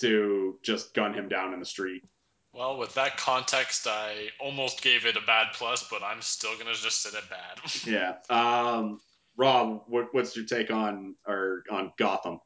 to 0.00 0.58
just 0.62 0.94
gun 0.94 1.14
him 1.14 1.28
down 1.28 1.52
in 1.52 1.60
the 1.60 1.66
street. 1.66 2.04
Well, 2.52 2.78
with 2.78 2.94
that 2.94 3.16
context, 3.16 3.86
I 3.86 4.28
almost 4.40 4.82
gave 4.82 5.06
it 5.06 5.16
a 5.16 5.20
bad 5.20 5.48
plus, 5.54 5.86
but 5.88 6.02
I'm 6.02 6.20
still 6.20 6.56
gonna 6.58 6.74
just 6.74 7.02
sit 7.02 7.14
at 7.14 7.28
bad. 7.30 7.60
Yeah. 7.86 8.16
Um, 8.28 9.00
Rob, 9.36 9.84
what, 9.86 10.08
what's 10.12 10.36
your 10.36 10.44
take 10.44 10.70
on 10.70 11.14
or 11.26 11.64
on 11.70 11.92
Gotham? 11.96 12.40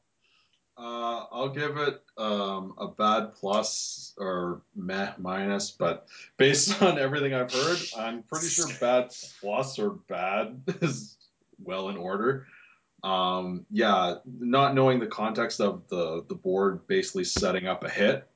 Uh, 0.77 1.25
I'll 1.31 1.49
give 1.49 1.77
it 1.77 2.01
um, 2.17 2.75
a 2.77 2.87
bad 2.87 3.33
plus 3.33 4.13
or 4.17 4.61
meh 4.75 5.13
minus, 5.17 5.71
but 5.71 6.07
based 6.37 6.81
on 6.81 6.99
everything 6.99 7.33
I've 7.33 7.51
heard, 7.51 7.79
I'm 7.97 8.23
pretty 8.23 8.47
sure 8.47 8.67
bad 8.79 9.11
plus 9.39 9.79
or 9.79 9.91
bad 9.91 10.61
is 10.81 11.17
well 11.63 11.89
in 11.89 11.97
order. 11.97 12.47
Um, 13.05 13.67
yeah, 13.69 14.15
not 14.25 14.73
knowing 14.73 14.99
the 14.99 15.05
context 15.05 15.61
of 15.61 15.87
the 15.89 16.25
the 16.27 16.33
board 16.33 16.87
basically 16.87 17.23
setting 17.23 17.67
up 17.67 17.83
a 17.83 17.89
hit, 17.89 18.27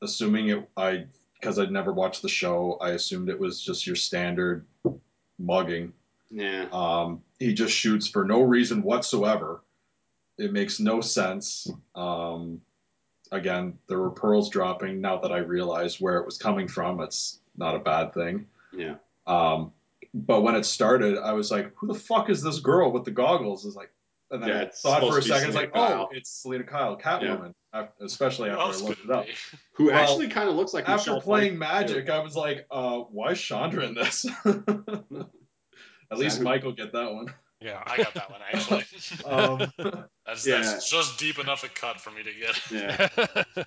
assuming 0.00 0.48
it, 0.50 0.68
I 0.76 1.06
because 1.34 1.58
I'd 1.58 1.72
never 1.72 1.92
watched 1.92 2.22
the 2.22 2.28
show, 2.28 2.78
I 2.80 2.90
assumed 2.90 3.28
it 3.28 3.38
was 3.38 3.60
just 3.60 3.84
your 3.84 3.96
standard 3.96 4.64
mugging. 5.40 5.92
Yeah. 6.30 6.66
Um, 6.72 7.22
he 7.40 7.52
just 7.52 7.74
shoots 7.74 8.06
for 8.06 8.24
no 8.24 8.42
reason 8.42 8.84
whatsoever. 8.84 9.64
It 10.38 10.52
makes 10.52 10.78
no 10.78 11.00
sense. 11.00 11.68
Um, 11.96 12.60
again, 13.32 13.76
there 13.88 13.98
were 13.98 14.10
pearls 14.10 14.48
dropping. 14.48 15.00
Now 15.00 15.18
that 15.18 15.32
I 15.32 15.38
realize 15.38 16.00
where 16.00 16.18
it 16.18 16.24
was 16.24 16.38
coming 16.38 16.68
from, 16.68 17.00
it's 17.00 17.40
not 17.56 17.74
a 17.74 17.80
bad 17.80 18.14
thing. 18.14 18.46
Yeah. 18.72 18.94
Um, 19.26 19.72
but 20.14 20.42
when 20.42 20.54
it 20.54 20.64
started, 20.64 21.18
I 21.18 21.32
was 21.32 21.50
like, 21.50 21.72
"Who 21.76 21.86
the 21.86 21.98
fuck 21.98 22.30
is 22.30 22.42
this 22.42 22.60
girl 22.60 22.92
with 22.92 23.04
the 23.04 23.10
goggles?" 23.10 23.64
Is 23.64 23.76
like, 23.76 23.90
and 24.30 24.42
then 24.42 24.48
Yeah, 24.48 24.60
I 24.62 24.66
thought 24.66 25.00
for 25.00 25.18
a 25.18 25.22
supposed 25.22 25.26
to 25.26 25.28
be 25.28 25.28
second, 25.34 25.48
it's 25.48 25.56
like, 25.56 25.72
Kyle. 25.74 26.08
"Oh, 26.10 26.16
it's 26.16 26.30
Selina 26.30 26.64
Kyle, 26.64 26.96
Catwoman." 26.98 27.54
Af- 27.72 27.92
Especially 28.00 28.50
after 28.50 28.84
I 28.84 28.88
looked 28.88 29.04
it 29.04 29.10
up. 29.10 29.26
Who 29.76 29.86
Well, 29.86 29.94
actually 29.94 30.28
kind 30.28 30.48
of 30.50 30.56
looks 30.56 30.74
like 30.74 30.88
After 30.88 31.12
Michelle 31.12 31.20
playing 31.22 31.58
Pfeiffer, 31.58 31.72
Magic, 31.74 32.10
I 32.10 32.18
was 32.18 32.36
like, 32.36 32.66
uh, 32.70 32.98
"Why 32.98 33.30
is 33.32 33.40
Chandra 33.40 33.84
in 33.86 33.94
this?" 33.94 34.26
At 34.44 36.18
least 36.18 36.36
Exactly. 36.36 36.44
Mike 36.44 36.64
will 36.64 36.72
get 36.72 36.92
that 36.92 37.12
one. 37.14 37.32
Yeah. 37.60 37.82
I 37.86 37.96
got 37.96 38.12
that 38.14 38.30
one 38.30 38.40
actually. 38.52 38.84
Um, 39.24 39.72
that's, 40.26 40.46
yeah. 40.46 40.60
that's 40.60 40.90
just 40.90 41.18
deep 41.18 41.38
enough 41.38 41.64
a 41.64 41.68
cut 41.68 42.00
for 42.00 42.10
me 42.10 42.22
to 42.22 42.32
get. 42.34 42.70
Yeah. 42.70 43.64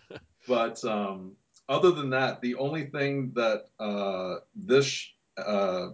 but 0.47 0.83
um, 0.85 1.37
other 1.69 1.91
than 1.91 2.11
that, 2.11 2.41
the 2.41 2.55
only 2.55 2.85
thing 2.85 3.31
that 3.35 3.63
uh, 3.79 4.41
this 4.53 5.07
uh, 5.37 5.89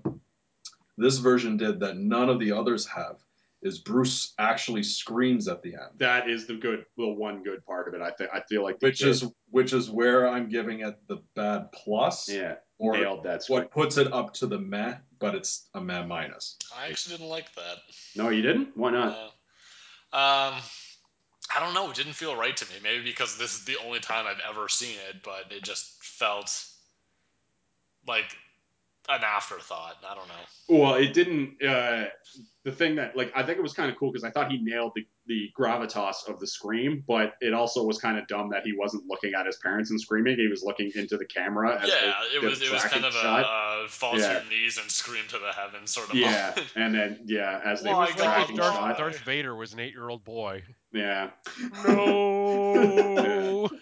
this 1.02 1.18
version 1.18 1.58
did 1.58 1.80
that 1.82 1.98
none 1.98 2.30
of 2.30 2.40
the 2.40 2.52
others 2.52 2.86
have 2.88 3.18
is 3.62 3.78
Bruce 3.78 4.34
actually 4.40 4.82
screams 4.82 5.48
at 5.48 5.62
the 5.62 5.74
end, 5.74 5.92
That 5.98 6.28
is 6.28 6.48
the 6.48 6.56
good, 6.56 6.86
the 6.98 7.08
one 7.08 7.44
good 7.44 7.64
part 7.66 7.88
of 7.88 7.94
it. 7.94 8.02
I 8.02 8.10
think 8.10 8.32
I 8.34 8.42
feel 8.50 8.64
like 8.64 8.78
which 8.82 9.00
kid- 9.00 9.10
is 9.10 9.26
which 9.50 9.74
is 9.74 9.90
where 9.90 10.28
I'm 10.28 10.50
giving 10.50 10.80
it 10.80 10.98
the 11.08 11.18
bad 11.36 11.72
plus, 11.72 12.28
yeah 12.30 12.56
or 12.80 12.94
nailed 12.94 13.24
that. 13.24 13.44
Screen. 13.44 13.60
what 13.60 13.72
puts 13.72 13.98
it 13.98 14.12
up 14.12 14.34
to 14.34 14.48
the 14.48 14.58
meh, 14.58 14.96
but 15.20 15.36
it's 15.36 15.70
a 15.76 15.82
meh 15.82 16.04
minus. 16.04 16.58
I 16.76 16.88
actually 16.88 17.18
didn't 17.18 17.30
like 17.30 17.54
that. 17.54 17.78
No, 18.16 18.30
you 18.30 18.42
didn't. 18.42 18.76
Why 18.76 18.90
not? 18.90 19.12
Uh, 20.12 20.18
um, 20.18 20.62
I 21.56 21.60
don't 21.60 21.76
know. 21.76 21.90
It 21.92 21.96
didn't 21.96 22.14
feel 22.14 22.36
right 22.36 22.58
to 22.58 22.66
me. 22.66 22.80
Maybe 22.82 23.04
because 23.04 23.38
this 23.38 23.54
is 23.54 23.66
the 23.66 23.78
only 23.86 24.00
time 24.00 24.26
I've 24.28 24.42
ever 24.50 24.68
seen 24.68 24.96
it, 25.10 25.18
but 25.24 25.52
it 25.52 25.64
just 25.64 26.04
felt 26.04 26.66
like 28.08 28.36
an 29.10 29.22
afterthought. 29.24 29.98
I 30.08 30.16
don't 30.16 30.28
know. 30.28 30.80
Well, 30.84 30.94
it 30.96 31.14
didn't. 31.14 31.62
Uh, 31.64 32.06
the 32.64 32.72
thing 32.72 32.96
that, 32.96 33.18
like, 33.18 33.32
I 33.36 33.44
think 33.44 33.58
it 33.58 33.62
was 33.62 33.74
kind 33.74 33.90
of 33.92 33.98
cool 33.98 34.12
because 34.12 34.24
I 34.24 34.30
thought 34.30 34.52
he 34.52 34.60
nailed 34.62 34.92
the, 34.96 35.04
the 35.26 35.50
gravitas 35.60 36.28
of 36.30 36.40
the 36.40 36.46
scream, 36.46 37.04
but 37.08 37.34
it 37.42 37.54
also 37.54 37.84
was 37.84 37.98
kind 37.98 38.20
of 38.20 38.28
dumb 38.28 38.50
that 38.52 38.64
he 38.64 38.74
wasn't 38.78 39.04
looking 39.08 39.34
at 39.34 39.48
his 39.48 39.58
parents 39.58 39.90
and 39.90 40.00
screaming. 40.00 40.38
He 40.38 40.48
was 40.48 40.62
looking 40.64 40.92
into 40.96 41.18
the 41.18 41.26
camera. 41.26 41.82
As 41.82 41.90
yeah, 41.90 42.14
they 42.32 42.38
it 42.38 42.44
was 42.44 42.62
it 42.62 42.72
was 42.72 42.82
kind 42.84 43.02
tracking 43.04 43.06
of 43.08 43.16
a 43.16 43.20
shot. 43.22 43.46
uh, 43.86 43.88
fall 43.88 44.14
to 44.14 44.20
your 44.20 44.44
knees 44.50 44.78
and 44.78 44.90
scream 44.92 45.24
to 45.30 45.40
the 45.40 45.52
heavens 45.52 45.92
sort 45.92 46.10
of. 46.10 46.16
yeah, 46.16 46.56
and 46.76 46.94
then 46.94 47.20
yeah, 47.26 47.60
as 47.66 47.82
they 47.82 47.90
Oh 47.90 47.94
were 47.94 48.04
my 48.04 48.08
It's 48.10 48.16
God, 48.18 48.26
like 48.26 48.36
tracking 48.36 48.56
Darth, 48.58 48.76
shot. 48.76 48.98
Darth 48.98 49.20
Vader 49.20 49.56
was 49.56 49.74
an 49.74 49.80
eight-year-old 49.80 50.24
boy. 50.24 50.64
Yeah. 50.94 51.32
No. 51.88 53.70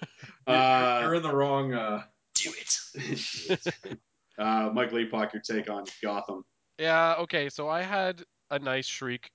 Uh, 0.48 1.02
You're 1.04 1.14
in 1.16 1.22
the 1.22 1.32
wrong. 1.36 1.74
Uh, 1.76 2.02
Do 2.34 2.52
it. 2.58 4.00
uh, 4.40 4.70
Mike 4.74 4.92
Leapock, 4.92 5.34
your 5.34 5.42
take 5.42 5.70
on 5.70 5.86
Gotham? 6.04 6.44
yeah. 6.78 7.16
Okay. 7.20 7.50
So 7.50 7.68
I 7.70 7.82
had 7.82 8.24
a 8.50 8.58
nice 8.60 8.86
shriek 8.88 9.30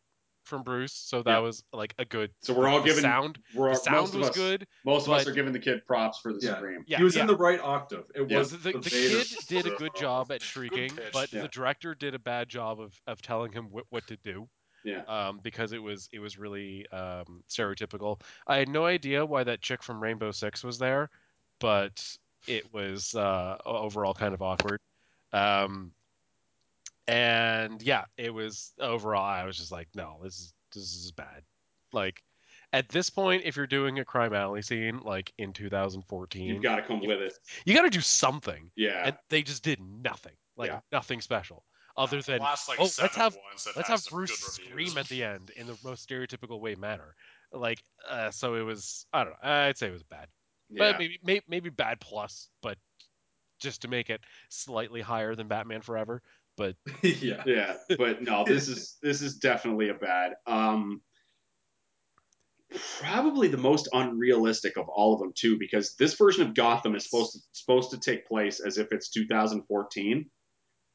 from 0.45 0.63
Bruce, 0.63 0.93
so 0.93 1.23
that 1.23 1.31
Yeah. 1.31 1.39
was 1.39 1.65
like 1.73 1.95
a 1.99 2.05
good. 2.05 2.31
So 2.43 2.53
we're 2.53 2.69
all 2.69 2.83
giving 2.83 3.03
sound. 3.03 3.39
We're, 3.55 3.71
The 3.71 3.77
sound 3.77 3.97
most 3.97 4.15
of 4.15 4.21
was 4.21 4.29
us, 4.31 4.37
good. 4.37 4.67
Most 4.85 5.07
of 5.07 5.13
us 5.15 5.27
are 5.27 5.33
giving 5.33 5.53
the 5.55 5.59
kid 5.59 5.87
props 5.87 6.19
for 6.21 6.33
the 6.35 6.41
Yeah. 6.43 6.57
scream. 6.57 6.85
Yeah. 6.87 6.99
he 6.99 7.05
was 7.05 7.15
yeah. 7.17 7.23
in 7.23 7.27
the 7.29 7.37
right 7.37 7.61
octave. 7.61 8.05
It 8.15 8.31
Yeah. 8.31 8.39
was 8.39 8.51
the, 8.51 8.59
the, 8.59 8.73
the 8.73 8.91
Vader- 8.91 9.25
kid 9.25 9.39
did 9.49 9.67
a 9.67 9.77
good 9.77 9.93
job 9.97 10.31
at 10.33 10.43
shrieking, 10.43 10.91
but 11.15 11.33
Yeah. 11.33 11.43
the 11.43 11.49
director 11.49 11.95
did 11.95 12.15
a 12.15 12.19
bad 12.19 12.51
job 12.51 12.79
of, 12.81 12.93
of 13.07 13.23
telling 13.23 13.53
him 13.53 13.71
what, 13.71 13.85
what 13.89 14.07
to 14.09 14.17
do. 14.19 14.47
Yeah. 14.85 15.01
Um, 15.09 15.41
because 15.43 15.73
it 15.73 15.83
was 15.83 16.11
it 16.13 16.19
was 16.19 16.37
really 16.39 16.87
um, 16.91 17.43
stereotypical. 17.49 18.21
I 18.47 18.59
had 18.59 18.69
no 18.69 18.85
idea 18.85 19.25
why 19.25 19.45
that 19.45 19.63
chick 19.63 19.83
from 19.83 19.99
Rainbow 20.03 20.31
Six 20.31 20.63
was 20.63 20.77
there, 20.79 21.09
but 21.59 22.07
it 22.47 22.71
was 22.75 23.15
uh, 23.15 23.57
overall 23.65 24.13
kind 24.13 24.35
of 24.35 24.43
awkward. 24.43 24.81
Um, 25.35 25.93
and 27.07 27.83
yeah, 27.83 28.05
it 28.17 28.33
was 28.33 28.73
overall. 28.81 29.25
I 29.25 29.45
was 29.45 29.57
just 29.57 29.73
like, 29.73 29.89
no, 29.95 30.19
this 30.23 30.39
is 30.39 30.53
this 30.75 30.83
is 30.95 31.13
bad. 31.13 31.43
Like 31.93 32.23
at 32.73 32.89
this 32.89 33.11
point, 33.11 33.43
if 33.45 33.57
you're 33.57 33.67
doing 33.67 33.99
a 33.99 34.05
crime 34.05 34.33
alley 34.35 34.63
scene 34.63 34.99
like 35.01 35.33
in 35.39 35.53
2014, 35.53 36.49
You've 36.49 36.63
got 36.63 36.77
to 36.77 36.83
come 36.83 37.01
with 37.01 37.21
it. 37.21 37.35
you 37.65 37.75
got 37.75 37.83
to 37.83 37.91
do 37.91 38.01
something 38.01 38.71
Yeah. 38.77 39.03
and 39.07 39.17
they 39.31 39.43
just 39.43 39.63
did 39.63 39.79
nothing 39.81 40.33
like 40.57 40.71
Yeah. 40.71 40.81
nothing 40.91 41.21
special 41.21 41.65
other 41.97 42.21
than 42.23 42.41
last 42.41 42.69
like 42.69 42.81
oh, 42.81 42.85
let's 43.01 43.15
have- 43.15 43.37
let's 43.77 43.89
have 43.89 44.05
bruce 44.11 44.33
scream 44.37 44.99
at 44.99 45.07
the 45.09 45.23
end 45.23 45.51
in 45.57 45.69
the 45.69 45.79
most 45.85 46.09
stereotypical 46.09 46.59
way 46.59 46.75
manner 46.75 47.15
like 47.53 47.81
uh, 48.09 48.33
so 48.33 48.57
it 48.57 48.63
was 48.63 49.07
i 49.13 49.23
don't 49.23 49.31
know 49.33 49.49
i'd 49.49 49.79
say 49.79 49.87
it 49.87 49.93
was 49.93 50.03
bad 50.03 50.27
yeah. 50.71 50.79
but 50.91 50.99
maybe, 50.99 51.21
maybe 51.23 51.45
maybe 51.47 51.71
bad 51.71 52.01
plus 52.01 52.49
but 52.63 52.77
just 53.59 53.83
to 53.83 53.89
make 53.89 54.11
it 54.11 54.21
slightly 54.49 55.01
higher 55.01 55.35
than 55.35 55.49
batman 55.49 55.81
forever 55.81 56.23
but 56.57 56.77
yeah. 57.03 57.43
yeah 57.47 57.75
but 57.99 58.23
no 58.23 58.45
this 58.47 58.69
is 58.69 58.97
this 59.03 59.23
is 59.23 59.37
definitely 59.37 59.89
a 59.89 59.95
bad 59.95 60.35
um 60.47 61.01
probably 63.01 63.49
the 63.49 63.57
most 63.57 63.89
unrealistic 63.93 64.77
of 64.77 64.89
all 64.89 65.15
of 65.15 65.21
them 65.21 65.33
too 65.35 65.57
because 65.59 65.95
this 65.99 66.15
version 66.15 66.47
of 66.47 66.55
gotham 66.55 66.95
is 66.95 67.09
supposed 67.09 67.33
to 67.33 67.39
supposed 67.53 67.91
to 67.91 67.99
take 67.99 68.27
place 68.27 68.61
as 68.61 68.79
if 68.79 68.89
it's 68.91 69.11
2014 69.11 70.29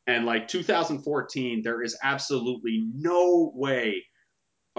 and 0.07 0.26
like 0.26 0.48
2014 0.48 1.61
there 1.64 1.81
is 1.81 1.98
absolutely 2.03 2.86
no 2.94 3.52
way 3.56 4.03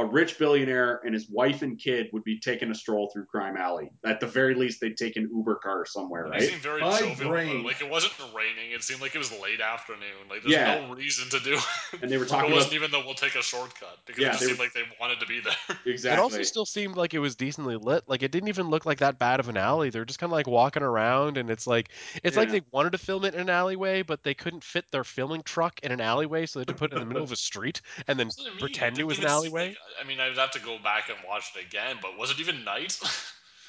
a 0.01 0.05
rich 0.05 0.39
billionaire 0.39 1.01
and 1.05 1.13
his 1.15 1.29
wife 1.29 1.63
and 1.63 1.79
kid 1.79 2.09
would 2.13 2.25
be 2.25 2.39
taking 2.41 2.71
a 2.71 2.75
stroll 2.75 3.11
through 3.13 3.27
Crime 3.27 3.57
Alley. 3.57 3.91
At 4.05 4.21
the 4.21 4.27
very 4.27 4.55
least, 4.55 4.81
they'd 4.81 4.97
take 4.97 5.17
an 5.17 5.29
Uber 5.35 5.57
car 5.57 5.85
somewhere, 5.85 6.27
It 6.35 6.49
seemed 6.49 6.63
very 6.63 6.81
My 6.81 6.99
jovial. 6.99 7.31
brain. 7.31 7.63
Like 7.65 7.81
it 7.81 7.91
wasn't 7.91 8.13
raining. 8.35 8.73
It 8.73 8.83
seemed 8.83 9.01
like 9.01 9.15
it 9.15 9.19
was 9.19 9.31
late 9.41 9.61
afternoon. 9.61 10.01
Like 10.29 10.43
there's 10.43 10.53
Yeah. 10.55 10.87
no 10.87 10.95
reason 10.95 11.29
to 11.31 11.41
do 11.41 11.55
it. 11.55 12.03
And 12.03 12.11
they 12.11 12.17
were 12.19 12.25
it 12.27 12.29
talking 12.29 12.51
wasn't 12.53 12.73
about 12.73 12.77
even 12.77 12.91
though 12.91 13.05
we'll 13.05 13.15
take 13.15 13.35
a 13.35 13.43
shortcut 13.43 13.99
because 14.07 14.21
Yeah, 14.23 14.29
it 14.29 14.33
just 14.33 14.45
seemed 14.47 14.59
were- 14.59 14.65
like 14.65 14.73
they 14.73 14.83
wanted 15.01 15.21
to 15.21 15.27
be 15.27 15.41
there. 15.41 15.55
exactly. 15.87 16.19
It 16.19 16.23
also 16.23 16.43
still 16.43 16.67
seemed 16.67 16.97
like 16.97 17.15
it 17.15 17.19
was 17.19 17.37
decently 17.37 17.77
lit. 17.77 18.05
Like 18.09 18.23
it 18.23 18.31
didn't 18.33 18.49
even 18.49 18.69
look 18.71 18.87
like 18.87 18.99
that 18.99 19.19
bad 19.19 19.41
of 19.41 19.49
an 19.49 19.57
alley. 19.57 19.91
They're 19.91 20.05
just 20.05 20.19
kind 20.19 20.31
of 20.31 20.35
like 20.35 20.47
walking 20.47 20.83
around, 20.83 21.37
and 21.37 21.51
it's 21.51 21.67
like 21.67 21.91
it's 22.23 22.37
like 22.37 22.51
they 22.51 22.63
wanted 22.73 22.93
to 22.93 22.99
film 22.99 23.25
it 23.25 23.35
in 23.35 23.41
an 23.41 23.51
alleyway, 23.51 24.03
but 24.03 24.23
they 24.23 24.35
couldn't 24.35 24.65
fit 24.65 24.85
their 24.91 25.05
filming 25.05 25.43
truck 25.43 25.81
in 25.83 25.93
an 25.93 26.01
alleyway, 26.01 26.47
so 26.47 26.59
they 26.59 26.63
had 26.63 26.69
to 26.69 26.75
put 26.75 26.93
it 26.93 26.95
in 26.95 27.01
the 27.01 27.07
middle 27.07 27.23
of 27.23 27.33
a 27.33 27.37
street 27.37 27.83
and 28.09 28.19
then 28.19 28.29
That's 28.29 28.39
what 28.39 28.47
I 28.47 28.51
mean. 28.51 28.61
pretend 28.61 28.99
it 28.99 29.05
was 29.07 29.19
an 29.19 29.27
alleyway. 29.27 29.69
like- 29.69 29.77
I 30.01 30.07
mean, 30.07 30.21
I'd 30.21 30.37
have 30.37 30.51
to 30.53 30.61
go 30.61 30.79
back 30.83 31.09
and 31.09 31.19
watch 31.27 31.53
it 31.57 31.65
again. 31.67 31.97
But 32.03 32.19
was 32.19 32.31
it 32.31 32.41
even 32.41 32.65
night? 32.65 32.99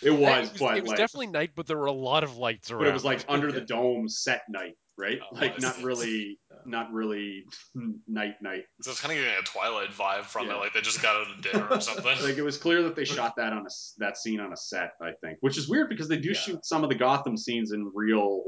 it 0.03 0.11
was, 0.11 0.47
it 0.47 0.51
was, 0.51 0.59
but 0.59 0.77
it 0.77 0.81
was 0.83 0.89
like, 0.89 0.97
definitely 0.97 1.27
night, 1.27 1.51
but 1.55 1.67
there 1.67 1.77
were 1.77 1.85
a 1.85 1.91
lot 1.91 2.23
of 2.23 2.37
lights 2.37 2.71
around. 2.71 2.81
but 2.83 2.87
it 2.89 2.93
was 2.93 3.05
like 3.05 3.23
under 3.27 3.51
the 3.51 3.61
dome 3.61 4.09
set 4.09 4.41
night, 4.49 4.73
right? 4.97 5.19
Oh, 5.21 5.35
like 5.35 5.59
not 5.61 5.75
see. 5.75 5.83
really, 5.83 6.39
not 6.65 6.91
really 6.91 7.43
night 8.07 8.35
night. 8.41 8.63
so 8.81 8.91
it's 8.91 8.99
kind 9.01 9.11
of 9.17 9.23
getting 9.23 9.39
a 9.39 9.43
Twilight 9.43 9.89
vibe 9.91 10.23
from 10.25 10.47
Yeah. 10.47 10.55
it. 10.55 10.59
Like 10.59 10.73
they 10.73 10.81
just 10.81 11.01
got 11.01 11.15
out 11.15 11.35
of 11.35 11.41
dinner 11.43 11.67
or 11.69 11.79
something. 11.81 12.03
Like 12.23 12.37
it 12.37 12.41
was 12.43 12.57
clear 12.57 12.81
that 12.83 12.95
they 12.95 13.05
shot 13.05 13.35
that 13.37 13.53
on 13.53 13.63
a 13.63 13.65
s- 13.65 13.93
that 13.99 14.17
scene 14.17 14.39
on 14.39 14.51
a 14.53 14.57
set, 14.57 14.91
I 15.01 15.11
think, 15.21 15.37
which 15.41 15.57
is 15.57 15.69
weird 15.69 15.89
because 15.89 16.07
they 16.07 16.17
do 16.17 16.29
Yeah. 16.29 16.33
shoot 16.35 16.65
some 16.65 16.83
of 16.83 16.89
the 16.89 16.95
Gotham 16.95 17.37
scenes 17.37 17.71
in 17.71 17.91
real, 17.93 18.43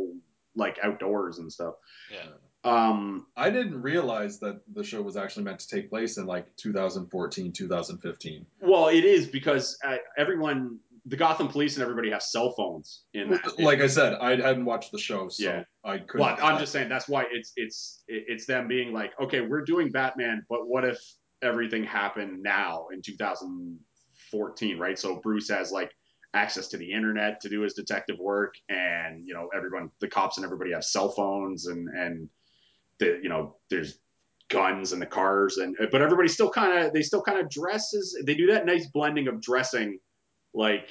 like 0.55 0.77
outdoors 0.83 1.39
and 1.39 1.51
stuff. 1.51 1.73
yeah. 2.11 2.25
Um, 2.65 3.27
I 3.35 3.49
didn't 3.49 3.81
realize 3.81 4.39
that 4.39 4.61
the 4.73 4.83
show 4.83 5.01
was 5.01 5.17
actually 5.17 5.43
meant 5.43 5.59
to 5.59 5.67
take 5.67 5.89
place 5.89 6.17
in 6.17 6.25
like 6.25 6.55
2014, 6.55 7.51
2015. 7.51 8.45
well, 8.61 8.87
it 8.87 9.03
is 9.03 9.27
because 9.27 9.77
uh, 9.85 9.97
everyone, 10.17 10.79
the 11.05 11.17
Gotham 11.17 11.49
police 11.49 11.75
and 11.75 11.83
everybody 11.83 12.09
have 12.11 12.23
cell 12.23 12.53
phones 12.53 13.03
in 13.13 13.31
that. 13.31 13.59
Like 13.59 13.81
I 13.81 13.87
said, 13.87 14.13
I 14.13 14.37
hadn't 14.37 14.63
watched 14.63 14.93
the 14.93 14.97
show, 14.97 15.27
so 15.27 15.43
Yeah. 15.43 15.63
I 15.83 15.97
couldn't. 15.97 16.25
Well, 16.25 16.37
I'm 16.41 16.57
just 16.57 16.71
saying 16.71 16.87
that's 16.87 17.09
why 17.09 17.25
it's 17.29 17.51
it's 17.57 18.03
it's 18.07 18.45
them 18.45 18.69
being 18.69 18.93
like, 18.93 19.11
okay, 19.21 19.41
we're 19.41 19.65
doing 19.65 19.91
Batman, 19.91 20.45
but 20.49 20.65
what 20.65 20.85
if 20.85 20.97
everything 21.41 21.83
happened 21.83 22.41
now 22.41 22.87
in 22.93 23.01
2014, 23.01 24.77
right? 24.79 24.97
So 24.97 25.17
Bruce 25.17 25.49
has 25.49 25.71
like 25.71 25.91
access 26.33 26.69
to 26.69 26.77
the 26.77 26.91
internet 26.91 27.41
to 27.41 27.49
do 27.49 27.61
his 27.61 27.73
detective 27.73 28.17
work, 28.19 28.55
and 28.69 29.27
you 29.27 29.33
know 29.33 29.49
everyone, 29.53 29.89
the 29.99 30.07
cops 30.07 30.37
and 30.37 30.45
everybody 30.45 30.71
have 30.71 30.85
cell 30.85 31.09
phones, 31.09 31.67
and 31.67 31.89
and 31.89 32.29
the 32.99 33.19
you 33.21 33.29
know 33.29 33.57
there's 33.69 33.99
guns 34.49 34.93
in 34.93 34.99
the 34.99 35.05
cars, 35.05 35.57
and 35.57 35.75
but 35.91 36.01
everybody 36.01 36.29
still 36.29 36.49
kind 36.49 36.85
of 36.85 36.93
they 36.93 37.01
still 37.01 37.21
kind 37.21 37.39
of 37.39 37.49
dresses. 37.49 38.17
They 38.25 38.35
do 38.35 38.47
that 38.47 38.65
nice 38.65 38.87
blending 38.87 39.27
of 39.27 39.41
dressing 39.41 39.99
like 40.53 40.89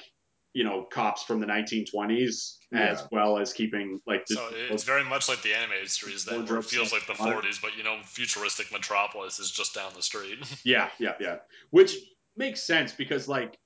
you 0.53 0.63
know 0.63 0.83
cops 0.83 1.23
from 1.23 1.39
the 1.39 1.47
1920s 1.47 2.57
as 2.73 3.07
well 3.11 3.37
as 3.37 3.53
keeping 3.53 3.99
like 4.07 4.23
So 4.27 4.49
it's 4.69 4.83
very 4.83 5.03
much 5.03 5.29
like 5.29 5.41
the 5.41 5.53
animated 5.53 5.89
series 5.89 6.25
that 6.25 6.63
feels 6.63 6.91
like 6.91 7.05
the 7.05 7.13
40s, 7.13 7.61
but 7.61 7.77
you 7.77 7.83
know, 7.83 7.99
futuristic 8.03 8.71
Metropolis 8.71 9.39
is 9.39 9.51
just 9.51 9.75
down 9.75 9.91
the 9.95 10.01
street. 10.01 10.39
Yeah, 10.63 10.89
yeah, 10.99 11.13
yeah. 11.19 11.37
Which 11.71 11.95
makes 12.35 12.63
sense 12.63 12.91
because 12.91 13.27
like 13.27 13.57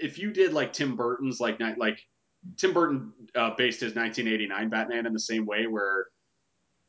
if 0.00 0.18
you 0.18 0.30
did 0.32 0.52
like 0.52 0.72
Tim 0.72 0.96
Burton's 0.96 1.40
like 1.40 1.60
like 1.76 2.00
Tim 2.56 2.72
Burton 2.72 3.12
uh, 3.34 3.50
based 3.56 3.80
his 3.80 3.94
1989 3.94 4.68
Batman 4.68 5.06
in 5.06 5.12
the 5.12 5.20
same 5.20 5.46
way 5.46 5.66
where 5.66 6.06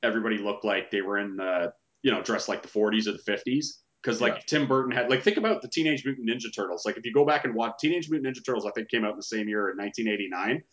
everybody 0.03 0.37
looked 0.37 0.65
like 0.65 0.91
they 0.91 1.01
were 1.01 1.17
in 1.17 1.35
the 1.37 1.71
you 2.03 2.11
know 2.11 2.21
dressed 2.21 2.47
like 2.49 2.61
the 2.61 2.67
40s 2.67 3.07
or 3.07 3.13
the 3.13 3.23
50s 3.31 3.65
because 4.01 4.21
like 4.21 4.35
Yeah. 4.35 4.41
Tim 4.47 4.67
Burton 4.67 4.91
had 4.91 5.09
like 5.09 5.23
think 5.23 5.37
about 5.37 5.61
the 5.61 5.67
Teenage 5.67 6.05
Mutant 6.05 6.29
Ninja 6.29 6.53
Turtles. 6.55 6.85
Like 6.85 6.97
if 6.97 7.05
you 7.05 7.11
go 7.13 7.25
back 7.25 7.45
and 7.45 7.55
watch 7.55 7.73
Teenage 7.79 8.09
Mutant 8.09 8.35
Ninja 8.35 8.45
Turtles 8.45 8.65
I 8.65 8.71
think 8.71 8.89
came 8.89 9.03
out 9.03 9.11
in 9.11 9.17
the 9.17 9.23
same 9.23 9.47
year 9.47 9.69
in 9.69 9.77
1989 9.77 10.63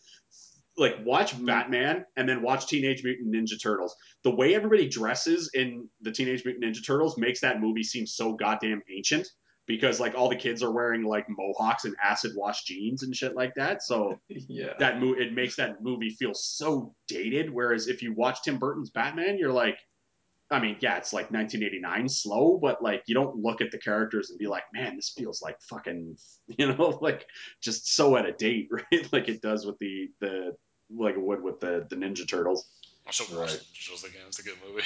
like 0.77 0.97
watch 1.05 1.35
Mhm. 1.37 1.47
Batman 1.47 2.05
and 2.17 2.29
then 2.29 2.43
watch 2.43 2.67
Teenage 2.67 3.05
Mutant 3.05 3.33
Ninja 3.35 3.61
Turtles. 3.63 3.95
The 4.25 4.35
way 4.35 4.55
everybody 4.55 4.89
dresses 4.89 5.51
in 5.55 5.89
the 6.01 6.11
Teenage 6.13 6.45
Mutant 6.45 6.65
Ninja 6.65 6.85
Turtles 6.85 7.17
makes 7.17 7.41
that 7.41 7.61
movie 7.61 7.85
seem 7.85 8.07
so 8.07 8.33
goddamn 8.35 8.83
ancient 8.95 9.29
because 9.67 9.99
like 10.01 10.15
all 10.15 10.29
the 10.29 10.37
kids 10.37 10.63
are 10.63 10.71
wearing 10.73 11.05
like 11.05 11.27
mohawks 11.29 11.85
and 11.85 11.95
acid 12.03 12.33
wash 12.37 12.65
jeans 12.65 13.03
and 13.03 13.15
shit 13.17 13.35
like 13.35 13.55
that. 13.57 13.83
So 13.83 14.19
yeah. 14.29 14.75
that 14.79 15.01
mo- 15.01 15.15
it 15.15 15.33
makes 15.33 15.57
that 15.57 15.83
movie 15.83 16.11
feel 16.11 16.35
so 16.35 16.95
dated. 17.09 17.51
Whereas 17.51 17.89
if 17.89 18.03
you 18.03 18.13
watch 18.15 18.43
Tim 18.43 18.59
Burton's 18.59 18.91
Batman, 18.91 19.39
you're 19.39 19.53
like, 19.53 19.79
I 20.51 20.61
mean, 20.61 20.77
yeah, 20.81 20.99
it's 20.99 21.13
like 21.15 21.31
1989 21.33 22.09
slow, 22.11 22.59
but 22.61 22.83
like 22.83 23.03
you 23.07 23.15
don't 23.15 23.37
look 23.37 23.63
at 23.63 23.71
the 23.71 23.79
characters 23.79 24.29
and 24.31 24.39
be 24.39 24.47
like, 24.47 24.65
man, 24.75 24.95
this 24.97 25.09
feels 25.17 25.41
like 25.41 25.57
fucking, 25.63 26.17
you 26.59 26.67
know, 26.73 26.99
like 27.01 27.25
just 27.63 27.95
so 27.97 28.17
out 28.17 28.29
of 28.29 28.37
date, 28.37 28.69
right? 28.71 29.13
like 29.13 29.29
it 29.29 29.41
does 29.41 29.65
with 29.65 29.79
the 29.79 30.09
the 30.21 30.53
like 30.95 31.15
it 31.15 31.21
would 31.23 31.43
with 31.43 31.61
the 31.61 31.87
the 31.89 31.97
Ninja 31.97 32.29
Turtles. 32.29 32.69
I 33.07 33.11
should 33.11 33.31
watch 33.31 33.39
Right. 33.39 33.51
the 33.51 33.57
Ninjas 33.57 34.05
again. 34.05 34.23
It's 34.29 34.39
a 34.39 34.43
good 34.43 34.57
movie. 34.67 34.83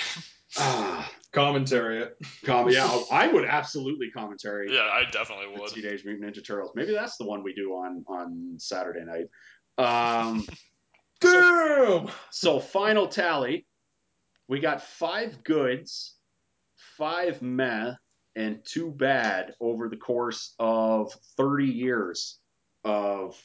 Ah, 0.57 1.11
Commentary 1.33 2.03
it. 2.03 2.17
com- 2.45 2.71
yeah, 2.71 2.91
I 3.13 3.29
would 3.29 3.45
absolutely 3.45 4.11
commentary. 4.11 4.75
yeah, 4.75 4.89
I 4.91 5.05
definitely 5.11 5.55
the 5.55 5.61
would. 5.61 5.71
Teenage 5.73 6.05
Mutant 6.05 6.35
Ninja 6.35 6.45
Turtles. 6.47 6.73
Maybe 6.75 6.93
that's 6.93 7.19
the 7.19 7.27
one 7.27 7.43
we 7.43 7.53
do 7.55 7.73
on 7.73 8.03
on 8.09 8.55
Saturday 8.59 9.05
night. 9.05 9.27
Um, 9.77 10.47
Damn! 11.21 12.09
so 12.31 12.61
final 12.61 13.09
tally, 13.09 13.67
we 14.49 14.61
got 14.61 14.83
five 14.83 15.45
goods, 15.45 16.17
five 16.97 17.43
meh, 17.43 17.93
and 18.35 18.61
two 18.65 18.91
bad 18.93 19.53
over 19.61 19.89
the 19.89 19.97
course 19.99 20.55
of 20.59 21.13
thirty 21.37 21.67
years 21.67 22.39
of 22.85 23.37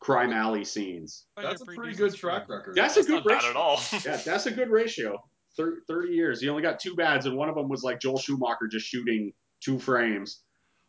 crime 0.00 0.32
alley 0.32 0.64
scenes. 0.64 1.26
That's 1.36 1.62
a 1.62 1.66
pretty 1.66 1.96
good 1.96 2.14
track 2.14 2.48
record. 2.48 2.76
That's 2.76 2.96
a 2.96 3.02
good 3.02 3.24
not 3.24 3.26
ratio. 3.26 3.50
at 3.50 3.56
all. 3.56 3.80
Yeah, 4.04 4.16
that's 4.18 4.46
a 4.46 4.52
good 4.52 4.70
ratio. 4.70 5.18
Thir- 5.58 5.82
Thirty 5.86 6.14
years. 6.14 6.40
He 6.40 6.48
only 6.48 6.62
got 6.62 6.80
two 6.80 6.94
bads, 6.94 7.26
and 7.26 7.36
one 7.36 7.50
of 7.50 7.54
them 7.54 7.68
was 7.68 7.82
like 7.82 8.00
Joel 8.00 8.18
Schumacher 8.18 8.66
just 8.68 8.86
shooting 8.86 9.32
two 9.60 9.78
frames. 9.78 10.40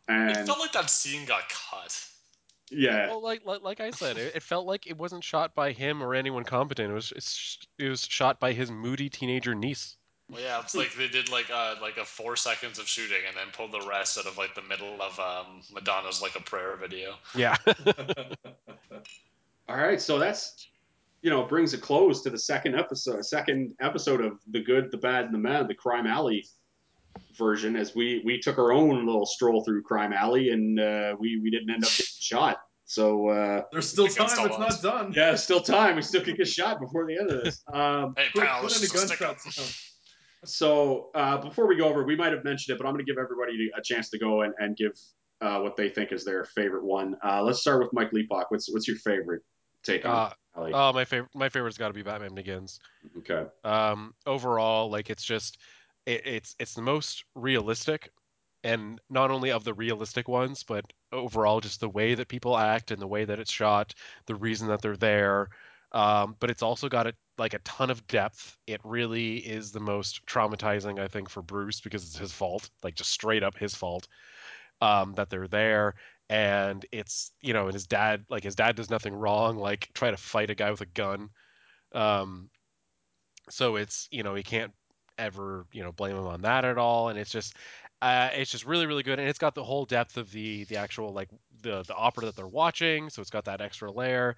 And 0.08 0.30
it 0.30 0.46
felt 0.46 0.60
like 0.60 0.72
that 0.72 0.88
scene 0.88 1.26
got 1.26 1.42
cut. 1.50 2.02
yeah, 2.70 3.08
Well, 3.08 3.22
like, 3.22 3.44
like 3.44 3.62
like 3.62 3.80
I 3.80 3.90
said, 3.90 4.16
it, 4.16 4.34
it 4.36 4.42
felt 4.42 4.66
like 4.66 4.86
it 4.86 4.96
wasn't 4.96 5.22
shot 5.22 5.54
by 5.54 5.72
him 5.72 6.02
or 6.02 6.14
anyone 6.14 6.44
competent. 6.44 6.90
It 6.90 6.94
was 6.94 7.12
it's, 7.14 7.58
it 7.78 7.88
was 7.88 8.06
shot 8.06 8.40
by 8.40 8.52
his 8.52 8.70
moody 8.70 9.08
teenager 9.10 9.54
niece. 9.54 9.96
Well, 10.30 10.40
yeah, 10.40 10.60
it's 10.60 10.76
like 10.76 10.94
they 10.94 11.08
did 11.08 11.28
like 11.30 11.50
uh, 11.52 11.74
like 11.82 11.96
a 11.96 12.04
four 12.04 12.36
seconds 12.36 12.78
of 12.78 12.86
shooting 12.86 13.22
and 13.26 13.36
then 13.36 13.48
pulled 13.52 13.72
the 13.72 13.86
rest 13.88 14.16
out 14.18 14.26
of 14.26 14.38
like 14.38 14.54
the 14.54 14.62
middle 14.62 15.02
of 15.02 15.18
um, 15.18 15.62
Madonna's 15.72 16.22
like 16.22 16.36
a 16.36 16.40
prayer 16.40 16.76
video. 16.76 17.14
Yeah. 17.34 17.56
All 19.68 19.76
right, 19.76 20.00
so 20.00 20.18
that's 20.18 20.66
you 21.22 21.30
know 21.30 21.42
brings 21.44 21.74
a 21.74 21.78
close 21.78 22.22
to 22.22 22.30
the 22.30 22.38
second 22.38 22.76
episode, 22.78 23.24
second 23.24 23.74
episode 23.80 24.20
of 24.24 24.38
the 24.50 24.60
good, 24.62 24.90
the 24.90 24.98
bad, 24.98 25.26
and 25.26 25.34
the 25.34 25.38
mad, 25.38 25.68
the 25.68 25.74
Crime 25.74 26.06
Alley 26.06 26.44
version. 27.36 27.76
As 27.76 27.94
we 27.94 28.22
we 28.24 28.40
took 28.40 28.58
our 28.58 28.72
own 28.72 29.06
little 29.06 29.26
stroll 29.26 29.64
through 29.64 29.82
Crime 29.82 30.12
Alley, 30.12 30.50
and 30.50 30.78
uh, 30.80 31.16
we 31.18 31.40
we 31.42 31.50
didn't 31.50 31.70
end 31.70 31.84
up 31.84 31.90
getting 31.90 32.06
shot. 32.20 32.58
So 32.84 33.28
uh, 33.28 33.62
There's 33.70 33.88
still 33.88 34.08
time. 34.08 34.26
all 34.38 34.46
It's 34.46 34.56
odds. 34.56 34.82
not 34.82 34.98
done. 34.98 35.12
yeah, 35.14 35.36
still 35.36 35.60
time. 35.60 35.94
We 35.94 36.02
still 36.02 36.22
could 36.24 36.36
get 36.36 36.48
shot 36.48 36.80
before 36.80 37.06
the 37.06 37.18
end 37.20 37.30
of 37.30 37.44
this. 37.44 37.62
Um, 37.72 38.14
Hey, 38.16 38.26
pal, 38.34 38.62
put 38.62 38.70
this 38.70 38.82
in 38.92 39.00
the 39.00 39.06
stick 39.06 39.22
up. 39.22 39.36
so 40.44 41.10
uh, 41.14 41.36
before 41.38 41.68
we 41.68 41.76
go 41.76 41.88
over, 41.88 42.02
we 42.04 42.16
might 42.16 42.32
have 42.32 42.42
mentioned 42.44 42.74
it, 42.74 42.78
but 42.78 42.86
I'm 42.88 42.94
going 42.94 43.04
to 43.04 43.10
give 43.12 43.20
everybody 43.22 43.70
a 43.76 43.82
chance 43.82 44.08
to 44.10 44.18
go 44.18 44.42
and, 44.42 44.54
and 44.58 44.76
give 44.76 44.92
uh, 45.40 45.60
what 45.60 45.76
they 45.76 45.88
think 45.88 46.10
is 46.12 46.24
their 46.24 46.44
favorite 46.46 46.84
one. 46.84 47.14
Uh, 47.24 47.42
let's 47.42 47.60
start 47.60 47.80
with 47.80 47.90
Mike 47.92 48.12
Leapock. 48.12 48.50
What's 48.50 48.72
what's 48.72 48.88
your 48.88 48.96
favorite 48.98 49.42
take 49.84 50.04
on 50.04 50.32
Oh, 50.74 50.92
my 50.92 51.04
favorite 51.04 51.30
my 51.34 51.48
favorite's 51.48 51.78
got 51.78 51.88
to 51.88 51.94
be 51.94 52.02
Batman 52.02 52.34
Begins. 52.34 52.80
okay. 53.18 53.46
Um, 53.64 54.14
overall, 54.26 54.90
like 54.90 55.10
it's 55.10 55.24
just 55.24 55.58
it, 56.06 56.26
it's 56.26 56.56
it's 56.58 56.74
the 56.74 56.82
most 56.82 57.24
realistic, 57.34 58.10
and 58.64 59.00
not 59.10 59.30
only 59.30 59.50
of 59.50 59.64
the 59.64 59.74
realistic 59.74 60.28
ones, 60.28 60.62
but 60.62 60.84
overall 61.12 61.60
just 61.60 61.80
the 61.80 61.88
way 61.88 62.14
that 62.14 62.28
people 62.28 62.56
act 62.56 62.90
and 62.90 63.00
the 63.00 63.06
way 63.06 63.24
that 63.24 63.38
it's 63.38 63.52
shot, 63.52 63.94
the 64.26 64.34
reason 64.34 64.68
that 64.68 64.82
they're 64.82 64.96
there. 64.96 65.48
Um, 65.92 66.36
but 66.38 66.50
it's 66.50 66.62
also 66.62 66.88
got 66.88 67.08
a, 67.08 67.14
like 67.36 67.54
a 67.54 67.58
ton 67.60 67.90
of 67.90 68.06
depth. 68.06 68.56
It 68.66 68.80
really 68.84 69.38
is 69.38 69.72
the 69.72 69.80
most 69.80 70.24
traumatizing, 70.26 71.00
I 71.00 71.08
think, 71.08 71.28
for 71.28 71.42
Bruce 71.42 71.80
because 71.80 72.04
it's 72.04 72.18
his 72.18 72.32
fault, 72.32 72.70
like 72.84 72.94
just 72.94 73.10
straight 73.10 73.42
up 73.42 73.56
his 73.58 73.74
fault 73.74 74.06
um, 74.80 75.14
that 75.14 75.30
they're 75.30 75.48
there. 75.48 75.94
And 76.30 76.86
it's 76.92 77.32
you 77.42 77.54
know, 77.54 77.66
and 77.66 77.74
his 77.74 77.88
dad, 77.88 78.24
like 78.30 78.44
his 78.44 78.56
dad 78.56 78.76
does 78.76 78.90
nothing 78.90 79.14
wrong, 79.14 79.58
like 79.58 79.90
try 79.94 80.12
to 80.12 80.18
fight 80.18 80.50
a 80.50 80.56
guy 80.56 80.70
with 80.70 80.82
a 80.82 80.86
gun. 80.86 81.30
Um, 81.92 82.50
so 83.48 83.76
it's 83.76 84.08
you 84.10 84.22
know 84.22 84.34
he 84.34 84.42
can't 84.42 84.72
ever 85.18 85.66
you 85.72 85.82
know 85.82 85.92
blame 85.92 86.16
him 86.16 86.26
on 86.26 86.42
that 86.42 86.64
at 86.64 86.78
all 86.78 87.08
and 87.08 87.18
it's 87.18 87.30
just 87.30 87.56
uh, 88.02 88.30
it's 88.32 88.50
just 88.50 88.64
really 88.64 88.86
really 88.86 89.02
good 89.02 89.18
and 89.18 89.28
it's 89.28 89.38
got 89.38 89.54
the 89.54 89.64
whole 89.64 89.84
depth 89.84 90.16
of 90.16 90.30
the 90.32 90.64
the 90.64 90.76
actual 90.76 91.12
like 91.12 91.28
the 91.62 91.82
the 91.82 91.94
opera 91.94 92.24
that 92.24 92.36
they're 92.36 92.46
watching 92.46 93.10
so 93.10 93.20
it's 93.20 93.30
got 93.30 93.44
that 93.44 93.60
extra 93.60 93.90
layer 93.92 94.36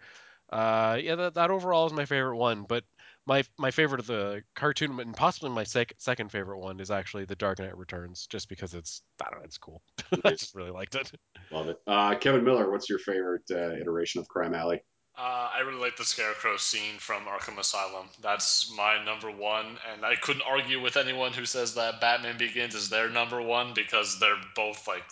uh 0.51 0.98
yeah 1.01 1.14
that, 1.14 1.35
that 1.35 1.51
overall 1.51 1.86
is 1.86 1.93
my 1.93 2.05
favorite 2.05 2.36
one 2.36 2.64
but 2.64 2.85
my 3.27 3.44
my 3.59 3.70
favorite 3.70 4.01
of 4.01 4.07
the 4.07 4.43
cartoon 4.55 4.99
and 4.99 5.16
possibly 5.16 5.51
my 5.51 5.65
sec- 5.65 5.94
second 5.99 6.31
favorite 6.31 6.59
one 6.59 6.81
is 6.81 6.90
actually 6.90 7.24
The 7.24 7.36
Dark 7.36 7.59
Knight 7.59 7.77
Returns, 7.77 8.27
just 8.27 8.49
because 8.49 8.74
it's 8.74 9.03
I 9.20 9.31
don't 9.31 9.40
know, 9.40 9.44
it's 9.44 9.59
cool. 9.59 9.82
I 10.24 10.31
just 10.31 10.55
really 10.55 10.70
liked 10.70 10.94
it. 10.94 11.12
Love 11.51 11.69
it. 11.69 11.78
Uh, 11.86 12.15
Kevin 12.16 12.44
Miller, 12.44 12.70
what's 12.70 12.89
your 12.89 12.99
favorite 12.99 13.44
uh, 13.51 13.74
iteration 13.74 14.20
of 14.20 14.28
Crime 14.28 14.55
Alley? 14.55 14.82
Uh, 15.16 15.51
I 15.55 15.61
really 15.61 15.78
like 15.78 15.97
the 15.97 16.05
Scarecrow 16.05 16.57
scene 16.57 16.97
from 16.99 17.24
Arkham 17.24 17.59
Asylum. 17.59 18.07
That's 18.23 18.73
my 18.74 19.05
number 19.05 19.31
one, 19.31 19.77
and 19.93 20.07
I 20.07 20.16
couldn't 20.16 20.43
argue 20.43 20.81
with 20.81 20.97
anyone 20.97 21.32
who 21.32 21.44
says 21.44 21.74
that 21.74 22.01
Batman 22.01 22.39
Begins 22.39 22.74
is 22.74 22.89
their 22.89 23.11
number 23.11 23.43
one 23.43 23.74
because 23.74 24.19
they're 24.19 24.40
both 24.57 24.89
like, 24.89 25.05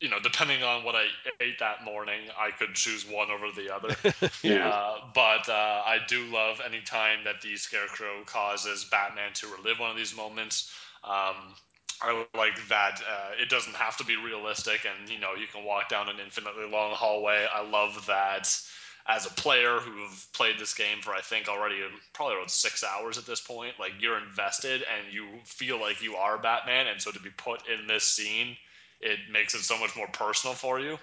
you 0.00 0.08
know, 0.08 0.18
depending 0.22 0.62
on 0.62 0.82
what 0.82 0.94
I 0.94 1.04
ate 1.40 1.58
that 1.58 1.84
morning, 1.84 2.20
I 2.38 2.50
could 2.50 2.74
choose 2.74 3.06
one 3.06 3.30
over 3.30 3.50
the 3.54 3.74
other. 3.74 3.96
Yeah. 4.42 4.68
Uh, 4.68 4.96
but 5.14 5.48
uh, 5.48 5.82
I 5.84 5.98
do 6.08 6.24
love 6.26 6.60
any 6.64 6.80
time 6.80 7.18
that 7.24 7.42
the 7.42 7.56
Scarecrow 7.56 8.24
causes 8.24 8.86
Batman 8.90 9.32
to 9.34 9.46
relive 9.48 9.78
one 9.78 9.90
of 9.90 9.96
these 9.96 10.16
moments. 10.16 10.72
Um, 11.04 11.54
I 12.00 12.24
like 12.34 12.66
that 12.68 13.02
uh, 13.02 13.30
it 13.40 13.50
doesn't 13.50 13.76
have 13.76 13.96
to 13.98 14.04
be 14.04 14.16
realistic, 14.16 14.86
and 14.86 15.10
you 15.10 15.18
know 15.18 15.34
you 15.34 15.46
can 15.46 15.64
walk 15.64 15.90
down 15.90 16.08
an 16.08 16.16
infinitely 16.22 16.66
long 16.66 16.94
hallway. 16.94 17.46
I 17.52 17.62
love 17.62 18.06
that. 18.06 18.48
As 19.06 19.26
a 19.26 19.30
player 19.30 19.78
who've 19.78 20.26
played 20.32 20.58
this 20.58 20.72
game 20.72 21.00
for 21.02 21.12
I 21.12 21.20
think 21.20 21.48
already 21.48 21.76
probably 22.12 22.36
around 22.36 22.50
six 22.50 22.84
hours 22.84 23.18
at 23.18 23.26
this 23.26 23.40
point, 23.40 23.74
like 23.78 23.92
you're 24.00 24.18
invested 24.18 24.82
and 24.82 25.12
you 25.12 25.26
feel 25.44 25.80
like 25.80 26.02
you 26.02 26.16
are 26.16 26.38
Batman, 26.38 26.86
and 26.86 27.00
so 27.00 27.10
to 27.10 27.20
be 27.20 27.30
put 27.30 27.62
in 27.68 27.86
this 27.86 28.04
scene, 28.04 28.56
it 29.00 29.18
makes 29.32 29.54
it 29.54 29.60
so 29.60 29.78
much 29.78 29.96
more 29.96 30.08
personal 30.08 30.54
for 30.54 30.80
you. 30.80 30.98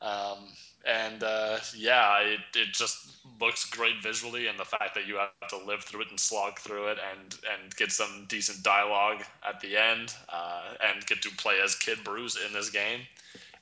Um, 0.00 0.48
and 0.86 1.22
uh, 1.22 1.58
yeah, 1.76 2.20
it, 2.20 2.40
it 2.54 2.72
just 2.72 3.16
looks 3.40 3.64
great 3.64 4.02
visually, 4.02 4.46
and 4.46 4.58
the 4.58 4.64
fact 4.64 4.94
that 4.94 5.06
you 5.06 5.16
have 5.16 5.48
to 5.48 5.58
live 5.58 5.82
through 5.82 6.02
it 6.02 6.10
and 6.10 6.20
slog 6.20 6.58
through 6.58 6.88
it, 6.88 6.98
and 7.12 7.36
and 7.52 7.74
get 7.76 7.90
some 7.90 8.26
decent 8.28 8.62
dialogue 8.62 9.22
at 9.46 9.60
the 9.60 9.76
end, 9.76 10.14
uh, 10.28 10.74
and 10.86 11.04
get 11.06 11.22
to 11.22 11.30
play 11.36 11.56
as 11.62 11.74
Kid 11.74 11.98
Bruce 12.04 12.38
in 12.46 12.52
this 12.52 12.70
game, 12.70 13.00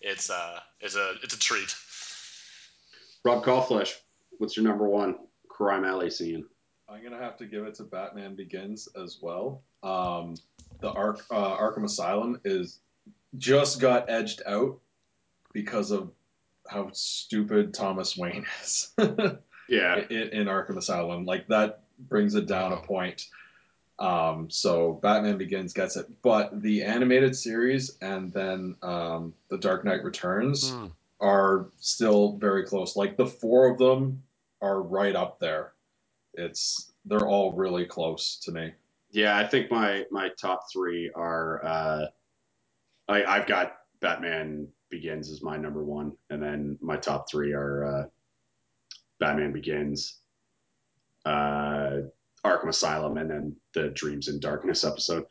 it's 0.03 0.29
uh, 0.29 0.61
it's 0.81 0.97
a 0.97 1.15
it's 1.23 1.35
a 1.35 1.39
treat. 1.39 1.75
Rob 3.25 3.43
Kauflesh, 3.43 3.95
what's 4.39 4.57
your 4.57 4.65
number 4.65 4.87
one 4.87 5.17
Crime 5.49 5.85
Alley 5.87 6.11
scene? 6.11 6.45
I'm 6.91 7.03
gonna 7.03 7.23
have 7.23 7.39
to 7.39 7.47
give 7.47 7.65
it 7.65 7.75
to 7.77 7.85
Batman 7.85 8.35
Begins 8.35 8.87
as 9.03 9.19
well. 9.23 9.63
Um, 9.83 10.35
the 10.81 10.91
Ark 10.91 11.25
uh, 11.31 11.57
Arkham 11.57 11.85
Asylum 11.85 12.39
is 12.45 12.81
just 13.39 13.81
got 13.81 14.09
edged 14.11 14.43
out 14.47 14.79
because 15.53 15.91
of 15.91 16.11
how 16.69 16.91
stupid 16.93 17.75
Thomas 17.75 18.17
Wayne 18.17 18.47
is 18.63 18.93
Yeah. 19.69 19.99
in, 20.11 20.29
in 20.31 20.47
Arkham 20.47 20.77
Asylum. 20.77 21.25
Like 21.25 21.49
that 21.49 21.81
brings 21.99 22.35
it 22.35 22.47
down 22.47 22.73
a 22.73 22.77
point. 22.79 23.27
Um, 23.99 24.51
so 24.51 24.95
Batman 25.03 25.39
Begins 25.39 25.73
gets 25.73 25.97
it, 25.97 26.07
but 26.23 26.61
the 26.63 26.83
animated 26.83 27.37
series 27.37 27.97
and 28.01 28.33
then 28.33 28.77
um, 28.83 29.35
the 29.51 29.59
Dark 29.59 29.85
Knight 29.85 30.03
Returns 30.03 30.73
Hmm. 30.73 30.87
are 31.21 31.67
still 31.79 32.33
very 32.39 32.65
close. 32.67 32.97
Like 32.97 33.17
the 33.17 33.27
four 33.27 33.69
of 33.71 33.79
them 33.79 34.23
are 34.61 34.83
right 34.83 35.15
up 35.15 35.39
there. 35.39 35.73
It's 36.35 36.93
they're 37.05 37.27
all 37.27 37.53
really 37.53 37.85
close 37.85 38.37
to 38.45 38.53
me. 38.53 38.73
Yeah, 39.13 39.37
I 39.39 39.47
think 39.47 39.71
my 39.71 40.05
my 40.11 40.31
top 40.41 40.73
three 40.73 41.11
are 41.15 41.65
uh, 41.65 42.07
I 43.09 43.25
I've 43.25 43.47
got 43.47 43.77
Batman 44.01 44.69
Begins 44.91 45.31
as 45.31 45.43
my 45.43 45.57
number 45.57 45.85
one, 45.85 46.13
and 46.31 46.43
then 46.43 46.79
my 46.81 46.97
top 46.97 47.29
three 47.31 47.53
are 47.53 47.85
uh, 47.85 48.05
Batman 49.19 49.53
Begins, 49.53 50.21
uh, 51.25 52.01
Arkham 52.45 52.69
Asylum, 52.69 53.17
and 53.17 53.31
then 53.31 53.57
the 53.73 53.89
Dreams 53.91 54.29
in 54.29 54.39
Darkness 54.41 54.85
episode. 54.85 55.25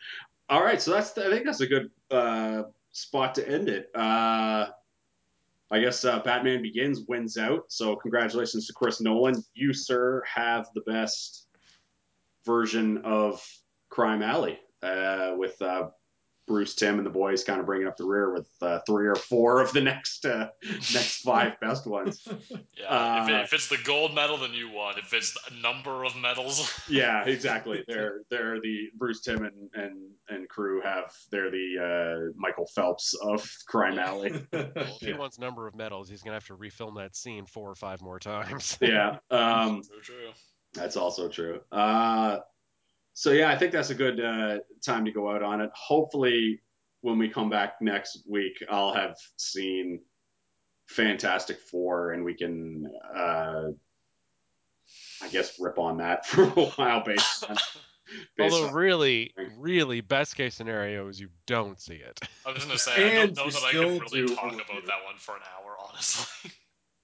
All 0.50 0.64
right, 0.64 0.82
so 0.82 0.92
that's 0.92 1.18
I 1.18 1.30
think 1.30 1.46
that's 1.46 1.62
a 1.62 1.68
good 1.68 1.92
uh, 2.12 2.64
spot 2.92 3.36
to 3.36 3.48
end 3.48 3.70
it. 3.70 3.90
Uh, 3.96 4.68
I 5.72 5.80
guess 5.80 6.06
uh, 6.06 6.20
Batman 6.20 6.62
Begins 6.62 7.02
wins 7.08 7.38
out. 7.38 7.66
So 7.70 7.96
congratulations 7.96 8.68
to 8.68 8.74
Chris 8.74 9.02
Nolan. 9.02 9.44
You, 9.56 9.74
sir, 9.74 10.24
have 10.32 10.68
the 10.76 10.82
best 10.82 11.48
version 12.46 13.00
of 13.00 13.44
Crime 13.90 14.22
Alley 14.22 14.60
uh, 14.84 15.34
with 15.36 15.60
uh, 15.62 15.90
Bruce, 16.46 16.76
Timm, 16.76 16.98
and 16.98 17.06
the 17.06 17.10
boys 17.12 17.44
kind 17.44 17.60
of 17.60 17.66
bringing 17.66 17.88
up 17.88 17.96
the 17.98 18.06
rear 18.06 18.34
with 18.34 18.50
uh, 18.62 18.80
three 18.86 19.08
or 19.08 19.16
four 19.16 19.62
of 19.62 19.72
the 19.72 19.82
next 19.82 20.26
uh, 20.26 20.50
next 20.64 21.22
five 21.22 21.60
best 21.60 21.86
ones. 21.88 22.28
Yeah, 22.76 23.24
if, 23.24 23.30
it, 23.30 23.36
Uh, 23.36 23.42
if 23.44 23.54
it's 23.54 23.70
the 23.70 23.78
gold 23.86 24.14
medal, 24.14 24.38
then 24.38 24.54
you 24.54 24.70
won. 24.70 24.98
If 24.98 25.14
it's 25.14 25.38
a 25.50 25.54
number 25.62 26.04
of 26.04 26.16
medals, 26.18 26.70
Yeah, 26.90 27.24
exactly. 27.24 27.84
They're 27.88 28.22
they're 28.30 28.60
the 28.60 28.90
Bruce, 28.98 29.22
Timm, 29.22 29.46
and 29.46 29.70
and, 29.74 30.10
and 30.28 30.50
crew 30.50 30.82
have 30.82 31.14
they're 31.32 31.50
the 31.52 32.32
uh, 32.32 32.34
Michael 32.36 32.68
Phelps 32.76 33.14
of 33.22 33.50
Crime 33.68 34.00
Alley. 34.00 34.32
Well, 34.52 34.72
if 34.76 34.88
he 35.00 35.10
Yeah. 35.10 35.18
wants 35.18 35.40
number 35.40 35.68
of 35.68 35.76
medals, 35.76 36.10
he's 36.10 36.22
gonna 36.24 36.36
have 36.36 36.48
to 36.48 36.58
refilm 36.58 36.98
that 36.98 37.16
scene 37.16 37.46
four 37.46 37.70
or 37.70 37.76
five 37.76 38.02
more 38.02 38.20
times. 38.20 38.78
Yeah. 38.82 39.18
Um, 39.32 39.82
true, 39.84 40.02
true. 40.02 40.30
That's 40.74 40.98
also 40.98 41.30
true. 41.30 41.62
Uh, 41.72 42.40
so 43.14 43.32
yeah, 43.32 43.50
I 43.50 43.58
think 43.58 43.72
that's 43.72 43.90
a 43.90 43.96
good 43.96 44.20
uh, 44.20 44.60
time 44.84 45.06
to 45.06 45.12
go 45.12 45.30
out 45.30 45.44
on 45.44 45.62
it. 45.62 45.70
Hopefully, 45.76 46.62
when 47.02 47.18
we 47.18 47.30
come 47.30 47.50
back 47.50 47.76
next 47.82 48.24
week, 48.30 48.64
I'll 48.70 48.94
have 48.94 49.16
seen 49.38 50.00
Fantastic 50.88 51.60
Four, 51.60 52.12
and 52.12 52.24
we 52.24 52.34
can, 52.34 52.92
uh, 53.16 53.66
I 55.22 55.28
guess, 55.30 55.60
rip 55.60 55.78
on 55.78 55.98
that 55.98 56.26
for 56.28 56.44
a 56.44 56.48
while 56.50 57.04
based 57.04 57.50
on. 57.50 57.58
Based 58.38 58.54
Although 58.54 58.68
on 58.68 58.74
really, 58.74 59.34
really, 59.58 60.02
best 60.02 60.36
case 60.36 60.56
scenario 60.56 61.08
is 61.08 61.20
you 61.20 61.30
don't 61.48 61.80
see 61.80 61.96
it. 61.96 62.20
I 62.46 62.52
was 62.52 62.64
gonna 62.66 62.78
say 62.78 62.92
I 63.20 63.22
And 63.24 63.36
don't 63.36 63.48
know 63.48 63.52
that 63.52 63.64
I 63.64 63.70
still 63.70 64.00
could 64.00 64.12
really 64.12 64.28
do 64.28 64.36
talk 64.36 64.44
review. 64.46 64.62
about 64.70 64.86
that 64.86 65.04
one 65.06 65.18
for 65.18 65.36
an 65.36 65.42
hour, 65.58 65.76
honestly. 65.90 66.52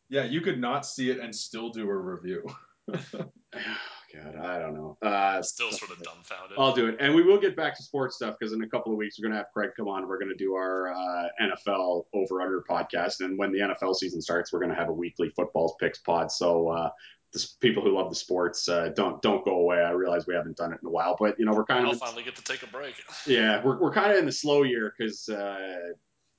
yeah, 0.09 0.25
you 0.25 0.41
could 0.41 0.59
not 0.59 0.85
see 0.85 1.09
it 1.09 1.19
and 1.19 1.33
still 1.35 1.69
do 1.69 1.89
a 1.89 1.95
review. 1.95 2.47
God, 4.13 4.35
I 4.35 4.59
don't 4.59 4.73
know. 4.73 4.97
Uh, 5.01 5.41
Still 5.41 5.71
sort 5.71 5.91
of 5.91 6.01
dumbfounded. 6.01 6.57
I'll 6.57 6.73
do 6.73 6.87
it, 6.87 6.97
and 6.99 7.13
we 7.13 7.21
will 7.21 7.37
get 7.37 7.55
back 7.55 7.75
to 7.77 7.83
sports 7.83 8.15
stuff 8.15 8.35
because 8.39 8.53
in 8.53 8.63
a 8.63 8.67
couple 8.67 8.91
of 8.91 8.97
weeks 8.97 9.19
we're 9.19 9.23
going 9.29 9.33
to 9.33 9.37
have 9.37 9.51
Craig 9.53 9.71
come 9.77 9.87
on. 9.87 10.07
We're 10.07 10.17
going 10.17 10.29
to 10.29 10.35
do 10.35 10.53
our 10.55 10.91
uh, 10.91 11.27
NFL 11.41 12.05
over 12.13 12.41
under 12.41 12.63
podcast, 12.67 13.19
and 13.19 13.37
when 13.37 13.51
the 13.51 13.59
NFL 13.59 13.95
season 13.95 14.21
starts, 14.21 14.51
we're 14.51 14.59
going 14.59 14.71
to 14.71 14.75
have 14.75 14.89
a 14.89 14.93
weekly 14.93 15.29
football 15.29 15.75
picks 15.79 15.99
pod. 15.99 16.31
So 16.31 16.69
uh, 16.69 16.89
the 17.33 17.47
people 17.59 17.83
who 17.83 17.95
love 17.95 18.09
the 18.09 18.15
sports 18.15 18.67
uh, 18.67 18.89
don't 18.95 19.21
don't 19.21 19.45
go 19.45 19.57
away. 19.57 19.77
I 19.77 19.91
realize 19.91 20.25
we 20.25 20.33
haven't 20.33 20.57
done 20.57 20.73
it 20.73 20.79
in 20.81 20.87
a 20.87 20.91
while, 20.91 21.15
but 21.19 21.39
you 21.39 21.45
know 21.45 21.51
we're 21.51 21.65
kind 21.65 21.85
I'll 21.85 21.91
of 21.91 21.99
finally 21.99 22.23
get 22.23 22.35
to 22.35 22.43
take 22.43 22.63
a 22.63 22.67
break. 22.67 22.95
yeah 23.27 23.63
we're 23.63 23.79
we're 23.79 23.93
kind 23.93 24.11
of 24.11 24.17
in 24.17 24.25
the 24.25 24.31
slow 24.31 24.63
year 24.63 24.93
because 24.97 25.29
uh, 25.29 25.91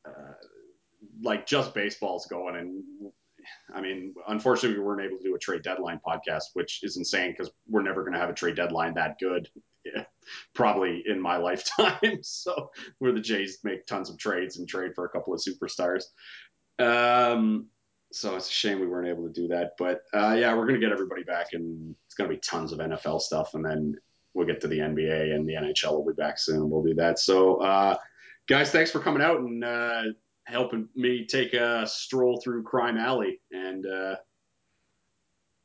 uh, 0.04 0.32
like 1.22 1.46
just 1.46 1.74
baseball's 1.74 2.26
going 2.26 2.56
and. 2.56 2.82
I 3.74 3.80
mean, 3.80 4.14
unfortunately, 4.28 4.78
we 4.78 4.84
weren't 4.84 5.02
able 5.02 5.18
to 5.18 5.22
do 5.22 5.34
a 5.34 5.38
trade 5.38 5.62
deadline 5.62 6.00
podcast, 6.06 6.44
which 6.54 6.82
is 6.82 6.96
insane 6.96 7.32
because 7.32 7.50
we're 7.68 7.82
never 7.82 8.02
going 8.02 8.14
to 8.14 8.18
have 8.18 8.30
a 8.30 8.34
trade 8.34 8.56
deadline 8.56 8.94
that 8.94 9.18
good, 9.18 9.48
yeah, 9.84 10.04
probably 10.54 11.02
in 11.06 11.20
my 11.20 11.36
lifetime. 11.38 12.22
so, 12.22 12.70
where 12.98 13.12
the 13.12 13.20
Jays 13.20 13.58
make 13.64 13.86
tons 13.86 14.10
of 14.10 14.18
trades 14.18 14.58
and 14.58 14.68
trade 14.68 14.92
for 14.94 15.04
a 15.04 15.08
couple 15.08 15.34
of 15.34 15.40
superstars. 15.40 16.04
Um, 16.78 17.66
so 18.12 18.34
it's 18.36 18.48
a 18.48 18.52
shame 18.52 18.80
we 18.80 18.88
weren't 18.88 19.08
able 19.08 19.26
to 19.26 19.32
do 19.32 19.48
that. 19.48 19.72
But 19.78 20.02
uh, 20.12 20.34
yeah, 20.38 20.54
we're 20.54 20.66
going 20.66 20.80
to 20.80 20.84
get 20.84 20.92
everybody 20.92 21.22
back, 21.22 21.48
and 21.52 21.94
it's 22.06 22.14
going 22.14 22.28
to 22.28 22.34
be 22.34 22.40
tons 22.40 22.72
of 22.72 22.78
NFL 22.78 23.20
stuff, 23.20 23.54
and 23.54 23.64
then 23.64 23.96
we'll 24.34 24.46
get 24.46 24.60
to 24.60 24.68
the 24.68 24.78
NBA 24.78 25.34
and 25.34 25.48
the 25.48 25.54
NHL 25.54 25.92
will 25.92 26.06
be 26.06 26.12
back 26.12 26.38
soon. 26.38 26.70
We'll 26.70 26.84
do 26.84 26.94
that. 26.94 27.18
So, 27.18 27.56
uh, 27.56 27.96
guys, 28.48 28.70
thanks 28.70 28.90
for 28.90 29.00
coming 29.00 29.22
out 29.22 29.40
and. 29.40 29.64
Uh, 29.64 30.02
helping 30.50 30.88
me 30.94 31.26
take 31.26 31.54
a 31.54 31.86
stroll 31.86 32.40
through 32.40 32.62
Crime 32.64 32.98
Alley. 32.98 33.40
And 33.52 33.86
uh, 33.86 34.16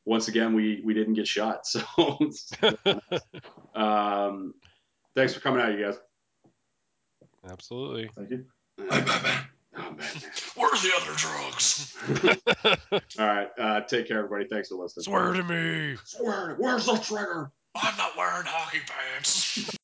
once 0.04 0.28
again, 0.28 0.54
we 0.54 0.80
we 0.84 0.94
didn't 0.94 1.14
get 1.14 1.26
shot. 1.26 1.66
So 1.74 1.82
um, 3.74 4.54
thanks 5.14 5.34
for 5.34 5.40
coming 5.40 5.60
out, 5.60 5.72
you 5.72 5.84
guys. 5.84 5.98
Absolutely. 7.48 8.10
Thank 8.16 8.30
you. 8.30 8.44
Oh, 9.78 9.90
man. 9.90 10.06
Where 10.54 10.68
are 10.68 10.78
the 10.78 10.92
other 10.96 11.12
drugs? 11.16 11.94
All 13.18 13.26
right. 13.26 13.48
Uh, 13.58 13.80
take 13.82 14.08
care, 14.08 14.18
everybody. 14.18 14.46
Thanks 14.48 14.68
for 14.68 14.76
listening. 14.76 15.04
Swear 15.04 15.34
to 15.34 15.42
me. 15.42 15.96
Swear. 16.04 16.54
Where's 16.58 16.86
the 16.86 16.96
trigger? 16.96 17.50
I'm 17.74 17.96
not 17.98 18.16
wearing 18.16 18.46
hockey 18.46 18.80
pants. 18.86 19.68